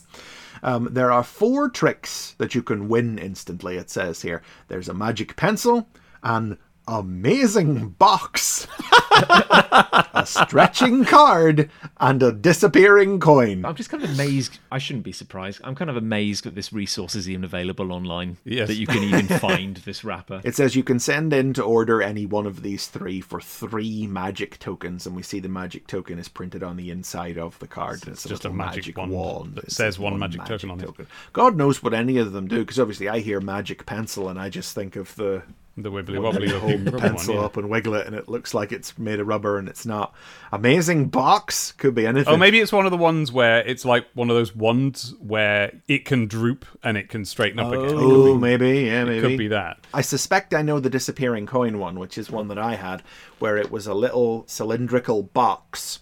Um, 0.63 0.89
there 0.91 1.11
are 1.11 1.23
four 1.23 1.69
tricks 1.69 2.35
that 2.37 2.55
you 2.55 2.63
can 2.63 2.87
win 2.87 3.17
instantly, 3.17 3.77
it 3.77 3.89
says 3.89 4.21
here. 4.21 4.41
There's 4.67 4.89
a 4.89 4.93
magic 4.93 5.35
pencil, 5.35 5.89
an 6.23 6.57
amazing 6.87 7.89
box, 7.89 8.67
a 9.11 10.23
stretching 10.25 11.05
card, 11.05 11.69
and 11.99 12.23
a 12.23 12.31
disappearing 12.31 13.19
coin. 13.19 13.65
I'm 13.65 13.75
just 13.75 13.89
kind 13.89 14.03
of 14.03 14.09
amazed. 14.11 14.59
I 14.71 14.77
shouldn't 14.77 15.03
be 15.05 15.11
surprised. 15.11 15.61
I'm 15.63 15.75
kind 15.75 15.89
of 15.89 15.97
amazed 15.97 16.43
that 16.45 16.55
this 16.55 16.71
resource 16.71 17.15
is 17.15 17.29
even 17.29 17.43
available 17.43 17.91
online. 17.91 18.37
Yes. 18.43 18.67
That 18.67 18.75
you 18.75 18.87
can 18.87 19.03
even 19.03 19.27
find 19.39 19.77
this 19.77 20.03
wrapper. 20.03 20.41
It 20.43 20.55
says 20.55 20.75
you 20.75 20.83
can 20.83 20.99
send 20.99 21.33
in 21.33 21.53
to 21.53 21.63
order 21.63 22.01
any 22.01 22.25
one 22.25 22.45
of 22.45 22.61
these 22.63 22.87
three 22.87 23.21
for 23.21 23.41
three 23.41 24.07
magic 24.07 24.59
tokens, 24.59 25.05
and 25.05 25.15
we 25.15 25.23
see 25.23 25.39
the 25.39 25.49
magic 25.49 25.87
token 25.87 26.19
is 26.19 26.27
printed 26.27 26.63
on 26.63 26.77
the 26.77 26.91
inside 26.91 27.37
of 27.37 27.57
the 27.59 27.67
card. 27.67 28.03
and 28.05 28.13
It's, 28.13 28.23
just 28.23 28.45
a 28.45 28.49
little 28.49 28.57
magic 28.57 28.97
wand 28.97 29.11
wand. 29.11 29.55
that 29.55 29.65
It 29.65 29.71
says 29.71 29.99
one 29.99 30.17
magic 30.17 30.45
token 30.45 30.71
on 30.71 30.79
it. 30.81 30.89
God 31.33 31.55
knows 31.55 31.83
what 31.83 31.93
any 31.93 32.17
of 32.17 32.31
them 32.31 32.47
do, 32.47 32.59
because 32.59 32.79
obviously 32.79 33.09
I 33.09 33.19
hear 33.19 33.39
magic 33.39 33.85
pencil 33.85 34.29
and 34.29 34.39
I 34.39 34.49
just 34.49 34.73
think 34.75 34.95
of 34.95 35.15
the 35.15 35.43
The 35.79 35.91
wibbly 35.91 36.19
wobbly 36.19 36.47
the 36.49 36.55
rubber 36.59 36.91
one, 36.91 36.99
pencil 36.99 37.35
yeah. 37.35 37.41
up 37.41 37.55
and 37.55 37.69
wiggle 37.69 37.93
it, 37.93 38.07
and 38.07 38.15
it 38.15 38.27
looks 38.27 38.55
like 38.55 38.71
it's 38.71 38.97
made 38.97 39.19
of 39.19 39.27
rubber, 39.27 39.59
and 39.59 39.69
it's 39.69 39.85
not. 39.85 40.13
Amazing 40.51 41.09
box 41.09 41.71
could 41.73 41.93
be 41.93 42.07
anything. 42.07 42.33
Oh, 42.33 42.37
maybe 42.37 42.59
it's 42.59 42.71
one 42.71 42.85
of 42.85 42.91
the 42.91 42.97
ones 42.97 43.31
where 43.31 43.59
it's 43.59 43.85
like 43.85 44.07
one 44.15 44.31
of 44.31 44.35
those 44.35 44.55
wands 44.55 45.13
where 45.19 45.71
it 45.87 46.03
can 46.03 46.25
droop 46.25 46.65
and 46.81 46.97
it 46.97 47.09
can 47.09 47.25
straighten 47.25 47.59
up 47.59 47.71
again. 47.71 47.85
It 47.89 47.93
Oh, 47.93 48.23
could 48.23 48.33
be, 48.33 48.39
maybe, 48.39 48.79
yeah, 48.87 49.03
it 49.03 49.05
maybe. 49.05 49.21
could 49.21 49.37
be 49.37 49.47
that. 49.49 49.77
I 49.93 50.01
suspect 50.01 50.55
I 50.55 50.63
know 50.63 50.79
the 50.79 50.89
disappearing 50.89 51.45
coin 51.45 51.77
one, 51.77 51.99
which 51.99 52.17
is 52.17 52.31
one 52.31 52.47
that 52.47 52.57
I 52.57 52.73
had, 52.73 53.03
where 53.37 53.55
it 53.57 53.69
was 53.69 53.85
a 53.85 53.93
little 53.93 54.45
cylindrical 54.47 55.21
box, 55.21 55.99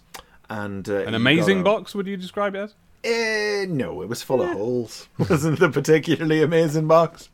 and 0.48 0.88
uh, 0.88 1.00
An 1.04 1.14
amazing 1.14 1.60
a- 1.60 1.64
box, 1.64 1.94
would 1.94 2.06
you 2.06 2.16
describe 2.16 2.54
it 2.54 2.60
as? 2.60 2.74
Eh, 3.06 3.66
no, 3.68 4.02
it 4.02 4.08
was 4.08 4.24
full 4.24 4.42
of 4.42 4.50
holes. 4.50 5.08
Wasn't 5.18 5.60
the 5.60 5.68
particularly 5.68 6.42
amazing 6.42 6.88
box. 6.88 7.28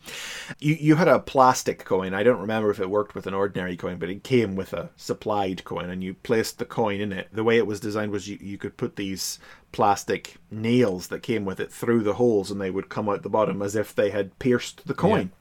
You 0.58 0.74
you 0.74 0.96
had 0.96 1.08
a 1.08 1.18
plastic 1.18 1.86
coin. 1.86 2.12
I 2.12 2.22
don't 2.22 2.42
remember 2.42 2.70
if 2.70 2.78
it 2.78 2.90
worked 2.90 3.14
with 3.14 3.26
an 3.26 3.32
ordinary 3.32 3.74
coin, 3.78 3.96
but 3.96 4.10
it 4.10 4.22
came 4.22 4.54
with 4.54 4.74
a 4.74 4.90
supplied 4.96 5.64
coin, 5.64 5.88
and 5.88 6.04
you 6.04 6.12
placed 6.12 6.58
the 6.58 6.66
coin 6.66 7.00
in 7.00 7.10
it. 7.10 7.28
The 7.32 7.42
way 7.42 7.56
it 7.56 7.66
was 7.66 7.80
designed 7.80 8.12
was 8.12 8.28
you, 8.28 8.36
you 8.38 8.58
could 8.58 8.76
put 8.76 8.96
these 8.96 9.38
plastic 9.72 10.36
nails 10.50 11.06
that 11.06 11.22
came 11.22 11.46
with 11.46 11.58
it 11.58 11.72
through 11.72 12.02
the 12.02 12.14
holes, 12.14 12.50
and 12.50 12.60
they 12.60 12.70
would 12.70 12.90
come 12.90 13.08
out 13.08 13.22
the 13.22 13.30
bottom 13.30 13.62
as 13.62 13.74
if 13.74 13.94
they 13.94 14.10
had 14.10 14.38
pierced 14.38 14.86
the 14.86 14.94
coin. 14.94 15.32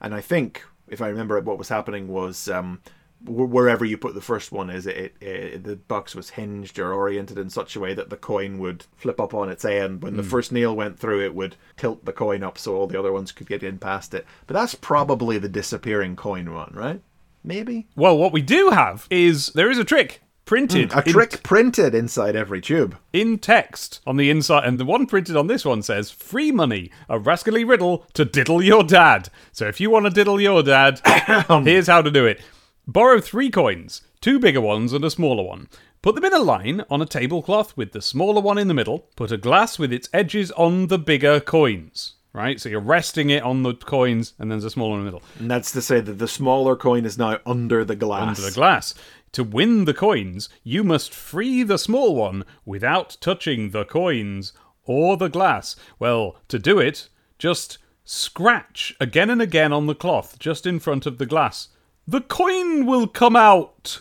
And 0.00 0.14
I 0.14 0.22
think, 0.22 0.64
if 0.88 1.02
I 1.02 1.08
remember, 1.08 1.38
what 1.40 1.58
was 1.58 1.68
happening 1.68 2.08
was 2.08 2.48
um, 2.48 2.80
wherever 3.24 3.84
you 3.84 3.96
put 3.96 4.14
the 4.14 4.20
first 4.20 4.52
one 4.52 4.70
is 4.70 4.86
it, 4.86 5.14
it, 5.20 5.64
the 5.64 5.76
box 5.76 6.14
was 6.14 6.30
hinged 6.30 6.78
or 6.78 6.92
oriented 6.92 7.38
in 7.38 7.50
such 7.50 7.74
a 7.74 7.80
way 7.80 7.94
that 7.94 8.10
the 8.10 8.16
coin 8.16 8.58
would 8.58 8.84
flip 8.96 9.20
up 9.20 9.34
on 9.34 9.48
its 9.48 9.64
end. 9.64 10.02
When 10.02 10.16
the 10.16 10.22
hmm. 10.22 10.28
first 10.28 10.52
nail 10.52 10.76
went 10.76 10.98
through, 10.98 11.24
it 11.24 11.34
would 11.34 11.56
tilt 11.76 12.04
the 12.04 12.12
coin 12.12 12.42
up 12.42 12.58
so 12.58 12.76
all 12.76 12.86
the 12.86 12.98
other 12.98 13.12
ones 13.12 13.32
could 13.32 13.48
get 13.48 13.62
in 13.62 13.78
past 13.78 14.14
it. 14.14 14.26
But 14.46 14.54
that's 14.54 14.74
probably 14.74 15.38
the 15.38 15.48
disappearing 15.48 16.16
coin 16.16 16.52
one, 16.52 16.72
right? 16.74 17.00
Maybe 17.42 17.86
Well, 17.94 18.18
what 18.18 18.32
we 18.32 18.42
do 18.42 18.70
have 18.70 19.06
is 19.10 19.48
there 19.48 19.70
is 19.70 19.78
a 19.78 19.84
trick 19.84 20.20
printed 20.44 20.92
hmm, 20.92 20.98
a 20.98 21.02
in- 21.02 21.12
trick 21.12 21.42
printed 21.42 21.94
inside 21.94 22.34
every 22.36 22.60
tube. 22.60 22.96
in 23.12 23.38
text 23.38 24.00
on 24.06 24.16
the 24.16 24.30
inside, 24.30 24.64
and 24.64 24.78
the 24.78 24.84
one 24.84 25.06
printed 25.06 25.36
on 25.36 25.46
this 25.46 25.64
one 25.64 25.82
says 25.82 26.10
"Free 26.10 26.50
money, 26.50 26.90
a 27.08 27.18
rascally 27.18 27.64
riddle 27.64 28.06
to 28.14 28.24
diddle 28.24 28.62
your 28.62 28.82
dad." 28.82 29.28
So 29.52 29.66
if 29.66 29.80
you 29.80 29.90
want 29.90 30.06
to 30.06 30.10
diddle 30.10 30.40
your 30.40 30.62
dad, 30.62 31.00
um. 31.48 31.64
here's 31.64 31.86
how 31.86 32.02
to 32.02 32.10
do 32.10 32.26
it: 32.26 32.40
borrow 32.86 33.20
three 33.20 33.50
coins, 33.50 34.02
two 34.20 34.38
bigger 34.38 34.60
ones 34.60 34.92
and 34.92 35.04
a 35.04 35.10
smaller 35.10 35.42
one. 35.42 35.68
Put 36.02 36.14
them 36.14 36.24
in 36.24 36.34
a 36.34 36.38
line 36.38 36.84
on 36.88 37.02
a 37.02 37.06
tablecloth 37.06 37.76
with 37.76 37.92
the 37.92 38.00
smaller 38.00 38.40
one 38.40 38.58
in 38.58 38.68
the 38.68 38.74
middle. 38.74 39.08
Put 39.16 39.32
a 39.32 39.36
glass 39.36 39.78
with 39.78 39.92
its 39.92 40.08
edges 40.12 40.52
on 40.52 40.86
the 40.86 40.98
bigger 40.98 41.40
coins. 41.40 42.14
Right, 42.32 42.60
so 42.60 42.68
you're 42.68 42.80
resting 42.80 43.30
it 43.30 43.42
on 43.42 43.62
the 43.62 43.72
coins, 43.72 44.34
and 44.38 44.50
then 44.50 44.58
there's 44.58 44.66
a 44.66 44.70
smaller 44.70 44.90
one 44.90 45.00
in 45.00 45.06
the 45.06 45.10
middle. 45.10 45.26
And 45.38 45.50
that's 45.50 45.72
to 45.72 45.80
say 45.80 46.00
that 46.00 46.18
the 46.18 46.28
smaller 46.28 46.76
coin 46.76 47.06
is 47.06 47.16
now 47.16 47.38
under 47.46 47.82
the 47.82 47.96
glass. 47.96 48.38
under 48.38 48.42
the 48.42 48.54
glass. 48.54 48.94
To 49.32 49.42
win 49.42 49.86
the 49.86 49.94
coins, 49.94 50.50
you 50.62 50.84
must 50.84 51.14
free 51.14 51.62
the 51.62 51.78
small 51.78 52.14
one 52.14 52.44
without 52.66 53.16
touching 53.22 53.70
the 53.70 53.86
coins 53.86 54.52
or 54.84 55.16
the 55.16 55.28
glass. 55.28 55.76
Well, 55.98 56.36
to 56.48 56.58
do 56.58 56.78
it, 56.78 57.08
just 57.38 57.78
scratch 58.04 58.94
again 59.00 59.30
and 59.30 59.40
again 59.40 59.72
on 59.72 59.86
the 59.86 59.94
cloth 59.94 60.38
just 60.38 60.66
in 60.66 60.78
front 60.78 61.06
of 61.06 61.16
the 61.18 61.26
glass. 61.26 61.68
The 62.08 62.20
coin 62.20 62.86
will 62.86 63.06
come 63.06 63.36
out. 63.36 64.00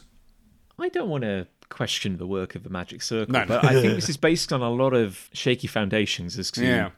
I 0.77 0.89
don't 0.89 1.09
want 1.09 1.23
to 1.23 1.47
question 1.69 2.17
the 2.17 2.27
work 2.27 2.53
of 2.55 2.63
the 2.63 2.69
Magic 2.69 3.01
Circle, 3.01 3.33
No. 3.33 3.45
but 3.47 3.63
I 3.65 3.73
think 3.81 3.95
this 3.95 4.09
is 4.09 4.17
based 4.17 4.53
on 4.53 4.61
a 4.61 4.69
lot 4.69 4.93
of 4.93 5.29
shaky 5.33 5.67
foundations 5.67 6.37
as 6.37 6.51
to 6.51 6.63
Yeah. 6.65 6.89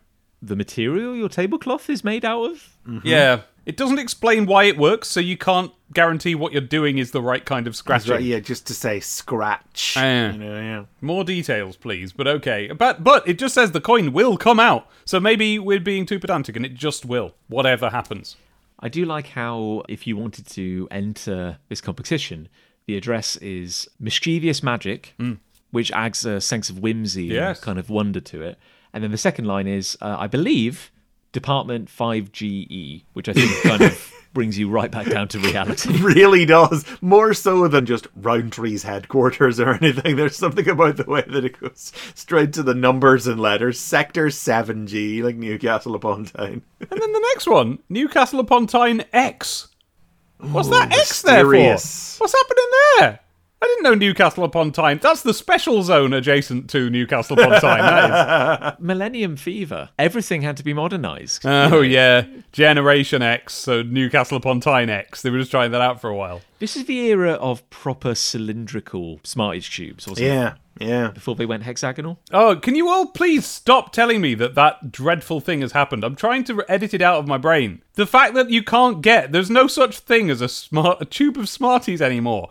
the 0.42 0.56
material 0.56 1.16
your 1.16 1.30
tablecloth 1.30 1.90
is 1.90 2.04
made 2.04 2.26
out 2.26 2.44
of. 2.52 2.78
Yeah. 3.04 3.42
It 3.66 3.76
doesn't 3.76 4.00
explain 4.00 4.46
why 4.46 4.64
it 4.64 4.78
works, 4.78 5.10
so 5.10 5.20
you 5.20 5.36
can't 5.38 5.72
guarantee 5.94 6.36
what 6.36 6.54
you're 6.54 6.62
doing 6.62 6.98
is 7.00 7.12
the 7.12 7.22
right 7.22 7.44
kind 7.44 7.68
of 7.68 7.72
That's 7.74 7.80
scratching. 7.80 8.12
right, 8.14 8.22
yeah, 8.24 8.40
just 8.40 8.66
to 8.68 8.74
say 8.74 9.00
scratch. 9.02 9.94
Ah. 9.98 10.32
You 10.32 10.38
know, 10.38 10.56
yeah. 10.56 10.84
More 11.02 11.24
details, 11.26 11.76
please. 11.76 12.14
But 12.14 12.28
okay. 12.28 12.70
But 12.72 13.04
but 13.04 13.28
it 13.28 13.38
just 13.38 13.54
says 13.56 13.72
the 13.74 13.82
coin 13.82 14.14
will 14.14 14.38
come 14.38 14.60
out. 14.60 14.88
So 15.06 15.20
maybe 15.20 15.60
we're 15.60 15.80
being 15.82 16.06
too 16.06 16.18
pedantic 16.20 16.56
and 16.56 16.66
it 16.66 16.76
just 16.76 17.06
will. 17.06 17.36
Whatever 17.48 17.90
happens. 17.90 18.38
I 18.80 18.90
do 18.90 19.06
like 19.06 19.28
how, 19.28 19.84
if 19.90 20.06
you 20.08 20.16
wanted 20.18 20.48
to 20.50 20.88
enter 20.92 21.58
this 21.70 21.82
competition, 21.82 22.48
the 22.86 22.96
address 22.96 23.36
is 23.38 23.88
mischievous 24.00 24.62
magic, 24.64 25.16
which 25.72 25.92
adds 25.92 26.26
a 26.26 26.40
sense 26.40 26.70
of 26.70 26.80
whimsy 26.80 27.26
Yes. 27.26 27.58
and 27.58 27.66
kind 27.66 27.80
of 27.80 27.90
wonder 27.90 28.20
to 28.22 28.42
it. 28.42 28.58
And 28.94 29.04
then 29.04 29.12
the 29.12 29.18
second 29.18 29.46
line 29.46 29.68
is, 29.68 29.98
uh, 30.02 30.16
I 30.20 30.28
believe, 30.28 30.92
Department 31.34 31.90
5GE, 31.90 33.04
which 33.14 33.28
I 33.30 33.34
think 33.34 33.52
kind 33.64 33.82
of 33.82 34.12
brings 34.38 34.56
you 34.56 34.70
right 34.70 34.92
back 34.92 35.08
down 35.08 35.28
to 35.28 35.40
reality. 35.40 35.98
really 36.00 36.46
does 36.46 36.86
more 37.02 37.34
so 37.34 37.68
than 37.68 37.88
just 37.88 38.06
Rowntree's 38.22 38.84
headquarters 38.84 39.60
or 39.60 39.74
anything. 39.74 40.16
There's 40.16 40.38
something 40.38 40.70
about 40.70 40.98
the 40.98 41.06
way 41.06 41.24
that 41.28 41.44
it 41.44 41.60
goes 41.60 41.92
straight 42.14 42.54
to 42.54 42.62
the 42.62 42.76
numbers 42.76 43.26
and 43.26 43.40
letters. 43.40 43.80
Sector 43.80 44.30
seven 44.30 44.86
G, 44.86 45.24
like 45.24 45.38
Newcastle 45.38 45.96
upon 45.96 46.26
Tyne. 46.26 46.62
And 46.80 47.02
then 47.02 47.12
the 47.12 47.28
next 47.34 47.48
one, 47.48 47.80
Newcastle 47.90 48.40
upon 48.40 48.68
Tyne 48.68 49.06
X. 49.12 49.70
What's 50.38 50.70
that 50.70 50.92
X 50.92 51.24
there 51.24 51.44
for? 51.44 51.50
What's 52.20 52.36
happening 52.36 52.66
there? 53.00 53.20
I 53.60 53.66
didn't 53.66 53.84
know 53.84 53.96
Newcastle 53.96 54.44
upon 54.44 54.72
Tyne. 54.72 55.00
That's 55.02 55.24
the 55.24 55.34
special 55.34 55.82
zone 55.82 56.14
adjacent 56.14 56.70
to 56.72 56.92
Newcastle 56.92 57.40
upon 57.40 57.60
Tyne. 57.60 57.80
That 57.80 58.74
is. 58.76 58.80
Millennium 58.80 59.36
Fever. 59.36 59.90
Everything 59.98 60.44
had 60.44 60.58
to 60.58 60.64
be 60.64 60.74
modernized. 60.74 61.44
Oh 61.46 61.82
yeah, 61.82 62.26
Generation 62.52 63.24
X. 63.24 63.56
So 63.56 63.82
Newcastle 63.82 64.38
upon 64.38 64.60
Tyne 64.60 64.92
X. 64.92 65.24
They 65.24 65.32
were 65.32 65.40
just 65.40 65.50
trying 65.50 65.72
that 65.72 65.82
out 65.82 66.00
for 66.00 66.10
a 66.10 66.16
while. 66.16 66.42
This 66.60 66.76
is 66.76 66.86
the 66.86 67.00
era 67.00 67.34
of 67.34 67.68
proper 67.72 68.14
cylindrical 68.14 69.20
Smarties 69.24 69.68
tubes, 69.68 70.08
wasn't 70.08 70.28
it? 70.28 70.30
Yeah, 70.30 70.54
yeah. 70.80 71.08
Before 71.10 71.34
they 71.34 71.46
went 71.48 71.64
hexagonal. 71.64 72.20
Oh, 72.32 72.56
can 72.58 72.76
you 72.76 72.90
all 72.90 73.08
please 73.08 73.46
stop 73.46 73.92
telling 73.92 74.22
me 74.22 74.36
that 74.36 74.54
that 74.54 74.92
dreadful 74.92 75.40
thing 75.40 75.62
has 75.62 75.72
happened? 75.72 76.04
I'm 76.04 76.16
trying 76.16 76.44
to 76.46 76.64
edit 76.70 76.94
it 76.94 77.02
out 77.02 77.18
of 77.18 77.28
my 77.28 77.40
brain. 77.40 77.82
The 77.96 78.06
fact 78.06 78.36
that 78.36 78.52
you 78.52 78.62
can't 78.62 79.02
get 79.02 79.32
there's 79.32 79.50
no 79.50 79.66
such 79.66 79.98
thing 80.00 80.30
as 80.30 80.42
a 80.42 80.50
smart 80.50 81.02
a 81.02 81.06
tube 81.06 81.38
of 81.38 81.50
Smarties 81.50 82.04
anymore. 82.04 82.50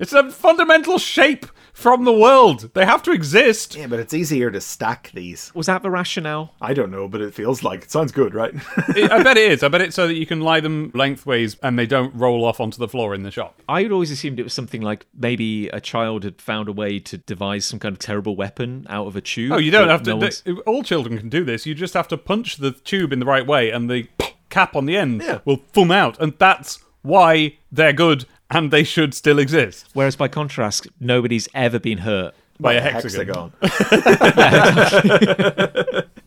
It's 0.00 0.12
a 0.12 0.30
fundamental 0.30 0.98
shape 0.98 1.46
from 1.72 2.04
the 2.04 2.12
world. 2.12 2.70
They 2.74 2.84
have 2.84 3.02
to 3.04 3.12
exist. 3.12 3.76
Yeah, 3.76 3.86
but 3.86 4.00
it's 4.00 4.12
easier 4.12 4.50
to 4.50 4.60
stack 4.60 5.10
these. 5.14 5.52
Was 5.54 5.66
that 5.66 5.82
the 5.82 5.90
rationale? 5.90 6.54
I 6.60 6.74
don't 6.74 6.90
know, 6.90 7.06
but 7.06 7.20
it 7.20 7.32
feels 7.34 7.62
like 7.62 7.82
it 7.84 7.90
sounds 7.90 8.10
good, 8.10 8.34
right? 8.34 8.52
I 8.88 9.22
bet 9.22 9.36
it 9.36 9.52
is. 9.52 9.62
I 9.62 9.68
bet 9.68 9.80
it's 9.82 9.94
so 9.94 10.06
that 10.06 10.14
you 10.14 10.26
can 10.26 10.40
lie 10.40 10.60
them 10.60 10.90
lengthways 10.94 11.56
and 11.62 11.78
they 11.78 11.86
don't 11.86 12.14
roll 12.14 12.44
off 12.44 12.60
onto 12.60 12.78
the 12.78 12.88
floor 12.88 13.14
in 13.14 13.22
the 13.22 13.30
shop. 13.30 13.60
I 13.68 13.82
had 13.82 13.92
always 13.92 14.10
assumed 14.10 14.40
it 14.40 14.44
was 14.44 14.52
something 14.54 14.80
like 14.82 15.06
maybe 15.14 15.68
a 15.68 15.80
child 15.80 16.24
had 16.24 16.40
found 16.42 16.68
a 16.68 16.72
way 16.72 16.98
to 16.98 17.18
devise 17.18 17.64
some 17.66 17.78
kind 17.78 17.92
of 17.94 17.98
terrible 17.98 18.36
weapon 18.36 18.86
out 18.88 19.06
of 19.06 19.16
a 19.16 19.20
tube. 19.20 19.52
Oh, 19.52 19.58
you 19.58 19.70
don't 19.70 19.88
have 19.88 20.02
to. 20.04 20.10
no 20.10 20.16
one's- 20.16 20.40
th- 20.40 20.58
all 20.66 20.82
children 20.82 21.16
can 21.18 21.28
do 21.28 21.44
this. 21.44 21.66
You 21.66 21.74
just 21.74 21.94
have 21.94 22.08
to 22.08 22.16
punch 22.18 22.56
the 22.56 22.72
tube 22.72 23.12
in 23.12 23.20
the 23.20 23.26
right 23.26 23.46
way, 23.46 23.70
and 23.70 23.88
the 23.88 24.08
cap 24.50 24.74
on 24.74 24.86
the 24.86 24.96
end 24.96 25.22
Yeah. 25.22 25.38
will 25.44 25.62
foam 25.72 25.90
out, 25.90 26.18
and 26.20 26.34
that's 26.38 26.78
why 27.02 27.58
they're 27.70 27.92
good 27.92 28.26
and 28.50 28.70
they 28.70 28.84
should 28.84 29.14
still 29.14 29.38
exist. 29.38 29.86
Whereas 29.92 30.16
by 30.16 30.28
contrast, 30.28 30.88
nobody's 30.98 31.48
ever 31.54 31.78
been 31.78 31.98
hurt. 31.98 32.34
By 32.58 32.74
a 32.74 32.80
hexagon. 32.80 33.52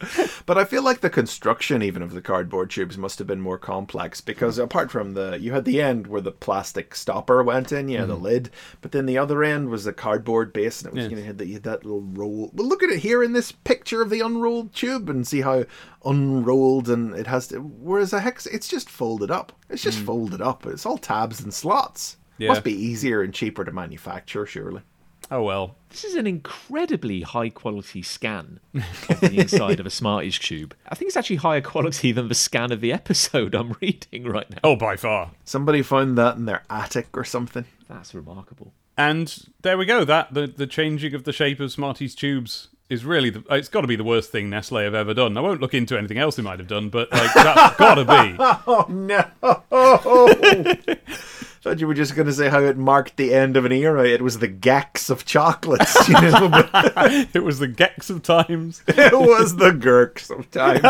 But 0.46 0.58
I 0.58 0.64
feel 0.64 0.82
like 0.82 1.00
the 1.00 1.08
construction, 1.08 1.82
even 1.82 2.02
of 2.02 2.12
the 2.12 2.20
cardboard 2.20 2.68
tubes, 2.70 2.98
must 2.98 3.18
have 3.18 3.26
been 3.26 3.40
more 3.40 3.56
complex 3.56 4.20
because 4.20 4.58
apart 4.58 4.90
from 4.90 5.14
the, 5.14 5.38
you 5.40 5.52
had 5.52 5.64
the 5.64 5.80
end 5.80 6.06
where 6.06 6.20
the 6.20 6.32
plastic 6.32 6.94
stopper 6.94 7.42
went 7.42 7.72
in, 7.72 7.88
yeah, 7.88 8.04
the 8.04 8.14
mm-hmm. 8.14 8.24
lid, 8.24 8.50
but 8.82 8.92
then 8.92 9.06
the 9.06 9.16
other 9.16 9.42
end 9.42 9.70
was 9.70 9.84
the 9.84 9.92
cardboard 9.92 10.52
base, 10.52 10.82
and 10.82 10.88
it 10.88 10.94
was 10.94 11.04
Yes. 11.04 11.10
you 11.10 11.16
know 11.16 11.22
had, 11.22 11.38
the, 11.38 11.52
had 11.52 11.62
that 11.62 11.84
little 11.84 12.02
roll. 12.02 12.50
Well, 12.52 12.68
look 12.68 12.82
at 12.82 12.90
it 12.90 12.98
here 12.98 13.22
in 13.22 13.32
this 13.32 13.52
picture 13.52 14.02
of 14.02 14.10
the 14.10 14.20
unrolled 14.20 14.74
tube, 14.74 15.08
and 15.08 15.26
see 15.26 15.40
how 15.40 15.64
unrolled 16.04 16.88
and 16.88 17.14
it 17.14 17.26
has. 17.26 17.48
To, 17.48 17.60
whereas 17.60 18.12
a 18.12 18.20
hex, 18.20 18.46
it's 18.46 18.68
just 18.68 18.90
folded 18.90 19.30
up. 19.30 19.52
It's 19.70 19.82
just 19.82 20.00
mm. 20.00 20.06
folded 20.06 20.42
up. 20.42 20.66
It's 20.66 20.86
all 20.86 20.98
tabs 20.98 21.40
and 21.40 21.54
slots. 21.54 22.16
Yeah. 22.38 22.48
Must 22.48 22.64
be 22.64 22.72
easier 22.72 23.22
and 23.22 23.32
cheaper 23.32 23.64
to 23.64 23.72
manufacture, 23.72 24.44
surely. 24.44 24.82
Oh 25.30 25.42
well. 25.42 25.76
This 25.90 26.04
is 26.04 26.14
an 26.16 26.26
incredibly 26.26 27.22
high 27.22 27.48
quality 27.48 28.02
scan 28.02 28.60
of 28.74 29.20
the 29.20 29.38
inside 29.38 29.80
of 29.80 29.86
a 29.86 29.90
Smarties 29.90 30.38
tube. 30.38 30.74
I 30.88 30.94
think 30.94 31.08
it's 31.08 31.16
actually 31.16 31.36
higher 31.36 31.60
quality 31.60 32.12
than 32.12 32.28
the 32.28 32.34
scan 32.34 32.72
of 32.72 32.80
the 32.80 32.92
episode 32.92 33.54
I'm 33.54 33.76
reading 33.80 34.24
right 34.24 34.48
now. 34.50 34.58
Oh, 34.64 34.76
by 34.76 34.96
far. 34.96 35.30
Somebody 35.44 35.82
found 35.82 36.18
that 36.18 36.36
in 36.36 36.46
their 36.46 36.62
attic 36.68 37.16
or 37.16 37.24
something. 37.24 37.64
That's 37.88 38.14
remarkable. 38.14 38.72
And 38.96 39.36
there 39.62 39.78
we 39.78 39.86
go. 39.86 40.04
That 40.04 40.34
the 40.34 40.46
the 40.46 40.66
changing 40.66 41.14
of 41.14 41.24
the 41.24 41.32
shape 41.32 41.60
of 41.60 41.72
Smarties 41.72 42.14
tubes 42.14 42.68
is 42.88 43.04
really 43.04 43.30
the. 43.30 43.42
It's 43.50 43.68
got 43.68 43.80
to 43.80 43.86
be 43.86 43.96
the 43.96 44.04
worst 44.04 44.30
thing 44.30 44.50
Nestle 44.50 44.82
have 44.82 44.94
ever 44.94 45.14
done. 45.14 45.36
I 45.36 45.40
won't 45.40 45.60
look 45.60 45.74
into 45.74 45.98
anything 45.98 46.18
else 46.18 46.36
they 46.36 46.42
might 46.42 46.58
have 46.58 46.68
done, 46.68 46.90
but 46.90 47.10
like 47.12 47.32
that's 47.34 47.76
got 47.76 47.94
to 47.96 48.04
be. 48.04 48.36
Oh 48.66 48.86
no! 48.88 49.24
Thought 51.64 51.80
you 51.80 51.86
were 51.86 51.94
just 51.94 52.14
going 52.14 52.26
to 52.26 52.32
say 52.34 52.50
how 52.50 52.60
it 52.60 52.76
marked 52.76 53.16
the 53.16 53.32
end 53.32 53.56
of 53.56 53.64
an 53.64 53.72
era. 53.72 54.06
It 54.06 54.20
was 54.20 54.38
the 54.38 54.48
Gex 54.48 55.08
of 55.08 55.24
chocolates. 55.24 56.06
You 56.06 56.20
know, 56.20 56.68
It 57.32 57.42
was 57.42 57.58
the 57.58 57.68
Gex 57.68 58.10
of 58.10 58.22
times. 58.22 58.82
it 58.86 59.18
was 59.18 59.56
the 59.56 59.70
Gurks 59.70 60.28
of 60.28 60.50
times. 60.50 60.82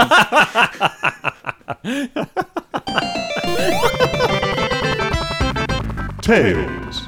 Tails. 6.22 7.02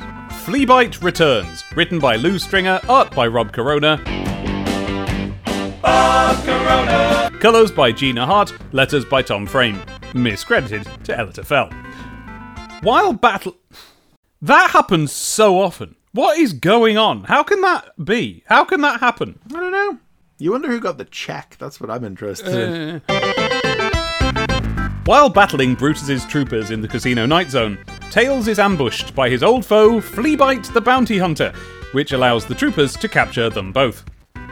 Fleabite 0.44 1.02
Returns, 1.02 1.64
written 1.74 1.98
by 1.98 2.14
Lou 2.14 2.38
Stringer, 2.38 2.78
art 2.88 3.12
by 3.16 3.26
Rob 3.26 3.50
Corona. 3.50 3.96
Colours 7.40 7.72
by 7.72 7.90
Gina 7.90 8.26
Hart, 8.26 8.52
letters 8.72 9.04
by 9.04 9.22
Tom 9.22 9.44
Frame. 9.44 9.82
Miscredited 10.14 10.84
to 11.02 11.16
Elitta 11.16 11.44
Fell. 11.44 11.68
While 12.82 13.14
battle. 13.14 13.56
That 14.42 14.70
happens 14.70 15.12
so 15.12 15.60
often. 15.60 15.96
What 16.12 16.38
is 16.38 16.52
going 16.52 16.96
on? 16.96 17.24
How 17.24 17.42
can 17.42 17.60
that 17.62 17.92
be? 18.02 18.42
How 18.46 18.64
can 18.64 18.80
that 18.82 19.00
happen? 19.00 19.38
I 19.50 19.60
don't 19.60 19.72
know. 19.72 19.98
You 20.38 20.52
wonder 20.52 20.68
who 20.68 20.80
got 20.80 20.98
the 20.98 21.04
check. 21.06 21.56
That's 21.58 21.80
what 21.80 21.90
I'm 21.90 22.04
interested 22.04 22.54
in. 22.54 23.02
Uh. 23.08 25.02
While 25.06 25.30
battling 25.30 25.74
Brutus's 25.74 26.24
troopers 26.26 26.70
in 26.70 26.80
the 26.80 26.88
casino 26.88 27.26
night 27.26 27.50
zone, 27.50 27.78
Tails 28.10 28.48
is 28.48 28.58
ambushed 28.58 29.14
by 29.14 29.28
his 29.30 29.42
old 29.42 29.64
foe, 29.64 30.00
Fleabite 30.00 30.72
the 30.72 30.80
Bounty 30.80 31.18
Hunter, 31.18 31.52
which 31.92 32.12
allows 32.12 32.44
the 32.44 32.54
troopers 32.54 32.96
to 32.96 33.08
capture 33.08 33.48
them 33.48 33.72
both. 33.72 34.04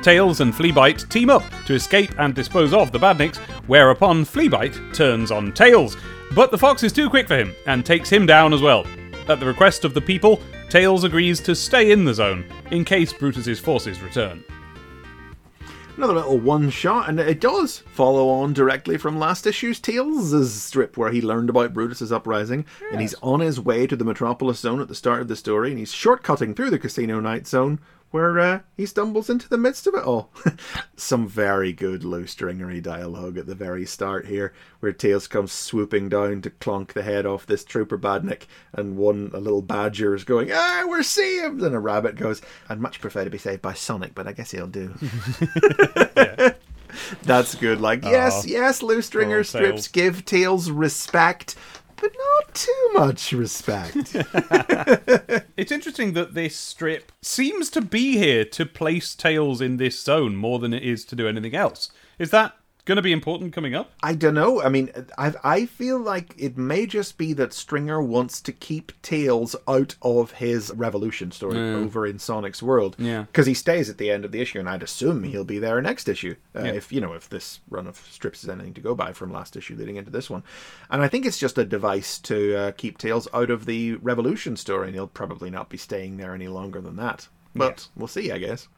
Tails 0.04 0.42
and 0.42 0.52
Fleabite 0.52 1.08
team 1.08 1.30
up 1.30 1.42
to 1.64 1.72
escape 1.72 2.10
and 2.18 2.34
dispose 2.34 2.74
of 2.74 2.92
the 2.92 2.98
Badniks, 2.98 3.38
whereupon 3.66 4.22
Fleabite 4.22 4.94
turns 4.94 5.30
on 5.30 5.50
Tails. 5.50 5.96
But 6.34 6.50
the 6.50 6.58
fox 6.58 6.82
is 6.82 6.92
too 6.92 7.08
quick 7.08 7.26
for 7.26 7.38
him 7.38 7.54
and 7.66 7.86
takes 7.86 8.10
him 8.10 8.26
down 8.26 8.52
as 8.52 8.60
well. 8.60 8.86
At 9.28 9.40
the 9.40 9.46
request 9.46 9.82
of 9.82 9.94
the 9.94 10.02
people, 10.02 10.42
Tails 10.68 11.04
agrees 11.04 11.40
to 11.40 11.54
stay 11.54 11.90
in 11.90 12.04
the 12.04 12.12
zone 12.12 12.44
in 12.70 12.84
case 12.84 13.14
Brutus's 13.14 13.58
forces 13.58 14.02
return. 14.02 14.44
Another 15.96 16.12
little 16.12 16.38
one 16.38 16.68
shot, 16.68 17.08
and 17.08 17.18
it 17.18 17.40
does 17.40 17.78
follow 17.78 18.28
on 18.28 18.52
directly 18.52 18.98
from 18.98 19.18
last 19.18 19.46
issue's 19.46 19.80
Tails' 19.80 20.52
strip 20.52 20.98
where 20.98 21.12
he 21.12 21.22
learned 21.22 21.48
about 21.48 21.72
Brutus's 21.72 22.12
uprising, 22.12 22.66
and 22.92 23.00
he's 23.00 23.14
on 23.22 23.40
his 23.40 23.58
way 23.58 23.86
to 23.86 23.96
the 23.96 24.04
Metropolis 24.04 24.58
Zone 24.58 24.82
at 24.82 24.88
the 24.88 24.94
start 24.94 25.22
of 25.22 25.28
the 25.28 25.36
story, 25.36 25.70
and 25.70 25.78
he's 25.78 25.94
shortcutting 25.94 26.54
through 26.54 26.70
the 26.70 26.78
Casino 26.78 27.20
Night 27.20 27.46
Zone 27.46 27.80
where 28.14 28.38
uh, 28.38 28.60
he 28.76 28.86
stumbles 28.86 29.28
into 29.28 29.48
the 29.48 29.58
midst 29.58 29.88
of 29.88 29.94
it 29.94 30.04
all. 30.04 30.30
Some 30.96 31.26
very 31.26 31.72
good 31.72 32.04
Lou 32.04 32.26
Stringery 32.26 32.80
dialogue 32.80 33.36
at 33.36 33.46
the 33.46 33.56
very 33.56 33.84
start 33.84 34.28
here, 34.28 34.54
where 34.78 34.92
Tails 34.92 35.26
comes 35.26 35.50
swooping 35.50 36.10
down 36.10 36.40
to 36.42 36.50
clonk 36.50 36.92
the 36.92 37.02
head 37.02 37.26
off 37.26 37.44
this 37.44 37.64
trooper 37.64 37.98
badnik, 37.98 38.42
and 38.72 38.96
one 38.96 39.32
a 39.34 39.40
little 39.40 39.62
badger 39.62 40.14
is 40.14 40.22
going, 40.22 40.52
"Ah, 40.52 40.84
we're 40.86 41.02
saved!" 41.02 41.60
And 41.60 41.74
a 41.74 41.80
rabbit 41.80 42.14
goes, 42.14 42.40
"I'd 42.68 42.78
much 42.78 43.00
prefer 43.00 43.24
to 43.24 43.30
be 43.30 43.38
saved 43.38 43.62
by 43.62 43.72
Sonic, 43.72 44.14
but 44.14 44.28
I 44.28 44.32
guess 44.32 44.52
he'll 44.52 44.68
do." 44.68 44.94
That's 47.22 47.54
good. 47.54 47.80
Like, 47.80 48.04
yes, 48.04 48.46
yes, 48.46 48.82
Lou 48.82 49.02
Stringer 49.02 49.44
strips 49.44 49.88
Tails. 49.88 49.88
give 49.88 50.24
Tails 50.24 50.70
respect, 50.70 51.56
but 52.00 52.12
not 52.36 52.54
too 52.54 52.90
much 52.94 53.32
respect. 53.32 54.16
It's 55.56 55.70
interesting 55.70 56.14
that 56.14 56.34
this 56.34 56.56
strip 56.56 57.12
seems 57.22 57.70
to 57.70 57.80
be 57.80 58.18
here 58.18 58.44
to 58.44 58.66
place 58.66 59.14
Tails 59.14 59.60
in 59.60 59.76
this 59.76 60.00
zone 60.00 60.34
more 60.34 60.58
than 60.58 60.74
it 60.74 60.82
is 60.82 61.04
to 61.06 61.16
do 61.16 61.28
anything 61.28 61.54
else. 61.54 61.90
Is 62.18 62.30
that 62.30 62.54
going 62.84 62.96
to 62.96 63.02
be 63.02 63.12
important 63.12 63.52
coming 63.52 63.74
up? 63.74 63.92
I 64.02 64.14
don't 64.14 64.34
know. 64.34 64.60
I 64.62 64.68
mean, 64.68 64.90
I 65.16 65.32
I 65.42 65.66
feel 65.66 65.98
like 65.98 66.34
it 66.36 66.56
may 66.58 66.86
just 66.86 67.16
be 67.16 67.32
that 67.34 67.52
Stringer 67.52 68.02
wants 68.02 68.40
to 68.42 68.52
keep 68.52 68.92
Tails 69.02 69.56
out 69.66 69.96
of 70.02 70.32
his 70.32 70.70
Revolution 70.74 71.30
story 71.30 71.58
over 71.58 72.06
in 72.06 72.18
Sonic's 72.18 72.62
world. 72.62 72.96
Yeah. 72.98 73.22
because 73.22 73.46
he 73.46 73.54
stays 73.54 73.88
at 73.88 73.98
the 73.98 74.10
end 74.10 74.24
of 74.24 74.32
the 74.32 74.40
issue, 74.40 74.58
and 74.58 74.68
I'd 74.68 74.82
assume 74.82 75.22
he'll 75.24 75.44
be 75.44 75.58
there 75.58 75.80
next 75.80 76.08
issue. 76.08 76.34
Uh, 76.54 76.60
If 76.64 76.92
you 76.92 77.00
know, 77.00 77.12
if 77.14 77.28
this 77.28 77.60
run 77.70 77.86
of 77.86 77.96
strips 78.10 78.44
is 78.44 78.50
anything 78.50 78.74
to 78.74 78.80
go 78.80 78.94
by 78.94 79.12
from 79.12 79.32
last 79.32 79.56
issue 79.56 79.76
leading 79.76 79.96
into 79.96 80.10
this 80.10 80.28
one, 80.28 80.42
and 80.90 81.02
I 81.02 81.08
think 81.08 81.24
it's 81.26 81.38
just 81.38 81.58
a 81.58 81.64
device 81.64 82.18
to 82.20 82.56
uh, 82.56 82.72
keep 82.72 82.98
Tails 82.98 83.28
out 83.32 83.50
of 83.50 83.66
the 83.66 83.94
Revolution 83.94 84.56
story, 84.56 84.86
and 84.88 84.94
he'll 84.94 85.06
probably 85.06 85.50
not 85.50 85.68
be 85.70 85.78
staying 85.78 86.16
there 86.18 86.34
any 86.34 86.48
longer 86.48 86.80
than 86.80 86.96
that. 86.96 87.28
But 87.54 87.88
we'll 87.96 88.08
see, 88.08 88.30
I 88.32 88.38
guess. 88.38 88.68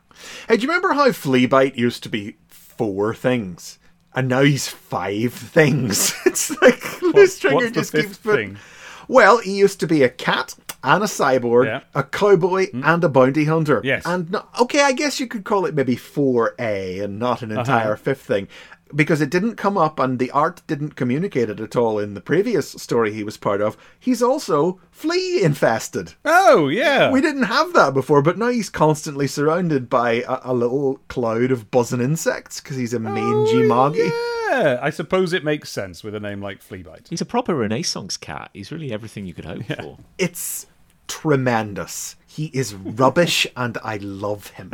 Hey, 0.48 0.56
do 0.56 0.62
you 0.62 0.68
remember 0.68 0.92
how 0.92 1.08
Fleabite 1.08 1.76
used 1.76 2.02
to 2.02 2.08
be 2.10 2.36
four 2.48 3.14
things? 3.14 3.78
And 4.16 4.28
now 4.28 4.40
he's 4.42 4.66
five 4.68 5.32
things. 5.34 6.12
It's 6.26 6.50
like 6.62 6.82
What's 7.14 7.38
the 7.38 7.70
just 7.72 7.92
keeps 7.92 8.18
putting. 8.18 8.54
thing? 8.54 8.58
Well, 9.08 9.38
he 9.38 9.56
used 9.56 9.78
to 9.80 9.86
be 9.86 10.02
a 10.02 10.08
cat 10.08 10.54
and 10.82 11.02
a 11.02 11.06
cyborg, 11.06 11.66
Yeah. 11.66 11.80
A 11.94 12.02
cowboy 12.02 12.66
and 12.72 13.04
a 13.04 13.08
bounty 13.08 13.44
hunter. 13.44 13.80
Yes. 13.84 14.02
And 14.06 14.30
no, 14.30 14.44
okay, 14.62 14.80
I 14.82 14.92
guess 14.92 15.20
you 15.20 15.26
could 15.26 15.44
call 15.44 15.66
it 15.66 15.74
maybe 15.74 15.96
4A 15.96 17.02
and 17.04 17.18
not 17.18 17.42
Uh-huh. 17.42 17.52
an 17.52 17.58
entire 17.58 17.96
fifth 17.96 18.22
thing. 18.22 18.48
Because 18.94 19.20
it 19.20 19.30
didn't 19.30 19.56
come 19.56 19.76
up 19.76 19.98
and 19.98 20.18
the 20.18 20.30
art 20.30 20.62
didn't 20.66 20.94
communicate 20.94 21.50
it 21.50 21.58
at 21.58 21.74
all 21.74 21.98
in 21.98 22.14
the 22.14 22.20
previous 22.20 22.70
story 22.70 23.12
he 23.12 23.24
was 23.24 23.36
part 23.36 23.60
of. 23.60 23.76
He's 23.98 24.22
also 24.22 24.80
flea 24.92 25.42
infested. 25.42 26.14
Oh, 26.24 26.68
yeah. 26.68 27.10
We 27.10 27.20
didn't 27.20 27.44
have 27.44 27.72
that 27.72 27.94
before, 27.94 28.22
but 28.22 28.38
now 28.38 28.48
he's 28.48 28.70
constantly 28.70 29.26
surrounded 29.26 29.90
by 29.90 30.22
a, 30.28 30.38
a 30.44 30.54
little 30.54 31.00
cloud 31.08 31.50
of 31.50 31.70
buzzing 31.70 32.00
insects 32.00 32.60
because 32.60 32.76
he's 32.76 32.94
a 32.94 32.98
oh, 32.98 33.00
mangy 33.00 33.64
moggy. 33.64 34.02
Oh, 34.02 34.32
yeah, 34.50 34.78
I 34.80 34.90
suppose 34.90 35.32
it 35.32 35.44
makes 35.44 35.70
sense 35.70 36.04
with 36.04 36.14
a 36.14 36.20
name 36.20 36.40
like 36.40 36.62
Fleabite. 36.62 37.08
He's 37.08 37.20
a 37.20 37.26
proper 37.26 37.54
Renaissance 37.54 38.16
cat. 38.16 38.50
He's 38.52 38.70
really 38.70 38.92
everything 38.92 39.26
you 39.26 39.34
could 39.34 39.44
hope 39.44 39.64
for. 39.64 39.98
It's 40.18 40.66
tremendous. 41.08 42.16
He 42.36 42.50
is 42.52 42.74
rubbish, 42.74 43.46
and 43.56 43.78
I 43.82 43.96
love 43.96 44.48
him. 44.48 44.72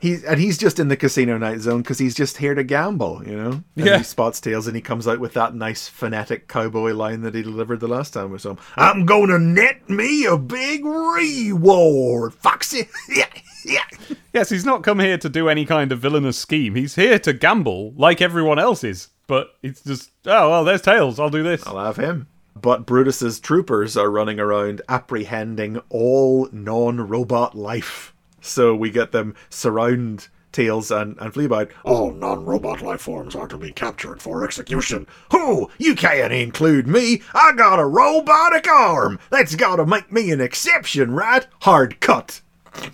He's 0.00 0.24
and 0.24 0.40
he's 0.40 0.58
just 0.58 0.80
in 0.80 0.88
the 0.88 0.96
casino 0.96 1.38
night 1.38 1.60
zone 1.60 1.82
because 1.82 1.98
he's 2.00 2.16
just 2.16 2.38
here 2.38 2.56
to 2.56 2.64
gamble, 2.64 3.22
you 3.24 3.36
know. 3.36 3.50
And 3.76 3.86
Yeah. 3.86 3.98
He 3.98 4.02
spots 4.02 4.40
tails, 4.40 4.66
and 4.66 4.74
he 4.74 4.82
comes 4.82 5.06
out 5.06 5.20
with 5.20 5.34
that 5.34 5.54
nice 5.54 5.86
phonetic 5.86 6.48
cowboy 6.48 6.94
line 6.94 7.22
that 7.22 7.36
he 7.36 7.42
delivered 7.42 7.78
the 7.78 7.86
last 7.86 8.12
time 8.12 8.32
we 8.32 8.38
saw 8.38 8.50
him. 8.50 8.58
I'm 8.76 9.06
gonna 9.06 9.38
net 9.38 9.88
me 9.88 10.24
a 10.24 10.36
big 10.36 10.84
reward, 10.84 12.34
Foxy. 12.34 12.88
yeah, 13.08 13.26
yeah. 13.64 13.84
Yes, 14.32 14.50
he's 14.50 14.64
not 14.64 14.82
come 14.82 14.98
here 14.98 15.18
to 15.18 15.28
do 15.28 15.48
any 15.48 15.64
kind 15.64 15.92
of 15.92 16.00
villainous 16.00 16.38
scheme. 16.38 16.74
He's 16.74 16.96
here 16.96 17.20
to 17.20 17.32
gamble 17.32 17.92
like 17.96 18.20
everyone 18.20 18.58
else 18.58 18.82
is. 18.82 19.10
But 19.28 19.50
it's 19.62 19.82
just, 19.84 20.10
oh, 20.24 20.50
well, 20.50 20.64
there's 20.64 20.82
Tails. 20.82 21.20
I'll 21.20 21.28
do 21.30 21.42
this. 21.42 21.64
I'll 21.66 21.78
have 21.78 21.98
him. 21.98 22.26
But 22.60 22.86
Brutus's 22.86 23.40
troopers 23.40 23.96
are 23.96 24.10
running 24.10 24.40
around 24.40 24.82
apprehending 24.88 25.80
all 25.88 26.48
non-robot 26.52 27.54
life. 27.54 28.14
So 28.40 28.74
we 28.74 28.90
get 28.90 29.12
them 29.12 29.34
surround 29.50 30.28
Tails 30.52 30.90
and, 30.90 31.16
and 31.20 31.32
Fleabite. 31.32 31.70
All 31.84 32.12
non-robot 32.12 32.80
life 32.80 33.02
forms 33.02 33.36
are 33.36 33.48
to 33.48 33.58
be 33.58 33.70
captured 33.70 34.22
for 34.22 34.44
execution. 34.44 35.06
Who? 35.30 35.70
You 35.78 35.94
can't 35.94 36.32
include 36.32 36.88
me. 36.88 37.22
I 37.34 37.52
got 37.52 37.78
a 37.78 37.86
robotic 37.86 38.66
arm. 38.66 39.18
That's 39.30 39.54
gotta 39.54 39.86
make 39.86 40.10
me 40.10 40.30
an 40.30 40.40
exception, 40.40 41.12
right? 41.12 41.46
Hard 41.62 42.00
cut. 42.00 42.40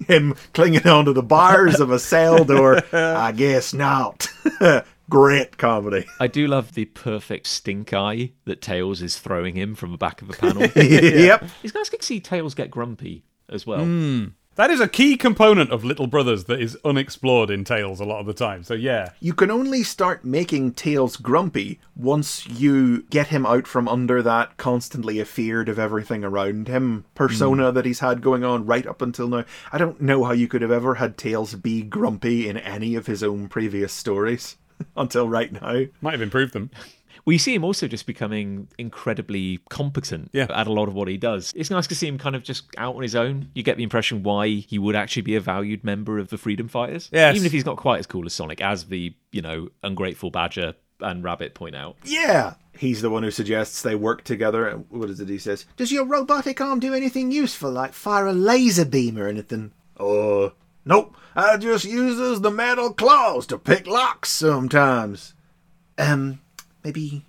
Him 0.06 0.34
clinging 0.52 0.86
onto 0.86 1.12
the 1.12 1.22
bars 1.22 1.78
of 1.80 1.90
a 1.90 1.98
cell 1.98 2.44
door. 2.44 2.82
I 2.92 3.32
guess 3.32 3.72
not. 3.72 4.28
Great 5.10 5.58
comedy. 5.58 6.06
I 6.20 6.26
do 6.26 6.46
love 6.46 6.74
the 6.74 6.86
perfect 6.86 7.46
stink 7.46 7.92
eye 7.92 8.32
that 8.44 8.62
Tails 8.62 9.02
is 9.02 9.18
throwing 9.18 9.56
him 9.56 9.74
from 9.74 9.92
the 9.92 9.98
back 9.98 10.22
of 10.22 10.28
the 10.28 10.34
panel. 10.34 10.62
yep. 10.76 11.44
It's 11.62 11.74
nice 11.74 11.88
to 11.90 12.02
see 12.02 12.20
Tails 12.20 12.54
get 12.54 12.70
grumpy 12.70 13.24
as 13.48 13.66
well. 13.66 13.84
Hmm. 13.84 14.26
That 14.56 14.70
is 14.70 14.80
a 14.80 14.86
key 14.86 15.16
component 15.16 15.72
of 15.72 15.84
Little 15.84 16.06
Brothers 16.06 16.44
that 16.44 16.60
is 16.60 16.78
unexplored 16.84 17.50
in 17.50 17.64
Tails 17.64 17.98
a 17.98 18.04
lot 18.04 18.20
of 18.20 18.26
the 18.26 18.32
time. 18.32 18.62
So 18.62 18.74
yeah, 18.74 19.10
You 19.18 19.34
can 19.34 19.50
only 19.50 19.82
start 19.82 20.24
making 20.24 20.74
Tails 20.74 21.16
grumpy 21.16 21.80
once 21.96 22.46
you 22.46 23.02
get 23.10 23.28
him 23.28 23.44
out 23.44 23.66
from 23.66 23.88
under 23.88 24.22
that 24.22 24.56
constantly 24.56 25.18
afeared 25.18 25.68
of 25.68 25.80
everything 25.80 26.22
around 26.22 26.68
him 26.68 27.04
persona 27.16 27.70
hmm. 27.70 27.74
that 27.74 27.84
he's 27.84 27.98
had 27.98 28.22
going 28.22 28.44
on 28.44 28.64
right 28.64 28.86
up 28.86 29.02
until 29.02 29.26
now. 29.26 29.44
I 29.72 29.78
don't 29.78 30.00
know 30.00 30.22
how 30.22 30.32
you 30.32 30.46
could 30.46 30.62
have 30.62 30.70
ever 30.70 30.94
had 30.94 31.18
Tails 31.18 31.56
be 31.56 31.82
grumpy 31.82 32.48
in 32.48 32.56
any 32.56 32.94
of 32.94 33.06
his 33.06 33.24
own 33.24 33.48
previous 33.48 33.92
stories 33.92 34.56
until 34.96 35.28
right 35.28 35.52
now. 35.52 35.84
might 36.00 36.12
have 36.12 36.22
improved 36.22 36.52
them. 36.52 36.70
We 37.26 37.38
see 37.38 37.54
him 37.54 37.64
also 37.64 37.88
just 37.88 38.04
becoming 38.06 38.68
incredibly 38.76 39.58
competent 39.70 40.28
Yeah. 40.34 40.46
at 40.50 40.66
a 40.66 40.72
lot 40.72 40.88
of 40.88 40.94
what 40.94 41.08
he 41.08 41.16
does. 41.16 41.52
It's 41.56 41.70
nice 41.70 41.86
to 41.86 41.94
see 41.94 42.06
him 42.06 42.18
kind 42.18 42.36
of 42.36 42.42
just 42.42 42.64
out 42.76 42.96
on 42.96 43.02
his 43.02 43.14
own. 43.14 43.48
You 43.54 43.62
get 43.62 43.78
the 43.78 43.82
impression 43.82 44.22
why 44.22 44.48
he 44.48 44.78
would 44.78 44.94
actually 44.94 45.22
be 45.22 45.34
a 45.34 45.40
valued 45.40 45.84
member 45.84 46.18
of 46.18 46.28
the 46.28 46.36
Freedom 46.36 46.68
Fighters. 46.68 47.08
Yes. 47.12 47.34
Even 47.34 47.46
if 47.46 47.52
he's 47.52 47.64
not 47.64 47.78
quite 47.78 47.98
as 48.00 48.06
cool 48.06 48.26
as 48.26 48.34
Sonic, 48.34 48.60
as 48.60 48.84
the, 48.86 49.14
you 49.32 49.40
know, 49.40 49.68
ungrateful 49.82 50.30
Badger 50.30 50.74
and 51.00 51.24
Rabbit 51.24 51.54
point 51.54 51.74
out. 51.74 51.96
Yeah. 52.04 52.54
He's 52.76 53.00
the 53.00 53.08
one 53.10 53.22
who 53.22 53.30
suggests 53.30 53.80
they 53.80 53.94
work 53.94 54.22
together. 54.24 54.68
And 54.68 54.84
What 54.90 55.08
is 55.08 55.18
it 55.20 55.28
he 55.28 55.38
says? 55.38 55.64
Does 55.76 55.92
your 55.92 56.04
robotic 56.04 56.60
arm 56.60 56.78
do 56.78 56.92
anything 56.92 57.30
useful, 57.32 57.70
like 57.70 57.94
fire 57.94 58.26
a 58.26 58.32
laser 58.34 58.84
beam 58.84 59.16
or 59.16 59.28
anything? 59.28 59.72
Oh, 59.98 60.52
nope. 60.84 61.16
I 61.36 61.56
just 61.56 61.84
uses 61.84 62.40
the 62.40 62.50
metal 62.50 62.92
claws 62.92 63.46
to 63.48 63.58
pick 63.58 63.86
locks 63.86 64.30
sometimes. 64.30 65.34
Um, 65.98 66.40
maybe 66.84 67.24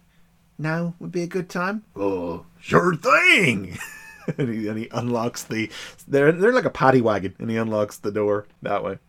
now 0.57 0.93
would 0.99 1.11
be 1.11 1.23
a 1.23 1.27
good 1.27 1.49
time? 1.49 1.83
Oh, 1.95 2.45
sure 2.59 2.95
thing. 2.95 3.77
and, 4.37 4.49
he, 4.49 4.67
and 4.67 4.77
he 4.77 4.87
unlocks 4.91 5.43
the. 5.43 5.69
They're, 6.07 6.31
they're 6.31 6.53
like 6.53 6.65
a 6.65 6.69
paddy 6.69 7.01
wagon, 7.01 7.35
and 7.39 7.49
he 7.49 7.57
unlocks 7.57 7.97
the 7.97 8.11
door 8.11 8.47
that 8.61 8.83
way. 8.83 8.99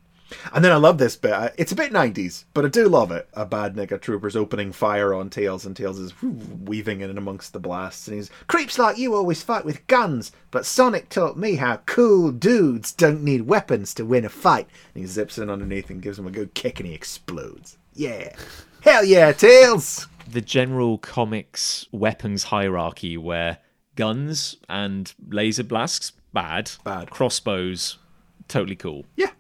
And 0.53 0.65
then 0.65 0.73
I 0.73 0.77
love 0.77 0.99
this 0.99 1.17
bit. 1.17 1.55
It's 1.57 1.73
a 1.73 1.77
bit 1.77 1.93
90s, 1.93 2.45
but 2.55 2.65
I 2.65 2.69
do 2.69 2.89
love 2.89 3.13
it. 3.13 3.29
A 3.35 3.47
badnik, 3.47 3.93
a 3.93 3.99
trooper's 3.99 4.37
opening 4.37 4.73
fire 4.73 5.15
on 5.15 5.31
Tails, 5.31 5.67
and 5.67 5.77
Tails 5.77 5.99
is 5.99 6.13
weaving 6.23 7.01
in 7.01 7.17
amongst 7.17 7.53
the 7.53 7.61
blasts. 7.61 8.09
And 8.09 8.17
he's, 8.17 8.31
Creeps 8.47 8.79
like 8.79 8.99
you 8.99 9.15
always 9.15 9.43
fight 9.43 9.65
with 9.65 9.87
guns, 9.87 10.33
but 10.51 10.67
Sonic 10.67 11.09
taught 11.09 11.37
me 11.37 11.57
how 11.57 11.79
cool 11.87 12.33
dudes 12.33 12.93
don't 12.93 13.23
need 13.23 13.43
weapons 13.43 13.95
to 13.95 14.05
win 14.05 14.25
a 14.25 14.29
fight. 14.29 14.69
And 14.95 15.03
he 15.03 15.07
zips 15.07 15.39
in 15.39 15.51
underneath 15.51 15.91
and 15.91 16.03
gives 16.03 16.19
him 16.19 16.27
a 16.27 16.33
good 16.33 16.55
kick, 16.55 16.81
and 16.81 16.89
he 16.89 16.95
explodes. 16.95 17.79
Yeah. 17.95 18.35
Hell 18.83 19.05
yeah, 19.05 19.33
Tails! 19.33 20.07
The 20.29 20.41
general 20.41 20.99
comics 20.99 21.87
weapons 21.93 22.45
hierarchy 22.45 23.17
where 23.17 23.59
guns 23.95 24.57
and 24.69 25.15
laser 25.29 25.65
blasts, 25.65 26.13
bad. 26.33 26.71
Bad. 26.85 27.11
Crossbows, 27.11 27.99
totally 28.49 28.77
cool. 28.77 29.07
Yeah. 29.17 29.31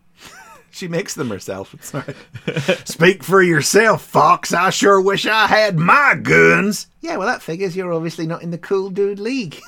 She 0.76 0.88
makes 0.88 1.14
them 1.14 1.30
herself. 1.30 1.74
Speak 2.84 3.24
for 3.24 3.42
yourself, 3.42 4.04
Fox. 4.04 4.52
I 4.52 4.68
sure 4.68 5.00
wish 5.00 5.24
I 5.24 5.46
had 5.46 5.78
my 5.78 6.14
guns. 6.22 6.88
Yeah, 7.00 7.16
well, 7.16 7.26
that 7.26 7.40
figures 7.40 7.74
you're 7.74 7.94
obviously 7.94 8.26
not 8.26 8.42
in 8.42 8.50
the 8.50 8.58
cool 8.58 8.90
dude 8.90 9.18
league. 9.18 9.58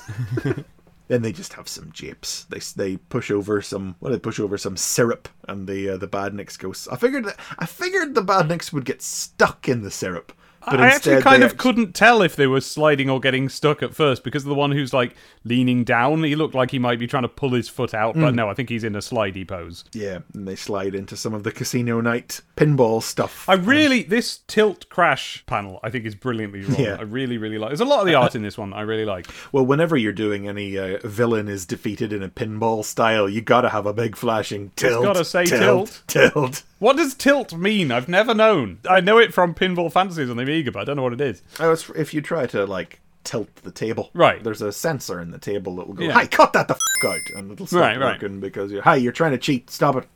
then 1.07 1.23
they 1.23 1.31
just 1.31 1.53
have 1.53 1.67
some 1.67 1.91
japes. 1.91 2.45
They 2.49 2.59
they 2.75 2.97
push 2.97 3.31
over 3.31 3.59
some. 3.59 3.95
Well, 3.99 4.11
they 4.13 4.19
push 4.19 4.39
over 4.39 4.55
some 4.59 4.77
syrup, 4.77 5.27
and 5.47 5.67
the 5.67 5.89
uh, 5.89 5.97
the 5.97 6.07
badniks 6.07 6.59
go. 6.59 6.75
I 6.93 6.95
figured 6.95 7.25
that 7.25 7.39
I 7.57 7.65
figured 7.65 8.13
the 8.13 8.21
badniks 8.21 8.71
would 8.71 8.85
get 8.85 9.01
stuck 9.01 9.67
in 9.67 9.81
the 9.81 9.89
syrup, 9.89 10.31
but 10.71 10.81
I 10.81 10.87
actually 10.87 11.21
kind 11.21 11.43
of 11.43 11.57
couldn't 11.57 11.93
tell 11.93 12.21
if 12.21 12.35
they 12.35 12.47
were 12.47 12.61
sliding 12.61 13.09
or 13.09 13.19
getting 13.19 13.49
stuck 13.49 13.81
at 13.83 13.93
first 13.93 14.23
because 14.23 14.43
the 14.43 14.53
one 14.55 14.71
who's 14.71 14.93
like 14.93 15.15
leaning 15.43 15.83
down, 15.83 16.23
he 16.23 16.35
looked 16.35 16.55
like 16.55 16.71
he 16.71 16.79
might 16.79 16.99
be 16.99 17.07
trying 17.07 17.23
to 17.23 17.29
pull 17.29 17.51
his 17.53 17.69
foot 17.69 17.93
out, 17.93 18.15
Hmm. 18.15 18.21
but 18.21 18.35
no, 18.35 18.49
I 18.49 18.53
think 18.53 18.69
he's 18.69 18.83
in 18.83 18.95
a 18.95 18.99
slidey 18.99 19.47
pose. 19.47 19.83
Yeah, 19.93 20.19
and 20.33 20.47
they 20.47 20.55
slide 20.55 20.95
into 20.95 21.15
some 21.17 21.33
of 21.33 21.43
the 21.43 21.51
casino 21.51 22.01
night 22.01 22.41
pinball 22.55 23.01
stuff. 23.03 23.47
I 23.47 23.53
really 23.55 24.03
this 24.03 24.39
tilt 24.47 24.89
crash 24.89 25.43
panel 25.45 25.79
I 25.83 25.89
think 25.89 26.05
is 26.05 26.15
brilliantly 26.15 26.61
drawn. 26.61 26.79
Yeah. 26.79 26.97
I 26.99 27.03
really 27.03 27.37
really 27.37 27.57
like. 27.57 27.69
There's 27.69 27.79
a 27.81 27.85
lot 27.85 27.99
of 28.01 28.05
the 28.05 28.15
art 28.15 28.35
in 28.35 28.41
this 28.41 28.57
one 28.57 28.73
I 28.73 28.81
really 28.81 29.05
like. 29.05 29.27
Well, 29.51 29.65
whenever 29.65 29.95
you're 29.97 30.13
doing 30.13 30.47
any 30.47 30.77
uh, 30.77 30.99
villain 31.03 31.47
is 31.47 31.65
defeated 31.65 32.13
in 32.13 32.23
a 32.23 32.29
pinball 32.29 32.83
style, 32.85 33.27
you 33.29 33.41
gotta 33.41 33.69
have 33.69 33.85
a 33.85 33.93
big 33.93 34.15
flashing 34.15 34.71
tilt. 34.75 35.03
gotta 35.03 35.25
say 35.25 35.45
tilt. 35.45 36.03
tilt. 36.07 36.33
Tilt. 36.33 36.63
What 36.79 36.97
does 36.97 37.13
tilt 37.13 37.53
mean? 37.53 37.91
I've 37.91 38.07
never 38.07 38.33
known. 38.33 38.79
I 38.89 39.01
know 39.01 39.17
it 39.17 39.33
from 39.33 39.53
Pinball 39.53 39.91
Fantasies 39.91 40.29
on 40.29 40.37
the 40.37 40.43
Amiga, 40.43 40.71
but 40.71 40.79
I 40.79 40.83
don't 40.85 40.95
know 40.95 41.03
what 41.03 41.13
it 41.13 41.21
is. 41.21 41.41
Oh, 41.59 41.71
it's 41.71 41.89
if 41.89 42.13
you 42.13 42.21
try 42.21 42.45
to 42.47 42.65
like 42.65 43.01
tilt 43.25 43.53
the 43.57 43.71
table, 43.71 44.09
Right. 44.13 44.41
There's 44.43 44.61
a 44.61 44.71
sensor 44.71 45.19
in 45.21 45.31
the 45.31 45.37
table 45.39 45.75
that 45.75 45.87
will 45.87 45.93
go, 45.95 46.05
Yeah. 46.05 46.17
"Hey, 46.19 46.27
cut 46.27 46.53
that 46.53 46.67
the 46.69 46.75
f- 46.75 47.05
out," 47.05 47.19
and 47.37 47.51
it'll 47.51 47.67
stop 47.67 47.81
Right, 47.81 47.99
right. 47.99 48.13
working 48.21 48.39
because 48.39 48.71
you're, 48.71 48.81
"Hey, 48.81 48.99
you're 48.99 49.11
trying 49.11 49.31
to 49.33 49.37
cheat. 49.37 49.69
Stop 49.69 49.97
it." 49.97 50.07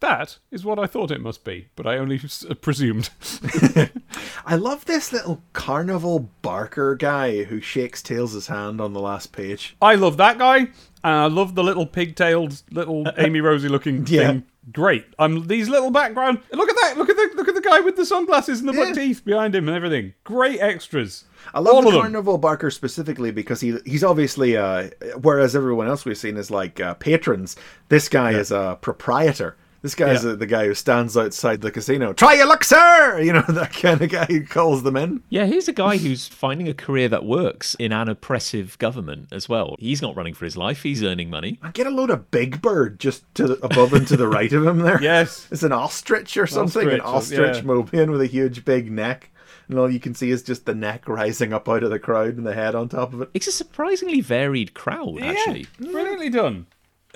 That 0.00 0.36
is 0.50 0.62
what 0.62 0.78
I 0.78 0.86
thought 0.86 1.10
it 1.10 1.22
must 1.22 1.42
be, 1.44 1.68
but 1.74 1.86
I 1.86 1.96
only 1.96 2.16
s- 2.22 2.44
uh, 2.48 2.52
presumed. 2.54 3.08
I 4.46 4.54
love 4.56 4.84
this 4.84 5.12
little 5.12 5.42
carnival 5.54 6.30
barker 6.42 6.94
guy 6.94 7.44
who 7.44 7.60
shakes 7.62 8.02
Tails' 8.02 8.46
hand 8.48 8.80
on 8.82 8.92
the 8.92 9.00
last 9.00 9.32
page. 9.32 9.74
I 9.80 9.94
love 9.94 10.18
that 10.18 10.36
guy, 10.38 10.68
and 11.06 11.14
I 11.20 11.26
love 11.26 11.54
the 11.54 11.62
little 11.64 11.86
pigtailed, 11.86 12.62
little 12.70 13.06
Amy 13.18 13.40
Rosie 13.40 13.68
looking 13.68 14.06
Yeah. 14.06 14.26
thing. 14.28 14.44
Great. 14.72 15.06
I'm 15.18 15.46
these 15.46 15.68
little 15.68 15.92
background. 15.92 16.40
Look 16.52 16.68
at 16.68 16.76
that. 16.82 16.98
Look 16.98 17.08
at 17.08 17.14
the 17.16 17.30
look 17.36 17.46
at 17.48 17.54
the 17.54 17.60
guy 17.60 17.78
with 17.80 17.94
the 17.94 18.04
sunglasses 18.04 18.58
and 18.58 18.68
the 18.68 18.72
buck 18.72 18.88
Yeah. 18.88 18.94
teeth 18.94 19.24
behind 19.24 19.54
him 19.54 19.68
and 19.68 19.76
everything. 19.76 20.14
Great 20.24 20.58
extras. 20.60 21.24
I 21.54 21.60
love 21.60 21.76
All 21.76 21.82
the 21.82 21.92
carnival 21.92 22.36
barker 22.38 22.72
specifically 22.72 23.30
because 23.30 23.60
he 23.60 23.78
he's 23.86 24.02
obviously 24.02 24.56
uh, 24.56 24.90
whereas 25.22 25.54
everyone 25.54 25.86
else 25.86 26.04
we've 26.04 26.18
seen 26.18 26.36
is 26.36 26.50
like 26.50 26.80
uh, 26.80 26.94
patrons. 26.94 27.54
This 27.90 28.08
guy 28.08 28.32
is 28.32 28.50
a 28.50 28.76
proprietor. 28.80 29.56
This 29.82 29.94
guy 29.94 30.10
is 30.12 30.24
Yeah. 30.24 30.30
uh 30.32 30.34
the 30.36 30.46
guy 30.46 30.66
who 30.66 30.74
stands 30.74 31.16
outside 31.16 31.60
the 31.60 31.70
casino. 31.70 32.12
Try 32.12 32.34
your 32.34 32.46
luck, 32.46 32.64
sir. 32.64 33.20
You 33.20 33.32
know 33.32 33.42
that 33.48 33.72
kind 33.72 34.00
of 34.02 34.10
guy 34.10 34.24
who 34.26 34.44
calls 34.44 34.82
them 34.82 34.96
in. 34.96 35.22
Yeah, 35.28 35.46
here's 35.46 35.68
a 35.68 35.72
guy 35.72 35.96
who's 35.98 36.26
finding 36.28 36.68
a 36.68 36.74
career 36.74 37.08
that 37.08 37.24
works 37.24 37.74
in 37.78 37.92
an 37.92 38.08
oppressive 38.08 38.78
government 38.78 39.28
as 39.32 39.48
well. 39.48 39.76
He's 39.78 40.02
not 40.02 40.16
running 40.16 40.34
for 40.34 40.44
his 40.44 40.56
life, 40.56 40.82
he's 40.82 41.02
earning 41.02 41.30
money. 41.30 41.58
And 41.62 41.72
get 41.74 41.86
a 41.86 41.90
load 41.90 42.10
of 42.10 42.30
Big 42.30 42.60
Bird 42.62 42.98
just 42.98 43.22
to 43.36 43.46
the, 43.48 43.64
above 43.64 43.92
and 43.92 44.06
to 44.08 44.16
the 44.16 44.28
right 44.28 44.52
of 44.52 44.66
him 44.66 44.78
there. 44.80 45.00
Yes. 45.06 45.46
It's 45.50 45.62
an 45.62 45.72
ostrich 45.72 46.36
or 46.36 46.46
something. 46.46 46.88
An 46.90 47.00
Ostrich, 47.00 47.38
ostrich 47.38 47.56
yeah. 47.58 47.62
Mobian 47.62 48.10
with 48.10 48.20
a 48.22 48.26
huge 48.26 48.64
big 48.64 48.90
neck. 48.90 49.30
And 49.68 49.78
all 49.78 49.90
you 49.90 49.98
can 50.00 50.14
see 50.14 50.30
is 50.30 50.42
just 50.42 50.64
the 50.64 50.74
neck 50.74 51.08
rising 51.08 51.52
up 51.52 51.68
out 51.68 51.82
of 51.82 51.90
the 51.90 51.98
crowd 51.98 52.36
and 52.36 52.46
the 52.46 52.54
head 52.54 52.74
on 52.76 52.88
top 52.88 53.12
of 53.12 53.20
it. 53.20 53.30
It's 53.34 53.46
a 53.48 53.52
surprisingly 53.52 54.20
varied 54.20 54.74
crowd, 54.74 55.20
actually. 55.22 55.66
Yeah, 55.80 55.90
brilliantly 55.90 56.30
done. 56.30 56.66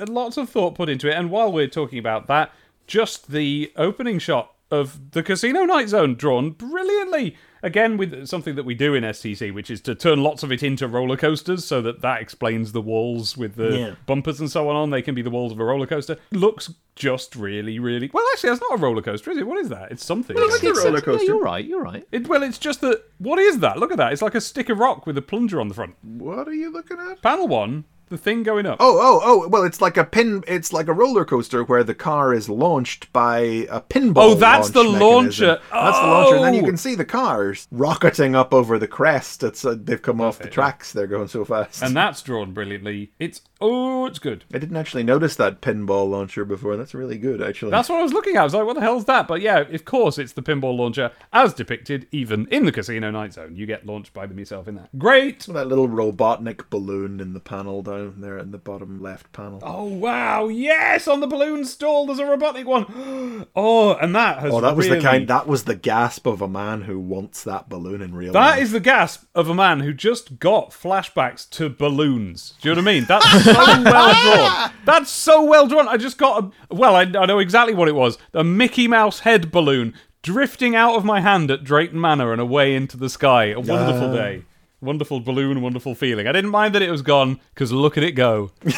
And 0.00 0.08
lots 0.08 0.36
of 0.36 0.48
thought 0.50 0.74
put 0.74 0.88
into 0.88 1.08
it. 1.08 1.14
And 1.14 1.30
while 1.30 1.52
we're 1.52 1.68
talking 1.68 1.98
about 1.98 2.26
that, 2.28 2.50
just 2.86 3.30
the 3.30 3.72
opening 3.76 4.18
shot 4.18 4.52
of 4.70 5.10
the 5.12 5.22
casino 5.22 5.64
night 5.64 5.88
zone 5.88 6.14
drawn 6.14 6.50
brilliantly. 6.50 7.36
Again, 7.62 7.98
with 7.98 8.26
something 8.26 8.54
that 8.54 8.64
we 8.64 8.74
do 8.74 8.94
in 8.94 9.04
STC, 9.04 9.52
which 9.52 9.70
is 9.70 9.82
to 9.82 9.94
turn 9.94 10.22
lots 10.22 10.42
of 10.42 10.50
it 10.50 10.62
into 10.62 10.88
roller 10.88 11.16
coasters, 11.16 11.62
so 11.64 11.82
that 11.82 12.00
that 12.00 12.22
explains 12.22 12.72
the 12.72 12.80
walls 12.80 13.36
with 13.36 13.56
the 13.56 13.76
Yeah. 13.76 13.94
bumpers 14.06 14.40
and 14.40 14.50
so 14.50 14.70
on. 14.70 14.88
They 14.88 15.02
can 15.02 15.14
be 15.14 15.20
the 15.20 15.28
walls 15.28 15.52
of 15.52 15.60
a 15.60 15.64
roller 15.64 15.86
coaster. 15.86 16.16
Looks 16.32 16.72
just 16.96 17.36
really, 17.36 17.78
really 17.78 18.08
well. 18.14 18.24
Actually, 18.32 18.50
that's 18.50 18.62
not 18.62 18.78
a 18.78 18.82
roller 18.82 19.02
coaster, 19.02 19.30
is 19.30 19.36
it? 19.36 19.46
What 19.46 19.58
is 19.58 19.68
that? 19.68 19.92
It's 19.92 20.04
something. 20.04 20.36
it's 20.38 20.62
a 20.62 20.72
roller 20.84 21.02
coaster. 21.02 21.24
Yeah, 21.24 21.32
you're 21.34 21.42
right, 21.42 21.64
you're 21.64 21.82
right. 21.82 22.06
It, 22.12 22.28
well, 22.28 22.42
it's 22.42 22.58
just 22.58 22.80
that. 22.80 23.02
What 23.18 23.38
is 23.38 23.58
that? 23.58 23.76
Look 23.76 23.90
at 23.90 23.98
that. 23.98 24.12
It's 24.14 24.22
like 24.22 24.34
a 24.34 24.40
stick 24.40 24.70
of 24.70 24.78
rock 24.78 25.04
with 25.06 25.18
a 25.18 25.22
plunger 25.22 25.60
on 25.60 25.68
the 25.68 25.74
front. 25.74 25.96
What 26.02 26.48
are 26.48 26.54
you 26.54 26.72
looking 26.72 26.98
at? 26.98 27.20
Panel 27.20 27.46
one, 27.48 27.84
the 28.10 28.18
thing 28.18 28.42
going 28.42 28.66
up. 28.66 28.76
Oh, 28.80 28.98
oh, 29.00 29.20
oh! 29.24 29.48
Well, 29.48 29.62
it's 29.64 29.80
like 29.80 29.96
a 29.96 30.04
pin. 30.04 30.44
It's 30.46 30.72
like 30.72 30.88
a 30.88 30.92
roller 30.92 31.24
coaster 31.24 31.64
where 31.64 31.82
the 31.82 31.94
car 31.94 32.34
is 32.34 32.48
launched 32.48 33.10
by 33.12 33.38
a 33.70 33.80
pinball. 33.80 34.14
Oh, 34.16 34.34
that's 34.34 34.74
launch 34.74 34.74
the 34.74 34.82
mechanism. 34.92 35.00
launcher. 35.08 35.60
That's 35.72 35.98
the 35.98 36.06
launcher, 36.06 36.36
and 36.36 36.44
then 36.44 36.54
you 36.54 36.62
Oh. 36.62 36.66
can 36.66 36.76
see 36.76 36.94
the 36.94 37.04
cars 37.04 37.66
rocketing 37.70 38.34
up 38.36 38.52
over 38.52 38.78
the 38.78 38.88
crest. 38.88 39.42
It's 39.42 39.64
uh, 39.64 39.76
they've 39.78 40.02
come 40.02 40.20
off 40.20 40.38
the 40.38 40.48
tracks. 40.48 40.92
They're 40.92 41.06
going 41.06 41.28
so 41.28 41.44
fast. 41.44 41.82
and 41.82 41.96
that's 41.96 42.20
drawn 42.22 42.52
brilliantly. 42.52 43.12
It's 43.18 43.40
oh, 43.60 44.06
it's 44.06 44.18
good. 44.18 44.44
I 44.54 44.58
didn't 44.58 44.76
actually 44.76 45.02
notice 45.02 45.36
that 45.36 45.60
pinball 45.60 46.08
launcher 46.08 46.44
before. 46.44 46.76
That's 46.76 46.94
really 46.94 47.18
good, 47.18 47.42
actually. 47.42 47.70
That's 47.70 47.88
what 47.88 47.98
I 48.00 48.02
was 48.02 48.12
looking 48.12 48.36
at. 48.36 48.40
I 48.40 48.44
was 48.44 48.54
like, 48.54 48.64
what 48.66 48.74
the 48.74 48.80
hell's 48.80 49.04
that? 49.06 49.28
But 49.28 49.40
yeah, 49.40 49.58
of 49.60 49.84
course, 49.84 50.18
it's 50.18 50.32
the 50.32 50.42
pinball 50.42 50.76
launcher 50.76 51.12
as 51.32 51.54
depicted 51.54 52.06
even 52.12 52.46
in 52.48 52.64
the 52.64 52.72
Casino 52.72 53.10
Night 53.10 53.32
Zone. 53.34 53.54
You 53.56 53.66
get 53.66 53.86
launched 53.86 54.12
by 54.12 54.26
them 54.26 54.38
yourself 54.38 54.66
in 54.68 54.74
that. 54.76 54.96
Great. 54.98 55.40
that 55.40 55.66
little 55.68 55.88
Robotnik 55.88 56.70
balloon 56.70 57.20
in 57.20 57.32
the 57.34 57.40
panel 57.40 57.82
down 57.82 58.20
there 58.20 58.38
in 58.38 58.50
the 58.50 58.58
bottom 58.58 59.00
left 59.02 59.32
panel. 59.32 59.60
Oh 59.62 59.84
wow! 59.84 60.48
Yes, 60.48 61.06
on 61.08 61.20
the 61.20 61.26
balloon 61.26 61.64
stall, 61.64 62.06
there's 62.06 62.18
a 62.18 62.26
robotic 62.26 62.66
one. 62.66 62.86
Oh, 63.56 63.94
and 63.94 64.14
that 64.14 64.38
has. 64.40 64.52
Oh, 64.52 64.60
that 64.60 64.76
was 64.76 64.86
really- 64.86 64.98
the 64.98 65.04
kind. 65.04 65.28
That 65.28 65.46
was 65.46 65.64
the 65.64 65.74
gasp 65.74 66.26
of 66.26 66.40
a 66.42 66.48
man 66.48 66.82
who 66.82 66.98
wants 66.98 67.42
that 67.44 67.68
balloon 67.68 68.00
in 68.02 68.14
real 68.14 68.32
That 68.32 68.50
life. 68.56 68.62
is 68.62 68.72
the 68.72 68.80
gasp 68.80 69.24
of 69.34 69.48
a 69.48 69.54
man 69.54 69.80
who 69.80 69.92
just 69.92 70.38
got 70.38 70.70
flashbacks 70.70 71.48
to 71.50 71.68
balloons. 71.68 72.54
Do 72.60 72.68
you 72.68 72.74
know 72.74 72.82
what 72.82 72.88
I 72.88 72.92
mean? 72.92 73.04
That's 73.04 73.26
so 73.54 73.82
well 73.82 73.82
drawn. 74.36 74.72
That's 74.84 75.10
so 75.10 75.44
well 75.44 75.66
drawn. 75.66 75.88
I 75.88 75.96
just 75.96 76.18
got 76.18 76.44
a. 76.44 76.74
Well, 76.74 76.96
I, 76.96 77.02
I 77.02 77.26
know 77.26 77.38
exactly 77.38 77.74
what 77.74 77.88
it 77.88 77.94
was. 77.94 78.18
A 78.34 78.44
Mickey 78.44 78.88
Mouse 78.88 79.20
head 79.20 79.50
balloon 79.50 79.94
drifting 80.22 80.74
out 80.76 80.96
of 80.96 81.04
my 81.04 81.20
hand 81.20 81.50
at 81.50 81.64
Drayton 81.64 82.00
Manor 82.00 82.32
and 82.32 82.40
away 82.40 82.74
into 82.74 82.96
the 82.96 83.08
sky. 83.08 83.46
A 83.46 83.60
wonderful 83.60 84.12
day. 84.12 84.44
Wonderful 84.82 85.20
balloon, 85.20 85.60
wonderful 85.60 85.94
feeling. 85.94 86.26
I 86.26 86.32
didn't 86.32 86.50
mind 86.50 86.74
that 86.74 86.80
it 86.80 86.90
was 86.90 87.02
gone 87.02 87.38
because 87.52 87.70
look 87.70 87.98
at 87.98 88.02
it 88.04 88.12
go. 88.12 88.50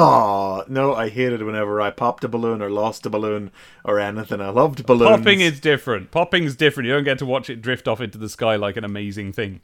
Oh 0.00 0.64
no, 0.68 0.94
I 0.94 1.08
hated 1.08 1.42
whenever 1.42 1.80
I 1.80 1.90
popped 1.90 2.22
a 2.22 2.28
balloon 2.28 2.62
or 2.62 2.70
lost 2.70 3.06
a 3.06 3.10
balloon 3.10 3.50
or 3.84 3.98
anything. 3.98 4.40
I 4.40 4.50
loved 4.50 4.84
balloons. 4.86 5.18
Popping 5.18 5.40
is 5.40 5.58
different. 5.60 6.10
Popping's 6.10 6.54
different. 6.54 6.86
You 6.88 6.94
don't 6.94 7.04
get 7.04 7.18
to 7.18 7.26
watch 7.26 7.48
it 7.50 7.62
drift 7.62 7.88
off 7.88 8.00
into 8.00 8.18
the 8.18 8.28
sky 8.28 8.54
like 8.56 8.76
an 8.76 8.84
amazing 8.84 9.32
thing. 9.32 9.60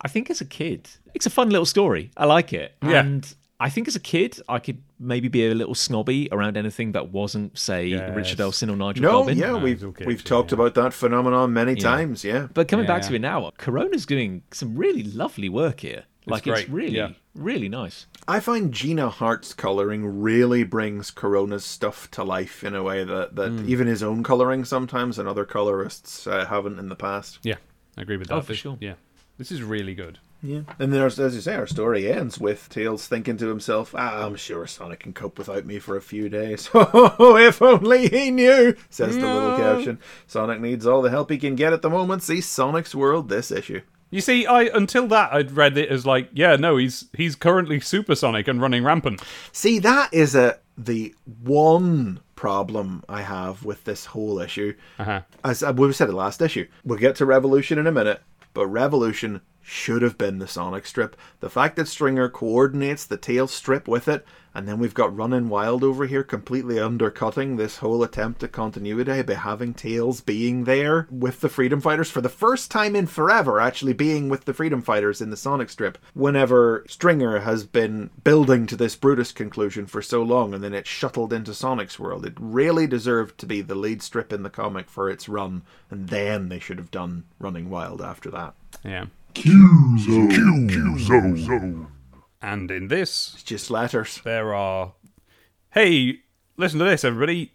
I 0.00 0.08
think 0.08 0.30
as 0.30 0.40
a 0.40 0.44
kid, 0.44 0.88
it's 1.14 1.26
a 1.26 1.30
fun 1.30 1.50
little 1.50 1.66
story. 1.66 2.10
I 2.16 2.24
like 2.26 2.52
it. 2.52 2.74
Yeah. 2.82 3.00
And 3.00 3.34
I 3.60 3.68
think 3.70 3.88
as 3.88 3.96
a 3.96 4.00
kid, 4.00 4.38
I 4.48 4.60
could 4.60 4.80
maybe 5.00 5.26
be 5.28 5.46
a 5.48 5.54
little 5.54 5.74
snobby 5.74 6.28
around 6.30 6.56
anything 6.56 6.92
that 6.92 7.10
wasn't, 7.10 7.58
say, 7.58 7.86
Yes. 7.86 8.14
Richard 8.14 8.40
Elson 8.40 8.70
or 8.70 8.76
Nigel 8.76 9.02
No, 9.02 9.22
Dobbyn. 9.24 9.36
yeah, 9.36 9.48
No, 9.48 9.58
we've 9.58 9.74
it's 9.74 9.82
okay, 9.84 10.06
we've 10.06 10.22
too, 10.22 10.28
talked 10.28 10.52
yeah. 10.52 10.56
about 10.56 10.74
that 10.76 10.92
phenomenon 10.92 11.52
many 11.52 11.74
times. 11.74 12.22
Yeah, 12.24 12.46
But 12.54 12.68
coming 12.68 12.84
Yeah, 12.86 12.94
back 12.94 13.02
yeah. 13.02 13.08
to 13.08 13.14
it 13.16 13.18
now, 13.20 13.50
Corona's 13.58 14.06
doing 14.06 14.42
some 14.52 14.76
really 14.76 15.02
lovely 15.02 15.48
work 15.48 15.80
here. 15.80 16.04
like 16.26 16.46
it's 16.46 16.60
great, 16.60 16.68
really, 16.68 16.96
yeah. 16.96 17.12
really 17.34 17.68
nice. 17.70 18.06
I 18.28 18.38
find 18.40 18.70
Gina 18.70 19.08
Hart's 19.08 19.54
coloring 19.54 20.20
really 20.20 20.62
brings 20.62 21.10
Corona's 21.10 21.64
stuff 21.64 22.08
to 22.12 22.22
life 22.22 22.62
in 22.62 22.74
a 22.74 22.82
way 22.82 23.02
that 23.02 23.34
that 23.36 23.48
Hmm. 23.50 23.64
even 23.66 23.86
his 23.86 24.02
own 24.02 24.22
coloring 24.22 24.64
sometimes 24.66 25.18
and 25.18 25.26
other 25.26 25.46
colorists 25.46 26.26
uh, 26.26 26.44
haven't 26.44 26.78
in 26.78 26.90
the 26.90 26.96
past. 26.96 27.38
Yeah, 27.42 27.54
I 27.96 28.02
agree 28.02 28.18
with 28.18 28.28
that. 28.28 28.34
Oh, 28.34 28.40
for 28.42 28.54
sure. 28.54 28.76
Yeah, 28.78 28.94
this 29.38 29.50
is 29.50 29.62
really 29.62 29.94
good. 29.94 30.18
Yeah, 30.40 30.60
and 30.78 30.92
then 30.92 31.02
as 31.02 31.18
you 31.18 31.40
say, 31.40 31.56
our 31.56 31.66
story 31.66 32.10
ends 32.10 32.38
with 32.38 32.68
Tails 32.68 33.08
thinking 33.08 33.36
to 33.38 33.48
himself, 33.48 33.92
ah, 33.96 34.24
"I'm 34.24 34.36
sure 34.36 34.68
Sonic 34.68 35.00
can 35.00 35.12
cope 35.12 35.36
without 35.36 35.66
me 35.66 35.80
for 35.80 35.96
a 35.96 36.02
few 36.02 36.28
days." 36.28 36.70
Oh, 36.74 37.36
if 37.36 37.60
only 37.60 38.08
he 38.08 38.30
knew, 38.30 38.76
says 38.88 39.16
the 39.16 39.26
little 39.26 39.56
caption. 39.56 39.98
Sonic 40.28 40.60
needs 40.60 40.86
all 40.86 41.02
the 41.02 41.10
help 41.10 41.30
he 41.30 41.38
can 41.38 41.56
get 41.56 41.72
at 41.72 41.82
the 41.82 41.90
moment. 41.90 42.22
See 42.22 42.40
Sonic's 42.40 42.94
World 42.94 43.28
this 43.28 43.50
issue. 43.50 43.80
You 44.10 44.20
see, 44.20 44.46
I 44.46 44.62
until 44.62 45.06
that 45.08 45.32
I'd 45.32 45.52
read 45.52 45.76
it 45.76 45.90
as 45.90 46.06
like, 46.06 46.30
yeah, 46.32 46.56
no, 46.56 46.76
he's 46.76 47.06
he's 47.16 47.34
currently 47.34 47.80
supersonic 47.80 48.48
and 48.48 48.60
running 48.60 48.84
rampant. 48.84 49.22
See, 49.52 49.78
that 49.80 50.14
is 50.14 50.34
a 50.34 50.58
the 50.78 51.14
one 51.42 52.20
problem 52.36 53.02
I 53.08 53.22
have 53.22 53.64
with 53.64 53.84
this 53.84 54.06
whole 54.06 54.38
issue. 54.38 54.74
Uh-huh. 54.98 55.22
As 55.44 55.62
uh, 55.62 55.72
we 55.76 55.92
said 55.92 56.08
it 56.08 56.12
last 56.14 56.40
issue, 56.40 56.68
we'll 56.84 56.98
get 56.98 57.16
to 57.16 57.26
Revolution 57.26 57.78
in 57.78 57.86
a 57.86 57.92
minute, 57.92 58.22
but 58.54 58.66
Revolution 58.66 59.40
should 59.68 60.00
have 60.00 60.16
been 60.16 60.38
the 60.38 60.48
Sonic 60.48 60.86
strip. 60.86 61.14
The 61.40 61.50
fact 61.50 61.76
that 61.76 61.88
Stringer 61.88 62.30
coordinates 62.30 63.04
the 63.04 63.18
tail 63.18 63.46
strip 63.46 63.86
with 63.86 64.08
it, 64.08 64.24
and 64.54 64.66
then 64.66 64.78
we've 64.78 64.94
got 64.94 65.14
Running 65.14 65.50
Wild 65.50 65.84
over 65.84 66.06
here 66.06 66.24
completely 66.24 66.80
undercutting 66.80 67.56
this 67.56 67.76
whole 67.76 68.02
attempt 68.02 68.42
at 68.42 68.50
continuity 68.50 69.20
by 69.22 69.34
having 69.34 69.74
Tails 69.74 70.22
being 70.22 70.64
there 70.64 71.06
with 71.10 71.42
the 71.42 71.50
Freedom 71.50 71.82
Fighters 71.82 72.10
for 72.10 72.22
the 72.22 72.30
first 72.30 72.70
time 72.70 72.96
in 72.96 73.06
forever, 73.06 73.60
actually 73.60 73.92
being 73.92 74.30
with 74.30 74.46
the 74.46 74.54
Freedom 74.54 74.80
Fighters 74.80 75.20
in 75.20 75.28
the 75.28 75.36
Sonic 75.36 75.68
strip. 75.68 75.98
Whenever 76.14 76.84
Stringer 76.88 77.40
has 77.40 77.64
been 77.64 78.08
building 78.24 78.66
to 78.66 78.76
this 78.76 78.96
Brutus 78.96 79.32
conclusion 79.32 79.86
for 79.86 80.00
so 80.00 80.22
long, 80.22 80.54
and 80.54 80.64
then 80.64 80.72
it's 80.72 80.88
shuttled 80.88 81.32
into 81.32 81.52
Sonic's 81.52 81.98
world, 81.98 82.24
it 82.24 82.34
really 82.40 82.86
deserved 82.86 83.36
to 83.38 83.46
be 83.46 83.60
the 83.60 83.74
lead 83.74 84.02
strip 84.02 84.32
in 84.32 84.42
the 84.42 84.50
comic 84.50 84.88
for 84.88 85.10
its 85.10 85.28
run, 85.28 85.62
and 85.90 86.08
then 86.08 86.48
they 86.48 86.58
should 86.58 86.78
have 86.78 86.90
done 86.90 87.24
Running 87.38 87.68
Wild 87.68 88.00
after 88.00 88.30
that. 88.30 88.54
Yeah, 88.82 89.06
Q-Zo. 89.34 90.28
and 92.40 92.70
in 92.70 92.88
this 92.88 93.32
It's 93.34 93.42
just 93.42 93.70
letters. 93.70 94.20
there 94.24 94.54
are, 94.54 94.94
hey, 95.70 96.20
listen 96.56 96.78
to 96.80 96.84
this, 96.84 97.04
everybody. 97.04 97.52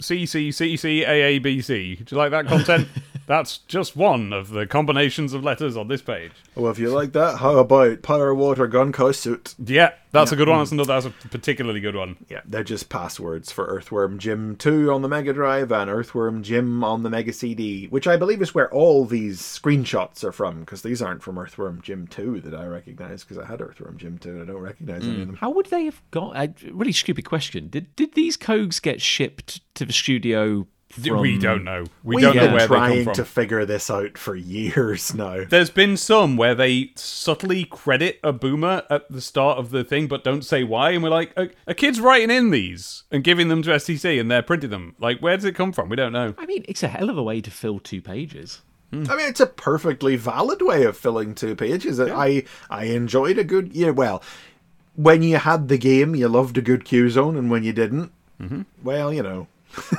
C 0.00 0.24
C 0.24 0.50
C 0.50 0.76
C 0.78 1.02
A 1.04 1.10
A 1.10 1.38
B 1.40 1.60
C. 1.60 1.96
Do 1.96 2.04
you 2.14 2.16
like 2.18 2.30
that 2.30 2.46
content? 2.46 2.88
That's 3.30 3.58
just 3.58 3.94
one 3.94 4.32
of 4.32 4.50
the 4.50 4.66
combinations 4.66 5.34
of 5.34 5.44
letters 5.44 5.76
on 5.76 5.86
this 5.86 6.02
page. 6.02 6.32
Well, 6.56 6.72
if 6.72 6.80
you 6.80 6.90
like 6.90 7.12
that, 7.12 7.36
how 7.36 7.58
about 7.58 8.02
Power 8.02 8.34
Water 8.34 8.66
Gun 8.66 8.92
Suit? 9.12 9.54
Yeah, 9.64 9.92
that's 10.10 10.32
a 10.32 10.36
good 10.36 10.48
one. 10.48 10.58
That's 10.58 10.72
another. 10.72 11.00
That's 11.00 11.06
a 11.06 11.28
particularly 11.28 11.78
good 11.78 11.94
one. 11.94 12.16
Yeah, 12.28 12.40
they're 12.44 12.64
just 12.64 12.88
passwords 12.88 13.52
for 13.52 13.66
Earthworm 13.66 14.18
Jim 14.18 14.56
2 14.56 14.90
on 14.90 15.02
the 15.02 15.08
Mega 15.08 15.32
Drive 15.32 15.70
and 15.70 15.88
Earthworm 15.88 16.42
Jim 16.42 16.82
on 16.82 17.04
the 17.04 17.08
Mega 17.08 17.32
CD, 17.32 17.86
which 17.86 18.08
I 18.08 18.16
believe 18.16 18.42
is 18.42 18.52
where 18.52 18.68
all 18.74 19.04
these 19.04 19.40
screenshots 19.40 20.24
are 20.24 20.32
from, 20.32 20.58
because 20.58 20.82
these 20.82 21.00
aren't 21.00 21.22
from 21.22 21.38
Earthworm 21.38 21.82
Jim 21.82 22.08
2 22.08 22.40
that 22.40 22.54
I 22.54 22.66
recognize, 22.66 23.22
because 23.22 23.38
I 23.38 23.46
had 23.46 23.60
Earthworm 23.60 23.96
Jim 23.96 24.18
2 24.18 24.28
and 24.28 24.42
I 24.42 24.44
don't 24.46 24.60
recognize 24.60 25.04
any 25.04 25.12
of 25.12 25.18
hmm. 25.18 25.26
them. 25.26 25.36
How 25.36 25.50
would 25.50 25.66
they 25.66 25.84
have 25.84 26.02
got? 26.10 26.34
A 26.34 26.52
really 26.72 26.90
stupid 26.90 27.26
question. 27.26 27.68
Did 27.68 27.94
did 27.94 28.14
these 28.14 28.36
codes 28.36 28.80
get 28.80 29.00
shipped 29.00 29.60
to 29.76 29.84
the 29.84 29.92
studio? 29.92 30.66
From, 30.90 31.20
we 31.20 31.38
don't 31.38 31.62
know. 31.62 31.84
We, 32.02 32.16
We've 32.16 32.24
don't 32.24 32.36
know 32.36 32.42
been 32.42 32.52
where 32.52 32.60
they 32.60 32.66
trying 32.66 32.94
come 32.96 33.04
from. 33.04 33.14
to 33.14 33.24
figure 33.24 33.64
this 33.64 33.90
out 33.90 34.18
for 34.18 34.34
years 34.34 35.14
now. 35.14 35.44
There's 35.48 35.70
been 35.70 35.96
some 35.96 36.36
where 36.36 36.54
they 36.54 36.90
subtly 36.96 37.64
credit 37.64 38.18
a 38.24 38.32
boomer 38.32 38.82
at 38.90 39.08
the 39.08 39.20
start 39.20 39.58
of 39.58 39.70
the 39.70 39.84
thing, 39.84 40.08
but 40.08 40.24
don't 40.24 40.44
say 40.44 40.64
why. 40.64 40.90
And 40.90 41.02
we're 41.02 41.10
like, 41.10 41.32
a, 41.36 41.50
a 41.68 41.74
kid's 41.74 42.00
writing 42.00 42.30
in 42.30 42.50
these 42.50 43.04
and 43.10 43.22
giving 43.22 43.46
them 43.48 43.62
to 43.62 43.70
STC, 43.70 44.20
and 44.20 44.28
they're 44.28 44.42
printing 44.42 44.70
them. 44.70 44.96
Like, 44.98 45.20
where 45.20 45.36
does 45.36 45.44
it 45.44 45.54
come 45.54 45.72
from? 45.72 45.88
We 45.88 45.96
don't 45.96 46.12
know. 46.12 46.34
I 46.36 46.46
mean, 46.46 46.64
it's 46.66 46.82
a 46.82 46.88
hell 46.88 47.08
of 47.08 47.16
a 47.16 47.22
way 47.22 47.40
to 47.40 47.50
fill 47.52 47.78
two 47.78 48.02
pages. 48.02 48.62
Hmm. 48.90 49.04
I 49.08 49.14
mean, 49.14 49.28
it's 49.28 49.40
a 49.40 49.46
perfectly 49.46 50.16
valid 50.16 50.60
way 50.60 50.82
of 50.82 50.96
filling 50.96 51.36
two 51.36 51.54
pages. 51.54 52.00
I 52.00 52.42
I 52.68 52.86
enjoyed 52.86 53.38
a 53.38 53.44
good 53.44 53.72
yeah. 53.72 53.90
Well, 53.90 54.22
when 54.96 55.22
you 55.22 55.36
had 55.36 55.68
the 55.68 55.78
game, 55.78 56.16
you 56.16 56.26
loved 56.26 56.58
a 56.58 56.62
good 56.62 56.84
Q 56.84 57.08
zone, 57.10 57.36
and 57.36 57.48
when 57.48 57.62
you 57.62 57.72
didn't, 57.72 58.10
mm-hmm. 58.40 58.62
well, 58.82 59.14
you 59.14 59.22
know. 59.22 59.46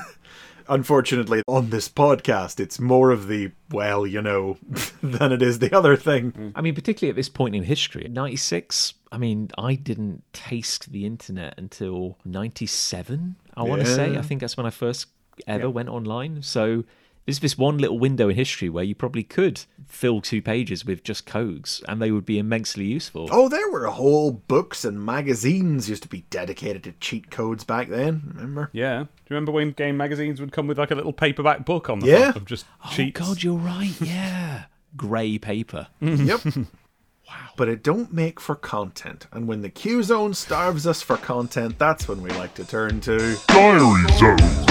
Unfortunately, 0.71 1.43
on 1.49 1.69
this 1.69 1.89
podcast, 1.89 2.59
it's 2.61 2.79
more 2.79 3.11
of 3.11 3.27
the 3.27 3.51
well, 3.71 4.07
you 4.07 4.21
know, 4.21 4.57
than 5.03 5.33
it 5.33 5.41
is 5.41 5.59
the 5.59 5.75
other 5.75 5.97
thing. 5.97 6.53
I 6.55 6.61
mean, 6.61 6.73
particularly 6.73 7.09
at 7.09 7.17
this 7.17 7.27
point 7.27 7.55
in 7.55 7.63
history, 7.63 8.07
96, 8.09 8.93
I 9.11 9.17
mean, 9.17 9.49
I 9.57 9.75
didn't 9.75 10.23
taste 10.31 10.93
the 10.93 11.05
internet 11.05 11.55
until 11.57 12.17
97, 12.23 13.35
I 13.57 13.63
want 13.63 13.81
to 13.81 13.85
say. 13.85 14.17
I 14.17 14.21
think 14.21 14.39
that's 14.39 14.55
when 14.55 14.65
I 14.65 14.69
first 14.69 15.07
ever 15.45 15.69
went 15.69 15.89
online. 15.89 16.41
So 16.41 16.85
there's 17.25 17.39
this 17.39 17.57
one 17.57 17.77
little 17.77 17.99
window 17.99 18.29
in 18.29 18.35
history 18.35 18.67
where 18.69 18.83
you 18.83 18.95
probably 18.95 19.23
could 19.23 19.61
fill 19.85 20.21
two 20.21 20.41
pages 20.41 20.85
with 20.85 21.03
just 21.03 21.25
codes 21.25 21.83
and 21.87 22.01
they 22.01 22.11
would 22.11 22.25
be 22.25 22.39
immensely 22.39 22.85
useful. 22.85 23.29
Oh, 23.31 23.47
there 23.47 23.69
were 23.69 23.85
whole 23.87 24.31
books 24.31 24.83
and 24.83 25.05
magazines 25.05 25.89
used 25.89 26.03
to 26.03 26.09
be 26.09 26.21
dedicated 26.29 26.83
to 26.85 26.93
cheat 26.93 27.29
codes 27.29 27.63
back 27.63 27.89
then. 27.89 28.31
Remember? 28.33 28.69
Yeah. 28.73 28.99
Do 29.03 29.07
you 29.29 29.35
remember 29.35 29.51
when 29.51 29.71
game 29.71 29.97
magazines 29.97 30.39
would 30.41 30.51
come 30.51 30.67
with 30.67 30.79
like 30.79 30.91
a 30.91 30.95
little 30.95 31.13
paperback 31.13 31.65
book 31.65 31.89
on 31.89 31.99
the 31.99 32.07
Yeah. 32.07 32.21
front 32.31 32.37
of 32.37 32.45
just 32.45 32.65
oh, 32.85 32.89
cheats? 32.91 33.19
God, 33.19 33.43
you're 33.43 33.55
right. 33.57 33.99
Yeah. 34.01 34.63
Grey 34.97 35.37
paper. 35.37 35.87
Yep. 36.01 36.45
wow. 36.45 37.49
But 37.55 37.69
it 37.69 37.83
don't 37.83 38.11
make 38.11 38.39
for 38.39 38.55
content. 38.55 39.27
And 39.31 39.47
when 39.47 39.61
the 39.61 39.69
Q 39.69 40.01
zone 40.03 40.33
starves 40.33 40.87
us 40.87 41.01
for 41.01 41.17
content, 41.17 41.77
that's 41.77 42.07
when 42.07 42.21
we 42.21 42.29
like 42.31 42.55
to 42.55 42.65
turn 42.65 42.99
to 43.01 43.37
Diary 43.47 44.11
Zone. 44.17 44.70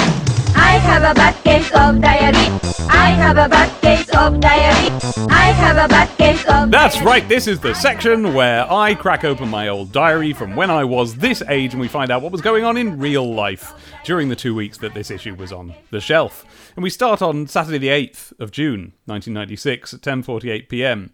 I 0.56 0.78
have 0.78 1.02
a 1.02 1.14
bad 1.14 1.34
case 1.44 1.70
of 1.72 2.00
diarrhea. 2.00 2.60
I 2.88 3.10
have 3.10 3.36
a 3.36 3.48
bad 3.48 3.80
case 3.80 4.08
of 4.16 4.40
diarrhea. 4.40 5.00
I 5.30 5.52
have 5.52 5.76
a 5.76 5.88
bad 5.88 6.16
case 6.18 6.44
of 6.46 6.70
That's 6.70 6.94
diarrhea. 6.96 7.08
right, 7.10 7.28
this 7.28 7.46
is 7.46 7.60
the 7.60 7.74
section 7.74 8.34
where 8.34 8.70
I 8.70 8.94
crack 8.94 9.24
open 9.24 9.48
my 9.48 9.68
old 9.68 9.92
diary 9.92 10.32
from 10.32 10.56
when 10.56 10.70
I 10.70 10.84
was 10.84 11.16
this 11.16 11.42
age 11.48 11.72
and 11.72 11.80
we 11.80 11.88
find 11.88 12.10
out 12.10 12.22
what 12.22 12.32
was 12.32 12.40
going 12.40 12.64
on 12.64 12.76
in 12.76 12.98
real 12.98 13.32
life 13.32 13.72
during 14.04 14.28
the 14.28 14.36
two 14.36 14.54
weeks 14.54 14.78
that 14.78 14.94
this 14.94 15.10
issue 15.10 15.34
was 15.34 15.52
on 15.52 15.74
the 15.90 16.00
shelf. 16.00 16.44
And 16.76 16.82
we 16.82 16.90
start 16.90 17.22
on 17.22 17.46
Saturday 17.46 17.78
the 17.78 17.88
8th 17.88 18.38
of 18.40 18.50
June, 18.50 18.92
1996 19.06 19.94
at 19.94 20.00
10:48 20.00 20.68
p.m. 20.68 21.12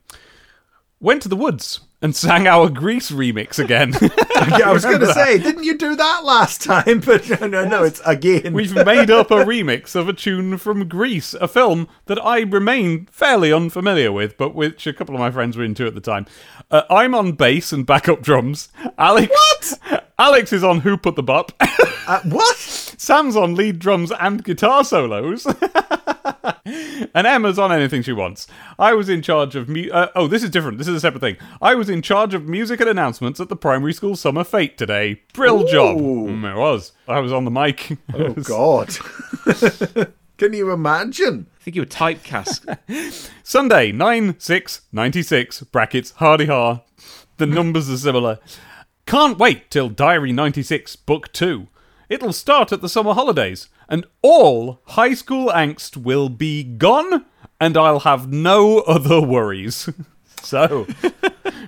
Went 1.00 1.22
to 1.22 1.28
the 1.28 1.36
woods 1.36 1.80
and 2.02 2.14
sang 2.14 2.46
our 2.46 2.68
Grease 2.68 3.10
remix 3.10 3.58
again. 3.58 3.94
Yeah, 4.36 4.68
I 4.68 4.72
was 4.72 4.84
going 4.84 5.00
to 5.00 5.12
say, 5.12 5.38
didn't 5.38 5.64
you 5.64 5.76
do 5.78 5.96
that 5.96 6.22
last 6.22 6.62
time? 6.62 7.00
But 7.06 7.28
no, 7.40 7.46
no, 7.46 7.64
no, 7.66 7.82
it's 7.84 8.00
again. 8.04 8.52
We've 8.52 8.74
made 8.74 9.10
up 9.10 9.30
a 9.30 9.44
remix 9.44 9.96
of 9.96 10.08
a 10.08 10.12
tune 10.12 10.58
from 10.58 10.86
Grease, 10.88 11.32
a 11.34 11.48
film 11.48 11.88
that 12.04 12.22
I 12.22 12.40
remain 12.40 13.06
fairly 13.06 13.52
unfamiliar 13.52 14.12
with, 14.12 14.36
but 14.36 14.54
which 14.54 14.86
a 14.86 14.92
couple 14.92 15.14
of 15.14 15.20
my 15.20 15.30
friends 15.30 15.56
were 15.56 15.64
into 15.64 15.86
at 15.86 15.94
the 15.94 16.00
time. 16.02 16.26
Uh, 16.70 16.82
I'm 16.90 17.14
on 17.14 17.32
bass 17.32 17.72
and 17.72 17.86
backup 17.86 18.20
drums. 18.22 18.68
Alex, 18.98 19.32
what? 19.32 20.04
Alex 20.18 20.52
is 20.52 20.62
on 20.62 20.80
Who 20.80 20.96
Put 20.96 21.16
the 21.16 21.22
Bop. 21.22 21.52
Uh, 21.60 22.20
what? 22.24 22.56
Sam's 22.96 23.36
on 23.36 23.54
lead 23.54 23.78
drums 23.78 24.12
and 24.18 24.42
guitar 24.42 24.84
solos. 24.84 25.46
and 26.64 27.26
Emma's 27.26 27.58
on 27.58 27.72
anything 27.72 28.02
she 28.02 28.12
wants. 28.12 28.46
I 28.78 28.94
was 28.94 29.08
in 29.08 29.22
charge 29.22 29.54
of 29.56 29.68
mu- 29.68 29.90
uh, 29.90 30.08
Oh, 30.14 30.26
this 30.26 30.42
is 30.42 30.50
different. 30.50 30.78
This 30.78 30.88
is 30.88 30.96
a 30.96 31.00
separate 31.00 31.20
thing. 31.20 31.36
I 31.60 31.74
was 31.74 31.88
in 31.88 32.02
charge 32.02 32.34
of 32.34 32.48
music 32.48 32.80
and 32.80 32.88
announcements 32.88 33.40
at 33.40 33.48
the 33.48 33.56
primary 33.56 33.92
school 33.92 34.16
summer 34.16 34.44
fete 34.44 34.78
today. 34.78 35.22
Brill 35.32 35.64
job. 35.66 35.98
Ooh. 36.00 36.26
Mm, 36.28 36.52
it 36.52 36.56
was. 36.58 36.92
I 37.06 37.20
was 37.20 37.32
on 37.32 37.44
the 37.44 37.50
mic. 37.50 37.98
Oh, 38.14 38.32
God. 38.34 38.96
Can 40.38 40.52
you 40.52 40.70
imagine? 40.70 41.46
I 41.60 41.62
think 41.64 41.76
you 41.76 41.82
were 41.82 41.86
typecast. 41.86 43.28
Sunday, 43.42 43.92
9 43.92 44.36
6 44.38 44.80
96, 44.92 45.60
brackets, 45.64 46.10
hardy 46.12 46.46
har. 46.46 46.82
The 47.38 47.46
numbers 47.46 47.90
are 47.90 47.96
similar. 47.96 48.38
Can't 49.06 49.38
wait 49.38 49.70
till 49.70 49.88
Diary 49.88 50.32
96, 50.32 50.96
Book 50.96 51.32
2. 51.32 51.68
It'll 52.08 52.32
start 52.32 52.72
at 52.72 52.80
the 52.82 52.88
summer 52.88 53.14
holidays, 53.14 53.68
and 53.88 54.06
all 54.22 54.80
high 54.86 55.14
school 55.14 55.48
angst 55.48 55.96
will 55.96 56.28
be 56.28 56.62
gone, 56.62 57.24
and 57.60 57.76
I'll 57.76 58.00
have 58.00 58.32
no 58.32 58.80
other 58.80 59.20
worries. 59.20 59.88
So, 60.42 60.86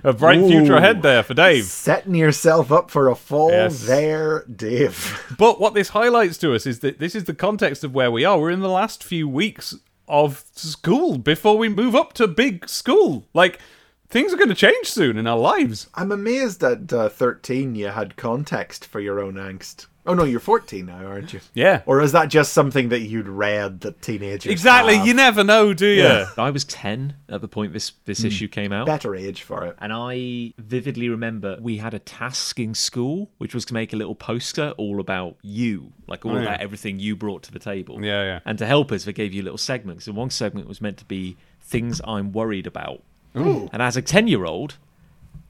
a 0.05 0.13
bright 0.13 0.39
future 0.47 0.75
ahead 0.75 1.01
there 1.01 1.21
for 1.21 1.33
Dave. 1.33 1.65
Setting 1.65 2.15
yourself 2.15 2.71
up 2.71 2.89
for 2.89 3.09
a 3.09 3.15
fall 3.15 3.51
Yes. 3.51 3.85
there, 3.85 4.45
Dave. 4.45 5.21
But 5.37 5.59
what 5.59 5.73
this 5.73 5.89
highlights 5.89 6.37
to 6.37 6.55
us 6.55 6.65
is 6.65 6.79
that 6.79 6.97
this 6.97 7.13
is 7.13 7.25
the 7.25 7.33
context 7.33 7.83
of 7.83 7.93
where 7.93 8.09
we 8.09 8.23
are. 8.23 8.39
We're 8.39 8.51
in 8.51 8.61
the 8.61 8.69
last 8.69 9.03
few 9.03 9.27
weeks 9.27 9.75
of 10.07 10.45
school 10.53 11.17
before 11.17 11.57
we 11.57 11.67
move 11.67 11.93
up 11.93 12.13
to 12.13 12.27
big 12.27 12.69
school. 12.69 13.27
Like, 13.33 13.59
things 14.07 14.33
are 14.33 14.37
going 14.37 14.47
to 14.47 14.55
change 14.55 14.87
soon 14.87 15.17
in 15.17 15.27
our 15.27 15.37
lives. 15.37 15.87
I'm 15.95 16.13
amazed 16.13 16.63
at 16.63 16.93
uh, 16.93 17.09
13 17.09 17.75
you 17.75 17.87
had 17.87 18.15
context 18.15 18.85
for 18.85 19.01
your 19.01 19.19
own 19.19 19.33
angst. 19.33 19.87
Oh 20.09 20.15
no, 20.15 20.23
you're 20.23 20.39
14 20.39 20.87
now, 20.87 21.05
aren't 21.05 21.33
you? 21.33 21.39
Yeah. 21.53 21.83
Or 21.85 22.01
is 22.01 22.13
that 22.13 22.29
just 22.29 22.51
something 22.51 22.89
that 22.89 23.01
you'd 23.01 23.27
read 23.27 23.81
that 23.81 24.01
teenagers 24.01 24.51
Exactly. 24.51 24.95
have? 24.95 25.05
You 25.05 25.13
never 25.13 25.43
know, 25.43 25.71
do 25.71 25.85
you? 25.85 26.01
Yeah. 26.01 26.29
I 26.37 26.49
was 26.49 26.65
10 26.65 27.13
at 27.29 27.41
the 27.41 27.47
point 27.47 27.73
this, 27.73 27.91
this 28.05 28.21
hmm. 28.21 28.27
issue 28.27 28.47
came 28.47 28.71
out. 28.71 28.87
better 28.87 29.15
age 29.15 29.43
for 29.43 29.67
it. 29.67 29.75
And 29.77 29.93
I 29.93 30.55
vividly 30.57 31.09
remember 31.09 31.59
we 31.61 31.77
had 31.77 31.93
a 31.93 31.99
task 31.99 32.59
in 32.59 32.73
school, 32.73 33.29
which 33.37 33.53
was 33.53 33.65
to 33.65 33.75
make 33.75 33.93
a 33.93 33.95
little 33.95 34.15
poster 34.15 34.73
all 34.79 34.99
about 34.99 35.35
you, 35.43 35.93
like 36.07 36.25
all 36.25 36.31
Oh, 36.31 36.35
yeah. 36.37 36.41
about 36.41 36.61
everything 36.61 36.97
you 36.97 37.15
brought 37.15 37.43
to 37.43 37.51
the 37.51 37.59
table. 37.59 38.03
Yeah, 38.03 38.23
yeah. 38.23 38.39
And 38.45 38.57
to 38.57 38.65
help 38.65 38.91
us, 38.91 39.03
they 39.03 39.13
gave 39.13 39.31
you 39.31 39.43
little 39.43 39.59
segments. 39.59 40.07
And 40.07 40.15
one 40.15 40.31
segment 40.31 40.67
was 40.67 40.81
meant 40.81 40.97
to 40.97 41.05
be 41.05 41.37
things 41.61 42.01
I'm 42.03 42.31
worried 42.31 42.65
about. 42.65 43.03
Ooh. 43.37 43.69
And 43.71 43.79
as 43.79 43.95
a 43.95 44.01
10 44.01 44.27
year 44.27 44.45
old, 44.45 44.77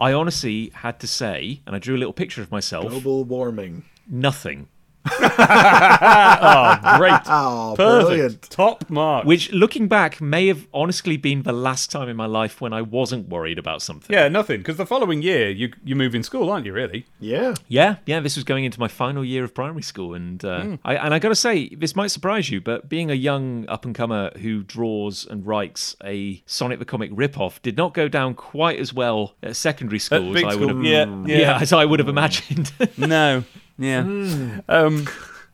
I 0.02 0.12
honestly 0.12 0.72
had 0.74 1.00
to 1.00 1.08
say, 1.08 1.62
and 1.66 1.78
I 1.78 1.80
drew 1.80 1.96
a 1.96 2.00
little 2.00 2.14
picture 2.14 2.42
of 2.42 2.52
myself, 2.52 2.90
Global 2.90 3.24
warming. 3.24 3.86
Nothing. 4.10 4.68
Oh, 5.12 6.98
great. 6.98 7.20
Oh, 7.26 7.74
Perfect. 7.76 8.08
brilliant. 8.08 8.42
Top 8.50 8.90
mark. 8.90 9.26
Which, 9.26 9.52
looking 9.52 9.88
back, 9.88 10.22
may 10.22 10.48
have 10.48 10.68
honestly 10.74 11.18
been 11.18 11.44
the 11.44 11.52
last 11.54 11.92
time 11.92 12.10
in 12.10 12.16
my 12.16 12.26
life 12.26 12.62
when 12.62 12.74
I 12.74 12.82
wasn't 12.82 13.30
worried 13.30 13.58
about 13.58 13.82
something. 13.82 14.14
yeah, 14.14 14.28
nothing. 14.28 14.60
Because 14.60 14.78
the 14.78 14.86
following 14.86 15.22
year, 15.22 15.50
you 15.50 15.72
you 15.84 15.96
move 15.96 16.16
in 16.16 16.24
school, 16.24 16.50
aren't 16.50 16.66
you, 16.66 16.74
really? 16.74 17.06
Yeah. 17.20 17.56
Yeah, 17.68 17.98
yeah. 18.06 18.20
This 18.20 18.36
was 18.36 18.44
going 18.44 18.66
into 18.66 18.80
my 18.80 18.88
final 18.88 19.24
year 19.24 19.44
of 19.44 19.54
primary 19.54 19.82
school, 19.82 20.14
and 20.14 20.44
uh, 20.44 20.78
I 20.84 20.96
and 20.96 21.14
I 21.14 21.20
got 21.20 21.30
to 21.30 21.36
say, 21.36 21.70
this 21.70 21.96
might 21.96 22.08
surprise 22.12 22.50
you, 22.50 22.62
but 22.62 22.90
being 22.90 23.10
a 23.10 23.16
young 23.16 23.68
up 23.68 23.86
and 23.86 23.96
comer 23.96 24.32
who 24.40 24.64
draws 24.64 25.26
and 25.26 25.46
writes 25.46 25.96
a 26.04 26.42
Sonic 26.46 26.80
the 26.80 26.86
Comic 26.86 27.12
ripoff 27.12 27.62
did 27.62 27.78
not 27.78 27.94
go 27.94 28.08
down 28.08 28.34
quite 28.36 28.80
as 28.80 28.94
well 28.94 29.36
at 29.44 29.56
secondary 29.56 30.00
school 30.00 30.34
big 30.34 30.46
as 30.46 30.54
I 30.54 30.56
would 30.58 30.70
school, 30.70 30.84
have. 30.84 31.28
yeah, 31.28 31.38
yeah. 31.38 31.60
as 31.62 31.74
I 31.74 31.86
would 31.86 32.00
have 32.00 32.10
imagined. 32.10 32.72
No. 32.98 33.44
Yeah. 33.80 34.60
Um, 34.68 35.08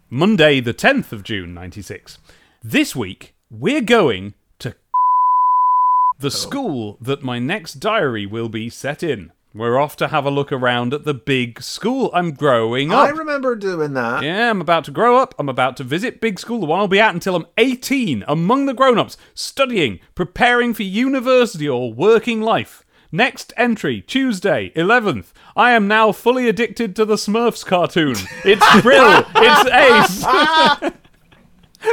Monday, 0.09 0.59
the 0.59 0.73
10th 0.73 1.11
of 1.11 1.23
June, 1.23 1.53
96. 1.53 2.17
This 2.63 2.95
week, 2.95 3.35
we're 3.51 3.81
going 3.81 4.33
to 4.59 4.75
the 6.19 6.31
school 6.31 6.97
that 6.99 7.21
my 7.21 7.37
next 7.37 7.75
diary 7.75 8.25
will 8.25 8.49
be 8.49 8.69
set 8.69 9.03
in. 9.03 9.31
We're 9.53 9.79
off 9.79 9.95
to 9.97 10.09
have 10.09 10.25
a 10.25 10.29
look 10.31 10.51
around 10.51 10.93
at 10.93 11.05
the 11.05 11.13
big 11.13 11.61
school 11.61 12.09
I'm 12.13 12.33
growing 12.33 12.91
up. 12.91 13.07
I 13.07 13.09
remember 13.11 13.55
doing 13.55 13.93
that. 13.93 14.21
Yeah, 14.21 14.49
I'm 14.49 14.59
about 14.59 14.83
to 14.85 14.91
grow 14.91 15.17
up. 15.17 15.33
I'm 15.39 15.47
about 15.47 15.77
to 15.77 15.83
visit 15.85 16.19
big 16.19 16.39
school, 16.39 16.59
the 16.59 16.65
one 16.65 16.79
I'll 16.79 16.89
be 16.89 16.99
at 16.99 17.13
until 17.13 17.37
I'm 17.37 17.45
18, 17.57 18.25
among 18.27 18.65
the 18.65 18.73
grown 18.73 18.97
ups, 18.97 19.15
studying, 19.33 20.01
preparing 20.13 20.73
for 20.73 20.83
university 20.83 21.69
or 21.69 21.93
working 21.93 22.41
life. 22.41 22.84
Next 23.11 23.53
entry, 23.57 24.01
Tuesday, 24.01 24.71
11th. 24.75 25.27
I 25.55 25.71
am 25.71 25.87
now 25.87 26.11
fully 26.11 26.49
addicted 26.49 26.95
to 26.95 27.05
the 27.05 27.15
Smurfs 27.15 27.65
cartoon. 27.65 28.15
It's 28.43 28.81
Brill. 28.81 29.25
it's 29.35 30.85
Ace. 30.85 30.91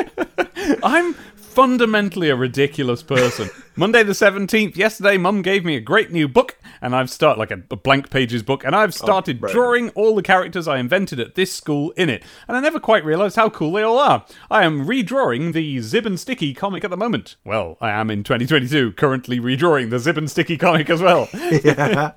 I'm 0.83 1.15
fundamentally 1.53 2.31
a 2.31 2.37
ridiculous 2.37 3.03
person. 3.03 3.51
Monday 3.77 4.03
the 4.03 4.13
17th, 4.13 4.77
yesterday, 4.77 5.17
Mum 5.17 5.43
gave 5.43 5.65
me 5.65 5.77
a 5.77 5.81
great 5.81 6.11
new 6.11 6.29
book, 6.29 6.57
and 6.81 6.95
I've 6.95 7.11
started, 7.11 7.39
like 7.39 7.51
a, 7.51 7.63
a 7.71 7.77
blank 7.77 8.11
pages 8.11 8.43
book, 8.43 8.65
and 8.65 8.75
I've 8.75 8.91
oh, 8.91 8.93
started 8.93 9.41
right. 9.43 9.53
drawing 9.53 9.91
all 9.91 10.15
the 10.15 10.23
characters 10.23 10.67
I 10.67 10.79
invented 10.79 11.21
at 11.21 11.35
this 11.35 11.53
school 11.53 11.91
in 11.93 12.09
it. 12.09 12.23
And 12.49 12.57
I 12.57 12.61
never 12.61 12.81
quite 12.81 13.05
realised 13.05 13.37
how 13.37 13.51
cool 13.51 13.73
they 13.73 13.83
all 13.83 13.99
are. 13.99 14.25
I 14.51 14.65
am 14.65 14.87
redrawing 14.87 15.53
the 15.53 15.81
Zib 15.81 16.07
and 16.07 16.19
Sticky 16.19 16.55
comic 16.55 16.85
at 16.85 16.91
the 16.91 16.97
moment. 16.97 17.37
Well, 17.45 17.77
I 17.81 17.91
am 17.91 18.11
in 18.11 18.25
2022, 18.25 18.93
currently 18.93 19.39
redrawing 19.39 19.91
the 19.91 19.99
Zib 19.99 20.19
and 20.19 20.31
Sticky 20.31 20.57
comic 20.57 20.91
as 20.91 21.01
well. 21.01 21.29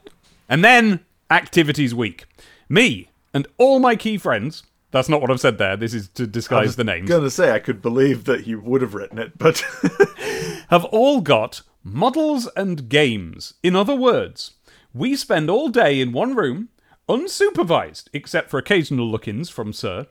And 0.47 0.63
then 0.63 0.99
Activities 1.31 1.95
Week. 1.95 2.25
Me 2.69 3.09
and 3.33 3.47
all 3.57 3.79
my 3.79 3.95
key 3.95 4.17
friends. 4.17 4.63
That's 4.95 5.09
not 5.09 5.19
what 5.19 5.29
I've 5.29 5.41
said 5.41 5.57
there. 5.57 5.75
This 5.75 5.93
is 5.93 6.07
to 6.13 6.25
disguise 6.25 6.77
the 6.77 6.85
names. 6.85 7.11
I 7.11 7.15
was 7.15 7.19
gonna 7.19 7.29
say 7.29 7.51
I 7.51 7.59
could 7.59 7.81
believe 7.81 8.23
that 8.23 8.47
you 8.47 8.61
would 8.61 8.81
have 8.81 8.93
written 8.93 9.19
it, 9.19 9.37
but 9.37 9.61
have 10.69 10.85
all 10.85 11.19
got 11.19 11.63
models 11.83 12.47
and 12.55 12.87
games. 12.87 13.55
In 13.61 13.75
other 13.75 13.93
words, 13.93 14.51
we 14.93 15.17
spend 15.17 15.49
all 15.49 15.67
day 15.67 15.99
in 15.99 16.13
one 16.13 16.33
room, 16.33 16.69
unsupervised, 17.09 18.07
except 18.13 18.49
for 18.49 18.57
occasional 18.57 19.05
look 19.05 19.27
ins 19.27 19.49
from 19.49 19.73
Sir. 19.73 20.07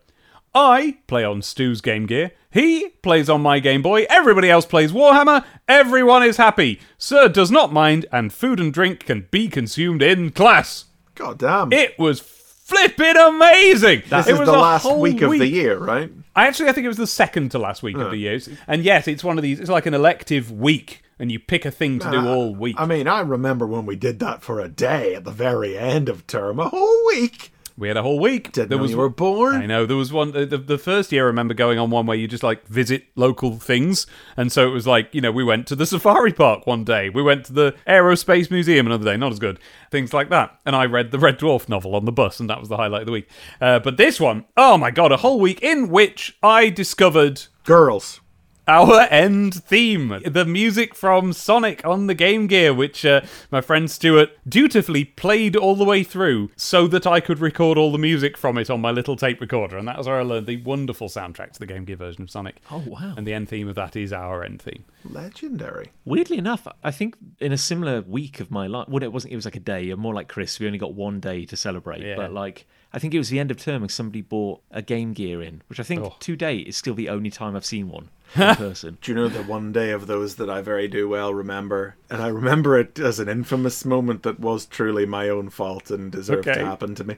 I 0.55 0.99
play 1.07 1.25
on 1.25 1.41
Stu's 1.41 1.81
Game 1.81 2.05
Gear. 2.05 2.33
He 2.51 2.91
plays 3.01 3.31
on 3.31 3.41
my 3.41 3.61
Game 3.61 3.81
Boy. 3.81 4.05
Everybody 4.11 4.51
else 4.51 4.67
plays 4.67 4.93
Warhammer. 4.93 5.47
Everyone 5.67 6.23
is 6.23 6.37
happy. 6.37 6.79
Sir 6.99 7.31
does 7.31 7.51
not 7.51 7.73
mind, 7.73 8.05
and 8.13 8.35
food 8.35 8.61
and 8.61 8.71
drink 8.71 9.07
can 9.07 9.29
be 9.31 9.49
consumed 9.49 10.03
in 10.03 10.29
class. 10.29 10.85
god 11.15 11.39
damn. 11.39 11.73
It 11.73 11.99
was 11.99 12.21
flipping 12.65 13.17
amazing. 13.17 14.03
this 14.09 14.27
it 14.27 14.33
is 14.33 14.39
was 14.39 14.49
the 14.49 14.53
last 14.53 14.91
week 14.97 15.21
of 15.23 15.31
the 15.31 15.47
year, 15.47 15.79
right? 15.79 16.11
I 16.35 16.47
actually 16.47 16.69
I 16.69 16.73
think 16.73 16.87
it 16.87 16.89
was 16.89 16.97
the 16.97 17.07
second 17.07 17.51
to 17.51 17.59
last 17.59 17.83
week 17.83 17.97
of 17.97 18.11
the 18.11 18.17
year. 18.17 18.41
And 18.67 18.83
yes, 18.83 19.07
it's 19.07 19.23
one 19.23 19.39
of 19.39 19.43
these. 19.43 19.61
It's 19.61 19.71
like 19.71 19.87
an 19.87 19.95
elective 19.95 20.51
week, 20.51 21.03
and 21.19 21.31
you 21.31 21.39
pick 21.39 21.65
a 21.65 21.71
thing 21.71 21.99
to 22.01 22.11
do 22.11 22.27
all 22.27 22.55
week. 22.55 22.77
I 22.79 22.87
mean, 22.87 23.07
I 23.07 23.21
remember 23.21 23.67
when 23.67 23.87
we 23.87 23.97
did 23.97 24.19
that 24.21 24.43
for 24.43 24.59
a 24.59 24.69
day 24.69 25.15
at 25.15 25.25
the 25.25 25.31
very 25.31 25.79
end 25.79 26.09
of 26.09 26.27
term, 26.27 26.59
a 26.59 26.69
whole 26.69 27.07
week. 27.07 27.53
We 27.77 27.89
had 27.89 27.97
a 27.97 28.03
whole 28.03 28.21
week. 28.21 28.53
Didn't 28.53 28.69
there 28.69 28.79
was 28.79 28.93
you 28.93 28.97
were 28.97 29.09
born. 29.09 29.57
I 29.57 29.67
know 29.67 29.85
there 29.85 29.97
was 29.97 30.13
one. 30.13 30.31
The, 30.31 30.47
the 30.47 30.79
first 30.79 31.11
year, 31.11 31.25
I 31.25 31.27
remember 31.27 31.55
going 31.55 31.79
on 31.79 31.91
one 31.91 32.07
where 32.07 32.17
you 32.17 32.29
just 32.29 32.43
like 32.43 32.67
visit 32.69 33.07
local 33.17 33.59
things, 33.59 34.07
and 34.37 34.53
so 34.53 34.67
it 34.69 34.71
was 34.71 34.87
like 34.87 35.13
you 35.13 35.21
know 35.21 35.33
we 35.33 35.43
went 35.43 35.67
to 35.69 35.77
the 35.77 35.87
safari 35.87 36.33
park 36.33 36.67
one 36.67 36.85
day, 36.85 37.09
we 37.09 37.23
went 37.23 37.47
to 37.47 37.53
the 37.53 37.75
aerospace 37.87 38.51
museum 38.51 38.87
another 38.87 39.05
day, 39.05 39.17
not 39.17 39.33
as 39.33 39.39
good, 39.39 39.59
things 39.91 40.13
like 40.13 40.31
that. 40.31 40.59
And 40.65 40.77
I 40.77 40.87
read 40.87 41.11
the 41.11 41.19
Red 41.19 41.39
Dwarf 41.39 41.69
novel 41.69 41.97
on 41.97 42.05
the 42.05 42.13
bus, 42.13 42.39
and 42.39 42.49
that 42.49 42.61
was 42.61 42.69
the 42.69 42.77
highlight 42.77 43.03
of 43.03 43.07
the 43.07 43.13
week. 43.13 43.29
Uh, 43.61 43.81
but 43.81 43.97
this 43.97 44.21
one, 44.21 44.45
oh 44.57 44.77
my 44.77 44.91
god, 44.91 45.11
a 45.11 45.17
whole 45.17 45.41
week 45.41 45.63
in 45.63 45.89
which 45.89 46.37
I 46.43 46.71
discovered 46.71 47.43
Girls. 47.65 48.21
Our 48.67 49.01
end 49.11 49.55
theme, 49.65 50.21
the 50.25 50.45
music 50.45 50.95
from 50.95 51.33
Sonic 51.33 51.85
on 51.85 52.07
the 52.07 52.15
Game 52.15 52.47
Gear, 52.47 52.73
which 52.73 53.05
uh, 53.05 53.21
my 53.51 53.61
friend 53.61 53.91
Stuart 53.91 54.31
dutifully 54.49 55.05
played 55.05 55.57
all 55.57 55.77
the 55.77 55.85
way 55.85 56.03
through 56.03 56.51
so 56.57 56.87
that 56.89 57.07
I 57.07 57.21
could 57.21 57.41
record 57.41 57.77
all 57.79 57.93
the 57.93 57.99
music 57.99 58.37
from 58.37 58.57
it 58.59 58.71
on 58.71 58.81
my 58.81 58.91
little 58.91 59.17
tape 59.17 59.41
recorder. 59.41 59.77
And 59.77 59.87
that 59.89 59.99
was 59.99 60.07
where 60.07 60.19
I 60.19 60.23
learned 60.23 60.47
the 60.47 60.57
wonderful 60.63 61.09
soundtrack 61.09 61.53
to 61.53 61.61
the 61.61 61.67
Game 61.67 61.85
Gear 61.85 61.97
version 61.97 62.23
of 62.23 62.31
Sonic. 62.31 62.57
Oh, 62.71 62.83
wow. 62.87 63.15
And 63.17 63.27
the 63.27 63.35
end 63.35 63.49
theme 63.49 63.69
of 63.69 63.75
that 63.75 63.97
is 63.97 64.13
our 64.13 64.43
end 64.45 64.63
theme. 64.63 64.85
Legendary. 65.05 65.91
Weirdly 66.05 66.39
enough, 66.39 66.67
I 66.83 66.91
think 66.91 67.17
in 67.41 67.53
a 67.53 67.59
similar 67.59 68.03
week 68.03 68.41
of 68.41 68.51
my 68.51 68.67
life, 68.67 68.89
well, 68.89 69.03
it 69.03 69.13
wasn't. 69.13 69.33
It 69.33 69.37
was 69.37 69.45
like 69.45 69.57
a 69.57 69.61
day, 69.61 69.91
or 69.91 69.97
more 69.97 70.15
like 70.15 70.29
Chris. 70.29 70.59
We 70.59 70.67
only 70.67 70.79
got 70.79 70.95
one 70.95 71.21
day 71.21 71.45
to 71.47 71.57
celebrate, 71.57 72.01
Yeah. 72.03 72.17
but 72.17 72.33
like 72.33 72.67
I 72.93 72.99
think 72.99 73.13
it 73.13 73.19
was 73.19 73.29
the 73.29 73.41
end 73.41 73.51
of 73.51 73.57
term, 73.59 73.83
and 73.83 73.91
somebody 73.91 74.23
bought 74.23 74.61
a 74.71 74.81
Game 74.81 75.13
Gear 75.13 75.43
in, 75.43 75.63
which 75.69 75.81
I 75.81 75.83
think 75.83 76.03
Oh. 76.03 76.15
to 76.21 76.37
date 76.37 76.69
is 76.69 76.77
still 76.77 76.95
the 76.95 77.09
only 77.09 77.31
time 77.31 77.57
I've 77.57 77.65
seen 77.65 77.89
one 77.89 78.09
in 78.37 78.57
person. 78.57 78.99
Do 79.01 79.11
you 79.13 79.17
know 79.17 79.29
the 79.29 79.43
one 79.43 79.73
day 79.73 79.91
of 79.91 80.07
those 80.07 80.37
that 80.37 80.49
I 80.51 80.61
very 80.63 80.89
do 80.89 81.09
well 81.09 81.33
remember? 81.35 81.97
And 82.11 82.23
I 82.23 82.29
remember 82.29 82.79
it 82.79 82.99
as 82.99 83.19
an 83.19 83.29
infamous 83.29 83.85
moment 83.85 84.23
that 84.23 84.39
was 84.39 84.67
truly 84.67 85.05
my 85.07 85.29
own 85.29 85.51
fault 85.51 85.91
and 85.91 86.13
deserved 86.13 86.47
Okay. 86.49 86.61
to 86.61 86.65
happen 86.67 86.95
to 86.97 87.05
me. 87.05 87.17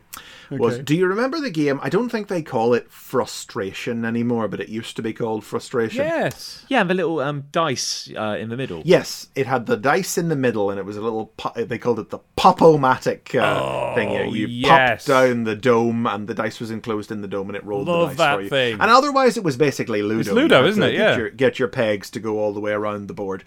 Was 0.50 0.74
Okay. 0.74 0.82
do 0.84 0.94
you 0.96 1.06
remember 1.06 1.40
the 1.40 1.50
game? 1.50 1.78
I 1.82 1.88
don't 1.90 2.08
think 2.08 2.28
they 2.28 2.40
call 2.42 2.72
it 2.72 2.90
frustration 2.90 4.04
anymore, 4.04 4.48
but 4.48 4.60
it 4.60 4.68
used 4.68 4.96
to 4.96 5.02
be 5.02 5.12
called 5.12 5.44
frustration. 5.44 6.04
Yes. 6.04 6.64
Yeah, 6.68 6.80
and 6.82 6.88
the 6.90 6.94
little 6.94 7.20
um, 7.20 7.44
dice 7.52 8.10
uh, 8.16 8.36
in 8.38 8.48
the 8.48 8.56
middle. 8.56 8.82
Yes, 8.84 9.28
it 9.34 9.46
had 9.46 9.66
the 9.66 9.76
dice 9.76 10.16
in 10.16 10.28
the 10.28 10.36
middle, 10.36 10.70
and 10.70 10.78
it 10.78 10.84
was 10.84 10.96
a 10.96 11.00
little. 11.02 11.26
Po- 11.36 11.52
they 11.64 11.78
called 11.78 11.98
it 11.98 12.10
the 12.10 12.20
pop-o-matic 12.36 13.34
uh, 13.40 13.94
thing. 13.94 14.10
You, 14.12 14.46
you 14.46 14.46
Oh, 14.46 14.70
yes. 14.70 15.06
popped 15.06 15.08
down 15.08 15.44
the 15.44 15.56
dome, 15.56 16.06
and 16.06 16.26
the 16.28 16.34
dice 16.34 16.60
was 16.60 16.70
enclosed 16.70 17.10
in 17.10 17.20
the 17.20 17.28
dome, 17.28 17.48
and 17.48 17.56
it 17.56 17.64
rolled 17.64 17.88
Love 17.88 18.10
the 18.10 18.16
dice 18.16 18.18
that 18.18 18.34
for 18.36 18.42
you. 18.42 18.48
thing. 18.48 18.72
And 18.74 18.90
otherwise, 18.90 19.36
it 19.36 19.44
was 19.44 19.56
basically 19.56 20.02
Ludo. 20.02 20.20
It's 20.20 20.30
Ludo, 20.30 20.66
isn't 20.66 20.82
it? 20.82 20.92
Get 20.92 21.05
Yeah. 21.12 21.16
your, 21.18 21.30
get 21.30 21.58
your 21.58 21.68
pegs 21.68 22.10
to 22.10 22.20
go 22.20 22.38
all 22.38 22.52
the 22.52 22.60
way 22.60 22.72
around 22.72 23.08
the 23.08 23.14
board. 23.14 23.44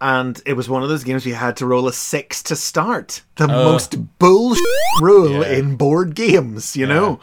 And 0.00 0.40
it 0.46 0.52
was 0.52 0.68
one 0.68 0.82
of 0.84 0.88
those 0.88 1.02
games 1.02 1.24
where 1.24 1.30
you 1.30 1.36
had 1.38 1.56
to 1.56 1.66
roll 1.66 1.88
a 1.88 1.92
six 1.92 2.42
to 2.44 2.54
start. 2.56 3.22
The 3.36 3.48
most 3.48 4.18
bullshit 4.18 4.64
rule 5.00 5.42
Yeah. 5.42 5.52
in 5.58 5.74
board 5.76 6.14
games, 6.14 6.76
you 6.76 6.86
know? 6.86 7.18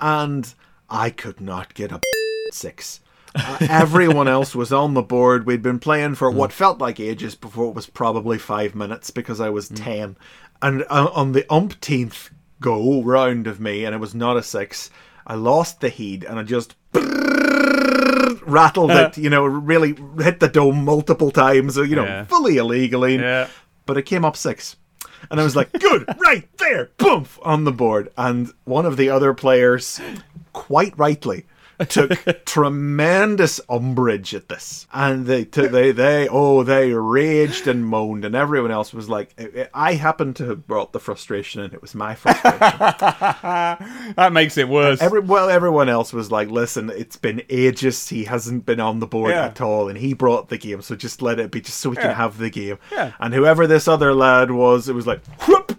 And 0.00 0.52
I 0.88 1.10
could 1.10 1.40
not 1.40 1.74
get 1.74 1.92
a 1.92 2.00
six. 2.52 3.00
Uh, 3.34 3.58
everyone 3.68 4.28
else 4.28 4.54
was 4.54 4.72
on 4.72 4.94
the 4.94 5.02
board. 5.02 5.44
We'd 5.44 5.60
been 5.60 5.80
playing 5.80 6.14
for 6.14 6.30
what 6.30 6.52
felt 6.52 6.78
like 6.78 6.98
ages 7.00 7.34
before 7.34 7.66
it 7.68 7.74
was 7.74 7.86
probably 7.86 8.38
five 8.38 8.74
minutes 8.74 9.10
because 9.10 9.40
I 9.40 9.50
was 9.50 9.68
10. 9.68 10.16
And 10.62 10.84
uh, 10.88 11.10
on 11.12 11.32
the 11.32 11.44
umpteenth 11.52 12.30
go 12.60 13.02
round 13.02 13.46
of 13.48 13.60
me, 13.60 13.84
and 13.84 13.94
it 13.94 13.98
was 13.98 14.14
not 14.14 14.36
a 14.38 14.42
six, 14.42 14.88
I 15.26 15.34
lost 15.34 15.80
the 15.80 15.88
heat 15.90 16.24
and 16.24 16.38
I 16.38 16.42
just 16.44 16.74
rattled 18.46 18.90
it, 18.90 19.16
you 19.18 19.30
know, 19.30 19.44
really 19.44 19.94
hit 20.20 20.40
the 20.40 20.48
dome 20.48 20.84
multiple 20.84 21.30
times, 21.30 21.76
you 21.76 21.96
know, 21.96 22.04
Yeah. 22.04 22.24
fully 22.24 22.56
illegally. 22.56 23.16
Yeah. 23.16 23.48
but 23.86 23.98
it 23.98 24.02
came 24.02 24.24
up 24.24 24.36
six. 24.36 24.76
And 25.30 25.38
I 25.40 25.44
was 25.44 25.54
like, 25.56 25.72
good, 25.72 26.04
right 26.18 26.48
there, 26.58 26.90
boom, 26.98 27.26
on 27.42 27.64
the 27.64 27.72
board. 27.72 28.10
And 28.16 28.50
one 28.64 28.86
of 28.86 28.96
the 28.96 29.10
other 29.10 29.32
players, 29.34 30.00
quite 30.52 30.98
rightly, 30.98 31.46
took 31.88 32.44
tremendous 32.44 33.60
umbrage 33.68 34.34
at 34.34 34.48
this. 34.48 34.86
And 34.92 35.26
they, 35.26 35.44
took 35.44 35.70
they, 35.72 35.92
they, 35.92 36.28
oh, 36.30 36.62
they 36.62 36.92
raged 36.92 37.66
and 37.66 37.84
moaned. 37.86 38.24
And 38.24 38.34
everyone 38.34 38.70
else 38.70 38.92
was 38.94 39.08
like, 39.08 39.68
I 39.74 39.94
happened 39.94 40.36
to 40.36 40.46
have 40.48 40.66
brought 40.66 40.92
the 40.92 41.00
frustration 41.00 41.60
and 41.62 41.72
it 41.74 41.80
was 41.82 41.94
my 41.94 42.14
frustration. 42.14 42.58
That 44.16 44.30
makes 44.32 44.56
it 44.56 44.68
worse. 44.68 45.00
Every, 45.00 45.20
well, 45.20 45.48
everyone 45.50 45.88
else 45.88 46.12
was 46.12 46.30
like, 46.30 46.48
listen, 46.50 46.90
it's 46.90 47.16
been 47.16 47.42
ages. 47.50 48.08
He 48.08 48.24
hasn't 48.24 48.64
been 48.66 48.80
on 48.80 49.00
the 49.00 49.06
board 49.06 49.30
Yeah. 49.32 49.46
at 49.46 49.60
all. 49.60 49.88
And 49.88 49.98
he 49.98 50.14
brought 50.14 50.48
the 50.48 50.58
game. 50.58 50.82
So 50.82 50.94
just 50.96 51.22
let 51.22 51.38
it 51.38 51.50
be, 51.50 51.60
just 51.60 51.78
so 51.78 51.90
we 51.90 51.96
Yeah. 51.96 52.02
can 52.02 52.14
have 52.14 52.38
the 52.38 52.50
game. 52.50 52.78
Yeah. 52.92 53.12
And 53.20 53.34
whoever 53.34 53.66
this 53.66 53.88
other 53.88 54.14
lad 54.14 54.50
was, 54.50 54.88
it 54.88 54.94
was 54.94 55.06
like, 55.06 55.20
whoop, 55.48 55.72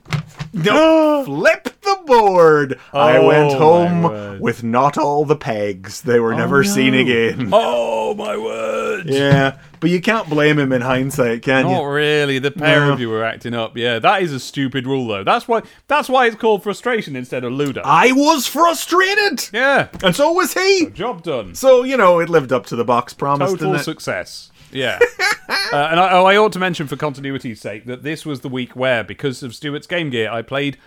no, 0.53 1.23
flip 1.25 1.63
the 1.81 1.99
board. 2.05 2.79
I 2.93 3.17
Oh, 3.17 3.27
went 3.27 3.53
home 3.53 4.39
with 4.39 4.63
not 4.63 4.97
all 4.97 5.25
the 5.25 5.35
pegs. 5.35 5.84
They 6.05 6.19
were 6.19 6.33
never 6.35 6.63
seen 6.63 6.93
again. 6.93 7.49
oh 7.53 8.13
my 8.15 8.37
word! 8.37 9.07
Yeah, 9.07 9.59
but 9.79 9.89
you 9.89 10.01
can't 10.01 10.29
blame 10.29 10.57
him 10.59 10.71
in 10.71 10.81
hindsight, 10.81 11.41
can 11.43 11.63
Not 11.63 11.69
you? 11.69 11.75
Not 11.77 11.83
really. 11.85 12.39
The 12.39 12.51
pair 12.51 12.81
No. 12.87 12.93
of 12.93 12.99
you 12.99 13.09
were 13.09 13.23
acting 13.23 13.53
up. 13.53 13.77
Yeah, 13.77 13.99
that 13.99 14.21
is 14.21 14.33
a 14.33 14.39
stupid 14.39 14.85
rule, 14.87 15.07
though. 15.07 15.23
That's 15.23 15.47
why. 15.47 15.61
That's 15.87 16.09
why 16.09 16.27
it's 16.27 16.35
called 16.35 16.63
frustration 16.63 17.15
instead 17.15 17.43
of 17.43 17.51
ludo. 17.53 17.81
I 17.85 18.11
was 18.11 18.47
frustrated, 18.47 19.49
yeah, 19.53 19.87
and 20.03 20.15
so 20.15 20.31
was 20.31 20.53
he. 20.53 20.87
job 20.93 21.23
done. 21.23 21.55
So 21.55 21.83
you 21.83 21.97
know, 21.97 22.19
it 22.19 22.29
lived 22.29 22.51
up 22.51 22.65
to 22.67 22.75
the 22.75 22.85
box 22.85 23.13
promise, 23.13 23.51
Total 23.51 23.67
didn't 23.71 23.81
it? 23.81 23.83
success. 23.83 24.51
Yeah. 24.71 24.99
uh, 25.47 25.87
and 25.89 25.99
I, 26.01 26.11
oh, 26.11 26.25
I 26.25 26.35
ought 26.35 26.51
to 26.53 26.59
mention 26.59 26.87
for 26.87 26.97
continuity's 26.97 27.61
sake 27.61 27.85
that 27.85 28.03
this 28.03 28.25
was 28.25 28.41
the 28.41 28.49
week 28.49 28.75
where, 28.75 29.05
because 29.05 29.41
of 29.41 29.55
Stuart's 29.55 29.87
Game 29.87 30.09
Gear, 30.09 30.29
I 30.29 30.41
played 30.41 30.77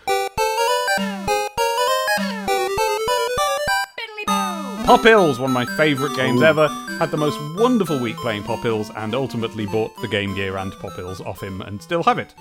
Popils, 4.89 5.39
one 5.39 5.51
of 5.51 5.55
my 5.55 5.67
favourite 5.77 6.17
games 6.17 6.41
ever. 6.41 6.67
Had 6.99 7.11
the 7.11 7.19
most 7.19 7.39
wonderful 7.61 8.01
week 8.01 8.17
playing 8.17 8.43
Popils 8.43 8.91
and 8.97 9.15
ultimately 9.15 9.67
bought 9.67 9.95
the 10.01 10.09
Game 10.09 10.35
Gear 10.35 10.57
and 10.57 10.73
Popils 10.73 11.21
off 11.27 11.43
him 11.43 11.61
and 11.61 11.83
still 11.83 12.03
have 12.05 12.19
it. 12.19 12.35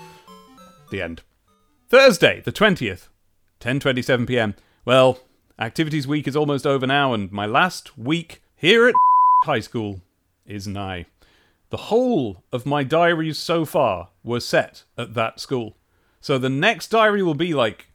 The 0.90 1.02
end. 1.02 1.20
Thursday, 1.90 2.40
the 2.40 2.50
20th, 2.50 3.08
10:27 3.60 4.26
p.m. 4.26 4.54
Well, 4.86 5.20
activities 5.58 6.06
week 6.06 6.26
is 6.26 6.34
almost 6.34 6.66
over 6.66 6.86
now 6.86 7.12
and 7.12 7.30
my 7.30 7.44
last 7.44 7.98
week 7.98 8.40
here 8.56 8.88
at 8.88 8.94
high 9.44 9.60
school 9.60 10.00
is 10.46 10.66
nigh. 10.66 11.04
The 11.68 11.76
whole 11.76 12.44
of 12.50 12.64
my 12.64 12.82
diaries 12.82 13.36
so 13.36 13.66
far 13.66 14.08
were 14.24 14.40
set 14.40 14.84
at 14.96 15.12
that 15.12 15.38
school. 15.38 15.76
So 16.22 16.38
the 16.38 16.48
next 16.48 16.88
diary 16.88 17.22
will 17.22 17.34
be 17.34 17.52
like 17.52 17.88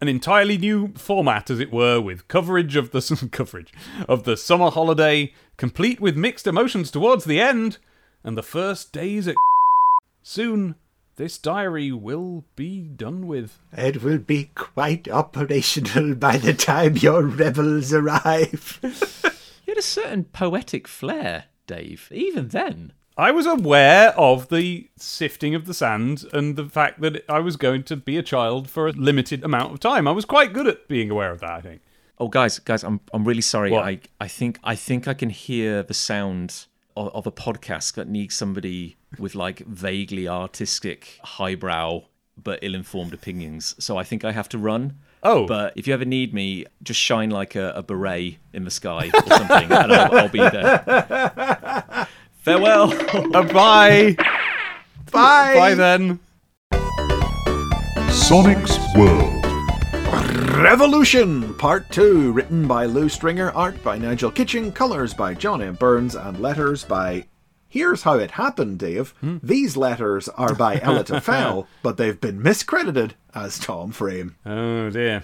an 0.00 0.08
entirely 0.08 0.56
new 0.56 0.92
format, 0.94 1.50
as 1.50 1.60
it 1.60 1.72
were, 1.72 2.00
with 2.00 2.28
coverage 2.28 2.76
of 2.76 2.90
the 2.90 3.28
coverage 3.32 3.72
of 4.08 4.24
the 4.24 4.36
summer 4.36 4.70
holiday, 4.70 5.32
complete 5.56 6.00
with 6.00 6.16
mixed 6.16 6.46
emotions 6.46 6.90
towards 6.90 7.24
the 7.24 7.40
end, 7.40 7.78
and 8.24 8.36
the 8.36 8.42
first 8.42 8.92
days 8.92 9.28
at. 9.28 9.36
Soon, 10.22 10.74
this 11.16 11.38
diary 11.38 11.92
will 11.92 12.44
be 12.56 12.80
done 12.80 13.26
with. 13.26 13.58
It 13.72 14.02
will 14.02 14.18
be 14.18 14.50
quite 14.54 15.08
operational 15.08 16.14
by 16.16 16.38
the 16.38 16.54
time 16.54 16.96
your 16.96 17.22
rebels 17.22 17.92
arrive. 17.92 18.78
You 18.82 19.72
had 19.72 19.78
a 19.78 19.82
certain 19.82 20.24
poetic 20.24 20.88
flair, 20.88 21.44
Dave. 21.66 22.08
Even 22.10 22.48
then. 22.48 22.92
I 23.16 23.30
was 23.32 23.46
aware 23.46 24.10
of 24.18 24.48
the 24.48 24.88
sifting 24.96 25.54
of 25.54 25.66
the 25.66 25.74
sand 25.74 26.24
and 26.32 26.56
the 26.56 26.64
fact 26.66 27.00
that 27.00 27.24
I 27.28 27.40
was 27.40 27.56
going 27.56 27.82
to 27.84 27.96
be 27.96 28.16
a 28.16 28.22
child 28.22 28.70
for 28.70 28.88
a 28.88 28.92
limited 28.92 29.44
amount 29.44 29.72
of 29.72 29.80
time. 29.80 30.08
I 30.08 30.12
was 30.12 30.24
quite 30.24 30.52
good 30.52 30.66
at 30.66 30.88
being 30.88 31.10
aware 31.10 31.30
of 31.30 31.40
that, 31.40 31.50
I 31.50 31.60
think. 31.60 31.82
Oh, 32.18 32.28
guys, 32.28 32.58
guys, 32.58 32.84
I'm 32.84 33.00
I'm 33.12 33.24
really 33.24 33.40
sorry. 33.40 33.70
What? 33.70 33.84
I 33.84 34.00
I 34.20 34.28
think 34.28 34.58
I 34.62 34.74
think 34.74 35.08
I 35.08 35.14
can 35.14 35.30
hear 35.30 35.82
the 35.82 35.94
sound 35.94 36.66
of, 36.96 37.08
of 37.14 37.26
a 37.26 37.32
podcast 37.32 37.94
that 37.94 38.08
needs 38.08 38.34
somebody 38.34 38.96
with 39.18 39.34
like 39.34 39.60
vaguely 39.60 40.28
artistic, 40.28 41.18
highbrow 41.22 42.04
but 42.42 42.58
ill-informed 42.62 43.12
opinions. 43.12 43.74
So 43.78 43.98
I 43.98 44.04
think 44.04 44.24
I 44.24 44.32
have 44.32 44.48
to 44.50 44.58
run. 44.58 44.98
Oh. 45.22 45.46
But 45.46 45.74
if 45.76 45.86
you 45.86 45.92
ever 45.92 46.06
need 46.06 46.32
me, 46.32 46.64
just 46.82 46.98
shine 46.98 47.28
like 47.28 47.54
a, 47.54 47.72
a 47.72 47.82
beret 47.82 48.38
in 48.54 48.64
the 48.64 48.70
sky 48.70 49.10
or 49.12 49.26
something, 49.26 49.70
and 49.70 49.92
I'll, 49.92 50.14
I'll 50.14 50.28
be 50.28 50.38
there. 50.38 52.08
Farewell. 52.50 52.88
Bye! 53.52 54.16
Bye. 55.12 55.54
Bye 55.54 55.74
then. 55.76 56.18
Sonic's 58.10 58.76
World. 58.96 59.44
Revolution 60.58 61.54
Part 61.54 61.88
2, 61.90 62.32
written 62.32 62.66
by 62.66 62.86
Lou 62.86 63.08
Stringer, 63.08 63.52
art 63.52 63.80
by 63.84 63.98
Nigel 63.98 64.32
Kitching, 64.32 64.72
colours 64.72 65.14
by 65.14 65.32
John 65.32 65.62
M. 65.62 65.76
Burns, 65.76 66.16
and 66.16 66.40
letters 66.40 66.82
by. 66.82 67.26
Here's 67.68 68.02
how 68.02 68.14
it 68.14 68.32
happened, 68.32 68.80
Dave. 68.80 69.10
Hmm. 69.20 69.36
These 69.44 69.76
letters 69.76 70.28
are 70.30 70.52
by 70.56 70.76
Elitta 70.78 71.22
Fell, 71.22 71.68
but 71.84 71.98
they've 71.98 72.20
been 72.20 72.42
miscredited 72.42 73.12
as 73.32 73.60
Tom 73.60 73.92
Frame. 73.92 74.34
Oh 74.44 74.90
dear. 74.90 75.22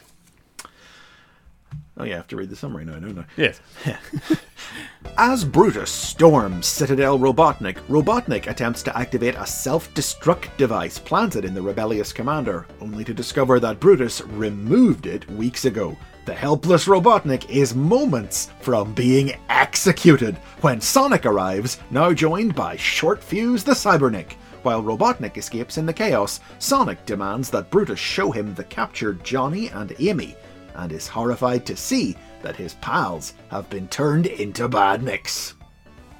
Oh, 1.98 2.04
yeah, 2.04 2.14
I 2.14 2.16
have 2.16 2.26
to 2.28 2.36
read 2.36 2.50
the 2.50 2.56
summary 2.56 2.84
now, 2.84 2.98
don't 2.98 3.18
I? 3.18 3.24
Yes. 3.38 3.60
As 5.16 5.46
Brutus 5.46 5.90
storms 5.90 6.66
Citadel 6.66 7.18
Robotnik, 7.18 7.78
Robotnik 7.88 8.48
attempts 8.48 8.82
to 8.82 8.98
activate 8.98 9.34
a 9.34 9.46
self 9.46 9.92
destruct 9.94 10.54
device 10.58 10.98
planted 10.98 11.46
in 11.46 11.54
the 11.54 11.62
rebellious 11.62 12.12
commander, 12.12 12.66
only 12.82 13.02
to 13.04 13.14
discover 13.14 13.58
that 13.60 13.80
Brutus 13.80 14.20
removed 14.20 15.06
it 15.06 15.26
weeks 15.30 15.64
ago. 15.64 15.96
The 16.26 16.34
helpless 16.34 16.84
Robotnik 16.86 17.48
is 17.48 17.74
moments 17.74 18.50
from 18.60 18.92
being 18.92 19.38
executed 19.48 20.36
when 20.60 20.82
Sonic 20.82 21.24
arrives, 21.24 21.78
now 21.90 22.12
joined 22.12 22.54
by 22.54 22.76
Short 22.76 23.22
Fuse 23.22 23.64
the 23.64 23.72
Cybernik. 23.72 24.32
While 24.64 24.82
Robotnik 24.82 25.38
escapes 25.38 25.78
in 25.78 25.86
the 25.86 25.92
chaos, 25.94 26.40
Sonic 26.58 27.06
demands 27.06 27.48
that 27.50 27.70
Brutus 27.70 28.00
show 28.00 28.32
him 28.32 28.54
the 28.54 28.64
captured 28.64 29.22
Johnny 29.24 29.68
and 29.68 29.94
Amy, 29.98 30.36
and 30.76 30.92
is 30.92 31.08
horrified 31.08 31.66
to 31.66 31.76
see 31.76 32.16
that 32.42 32.56
his 32.56 32.74
pals 32.74 33.34
have 33.50 33.68
been 33.70 33.88
turned 33.88 34.26
into 34.26 34.68
badniks. 34.68 35.54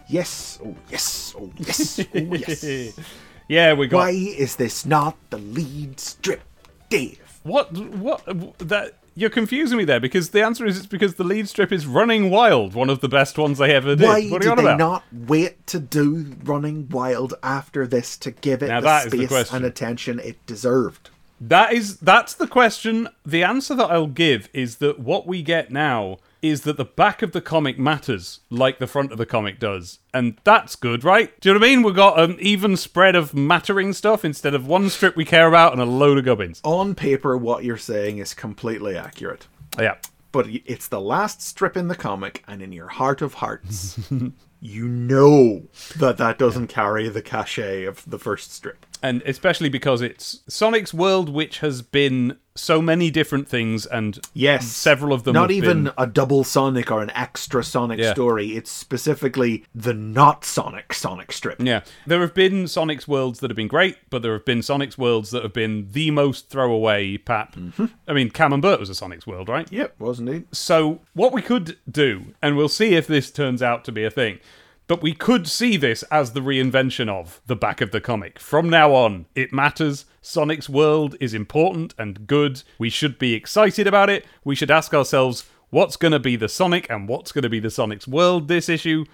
Yes, 0.09 0.59
oh 0.65 0.77
yes, 0.91 1.35
oh 1.39 1.51
yes, 1.59 2.01
oh 2.01 2.07
yes. 2.15 2.99
Yeah, 3.49 3.75
we 3.75 3.87
got 3.87 3.99
Why 3.99 4.11
is 4.11 4.57
this 4.57 4.85
not 4.85 5.17
the 5.31 5.39
lead 5.39 6.01
strip, 6.01 6.43
Dave? 6.89 7.21
what? 7.45 7.73
What? 7.73 8.25
That 8.59 8.99
you're 9.15 9.31
confusing 9.31 9.79
me 9.79 9.85
there 9.85 10.01
because 10.01 10.31
the 10.31 10.45
answer 10.45 10.67
is 10.67 10.77
it's 10.77 10.87
because 10.87 11.15
the 11.15 11.25
lead 11.25 11.49
strip 11.49 11.73
is 11.73 11.87
Running 11.87 12.29
Wild, 12.29 12.75
one 12.75 12.91
of 12.91 13.01
the 13.01 13.09
best 13.09 13.39
ones 13.39 13.59
they 13.59 13.75
ever 13.75 13.97
did. 13.97 14.05
Why 14.05 14.29
what 14.29 14.43
are 14.43 14.49
you 14.49 14.57
did 14.57 14.59
they 14.59 14.63
about? 14.65 14.79
not 14.79 15.05
wait 15.13 15.67
to 15.69 15.79
do 15.79 16.37
Running 16.45 16.89
Wild 16.89 17.35
after 17.43 17.87
this 17.87 18.17
to 18.19 18.31
give 18.31 18.63
it 18.63 18.69
Now 18.69 18.81
the 18.81 18.97
is 19.07 19.13
the 19.13 19.27
space 19.27 19.53
and 19.53 19.65
attention 19.65 20.19
it 20.21 20.45
deserved? 20.47 21.11
That 21.41 21.73
is 21.73 21.99
that's 21.99 22.35
the 22.35 22.47
question. 22.47 23.09
The 23.25 23.43
answer 23.43 23.75
that 23.75 23.91
I'll 23.91 24.07
give 24.07 24.49
is 24.53 24.77
that 24.77 24.99
what 24.99 25.27
we 25.27 25.43
get 25.43 25.71
now 25.71 26.19
is 26.43 26.63
that 26.63 26.77
the 26.77 26.85
back 26.85 27.23
of 27.23 27.33
the 27.33 27.41
comic 27.41 27.79
matters 27.79 28.41
like 28.51 28.79
the 28.79 28.87
front 28.87 29.11
of 29.13 29.19
the 29.19 29.27
comic 29.27 29.59
does. 29.59 29.99
And 30.15 30.39
that's 30.45 30.77
good, 30.77 31.03
right? 31.03 31.39
Do 31.41 31.49
you 31.49 31.55
know 31.55 31.61
what 31.61 31.67
I 31.67 31.71
mean? 31.71 31.83
We've 31.83 31.95
got 31.95 32.21
an 32.21 32.37
even 32.41 32.77
spread 32.77 33.17
of 33.17 33.35
mattering 33.35 33.93
stuff 33.93 34.25
instead 34.25 34.55
of 34.55 34.67
one 34.67 34.89
strip 34.89 35.17
we 35.17 35.25
care 35.25 35.49
about 35.49 35.73
and 35.73 35.81
a 35.81 35.87
load 35.87 36.19
of 36.19 36.25
gubbins. 36.25 36.61
On 36.63 36.95
paper, 36.95 37.37
what 37.37 37.65
you're 37.65 37.77
saying 37.77 38.19
is 38.19 38.33
completely 38.33 38.97
accurate. 38.97 39.47
Yeah. 39.79 39.97
but 40.33 40.47
it's 40.65 40.89
the 40.89 41.01
last 41.01 41.43
strip 41.43 41.77
in 41.77 41.89
the 41.89 41.95
comic, 41.95 42.43
and 42.47 42.63
in 42.63 42.73
your 42.73 42.89
heart 42.89 43.21
of 43.23 43.35
hearts, 43.35 43.99
you 44.61 44.89
know 44.89 45.65
that 45.97 46.17
that 46.19 46.39
doesn't 46.39 46.69
carry 46.69 47.09
the 47.09 47.23
cachet 47.23 47.85
of 47.85 48.09
the 48.09 48.19
first 48.19 48.53
strip. 48.53 48.87
And 49.07 49.23
especially 49.25 49.69
because 49.69 50.03
it's 50.03 50.41
Sonic's 50.49 50.93
world, 50.93 51.29
which 51.29 51.61
has 51.61 51.81
been 51.81 52.39
so 52.57 52.83
many 52.83 53.09
different 53.11 53.49
things, 53.49 53.87
and 53.87 54.19
Yes, 54.35 54.67
several 54.67 55.13
of 55.13 55.23
them 55.23 55.35
Not 55.35 55.53
even 55.53 55.85
been- 55.85 55.93
a 55.97 56.07
double 56.09 56.43
Sonic 56.43 56.91
or 56.91 57.03
an 57.03 57.11
extra 57.11 57.63
Sonic 57.63 58.01
Yeah. 58.01 58.13
story. 58.15 58.57
It's 58.57 58.71
specifically 58.71 59.63
the 59.75 59.95
not 59.95 60.45
Sonic 60.45 60.93
Sonic 60.93 61.31
strip. 61.33 61.61
Yeah, 61.63 61.83
there 62.05 62.21
have 62.21 62.35
been 62.35 62.67
Sonic's 62.67 63.07
worlds 63.07 63.39
that 63.41 63.51
have 63.51 63.57
been 63.57 63.69
great, 63.69 63.97
but 64.11 64.23
there 64.23 64.33
have 64.33 64.45
been 64.45 64.61
Sonic's 64.63 64.99
worlds 64.99 65.31
that 65.31 65.45
have 65.45 65.53
been 65.53 65.87
the 65.93 66.11
most 66.11 66.49
throwaway 66.49 67.17
pap. 67.17 67.55
Mm-hmm. 67.55 67.85
I 68.09 68.13
mean, 68.13 68.31
Camembert 68.31 68.81
was 68.81 68.91
a 68.91 68.95
Sonic's 68.97 69.27
world, 69.27 69.49
right? 69.49 69.71
Yep, 69.71 70.01
was 70.01 70.19
indeed. 70.19 70.47
So, 70.51 71.01
what 71.13 71.33
we 71.33 71.43
could 71.43 71.77
do, 71.89 72.35
and 72.43 72.57
we'll 72.57 72.69
see 72.69 72.95
if 72.97 73.07
this 73.07 73.31
turns 73.31 73.63
out 73.63 73.85
to 73.85 73.93
be 73.93 74.03
a 74.03 74.11
thing, 74.11 74.41
but 74.87 75.03
we 75.03 75.13
could 75.13 75.49
see 75.49 75.77
this 75.77 76.03
as 76.05 76.33
the 76.33 76.41
reinvention 76.41 77.09
of 77.09 77.41
the 77.47 77.57
back 77.57 77.81
of 77.81 77.91
the 77.91 78.01
comic. 78.01 78.39
From 78.39 78.71
now 78.71 78.93
on, 78.93 79.27
it 79.35 79.53
matters. 79.53 80.05
Sonic's 80.21 80.69
world 80.69 81.17
is 81.21 81.35
important 81.35 81.95
and 81.99 82.27
good. 82.27 82.63
We 82.79 82.91
should 82.91 83.19
be 83.19 83.35
excited 83.35 83.87
about 83.87 84.11
it. 84.11 84.25
We 84.45 84.55
should 84.55 84.71
ask 84.71 84.95
ourselves 84.95 85.49
what's 85.71 85.97
going 85.97 86.13
to 86.13 86.21
be 86.21 86.37
the 86.37 86.49
Sonic 86.49 86.89
and 86.89 87.09
what's 87.09 87.33
going 87.33 87.43
to 87.43 87.49
be 87.49 87.61
the 87.61 87.71
Sonic's 87.71 88.07
world 88.07 88.49
this 88.49 88.69
issue. 88.69 89.05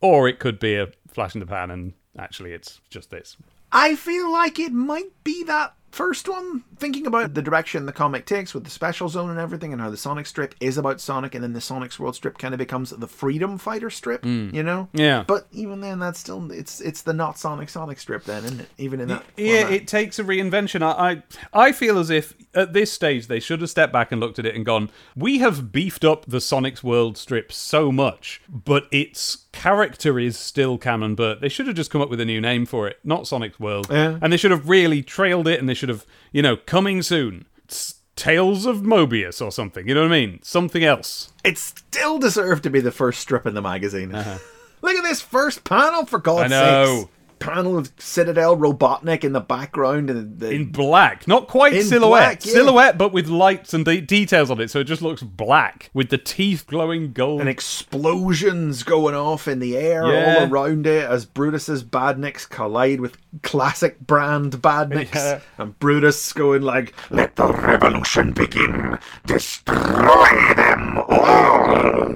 Or 0.00 0.28
it 0.28 0.38
could 0.38 0.60
be 0.60 0.76
a 0.76 0.88
flash 1.08 1.34
in 1.34 1.40
the 1.40 1.46
pan 1.46 1.70
and 1.70 1.94
actually 2.16 2.52
it's 2.52 2.80
just 2.88 3.10
this. 3.10 3.36
I 3.72 3.96
feel 3.96 4.32
like 4.32 4.58
it 4.58 4.72
might 4.72 5.24
be 5.24 5.42
that 5.44 5.74
first 5.90 6.28
one. 6.28 6.64
Thinking 6.76 7.06
about 7.06 7.34
the 7.34 7.42
direction 7.42 7.86
the 7.86 7.92
comic 7.92 8.24
takes 8.24 8.54
with 8.54 8.64
the 8.64 8.70
special 8.70 9.08
zone 9.08 9.30
and 9.30 9.38
everything, 9.38 9.72
and 9.72 9.82
how 9.82 9.90
the 9.90 9.96
Sonic 9.96 10.26
strip 10.26 10.54
is 10.60 10.78
about 10.78 11.00
Sonic, 11.00 11.34
and 11.34 11.42
then 11.42 11.52
the 11.52 11.60
Sonic's 11.60 11.98
World 11.98 12.14
strip 12.14 12.38
kind 12.38 12.54
of 12.54 12.58
becomes 12.58 12.90
the 12.90 13.08
Freedom 13.08 13.58
Fighter 13.58 13.90
strip, 13.90 14.22
hmm. 14.22 14.50
you 14.52 14.62
know? 14.62 14.88
Yeah. 14.92 15.24
But 15.26 15.46
even 15.52 15.80
then, 15.80 15.98
that's 15.98 16.20
still 16.20 16.50
it's 16.52 16.80
it's 16.80 17.02
the 17.02 17.12
not 17.12 17.38
Sonic 17.38 17.68
Sonic 17.68 17.98
strip 17.98 18.24
then, 18.24 18.44
isn't 18.44 18.60
it? 18.60 18.68
Even 18.78 19.00
in 19.00 19.08
that. 19.08 19.24
Yeah, 19.36 19.62
format. 19.62 19.72
it 19.72 19.88
takes 19.88 20.18
a 20.18 20.24
reinvention. 20.24 20.82
I, 20.82 21.22
I 21.52 21.66
I 21.68 21.72
feel 21.72 21.98
as 21.98 22.10
if 22.10 22.34
at 22.54 22.72
this 22.72 22.92
stage 22.92 23.26
they 23.26 23.40
should 23.40 23.60
have 23.60 23.70
stepped 23.70 23.92
back 23.92 24.12
and 24.12 24.20
looked 24.20 24.38
at 24.38 24.46
it 24.46 24.54
and 24.54 24.64
gone, 24.64 24.90
"We 25.16 25.38
have 25.38 25.72
beefed 25.72 26.04
up 26.04 26.26
the 26.26 26.40
Sonic's 26.40 26.84
World 26.84 27.18
strip 27.18 27.52
so 27.52 27.90
much, 27.90 28.40
but 28.48 28.86
its 28.90 29.48
character 29.58 30.18
is 30.20 30.38
still 30.38 30.78
Camembert. 30.78 31.40
They 31.40 31.48
should 31.48 31.66
have 31.66 31.74
just 31.74 31.90
come 31.90 32.00
up 32.00 32.08
with 32.08 32.20
a 32.20 32.24
new 32.24 32.40
name 32.40 32.64
for 32.64 32.86
it, 32.86 32.98
not 33.02 33.26
Sonic's 33.26 33.58
World. 33.58 33.88
Yeah. 33.90 34.18
And 34.22 34.32
they 34.32 34.36
should 34.36 34.52
have 34.52 34.68
really 34.68 35.02
trailed 35.02 35.48
it, 35.48 35.58
and 35.58 35.68
they 35.68 35.74
should 35.78 35.88
have, 35.88 36.04
you 36.32 36.42
know, 36.42 36.56
coming 36.56 37.02
soon." 37.02 37.46
S- 37.70 37.94
Tales 38.16 38.66
of 38.66 38.78
Mobius 38.78 39.40
or 39.40 39.52
something, 39.52 39.86
you 39.86 39.94
know 39.94 40.00
what 40.02 40.08
I 40.12 40.20
mean? 40.26 40.40
Something 40.42 40.82
else. 40.82 41.32
it 41.44 41.56
still 41.56 42.18
deserved 42.18 42.64
to 42.64 42.70
be 42.70 42.80
the 42.80 42.90
first 42.90 43.20
strip 43.20 43.46
in 43.46 43.54
the 43.54 43.62
magazine. 43.62 44.10
Look 44.82 44.96
at 44.96 45.04
this 45.04 45.20
first 45.20 45.62
panel, 45.62 46.04
for 46.04 46.18
God's 46.18 46.52
Uh-huh. 46.52 46.64
I 46.64 46.70
know. 46.84 46.96
sakes. 47.02 47.10
Panel 47.38 47.78
of 47.78 47.92
Citadel 47.98 48.56
Robotnik 48.56 49.24
in 49.24 49.32
the 49.32 49.40
background 49.40 50.10
and 50.10 50.38
the, 50.38 50.50
In 50.50 50.70
black, 50.72 51.26
not 51.28 51.48
quite 51.48 51.82
silhouette, 51.82 52.10
black, 52.40 52.46
yeah. 52.46 52.52
silhouette, 52.52 52.98
but 52.98 53.12
with 53.12 53.28
lights 53.28 53.72
and 53.74 53.84
de- 53.84 54.00
details 54.00 54.50
on 54.50 54.60
it, 54.60 54.70
so 54.70 54.80
it 54.80 54.84
just 54.84 55.02
looks 55.02 55.22
black 55.22 55.90
with 55.94 56.10
the 56.10 56.18
teeth 56.18 56.66
glowing 56.66 57.12
gold. 57.12 57.40
and 57.40 57.48
explosions 57.48 58.82
going 58.82 59.14
off 59.14 59.46
in 59.48 59.58
the 59.58 59.76
air 59.76 60.06
Yeah. 60.06 60.36
all 60.40 60.52
around 60.52 60.86
it 60.86 61.04
as 61.08 61.24
Brutus's 61.24 61.82
badniks 61.84 62.48
collide 62.48 63.00
with 63.00 63.16
classic 63.42 64.00
brand 64.00 64.52
badniks, 64.62 65.14
Yeah. 65.14 65.40
and 65.58 65.78
Brutus 65.78 66.32
going 66.32 66.62
like, 66.62 66.94
Let 67.10 67.36
the 67.36 67.52
revolution 67.52 68.32
begin. 68.32 68.98
Destroy 69.26 70.54
them 70.56 70.98
all. 71.08 72.14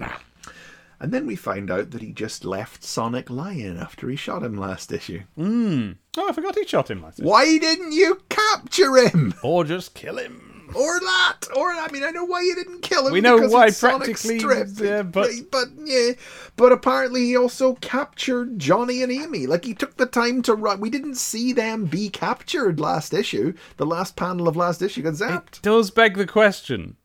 And 1.02 1.12
then 1.12 1.26
we 1.26 1.36
find 1.36 1.70
out 1.70 1.90
that 1.90 2.00
he 2.00 2.12
just 2.12 2.44
left 2.44 2.82
Sonic 2.84 3.28
lying 3.28 3.76
after 3.76 4.08
he 4.08 4.16
shot 4.16 4.42
him 4.42 4.56
last 4.56 4.90
issue. 4.92 5.20
Hmm. 5.34 5.92
oh, 6.16 6.28
I 6.28 6.32
forgot 6.32 6.56
he 6.56 6.64
shot 6.66 6.90
him 6.90 7.02
last 7.02 7.18
time. 7.18 7.26
Why 7.26 7.58
didn't 7.58 7.92
you 7.92 8.22
capture 8.30 8.96
him? 8.96 9.34
Or 9.42 9.64
just 9.64 9.94
kill 9.94 10.16
him. 10.16 10.48
Or 10.74 10.98
that, 11.00 11.40
or 11.54 11.70
I 11.70 11.88
mean, 11.92 12.02
I 12.02 12.12
know 12.12 12.24
why 12.24 12.40
you 12.40 12.54
didn't 12.54 12.80
kill 12.80 13.06
him. 13.06 13.12
We 13.12 13.20
know 13.20 13.36
why 13.48 13.70
practically, 13.70 14.38
yeah, 14.82 15.02
but- 15.02 15.28
but 15.50 15.68
yeah, 15.84 16.12
but 16.56 16.72
apparently 16.72 17.26
he 17.26 17.36
also 17.36 17.74
captured 17.74 18.58
Johnny 18.58 19.02
and 19.02 19.12
Amy. 19.12 19.46
Like 19.46 19.66
he 19.66 19.74
took 19.74 19.98
the 19.98 20.06
time 20.06 20.40
to 20.42 20.54
run. 20.54 20.80
We 20.80 20.88
didn't 20.88 21.16
see 21.16 21.52
them 21.52 21.84
be 21.84 22.08
captured 22.08 22.80
last 22.80 23.12
issue. 23.12 23.52
The 23.76 23.84
last 23.84 24.16
panel 24.16 24.48
of 24.48 24.56
last 24.56 24.80
issue 24.80 25.02
got 25.02 25.12
zapped. 25.14 25.60
Does 25.60 25.90
beg 25.90 26.16
the 26.16 26.26
question. 26.26 26.96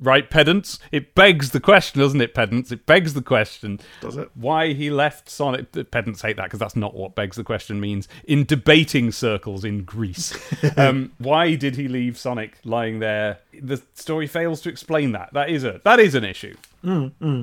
Right, 0.00 0.28
pedants? 0.28 0.78
It 0.90 1.14
begs 1.14 1.50
the 1.50 1.60
question, 1.60 2.00
doesn't 2.00 2.20
it, 2.20 2.34
pedants? 2.34 2.72
It 2.72 2.86
begs 2.86 3.12
the 3.12 3.22
question. 3.22 3.80
Does 4.00 4.16
it? 4.16 4.30
Why 4.34 4.72
he 4.72 4.90
left 4.90 5.28
Sonic. 5.28 5.72
Pedants 5.90 6.22
hate 6.22 6.36
that 6.36 6.44
because 6.44 6.58
that's 6.58 6.76
not 6.76 6.94
what 6.94 7.14
begs 7.14 7.36
the 7.36 7.44
question 7.44 7.80
means 7.80 8.08
in 8.24 8.44
debating 8.44 9.12
circles 9.12 9.64
in 9.64 9.84
Greece. 9.84 10.34
um, 10.76 11.12
why 11.18 11.54
did 11.54 11.76
he 11.76 11.86
leave 11.86 12.18
Sonic 12.18 12.58
lying 12.64 13.00
there? 13.00 13.40
The 13.52 13.82
story 13.94 14.26
fails 14.26 14.62
to 14.62 14.70
explain 14.70 15.12
that. 15.12 15.34
That 15.34 15.50
is 15.50 15.64
a 15.64 15.80
that 15.84 16.00
is 16.00 16.14
an 16.14 16.24
issue. 16.24 16.56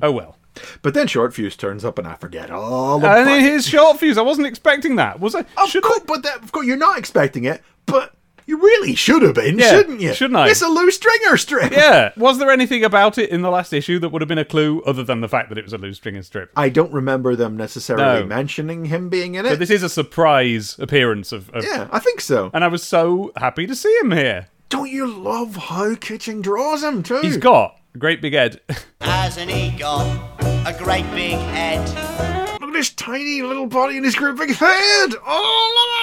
Oh 0.01 0.11
well. 0.11 0.37
But 0.81 0.95
then 0.95 1.05
Short 1.05 1.35
Fuse 1.35 1.55
turns 1.55 1.85
up, 1.85 1.99
and 1.99 2.07
I 2.07 2.15
forget 2.15 2.49
all 2.49 2.97
about. 2.97 3.27
And 3.27 3.45
his 3.45 3.67
short 3.67 3.99
fuse. 3.99 4.17
I 4.17 4.23
wasn't 4.23 4.47
expecting 4.47 4.95
that. 4.95 5.19
Was 5.19 5.35
I? 5.35 5.41
of 5.41 5.81
course, 5.83 6.01
but 6.07 6.23
that, 6.23 6.41
of 6.41 6.51
course, 6.51 6.65
you're 6.65 6.77
not 6.77 6.97
expecting 6.97 7.45
it. 7.45 7.61
But 7.85 8.16
you 8.47 8.57
really 8.57 8.95
should 8.95 9.21
have 9.21 9.35
been, 9.35 9.59
Yeah, 9.59 9.69
shouldn't 9.69 10.01
you? 10.01 10.13
shouldn't 10.15 10.39
I? 10.39 10.49
It's 10.49 10.61
a 10.63 10.67
Lou 10.67 10.89
Stringer 10.89 11.37
strip. 11.37 11.71
Yeah. 11.71 12.11
Was 12.17 12.39
there 12.39 12.49
anything 12.49 12.83
about 12.83 13.17
it 13.19 13.29
in 13.29 13.41
the 13.43 13.49
last 13.51 13.73
issue 13.73 13.99
that 13.99 14.09
would 14.09 14.21
have 14.23 14.29
been 14.29 14.37
a 14.39 14.45
clue 14.45 14.81
other 14.85 15.03
than 15.03 15.21
the 15.21 15.27
fact 15.27 15.49
that 15.49 15.57
it 15.59 15.63
was 15.65 15.73
a 15.73 15.77
Lou 15.77 15.93
Stringer 15.93 16.23
strip? 16.23 16.51
I 16.55 16.69
don't 16.69 16.91
remember 16.91 17.35
them 17.35 17.55
necessarily 17.57 18.21
No. 18.21 18.25
mentioning 18.25 18.85
him 18.85 19.09
being 19.09 19.35
in 19.35 19.45
it. 19.45 19.49
But 19.49 19.59
this 19.59 19.69
is 19.69 19.83
a 19.83 19.89
surprise 19.89 20.75
appearance 20.79 21.31
of. 21.31 21.49
of 21.51 21.63
yeah, 21.63 21.87
I 21.91 21.99
think 21.99 22.21
so. 22.21 22.49
And 22.53 22.63
I 22.63 22.67
was 22.69 22.81
so 22.83 23.31
happy 23.35 23.67
to 23.67 23.75
see 23.75 23.95
him 24.01 24.11
here. 24.11 24.47
Don't 24.69 24.89
you 24.89 25.07
love 25.07 25.55
how 25.55 25.95
Kitching 25.95 26.41
draws 26.41 26.83
him 26.83 27.03
too? 27.03 27.19
He's 27.21 27.37
got 27.37 27.79
a 27.95 27.97
great 27.97 28.21
big 28.21 28.33
head. 28.33 28.59
As 29.01 29.37
an 29.37 29.49
he 29.49 29.71
got 29.77 30.05
a 30.65 30.73
great 30.77 31.09
big 31.11 31.33
head? 31.33 31.87
Look 32.59 32.69
at 32.69 32.73
this 32.73 32.89
tiny 32.91 33.41
little 33.43 33.67
body 33.67 33.95
and 33.97 34.05
his 34.05 34.15
great 34.15 34.35
big 34.37 34.49
head. 34.55 35.09
Oh, 35.25 35.97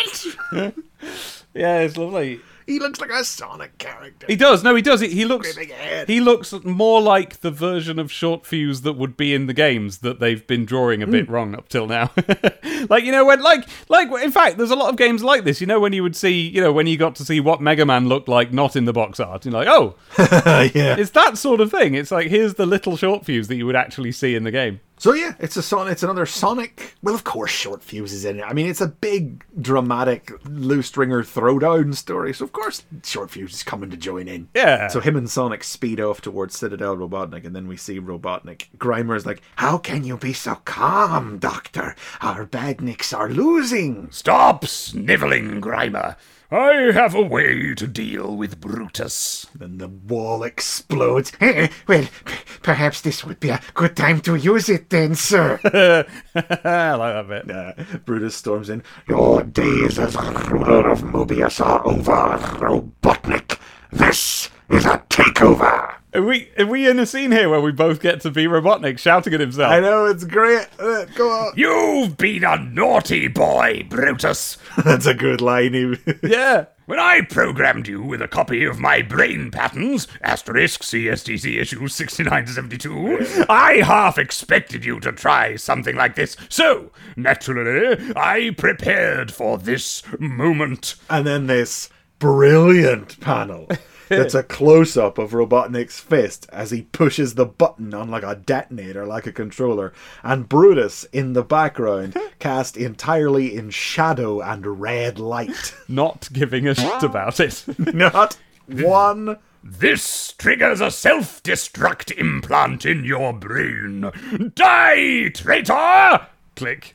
love 0.52 0.64
it. 0.66 0.74
yeah, 1.54 1.78
it's 1.80 1.96
lovely. 1.96 2.40
He 2.66 2.78
looks 2.78 2.98
like 2.98 3.10
a 3.10 3.22
Sonic 3.24 3.76
character. 3.76 4.26
He 4.26 4.36
does. 4.36 4.64
No, 4.64 4.74
he 4.74 4.80
does. 4.80 5.00
He, 5.02 5.08
he 5.08 5.26
looks. 5.26 5.52
Great 5.52 5.68
big 5.68 5.76
head. 5.76 6.08
He 6.08 6.18
looks 6.18 6.54
more 6.64 7.02
like 7.02 7.40
the 7.42 7.50
version 7.50 7.98
of 7.98 8.10
Short 8.10 8.46
Fuse 8.46 8.80
that 8.80 8.94
would 8.94 9.18
be 9.18 9.34
in 9.34 9.46
the 9.46 9.52
games 9.52 9.98
that 9.98 10.18
they've 10.18 10.46
been 10.46 10.64
drawing 10.64 11.02
a 11.02 11.04
Hmm. 11.04 11.12
bit 11.12 11.28
wrong 11.28 11.54
up 11.54 11.68
till 11.68 11.86
now. 11.86 12.10
like 12.88 13.04
you 13.04 13.12
know 13.12 13.26
when 13.26 13.42
like 13.42 13.68
like 13.90 14.08
in 14.24 14.30
fact 14.30 14.56
there's 14.56 14.70
a 14.70 14.76
lot 14.76 14.88
of 14.88 14.96
games 14.96 15.22
like 15.22 15.44
this. 15.44 15.60
You 15.60 15.66
know 15.66 15.78
when 15.78 15.92
you 15.92 16.02
would 16.02 16.16
see 16.16 16.40
you 16.48 16.62
know 16.62 16.72
when 16.72 16.86
you 16.86 16.96
got 16.96 17.14
to 17.16 17.24
see 17.24 17.38
what 17.38 17.60
Mega 17.60 17.84
Man 17.84 18.08
looked 18.08 18.28
like 18.28 18.50
not 18.50 18.76
in 18.76 18.86
the 18.86 18.94
box 18.94 19.20
art. 19.20 19.44
You're 19.44 19.52
like 19.52 19.68
oh 19.68 19.96
yeah. 20.18 20.96
it's 20.98 21.10
that 21.10 21.36
sort 21.36 21.60
of 21.60 21.70
thing. 21.70 21.92
It's 21.94 22.10
like 22.10 22.28
here's 22.28 22.54
the 22.54 22.64
little 22.64 22.96
Short 22.96 23.26
Fuse 23.26 23.48
that 23.48 23.56
you 23.56 23.66
would 23.66 23.76
actually 23.76 24.12
see 24.12 24.34
in 24.34 24.44
the 24.44 24.50
game. 24.50 24.80
So 24.96 25.12
yeah, 25.12 25.34
it's 25.38 25.56
a 25.56 25.62
son. 25.62 25.88
It's 25.88 26.02
another 26.02 26.24
Sonic. 26.24 26.94
Well, 27.02 27.14
of 27.14 27.24
course, 27.24 27.50
Short 27.50 27.82
Fuse 27.82 28.12
is 28.12 28.24
in 28.24 28.38
it. 28.38 28.42
I 28.42 28.52
mean, 28.52 28.66
it's 28.66 28.80
a 28.80 28.86
big, 28.86 29.44
dramatic, 29.60 30.32
Lou 30.44 30.82
Stringer 30.82 31.22
throwdown 31.22 31.94
story. 31.94 32.32
So 32.32 32.44
of 32.44 32.52
course, 32.52 32.84
Short 33.02 33.30
Fuse 33.30 33.54
is 33.54 33.62
coming 33.62 33.90
to 33.90 33.96
join 33.96 34.28
in. 34.28 34.48
Yeah. 34.54 34.88
So 34.88 35.00
him 35.00 35.16
and 35.16 35.28
Sonic 35.28 35.64
speed 35.64 36.00
off 36.00 36.20
towards 36.20 36.56
Citadel 36.56 36.96
Robotnik, 36.96 37.44
and 37.44 37.54
then 37.54 37.66
we 37.66 37.76
see 37.76 38.00
Robotnik. 38.00 38.68
Grimer 38.78 39.16
is 39.16 39.26
like, 39.26 39.42
"How 39.56 39.78
can 39.78 40.04
you 40.04 40.16
be 40.16 40.32
so 40.32 40.56
calm, 40.64 41.38
Doctor? 41.38 41.96
Our 42.20 42.46
badniks 42.46 43.16
are 43.16 43.28
losing." 43.28 44.08
Stop 44.10 44.64
sniveling, 44.64 45.60
Grimer. 45.60 46.16
I 46.50 46.92
have 46.92 47.14
a 47.14 47.22
way 47.22 47.74
to 47.74 47.86
deal 47.86 48.36
with 48.36 48.60
Brutus. 48.60 49.46
Then 49.54 49.78
the 49.78 49.88
wall 49.88 50.42
explodes. 50.42 51.32
Eh, 51.40 51.68
well, 51.88 52.04
p- 52.24 52.34
perhaps 52.62 53.00
this 53.00 53.24
would 53.24 53.40
be 53.40 53.50
a 53.50 53.60
good 53.74 53.96
time 53.96 54.20
to 54.22 54.34
use 54.36 54.68
it 54.68 54.88
then, 54.90 55.14
sir. 55.14 55.58
I 56.34 56.94
like 56.94 57.28
that 57.28 57.46
bit. 57.46 57.50
uh, 57.50 57.98
Brutus 58.04 58.36
storms 58.36 58.70
in. 58.70 58.82
Your 59.08 59.42
days 59.42 59.98
as 59.98 60.16
ruler 60.16 60.88
of 60.90 61.00
Mobius 61.02 61.64
are 61.64 61.84
over, 61.86 62.38
Robotnik. 62.58 63.58
This 63.92 64.48
is 64.70 64.84
a 64.86 64.98
takeover. 65.10 65.94
Are 66.14 66.22
we 66.22 66.48
are 66.58 66.66
we 66.66 66.88
in 66.88 66.98
a 67.00 67.06
scene 67.06 67.32
here 67.32 67.48
where 67.48 67.60
we 67.60 67.72
both 67.72 68.00
get 68.00 68.20
to 68.20 68.30
be 68.30 68.44
Robotnik 68.44 68.98
shouting 68.98 69.34
at 69.34 69.40
himself? 69.40 69.72
I 69.72 69.80
know 69.80 70.06
it's 70.06 70.22
great. 70.24 70.68
Uh, 70.78 71.06
go 71.16 71.28
on. 71.30 71.52
You've 71.56 72.16
been 72.16 72.44
a 72.44 72.56
naughty 72.56 73.26
boy, 73.26 73.84
Brutus. 73.88 74.56
That's 74.84 75.06
a 75.06 75.14
good 75.14 75.40
line. 75.40 75.74
He- 75.74 75.98
Yeah. 76.22 76.66
When 76.86 76.98
I 77.00 77.22
programmed 77.22 77.88
you 77.88 78.02
with 78.02 78.20
a 78.20 78.28
copy 78.28 78.62
of 78.64 78.78
my 78.78 79.00
brain 79.00 79.50
patterns, 79.50 80.06
asterisk 80.22 80.82
CSTC 80.82 81.58
issues 81.58 81.94
69 81.94 82.44
to 82.44 82.52
72, 82.52 83.46
I 83.48 83.76
half 83.76 84.18
expected 84.18 84.84
you 84.84 85.00
to 85.00 85.10
try 85.10 85.56
something 85.56 85.96
like 85.96 86.14
this. 86.14 86.36
So, 86.50 86.92
naturally, 87.16 88.12
I 88.14 88.50
prepared 88.58 89.32
for 89.32 89.56
this 89.56 90.02
moment. 90.18 90.96
and 91.08 91.26
then 91.26 91.46
this 91.46 91.88
brilliant 92.18 93.18
panel. 93.20 93.66
That's 94.08 94.34
a 94.34 94.42
close 94.42 94.96
up 94.96 95.18
of 95.18 95.32
Robotnik's 95.32 96.00
fist 96.00 96.46
as 96.52 96.70
he 96.70 96.82
pushes 96.82 97.34
the 97.34 97.46
button 97.46 97.94
on 97.94 98.10
like 98.10 98.22
a 98.22 98.34
detonator, 98.34 99.06
like 99.06 99.26
a 99.26 99.32
controller. 99.32 99.92
And 100.22 100.48
Brutus 100.48 101.04
in 101.12 101.32
the 101.32 101.42
background, 101.42 102.16
cast 102.38 102.76
entirely 102.76 103.54
in 103.54 103.70
shadow 103.70 104.40
and 104.40 104.80
red 104.80 105.18
light. 105.18 105.74
Not 105.88 106.28
giving 106.32 106.66
a 106.66 106.74
shit 106.74 107.02
about 107.02 107.40
it. 107.40 107.64
Not 107.78 108.36
one. 108.66 109.38
This 109.66 110.32
triggers 110.32 110.82
a 110.82 110.90
self 110.90 111.42
destruct 111.42 112.12
implant 112.18 112.84
in 112.84 113.04
your 113.04 113.32
brain. 113.32 114.10
Die, 114.54 115.28
traitor! 115.30 116.26
Click. 116.54 116.94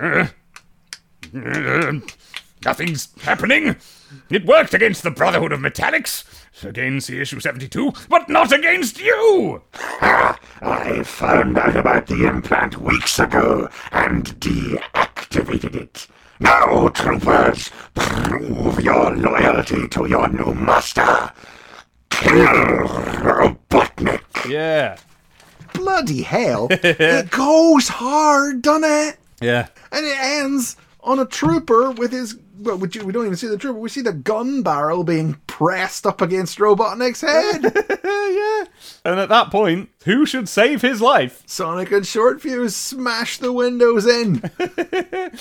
Uh, 0.00 0.28
uh, 1.34 1.92
nothing's 2.64 3.08
happening. 3.22 3.76
It 4.30 4.46
worked 4.46 4.74
against 4.74 5.02
the 5.02 5.10
Brotherhood 5.10 5.52
of 5.52 5.60
Metallix, 5.60 6.24
against 6.64 7.08
the 7.08 7.20
issue 7.20 7.40
72, 7.40 7.92
but 8.08 8.28
not 8.28 8.52
against 8.52 9.00
you! 9.00 9.62
I 9.72 11.02
found 11.04 11.58
out 11.58 11.76
about 11.76 12.06
the 12.06 12.26
implant 12.26 12.78
weeks 12.78 13.18
ago 13.18 13.68
and 13.90 14.24
deactivated 14.40 15.74
it. 15.74 16.06
Now, 16.40 16.88
troopers, 16.88 17.70
prove 17.94 18.80
your 18.80 19.14
loyalty 19.16 19.86
to 19.88 20.06
your 20.06 20.28
new 20.28 20.54
master. 20.54 21.30
Kill 22.10 22.88
Robotnik. 23.22 24.48
Yeah. 24.48 24.96
Bloody 25.72 26.22
hell. 26.22 26.68
it 26.70 27.30
goes 27.30 27.88
hard, 27.88 28.62
doesn't 28.62 28.84
it? 28.84 29.18
Yeah. 29.40 29.68
And 29.90 30.04
it 30.04 30.18
ends 30.18 30.76
on 31.00 31.18
a 31.18 31.26
trooper 31.26 31.90
with 31.90 32.12
his 32.12 32.34
well, 32.58 32.76
we, 32.76 32.88
we 32.88 33.12
don't 33.12 33.26
even 33.26 33.36
see 33.36 33.46
the 33.46 33.56
trooper. 33.56 33.78
We 33.78 33.88
see 33.88 34.02
the 34.02 34.12
gun 34.12 34.62
barrel 34.62 35.04
being 35.04 35.34
pressed 35.46 36.06
up 36.06 36.20
against 36.20 36.58
Robotnik's 36.58 37.20
head. 37.20 37.62
yeah. 38.04 38.64
And 39.04 39.20
at 39.20 39.28
that 39.28 39.50
point, 39.50 39.90
who 40.04 40.26
should 40.26 40.48
save 40.48 40.82
his 40.82 41.00
life? 41.00 41.42
Sonic 41.46 41.90
and 41.92 42.06
Short 42.06 42.40
Fuse 42.40 42.76
smash 42.76 43.38
the 43.38 43.52
windows 43.52 44.06
in. 44.06 44.42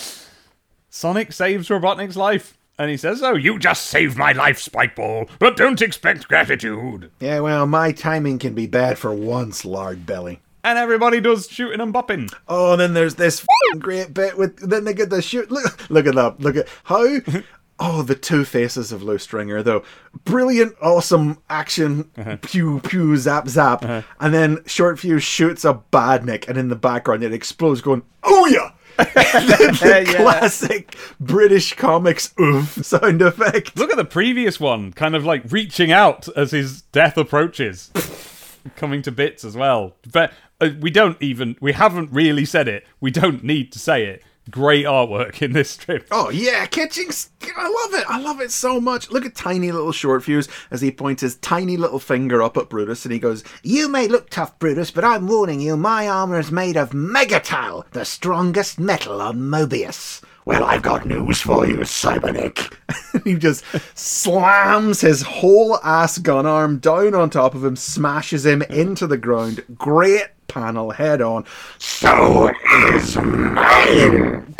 Sonic 0.89 1.31
saves 1.31 1.69
Robotnik's 1.69 2.17
life. 2.17 2.57
And 2.77 2.89
he 2.89 2.97
says, 2.97 3.21
Oh, 3.21 3.35
you. 3.35 3.53
You 3.53 3.59
just 3.59 3.87
saved 3.87 4.17
my 4.17 4.31
life, 4.31 4.57
Spikeball, 4.57 5.29
but 5.37 5.57
don't 5.57 5.81
expect 5.81 6.27
gratitude. 6.27 7.11
yeah, 7.19 7.39
well, 7.41 7.67
my 7.67 7.91
timing 7.91 8.39
can 8.39 8.55
be 8.55 8.65
bad 8.65 8.97
for 8.97 9.13
once, 9.13 9.65
Lard 9.65 10.05
Belly. 10.05 10.39
And 10.63 10.77
everybody 10.77 11.19
does 11.21 11.47
shooting 11.49 11.81
and 11.81 11.93
bopping. 11.93 12.31
Oh, 12.47 12.73
and 12.73 12.81
then 12.81 12.93
there's 12.93 13.15
this 13.15 13.39
f***ing 13.41 13.79
great 13.79 14.13
bit 14.13 14.37
with. 14.37 14.57
Then 14.57 14.83
they 14.83 14.93
get 14.93 15.09
the 15.09 15.21
shoot. 15.21 15.49
Look, 15.51 15.89
look 15.89 16.05
at 16.05 16.15
that. 16.15 16.39
Look 16.39 16.55
at 16.55 16.67
how. 16.83 17.05
Oh, 17.83 18.03
the 18.03 18.13
two 18.13 18.45
faces 18.45 18.91
of 18.91 19.01
Lou 19.01 19.17
Stringer, 19.17 19.63
though. 19.63 19.81
Brilliant, 20.23 20.75
awesome 20.83 21.39
action. 21.49 22.11
Uh-huh. 22.15 22.37
Pew, 22.39 22.79
pew, 22.81 23.17
zap, 23.17 23.47
zap. 23.47 23.83
Uh-huh. 23.83 24.03
And 24.19 24.31
then 24.35 24.59
Short 24.67 24.99
Fuse 24.99 25.23
shoots 25.23 25.65
a 25.65 25.81
badnik, 25.91 26.47
and 26.47 26.59
in 26.59 26.67
the 26.67 26.75
background 26.75 27.23
it 27.23 27.33
explodes, 27.33 27.81
going, 27.81 28.03
Oh, 28.21 28.45
yeah! 28.45 28.69
the 28.97 29.77
the 29.81 30.05
Yeah. 30.11 30.15
classic 30.15 30.95
British 31.19 31.73
comics 31.75 32.35
oof 32.39 32.85
sound 32.85 33.19
effect. 33.23 33.75
Look 33.75 33.89
at 33.89 33.97
the 33.97 34.05
previous 34.05 34.59
one, 34.59 34.93
kind 34.93 35.15
of 35.15 35.25
like 35.25 35.51
reaching 35.51 35.91
out 35.91 36.27
as 36.37 36.51
his 36.51 36.83
death 36.83 37.17
approaches. 37.17 37.89
Coming 38.75 39.01
to 39.01 39.11
bits 39.11 39.43
as 39.43 39.57
well. 39.57 39.95
But 40.13 40.33
Uh, 40.61 40.69
we 40.79 40.91
don't 40.91 41.17
even, 41.21 41.57
we 41.59 41.73
haven't 41.73 42.11
really 42.11 42.45
said 42.45 42.67
it. 42.67 42.85
We 42.99 43.09
don't 43.09 43.43
need 43.43 43.71
to 43.73 43.79
say 43.79 44.05
it. 44.05 44.23
Great 44.49 44.85
artwork 44.85 45.41
in 45.41 45.53
this 45.53 45.71
strip. 45.71 46.07
Oh 46.11 46.29
yeah, 46.29 46.65
Kitching. 46.65 47.09
I 47.55 47.67
love 47.67 47.99
it. 47.99 48.05
I 48.09 48.19
love 48.19 48.41
it 48.41 48.51
so 48.51 48.79
much. 48.81 49.11
Look 49.11 49.25
at 49.25 49.35
tiny 49.35 49.71
little 49.71 49.91
short 49.91 50.23
fuse 50.23 50.47
as 50.71 50.81
he 50.81 50.91
points 50.91 51.21
his 51.21 51.35
tiny 51.37 51.77
little 51.77 51.99
finger 51.99 52.41
up 52.41 52.57
at 52.57 52.69
Brutus 52.69 53.05
and 53.05 53.13
he 53.13 53.19
goes, 53.19 53.43
You 53.63 53.87
may 53.87 54.07
look 54.07 54.29
tough, 54.29 54.57
Brutus, 54.57 54.91
but 54.91 55.03
I'm 55.03 55.27
warning 55.27 55.61
you, 55.61 55.77
my 55.77 56.07
armor 56.07 56.39
is 56.39 56.51
made 56.51 56.75
of 56.75 56.91
Megatal, 56.91 57.89
the 57.91 58.03
strongest 58.03 58.79
metal 58.79 59.21
on 59.21 59.39
Mobius. 59.39 60.23
Well, 60.43 60.63
I've 60.63 60.81
got 60.81 61.05
news 61.05 61.39
for 61.39 61.67
you, 61.67 61.77
Cybernik. 61.77 62.73
he 63.23 63.35
just 63.35 63.63
slams 63.93 65.01
his 65.01 65.21
whole 65.21 65.77
ass 65.83 66.17
gun 66.17 66.47
arm 66.47 66.79
down 66.79 67.13
on 67.13 67.29
top 67.29 67.53
of 67.53 67.63
him, 67.63 67.75
smashes 67.75 68.43
him 68.43 68.63
into 68.63 69.05
the 69.05 69.17
ground. 69.17 69.63
Great 69.77 70.25
panel 70.51 70.91
head 70.91 71.21
on. 71.21 71.45
So 71.79 72.51
is 72.93 73.15
mine. 73.17 74.55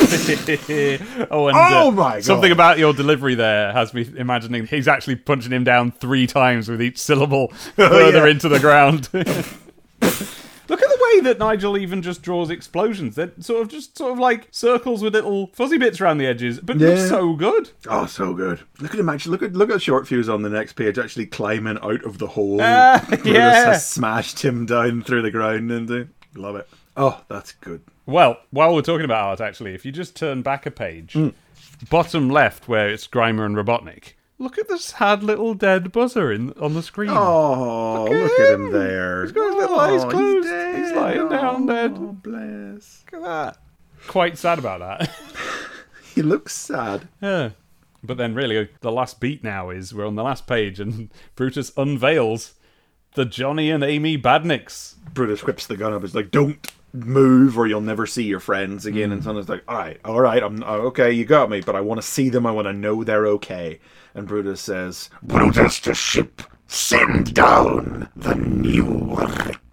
oh, 1.30 1.48
and 1.48 1.56
Oh 1.56 1.88
uh, 1.88 1.90
my 1.90 2.14
God. 2.14 2.24
something 2.24 2.50
about 2.52 2.78
your 2.78 2.92
delivery 2.92 3.34
there 3.34 3.72
has 3.72 3.94
me 3.94 4.08
imagining 4.16 4.66
he's 4.66 4.88
actually 4.88 5.16
punching 5.16 5.52
him 5.52 5.64
down 5.64 5.92
three 5.92 6.26
times 6.26 6.68
with 6.68 6.82
each 6.82 6.98
syllable 6.98 7.48
further 7.76 8.20
Oh, 8.22 8.24
yeah. 8.24 8.30
into 8.30 8.48
the 8.48 8.58
ground. 8.60 9.08
Look 11.14 11.24
way 11.24 11.30
that 11.30 11.38
Nigel 11.38 11.76
even 11.76 12.02
just 12.02 12.22
draws 12.22 12.50
explosions. 12.50 13.14
They're 13.14 13.32
sort 13.40 13.62
of 13.62 13.68
just 13.68 13.96
sort 13.98 14.12
of 14.12 14.18
like 14.18 14.48
circles 14.50 15.02
with 15.02 15.14
little 15.14 15.48
fuzzy 15.48 15.78
bits 15.78 16.00
around 16.00 16.18
the 16.18 16.26
edges, 16.26 16.60
but 16.60 16.76
it 16.76 16.80
looks 16.80 17.08
so 17.08 17.34
good. 17.34 17.70
Oh, 17.88 18.06
so 18.06 18.34
good. 18.34 18.60
Look 18.80 18.94
at 18.94 19.00
him 19.00 19.08
actually. 19.08 19.32
Look 19.32 19.42
at 19.42 19.52
look 19.54 19.70
at 19.70 19.82
short 19.82 20.06
fuse 20.06 20.28
on 20.28 20.42
the 20.42 20.50
next 20.50 20.74
page, 20.74 20.98
actually 20.98 21.26
climbing 21.26 21.78
out 21.82 22.04
of 22.04 22.18
the 22.18 22.26
hole. 22.26 22.58
Brutus 22.58 23.26
yeah. 23.26 23.76
smashed 23.78 24.44
him 24.44 24.66
down 24.66 25.02
through 25.02 25.22
the 25.22 25.30
ground 25.30 25.70
into. 25.70 26.08
Love 26.34 26.56
it. 26.56 26.68
Oh, 26.96 27.22
that's 27.28 27.52
good. 27.52 27.82
Well, 28.06 28.38
while 28.50 28.74
we're 28.74 28.82
talking 28.82 29.04
about 29.04 29.26
art, 29.26 29.40
actually, 29.40 29.74
if 29.74 29.84
you 29.86 29.92
just 29.92 30.16
turn 30.16 30.42
back 30.42 30.66
a 30.66 30.70
page, 30.70 31.12
Hmm. 31.12 31.28
bottom 31.90 32.28
left 32.28 32.68
where 32.68 32.88
it's 32.88 33.06
Grimer 33.06 33.46
and 33.46 33.56
Robotnik, 33.56 34.14
look 34.42 34.58
at 34.58 34.68
the 34.68 34.78
sad 34.78 35.22
little 35.22 35.54
dead 35.54 35.92
buzzer 35.92 36.32
in 36.32 36.52
on 36.54 36.74
the 36.74 36.82
screen. 36.82 37.10
Oh, 37.12 38.04
look 38.10 38.40
at 38.40 38.54
him 38.54 38.70
there. 38.72 39.22
He's 39.22 39.32
got 39.32 39.46
his 39.46 39.54
little 39.54 39.78
eyes 39.80 40.04
closed. 40.04 40.48
He's, 40.48 40.88
He's 40.88 40.92
lying 40.96 41.28
down 41.28 41.66
dead. 41.66 41.92
Oh, 41.96 42.12
bless. 42.22 43.04
Look 43.12 43.22
at 43.22 43.26
that. 43.26 43.58
Quite 44.08 44.36
sad 44.38 44.58
about 44.58 44.80
that. 44.80 45.10
He 46.14 46.20
looks 46.20 46.54
sad. 46.54 47.08
yeah. 47.22 47.50
But 48.04 48.18
then, 48.18 48.34
really, 48.34 48.68
the 48.82 48.92
last 48.92 49.18
beat 49.18 49.42
now 49.42 49.70
is 49.70 49.94
we're 49.94 50.06
on 50.06 50.14
the 50.14 50.22
last 50.22 50.46
page, 50.46 50.78
and 50.78 51.08
Brutus 51.36 51.72
unveils 51.74 52.52
the 53.14 53.24
Johnny 53.24 53.70
and 53.70 53.82
Amy 53.82 54.18
Badniks. 54.18 54.96
Brutus 55.14 55.42
whips 55.44 55.66
the 55.66 55.76
gun 55.78 55.94
up. 55.94 56.02
He's 56.02 56.14
like, 56.14 56.30
"Don't 56.30 56.70
move, 56.92 57.58
or 57.58 57.66
you'll 57.66 57.80
never 57.80 58.06
see 58.06 58.24
your 58.24 58.40
friends 58.40 58.86
again." 58.86 59.08
Hmm. 59.08 59.14
And 59.14 59.24
Sonya's 59.24 59.48
like, 59.48 59.64
"All 59.68 59.76
right, 59.76 60.00
all 60.04 60.20
right, 60.20 60.42
I'm 60.42 60.62
oh, 60.62 60.86
okay. 60.88 61.12
You 61.12 61.24
got 61.24 61.50
me, 61.50 61.60
but 61.60 61.76
I 61.76 61.80
want 61.80 62.00
to 62.00 62.06
see 62.06 62.28
them. 62.28 62.46
I 62.46 62.52
want 62.52 62.66
to 62.66 62.72
know 62.72 63.04
they're 63.04 63.26
okay." 63.26 63.80
And 64.14 64.26
Brutus 64.28 64.60
says, 64.60 65.08
Brutus 65.22 65.80
to 65.80 65.94
ship. 65.94 66.42
Send 66.66 67.34
down 67.34 68.08
the 68.16 68.34
new 68.34 69.14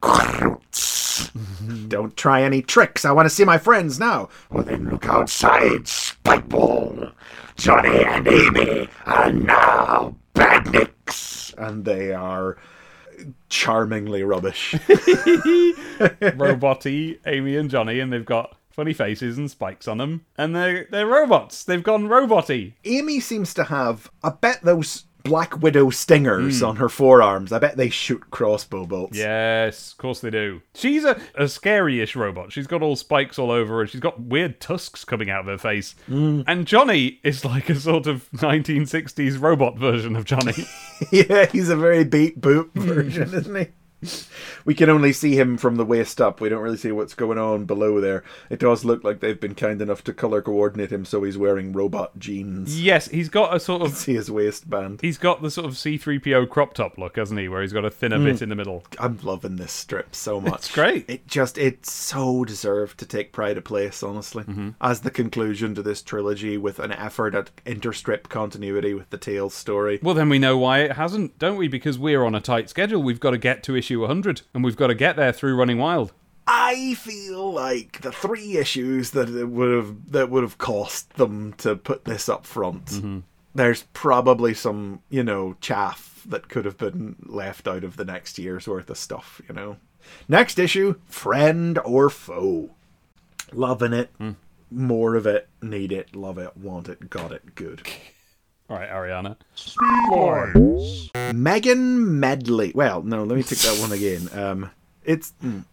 recruits. 0.01 1.29
"Don't 1.87 2.15
try 2.17 2.41
any 2.41 2.61
tricks. 2.61 3.05
I 3.05 3.11
want 3.11 3.25
to 3.25 3.33
see 3.33 3.45
my 3.45 3.57
friends 3.57 3.99
now." 3.99 4.29
Well, 4.49 4.63
then 4.63 4.89
look 4.89 5.07
outside, 5.07 5.85
Spikeball. 5.85 7.13
Johnny 7.55 8.05
and 8.05 8.25
Amy 8.25 8.87
are 9.05 9.33
now 9.33 10.15
badniks. 10.33 11.53
And 11.57 11.83
they 11.83 12.13
are 12.13 12.57
charmingly 13.49 14.23
rubbish. 14.23 14.73
Roboty, 16.37 17.19
Amy 17.25 17.55
and 17.55 17.69
Johnny, 17.69 17.99
and 17.99 18.11
they've 18.11 18.25
got 18.25 18.55
funny 18.71 18.93
faces 18.93 19.37
and 19.37 19.51
spikes 19.51 19.87
on 19.87 19.97
them, 19.97 20.25
and 20.37 20.55
they're 20.55 20.87
they're 20.89 21.05
robots. 21.05 21.63
They've 21.63 21.83
gone 21.83 22.07
roboty. 22.07 22.73
Amy 22.85 23.19
seems 23.19 23.53
to 23.55 23.65
have. 23.65 24.09
I 24.23 24.29
bet 24.29 24.61
those 24.61 25.05
Black 25.23 25.61
Widow 25.61 25.89
stingers 25.89 26.59
Hmm. 26.59 26.65
on 26.65 26.75
her 26.77 26.89
forearms. 26.89 27.51
I 27.51 27.59
bet 27.59 27.77
they 27.77 27.89
shoot 27.89 28.31
crossbow 28.31 28.85
bolts. 28.85 29.17
Yes, 29.17 29.91
of 29.91 29.97
course 29.97 30.21
they 30.21 30.29
do. 30.29 30.61
She's 30.73 31.03
a, 31.03 31.19
a 31.35 31.47
scary-ish 31.47 32.15
robot. 32.15 32.51
She's 32.51 32.67
got 32.67 32.81
all 32.81 32.95
spikes 32.95 33.37
all 33.37 33.51
over 33.51 33.75
her, 33.75 33.81
and 33.81 33.89
she's 33.89 34.01
got 34.01 34.21
weird 34.21 34.59
tusks 34.59 35.03
coming 35.03 35.29
out 35.29 35.41
of 35.41 35.45
her 35.47 35.57
face. 35.57 35.95
And 36.07 36.65
Johnny 36.65 37.19
is 37.23 37.43
like 37.45 37.69
a 37.69 37.75
sort 37.75 38.07
of 38.07 38.29
1960s 38.31 39.39
robot 39.41 39.77
version 39.77 40.15
of 40.15 40.25
Johnny. 40.25 40.53
yeah, 41.11 41.45
he's 41.47 41.69
a 41.69 41.75
very 41.77 42.03
beat 42.03 42.39
boop 42.41 42.73
version, 42.73 43.33
isn't 43.33 43.55
he? 43.55 43.67
We 44.65 44.75
can 44.75 44.89
only 44.89 45.13
see 45.13 45.35
him 45.39 45.57
from 45.57 45.77
the 45.77 45.85
waist 45.85 46.19
up. 46.21 46.41
We 46.41 46.49
don't 46.49 46.61
really 46.61 46.77
see 46.77 46.91
what's 46.91 47.15
going 47.15 47.37
on 47.37 47.65
below 47.65 47.99
there. 48.01 48.23
It 48.49 48.59
does 48.59 48.83
look 48.85 49.03
like 49.03 49.19
they've 49.19 49.39
been 49.39 49.55
kind 49.55 49.81
enough 49.81 50.03
to 50.03 50.13
color 50.13 50.41
coordinate 50.41 50.91
him 50.91 51.05
so 51.05 51.23
he's 51.23 51.37
wearing 51.37 51.71
robot 51.73 52.19
jeans. 52.19 52.79
yes, 52.79 53.07
he's 53.07 53.29
got 53.29 53.55
a 53.55 53.59
sort 53.59 53.81
of 53.81 53.93
See 53.95 54.13
his 54.15 54.29
waistband. 54.29 55.01
he's 55.01 55.17
got 55.17 55.41
the 55.41 55.49
sort 55.49 55.65
of 55.65 55.73
C3PO 55.73 56.49
crop 56.49 56.73
top 56.73 56.97
look, 56.97 57.15
hasn't 57.15 57.39
he? 57.39 57.47
Where 57.47 57.61
he's 57.61 57.73
got 57.73 57.85
a 57.85 57.89
thinner 57.89 58.19
bit 58.19 58.41
in 58.41 58.49
the 58.49 58.55
middle. 58.55 58.83
I'm 58.99 59.17
loving 59.23 59.55
this 59.55 59.71
strip 59.71 60.13
so 60.13 60.39
much. 60.41 60.53
It's 60.59 60.73
great. 60.73 61.09
It 61.09 61.25
just 61.27 61.57
it 61.57 61.85
so 61.85 62.43
deserved 62.45 62.99
to 62.99 63.05
take 63.05 63.31
pride 63.31 63.57
of 63.57 63.63
place, 63.63 64.03
honestly, 64.03 64.43
Mm-hmm. 64.43 64.69
as 64.81 65.01
the 65.01 65.11
conclusion 65.11 65.73
to 65.75 65.81
this 65.81 66.01
trilogy 66.01 66.57
with 66.57 66.79
an 66.79 66.91
effort 66.91 67.33
at 67.33 67.49
interstrip 67.65 68.29
continuity 68.29 68.93
with 68.93 69.09
the 69.09 69.17
Tails 69.17 69.53
story. 69.53 69.99
Well, 70.03 70.15
then 70.15 70.29
we 70.29 70.37
know 70.39 70.57
why 70.57 70.79
it 70.79 70.91
hasn't, 70.93 71.39
don't 71.39 71.57
we? 71.57 71.67
Because 71.67 71.97
we're 71.97 72.23
on 72.23 72.35
a 72.35 72.41
tight 72.41 72.69
schedule. 72.69 73.01
We've 73.01 73.19
got 73.19 73.31
to 73.31 73.37
get 73.37 73.63
to 73.63 73.75
issue 73.75 73.88
100, 73.95 74.41
and 74.53 74.63
we've 74.63 74.75
got 74.75 74.87
to 74.87 74.95
get 74.95 75.15
there 75.15 75.31
through 75.31 75.55
Running 75.55 75.77
Wild. 75.77 76.13
I 76.47 76.95
feel 76.95 77.51
like 77.53 78.01
the 78.01 78.11
three 78.11 78.57
issues 78.57 79.11
that 79.11 79.29
it 79.29 79.45
would 79.45 79.71
have 79.71 80.11
that 80.11 80.29
would 80.31 80.41
have 80.43 80.57
cost 80.57 81.13
them 81.13 81.53
to 81.59 81.75
put 81.75 82.05
this 82.05 82.27
up 82.27 82.45
front. 82.45 82.85
Mm-hmm. 82.85 83.19
There's 83.53 83.83
probably 83.93 84.53
some, 84.53 85.01
you 85.09 85.23
know, 85.23 85.55
chaff 85.61 86.23
that 86.25 86.49
could 86.49 86.65
have 86.65 86.77
been 86.77 87.17
left 87.25 87.67
out 87.67 87.83
of 87.83 87.97
the 87.97 88.05
next 88.05 88.39
year's 88.39 88.67
worth 88.67 88.89
of 88.89 88.97
stuff, 88.97 89.41
you 89.47 89.53
know. 89.53 89.77
Next 90.27 90.57
issue, 90.57 90.95
friend 91.05 91.77
or 91.79 92.09
foe. 92.09 92.71
Loving 93.51 93.93
it. 93.93 94.09
Hmm. 94.17 94.31
More 94.71 95.15
of 95.15 95.25
it. 95.27 95.49
Need 95.61 95.91
it. 95.91 96.15
Love 96.15 96.37
it. 96.37 96.55
Want 96.57 96.89
it. 96.89 97.09
Got 97.09 97.31
it. 97.31 97.55
Good. 97.55 97.87
All 98.69 98.77
right, 98.77 98.89
Ariana. 98.89 99.35
Megan 101.33 102.19
Medley. 102.19 102.71
Well, 102.75 103.01
no, 103.01 103.23
let 103.23 103.35
me 103.35 103.43
take 103.43 103.59
that 103.59 103.79
one 103.81 103.91
again. 103.91 104.29
Um, 104.33 104.71
it's 105.03 105.33
mm. 105.43 105.65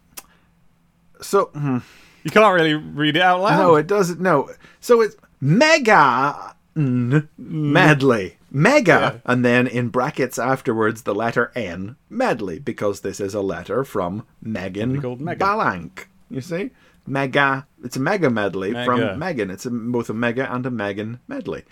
so. 1.21 1.45
hmm. 1.53 1.79
You 2.23 2.31
can't 2.31 2.53
really 2.53 2.73
read 2.73 3.15
it 3.15 3.21
out 3.21 3.41
loud. 3.41 3.57
No, 3.57 3.75
it 3.75 3.87
doesn't. 3.87 4.19
No. 4.19 4.49
So 4.81 5.01
it's 5.01 5.15
Mega 5.39 6.55
Medley. 6.75 8.37
Mega, 8.49 9.21
and 9.25 9.43
then 9.43 9.67
in 9.67 9.89
brackets 9.89 10.39
afterwards 10.39 11.03
the 11.03 11.13
letter 11.13 11.51
N 11.53 11.97
medley 12.09 12.59
because 12.59 13.01
this 13.01 13.19
is 13.19 13.33
a 13.33 13.41
letter 13.41 13.83
from 13.83 14.25
Megan 14.41 15.01
called 15.01 15.21
Megan. 15.21 15.39
Balank. 15.39 16.09
You 16.29 16.41
see, 16.41 16.71
Mega. 17.05 17.67
It's 17.83 17.97
a 17.97 17.99
mega 17.99 18.29
medley 18.29 18.71
Mega. 18.71 18.85
from 18.85 19.19
Megan. 19.19 19.51
It's 19.51 19.65
a, 19.65 19.69
both 19.69 20.09
a 20.09 20.13
mega 20.13 20.51
and 20.51 20.65
a 20.65 20.71
Megan 20.71 21.19
medley. 21.27 21.63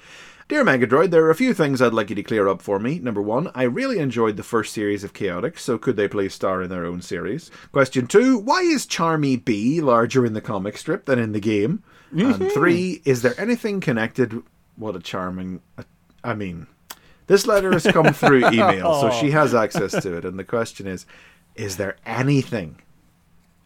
Dear 0.48 0.64
Megadroid, 0.64 1.10
there 1.10 1.26
are 1.26 1.32
a 1.32 1.36
few 1.36 1.56
things 1.56 1.82
I'd 1.82 1.92
like 1.92 2.12
you 2.12 2.16
to 2.18 2.22
clear 2.22 2.48
up 2.48 2.62
for 2.62 2.78
me. 2.78 3.00
Number 3.00 3.22
one, 3.22 3.50
I 3.56 3.64
really 3.64 3.98
enjoyed 3.98 4.38
the 4.38 4.44
first 4.44 4.74
series 4.74 5.04
of 5.04 5.12
Chaotix, 5.12 5.58
so 5.58 5.80
could 5.80 5.96
they 5.96 6.08
please 6.08 6.36
star 6.36 6.62
in 6.62 6.70
their 6.70 6.86
own 6.86 7.02
series? 7.02 7.50
Question 7.72 8.06
two, 8.06 8.38
why 8.38 8.62
is 8.62 8.86
Charmy 8.86 9.44
Bee 9.44 9.82
larger 9.82 10.24
in 10.24 10.34
the 10.34 10.42
comic 10.42 10.78
strip 10.78 11.06
than 11.06 11.18
in 11.18 11.32
the 11.32 11.40
game? 11.40 11.82
And 12.12 12.52
three, 12.52 13.02
is 13.06 13.24
there 13.24 13.34
anything 13.40 13.82
connected 13.82 14.44
What 14.76 14.96
a 14.96 15.00
charming. 15.00 15.62
I 16.24 16.36
mean, 16.36 16.68
this 17.26 17.48
letter 17.48 17.72
has 17.72 17.88
come 17.88 18.14
through 18.14 18.48
email, 18.52 19.02
so 19.02 19.10
she 19.10 19.32
has 19.32 19.56
access 19.56 20.00
to 20.04 20.16
it. 20.16 20.26
And 20.26 20.38
the 20.38 20.44
question 20.44 20.86
is 20.86 21.08
Is 21.56 21.78
there 21.78 21.98
anything, 22.06 22.82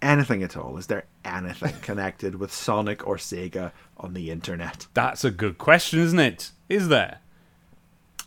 anything 0.02 0.44
at 0.44 0.56
all, 0.56 0.78
is 0.78 0.88
there 0.88 1.04
anything 1.26 1.76
connected 1.82 2.36
with 2.36 2.54
Sonic 2.54 3.06
or 3.06 3.18
Sega 3.18 3.74
on 3.98 4.14
the 4.14 4.32
internet? 4.32 4.88
That's 4.94 5.26
a 5.26 5.32
good 5.32 5.58
question, 5.58 6.00
isn't 6.00 6.20
it? 6.20 6.52
Is 6.70 6.88
there? 6.88 7.20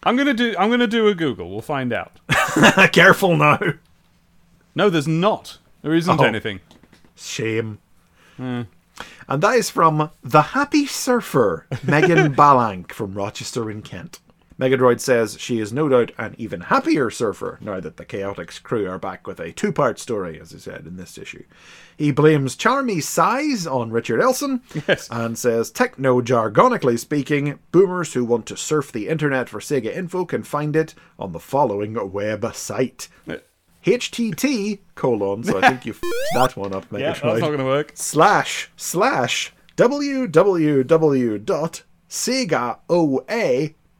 I'm 0.02 0.16
gonna 0.16 0.34
do. 0.34 0.54
I'm 0.58 0.68
gonna 0.70 0.86
do 0.88 1.06
a 1.08 1.14
Google. 1.14 1.48
We'll 1.50 1.60
find 1.62 1.92
out. 1.92 2.18
Careful 2.92 3.36
no. 3.36 3.74
No, 4.74 4.90
there's 4.90 5.06
not. 5.08 5.58
There 5.82 5.94
isn't 5.94 6.20
Oh. 6.20 6.24
anything. 6.24 6.60
Shame. 7.16 7.78
Hmm. 8.36 8.62
And 9.28 9.42
that 9.42 9.54
is 9.56 9.70
from 9.70 10.10
The 10.22 10.42
Happy 10.42 10.86
Surfer, 10.86 11.66
Megan 11.84 12.32
Balank 12.36 12.92
from 12.92 13.14
Rochester 13.14 13.70
in 13.70 13.82
Kent. 13.82 14.18
Megadroid 14.62 15.00
says 15.00 15.36
she 15.40 15.58
is 15.58 15.72
no 15.72 15.88
doubt 15.88 16.12
an 16.18 16.36
even 16.38 16.60
happier 16.62 17.10
surfer 17.10 17.58
now 17.60 17.80
that 17.80 17.96
the 17.96 18.04
Chaotix 18.04 18.62
crew 18.62 18.88
are 18.88 18.98
back 18.98 19.26
with 19.26 19.40
a 19.40 19.50
two 19.50 19.72
part 19.72 19.98
story, 19.98 20.38
as 20.40 20.54
I 20.54 20.58
said 20.58 20.86
in 20.86 20.96
this 20.96 21.18
issue. 21.18 21.42
He 21.96 22.12
blames 22.12 22.54
Charmy's 22.54 23.08
size 23.08 23.66
on 23.66 23.90
Richard 23.90 24.20
Elson 24.20 24.62
Yes. 24.86 25.08
and 25.10 25.36
says, 25.36 25.70
techno 25.70 26.20
jargonically 26.20 26.98
speaking, 26.98 27.58
boomers 27.72 28.12
who 28.14 28.24
want 28.24 28.46
to 28.46 28.56
surf 28.56 28.92
the 28.92 29.08
internet 29.08 29.48
for 29.48 29.58
Sega 29.58 29.94
info 29.94 30.24
can 30.24 30.42
find 30.44 30.76
it 30.76 30.94
on 31.18 31.32
the 31.32 31.40
following 31.40 32.12
web 32.12 32.54
site. 32.54 33.08
HTT 33.84 34.78
colon, 34.94 35.42
so 35.42 35.58
I 35.60 35.68
think 35.70 35.84
you 35.86 35.92
f- 36.00 36.00
that 36.34 36.56
one 36.56 36.72
up, 36.72 36.88
Megadroid 36.90 37.00
Yeah, 37.00 37.12
that's 37.14 37.40
not 37.40 37.50
gonna 37.50 37.64
work. 37.64 37.92
slash 37.94 38.70
slash 38.76 39.52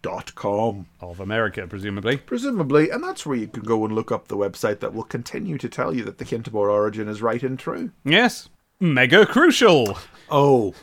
www.segaoa.com. 0.02 0.86
Of 1.00 1.20
America, 1.20 1.66
presumably. 1.66 2.16
Presumably, 2.18 2.90
and 2.90 3.02
that's 3.02 3.24
where 3.24 3.36
you 3.36 3.46
can 3.46 3.62
go 3.62 3.84
and 3.84 3.94
look 3.94 4.12
up 4.12 4.28
the 4.28 4.36
website 4.36 4.80
that 4.80 4.94
will 4.94 5.04
continue 5.04 5.58
to 5.58 5.68
tell 5.68 5.94
you 5.94 6.04
that 6.04 6.18
the 6.18 6.24
Kintobor 6.24 6.54
origin 6.70 7.08
is 7.08 7.22
right 7.22 7.42
and 7.42 7.58
true. 7.58 7.90
Yes. 8.04 8.48
Mega 8.80 9.26
crucial. 9.26 9.96
Oh, 10.30 10.74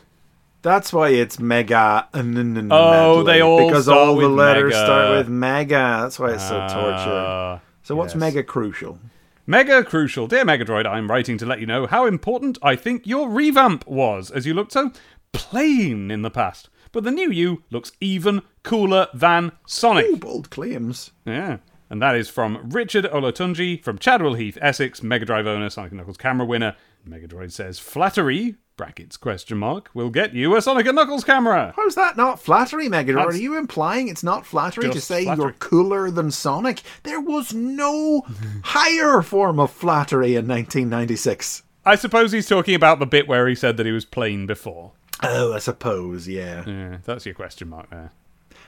that's 0.62 0.94
why 0.94 1.10
it's 1.10 1.40
mega. 1.40 2.08
Oh, 2.14 3.24
they 3.24 3.42
all 3.42 3.68
because 3.68 3.90
all 3.90 4.16
the 4.16 4.28
letters 4.30 4.74
start 4.76 5.18
with 5.18 5.28
mega. 5.28 6.00
That's 6.02 6.20
why 6.20 6.34
it's 6.34 6.48
so 6.48 6.60
torture. 6.60 7.26
Ah, 7.26 7.62
So 7.84 7.96
what's 7.96 8.16
mega 8.16 8.44
crucial? 8.44 9.00
Mega 9.46 9.84
crucial. 9.84 10.28
Dear 10.28 10.46
Megadroid, 10.46 10.86
I'm 10.86 11.10
writing 11.10 11.38
to 11.40 11.46
let 11.46 11.60
you 11.60 11.66
know 11.66 11.88
how 11.88 12.06
important 12.06 12.58
I 12.62 12.76
think 12.76 13.08
your 13.08 13.30
revamp 13.30 13.88
was, 13.88 14.30
as 14.30 14.46
you 14.46 14.54
looked 14.54 14.74
so 14.74 14.92
plain 15.32 16.12
in 16.12 16.22
the 16.22 16.30
past. 16.30 16.70
But 16.92 17.04
the 17.04 17.12
new 17.12 17.30
you 17.32 17.64
looks 17.70 17.92
even 18.02 18.42
cooler 18.64 19.08
than 19.14 19.52
Sonic. 19.68 20.06
Oh, 20.10 20.16
bold 20.16 20.50
claims. 20.50 21.12
Yeah. 21.26 21.58
And 21.90 22.02
that 22.02 22.16
is 22.16 22.30
from 22.30 22.70
Richard 22.70 23.06
Olatunji 23.06 23.84
from 23.84 23.98
Chadwell 23.98 24.36
Heath, 24.36 24.58
Essex, 24.62 25.02
Mega 25.02 25.26
Drive 25.26 25.48
owner, 25.48 25.70
Sonic 25.70 25.92
Knuckles 25.94 26.18
camera 26.18 26.46
winner. 26.46 26.76
Megadroid 27.08 27.52
says 27.52 27.80
flattery, 27.80 28.56
brackets 28.78 29.18
question 29.18 29.58
mark, 29.58 29.90
will 29.96 30.10
get 30.12 30.34
you 30.36 30.56
a 30.56 30.62
Sonic 30.62 30.86
Knuckles 30.94 31.24
camera. 31.24 31.74
How's 31.76 31.96
that 31.96 32.16
not 32.18 32.40
flattery, 32.40 32.88
Megadroid? 32.90 33.16
That's- 33.16 33.36
Are 33.36 33.38
you 33.42 33.58
implying 33.58 34.08
it's 34.08 34.24
not 34.24 34.46
flattery 34.46 34.90
to 34.92 35.02
say 35.02 35.24
flattery. 35.24 35.44
you're 35.46 35.54
cooler 35.54 36.12
than 36.12 36.30
Sonic? 36.30 36.82
There 37.04 37.22
was 37.22 37.54
no 37.54 38.22
higher 38.64 39.22
form 39.24 39.60
of 39.60 39.72
flattery 39.72 40.36
in 40.36 40.48
1996. 40.48 41.64
I 41.86 41.96
suppose 41.96 42.32
he's 42.32 42.48
talking 42.48 42.76
about 42.76 43.00
the 43.00 43.06
bit 43.08 43.28
where 43.28 43.48
he 43.48 43.56
said 43.56 43.78
that 43.78 43.86
he 43.86 43.92
was 43.92 44.06
plain 44.06 44.46
before. 44.46 44.92
Oh, 45.22 45.54
I 45.54 45.60
suppose, 45.60 46.28
yeah. 46.28 46.64
Yeah, 46.66 46.98
that's 47.04 47.26
your 47.26 47.36
question 47.36 47.70
mark 47.70 47.90
there. 47.90 48.12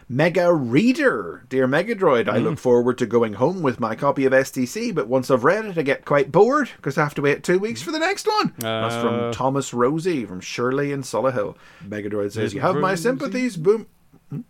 Mega 0.09 0.53
Reader. 0.53 1.45
Dear 1.47 1.67
Megadroid, 1.67 2.27
I 2.27 2.39
Mm. 2.39 2.43
look 2.43 2.59
forward 2.59 2.97
to 2.97 3.05
going 3.05 3.33
home 3.33 3.61
with 3.61 3.79
my 3.79 3.95
copy 3.95 4.25
of 4.25 4.33
STC, 4.33 4.91
but 4.93 5.07
once 5.07 5.31
I've 5.31 5.45
read 5.45 5.63
it, 5.65 5.77
I 5.77 5.83
get 5.83 6.03
quite 6.03 6.31
bored 6.31 6.69
because 6.75 6.97
I 6.97 7.03
have 7.03 7.13
to 7.15 7.21
wait 7.21 7.43
two 7.43 7.59
weeks 7.59 7.81
for 7.81 7.91
the 7.91 7.99
next 7.99 8.27
one. 8.27 8.53
That's 8.57 8.95
Uh. 8.95 9.01
from 9.01 9.31
Thomas 9.31 9.73
Rosie 9.73 10.25
from 10.25 10.41
Shirley 10.41 10.91
in 10.91 11.01
Solihull. 11.03 11.55
Megadroid 11.87 12.33
says, 12.33 12.53
You 12.53 12.59
have 12.59 12.75
my 12.75 12.95
sympathies, 12.95 13.55
boom. 13.55 13.87
Hmm? 14.29 14.41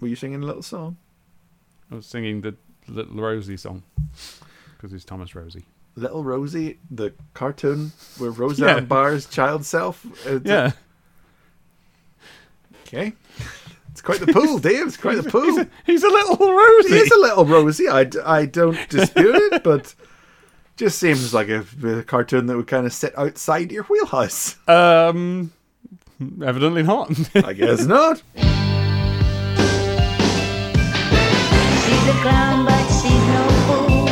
Were 0.00 0.08
you 0.08 0.16
singing 0.16 0.42
a 0.42 0.46
little 0.46 0.62
song? 0.62 0.96
I 1.92 1.94
was 1.96 2.06
singing 2.06 2.40
the 2.40 2.56
Little 2.88 3.20
Rosie 3.22 3.56
song 3.56 3.84
because 4.76 4.92
it's 4.92 5.04
Thomas 5.04 5.36
Rosie. 5.36 5.66
Little 5.96 6.22
Rosie, 6.24 6.78
the 6.90 7.12
cartoon 7.34 7.92
where 8.18 8.30
Roseanne 8.30 8.68
Yeah. 8.68 8.80
Barr's 8.80 9.26
child 9.26 9.64
self. 9.66 10.04
uh, 10.26 10.40
Yeah. 10.44 10.72
Okay. 12.86 13.12
It's 13.90 14.00
quite 14.02 14.20
the 14.20 14.32
pool, 14.32 14.58
Dave. 14.60 14.86
It's 14.86 14.96
quite 14.96 15.22
the 15.22 15.30
pool. 15.30 15.64
He's 15.84 16.02
a 16.02 16.08
little 16.08 16.52
Rosie. 16.52 16.88
He 16.94 16.98
is 17.00 17.10
a 17.10 17.18
little 17.18 17.44
Rosie. 17.44 17.88
I, 17.88 18.08
I 18.24 18.46
don't 18.46 18.78
dispute 18.88 19.34
it, 19.52 19.62
but 19.64 19.94
just 20.76 20.98
seems 20.98 21.34
like 21.34 21.48
a, 21.48 21.64
a 21.84 22.02
cartoon 22.02 22.46
that 22.46 22.56
would 22.56 22.66
kind 22.66 22.86
of 22.86 22.92
sit 22.92 23.16
outside 23.18 23.70
your 23.70 23.82
wheelhouse. 23.84 24.56
Um, 24.68 25.52
evidently 26.42 26.82
not. 26.82 27.10
I 27.44 27.52
guess 27.52 27.84
not. 27.84 28.22
She's 31.82 32.06
a 32.08 32.12
clown, 32.22 32.64
but 32.64 32.86
she's 32.88 33.24
no 33.28 33.48
fool. 33.66 34.06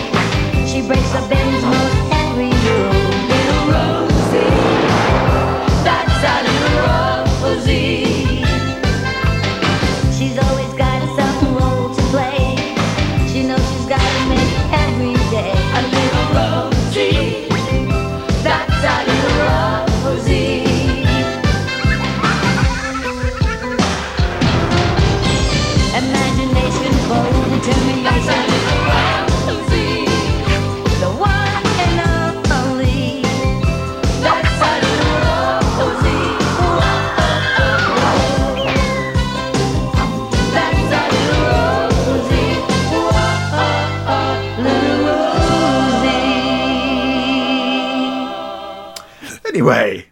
She 0.66 0.82
breaks 0.86 1.10
the 1.12 1.26
Ben's 1.30 1.64
Anyway, 49.58 50.06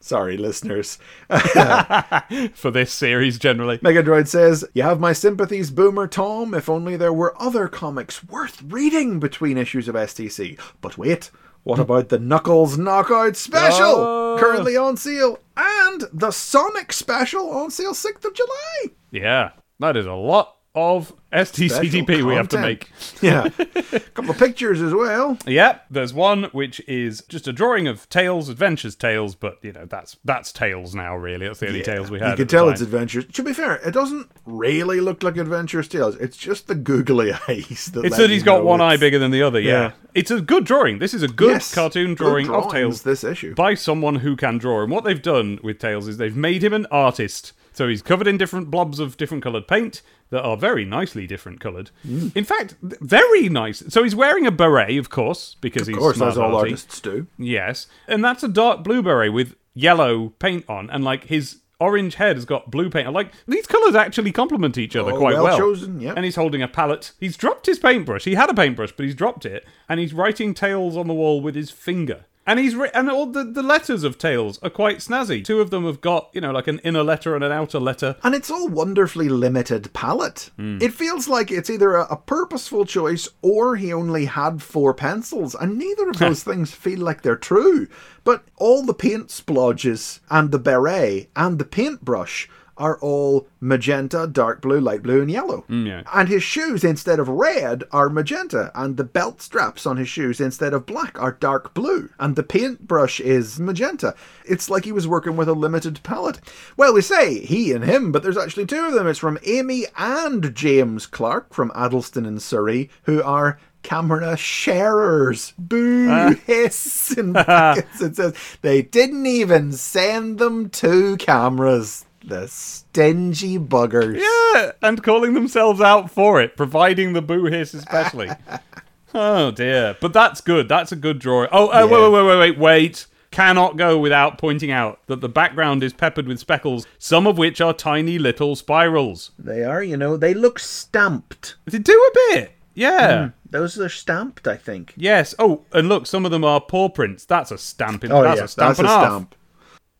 sorry, 0.00 0.38
listeners. 0.38 0.98
For 2.54 2.70
this 2.70 2.90
series, 2.90 3.38
generally. 3.38 3.76
Megadroid 3.78 4.26
says, 4.26 4.64
You 4.72 4.84
have 4.84 4.98
my 4.98 5.12
sympathies, 5.12 5.70
Boomer 5.70 6.06
Tom. 6.06 6.54
If 6.54 6.70
only 6.70 6.96
there 6.96 7.12
were 7.12 7.38
other 7.38 7.68
comics 7.68 8.24
worth 8.24 8.62
reading 8.62 9.20
between 9.20 9.58
issues 9.58 9.86
of 9.86 9.96
STC. 9.96 10.58
But 10.80 10.96
wait, 10.96 11.30
what 11.62 11.76
hmm? 11.76 11.82
about 11.82 12.08
the 12.08 12.18
Knuckles 12.18 12.78
Knockout 12.78 13.36
Special? 13.36 13.96
Oh. 13.96 14.36
Currently 14.40 14.78
on 14.78 14.96
sale. 14.96 15.40
And 15.58 16.04
the 16.10 16.30
Sonic 16.30 16.94
Special 16.94 17.50
on 17.50 17.70
sale 17.70 17.92
6th 17.92 18.24
of 18.24 18.32
July. 18.32 18.94
Yeah, 19.10 19.50
that 19.78 19.98
is 19.98 20.06
a 20.06 20.14
lot 20.14 20.55
of 20.76 21.12
STCTP 21.32 22.22
we 22.22 22.34
have 22.34 22.48
to 22.48 22.60
make. 22.60 22.90
Yeah. 23.22 23.48
A 23.92 24.00
couple 24.14 24.30
of 24.32 24.38
pictures 24.38 24.82
as 24.82 24.92
well. 24.92 25.38
Yep, 25.46 25.86
there's 25.90 26.12
one 26.12 26.44
which 26.52 26.80
is 26.86 27.22
just 27.28 27.48
a 27.48 27.52
drawing 27.52 27.86
of 27.88 28.06
Tails, 28.10 28.48
Adventures 28.50 28.94
Tails, 28.94 29.34
but 29.34 29.58
you 29.62 29.72
know 29.72 29.86
that's 29.86 30.18
that's 30.24 30.52
Tails 30.52 30.94
now. 30.94 31.16
Really, 31.16 31.46
that's 31.46 31.60
the 31.60 31.68
only 31.68 31.82
Tails 31.82 32.10
we 32.10 32.18
had. 32.20 32.30
You 32.32 32.36
can 32.36 32.48
tell 32.48 32.68
it's 32.68 32.82
Adventures. 32.82 33.24
To 33.26 33.42
be 33.42 33.54
fair, 33.54 33.76
it 33.76 33.92
doesn't 33.92 34.30
really 34.44 35.00
look 35.00 35.22
like 35.22 35.38
Adventures 35.38 35.88
Tails. 35.88 36.14
It's 36.16 36.36
just 36.36 36.66
the 36.68 36.74
googly 36.74 37.32
eyes. 37.48 37.90
That 37.94 38.04
It's 38.04 38.16
that 38.18 38.28
he's 38.30 38.42
got 38.42 38.62
one 38.64 38.80
it's- 38.80 38.92
eye 38.92 38.96
bigger 39.00 39.18
than 39.18 39.30
the 39.30 39.42
other. 39.42 39.58
Yeah. 39.60 39.72
Yeah. 39.72 39.92
it's 40.14 40.30
a 40.30 40.40
good 40.42 40.64
drawing. 40.64 40.98
This 40.98 41.14
is 41.14 41.22
a 41.22 41.28
good 41.28 41.52
Yes, 41.52 41.74
cartoon 41.74 42.08
good 42.14 42.18
drawing 42.18 42.46
of 42.46 42.52
drawings 42.64 42.72
Tails 42.72 43.02
This 43.02 43.24
issue. 43.24 43.54
by 43.54 43.74
someone 43.74 44.16
who 44.16 44.36
can 44.36 44.58
draw. 44.58 44.82
And 44.82 44.90
what 44.92 45.04
they've 45.04 45.20
done 45.22 45.58
with 45.62 45.78
Tails 45.78 46.06
is 46.06 46.18
they've 46.18 46.36
made 46.36 46.62
him 46.62 46.74
an 46.74 46.86
artist. 46.90 47.52
So 47.76 47.88
he's 47.88 48.00
covered 48.00 48.26
in 48.26 48.38
different 48.38 48.70
blobs 48.70 48.98
of 48.98 49.18
different 49.18 49.42
coloured 49.44 49.68
paint 49.68 50.00
that 50.30 50.42
are 50.42 50.56
very 50.56 50.86
nicely 50.86 51.26
different 51.26 51.60
coloured. 51.60 51.90
Mm. 52.08 52.34
In 52.34 52.42
fact, 52.44 52.74
very 52.80 53.50
nice. 53.50 53.82
So 53.90 54.02
he's 54.02 54.16
wearing 54.16 54.46
a 54.46 54.50
beret, 54.50 54.98
of 54.98 55.10
course, 55.10 55.56
because 55.60 55.82
Of 55.82 55.88
he's 55.88 55.96
course, 55.98 56.16
smart 56.16 56.32
as 56.32 56.38
all 56.38 56.56
artists 56.56 57.00
do. 57.02 57.26
Yes, 57.38 57.86
and 58.08 58.24
that's 58.24 58.42
a 58.42 58.48
dark 58.48 58.82
blue 58.82 59.02
beret 59.02 59.30
with 59.34 59.56
yellow 59.74 60.30
paint 60.38 60.64
on, 60.70 60.88
and 60.88 61.04
like 61.04 61.24
his 61.24 61.58
orange 61.78 62.14
head 62.14 62.36
has 62.36 62.46
got 62.46 62.70
blue 62.70 62.88
paint. 62.88 63.06
on. 63.08 63.12
Like 63.12 63.32
these 63.46 63.66
colours 63.66 63.94
actually 63.94 64.32
complement 64.32 64.78
each 64.78 64.96
other 64.96 65.12
Oh, 65.12 65.18
quite 65.18 65.34
well 65.34 65.44
well. 65.44 65.58
chosen, 65.58 66.00
yep. 66.00 66.16
And 66.16 66.24
he's 66.24 66.36
holding 66.36 66.62
a 66.62 66.68
palette. 66.68 67.12
He's 67.20 67.36
dropped 67.36 67.66
his 67.66 67.78
paintbrush. 67.78 68.24
He 68.24 68.36
had 68.36 68.48
a 68.48 68.54
paintbrush, 68.54 68.92
but 68.96 69.04
he's 69.04 69.14
dropped 69.14 69.44
it, 69.44 69.66
and 69.86 70.00
he's 70.00 70.14
writing 70.14 70.54
tails 70.54 70.96
on 70.96 71.08
the 71.08 71.14
wall 71.14 71.42
with 71.42 71.54
his 71.54 71.70
finger. 71.70 72.24
And 72.46 72.60
he's 72.60 72.76
ri- 72.76 72.90
and 72.94 73.10
all 73.10 73.26
the, 73.26 73.42
the 73.44 73.62
letters 73.62 74.04
of 74.04 74.18
Tails 74.18 74.58
are 74.62 74.70
quite 74.70 74.98
snazzy. 74.98 75.44
Two 75.44 75.60
of 75.60 75.70
them 75.70 75.84
have 75.84 76.00
got, 76.00 76.30
you 76.32 76.40
know, 76.40 76.52
like 76.52 76.68
an 76.68 76.78
inner 76.80 77.02
letter 77.02 77.34
and 77.34 77.42
an 77.42 77.50
outer 77.50 77.80
letter. 77.80 78.16
And 78.22 78.34
it's 78.34 78.50
all 78.50 78.68
wonderfully 78.68 79.28
limited 79.28 79.92
palette. 79.92 80.50
Hmm. 80.56 80.78
It 80.80 80.92
feels 80.94 81.26
like 81.26 81.50
it's 81.50 81.70
either 81.70 81.96
a, 81.96 82.04
a 82.04 82.16
purposeful 82.16 82.84
choice 82.84 83.28
or 83.42 83.76
he 83.76 83.92
only 83.92 84.26
had 84.26 84.62
four 84.62 84.94
pencils, 84.94 85.54
and 85.54 85.76
neither 85.76 86.08
of 86.08 86.18
those 86.20 86.44
things 86.44 86.70
feel 86.70 87.00
like 87.00 87.22
they're 87.22 87.36
true. 87.36 87.88
But 88.22 88.44
all 88.56 88.84
the 88.84 88.94
paint 88.94 89.28
splodges 89.28 90.20
and 90.30 90.52
the 90.52 90.58
beret 90.58 91.30
and 91.34 91.58
the 91.58 91.64
paintbrush 91.64 92.48
are 92.76 92.98
all 93.00 93.46
magenta, 93.60 94.26
dark 94.26 94.60
blue, 94.60 94.80
light 94.80 95.02
blue, 95.02 95.20
and 95.20 95.30
yellow. 95.30 95.64
Mm, 95.68 95.86
yeah. 95.86 96.02
And 96.12 96.28
his 96.28 96.42
shoes, 96.42 96.84
instead 96.84 97.18
of 97.18 97.28
red, 97.28 97.84
are 97.92 98.08
magenta, 98.08 98.70
and 98.74 98.96
the 98.96 99.04
belt 99.04 99.40
straps 99.40 99.86
on 99.86 99.96
his 99.96 100.08
shoes, 100.08 100.40
instead 100.40 100.72
of 100.72 100.86
black, 100.86 101.20
are 101.20 101.32
dark 101.32 101.74
blue, 101.74 102.10
and 102.18 102.36
the 102.36 102.42
paintbrush 102.42 103.20
is 103.20 103.58
magenta. 103.58 104.14
It's 104.44 104.70
like 104.70 104.84
he 104.84 104.92
was 104.92 105.08
working 105.08 105.36
with 105.36 105.48
a 105.48 105.54
limited 105.54 106.00
palette. 106.02 106.40
Well, 106.76 106.94
we 106.94 107.02
say 107.02 107.40
he 107.40 107.72
and 107.72 107.84
him, 107.84 108.12
but 108.12 108.22
there's 108.22 108.38
actually 108.38 108.66
two 108.66 108.84
of 108.84 108.92
them. 108.92 109.06
It's 109.06 109.18
from 109.18 109.38
Amy 109.44 109.84
and 109.96 110.54
James 110.54 111.06
Clark 111.06 111.52
from 111.52 111.72
Addleston 111.74 112.26
in 112.26 112.38
Surrey, 112.38 112.90
who 113.04 113.22
are 113.22 113.58
camera 113.82 114.36
sharers. 114.36 115.54
Boo! 115.58 116.10
Uh. 116.10 116.34
Hiss 116.46 117.16
in 117.16 117.32
brackets. 117.32 118.00
It 118.06 118.16
says 118.16 118.34
they 118.62 118.82
didn't 118.82 119.26
even 119.26 119.72
send 119.72 120.38
them 120.38 120.68
two 120.70 121.16
cameras. 121.18 122.05
The 122.26 122.48
stingy 122.48 123.58
buggers. 123.58 124.20
Yeah, 124.20 124.72
and 124.82 125.02
calling 125.02 125.34
themselves 125.34 125.80
out 125.80 126.10
for 126.10 126.40
it, 126.40 126.56
providing 126.56 127.12
the 127.12 127.22
boo 127.22 127.44
hiss 127.44 127.72
especially. 127.72 128.30
oh 129.14 129.50
dear, 129.52 129.96
but 130.00 130.12
that's 130.12 130.40
good. 130.40 130.68
That's 130.68 130.92
a 130.92 130.96
good 130.96 131.18
drawing. 131.20 131.48
Oh, 131.52 131.68
uh, 131.68 131.86
wait, 131.86 131.98
Yeah. 131.98 132.08
wait, 132.08 132.12
wait, 132.12 132.26
wait, 132.26 132.38
wait, 132.38 132.58
wait. 132.58 133.06
Cannot 133.32 133.76
go 133.76 133.98
without 133.98 134.38
pointing 134.38 134.70
out 134.70 135.00
that 135.08 135.20
the 135.20 135.28
background 135.28 135.82
is 135.82 135.92
peppered 135.92 136.26
with 136.26 136.38
speckles, 136.38 136.86
some 136.98 137.26
of 137.26 137.36
which 137.36 137.60
are 137.60 137.74
tiny 137.74 138.18
little 138.18 138.56
spirals. 138.56 139.32
They 139.38 139.62
are, 139.62 139.82
you 139.82 139.96
know, 139.96 140.16
they 140.16 140.32
look 140.32 140.58
stamped. 140.58 141.56
They 141.66 141.78
do 141.78 141.92
a 141.92 142.34
bit. 142.34 142.52
Yeah. 142.74 143.30
Those 143.50 143.78
are 143.78 143.88
stamped, 143.88 144.46
I 144.48 144.56
think. 144.56 144.94
Yes. 144.96 145.34
Oh, 145.38 145.64
and 145.72 145.88
look, 145.88 146.06
some 146.06 146.24
of 146.24 146.30
them 146.30 146.44
are 146.44 146.60
paw 146.60 146.88
prints. 146.88 147.24
That's 147.24 147.50
a 147.50 147.58
stamp. 147.58 148.04
In, 148.04 148.10
that's 148.10 148.40
a 148.40 148.48
stamp 148.48 148.64
Oh, 148.64 148.68
that's 148.68 148.78
a 148.78 148.82
and 148.82 148.88
a 148.88 148.90
half. 148.90 149.04
stamp. 149.12 149.34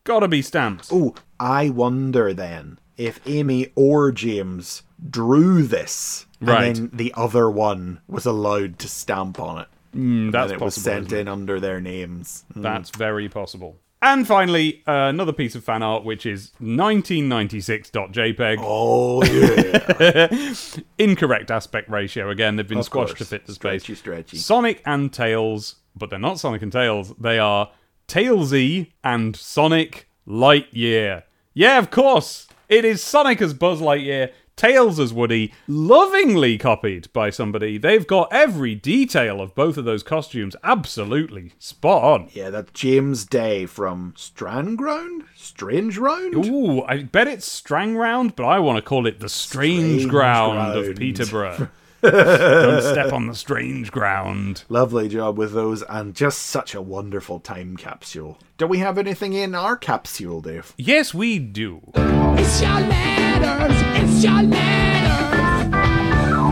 Gotta 0.04 0.28
be 0.28 0.40
stamps. 0.40 0.88
Oh, 0.92 1.14
I 1.40 1.68
wonder 1.70 2.32
then 2.34 2.78
if 2.96 3.20
Amy 3.26 3.72
or 3.74 4.10
James 4.12 4.82
drew 5.10 5.62
this, 5.64 6.26
Right. 6.40 6.66
and 6.68 6.76
then 6.76 6.90
the 6.92 7.12
other 7.16 7.50
one 7.50 8.00
was 8.08 8.24
allowed 8.26 8.78
to 8.80 8.88
stamp 8.88 9.38
on 9.40 9.60
it. 9.62 9.68
Mm, 9.94 10.30
that's 10.32 10.52
and 10.52 10.60
it 10.60 10.64
was 10.64 10.74
sent 10.74 11.12
it? 11.12 11.20
in 11.20 11.28
under 11.28 11.58
their 11.60 11.80
names. 11.80 12.44
Mm. 12.54 12.62
That's 12.62 12.90
very 12.90 13.28
possible. 13.28 13.78
And 14.02 14.26
finally, 14.26 14.82
uh, 14.86 15.08
another 15.08 15.32
piece 15.32 15.54
of 15.54 15.64
fan 15.64 15.82
art, 15.82 16.04
which 16.04 16.26
is 16.26 16.52
1996.jpg. 16.60 18.58
Oh 18.60 19.24
yeah, 19.24 20.82
Incorrect 20.98 21.50
aspect 21.50 21.88
ratio. 21.90 22.30
Again, 22.30 22.56
they've 22.56 22.68
been 22.68 22.78
Of 22.78 22.84
squashed 22.86 23.10
course. 23.16 23.18
to 23.20 23.24
fit 23.24 23.46
the 23.46 23.54
space. 23.54 23.82
Stretchy, 23.82 23.94
stretchy. 23.98 24.36
Sonic 24.36 24.82
and 24.84 25.12
Tails, 25.12 25.76
but 25.96 26.10
they're 26.10 26.18
not 26.18 26.38
Sonic 26.38 26.62
and 26.62 26.72
Tails. 26.72 27.14
They 27.18 27.38
are 27.38 27.70
Tailsy 28.08 28.92
and 29.02 29.34
Sonic 29.36 30.08
Lightyear. 30.28 31.22
Yeah, 31.58 31.78
of 31.78 31.90
course. 31.90 32.48
It 32.68 32.84
is 32.84 33.02
Sonic 33.02 33.40
as 33.40 33.54
Buzz 33.54 33.80
Lightyear, 33.80 34.30
Tails 34.56 35.00
as 35.00 35.14
Woody, 35.14 35.54
lovingly 35.66 36.58
copied 36.58 37.10
by 37.14 37.30
somebody. 37.30 37.78
They've 37.78 38.06
got 38.06 38.30
every 38.30 38.74
detail 38.74 39.40
of 39.40 39.54
both 39.54 39.78
of 39.78 39.86
those 39.86 40.02
costumes 40.02 40.54
absolutely 40.62 41.52
spot 41.58 42.04
on. 42.04 42.28
yeah, 42.34 42.50
that's 42.50 42.72
James 42.72 43.24
Day 43.24 43.64
from 43.64 44.12
Strandground, 44.18 45.22
Strange 45.34 45.96
Round. 45.96 46.44
Ooh, 46.44 46.82
I 46.82 47.04
bet 47.04 47.26
it's 47.26 47.46
Strang 47.50 47.96
Round, 47.96 48.36
but 48.36 48.44
I 48.44 48.58
want 48.58 48.76
to 48.76 48.82
call 48.82 49.06
it 49.06 49.20
the 49.20 49.30
Strange, 49.30 50.00
Strange 50.02 50.10
Ground, 50.10 50.74
Ground. 50.74 50.88
of 50.90 50.96
Peterborough. 50.96 51.70
Don't 52.02 52.82
step 52.82 53.12
on 53.12 53.26
the 53.26 53.34
strange 53.34 53.90
ground. 53.90 54.64
Lovely 54.68 55.08
job 55.08 55.38
with 55.38 55.52
those, 55.52 55.82
and 55.82 56.14
just 56.14 56.38
such 56.42 56.74
a 56.74 56.82
wonderful 56.82 57.40
time 57.40 57.76
capsule. 57.76 58.38
Do 58.58 58.66
we 58.66 58.78
have 58.78 58.98
anything 58.98 59.32
in 59.32 59.54
our 59.54 59.76
capsule, 59.76 60.40
Dave? 60.40 60.72
Yes, 60.76 61.12
we 61.14 61.38
do. 61.38 61.80
It's 61.94 62.60
your 62.60 62.80
letters, 62.80 63.82
it's 64.02 64.24
your 64.24 64.42
letters. 64.42 64.86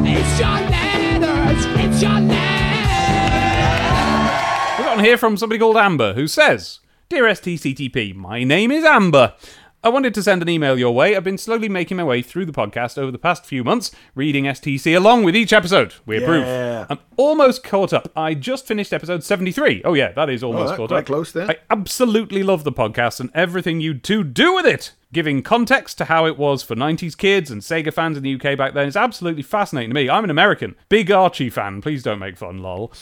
It's 0.06 0.40
your 0.40 0.48
letters, 0.48 1.66
it's 1.66 2.02
your 2.02 2.20
letters. 2.20 2.38
We 4.78 4.84
got 4.84 4.98
on 4.98 5.04
here 5.04 5.16
from 5.18 5.36
somebody 5.36 5.58
called 5.58 5.76
Amber 5.76 6.14
who 6.14 6.26
says, 6.26 6.80
Dear 7.08 7.24
STCTP, 7.24 8.14
my 8.14 8.44
name 8.44 8.70
is 8.70 8.84
Amber. 8.84 9.34
I 9.84 9.90
wanted 9.90 10.14
to 10.14 10.22
send 10.22 10.40
an 10.40 10.48
email 10.48 10.78
your 10.78 10.94
way. 10.94 11.14
I've 11.14 11.24
been 11.24 11.36
slowly 11.36 11.68
making 11.68 11.98
my 11.98 12.04
way 12.04 12.22
through 12.22 12.46
the 12.46 12.52
podcast 12.52 12.96
over 12.96 13.10
the 13.12 13.18
past 13.18 13.44
few 13.44 13.62
months, 13.62 13.90
reading 14.14 14.44
STC 14.44 14.96
along 14.96 15.24
with 15.24 15.36
each 15.36 15.52
episode. 15.52 15.92
We 16.06 16.16
approve. 16.16 16.46
Yeah. 16.46 16.86
I'm 16.88 17.00
almost 17.18 17.62
caught 17.62 17.92
up. 17.92 18.10
I 18.16 18.32
just 18.32 18.66
finished 18.66 18.94
episode 18.94 19.22
73. 19.22 19.82
Oh, 19.84 19.92
yeah, 19.92 20.12
that 20.12 20.30
is 20.30 20.42
almost 20.42 20.70
that- 20.70 20.76
caught 20.78 20.88
quite 20.88 21.00
up. 21.00 21.04
close 21.06 21.32
then. 21.32 21.50
I 21.50 21.56
absolutely 21.70 22.42
love 22.42 22.64
the 22.64 22.72
podcast 22.72 23.20
and 23.20 23.30
everything 23.34 23.82
you 23.82 23.92
two 23.92 24.24
do 24.24 24.54
with 24.54 24.64
it. 24.64 24.92
Giving 25.14 25.42
context 25.44 25.96
to 25.98 26.06
how 26.06 26.26
it 26.26 26.36
was 26.36 26.64
for 26.64 26.74
90s 26.74 27.16
kids 27.16 27.48
and 27.48 27.62
Sega 27.62 27.92
fans 27.92 28.16
in 28.16 28.24
the 28.24 28.34
UK 28.34 28.58
back 28.58 28.74
then 28.74 28.88
is 28.88 28.96
absolutely 28.96 29.44
fascinating 29.44 29.90
to 29.90 29.94
me. 29.94 30.10
I'm 30.10 30.24
an 30.24 30.30
American. 30.30 30.74
Big 30.88 31.08
Archie 31.12 31.50
fan. 31.50 31.80
Please 31.80 32.02
don't 32.02 32.18
make 32.18 32.36
fun, 32.36 32.58
lol. 32.58 32.92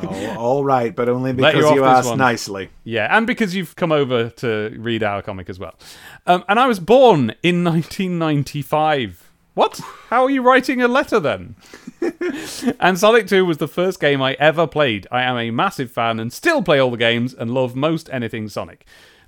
Oh, 0.00 0.36
all 0.38 0.64
right, 0.64 0.94
but 0.94 1.08
only 1.08 1.30
you 1.30 1.36
because 1.38 1.74
you, 1.74 1.84
asked 1.84 2.08
one. 2.08 2.18
nicely. 2.18 2.70
Yeah, 2.84 3.08
and 3.10 3.26
because 3.26 3.56
you've 3.56 3.74
come 3.74 3.90
over 3.90 4.30
to 4.30 4.76
read 4.78 5.02
our 5.02 5.22
comic 5.22 5.50
as 5.50 5.58
well. 5.58 5.74
Um, 6.24 6.44
and 6.48 6.60
I 6.60 6.68
was 6.68 6.78
born 6.78 7.34
in 7.42 7.64
1995. 7.64 9.32
What? 9.54 9.80
How 10.10 10.22
are 10.22 10.30
you 10.30 10.42
writing 10.42 10.82
a 10.82 10.86
letter 10.86 11.18
then? 11.18 11.56
and 12.78 12.96
Sonic 12.96 13.26
2 13.26 13.44
was 13.44 13.58
the 13.58 13.66
first 13.66 13.98
game 13.98 14.22
I 14.22 14.34
ever 14.34 14.68
played. 14.68 15.08
I 15.10 15.24
am 15.24 15.36
a 15.36 15.50
massive 15.50 15.90
fan 15.90 16.20
and 16.20 16.32
still 16.32 16.62
play 16.62 16.78
all 16.78 16.92
the 16.92 16.96
games 16.96 17.34
and 17.34 17.50
love 17.50 17.74
most 17.74 18.08
anything 18.12 18.48
Sonic. 18.48 18.86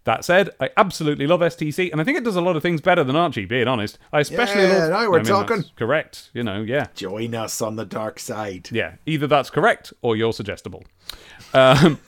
That 0.09 0.24
said, 0.24 0.48
I 0.59 0.70
absolutely 0.78 1.26
love 1.26 1.40
STC, 1.40 1.93
and 1.93 2.01
I 2.01 2.05
think 2.05 2.16
it 2.16 2.24
does 2.24 2.35
a 2.35 2.40
lot 2.40 2.56
of 2.56 2.62
things 2.62 2.80
better 2.80 3.05
than 3.05 3.14
Archie, 3.14 3.44
being 3.44 3.68
honest. 3.68 3.98
I 4.10 4.20
especially 4.20 4.62
Yeah, 4.62 4.78
love. 4.78 4.90
now 4.90 5.10
we're 5.10 5.16
I 5.16 5.22
mean, 5.22 5.26
talking. 5.26 5.64
Correct. 5.76 6.30
You 6.32 6.43
know, 6.44 6.62
yeah. 6.62 6.86
Join 6.94 7.35
us 7.35 7.60
on 7.60 7.76
the 7.76 7.85
dark 7.85 8.18
side. 8.18 8.70
Yeah, 8.72 8.94
either 9.05 9.26
that's 9.26 9.51
correct 9.51 9.93
or 10.01 10.16
you're 10.16 10.32
suggestible. 10.32 10.85
Um, 11.52 11.98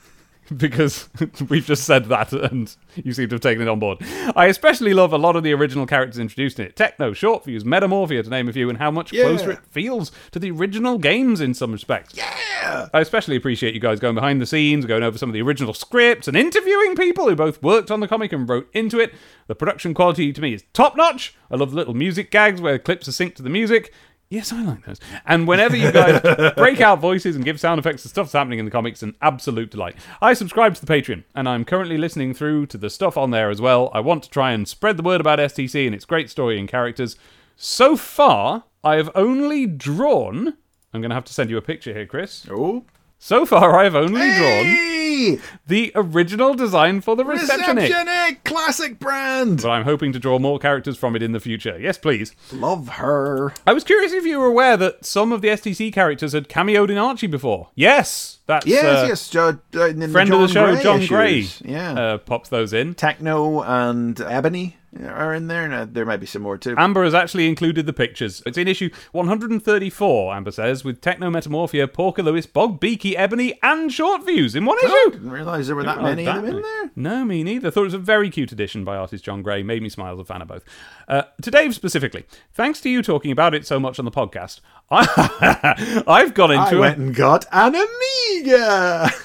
because 0.57 1.09
we've 1.49 1.65
just 1.67 1.85
said 1.85 2.07
that 2.07 2.33
and 2.33 2.75
you 2.97 3.13
seem 3.13 3.29
to 3.29 3.35
have 3.35 3.41
taken 3.41 3.63
it 3.63 3.69
on 3.69 3.79
board. 3.79 3.99
I 4.35 4.47
especially 4.47 4.95
love 4.95 5.13
a 5.13 5.19
lot 5.19 5.37
of 5.37 5.43
the 5.43 5.53
original 5.53 5.87
characters 5.87 6.19
introduced 6.19 6.59
in 6.59 6.67
it. 6.67 6.77
Techno, 6.77 7.13
Short 7.13 7.45
Fuse, 7.45 7.65
Metamorphia, 7.65 8.23
to 8.23 8.31
name 8.31 8.49
a 8.49 8.53
few, 8.53 8.69
and 8.69 8.79
how 8.79 8.91
much 8.91 9.13
Yeah. 9.13 9.25
closer 9.25 9.51
it 9.53 9.61
feels 9.71 10.11
to 10.33 10.39
the 10.39 10.51
original 10.51 10.99
games 10.99 11.41
in 11.41 11.55
some 11.55 11.73
respects. 11.73 12.15
Yeah. 12.17 12.89
I 12.93 13.01
especially 13.01 13.37
appreciate 13.37 13.75
you 13.75 13.81
guys 13.81 14.01
going 14.01 14.15
behind 14.15 14.41
the 14.41 14.47
scenes, 14.47 14.87
going 14.87 15.03
over 15.03 15.19
some 15.19 15.29
of 15.29 15.33
the 15.35 15.43
original 15.43 15.75
scripts, 15.75 16.29
and 16.29 16.37
interviewing 16.37 16.95
people 16.97 17.29
who 17.29 17.35
both 17.37 17.63
worked 17.63 17.91
on 17.91 18.01
the 18.01 18.09
comic 18.09 18.33
and 18.33 18.49
wrote 18.49 18.69
into 18.73 18.99
it. 18.99 19.13
The 19.47 19.55
production 19.55 19.95
quality 19.95 20.33
to 20.33 20.41
me 20.41 20.55
is 20.55 20.65
top 20.73 20.97
notch. 20.97 21.35
I 21.51 21.57
love 21.57 21.71
the 21.71 21.77
little 21.77 21.95
music 21.95 22.31
gags 22.31 22.61
where 22.61 22.79
clips 22.79 23.09
are 23.09 23.13
synced 23.13 23.35
to 23.37 23.43
the 23.43 23.51
music. 23.51 23.93
Yes, 24.31 24.53
I 24.53 24.63
like 24.63 24.87
those. 24.87 25.01
And 25.27 25.49
whenever 25.49 25.77
you 25.77 25.91
guys 25.91 26.21
break 26.57 26.81
out 26.81 27.01
voices 27.01 27.35
and 27.35 27.45
give 27.45 27.59
sound 27.59 27.81
effects 27.81 28.03
to 28.03 28.09
stuff 28.09 28.27
that's 28.27 28.35
happening 28.35 28.61
in 28.61 28.65
the 28.65 28.71
comics, 28.71 29.03
an 29.03 29.17
absolute 29.21 29.73
delight. 29.73 29.97
I 30.23 30.35
subscribe 30.35 30.77
to 30.77 30.87
the 30.87 30.93
Patreon, 30.93 31.25
and 31.35 31.49
I'm 31.49 31.65
currently 31.65 31.99
listening 31.99 32.33
through 32.33 32.67
to 32.67 32.79
the 32.79 32.91
stuff 32.91 33.17
on 33.17 33.33
there 33.33 33.51
as 33.51 33.61
well. 33.61 33.91
I 33.93 33.99
want 33.99 34.23
to 34.23 34.31
try 34.31 34.53
and 34.53 34.69
spread 34.69 34.97
the 34.97 35.03
word 35.03 35.21
about 35.21 35.41
STC 35.41 35.85
and 35.85 35.97
its 35.97 36.05
great 36.05 36.31
story 36.31 36.61
and 36.61 36.69
characters. 36.69 37.17
So 37.57 37.97
far, 37.97 38.65
I 38.85 38.95
have 38.97 39.11
only 39.17 39.67
drawn. 39.67 40.55
I'm 40.95 41.01
going 41.01 41.11
to 41.11 41.15
have 41.17 41.25
to 41.25 41.35
send 41.35 41.51
you 41.51 41.57
a 41.57 41.63
picture 41.63 41.93
here, 41.93 42.07
Chris. 42.07 42.47
Oh. 42.49 42.85
So 43.23 43.45
far, 43.45 43.79
I 43.79 43.85
have 43.85 43.95
only 43.95 44.19
drawn 44.35 45.41
the 45.67 45.93
original 45.95 46.55
design 46.55 47.03
for 47.03 47.15
the 47.17 47.23
Receptionic. 47.23 47.91
Receptionic! 47.91 48.45
Classic 48.45 48.99
brand! 48.99 49.61
But 49.61 49.69
I'm 49.71 49.85
hoping 49.85 50.15
to 50.15 50.19
draw 50.19 50.39
more 50.39 50.59
characters 50.59 50.97
from 50.97 51.15
it 51.15 51.23
in 51.23 51.33
the 51.33 51.39
future. 51.39 51.79
Yes, 51.79 51.99
please. 51.99 52.35
Love 52.51 52.89
her. 52.89 53.53
I 53.67 53.75
was 53.75 53.85
curious 53.85 54.13
if 54.13 54.25
you 54.25 54.39
were 54.39 54.47
aware 54.47 54.79
that 54.79 55.05
some 55.05 55.33
of 55.33 55.43
the 55.43 55.49
STC 55.49 55.93
characters 55.93 56.33
had 56.33 56.49
cameoed 56.49 56.89
in 56.89 56.97
Archie 56.97 57.27
before. 57.27 57.69
Yes, 57.75 58.39
that's 58.47 58.67
Yes, 58.67 58.85
uh, 58.85 59.07
yes. 59.07 59.37
Uh, 59.37 60.09
friend 60.09 60.31
John 60.31 60.33
of 60.33 60.41
the 60.41 60.49
show, 60.49 60.73
Gray 60.73 60.83
Jon 60.83 61.07
Gray, 61.07 61.39
issues. 61.41 61.63
Yeah. 61.63 61.93
uh, 61.93 62.19
pops 62.19 62.49
those 62.49 62.73
in. 62.73 62.95
Techno 62.95 63.61
and 63.61 64.19
Ebony 64.19 64.79
are 65.05 65.35
in 65.35 65.47
there. 65.47 65.71
and 65.71 65.95
there 65.95 66.05
might 66.05 66.19
be 66.19 66.27
some 66.27 66.43
more 66.43 66.59
too. 66.59 66.75
Amber 66.77 67.05
has 67.05 67.15
actually 67.15 67.49
included 67.49 67.87
the 67.87 67.93
pictures. 67.93 68.43
It's 68.47 68.59
in 68.59 68.67
issue 68.69 68.91
134, 69.13 70.35
Amber 70.35 70.51
says, 70.51 70.85
with 70.85 71.01
Techno 71.01 71.31
Metamorphia, 71.31 71.87
Porker 71.89 72.23
Lewis, 72.23 72.47
Bog 72.47 72.81
Beaky, 72.81 73.17
Ebony, 73.17 73.59
and 73.63 73.93
Short 73.93 74.25
Fuse 74.25 74.55
in 74.57 74.65
one 74.65 74.79
issue. 74.79 75.11
didn't 75.13 75.31
realise 75.31 75.67
there 75.69 75.77
were 75.77 75.85
that 75.85 75.99
Oh, 75.99 76.03
many 76.03 76.27
of 76.27 76.37
them 76.37 76.57
in 76.57 76.63
there. 76.63 76.91
No, 76.97 77.25
me 77.25 77.43
neither. 77.45 77.71
Thought 77.71 77.83
it 77.83 77.85
was 77.85 77.95
a 77.95 77.99
very 77.99 78.31
cute 78.31 78.53
edition 78.53 78.85
by 78.85 78.97
artist 78.97 79.25
Jon 79.25 79.43
Gray. 79.43 79.63
Made 79.63 79.83
me 79.83 79.89
smile 79.89 80.15
as 80.15 80.21
a 80.21 80.25
fan 80.25 80.43
of 80.43 80.49
both. 80.49 80.65
Uh, 81.07 81.23
to 81.43 81.51
Dave 81.51 81.75
specifically, 81.75 82.25
thanks 82.53 82.81
to 82.81 82.91
you 82.91 83.03
talking 83.03 83.31
about 83.31 83.55
it 83.55 83.67
so 83.67 83.79
much 83.79 83.99
on 83.99 84.05
the 84.05 84.11
podcast, 84.11 84.61
I, 84.91 86.03
I've 86.07 86.35
got 86.35 86.51
I 86.51 86.65
into 86.65 86.81
went 86.81 86.99
it. 86.99 87.03
and 87.03 87.15
got 87.15 87.45
an 87.53 87.75
Amiga. 87.77 89.11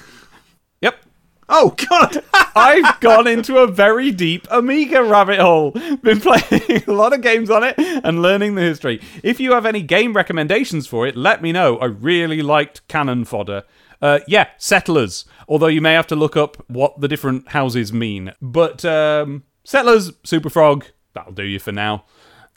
Oh 1.47 1.75
God! 1.89 2.23
I've 2.55 2.99
gone 2.99 3.27
into 3.27 3.57
a 3.57 3.67
very 3.67 4.11
deep 4.11 4.47
Amiga 4.49 5.03
rabbit 5.03 5.39
hole. 5.39 5.71
Been 5.71 6.19
playing 6.19 6.83
a 6.87 6.91
lot 6.91 7.13
of 7.13 7.21
games 7.21 7.49
on 7.49 7.63
it 7.63 7.75
and 7.77 8.21
learning 8.21 8.55
the 8.55 8.61
history. 8.61 9.01
If 9.23 9.39
you 9.39 9.53
have 9.53 9.65
any 9.65 9.81
game 9.81 10.13
recommendations 10.13 10.87
for 10.87 11.05
it, 11.05 11.15
let 11.15 11.41
me 11.41 11.51
know. 11.51 11.77
I 11.77 11.85
really 11.85 12.41
liked 12.41 12.87
Cannon 12.87 13.25
Fodder. 13.25 13.63
Uh, 14.01 14.19
yeah, 14.27 14.47
Settlers. 14.57 15.25
Although 15.47 15.67
you 15.67 15.81
may 15.81 15.93
have 15.93 16.07
to 16.07 16.15
look 16.15 16.35
up 16.35 16.63
what 16.67 16.99
the 16.99 17.07
different 17.07 17.49
houses 17.49 17.93
mean. 17.93 18.33
But 18.41 18.83
um, 18.83 19.43
Settlers, 19.63 20.11
Superfrog, 20.23 20.85
that'll 21.13 21.33
do 21.33 21.43
you 21.43 21.59
for 21.59 21.71
now. 21.71 22.05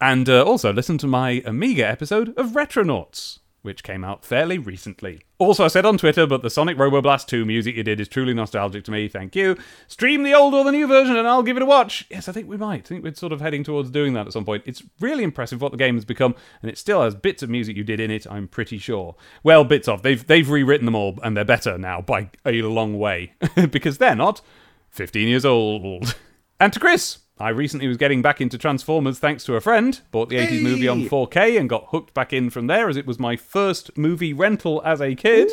And 0.01 0.29
uh, 0.29 0.45
also 0.45 0.73
listen 0.73 0.99
to 0.99 1.07
my 1.07 1.43
Amiga 1.45 1.87
episode 1.87 2.37
of 2.39 2.51
Retronauts, 2.51 3.41
which 3.69 3.83
came 3.83 4.03
out 4.03 4.25
fairly 4.25 4.57
recently. 4.57 5.21
Also, 5.37 5.63
I 5.63 5.69
said 5.69 5.85
on 5.85 5.99
Twitter, 5.99 6.27
but 6.27 6.41
the 6.41 6.49
Sonic 6.49 6.79
Robo 6.79 7.03
Blast 7.03 7.29
2 7.29 7.45
music 7.45 7.77
you 7.77 7.83
did 7.83 8.01
is 8.01 8.09
truly 8.09 8.33
nostalgic 8.33 8.83
to 8.85 8.91
me. 8.91 9.09
Thank 9.09 9.37
you. 9.37 9.59
Stream 9.87 10.23
the 10.23 10.33
old 10.33 10.55
or 10.55 10.65
the 10.65 10.73
new 10.73 10.87
version, 10.87 11.17
and 11.17 11.29
I'll 11.29 11.43
give 11.43 11.59
it 11.59 11.63
a 11.63 11.67
watch. 11.67 12.07
Yes, 12.09 12.31
I 12.31 12.33
think 12.33 12.49
we 12.49 12.57
might. 12.57 12.87
I 12.87 12.89
think 12.89 13.05
we're 13.05 13.15
sort 13.15 13.35
of 13.35 13.43
heading 13.43 13.63
towards 13.63 13.91
doing 13.91 14.15
that 14.15 14.27
at 14.27 14.33
some 14.33 14.47
point. 14.47 14.63
It's 14.65 14.83
really 15.01 15.23
impressive 15.23 15.61
what 15.61 15.71
the 15.71 15.79
game 15.79 15.97
has 15.97 16.07
become, 16.07 16.35
and 16.63 16.71
it 16.71 16.79
still 16.79 17.03
has 17.03 17.15
bits 17.15 17.43
of 17.43 17.51
music 17.51 17.77
you 17.77 17.85
did 17.85 18.01
in 18.01 18.11
it. 18.11 18.27
I'm 18.29 18.49
pretty 18.49 18.79
sure. 18.79 19.17
Well, 19.43 19.65
bits 19.65 19.87
of. 19.87 20.03
They've 20.03 20.27
they've 20.27 20.49
rewritten 20.49 20.87
them 20.87 20.95
all, 20.95 21.19
and 21.23 21.37
they're 21.37 21.45
better 21.45 21.77
now 21.77 22.01
by 22.01 22.31
a 22.47 22.63
long 22.63 22.99
way 22.99 23.35
because 23.71 23.99
they're 23.99 24.17
not 24.17 24.41
15 24.89 25.29
years 25.29 25.45
old. 25.45 26.17
And 26.59 26.73
to 26.73 26.81
Chris, 26.81 27.19
I 27.41 27.51
recently 27.51 27.87
was 27.87 27.97
getting 27.97 28.21
back 28.21 28.41
into 28.41 28.59
Transformers 28.59 29.21
thanks 29.21 29.45
to 29.45 29.55
a 29.55 29.61
friend. 29.61 30.01
Bought 30.11 30.29
the 30.29 30.37
80s 30.39 30.61
movie 30.61 30.89
on 30.89 31.03
4K 31.09 31.59
and 31.59 31.69
got 31.69 31.87
hooked 31.91 32.13
back 32.13 32.33
in 32.33 32.51
from 32.51 32.67
there 32.67 32.89
as 32.89 32.97
it 32.97 33.07
was 33.07 33.21
my 33.21 33.37
first 33.37 33.97
movie 33.97 34.33
rental 34.33 34.83
as 34.85 35.01
a 35.01 35.15
kid. 35.15 35.49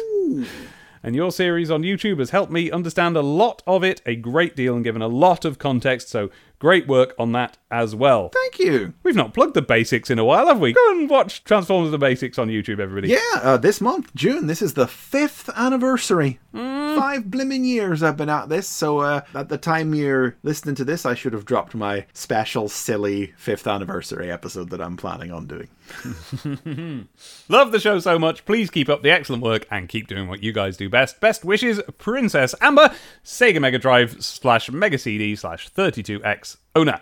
And 1.03 1.15
your 1.15 1.31
series 1.31 1.69
on 1.69 1.83
YouTube 1.83 2.17
has 2.17 2.31
helped 2.31 2.51
me 2.51 2.71
understand 2.71 3.15
a 3.15 3.21
lot 3.21 3.61
of 3.67 3.83
it, 3.83 4.01
a 4.07 4.15
great 4.15 4.55
deal, 4.55 4.73
and 4.73 4.83
given 4.83 5.03
a 5.03 5.07
lot 5.07 5.45
of 5.45 5.59
context. 5.59 6.09
So 6.09 6.31
great 6.65 6.87
work 6.87 7.13
on 7.19 7.31
that 7.31 7.59
as 7.69 7.93
well. 7.93 8.29
Thank 8.29 8.57
you. 8.57 8.91
We've 9.03 9.15
not 9.15 9.35
plugged 9.35 9.53
the 9.53 9.61
basics 9.61 10.09
in 10.09 10.17
a 10.17 10.25
while, 10.25 10.47
have 10.47 10.59
we? 10.59 10.73
Go 10.73 10.91
and 10.93 11.07
watch 11.07 11.43
Transformers 11.43 11.91
the 11.91 11.99
Basics 11.99 12.39
on 12.39 12.47
YouTube, 12.47 12.79
everybody. 12.79 13.09
Yeah, 13.09 13.39
uh, 13.39 13.57
this 13.57 13.79
month, 13.79 14.15
June, 14.15 14.47
this 14.47 14.63
is 14.63 14.73
the 14.73 14.87
fifth 14.87 15.47
anniversary. 15.55 16.39
Five 16.53 17.25
blimmin' 17.25 17.65
years 17.65 18.01
I've 18.01 18.17
been 18.17 18.29
at 18.29 18.49
this, 18.49 18.67
so 18.67 18.99
uh, 18.99 19.21
at 19.35 19.49
the 19.49 19.59
time 19.59 19.93
you're 19.93 20.37
listening 20.41 20.73
to 20.75 20.85
this, 20.85 21.05
I 21.05 21.13
should 21.13 21.33
have 21.33 21.45
dropped 21.45 21.75
my 21.75 22.07
special, 22.13 22.67
silly 22.67 23.33
fifth 23.37 23.67
anniversary 23.67 24.31
episode 24.31 24.71
that 24.71 24.81
I'm 24.81 24.97
planning 24.97 25.31
on 25.31 25.45
doing. 25.45 25.67
Love 27.49 27.73
the 27.73 27.79
show 27.79 27.99
so 27.99 28.17
much. 28.17 28.45
Please 28.45 28.71
keep 28.71 28.89
up 28.89 29.03
the 29.03 29.11
excellent 29.11 29.43
work 29.43 29.67
and 29.69 29.89
keep 29.89 30.07
doing 30.07 30.27
what 30.27 30.41
you 30.41 30.51
guys 30.53 30.77
do 30.77 30.89
best. 30.89 31.19
Best 31.19 31.43
wishes, 31.45 31.81
Princess 31.97 32.55
Amber, 32.61 32.95
Sega 33.23 33.59
Mega 33.59 33.77
Drive 33.77 34.23
slash 34.23 34.71
Mega 34.71 34.97
CD 34.97 35.35
slash 35.35 35.69
32X 35.71 36.54
owner. 36.75 37.01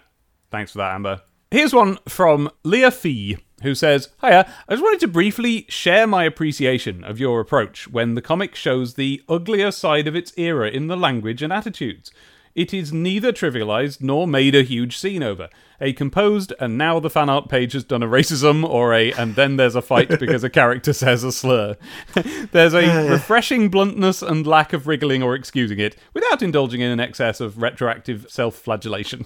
Thanks 0.52 0.72
for 0.72 0.80
that, 0.80 0.94
Amber. 0.94 1.22
Here's 1.52 1.74
one 1.74 2.00
from 2.08 2.50
Leah 2.64 2.92
Fee, 2.92 3.38
who 3.62 3.76
says, 3.76 4.10
Hiya, 4.22 4.52
I 4.68 4.74
just 4.74 4.84
wanted 4.84 5.00
to 5.02 5.08
briefly 5.08 5.66
share 5.70 6.08
my 6.08 6.24
appreciation 6.24 7.04
of 7.04 7.20
your 7.20 7.40
approach 7.40 7.88
when 7.88 8.16
the 8.16 8.22
comic 8.22 8.56
shows 8.56 8.96
the 8.96 9.22
uglier 9.30 9.72
side 9.72 10.08
of 10.08 10.16
its 10.16 10.34
era 10.36 10.70
in 10.70 10.88
the 10.88 10.98
language 10.98 11.44
and 11.44 11.54
attitudes. 11.54 12.12
It 12.56 12.74
is 12.74 12.94
neither 12.94 13.32
trivialized 13.32 14.02
nor 14.02 14.28
made 14.28 14.54
a 14.54 14.62
huge 14.62 14.98
scene 14.98 15.24
over. 15.24 15.50
A 15.82 15.94
composed, 15.94 16.54
and 16.60 16.78
now 16.78 17.00
the 17.00 17.10
fan 17.10 17.30
art 17.30 17.50
page 17.50 17.74
has 17.74 17.84
done 17.84 18.04
a 18.04 18.08
racism, 18.08 18.68
or 18.68 18.94
a, 18.94 19.12
and 19.14 19.36
then 19.36 19.58
there's 19.58 19.76
a 19.76 19.82
fight 19.82 20.20
because 20.20 20.44
a 20.44 20.50
character 20.50 20.94
says 20.94 21.24
a 21.24 21.32
slur. 21.32 21.78
there's 22.52 22.76
a 22.76 23.10
refreshing 23.10 23.70
bluntness 23.70 24.22
and 24.22 24.46
lack 24.46 24.72
of 24.72 24.86
wriggling 24.88 25.24
or 25.24 25.34
excusing 25.34 25.80
it, 25.80 25.96
without 26.14 26.44
indulging 26.44 26.82
in 26.82 26.92
an 26.92 27.00
excess 27.00 27.40
of 27.40 27.62
retroactive 27.62 28.28
self 28.30 28.56
flagellation. 28.56 29.26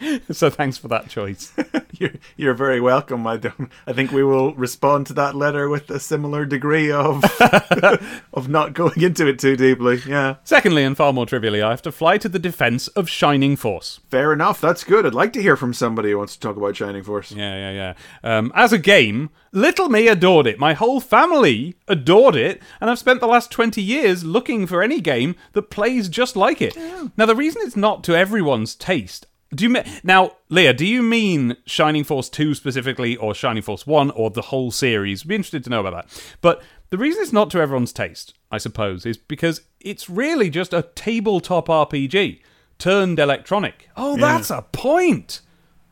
so 0.30 0.50
thanks 0.50 0.78
for 0.78 0.88
that 0.88 1.08
choice. 1.08 1.52
You're, 1.98 2.12
you're 2.36 2.54
very 2.54 2.80
welcome. 2.80 3.26
I 3.26 3.38
don't. 3.38 3.72
I 3.84 3.92
think 3.92 4.12
we 4.12 4.22
will 4.22 4.54
respond 4.54 5.08
to 5.08 5.12
that 5.14 5.34
letter 5.34 5.68
with 5.68 5.90
a 5.90 5.98
similar 5.98 6.44
degree 6.44 6.92
of 6.92 7.24
of 8.32 8.48
not 8.48 8.72
going 8.72 9.02
into 9.02 9.26
it 9.26 9.40
too 9.40 9.56
deeply. 9.56 10.00
Yeah, 10.06 10.36
Secondly, 10.44 10.84
and 10.84 10.96
far 10.96 11.12
more 11.12 11.26
trivially, 11.26 11.60
I 11.60 11.70
have 11.70 11.82
to 11.82 11.90
fly 11.90 12.16
to 12.18 12.28
the 12.28 12.38
defense 12.38 12.86
of 12.88 13.08
Shining 13.08 13.56
Force. 13.56 13.98
fair 14.10 14.32
enough. 14.32 14.60
That's 14.60 14.84
good. 14.84 15.06
I'd 15.06 15.14
like 15.14 15.32
to 15.32 15.42
hear 15.42 15.56
from 15.56 15.74
somebody 15.74 16.10
who 16.12 16.18
wants 16.18 16.34
to 16.34 16.40
talk 16.40 16.56
about 16.56 16.76
Shining 16.76 17.02
Force. 17.02 17.32
Yeah, 17.32 17.56
yeah, 17.72 17.94
yeah. 18.22 18.38
Um, 18.38 18.52
as 18.54 18.72
a 18.72 18.78
game, 18.78 19.30
little 19.50 19.88
me 19.88 20.06
adored 20.06 20.46
it. 20.46 20.60
My 20.60 20.74
whole 20.74 21.00
family 21.00 21.74
adored 21.88 22.36
it, 22.36 22.62
and 22.80 22.90
I've 22.90 22.98
spent 23.00 23.18
the 23.18 23.26
last 23.26 23.50
20 23.50 23.82
years 23.82 24.22
looking 24.22 24.68
for 24.68 24.82
any 24.84 25.00
game 25.00 25.34
that 25.54 25.70
plays 25.70 26.08
just 26.08 26.36
like 26.36 26.62
it. 26.62 26.76
Now, 27.16 27.26
the 27.26 27.34
reason 27.34 27.62
it's 27.64 27.76
not 27.76 28.04
to 28.04 28.14
everyone's 28.16 28.76
taste. 28.76 29.26
Do 29.54 29.64
you 29.64 29.70
me- 29.70 29.82
now, 30.02 30.32
Leah? 30.50 30.74
Do 30.74 30.86
you 30.86 31.02
mean 31.02 31.56
Shining 31.64 32.04
Force 32.04 32.28
two 32.28 32.54
specifically, 32.54 33.16
or 33.16 33.34
Shining 33.34 33.62
Force 33.62 33.86
one, 33.86 34.10
or 34.10 34.30
the 34.30 34.42
whole 34.42 34.70
series? 34.70 35.22
Be 35.22 35.36
interested 35.36 35.64
to 35.64 35.70
know 35.70 35.80
about 35.80 36.08
that. 36.08 36.36
But 36.42 36.62
the 36.90 36.98
reason 36.98 37.22
it's 37.22 37.32
not 37.32 37.50
to 37.50 37.60
everyone's 37.60 37.92
taste, 37.92 38.34
I 38.50 38.58
suppose, 38.58 39.06
is 39.06 39.16
because 39.16 39.62
it's 39.80 40.10
really 40.10 40.50
just 40.50 40.74
a 40.74 40.82
tabletop 40.94 41.68
RPG 41.68 42.40
turned 42.78 43.18
electronic. 43.18 43.88
Oh, 43.96 44.16
that's 44.16 44.50
a 44.50 44.62
point. 44.72 45.40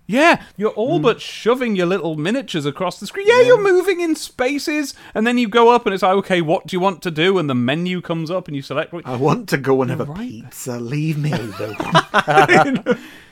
Yeah, 0.06 0.44
you're 0.56 0.70
all 0.70 0.98
hmm. 0.98 1.02
but 1.02 1.20
shoving 1.20 1.74
your 1.74 1.86
little 1.86 2.16
miniatures 2.16 2.64
across 2.64 3.00
the 3.00 3.06
screen. 3.06 3.26
Yeah, 3.26 3.40
you're 3.40 3.60
moving 3.60 4.00
in 4.00 4.14
spaces, 4.14 4.94
and 5.14 5.26
then 5.26 5.36
you 5.36 5.48
go 5.48 5.70
up, 5.70 5.84
and 5.84 5.94
it's 5.94 6.02
like, 6.02 6.14
okay, 6.18 6.40
what 6.42 6.66
do 6.66 6.76
you 6.76 6.80
want 6.80 7.02
to 7.02 7.10
do? 7.10 7.38
And 7.38 7.50
the 7.50 7.54
menu 7.54 8.00
comes 8.00 8.30
up, 8.30 8.46
and 8.46 8.54
you 8.54 8.62
select. 8.62 8.92
What... 8.92 9.04
I 9.04 9.16
want 9.16 9.48
to 9.48 9.56
go 9.56 9.82
and 9.82 9.90
have 9.90 10.00
a 10.00 10.14
pizza. 10.14 10.78
Leave 10.78 11.18
me 11.18 11.32
alone. 11.32 12.84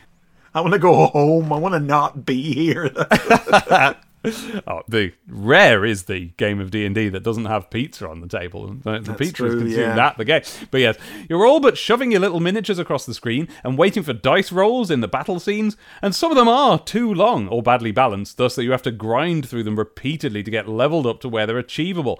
I 0.54 0.60
want 0.60 0.72
to 0.72 0.78
go 0.78 1.06
home. 1.06 1.52
I 1.52 1.58
want 1.58 1.74
to 1.74 1.80
not 1.80 2.24
be 2.24 2.54
here. 2.54 2.90
Oh, 4.66 4.80
the 4.88 5.12
rare 5.28 5.84
is 5.84 6.04
the 6.04 6.30
game 6.38 6.58
of 6.58 6.70
D 6.70 6.86
and 6.86 6.94
D 6.94 7.10
that 7.10 7.22
doesn't 7.22 7.44
have 7.44 7.68
pizza 7.68 8.08
on 8.08 8.22
the 8.22 8.26
table. 8.26 8.68
The, 8.68 9.00
the 9.00 9.12
pizza 9.12 9.34
true, 9.34 9.48
is 9.48 9.54
consumed 9.54 9.96
yeah. 9.96 10.06
at 10.06 10.16
the 10.16 10.24
game. 10.24 10.42
But 10.70 10.80
yes, 10.80 10.96
you're 11.28 11.44
all 11.44 11.60
but 11.60 11.76
shoving 11.76 12.10
your 12.10 12.20
little 12.20 12.40
miniatures 12.40 12.78
across 12.78 13.04
the 13.04 13.12
screen 13.12 13.48
and 13.62 13.76
waiting 13.76 14.02
for 14.02 14.14
dice 14.14 14.50
rolls 14.50 14.90
in 14.90 15.00
the 15.00 15.08
battle 15.08 15.38
scenes, 15.38 15.76
and 16.00 16.14
some 16.14 16.30
of 16.30 16.38
them 16.38 16.48
are 16.48 16.78
too 16.78 17.12
long 17.12 17.48
or 17.48 17.62
badly 17.62 17.92
balanced, 17.92 18.38
thus 18.38 18.54
that 18.54 18.64
you 18.64 18.70
have 18.70 18.82
to 18.82 18.90
grind 18.90 19.46
through 19.46 19.64
them 19.64 19.76
repeatedly 19.76 20.42
to 20.42 20.50
get 20.50 20.68
leveled 20.68 21.06
up 21.06 21.20
to 21.20 21.28
where 21.28 21.46
they're 21.46 21.58
achievable. 21.58 22.18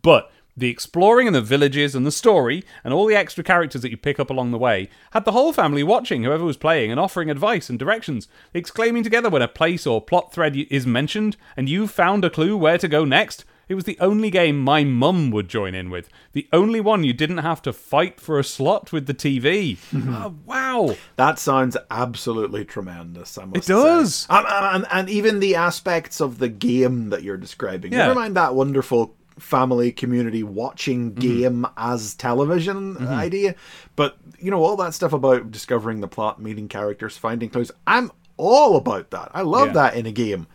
But 0.00 0.30
the 0.56 0.68
exploring 0.68 1.26
and 1.26 1.34
the 1.34 1.40
villages 1.40 1.94
and 1.94 2.04
the 2.06 2.10
story 2.12 2.64
and 2.84 2.92
all 2.92 3.06
the 3.06 3.14
extra 3.16 3.42
characters 3.44 3.82
that 3.82 3.90
you 3.90 3.96
pick 3.96 4.18
up 4.20 4.30
along 4.30 4.50
the 4.50 4.58
way 4.58 4.88
had 5.12 5.24
the 5.24 5.32
whole 5.32 5.52
family 5.52 5.82
watching 5.82 6.22
whoever 6.22 6.44
was 6.44 6.56
playing 6.56 6.90
and 6.90 7.00
offering 7.00 7.30
advice 7.30 7.68
and 7.70 7.78
directions, 7.78 8.28
exclaiming 8.54 9.02
together 9.02 9.30
when 9.30 9.42
a 9.42 9.48
place 9.48 9.86
or 9.86 10.00
plot 10.00 10.32
thread 10.32 10.56
is 10.56 10.86
mentioned 10.86 11.36
and 11.56 11.68
you've 11.68 11.90
found 11.90 12.24
a 12.24 12.30
clue 12.30 12.56
where 12.56 12.78
to 12.78 12.88
go 12.88 13.04
next. 13.04 13.44
It 13.68 13.76
was 13.76 13.84
the 13.84 13.98
only 14.00 14.30
game 14.30 14.58
my 14.58 14.82
mum 14.82 15.30
would 15.30 15.48
join 15.48 15.76
in 15.76 15.90
with. 15.90 16.08
The 16.32 16.48
only 16.52 16.80
one 16.80 17.04
you 17.04 17.12
didn't 17.12 17.38
have 17.38 17.62
to 17.62 17.72
fight 17.72 18.20
for 18.20 18.36
a 18.36 18.42
slot 18.42 18.90
with 18.90 19.06
the 19.06 19.14
TV. 19.14 19.78
oh, 19.94 20.02
ah, 20.08 20.32
wow. 20.44 20.96
that 21.14 21.38
sounds 21.38 21.76
absolutely 21.88 22.64
tremendous. 22.64 23.38
I 23.38 23.44
must 23.44 23.70
It 23.70 23.72
does. 23.72 24.14
say. 24.16 24.26
And, 24.30 24.46
and, 24.48 24.86
and 24.90 25.08
even 25.08 25.38
the 25.38 25.54
aspects 25.54 26.20
of 26.20 26.38
the 26.38 26.48
game 26.48 27.10
that 27.10 27.22
you're 27.22 27.36
describing. 27.36 27.92
Yeah. 27.92 27.98
Never 28.08 28.16
mind 28.16 28.34
that 28.34 28.56
wonderful 28.56 29.14
family 29.40 29.90
community 29.92 30.42
watching 30.42 31.10
mm-hmm. 31.10 31.20
game 31.20 31.66
as 31.76 32.14
television 32.14 32.94
mm-hmm. 32.94 33.06
idea, 33.08 33.54
but 33.96 34.16
you 34.38 34.50
know 34.50 34.62
all 34.62 34.76
that 34.76 34.94
stuff 34.94 35.12
about 35.12 35.50
discovering 35.50 36.00
the 36.00 36.08
plot, 36.08 36.40
meeting 36.40 36.68
characters, 36.68 37.16
finding 37.16 37.50
clues. 37.50 37.72
I'm 37.86 38.10
all 38.36 38.76
about 38.76 39.10
that. 39.10 39.30
I 39.34 39.42
love 39.42 39.68
Yeah. 39.68 39.74
that 39.74 39.94
in 39.96 40.06
a 40.06 40.12
game. 40.12 40.46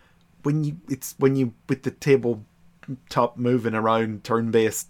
When 0.43 0.63
you 0.63 0.77
it's 0.89 1.15
when 1.17 1.35
you 1.35 1.53
with 1.67 1.83
the 1.83 1.91
table 1.91 2.45
top 3.09 3.37
moving 3.37 3.73
around 3.73 4.23
turn 4.23 4.51
based 4.51 4.89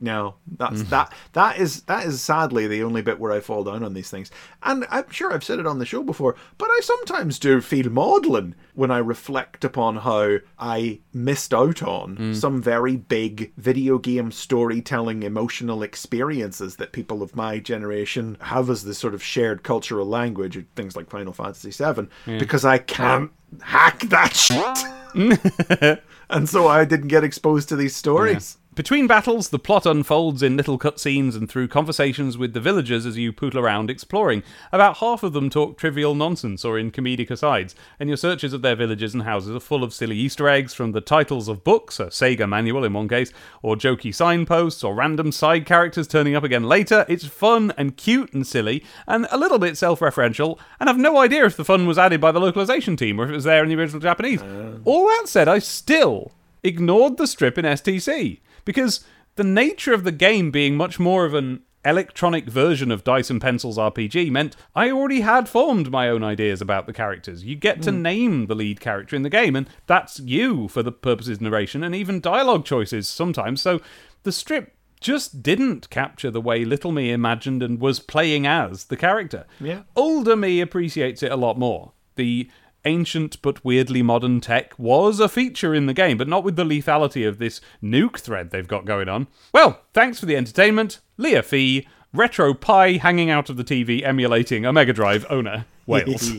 now 0.00 0.36
that's 0.56 0.80
mm-hmm. 0.80 0.90
that 0.90 1.12
that 1.32 1.58
is 1.58 1.82
that 1.82 2.06
is 2.06 2.20
sadly 2.20 2.66
the 2.66 2.82
only 2.82 3.02
bit 3.02 3.18
where 3.18 3.32
I 3.32 3.40
fall 3.40 3.64
down 3.64 3.82
on 3.82 3.94
these 3.94 4.10
things. 4.10 4.30
And 4.62 4.86
I'm 4.90 5.10
sure 5.10 5.32
I've 5.32 5.44
said 5.44 5.58
it 5.58 5.66
on 5.66 5.78
the 5.78 5.86
show 5.86 6.02
before 6.02 6.36
but 6.56 6.68
I 6.70 6.80
sometimes 6.82 7.38
do 7.38 7.60
feel 7.60 7.90
maudlin 7.90 8.54
when 8.74 8.90
I 8.90 8.98
reflect 8.98 9.64
upon 9.64 9.96
how 9.96 10.38
I 10.58 11.00
missed 11.12 11.52
out 11.52 11.82
on 11.82 12.16
mm. 12.16 12.36
some 12.36 12.62
very 12.62 12.96
big 12.96 13.52
video 13.56 13.98
game 13.98 14.30
storytelling 14.32 15.22
emotional 15.22 15.82
experiences 15.82 16.76
that 16.76 16.92
people 16.92 17.22
of 17.22 17.36
my 17.36 17.58
generation 17.58 18.36
have 18.40 18.70
as 18.70 18.84
this 18.84 18.98
sort 18.98 19.14
of 19.14 19.22
shared 19.22 19.62
cultural 19.62 20.06
language 20.06 20.64
things 20.74 20.96
like 20.96 21.10
Final 21.10 21.32
Fantasy 21.32 21.70
VII 21.70 22.08
because 22.38 22.64
I 22.64 22.78
can't 22.78 23.30
hack 23.60 24.00
that 24.08 24.34
shit 24.34 24.88
and 26.30 26.48
so 26.48 26.68
I 26.68 26.84
didn't 26.84 27.08
get 27.08 27.24
exposed 27.24 27.68
to 27.70 27.76
these 27.76 27.96
stories. 27.96 28.58
Between 28.78 29.08
battles, 29.08 29.48
the 29.48 29.58
plot 29.58 29.86
unfolds 29.86 30.40
in 30.40 30.56
little 30.56 30.78
cutscenes 30.78 31.34
and 31.34 31.50
through 31.50 31.66
conversations 31.66 32.38
with 32.38 32.52
the 32.52 32.60
villagers 32.60 33.06
as 33.06 33.18
you 33.18 33.32
pootle 33.32 33.58
around 33.58 33.90
exploring. 33.90 34.44
About 34.70 34.98
half 34.98 35.24
of 35.24 35.32
them 35.32 35.50
talk 35.50 35.76
trivial 35.76 36.14
nonsense 36.14 36.64
or 36.64 36.78
in 36.78 36.92
comedic 36.92 37.28
asides, 37.28 37.74
and 37.98 38.08
your 38.08 38.16
searches 38.16 38.52
of 38.52 38.62
their 38.62 38.76
villages 38.76 39.14
and 39.14 39.24
houses 39.24 39.56
are 39.56 39.58
full 39.58 39.82
of 39.82 39.92
silly 39.92 40.16
Easter 40.16 40.48
eggs 40.48 40.74
from 40.74 40.92
the 40.92 41.00
titles 41.00 41.48
of 41.48 41.64
books, 41.64 41.98
a 41.98 42.06
Sega 42.06 42.48
manual 42.48 42.84
in 42.84 42.92
one 42.92 43.08
case, 43.08 43.32
or 43.62 43.74
jokey 43.74 44.14
signposts, 44.14 44.84
or 44.84 44.94
random 44.94 45.32
side 45.32 45.66
characters 45.66 46.06
turning 46.06 46.36
up 46.36 46.44
again 46.44 46.62
later. 46.62 47.04
It's 47.08 47.26
fun 47.26 47.72
and 47.76 47.96
cute 47.96 48.32
and 48.32 48.46
silly, 48.46 48.84
and 49.08 49.26
a 49.32 49.38
little 49.38 49.58
bit 49.58 49.76
self 49.76 49.98
referential, 49.98 50.56
and 50.78 50.88
I've 50.88 50.98
no 50.98 51.18
idea 51.18 51.46
if 51.46 51.56
the 51.56 51.64
fun 51.64 51.88
was 51.88 51.98
added 51.98 52.20
by 52.20 52.30
the 52.30 52.38
localization 52.38 52.96
team 52.96 53.20
or 53.20 53.24
if 53.24 53.30
it 53.30 53.34
was 53.34 53.42
there 53.42 53.64
in 53.64 53.70
the 53.70 53.74
original 53.74 54.00
Japanese. 54.00 54.40
Uh. 54.40 54.78
All 54.84 55.08
that 55.08 55.24
said, 55.26 55.48
I 55.48 55.58
still 55.58 56.17
ignored 56.62 57.16
the 57.16 57.26
strip 57.26 57.58
in 57.58 57.64
STC 57.64 58.40
because 58.64 59.04
the 59.36 59.44
nature 59.44 59.94
of 59.94 60.04
the 60.04 60.12
game 60.12 60.50
being 60.50 60.76
much 60.76 60.98
more 60.98 61.24
of 61.24 61.34
an 61.34 61.62
electronic 61.84 62.46
version 62.46 62.90
of 62.90 63.04
Dice 63.04 63.30
and 63.30 63.40
Pencils 63.40 63.78
RPG 63.78 64.30
meant 64.30 64.56
I 64.74 64.90
already 64.90 65.20
had 65.20 65.48
formed 65.48 65.90
my 65.90 66.08
own 66.08 66.22
ideas 66.24 66.60
about 66.60 66.86
the 66.86 66.92
characters. 66.92 67.44
You 67.44 67.54
get 67.54 67.82
to 67.82 67.90
hmm. 67.90 68.02
name 68.02 68.46
the 68.46 68.54
lead 68.54 68.80
character 68.80 69.16
in 69.16 69.22
the 69.22 69.30
game, 69.30 69.56
and 69.56 69.68
that's 69.86 70.20
you 70.20 70.68
for 70.68 70.82
the 70.82 70.92
purposes 70.92 71.38
of 71.38 71.42
narration 71.42 71.84
and 71.84 71.94
even 71.94 72.20
dialogue 72.20 72.64
choices 72.64 73.08
sometimes. 73.08 73.62
So 73.62 73.80
the 74.24 74.32
strip 74.32 74.74
just 75.00 75.42
didn't 75.42 75.88
capture 75.90 76.30
the 76.30 76.40
way 76.40 76.64
Little 76.64 76.92
Me 76.92 77.10
imagined 77.10 77.62
and 77.62 77.80
was 77.80 78.00
playing 78.00 78.46
as 78.46 78.86
the 78.86 78.96
character. 78.96 79.46
Yeah. 79.60 79.82
Older 79.94 80.36
me 80.36 80.60
appreciates 80.60 81.22
it 81.22 81.32
a 81.32 81.36
lot 81.36 81.58
more. 81.58 81.92
The 82.16 82.50
ancient 82.88 83.40
but 83.42 83.64
weirdly 83.64 84.02
modern 84.02 84.40
tech 84.40 84.76
was 84.78 85.20
a 85.20 85.28
feature 85.28 85.74
in 85.74 85.86
the 85.86 85.94
game, 85.94 86.18
but 86.18 86.26
not 86.26 86.42
with 86.42 86.56
the 86.56 86.64
lethality 86.64 87.28
of 87.28 87.38
this 87.38 87.60
nuke 87.82 88.18
thread 88.18 88.50
they've 88.50 88.66
got 88.66 88.84
going 88.84 89.08
on. 89.08 89.28
Well, 89.52 89.80
thanks 89.92 90.18
for 90.18 90.26
the 90.26 90.36
entertainment. 90.36 90.98
Leah 91.16 91.42
Fee, 91.42 91.86
RetroPie 92.14 93.00
hanging 93.00 93.30
out 93.30 93.50
of 93.50 93.56
the 93.56 93.64
TV 93.64 94.02
emulating 94.02 94.64
a 94.64 94.72
Mega 94.72 94.92
Drive 94.92 95.26
owner. 95.30 95.66
Wales. 95.86 96.32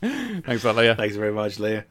thanks 0.00 0.62
for 0.62 0.72
that, 0.72 0.76
Leah. 0.76 0.96
Thanks 0.96 1.16
very 1.16 1.32
much, 1.32 1.58
Leah. 1.58 1.84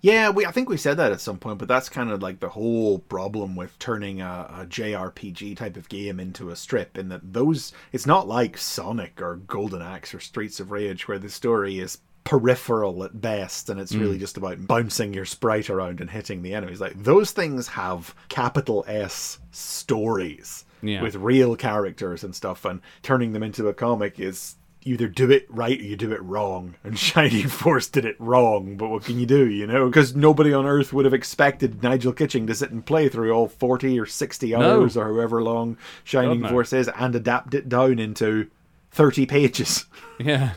Yeah, 0.00 0.30
we 0.30 0.46
I 0.46 0.52
think 0.52 0.68
we 0.68 0.76
said 0.76 0.96
that 0.98 1.10
at 1.10 1.20
some 1.20 1.38
point, 1.38 1.58
but 1.58 1.66
that's 1.66 1.88
kind 1.88 2.10
of 2.10 2.22
like 2.22 2.38
the 2.38 2.50
whole 2.50 3.00
problem 3.00 3.56
with 3.56 3.76
turning 3.80 4.20
a, 4.20 4.60
a 4.60 4.66
JRPG 4.66 5.56
type 5.56 5.76
of 5.76 5.88
game 5.88 6.20
into 6.20 6.50
a 6.50 6.56
strip. 6.56 6.96
In 6.96 7.08
that 7.08 7.32
those, 7.32 7.72
it's 7.90 8.06
not 8.06 8.28
like 8.28 8.56
Sonic 8.56 9.20
or 9.20 9.36
Golden 9.36 9.82
Axe 9.82 10.14
or 10.14 10.20
Streets 10.20 10.60
of 10.60 10.70
Rage, 10.70 11.08
where 11.08 11.18
the 11.18 11.28
story 11.28 11.80
is 11.80 11.98
peripheral 12.28 13.04
at 13.04 13.22
best, 13.22 13.70
and 13.70 13.80
it's 13.80 13.94
really 13.94 14.18
mm. 14.18 14.20
just 14.20 14.36
about 14.36 14.66
bouncing 14.66 15.14
your 15.14 15.24
sprite 15.24 15.70
around 15.70 15.98
and 15.98 16.10
hitting 16.10 16.42
the 16.42 16.52
enemies. 16.52 16.78
Like 16.78 17.02
those 17.02 17.30
things 17.30 17.68
have 17.68 18.14
capital 18.28 18.84
S 18.86 19.38
stories 19.50 20.66
Yeah. 20.82 21.00
with 21.00 21.14
real 21.14 21.56
characters 21.56 22.22
and 22.22 22.36
stuff, 22.36 22.66
and 22.66 22.82
turning 23.02 23.32
them 23.32 23.42
into 23.42 23.68
a 23.68 23.72
comic 23.72 24.20
is 24.20 24.56
either 24.82 25.08
do 25.08 25.30
it 25.30 25.46
right 25.48 25.80
or 25.80 25.82
you 25.82 25.96
do 25.96 26.12
it 26.12 26.22
wrong. 26.22 26.74
And 26.84 26.98
Shining 26.98 27.48
Force 27.48 27.88
did 27.88 28.04
it 28.04 28.16
wrong, 28.18 28.76
but 28.76 28.90
what 28.90 29.04
can 29.04 29.18
you 29.18 29.24
do, 29.24 29.48
you 29.48 29.66
know? 29.66 29.86
Because 29.86 30.14
nobody 30.14 30.52
on 30.52 30.66
Earth 30.66 30.92
would 30.92 31.06
have 31.06 31.14
expected 31.14 31.82
Nigel 31.82 32.12
Kitching 32.12 32.46
to 32.46 32.54
sit 32.54 32.70
and 32.70 32.84
play 32.84 33.08
through 33.08 33.32
all 33.32 33.48
40 33.48 33.98
or 33.98 34.04
60 34.04 34.54
hours 34.54 34.98
or 34.98 35.04
however 35.14 35.42
long 35.42 35.78
Shining 36.04 36.42
no. 36.42 36.50
Force 36.50 36.74
is 36.74 36.90
and 36.94 37.14
adapt 37.14 37.54
it 37.54 37.70
down 37.70 37.98
into 37.98 38.50
30 38.90 39.24
pages. 39.24 39.86
Yeah. 40.18 40.52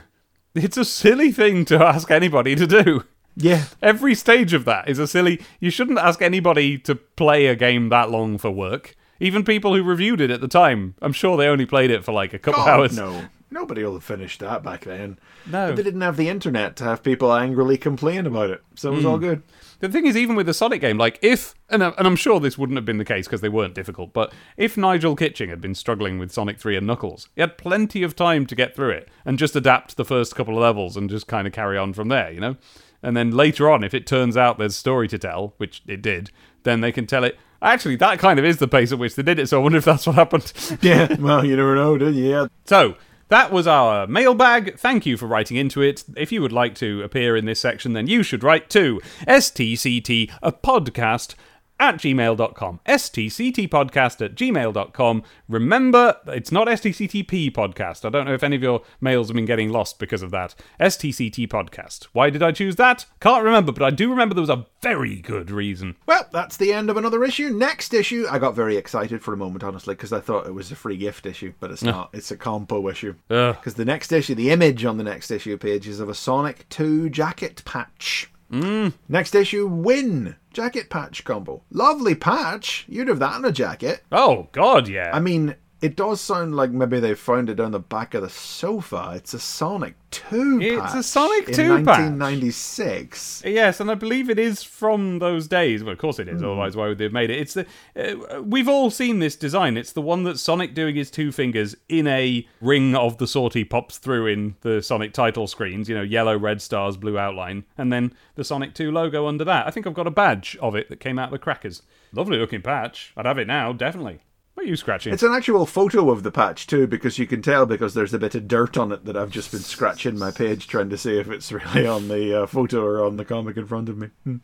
It's 0.55 0.77
a 0.77 0.85
silly 0.85 1.31
thing 1.31 1.65
to 1.65 1.81
ask 1.81 2.11
anybody 2.11 2.55
to 2.55 2.67
do. 2.67 3.03
Yeah. 3.37 3.65
Every 3.81 4.13
stage 4.15 4.53
of 4.53 4.65
that 4.65 4.89
is 4.89 4.99
a 4.99 5.07
silly. 5.07 5.39
You 5.61 5.69
shouldn't 5.69 5.99
ask 5.99 6.21
anybody 6.21 6.77
to 6.79 6.95
play 6.95 7.47
a 7.47 7.55
game 7.55 7.87
that 7.89 8.09
long 8.11 8.37
for 8.37 8.51
work. 8.51 8.95
Even 9.21 9.45
people 9.45 9.73
who 9.75 9.83
reviewed 9.83 10.19
it 10.19 10.31
at 10.31 10.41
the 10.41 10.47
time. 10.49 10.95
I'm 11.01 11.13
sure 11.13 11.37
they 11.37 11.47
only 11.47 11.65
played 11.65 11.91
it 11.91 12.03
for 12.03 12.11
like 12.11 12.33
a 12.33 12.39
couple 12.39 12.65
God, 12.65 12.69
hours. 12.69 12.97
no. 12.97 13.25
Nobody 13.53 13.83
will 13.83 13.93
have 13.93 14.03
finished 14.03 14.39
that 14.39 14.63
back 14.63 14.85
then. 14.85 15.19
No. 15.45 15.67
But 15.67 15.75
they 15.75 15.83
didn't 15.83 16.01
have 16.01 16.15
the 16.17 16.29
internet 16.29 16.75
to 16.77 16.85
have 16.85 17.03
people 17.03 17.33
angrily 17.33 17.77
complain 17.77 18.25
about 18.25 18.49
it. 18.49 18.63
So 18.75 18.91
it 18.91 18.95
was 18.95 19.05
all 19.05 19.17
Hmm. 19.17 19.23
good. 19.23 19.43
The 19.81 19.89
thing 19.89 20.05
is, 20.05 20.15
even 20.15 20.35
with 20.35 20.45
the 20.45 20.53
Sonic 20.53 20.79
game, 20.81 20.97
like 20.97 21.19
if, 21.21 21.53
and, 21.69 21.83
I- 21.83 21.93
and 21.97 22.07
I'm 22.07 22.15
sure 22.15 22.39
this 22.39 22.57
wouldn't 22.57 22.77
have 22.77 22.85
been 22.85 22.97
the 22.99 23.05
case 23.05 23.27
because 23.27 23.41
they 23.41 23.49
weren't 23.49 23.75
difficult, 23.75 24.13
but 24.13 24.31
if 24.57 24.77
Nigel 24.77 25.15
Kitching 25.15 25.49
had 25.49 25.59
been 25.59 25.75
struggling 25.75 26.17
with 26.19 26.31
Sonic 26.31 26.59
3 26.59 26.77
and 26.77 26.87
Knuckles, 26.87 27.27
he 27.35 27.41
had 27.41 27.57
plenty 27.57 28.03
of 28.03 28.15
time 28.15 28.45
to 28.45 28.55
get 28.55 28.75
through 28.75 28.91
it 28.91 29.09
and 29.25 29.37
just 29.39 29.55
adapt 29.55 29.97
the 29.97 30.05
first 30.05 30.35
couple 30.35 30.55
of 30.55 30.61
levels 30.61 30.95
and 30.95 31.09
just 31.09 31.27
kind 31.27 31.45
of 31.47 31.53
carry 31.53 31.77
on 31.77 31.93
from 31.93 32.07
there, 32.07 32.31
you 32.31 32.39
know? 32.39 32.55
And 33.03 33.17
then 33.17 33.31
later 33.31 33.69
on, 33.69 33.83
if 33.83 33.93
it 33.93 34.05
turns 34.05 34.37
out 34.37 34.57
there's 34.59 34.75
story 34.75 35.07
to 35.07 35.17
tell, 35.17 35.53
which 35.57 35.81
it 35.87 36.01
did, 36.03 36.29
then 36.63 36.81
they 36.81 36.91
can 36.91 37.07
tell 37.07 37.23
it. 37.23 37.37
Actually, 37.63 37.95
that 37.97 38.19
kind 38.19 38.37
of 38.39 38.45
is 38.45 38.57
the 38.57 38.67
pace 38.67 38.91
at 38.91 38.99
which 38.99 39.15
they 39.15 39.23
did 39.23 39.39
it, 39.39 39.47
so 39.49 39.59
I 39.59 39.63
wonder 39.63 39.77
if 39.79 39.85
that's 39.85 40.05
what 40.05 40.15
happened. 40.15 40.51
Yeah, 40.81 41.15
well, 41.19 41.43
you 41.45 41.55
never 41.55 41.75
know, 41.75 41.97
did 41.97 42.15
you? 42.15 42.29
Yeah. 42.29 42.47
So, 42.65 42.95
that 43.31 43.49
was 43.49 43.65
our 43.65 44.07
mailbag. 44.07 44.77
Thank 44.77 45.05
you 45.05 45.15
for 45.15 45.25
writing 45.25 45.55
into 45.55 45.81
it. 45.81 46.03
If 46.17 46.33
you 46.33 46.41
would 46.41 46.51
like 46.51 46.75
to 46.75 47.01
appear 47.01 47.37
in 47.37 47.45
this 47.45 47.61
section, 47.61 47.93
then 47.93 48.05
you 48.05 48.23
should 48.23 48.43
write 48.43 48.69
to 48.71 48.99
stct, 49.25 50.29
a 50.43 50.51
podcast 50.51 51.35
at 51.81 51.95
gmail.com. 51.97 52.79
stctpodcast 52.87 54.23
at 54.23 54.35
gmail.com. 54.35 55.23
Remember, 55.49 56.17
it's 56.27 56.51
not 56.51 56.67
stctp 56.67 57.51
podcast. 57.51 58.05
I 58.05 58.09
don't 58.09 58.25
know 58.25 58.35
if 58.35 58.43
any 58.43 58.55
of 58.55 58.61
your 58.61 58.83
mails 59.01 59.27
have 59.27 59.35
been 59.35 59.45
getting 59.45 59.71
lost 59.71 59.97
because 59.97 60.21
of 60.21 60.29
that. 60.31 60.53
stct 60.79 61.47
podcast. 61.47 62.07
Why 62.13 62.29
did 62.29 62.43
I 62.43 62.51
choose 62.51 62.75
that? 62.75 63.07
Can't 63.19 63.43
remember, 63.43 63.71
but 63.71 63.83
I 63.83 63.89
do 63.89 64.09
remember 64.09 64.35
there 64.35 64.41
was 64.41 64.49
a 64.49 64.67
very 64.81 65.17
good 65.17 65.49
reason. 65.49 65.95
Well, 66.05 66.27
that's 66.31 66.57
the 66.57 66.71
end 66.71 66.89
of 66.89 66.97
another 66.97 67.23
issue. 67.23 67.49
Next 67.49 67.93
issue, 67.93 68.25
I 68.29 68.37
got 68.37 68.55
very 68.55 68.77
excited 68.77 69.23
for 69.23 69.33
a 69.33 69.37
moment, 69.37 69.63
honestly, 69.63 69.95
because 69.95 70.13
I 70.13 70.19
thought 70.19 70.47
it 70.47 70.53
was 70.53 70.71
a 70.71 70.75
free 70.75 70.97
gift 70.97 71.25
issue, 71.25 71.53
but 71.59 71.71
it's 71.71 71.83
not. 71.83 72.11
It's 72.13 72.31
a 72.31 72.37
compo 72.37 72.87
issue. 72.89 73.15
Because 73.27 73.73
the 73.73 73.85
next 73.85 74.11
issue, 74.11 74.35
the 74.35 74.51
image 74.51 74.85
on 74.85 74.97
the 74.97 75.03
next 75.03 75.31
issue 75.31 75.57
page 75.57 75.87
is 75.87 75.99
of 75.99 76.09
a 76.09 76.13
Sonic 76.15 76.69
2 76.69 77.09
jacket 77.09 77.63
patch. 77.65 78.30
Mm. 78.51 78.93
Next 79.07 79.33
issue, 79.33 79.67
Win 79.67 80.35
jacket 80.53 80.89
patch 80.89 81.23
combo. 81.23 81.63
Lovely 81.71 82.15
patch. 82.15 82.85
You'd 82.87 83.07
have 83.07 83.19
that 83.19 83.37
in 83.37 83.45
a 83.45 83.51
jacket. 83.51 84.03
Oh, 84.11 84.49
God, 84.51 84.87
yeah. 84.87 85.11
I 85.13 85.19
mean, 85.19 85.55
it 85.81 85.95
does 85.95 86.21
sound 86.21 86.55
like 86.55 86.69
maybe 86.71 86.99
they 86.99 87.15
found 87.15 87.49
it 87.49 87.55
down 87.55 87.71
the 87.71 87.79
back 87.79 88.13
of 88.13 88.21
the 88.21 88.29
sofa. 88.29 89.13
It's 89.15 89.33
a 89.33 89.39
Sonic 89.39 89.95
2 90.11 90.59
It's 90.61 90.93
a 90.93 91.01
Sonic 91.01 91.49
in 91.49 91.55
2 91.55 91.61
patch. 91.83 91.85
1996. 91.85 93.43
Yes, 93.45 93.79
and 93.79 93.89
I 93.89 93.95
believe 93.95 94.29
it 94.29 94.37
is 94.37 94.61
from 94.61 95.17
those 95.17 95.47
days. 95.47 95.83
Well, 95.83 95.93
of 95.93 95.97
course 95.97 96.19
it 96.19 96.27
is. 96.27 96.43
Otherwise, 96.43 96.75
why 96.75 96.87
would 96.87 96.99
they 96.99 97.05
have 97.05 97.13
made 97.13 97.31
it? 97.31 97.39
It's 97.39 97.55
the 97.55 97.65
uh, 97.95 98.43
we've 98.43 98.69
all 98.69 98.91
seen 98.91 99.19
this 99.19 99.35
design. 99.35 99.75
It's 99.75 99.93
the 99.93 100.01
one 100.03 100.23
that 100.23 100.37
Sonic 100.37 100.75
doing 100.75 100.95
his 100.95 101.09
two 101.09 101.31
fingers 101.31 101.75
in 101.89 102.05
a 102.05 102.47
ring 102.61 102.95
of 102.95 103.17
the 103.17 103.27
sort 103.27 103.53
he 103.53 103.65
pops 103.65 103.97
through 103.97 104.27
in 104.27 104.55
the 104.61 104.83
Sonic 104.83 105.13
title 105.13 105.47
screens. 105.47 105.89
You 105.89 105.95
know, 105.95 106.03
yellow, 106.03 106.37
red 106.37 106.61
stars, 106.61 106.95
blue 106.95 107.17
outline, 107.17 107.65
and 107.75 107.91
then 107.91 108.13
the 108.35 108.43
Sonic 108.43 108.75
Two 108.75 108.91
logo 108.91 109.25
under 109.25 109.43
that. 109.45 109.65
I 109.65 109.71
think 109.71 109.87
I've 109.87 109.95
got 109.95 110.07
a 110.07 110.11
badge 110.11 110.57
of 110.61 110.75
it 110.75 110.89
that 110.89 110.99
came 110.99 111.17
out 111.17 111.29
of 111.29 111.31
the 111.31 111.39
crackers. 111.39 111.81
Lovely 112.13 112.37
looking 112.37 112.61
patch. 112.61 113.13
I'd 113.17 113.25
have 113.25 113.39
it 113.39 113.47
now, 113.47 113.73
definitely. 113.73 114.19
What 114.61 114.67
are 114.67 114.69
you 114.69 114.75
scratching? 114.75 115.11
It's 115.11 115.23
an 115.23 115.33
actual 115.33 115.65
photo 115.65 116.11
of 116.11 116.21
the 116.21 116.29
patch 116.29 116.67
too, 116.67 116.85
because 116.85 117.17
you 117.17 117.25
can 117.25 117.41
tell 117.41 117.65
because 117.65 117.95
there's 117.95 118.13
a 118.13 118.19
bit 118.19 118.35
of 118.35 118.47
dirt 118.47 118.77
on 118.77 118.91
it 118.91 119.05
that 119.05 119.17
I've 119.17 119.31
just 119.31 119.49
been 119.51 119.61
scratching 119.61 120.19
my 120.19 120.29
page 120.29 120.67
trying 120.67 120.91
to 120.91 120.99
see 120.99 121.17
if 121.17 121.31
it's 121.31 121.51
really 121.51 121.87
on 121.87 122.09
the 122.09 122.43
uh, 122.43 122.45
photo 122.45 122.85
or 122.85 123.03
on 123.03 123.17
the 123.17 123.25
comic 123.25 123.57
in 123.57 123.65
front 123.65 123.89
of 123.89 123.97
me. 123.97 124.09
Hmm. 124.23 124.35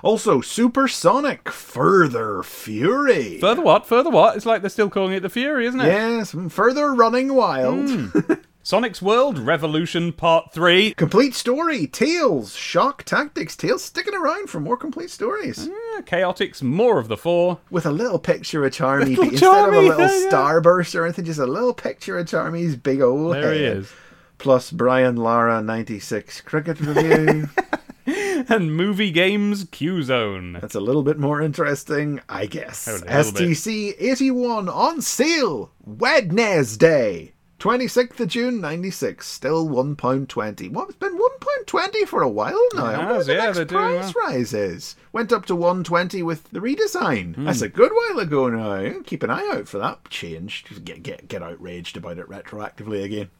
Also, 0.00 0.40
Supersonic 0.40 1.48
Further 1.48 2.44
Fury. 2.44 3.40
Further 3.40 3.62
what? 3.62 3.84
Further 3.84 4.10
what? 4.10 4.36
It's 4.36 4.46
like 4.46 4.60
they're 4.62 4.70
still 4.70 4.88
calling 4.88 5.14
it 5.14 5.20
the 5.24 5.28
Fury, 5.28 5.66
isn't 5.66 5.80
it? 5.80 5.86
Yes, 5.86 6.36
Further 6.50 6.94
Running 6.94 7.34
Wild. 7.34 7.90
Hmm. 7.90 8.32
Sonic's 8.66 9.02
World 9.02 9.38
Revolution 9.38 10.10
Part 10.10 10.54
3. 10.54 10.94
Complete 10.94 11.34
story. 11.34 11.86
Tails. 11.86 12.54
Shock 12.56 13.02
Tactics. 13.04 13.56
Tails 13.56 13.84
sticking 13.84 14.14
around 14.14 14.48
for 14.48 14.58
more 14.58 14.78
complete 14.78 15.10
stories. 15.10 15.68
Yeah, 15.68 16.00
Chaotix, 16.00 16.62
more 16.62 16.98
of 16.98 17.08
the 17.08 17.18
four. 17.18 17.60
With 17.68 17.84
a 17.84 17.90
little 17.90 18.18
picture 18.18 18.64
of 18.64 18.72
Charmy. 18.72 19.18
Little 19.18 19.24
instead 19.24 19.68
of 19.68 19.74
a 19.74 19.80
little 19.80 20.00
yeah, 20.00 20.30
starburst 20.30 20.94
or 20.94 21.04
anything, 21.04 21.26
just 21.26 21.38
a 21.40 21.44
little 21.44 21.74
picture 21.74 22.18
of 22.18 22.26
Charmy's 22.26 22.74
big 22.74 23.02
old 23.02 23.34
There 23.34 23.52
he 23.52 23.64
head. 23.64 23.76
is. 23.76 23.92
Plus 24.38 24.70
Brian 24.70 25.16
Lara 25.16 25.60
96 25.60 26.40
cricket 26.40 26.80
review. 26.80 27.50
And 28.06 28.76
Movie 28.76 29.10
Games 29.10 29.66
Q 29.70 30.02
Zone. 30.02 30.58
That's 30.60 30.74
a 30.74 30.80
little 30.80 31.02
bit 31.02 31.18
more 31.18 31.40
interesting, 31.40 32.20
I 32.28 32.44
guess. 32.44 32.86
STC 32.86 33.94
81 33.98 34.68
on 34.68 35.00
sale 35.00 35.72
Wednesday. 35.82 37.33
26th 37.64 38.20
of 38.20 38.28
June 38.28 38.60
96, 38.60 39.26
still 39.26 39.66
£1.20. 39.66 40.70
Well, 40.70 40.84
it's 40.84 40.98
been 40.98 41.18
£1.20 41.66 42.06
for 42.06 42.20
a 42.20 42.28
while 42.28 42.60
now. 42.74 42.90
It 42.90 42.96
has, 42.96 43.16
what 43.16 43.26
the 43.26 43.32
yeah, 43.32 43.52
next 43.52 43.68
price 43.68 44.14
well. 44.14 44.26
rise 44.26 44.52
is. 44.52 44.96
Went 45.12 45.32
up 45.32 45.46
to 45.46 45.56
120 45.56 46.22
with 46.24 46.44
the 46.50 46.60
redesign. 46.60 47.34
Hmm. 47.34 47.46
That's 47.46 47.62
a 47.62 47.70
good 47.70 47.90
while 47.90 48.18
ago 48.18 48.50
now. 48.50 49.00
Keep 49.06 49.22
an 49.22 49.30
eye 49.30 49.50
out 49.54 49.66
for 49.66 49.78
that 49.78 50.10
change. 50.10 50.66
Just 50.68 50.84
Get, 50.84 51.02
get, 51.02 51.26
get 51.26 51.42
outraged 51.42 51.96
about 51.96 52.18
it 52.18 52.28
retroactively 52.28 53.02
again. 53.02 53.30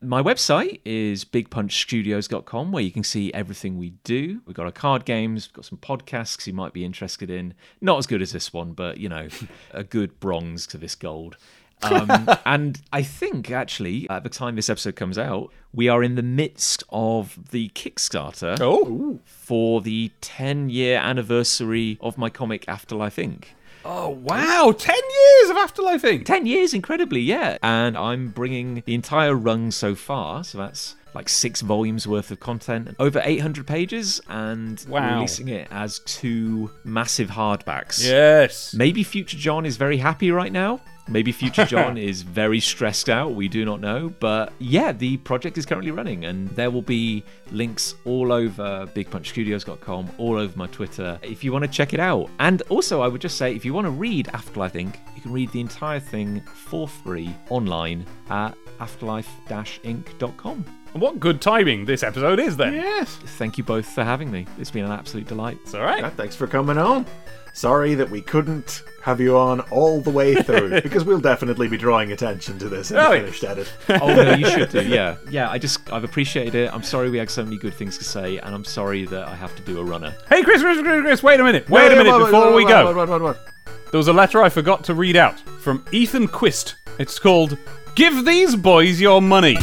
My 0.00 0.22
website 0.22 0.80
is 0.84 1.24
bigpunchstudios.com, 1.24 2.70
where 2.70 2.82
you 2.84 2.92
can 2.92 3.02
see 3.02 3.32
everything 3.34 3.78
we 3.78 3.90
do. 4.04 4.40
We've 4.46 4.54
got 4.54 4.66
our 4.66 4.72
card 4.72 5.04
games, 5.04 5.48
we've 5.48 5.54
got 5.54 5.64
some 5.64 5.78
podcasts 5.78 6.46
you 6.46 6.52
might 6.52 6.72
be 6.72 6.84
interested 6.84 7.30
in. 7.30 7.54
Not 7.80 7.98
as 7.98 8.06
good 8.06 8.22
as 8.22 8.30
this 8.30 8.52
one, 8.52 8.72
but 8.74 8.98
you 8.98 9.08
know, 9.08 9.26
a 9.72 9.82
good 9.82 10.20
bronze 10.20 10.68
to 10.68 10.78
this 10.78 10.94
gold. 10.94 11.36
um, 11.82 12.28
and 12.46 12.80
I 12.92 13.02
think 13.02 13.50
actually, 13.50 14.08
at 14.08 14.22
the 14.22 14.28
time 14.28 14.54
this 14.54 14.70
episode 14.70 14.94
comes 14.94 15.18
out, 15.18 15.50
we 15.72 15.88
are 15.88 16.04
in 16.04 16.14
the 16.14 16.22
midst 16.22 16.84
of 16.90 17.50
the 17.50 17.68
Kickstarter 17.70 18.56
Oh. 18.60 19.18
for 19.24 19.80
the 19.80 20.12
10 20.20 20.70
year 20.70 20.98
anniversary 20.98 21.98
of 22.00 22.16
my 22.16 22.30
comic 22.30 22.64
Afterlife 22.68 23.16
Inc. 23.16 23.46
Oh, 23.90 24.10
wow. 24.10 24.74
10 24.76 24.94
years 24.94 25.50
of 25.50 25.56
Afterlife 25.56 26.02
Inc. 26.02 26.26
10 26.26 26.44
years, 26.44 26.74
incredibly, 26.74 27.20
yeah. 27.22 27.56
And 27.62 27.96
I'm 27.96 28.28
bringing 28.28 28.82
the 28.84 28.94
entire 28.94 29.34
run 29.34 29.70
so 29.70 29.94
far, 29.94 30.44
so 30.44 30.58
that's 30.58 30.94
like 31.14 31.26
six 31.30 31.62
volumes 31.62 32.06
worth 32.06 32.30
of 32.30 32.38
content, 32.38 32.94
over 32.98 33.22
800 33.24 33.66
pages, 33.66 34.20
and 34.28 34.84
Wow. 34.90 35.14
releasing 35.14 35.48
it 35.48 35.68
as 35.70 36.00
two 36.00 36.70
massive 36.84 37.30
hardbacks. 37.30 38.04
Yes. 38.04 38.74
Maybe 38.74 39.02
Future 39.02 39.38
John 39.38 39.64
is 39.64 39.78
very 39.78 39.96
happy 39.96 40.30
right 40.30 40.52
now. 40.52 40.80
Maybe 41.08 41.32
Future 41.32 41.64
John 41.66 41.96
is 41.96 42.22
very 42.22 42.60
stressed 42.60 43.08
out. 43.08 43.34
We 43.34 43.48
do 43.48 43.64
not 43.64 43.80
know. 43.80 44.12
But 44.20 44.52
yeah, 44.58 44.92
the 44.92 45.16
project 45.18 45.58
is 45.58 45.66
currently 45.66 45.90
running, 45.90 46.24
and 46.24 46.48
there 46.50 46.70
will 46.70 46.82
be 46.82 47.24
links 47.50 47.94
all 48.04 48.32
over 48.32 48.86
bigpunchstudios.com, 48.94 50.10
all 50.18 50.36
over 50.36 50.56
my 50.56 50.66
Twitter, 50.68 51.18
if 51.22 51.42
you 51.42 51.52
want 51.52 51.64
to 51.64 51.70
check 51.70 51.94
it 51.94 52.00
out. 52.00 52.28
And 52.38 52.62
also, 52.68 53.00
I 53.00 53.08
would 53.08 53.20
just 53.20 53.36
say, 53.36 53.54
if 53.54 53.64
you 53.64 53.72
want 53.74 53.86
to 53.86 53.90
read 53.90 54.28
Afterlife 54.28 54.74
Inc., 54.74 54.96
you 55.16 55.22
can 55.22 55.32
read 55.32 55.50
the 55.52 55.60
entire 55.60 56.00
thing 56.00 56.40
for 56.40 56.86
free 56.86 57.34
online 57.50 58.04
at 58.30 58.54
afterlife-inc.com. 58.80 60.64
And 60.94 61.02
what 61.02 61.20
good 61.20 61.40
timing 61.40 61.84
this 61.84 62.02
episode 62.02 62.38
is 62.38 62.56
then. 62.56 62.74
Yes. 62.74 63.16
Thank 63.16 63.58
you 63.58 63.64
both 63.64 63.86
for 63.86 64.04
having 64.04 64.30
me. 64.30 64.46
It's 64.58 64.70
been 64.70 64.84
an 64.84 64.92
absolute 64.92 65.26
delight. 65.26 65.58
It's 65.62 65.74
all 65.74 65.82
right. 65.82 66.00
Yeah, 66.00 66.10
thanks 66.10 66.34
for 66.34 66.46
coming 66.46 66.78
on. 66.78 67.04
Sorry 67.52 67.94
that 67.94 68.10
we 68.10 68.20
couldn't 68.20 68.82
have 69.02 69.20
you 69.20 69.36
on 69.38 69.60
all 69.70 70.00
the 70.00 70.10
way 70.10 70.34
through, 70.34 70.80
because 70.82 71.04
we'll 71.04 71.20
definitely 71.20 71.66
be 71.68 71.76
drawing 71.76 72.12
attention 72.12 72.58
to 72.58 72.68
this 72.68 72.90
in 72.90 72.96
Oh, 72.98 73.10
the 73.10 73.18
finished 73.20 73.44
edit. 73.44 73.72
oh 73.88 74.14
no, 74.14 74.34
you 74.34 74.48
should 74.48 74.70
do. 74.70 74.82
Yeah, 74.88 75.16
yeah. 75.30 75.50
I 75.50 75.58
just 75.58 75.90
I've 75.92 76.04
appreciated 76.04 76.54
it. 76.54 76.72
I'm 76.72 76.82
sorry 76.82 77.10
we 77.10 77.18
had 77.18 77.30
so 77.30 77.44
many 77.44 77.56
good 77.58 77.74
things 77.74 77.98
to 77.98 78.04
say, 78.04 78.38
and 78.38 78.54
I'm 78.54 78.64
sorry 78.64 79.06
that 79.06 79.26
I 79.26 79.34
have 79.34 79.54
to 79.56 79.62
do 79.62 79.80
a 79.80 79.84
runner. 79.84 80.14
Hey, 80.28 80.42
Chris, 80.42 80.62
Chris, 80.62 80.80
Chris, 80.80 81.02
Chris, 81.02 81.22
wait 81.22 81.40
a 81.40 81.44
minute. 81.44 81.68
Wait 81.68 81.92
a 81.92 81.96
minute 81.96 82.10
what, 82.10 82.26
before 82.26 82.46
what, 82.46 82.54
we 82.54 82.64
what, 82.64 82.70
go. 82.70 82.84
What, 82.86 82.96
what, 82.96 83.08
what, 83.08 83.22
what? 83.22 83.48
There 83.90 83.98
was 83.98 84.08
a 84.08 84.12
letter 84.12 84.42
I 84.42 84.50
forgot 84.50 84.84
to 84.84 84.94
read 84.94 85.16
out 85.16 85.40
from 85.40 85.84
Ethan 85.92 86.28
Quist. 86.28 86.74
It's 86.98 87.18
called 87.18 87.56
Give 87.94 88.24
These 88.24 88.54
Boys 88.56 89.00
Your 89.00 89.22
Money. 89.22 89.56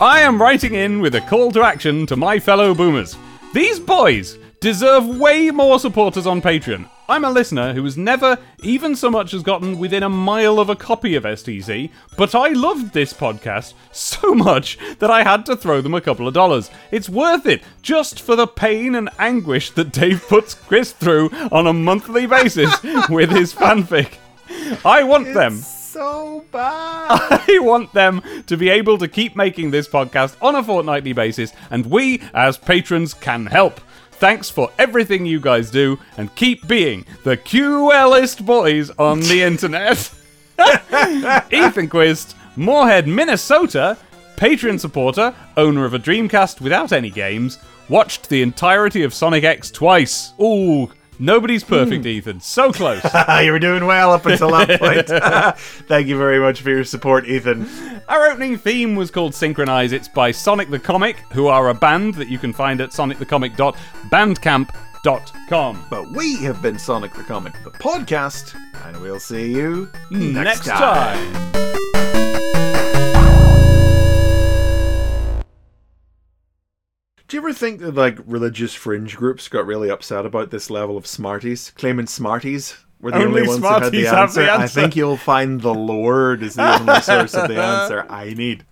I 0.00 0.20
am 0.22 0.40
writing 0.40 0.74
in 0.74 1.00
with 1.00 1.14
a 1.14 1.20
call 1.20 1.52
to 1.52 1.62
action 1.62 2.06
to 2.06 2.16
my 2.16 2.40
fellow 2.40 2.74
boomers. 2.74 3.16
These 3.52 3.78
boys 3.80 4.38
deserve 4.60 5.06
way 5.18 5.50
more 5.50 5.78
supporters 5.78 6.26
on 6.26 6.42
Patreon. 6.42 6.88
I'm 7.08 7.24
a 7.24 7.30
listener 7.30 7.72
who 7.72 7.82
has 7.84 7.96
never 7.96 8.38
even 8.62 8.94
so 8.94 9.10
much 9.10 9.32
as 9.32 9.42
gotten 9.42 9.78
within 9.78 10.02
a 10.02 10.08
mile 10.10 10.60
of 10.60 10.68
a 10.68 10.76
copy 10.76 11.14
of 11.14 11.24
STC, 11.24 11.90
but 12.18 12.34
I 12.34 12.48
loved 12.50 12.92
this 12.92 13.14
podcast 13.14 13.72
so 13.90 14.34
much 14.34 14.78
that 14.98 15.10
I 15.10 15.22
had 15.24 15.46
to 15.46 15.56
throw 15.56 15.80
them 15.80 15.94
a 15.94 16.00
couple 16.00 16.28
of 16.28 16.34
dollars. 16.34 16.70
It's 16.90 17.08
worth 17.08 17.46
it 17.46 17.62
just 17.80 18.20
for 18.20 18.36
the 18.36 18.46
pain 18.46 18.94
and 18.94 19.08
anguish 19.18 19.70
that 19.72 19.92
Dave 19.92 20.28
puts 20.28 20.54
Chris 20.54 20.92
through 20.92 21.30
on 21.50 21.66
a 21.66 21.72
monthly 21.72 22.26
basis 22.26 22.70
with 23.08 23.30
his 23.30 23.54
fanfic. 23.54 24.18
I 24.84 25.02
want 25.04 25.32
them 25.32 25.56
So 25.56 26.44
bad. 26.52 27.08
I 27.48 27.58
want 27.60 27.92
them 27.94 28.22
to 28.46 28.56
be 28.56 28.68
able 28.68 28.98
to 28.98 29.08
keep 29.08 29.34
making 29.34 29.70
this 29.70 29.88
podcast 29.88 30.36
on 30.42 30.54
a 30.54 30.62
fortnightly 30.62 31.14
basis, 31.14 31.52
and 31.70 31.86
we, 31.86 32.22
as 32.34 32.58
patrons, 32.58 33.14
can 33.14 33.46
help. 33.46 33.80
Thanks 34.20 34.50
for 34.50 34.70
everything 34.78 35.24
you 35.24 35.40
guys 35.40 35.70
do, 35.70 35.98
and 36.18 36.32
keep 36.34 36.68
being 36.68 37.06
the 37.24 37.38
QList 37.38 38.44
boys 38.44 38.90
on 38.98 39.20
the 39.20 39.42
internet. 39.50 40.12
Ethan 41.50 41.88
Quist, 41.88 42.36
Moorhead, 42.54 43.08
Minnesota, 43.08 43.96
Patreon 44.36 44.78
supporter, 44.78 45.34
owner 45.56 45.86
of 45.86 45.94
a 45.94 45.98
Dreamcast 45.98 46.60
without 46.60 46.92
any 46.92 47.08
games, 47.08 47.58
watched 47.88 48.28
the 48.28 48.42
entirety 48.42 49.02
of 49.04 49.14
Sonic 49.14 49.44
X 49.44 49.70
twice. 49.70 50.34
Ooh, 50.38 50.90
nobody's 51.20 51.62
hmm. 51.62 51.68
perfect, 51.68 52.04
Ethan. 52.06 52.40
So 52.40 52.72
close. 52.72 53.04
you 53.42 53.52
were 53.52 53.58
doing 53.58 53.84
well 53.86 54.12
up 54.12 54.24
until 54.26 54.50
that 54.50 54.80
point. 54.80 55.08
Thank 55.88 56.08
you 56.08 56.18
very 56.18 56.40
much 56.40 56.60
for 56.62 56.70
your 56.70 56.84
support, 56.84 57.26
Ethan. 57.26 57.68
Our 58.08 58.30
opening 58.30 58.56
theme 58.58 58.96
was 58.96 59.10
called 59.10 59.34
Synchronize. 59.34 59.92
It's 59.92 60.08
by 60.08 60.30
Sonic 60.30 60.70
the 60.70 60.78
Comic, 60.78 61.16
who 61.32 61.46
are 61.46 61.68
a 61.68 61.74
band 61.74 62.14
that 62.14 62.28
you 62.28 62.38
can 62.38 62.52
find 62.52 62.80
at 62.80 62.90
sonicthecomic.bandcamp.com. 62.90 65.86
But 65.90 66.10
we 66.10 66.36
have 66.36 66.60
been 66.60 66.78
Sonic 66.78 67.14
the 67.14 67.22
Comic, 67.22 67.54
the 67.64 67.70
podcast, 67.70 68.54
and 68.84 69.00
we'll 69.00 69.20
see 69.20 69.50
you 69.52 69.88
Next 70.10 70.66
time. 70.66 71.79
Do 77.30 77.36
you 77.36 77.42
ever 77.42 77.52
think 77.52 77.78
that 77.78 77.94
like 77.94 78.18
religious 78.26 78.74
fringe 78.74 79.16
groups 79.16 79.46
got 79.46 79.64
really 79.64 79.88
upset 79.88 80.26
about 80.26 80.50
this 80.50 80.68
level 80.68 80.96
of 80.96 81.06
Smarties, 81.06 81.70
claiming 81.76 82.08
Smarties 82.08 82.76
were 83.00 83.12
the 83.12 83.18
Only 83.18 83.42
only, 83.42 83.48
ones 83.48 83.60
that 83.60 83.82
had 83.84 83.92
the 83.92 84.02
Smarties 84.02 84.34
have 84.34 84.48
answer? 84.48 84.50
I 84.50 84.66
think 84.66 84.96
you'll 84.96 85.16
find 85.16 85.60
the 85.60 85.72
Lord 85.72 86.42
is 86.42 86.56
the 86.56 86.80
only 86.80 87.00
source 87.00 87.34
of 87.34 87.46
the 87.46 87.54
answer 87.62 88.04
I 88.10 88.34
need. 88.34 88.64